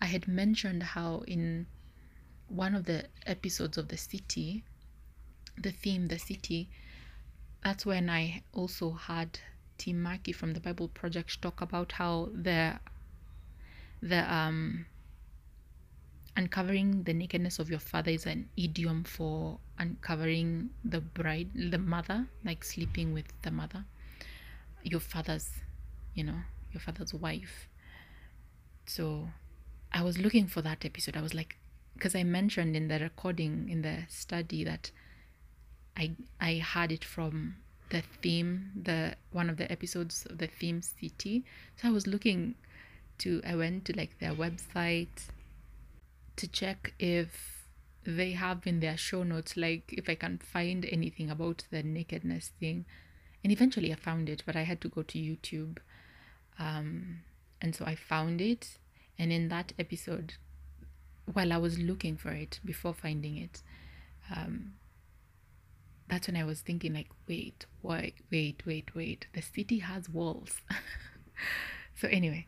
I 0.00 0.06
had 0.06 0.28
mentioned 0.28 0.82
how 0.94 1.24
in 1.26 1.66
one 2.48 2.76
of 2.76 2.84
the 2.84 3.06
episodes 3.26 3.76
of 3.76 3.88
the 3.88 3.96
city, 3.96 4.62
the 5.58 5.72
theme, 5.72 6.06
the 6.06 6.20
city, 6.20 6.70
that's 7.66 7.84
when 7.84 8.08
I 8.08 8.42
also 8.52 8.92
had 8.92 9.40
Tim 9.76 10.00
Mackie 10.00 10.30
from 10.30 10.52
the 10.52 10.60
Bible 10.60 10.86
Project 10.86 11.42
talk 11.42 11.60
about 11.60 11.90
how 11.90 12.28
the 12.32 12.78
the 14.00 14.22
um 14.32 14.86
uncovering 16.36 17.02
the 17.02 17.12
nakedness 17.12 17.58
of 17.58 17.68
your 17.68 17.80
father 17.80 18.12
is 18.12 18.24
an 18.24 18.48
idiom 18.56 19.02
for 19.02 19.58
uncovering 19.80 20.70
the 20.84 21.00
bride 21.00 21.50
the 21.72 21.78
mother 21.78 22.28
like 22.44 22.62
sleeping 22.62 23.12
with 23.12 23.26
the 23.42 23.50
mother 23.50 23.84
your 24.84 25.00
father's 25.00 25.50
you 26.14 26.22
know 26.22 26.38
your 26.72 26.80
father's 26.80 27.12
wife. 27.14 27.68
So 28.86 29.28
i 29.92 30.04
was 30.04 30.18
looking 30.18 30.46
for 30.46 30.62
that 30.62 30.84
episode. 30.84 31.16
I 31.16 31.22
was 31.22 31.34
like 31.34 31.56
because 31.94 32.14
i 32.14 32.22
mentioned 32.22 32.76
in 32.76 32.86
the 32.86 33.00
recording 33.00 33.68
in 33.68 33.82
the 33.82 34.04
study 34.08 34.62
that 34.62 34.92
i 35.96 36.10
i 36.40 36.52
had 36.54 36.92
it 36.92 37.04
from 37.04 37.56
the 37.90 38.02
theme 38.22 38.70
the 38.82 39.14
one 39.30 39.48
of 39.48 39.56
the 39.56 39.70
episodes 39.70 40.26
of 40.28 40.38
the 40.38 40.46
theme 40.46 40.82
city 40.82 41.44
so 41.76 41.88
i 41.88 41.90
was 41.90 42.06
looking 42.06 42.54
to 43.18 43.40
I 43.44 43.56
went 43.56 43.84
to 43.86 43.96
like 43.96 44.18
their 44.18 44.32
website 44.32 45.28
to 46.36 46.48
check 46.48 46.94
if 46.98 47.66
they 48.04 48.32
have 48.32 48.66
in 48.66 48.80
their 48.80 48.96
show 48.96 49.22
notes 49.22 49.56
like 49.56 49.92
if 49.96 50.08
I 50.08 50.14
can 50.14 50.38
find 50.38 50.84
anything 50.90 51.30
about 51.30 51.64
the 51.70 51.82
nakedness 51.82 52.52
thing. 52.60 52.84
And 53.42 53.52
eventually 53.52 53.92
I 53.92 53.96
found 53.96 54.28
it, 54.28 54.42
but 54.44 54.56
I 54.56 54.62
had 54.62 54.80
to 54.82 54.88
go 54.88 55.02
to 55.02 55.18
YouTube. 55.18 55.78
Um, 56.58 57.20
and 57.60 57.74
so 57.74 57.84
I 57.84 57.94
found 57.94 58.40
it. 58.40 58.78
And 59.18 59.32
in 59.32 59.48
that 59.48 59.72
episode, 59.78 60.34
while 61.32 61.52
I 61.52 61.56
was 61.56 61.78
looking 61.78 62.16
for 62.16 62.30
it 62.30 62.60
before 62.64 62.92
finding 62.92 63.36
it, 63.36 63.62
um, 64.34 64.74
that's 66.08 66.28
when 66.28 66.36
I 66.36 66.44
was 66.44 66.60
thinking, 66.60 66.94
like, 66.94 67.08
wait, 67.28 67.66
wait, 67.82 68.14
wait, 68.30 68.62
wait, 68.64 68.94
wait. 68.94 69.26
The 69.32 69.42
city 69.42 69.78
has 69.80 70.08
walls. 70.08 70.60
so, 72.00 72.08
anyway, 72.08 72.46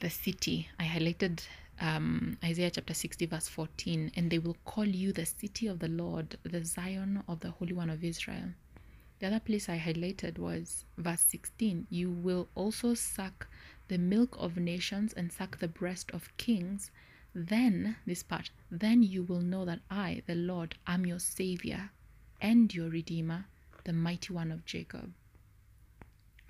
the 0.00 0.10
city. 0.10 0.68
I 0.78 0.84
highlighted 0.84 1.46
um, 1.80 2.36
Isaiah 2.44 2.70
chapter 2.70 2.92
60, 2.92 3.26
verse 3.26 3.48
14, 3.48 4.12
and 4.14 4.30
they 4.30 4.38
will 4.38 4.56
call 4.66 4.86
you 4.86 5.12
the 5.12 5.24
city 5.24 5.66
of 5.66 5.78
the 5.78 5.88
Lord, 5.88 6.36
the 6.42 6.64
Zion 6.64 7.22
of 7.26 7.40
the 7.40 7.50
Holy 7.50 7.72
One 7.72 7.88
of 7.88 8.04
Israel. 8.04 8.50
The 9.20 9.28
other 9.28 9.40
place 9.40 9.70
I 9.70 9.78
highlighted 9.78 10.38
was 10.38 10.84
verse 10.98 11.22
16 11.22 11.86
You 11.88 12.10
will 12.10 12.48
also 12.54 12.92
suck 12.92 13.46
the 13.88 13.96
milk 13.96 14.36
of 14.38 14.58
nations 14.58 15.14
and 15.14 15.32
suck 15.32 15.58
the 15.58 15.68
breast 15.68 16.10
of 16.10 16.36
kings. 16.36 16.90
Then, 17.34 17.96
this 18.06 18.22
part, 18.22 18.50
then 18.70 19.02
you 19.02 19.22
will 19.22 19.40
know 19.40 19.64
that 19.64 19.80
I, 19.90 20.22
the 20.26 20.34
Lord, 20.34 20.74
am 20.86 21.06
your 21.06 21.18
Savior 21.18 21.90
and 22.44 22.74
your 22.74 22.90
Redeemer, 22.90 23.46
the 23.84 23.92
mighty 23.94 24.34
one 24.34 24.52
of 24.52 24.66
Jacob. 24.66 25.14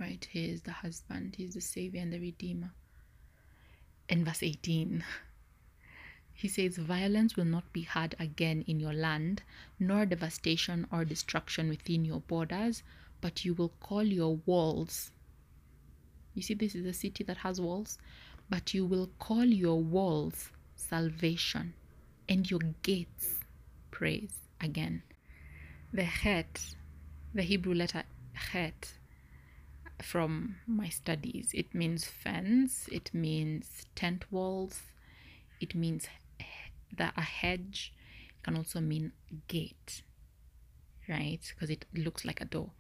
Right? 0.01 0.27
He 0.29 0.51
is 0.51 0.63
the 0.63 0.73
husband, 0.73 1.37
he 1.37 1.45
is 1.45 1.55
the 1.55 1.61
Savior 1.61 2.03
and 2.03 2.13
the 2.13 2.19
Redeemer 2.19 2.73
in 4.09 4.25
verse 4.25 4.43
18. 4.43 5.05
He 6.37 6.49
says, 6.49 6.79
Violence 6.79 7.37
will 7.37 7.45
not 7.45 7.73
be 7.73 7.83
had 7.83 8.17
again 8.19 8.65
in 8.67 8.81
your 8.81 8.93
land, 8.93 9.45
nor 9.79 10.05
devastation 10.05 10.85
or 10.91 11.05
destruction 11.05 11.69
within 11.69 12.05
your 12.05 12.23
borders, 12.23 12.83
but 13.21 13.45
you 13.45 13.55
will 13.55 13.73
call 13.79 14.03
your 14.03 14.39
walls. 14.45 15.13
You 16.35 16.43
see, 16.43 16.55
this 16.55 16.75
is 16.75 16.85
a 16.87 16.93
city 16.93 17.23
that 17.23 17.37
has 17.37 17.61
walls, 17.61 17.99
but 18.51 18.75
you 18.75 18.85
will 18.85 19.11
call 19.21 19.45
your 19.45 19.81
walls 19.81 20.51
salvation 20.75 21.75
and 22.29 22.51
your 22.51 22.61
gates 22.83 23.37
praise 23.93 24.35
again. 24.61 25.05
The 25.95 26.03
het, 26.03 26.75
the 27.33 27.43
Hebrew 27.43 27.73
letter 27.73 28.03
het, 28.33 28.99
from 30.03 30.57
my 30.67 30.89
studies. 30.89 31.51
It 31.55 31.73
means 31.73 32.05
fence, 32.05 32.89
it 32.91 33.15
means 33.15 33.87
tent 33.95 34.25
walls, 34.29 34.83
it 35.61 35.77
means 35.77 36.09
that 36.97 37.15
a 37.17 37.21
hedge, 37.21 37.93
can 38.43 38.57
also 38.57 38.81
mean 38.81 39.13
gate, 39.47 40.03
right? 41.09 41.39
Because 41.55 41.71
it 41.71 41.87
looks 41.95 42.25
like 42.25 42.41
a 42.41 42.45
door, 42.45 42.71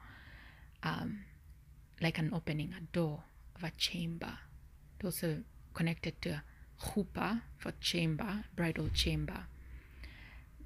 um, 0.82 1.20
like 2.02 2.18
an 2.18 2.34
opening, 2.34 2.74
a 2.76 2.80
door 2.92 3.22
of 3.54 3.62
a 3.62 3.70
chamber. 3.78 4.38
It 4.98 5.06
also 5.06 5.44
connected 5.72 6.20
to 6.22 6.42
chuppah 6.82 7.42
for 7.58 7.72
chamber, 7.80 8.44
bridal 8.56 8.88
chamber. 8.92 9.46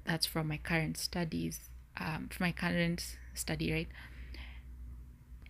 That's 0.03 0.25
from 0.25 0.47
my 0.47 0.57
current 0.57 0.97
studies, 0.97 1.69
um, 1.97 2.29
from 2.29 2.45
my 2.45 2.51
current 2.51 3.17
study, 3.33 3.71
right? 3.71 3.87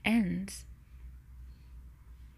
And 0.06 0.54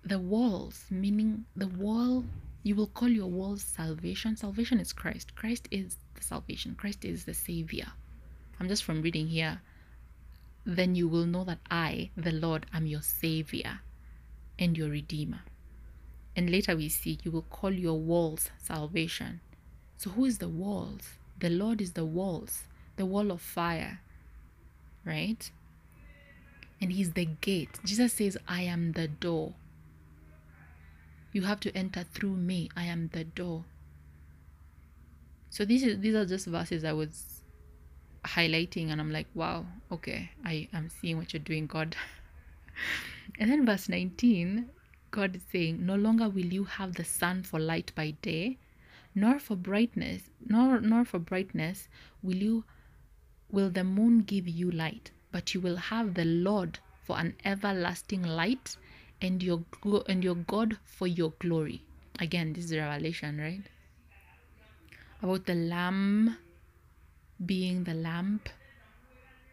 the 0.03 0.19
walls, 0.19 0.85
meaning 0.89 1.45
the 1.55 1.67
wall, 1.67 2.25
you 2.63 2.75
will 2.75 2.87
call 2.87 3.09
your 3.09 3.27
walls 3.27 3.63
salvation. 3.63 4.35
Salvation 4.35 4.79
is 4.79 4.93
Christ. 4.93 5.35
Christ 5.35 5.67
is 5.71 5.97
the 6.15 6.23
salvation. 6.23 6.75
Christ 6.75 7.05
is 7.05 7.25
the 7.25 7.33
Savior. 7.33 7.87
I'm 8.59 8.67
just 8.67 8.83
from 8.83 9.01
reading 9.01 9.27
here. 9.27 9.61
Then 10.65 10.93
you 10.95 11.07
will 11.07 11.25
know 11.25 11.43
that 11.45 11.59
I, 11.69 12.11
the 12.15 12.31
Lord, 12.31 12.67
am 12.73 12.85
your 12.85 13.01
Savior 13.01 13.79
and 14.59 14.77
your 14.77 14.89
Redeemer. 14.89 15.41
And 16.35 16.49
later 16.49 16.75
we 16.75 16.87
see 16.89 17.19
you 17.23 17.31
will 17.31 17.41
call 17.43 17.71
your 17.71 17.99
walls 17.99 18.51
salvation. 18.57 19.41
So 19.97 20.11
who 20.11 20.25
is 20.25 20.37
the 20.37 20.49
walls? 20.49 21.01
The 21.39 21.49
Lord 21.49 21.81
is 21.81 21.93
the 21.93 22.05
walls, 22.05 22.63
the 22.97 23.05
wall 23.05 23.31
of 23.31 23.41
fire, 23.41 23.99
right? 25.05 25.49
And 26.79 26.91
He's 26.91 27.11
the 27.11 27.25
gate. 27.25 27.79
Jesus 27.85 28.13
says, 28.13 28.37
I 28.47 28.61
am 28.63 28.93
the 28.93 29.07
door. 29.07 29.53
You 31.31 31.43
have 31.43 31.59
to 31.61 31.75
enter 31.75 32.05
through 32.13 32.35
me. 32.35 32.69
I 32.75 32.83
am 32.83 33.09
the 33.13 33.23
door. 33.23 33.63
So 35.49 35.65
these 35.65 35.83
is, 35.83 35.99
these 35.99 36.15
are 36.15 36.25
just 36.25 36.47
verses 36.47 36.83
I 36.83 36.93
was 36.93 37.43
highlighting, 38.25 38.89
and 38.89 39.01
I'm 39.01 39.11
like, 39.11 39.27
wow, 39.33 39.65
okay, 39.91 40.29
I 40.45 40.67
am 40.73 40.89
seeing 40.89 41.17
what 41.17 41.33
you're 41.33 41.41
doing, 41.41 41.67
God. 41.67 41.95
and 43.39 43.51
then 43.51 43.65
verse 43.65 43.89
19, 43.89 44.69
God 45.11 45.35
is 45.35 45.41
saying, 45.51 45.85
No 45.85 45.95
longer 45.95 46.29
will 46.29 46.45
you 46.45 46.63
have 46.63 46.95
the 46.95 47.03
sun 47.03 47.43
for 47.43 47.59
light 47.59 47.91
by 47.95 48.11
day, 48.21 48.57
nor 49.13 49.39
for 49.39 49.57
brightness, 49.57 50.29
nor 50.47 50.79
nor 50.79 51.03
for 51.03 51.19
brightness 51.19 51.89
will 52.23 52.37
you 52.37 52.63
will 53.51 53.69
the 53.69 53.83
moon 53.83 54.19
give 54.21 54.47
you 54.47 54.71
light, 54.71 55.11
but 55.31 55.53
you 55.53 55.61
will 55.61 55.77
have 55.77 56.13
the 56.13 56.25
Lord 56.25 56.79
for 57.01 57.17
an 57.19 57.35
everlasting 57.45 58.23
light, 58.23 58.75
and 59.21 59.41
your 59.43 59.63
and 60.07 60.23
your 60.23 60.35
God 60.35 60.77
for 60.83 61.07
your 61.07 61.33
glory. 61.39 61.83
Again, 62.19 62.53
this 62.53 62.65
is 62.65 62.75
revelation, 62.75 63.39
right? 63.39 63.61
About 65.21 65.45
the 65.45 65.55
lamb 65.55 66.37
being 67.45 67.83
the 67.83 67.93
lamp 67.93 68.49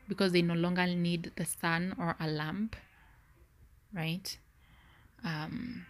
because 0.08 0.32
they 0.32 0.42
no 0.42 0.54
longer 0.54 0.86
need 0.86 1.32
the 1.36 1.44
sun 1.44 1.94
or 1.98 2.16
a 2.18 2.26
lamp, 2.26 2.76
right? 3.92 4.38
Um, 5.24 5.86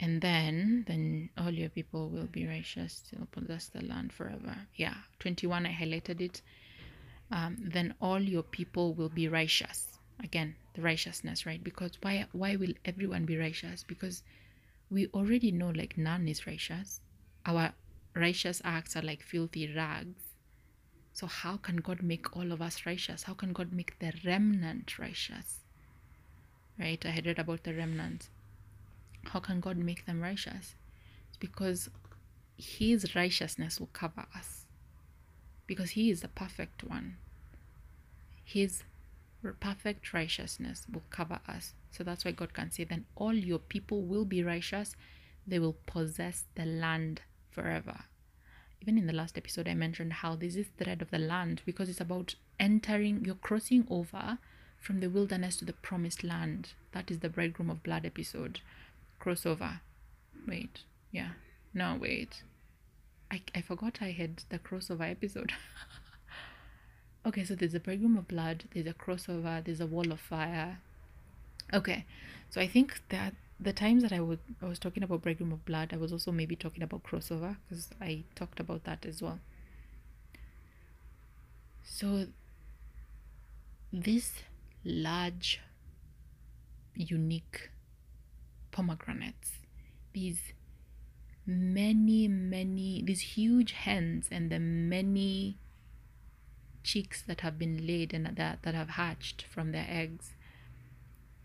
and 0.00 0.20
then 0.20 0.84
then 0.86 1.30
all 1.36 1.50
your 1.50 1.68
people 1.68 2.08
will 2.08 2.26
be 2.26 2.46
righteous 2.46 3.02
they'll 3.10 3.26
possess 3.26 3.66
the 3.66 3.84
land 3.84 4.12
forever 4.12 4.56
yeah 4.76 4.94
21 5.18 5.66
i 5.66 5.72
highlighted 5.72 6.20
it 6.20 6.42
um, 7.30 7.56
then 7.60 7.94
all 8.00 8.20
your 8.20 8.42
people 8.42 8.94
will 8.94 9.08
be 9.08 9.28
righteous. 9.28 9.98
Again 10.22 10.56
the 10.74 10.82
righteousness 10.82 11.46
right? 11.46 11.62
Because 11.62 11.92
why 12.02 12.26
why 12.32 12.56
will 12.56 12.72
everyone 12.84 13.24
be 13.24 13.36
righteous? 13.36 13.84
Because 13.84 14.22
we 14.90 15.06
already 15.08 15.50
know 15.52 15.70
like 15.70 15.98
none 15.98 16.28
is 16.28 16.46
righteous. 16.46 17.00
Our 17.46 17.72
righteous 18.14 18.60
acts 18.64 18.96
are 18.96 19.02
like 19.02 19.22
filthy 19.22 19.72
rags. 19.74 20.22
So 21.12 21.26
how 21.26 21.56
can 21.56 21.76
god 21.76 22.02
make 22.02 22.36
all 22.36 22.52
of 22.52 22.62
us 22.62 22.86
righteous? 22.86 23.24
How 23.24 23.34
can 23.34 23.52
god 23.52 23.72
make 23.72 23.98
the 23.98 24.12
remnant 24.24 24.98
righteous? 24.98 25.60
Right? 26.78 27.04
I 27.04 27.10
had 27.10 27.26
read 27.26 27.38
about 27.40 27.64
the 27.64 27.74
remnant. 27.74 28.28
How 29.24 29.40
can 29.40 29.60
God 29.60 29.76
make 29.76 30.06
them 30.06 30.20
righteous? 30.20 30.74
It's 31.28 31.36
because 31.38 31.90
His 32.56 33.14
righteousness 33.14 33.78
will 33.78 33.90
cover 33.92 34.26
us. 34.34 34.57
Because 35.68 35.90
He 35.90 36.10
is 36.10 36.22
the 36.22 36.28
perfect 36.28 36.82
one. 36.82 37.18
His 38.42 38.82
perfect 39.60 40.12
righteousness 40.12 40.84
will 40.92 41.04
cover 41.10 41.38
us. 41.46 41.74
So 41.92 42.02
that's 42.02 42.24
why 42.24 42.32
God 42.32 42.52
can 42.52 42.72
say, 42.72 42.82
then 42.82 43.04
all 43.14 43.34
your 43.34 43.60
people 43.60 44.02
will 44.02 44.24
be 44.24 44.42
righteous. 44.42 44.96
They 45.46 45.60
will 45.60 45.76
possess 45.86 46.44
the 46.56 46.64
land 46.64 47.22
forever. 47.52 48.00
Even 48.80 48.98
in 48.98 49.06
the 49.06 49.12
last 49.12 49.38
episode, 49.38 49.68
I 49.68 49.74
mentioned 49.74 50.14
how 50.14 50.34
this 50.34 50.56
is 50.56 50.66
the 50.76 50.84
thread 50.84 51.02
of 51.02 51.10
the 51.10 51.18
land 51.18 51.62
because 51.64 51.88
it's 51.88 52.00
about 52.00 52.34
entering, 52.58 53.24
you're 53.24 53.34
crossing 53.36 53.86
over 53.88 54.38
from 54.80 55.00
the 55.00 55.10
wilderness 55.10 55.56
to 55.58 55.64
the 55.64 55.72
promised 55.72 56.24
land. 56.24 56.72
That 56.92 57.10
is 57.10 57.20
the 57.20 57.28
bridegroom 57.28 57.70
of 57.70 57.82
blood 57.82 58.06
episode 58.06 58.60
crossover. 59.20 59.80
Wait, 60.46 60.80
yeah. 61.10 61.30
No, 61.74 61.98
wait. 62.00 62.42
I, 63.30 63.42
I 63.54 63.60
forgot 63.60 63.98
I 64.00 64.10
had 64.10 64.42
the 64.48 64.58
crossover 64.58 65.10
episode. 65.10 65.52
okay, 67.26 67.44
so 67.44 67.54
there's 67.54 67.74
a 67.74 67.80
bridegroom 67.80 68.16
of 68.16 68.28
blood, 68.28 68.64
there's 68.72 68.86
a 68.86 68.94
crossover, 68.94 69.62
there's 69.64 69.80
a 69.80 69.86
wall 69.86 70.10
of 70.12 70.20
fire. 70.20 70.78
Okay, 71.72 72.06
so 72.48 72.60
I 72.60 72.66
think 72.66 73.02
that 73.10 73.34
the 73.60 73.72
times 73.72 74.02
that 74.02 74.12
I 74.12 74.20
would 74.20 74.38
I 74.62 74.66
was 74.66 74.78
talking 74.78 75.02
about 75.02 75.22
bridegroom 75.22 75.52
of 75.52 75.64
blood, 75.64 75.90
I 75.92 75.96
was 75.96 76.12
also 76.12 76.32
maybe 76.32 76.56
talking 76.56 76.82
about 76.82 77.02
crossover 77.02 77.56
because 77.68 77.88
I 78.00 78.24
talked 78.34 78.60
about 78.60 78.84
that 78.84 79.04
as 79.04 79.20
well. 79.20 79.40
So 81.84 82.26
this 83.92 84.32
large, 84.84 85.60
unique 86.94 87.70
pomegranates, 88.70 89.52
these 90.12 90.40
many, 91.48 92.28
many, 92.28 93.02
these 93.04 93.20
huge 93.20 93.72
hens 93.72 94.28
and 94.30 94.50
the 94.50 94.58
many 94.58 95.56
chicks 96.84 97.22
that 97.22 97.40
have 97.40 97.58
been 97.58 97.86
laid 97.86 98.12
and 98.12 98.26
that, 98.36 98.62
that 98.62 98.74
have 98.74 98.90
hatched 98.90 99.42
from 99.50 99.72
their 99.72 99.86
eggs. 99.88 100.34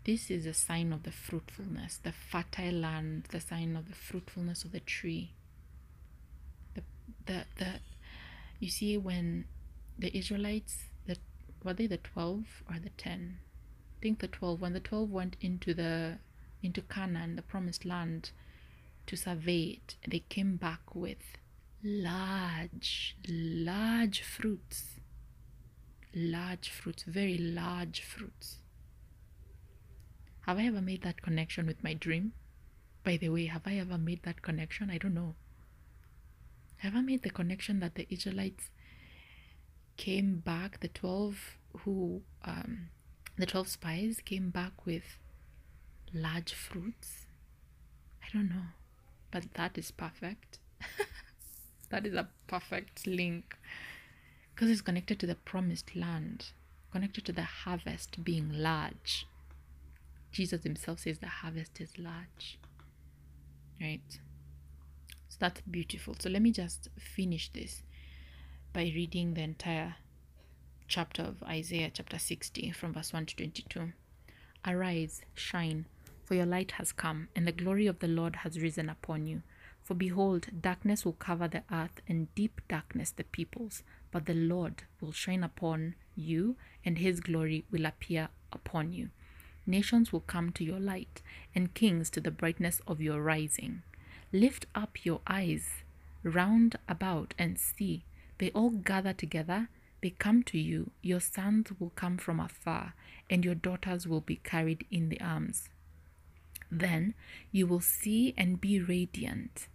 This 0.04 0.30
is 0.30 0.44
a 0.44 0.52
sign 0.52 0.92
of 0.92 1.04
the 1.04 1.10
fruitfulness, 1.10 1.98
the 2.02 2.12
fertile 2.12 2.74
land, 2.74 3.24
the 3.30 3.40
sign 3.40 3.74
of 3.74 3.88
the 3.88 3.94
fruitfulness 3.94 4.62
of 4.64 4.72
the 4.72 4.80
tree. 4.80 5.32
The, 6.74 6.82
the, 7.24 7.44
the, 7.56 7.66
you 8.60 8.68
see, 8.68 8.98
when 8.98 9.46
the 9.98 10.14
Israelites, 10.16 10.84
the, 11.06 11.16
were 11.62 11.72
they 11.72 11.86
the 11.86 11.96
12 11.96 12.44
or 12.68 12.78
the 12.78 12.90
10? 12.90 13.38
I 13.38 14.02
think 14.02 14.18
the 14.18 14.28
12, 14.28 14.60
when 14.60 14.74
the 14.74 14.80
12 14.80 15.10
went 15.10 15.36
into 15.40 15.72
the 15.72 16.18
into 16.62 16.80
Canaan, 16.80 17.36
the 17.36 17.42
promised 17.42 17.84
land, 17.84 18.30
to 19.06 19.16
survey 19.16 19.78
it. 19.78 19.96
They 20.06 20.20
came 20.20 20.56
back 20.56 20.94
with 20.94 21.18
large, 21.82 23.16
large 23.28 24.22
fruits. 24.22 25.00
Large 26.14 26.70
fruits, 26.70 27.02
very 27.02 27.38
large 27.38 28.00
fruits. 28.00 28.58
Have 30.46 30.58
I 30.58 30.66
ever 30.66 30.80
made 30.80 31.02
that 31.02 31.22
connection 31.22 31.66
with 31.66 31.82
my 31.82 31.94
dream? 31.94 32.32
By 33.02 33.16
the 33.16 33.30
way, 33.30 33.46
have 33.46 33.62
I 33.66 33.76
ever 33.78 33.98
made 33.98 34.22
that 34.22 34.42
connection? 34.42 34.90
I 34.90 34.98
don't 34.98 35.14
know. 35.14 35.34
Have 36.78 36.94
I 36.94 37.00
made 37.00 37.22
the 37.22 37.30
connection 37.30 37.80
that 37.80 37.94
the 37.94 38.06
Israelites 38.10 38.70
came 39.96 40.36
back, 40.38 40.80
the 40.80 40.88
12 40.88 41.58
who, 41.80 42.22
um, 42.44 42.88
the 43.36 43.46
12 43.46 43.68
spies 43.68 44.20
came 44.24 44.50
back 44.50 44.86
with 44.86 45.18
large 46.12 46.52
fruits. 46.52 47.26
I 48.22 48.26
don't 48.32 48.48
know, 48.48 48.66
but 49.34 49.52
that 49.54 49.76
is 49.76 49.90
perfect. 49.90 50.60
that 51.90 52.06
is 52.06 52.14
a 52.14 52.28
perfect 52.46 53.04
link 53.04 53.56
because 54.54 54.70
it's 54.70 54.80
connected 54.80 55.18
to 55.18 55.26
the 55.26 55.34
promised 55.34 55.96
land, 55.96 56.52
connected 56.92 57.24
to 57.24 57.32
the 57.32 57.42
harvest 57.42 58.22
being 58.22 58.48
large. 58.52 59.26
Jesus 60.30 60.62
himself 60.62 61.00
says 61.00 61.18
the 61.18 61.26
harvest 61.26 61.80
is 61.80 61.98
large, 61.98 62.60
right? 63.80 64.20
So 65.28 65.36
that's 65.40 65.62
beautiful. 65.62 66.14
So 66.16 66.30
let 66.30 66.40
me 66.40 66.52
just 66.52 66.88
finish 66.96 67.50
this 67.50 67.82
by 68.72 68.82
reading 68.82 69.34
the 69.34 69.42
entire 69.42 69.96
chapter 70.86 71.22
of 71.22 71.42
Isaiah, 71.42 71.90
chapter 71.92 72.20
60, 72.20 72.70
from 72.70 72.94
verse 72.94 73.12
1 73.12 73.26
to 73.26 73.36
22. 73.36 73.92
Arise, 74.64 75.22
shine 75.34 75.86
for 76.24 76.34
your 76.34 76.46
light 76.46 76.72
has 76.72 76.92
come, 76.92 77.28
and 77.36 77.46
the 77.46 77.52
glory 77.52 77.86
of 77.86 77.98
the 77.98 78.08
Lord 78.08 78.36
has 78.36 78.60
risen 78.60 78.88
upon 78.88 79.26
you. 79.26 79.42
For 79.82 79.94
behold, 79.94 80.48
darkness 80.62 81.04
will 81.04 81.12
cover 81.12 81.46
the 81.46 81.62
earth, 81.70 82.00
and 82.08 82.34
deep 82.34 82.60
darkness 82.68 83.10
the 83.10 83.24
peoples. 83.24 83.82
But 84.10 84.26
the 84.26 84.34
Lord 84.34 84.84
will 85.00 85.12
shine 85.12 85.44
upon 85.44 85.94
you, 86.16 86.56
and 86.84 86.98
his 86.98 87.20
glory 87.20 87.64
will 87.70 87.84
appear 87.84 88.28
upon 88.52 88.92
you. 88.92 89.10
Nations 89.66 90.12
will 90.12 90.20
come 90.20 90.52
to 90.52 90.64
your 90.64 90.80
light, 90.80 91.20
and 91.54 91.74
kings 91.74 92.10
to 92.10 92.20
the 92.20 92.30
brightness 92.30 92.80
of 92.86 93.00
your 93.00 93.20
rising. 93.20 93.82
Lift 94.32 94.66
up 94.74 95.04
your 95.04 95.20
eyes 95.26 95.84
round 96.22 96.76
about 96.88 97.34
and 97.38 97.58
see. 97.58 98.04
They 98.38 98.50
all 98.50 98.70
gather 98.70 99.12
together. 99.12 99.68
They 100.02 100.10
come 100.10 100.42
to 100.44 100.58
you. 100.58 100.90
Your 101.02 101.20
sons 101.20 101.68
will 101.78 101.90
come 101.90 102.16
from 102.16 102.40
afar, 102.40 102.94
and 103.28 103.44
your 103.44 103.54
daughters 103.54 104.06
will 104.06 104.20
be 104.20 104.36
carried 104.36 104.86
in 104.90 105.08
the 105.08 105.20
arms. 105.20 105.68
Then 106.76 107.14
you 107.52 107.68
will 107.68 107.80
see 107.80 108.34
and 108.36 108.60
be 108.60 108.80
radiant, 108.80 109.68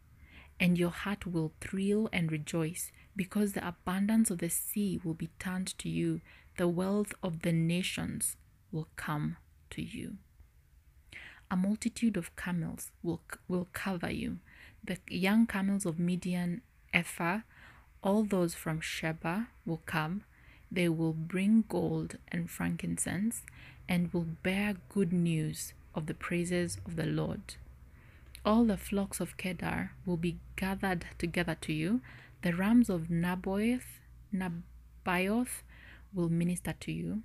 and 0.59 0.77
your 0.77 0.89
heart 0.89 1.25
will 1.25 1.53
thrill 1.61 2.09
and 2.11 2.29
rejoice, 2.29 2.91
because 3.15 3.53
the 3.53 3.65
abundance 3.65 4.29
of 4.29 4.39
the 4.39 4.49
sea 4.49 4.99
will 5.01 5.13
be 5.13 5.29
turned 5.39 5.77
to 5.79 5.87
you, 5.87 6.19
the 6.57 6.67
wealth 6.67 7.13
of 7.23 7.43
the 7.43 7.53
nations 7.53 8.35
will 8.69 8.89
come 8.97 9.37
to 9.69 9.81
you. 9.81 10.17
A 11.49 11.55
multitude 11.55 12.17
of 12.17 12.35
camels 12.35 12.91
will, 13.01 13.21
will 13.47 13.69
cover 13.71 14.11
you, 14.11 14.39
the 14.83 14.97
young 15.07 15.47
camels 15.47 15.85
of 15.85 15.99
Midian, 15.99 16.61
Ephah, 16.93 17.41
all 18.03 18.23
those 18.23 18.55
from 18.55 18.81
Sheba 18.81 19.47
will 19.65 19.81
come. 19.85 20.25
They 20.69 20.89
will 20.89 21.13
bring 21.13 21.63
gold 21.69 22.17
and 22.27 22.49
frankincense 22.49 23.43
and 23.87 24.13
will 24.13 24.27
bear 24.43 24.75
good 24.89 25.13
news 25.13 25.73
of 25.95 26.05
the 26.05 26.13
praises 26.13 26.77
of 26.85 26.95
the 26.95 27.05
Lord. 27.05 27.55
All 28.45 28.65
the 28.65 28.77
flocks 28.77 29.19
of 29.19 29.37
Kedar 29.37 29.91
will 30.05 30.17
be 30.17 30.37
gathered 30.55 31.05
together 31.17 31.55
to 31.61 31.73
you. 31.73 32.01
The 32.41 32.53
rams 32.55 32.89
of 32.89 33.09
Naboth, 33.09 33.99
Nebaioth 34.33 35.63
will 36.13 36.29
minister 36.29 36.73
to 36.79 36.91
you. 36.91 37.23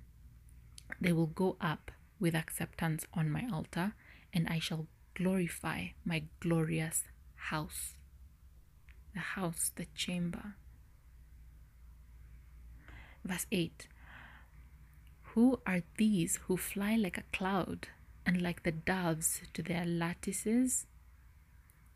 They 0.99 1.13
will 1.13 1.27
go 1.27 1.55
up 1.61 1.91
with 2.19 2.35
acceptance 2.35 3.05
on 3.13 3.29
my 3.29 3.45
altar, 3.51 3.93
and 4.33 4.47
I 4.47 4.59
shall 4.59 4.87
glorify 5.13 5.87
my 6.03 6.23
glorious 6.39 7.05
house. 7.35 7.95
The 9.13 9.19
house, 9.19 9.71
the 9.75 9.85
chamber, 9.95 10.55
Verse 13.25 13.47
8 13.51 13.87
Who 15.33 15.59
are 15.65 15.81
these 15.97 16.37
who 16.45 16.57
fly 16.57 16.95
like 16.95 17.17
a 17.17 17.23
cloud 17.33 17.87
and 18.25 18.41
like 18.41 18.63
the 18.63 18.71
doves 18.71 19.41
to 19.53 19.61
their 19.61 19.85
lattices? 19.85 20.85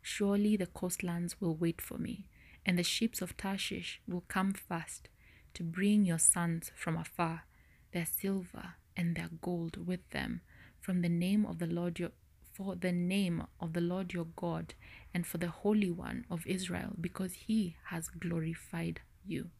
Surely 0.02 0.56
the 0.56 0.66
coastlands 0.66 1.40
will 1.40 1.54
wait 1.54 1.80
for 1.80 1.98
me, 1.98 2.26
and 2.64 2.78
the 2.78 2.82
ships 2.82 3.20
of 3.20 3.36
Tarshish 3.36 4.00
will 4.06 4.24
come 4.28 4.52
fast 4.52 5.08
to 5.54 5.62
bring 5.62 6.04
your 6.04 6.18
sons 6.18 6.70
from 6.76 6.96
afar, 6.96 7.44
their 7.92 8.06
silver 8.06 8.74
and 8.96 9.16
their 9.16 9.30
gold 9.40 9.86
with 9.86 10.08
them, 10.10 10.40
from 10.80 11.02
the 11.02 11.08
name 11.08 11.44
of 11.44 11.58
the 11.58 11.66
Lord 11.66 11.98
your 11.98 12.12
for 12.52 12.74
the 12.74 12.92
name 12.92 13.44
of 13.60 13.72
the 13.72 13.80
Lord 13.80 14.12
your 14.12 14.26
God 14.36 14.74
and 15.14 15.26
for 15.26 15.38
the 15.38 15.48
Holy 15.48 15.90
One 15.90 16.26
of 16.30 16.46
Israel, 16.46 16.94
because 17.00 17.32
he 17.32 17.76
has 17.86 18.08
glorified 18.08 19.00
you. 19.24 19.50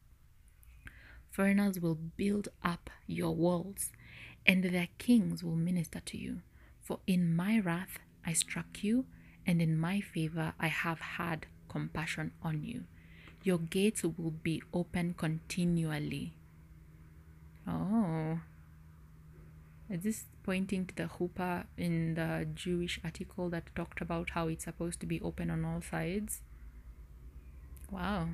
Foreigners 1.31 1.81
will 1.81 1.94
build 1.94 2.49
up 2.62 2.90
your 3.07 3.34
walls, 3.34 3.90
and 4.44 4.65
their 4.65 4.89
kings 4.99 5.44
will 5.44 5.57
minister 5.57 6.00
to 6.00 6.18
you. 6.18 6.40
For 6.91 6.99
in 7.07 7.36
my 7.36 7.60
wrath 7.60 8.01
I 8.27 8.33
struck 8.33 8.83
you, 8.83 9.05
and 9.47 9.62
in 9.62 9.78
my 9.78 10.01
favor 10.01 10.55
I 10.59 10.67
have 10.67 10.99
had 10.99 11.47
compassion 11.69 12.33
on 12.43 12.65
you. 12.65 12.83
Your 13.44 13.59
gates 13.59 14.02
will 14.02 14.33
be 14.33 14.60
open 14.75 15.15
continually. 15.15 16.33
Oh. 17.65 18.41
Is 19.89 20.02
this 20.02 20.25
pointing 20.43 20.86
to 20.86 20.97
the 20.97 21.05
chuppah 21.05 21.67
in 21.77 22.15
the 22.15 22.49
Jewish 22.57 22.99
article 23.05 23.49
that 23.51 23.73
talked 23.77 24.01
about 24.01 24.31
how 24.31 24.49
it's 24.49 24.65
supposed 24.65 24.99
to 24.99 25.07
be 25.07 25.20
open 25.20 25.49
on 25.49 25.65
all 25.65 25.83
sides? 25.83 26.43
Wow. 27.89 28.31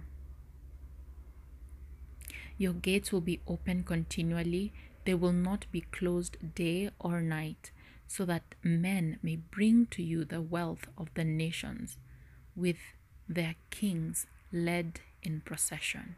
Your 2.57 2.73
gates 2.73 3.13
will 3.13 3.21
be 3.21 3.43
open 3.47 3.83
continually, 3.83 4.73
they 5.05 5.13
will 5.13 5.35
not 5.35 5.67
be 5.71 5.83
closed 5.83 6.39
day 6.55 6.89
or 6.99 7.21
night, 7.21 7.71
so 8.07 8.25
that 8.25 8.55
men 8.63 9.19
may 9.23 9.37
bring 9.37 9.87
to 9.87 10.03
you 10.03 10.25
the 10.25 10.41
wealth 10.41 10.87
of 10.97 11.09
the 11.15 11.25
nations 11.25 11.99
with 12.55 12.79
their 13.29 13.57
kings 13.71 14.27
led 14.53 15.01
in 15.23 15.41
procession. 15.41 16.17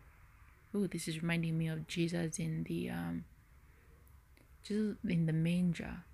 Oh, 0.74 0.86
this 0.86 1.08
is 1.08 1.22
reminding 1.22 1.56
me 1.56 1.68
of 1.68 1.86
Jesus 1.88 2.38
in 2.38 2.64
the 2.64 2.90
um, 2.90 3.24
Jesus 4.62 4.96
in 5.08 5.26
the 5.26 5.32
manger 5.32 6.04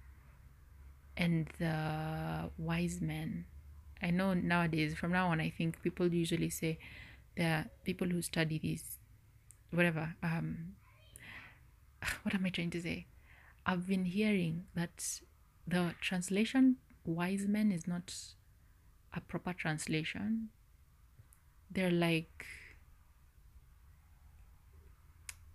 and 1.17 1.49
the 1.59 2.51
wise 2.57 3.01
men. 3.01 3.47
I 4.03 4.11
know 4.11 4.35
nowadays, 4.35 4.95
from 4.95 5.13
now 5.13 5.29
on, 5.29 5.41
I 5.41 5.51
think 5.51 5.83
people 5.83 6.13
usually 6.13 6.51
say 6.51 6.79
are 7.39 7.67
people 7.85 8.09
who 8.09 8.23
study 8.23 8.59
these, 8.59 8.99
whatever. 9.71 10.15
Um, 10.23 10.75
what 12.23 12.35
am 12.35 12.47
I 12.47 12.51
trying 12.51 12.71
to 12.71 12.83
say? 12.83 13.07
I've 13.67 13.87
been 13.87 14.05
hearing 14.05 14.65
that 14.75 15.21
the 15.67 15.95
translation 16.01 16.77
wise 17.05 17.47
men 17.47 17.71
is 17.71 17.87
not 17.87 18.15
a 19.15 19.21
proper 19.21 19.53
translation. 19.53 20.49
They're 21.71 21.91
like, 21.91 22.47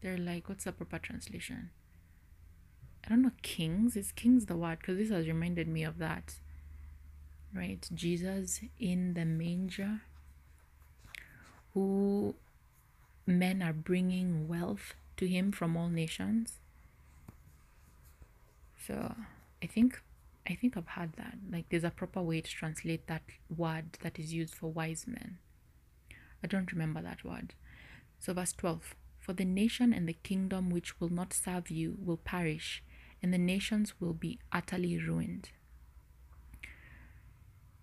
they're 0.02 0.18
like, 0.18 0.50
what's 0.50 0.64
the 0.64 0.72
proper 0.72 1.00
translation? 1.00 1.70
I 3.06 3.10
don't 3.10 3.22
know, 3.22 3.32
kings. 3.42 3.96
Is 3.96 4.12
kings 4.12 4.46
the 4.46 4.56
word? 4.56 4.80
Because 4.80 4.98
this 4.98 5.10
has 5.10 5.28
reminded 5.28 5.68
me 5.68 5.84
of 5.84 5.98
that. 5.98 6.36
Right? 7.54 7.88
Jesus 7.94 8.62
in 8.80 9.14
the 9.14 9.26
manger, 9.26 10.02
who 11.74 12.36
men 13.26 13.62
are 13.62 13.74
bringing 13.74 14.48
wealth 14.48 14.94
to 15.18 15.28
him 15.28 15.52
from 15.52 15.76
all 15.76 15.90
nations. 15.90 16.60
So 18.86 19.16
I 19.62 19.68
think 19.68 20.02
I 20.48 20.56
think 20.56 20.76
I've 20.76 20.88
had 20.88 21.14
that. 21.14 21.36
Like 21.52 21.66
there's 21.70 21.84
a 21.84 21.92
proper 21.92 22.22
way 22.22 22.42
to 22.42 22.50
translate 22.50 23.08
that 23.08 23.24
word 23.56 23.98
that 24.02 24.18
is 24.18 24.34
used 24.34 24.56
for 24.56 24.68
wise 24.68 25.06
men. 25.08 25.38
I 26.44 26.48
don't 26.48 26.72
remember 26.72 27.02
that 27.02 27.24
word. 27.24 27.54
So 28.20 28.34
verse 28.34 28.54
12 28.54 28.96
For 29.20 29.34
the 29.34 29.46
nation 29.46 29.94
and 29.94 30.08
the 30.08 30.14
kingdom 30.14 30.70
which 30.70 31.00
will 31.00 31.10
not 31.10 31.34
serve 31.34 31.70
you 31.70 31.98
will 32.04 32.18
perish, 32.18 32.84
and 33.22 33.34
the 33.34 33.38
nations 33.38 33.94
will 34.00 34.14
be 34.14 34.40
utterly 34.52 34.98
ruined. 34.98 35.50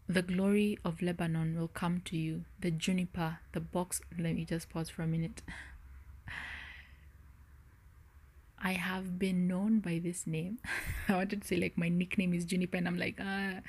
The 0.09 0.23
glory 0.23 0.79
of 0.85 1.03
Lebanon 1.03 1.59
will 1.59 1.69
come 1.69 2.01
to 2.07 2.17
you, 2.17 2.45
the 2.61 2.71
juniper, 2.71 3.39
the 3.53 3.61
box. 3.61 4.01
Let 4.17 4.37
me 4.37 4.45
just 4.45 4.69
pause 4.71 4.89
for 4.89 5.03
a 5.03 5.07
minute. 5.07 5.43
I 8.67 8.73
have 8.73 9.17
been 9.17 9.47
known 9.47 9.79
by 9.79 10.01
this 10.03 10.27
name. 10.27 10.59
I 11.09 11.15
wanted 11.15 11.43
to 11.43 11.47
say 11.47 11.57
like 11.57 11.79
my 11.79 11.89
nickname 11.89 12.35
is 12.35 12.45
Juniper, 12.45 12.77
and 12.77 12.89
I'm 12.89 12.99
like, 12.99 13.21
uh, 13.21 13.61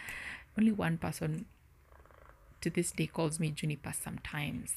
only 0.57 0.71
one 0.71 0.97
person 0.97 1.45
to 2.61 2.71
this 2.71 2.89
day 2.93 3.05
calls 3.05 3.39
me 3.39 3.51
Juniper 3.51 3.93
sometimes. 3.93 4.73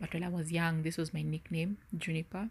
But 0.00 0.12
when 0.12 0.24
I 0.24 0.28
was 0.28 0.50
young, 0.50 0.82
this 0.82 0.96
was 0.96 1.14
my 1.14 1.22
nickname, 1.22 1.78
Juniper. 1.96 2.48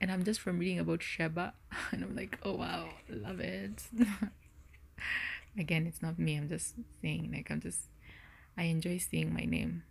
And 0.00 0.10
I'm 0.10 0.24
just 0.24 0.40
from 0.40 0.58
reading 0.58 0.78
about 0.78 1.02
Sheba, 1.02 1.52
and 1.92 2.02
I'm 2.02 2.16
like, 2.16 2.38
oh 2.42 2.54
wow, 2.54 2.88
love 3.10 3.40
it. 3.40 3.82
Again, 5.58 5.86
it's 5.86 6.00
not 6.00 6.18
me. 6.18 6.36
I'm 6.36 6.48
just 6.48 6.74
saying, 7.02 7.32
like, 7.34 7.50
I'm 7.50 7.60
just, 7.60 7.80
I 8.56 8.62
enjoy 8.62 8.96
seeing 8.96 9.34
my 9.34 9.44
name. 9.44 9.82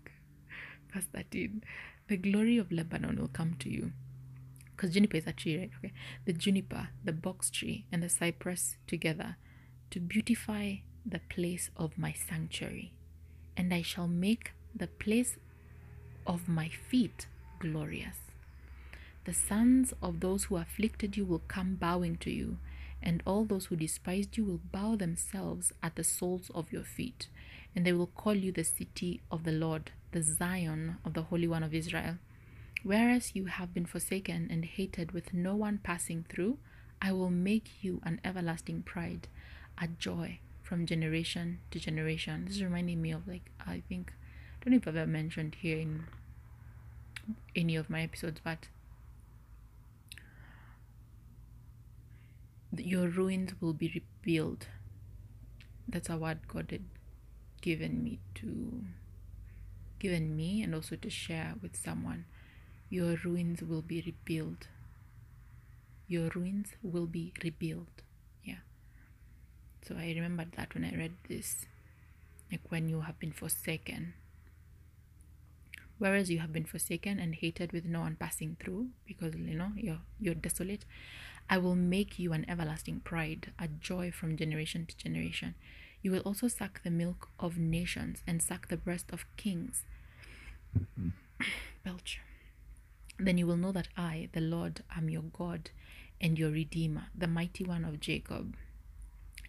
okay. 0.00 0.18
Verse 0.92 1.06
13. 1.14 1.62
The 2.08 2.16
glory 2.16 2.58
of 2.58 2.72
Lebanon 2.72 3.18
will 3.18 3.28
come 3.28 3.54
to 3.60 3.70
you. 3.70 3.92
Because 4.76 4.94
juniper 4.94 5.18
is 5.18 5.26
a 5.26 5.32
tree, 5.32 5.58
right? 5.58 5.70
Okay. 5.78 5.92
The 6.24 6.32
juniper, 6.32 6.88
the 7.04 7.12
box 7.12 7.50
tree, 7.50 7.86
and 7.92 8.02
the 8.02 8.08
cypress 8.08 8.76
together 8.86 9.36
to 9.90 10.00
beautify 10.00 10.76
the 11.06 11.20
place 11.28 11.70
of 11.76 11.98
my 11.98 12.12
sanctuary. 12.12 12.92
And 13.56 13.72
I 13.72 13.82
shall 13.82 14.08
make 14.08 14.52
the 14.74 14.86
place 14.86 15.36
of 16.26 16.48
my 16.48 16.68
feet 16.68 17.26
glorious. 17.58 18.16
The 19.24 19.34
sons 19.34 19.94
of 20.02 20.20
those 20.20 20.44
who 20.44 20.56
afflicted 20.56 21.16
you 21.16 21.24
will 21.24 21.42
come 21.46 21.76
bowing 21.76 22.16
to 22.18 22.30
you, 22.30 22.58
and 23.00 23.22
all 23.24 23.44
those 23.44 23.66
who 23.66 23.76
despised 23.76 24.36
you 24.36 24.44
will 24.44 24.60
bow 24.72 24.96
themselves 24.96 25.72
at 25.82 25.96
the 25.96 26.04
soles 26.04 26.50
of 26.54 26.72
your 26.72 26.84
feet, 26.84 27.28
and 27.74 27.86
they 27.86 27.92
will 27.92 28.06
call 28.08 28.34
you 28.34 28.50
the 28.50 28.64
city 28.64 29.20
of 29.30 29.44
the 29.44 29.52
Lord, 29.52 29.92
the 30.12 30.22
Zion 30.22 30.98
of 31.04 31.14
the 31.14 31.22
Holy 31.22 31.48
One 31.48 31.62
of 31.62 31.74
Israel. 31.74 32.18
Whereas 32.82 33.34
you 33.34 33.46
have 33.46 33.72
been 33.72 33.86
forsaken 33.86 34.48
and 34.50 34.64
hated 34.64 35.12
with 35.12 35.32
no 35.32 35.56
one 35.56 35.78
passing 35.82 36.24
through, 36.28 36.58
I 37.00 37.12
will 37.12 37.30
make 37.30 37.82
you 37.82 38.00
an 38.04 38.20
everlasting 38.24 38.82
pride, 38.82 39.28
a 39.80 39.88
joy 39.88 40.38
from 40.62 40.86
generation 40.86 41.60
to 41.70 41.80
generation. 41.80 42.44
This 42.44 42.56
is 42.56 42.62
reminding 42.62 43.00
me 43.00 43.10
of 43.10 43.26
like 43.26 43.50
I 43.66 43.82
think 43.88 44.12
I 44.60 44.64
don't 44.64 44.72
know 44.72 44.76
if 44.76 44.86
I've 44.88 44.96
ever 44.96 45.10
mentioned 45.10 45.56
here 45.60 45.78
in 45.78 46.04
any 47.56 47.76
of 47.76 47.88
my 47.88 48.02
episodes, 48.02 48.40
but 48.44 48.68
your 52.76 53.08
ruins 53.08 53.52
will 53.60 53.72
be 53.72 54.02
rebuilt. 54.24 54.66
That's 55.88 56.08
a 56.08 56.16
word 56.16 56.46
God 56.48 56.68
had 56.70 56.84
given 57.60 58.02
me 58.02 58.18
to 58.36 58.84
given 60.02 60.36
me 60.36 60.62
and 60.62 60.74
also 60.74 60.96
to 60.96 61.08
share 61.08 61.54
with 61.62 61.76
someone. 61.76 62.24
Your 62.90 63.16
ruins 63.24 63.62
will 63.62 63.82
be 63.82 64.02
rebuilt. 64.04 64.66
Your 66.08 66.28
ruins 66.34 66.74
will 66.82 67.06
be 67.06 67.32
rebuilt. 67.42 68.02
Yeah. 68.42 68.62
So 69.86 69.94
I 69.94 70.12
remembered 70.14 70.52
that 70.56 70.74
when 70.74 70.84
I 70.84 70.96
read 70.96 71.14
this. 71.28 71.66
Like 72.50 72.66
when 72.68 72.88
you 72.88 73.02
have 73.02 73.18
been 73.20 73.32
forsaken. 73.32 74.14
Whereas 75.98 76.30
you 76.30 76.40
have 76.40 76.52
been 76.52 76.64
forsaken 76.64 77.20
and 77.20 77.34
hated 77.36 77.72
with 77.72 77.84
no 77.84 78.00
one 78.00 78.16
passing 78.16 78.56
through, 78.58 78.88
because 79.06 79.36
you 79.36 79.56
know 79.56 79.70
you're 79.76 80.02
you're 80.18 80.34
desolate, 80.34 80.84
I 81.48 81.58
will 81.58 81.76
make 81.76 82.18
you 82.18 82.32
an 82.32 82.44
everlasting 82.48 83.00
pride, 83.04 83.52
a 83.56 83.68
joy 83.68 84.10
from 84.10 84.36
generation 84.36 84.84
to 84.86 84.96
generation. 84.96 85.54
You 86.02 86.10
will 86.10 86.26
also 86.26 86.48
suck 86.48 86.82
the 86.82 86.90
milk 86.90 87.28
of 87.38 87.56
nations 87.56 88.24
and 88.26 88.42
suck 88.42 88.66
the 88.66 88.76
breast 88.76 89.12
of 89.12 89.24
kings. 89.36 89.84
Belch. 91.84 92.20
Then 93.18 93.38
you 93.38 93.46
will 93.46 93.56
know 93.56 93.72
that 93.72 93.88
I, 93.96 94.28
the 94.32 94.40
Lord, 94.40 94.82
am 94.96 95.08
your 95.08 95.22
God 95.22 95.70
and 96.20 96.38
your 96.38 96.50
Redeemer, 96.50 97.06
the 97.16 97.26
mighty 97.26 97.64
one 97.64 97.84
of 97.84 98.00
Jacob. 98.00 98.56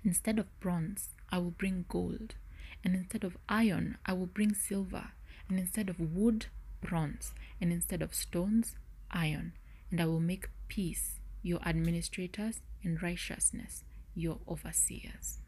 Instead 0.03 0.39
of 0.39 0.59
bronze, 0.59 1.09
I 1.29 1.37
will 1.37 1.51
bring 1.51 1.85
gold, 1.87 2.35
and 2.83 2.95
instead 2.95 3.23
of 3.23 3.37
iron, 3.47 3.97
I 4.05 4.13
will 4.13 4.25
bring 4.25 4.53
silver, 4.53 5.09
and 5.47 5.59
instead 5.59 5.89
of 5.89 5.99
wood, 5.99 6.47
bronze, 6.81 7.33
and 7.61 7.71
instead 7.71 8.01
of 8.01 8.13
stones, 8.13 8.75
iron, 9.11 9.53
and 9.89 10.01
I 10.01 10.05
will 10.05 10.19
make 10.19 10.49
peace 10.67 11.19
your 11.41 11.61
administrators 11.65 12.61
and 12.83 13.01
righteousness 13.01 13.83
your 14.15 14.39
overseers. 14.47 15.39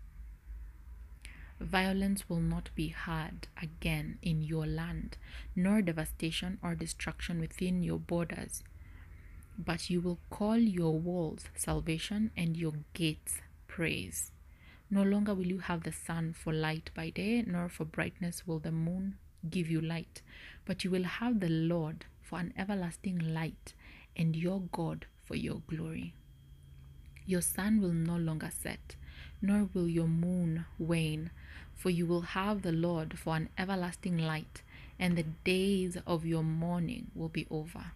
Violence 1.60 2.30
will 2.30 2.42
not 2.42 2.70
be 2.76 2.90
heard 2.90 3.48
again 3.62 4.18
in 4.22 4.42
your 4.42 4.66
land, 4.66 5.18
nor 5.56 5.82
devastation 5.82 6.60
or 6.62 6.76
destruction 6.76 7.40
within 7.40 7.82
your 7.82 7.98
borders. 7.98 8.64
But 9.58 9.90
you 9.90 10.02
will 10.02 10.20
call 10.30 10.58
your 10.58 11.00
walls 11.00 11.46
salvation 11.56 12.32
and 12.36 12.58
your 12.58 12.74
gates 12.94 13.40
praise. 13.68 14.32
No 14.90 15.02
longer 15.02 15.34
will 15.34 15.48
you 15.48 15.60
have 15.60 15.84
the 15.84 15.92
sun 15.92 16.34
for 16.34 16.54
light 16.54 16.92
by 16.94 17.10
day, 17.10 17.42
nor 17.48 17.70
for 17.70 17.86
brightness 17.86 18.46
will 18.46 18.60
the 18.60 18.72
moon 18.72 19.18
give 19.50 19.70
you 19.70 19.82
light, 19.82 20.22
but 20.66 20.84
you 20.84 20.92
will 20.92 21.04
have 21.04 21.40
the 21.40 21.50
Lord 21.50 22.06
for 22.22 22.40
an 22.40 22.54
everlasting 22.58 23.18
light, 23.34 23.74
and 24.16 24.36
your 24.36 24.62
God 24.72 25.06
for 25.24 25.36
your 25.36 25.62
glory. 25.68 26.14
Your 27.26 27.42
sun 27.42 27.82
will 27.82 27.94
no 27.94 28.18
longer 28.18 28.52
set, 28.52 28.96
nor 29.42 29.70
will 29.74 29.88
your 29.88 30.08
moon 30.08 30.66
wane, 30.78 31.32
for 31.76 31.90
you 31.90 32.06
will 32.06 32.22
have 32.22 32.62
the 32.62 32.72
Lord 32.72 33.20
for 33.20 33.36
an 33.36 33.50
everlasting 33.58 34.18
light, 34.18 34.62
and 34.98 35.18
the 35.18 35.26
days 35.44 35.98
of 36.08 36.26
your 36.26 36.44
mourning 36.44 37.12
will 37.14 37.30
be 37.30 37.46
over. 37.52 37.92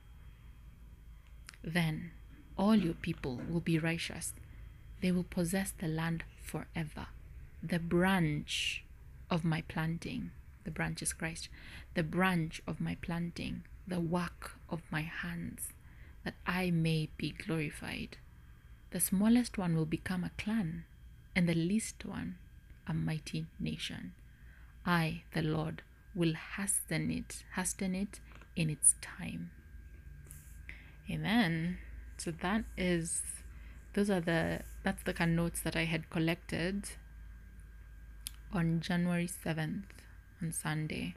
Then 1.63 2.11
all 2.57 2.75
your 2.75 2.93
people 2.93 3.41
will 3.49 3.61
be 3.61 3.79
righteous. 3.79 4.33
They 5.01 5.11
will 5.11 5.23
possess 5.23 5.71
the 5.71 5.87
land 5.87 6.23
forever. 6.43 7.07
The 7.63 7.79
branch 7.79 8.83
of 9.29 9.45
my 9.45 9.61
planting, 9.61 10.31
the 10.65 10.71
branch 10.71 11.01
is 11.01 11.13
Christ, 11.13 11.49
the 11.93 12.03
branch 12.03 12.61
of 12.67 12.81
my 12.81 12.95
planting, 13.01 13.63
the 13.87 13.99
work 13.99 14.53
of 14.69 14.81
my 14.91 15.01
hands, 15.01 15.69
that 16.23 16.35
I 16.45 16.69
may 16.69 17.09
be 17.17 17.31
glorified. 17.31 18.17
The 18.91 18.99
smallest 18.99 19.57
one 19.57 19.75
will 19.75 19.85
become 19.85 20.23
a 20.23 20.31
clan, 20.37 20.83
and 21.35 21.47
the 21.47 21.55
least 21.55 22.05
one 22.05 22.37
a 22.89 22.93
mighty 22.93 23.45
nation. 23.59 24.13
I, 24.85 25.21
the 25.33 25.43
Lord, 25.43 25.83
will 26.15 26.33
hasten 26.57 27.11
it, 27.11 27.43
hasten 27.55 27.93
it 27.93 28.19
in 28.55 28.69
its 28.69 28.95
time. 29.01 29.51
Amen. 31.09 31.77
So 32.17 32.31
that 32.31 32.65
is 32.77 33.21
those 33.93 34.09
are 34.09 34.19
the 34.19 34.61
that's 34.83 35.03
the 35.03 35.13
kind 35.13 35.31
of 35.31 35.37
notes 35.37 35.61
that 35.61 35.75
I 35.75 35.85
had 35.85 36.09
collected 36.09 36.89
on 38.51 38.81
January 38.81 39.27
7th 39.27 39.83
on 40.41 40.51
Sunday. 40.51 41.15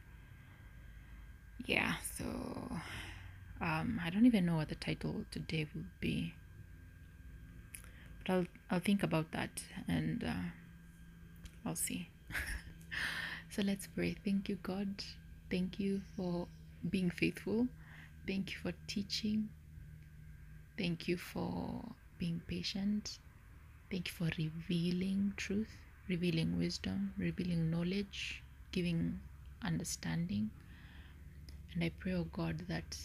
Yeah, 1.65 1.95
so 2.17 2.25
um, 3.61 4.01
I 4.05 4.11
don't 4.11 4.27
even 4.27 4.47
know 4.47 4.57
what 4.57 4.69
the 4.69 4.75
title 4.75 5.25
today 5.31 5.67
will 5.75 5.85
be. 6.01 6.35
But 8.19 8.33
I'll 8.33 8.47
I'll 8.71 8.81
think 8.81 9.03
about 9.03 9.33
that 9.33 9.63
and 9.89 10.25
uh, 10.25 10.62
I'll 11.65 11.77
see. 11.77 12.09
so 13.51 13.63
let's 13.63 13.87
pray. 13.87 14.17
Thank 14.25 14.49
you, 14.49 14.57
God. 14.63 14.89
Thank 15.51 15.79
you 15.79 16.03
for 16.17 16.49
being 16.91 17.11
faithful. 17.11 17.69
Thank 18.27 18.53
you 18.53 18.59
for 18.63 18.73
teaching. 18.87 19.49
Thank 20.79 21.07
you 21.09 21.17
for 21.17 21.85
being 22.19 22.41
patient. 22.47 23.19
Thank 23.91 24.09
you 24.09 24.15
for 24.15 24.31
revealing 24.39 25.35
truth, 25.37 25.69
revealing 26.09 26.57
wisdom, 26.57 27.13
revealing 27.19 27.71
knowledge, 27.71 28.43
giving 28.73 29.21
understanding. 29.63 30.51
And 31.75 31.85
I 31.85 31.91
pray, 31.99 32.15
oh 32.15 32.27
God, 32.33 32.65
that 32.69 32.97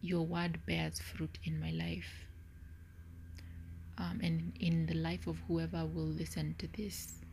your 0.00 0.22
word 0.22 0.60
bears 0.66 1.00
fruit 1.00 1.38
in 1.44 1.58
my 1.60 1.70
life 1.70 2.26
um, 3.98 4.20
and 4.22 4.52
in 4.60 4.86
the 4.86 4.94
life 4.94 5.26
of 5.26 5.38
whoever 5.48 5.84
will 5.86 6.04
listen 6.06 6.54
to 6.58 6.68
this. 6.76 7.23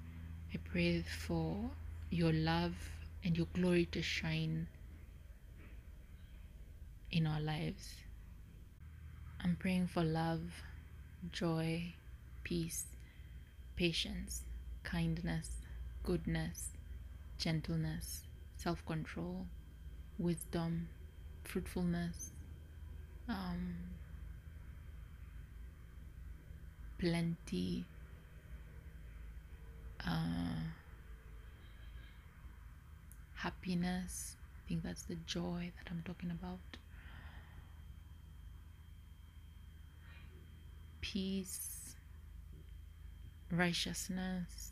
I 0.53 0.57
pray 0.57 1.01
for 1.01 1.69
your 2.09 2.33
love 2.33 2.75
and 3.23 3.37
your 3.37 3.47
glory 3.53 3.85
to 3.93 4.01
shine 4.01 4.67
in 7.09 7.25
our 7.25 7.39
lives. 7.39 7.95
I'm 9.43 9.55
praying 9.55 9.87
for 9.87 10.03
love, 10.03 10.41
joy, 11.31 11.93
peace, 12.43 12.85
patience, 13.75 14.41
kindness, 14.83 15.49
goodness, 16.03 16.71
gentleness, 17.37 18.23
self 18.57 18.85
control, 18.85 19.47
wisdom, 20.17 20.89
fruitfulness, 21.45 22.31
um, 23.29 23.75
plenty, 26.99 27.85
uh, 30.07 30.71
happiness. 33.35 34.35
I 34.57 34.67
think 34.67 34.83
that's 34.83 35.03
the 35.03 35.15
joy 35.25 35.71
that 35.77 35.91
I'm 35.91 36.03
talking 36.05 36.31
about. 36.31 36.59
Peace, 41.01 41.95
righteousness. 43.51 44.71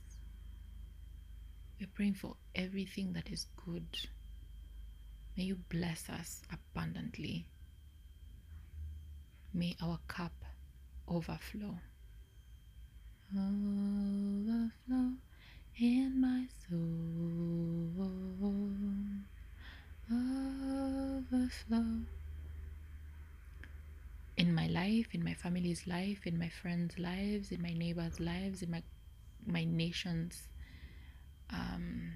We're 1.80 1.88
praying 1.93 2.16
for 2.16 2.35
everything 2.56 3.14
that 3.14 3.32
is 3.32 3.48
good. 3.66 3.88
May 5.38 5.43
you 5.43 5.58
bless 5.69 6.09
us 6.09 6.41
abundantly. 6.51 7.48
May 9.53 9.75
our 9.82 9.99
cup 10.08 10.33
overflow. 11.08 11.77
Overflow 13.32 15.14
in 15.77 16.19
my 16.19 16.48
soul. 16.67 16.80
Overflow 20.11 22.01
in 24.38 24.56
my 24.56 24.67
life, 24.67 25.14
in 25.14 25.24
my 25.24 25.33
family's 25.35 25.85
life, 25.85 26.25
in 26.25 26.40
my 26.40 26.49
friends' 26.49 26.98
lives, 26.98 27.51
in 27.51 27.61
my 27.61 27.74
neighbors' 27.74 28.19
lives, 28.19 28.64
in 28.64 28.72
my 28.72 28.82
my 29.45 29.64
nation's 29.64 30.48
um, 31.51 32.14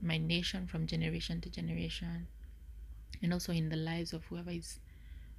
my 0.00 0.16
nation 0.16 0.66
from 0.66 0.86
generation 0.86 1.40
to 1.42 1.50
generation, 1.50 2.28
and 3.22 3.32
also 3.32 3.52
in 3.52 3.68
the 3.68 3.76
lives 3.76 4.12
of 4.12 4.24
whoever 4.26 4.50
is 4.50 4.80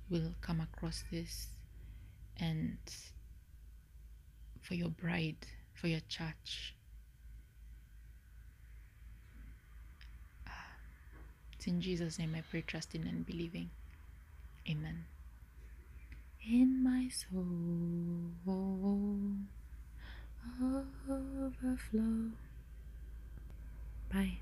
will 0.09 0.33
come 0.41 0.59
across 0.61 1.03
this, 1.11 1.48
and 2.38 2.77
for 4.61 4.75
your 4.75 4.89
bride, 4.89 5.47
for 5.73 5.88
your 5.88 6.01
church. 6.07 6.75
It's 11.53 11.67
in 11.67 11.81
Jesus' 11.81 12.17
name 12.17 12.35
I 12.38 12.41
pray, 12.49 12.63
trusting 12.65 13.05
and 13.05 13.25
believing. 13.25 13.69
Amen. 14.69 15.03
In 16.49 16.81
my 16.81 17.09
soul, 17.09 18.31
overflow. 20.61 22.31
Bye. 24.09 24.39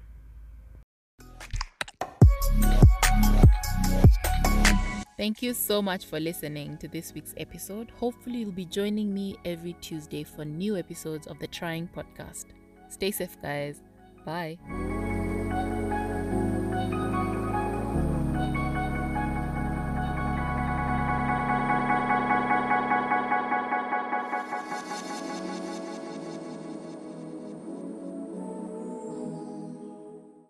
Thank 5.18 5.42
you 5.42 5.56
so 5.56 5.82
much 5.82 6.06
for 6.06 6.20
listening 6.20 6.78
to 6.78 6.88
this 6.88 7.12
week's 7.12 7.34
episode. 7.38 7.90
Hopefully, 8.00 8.40
you'll 8.40 8.52
be 8.52 8.66
joining 8.66 9.12
me 9.12 9.36
every 9.46 9.74
Tuesday 9.82 10.24
for 10.24 10.46
new 10.46 10.78
episodes 10.78 11.26
of 11.26 11.40
the 11.40 11.48
Trying 11.48 11.88
Podcast. 11.88 12.46
Stay 12.90 13.10
safe, 13.10 13.36
guys. 13.42 13.82
Bye. 14.24 14.60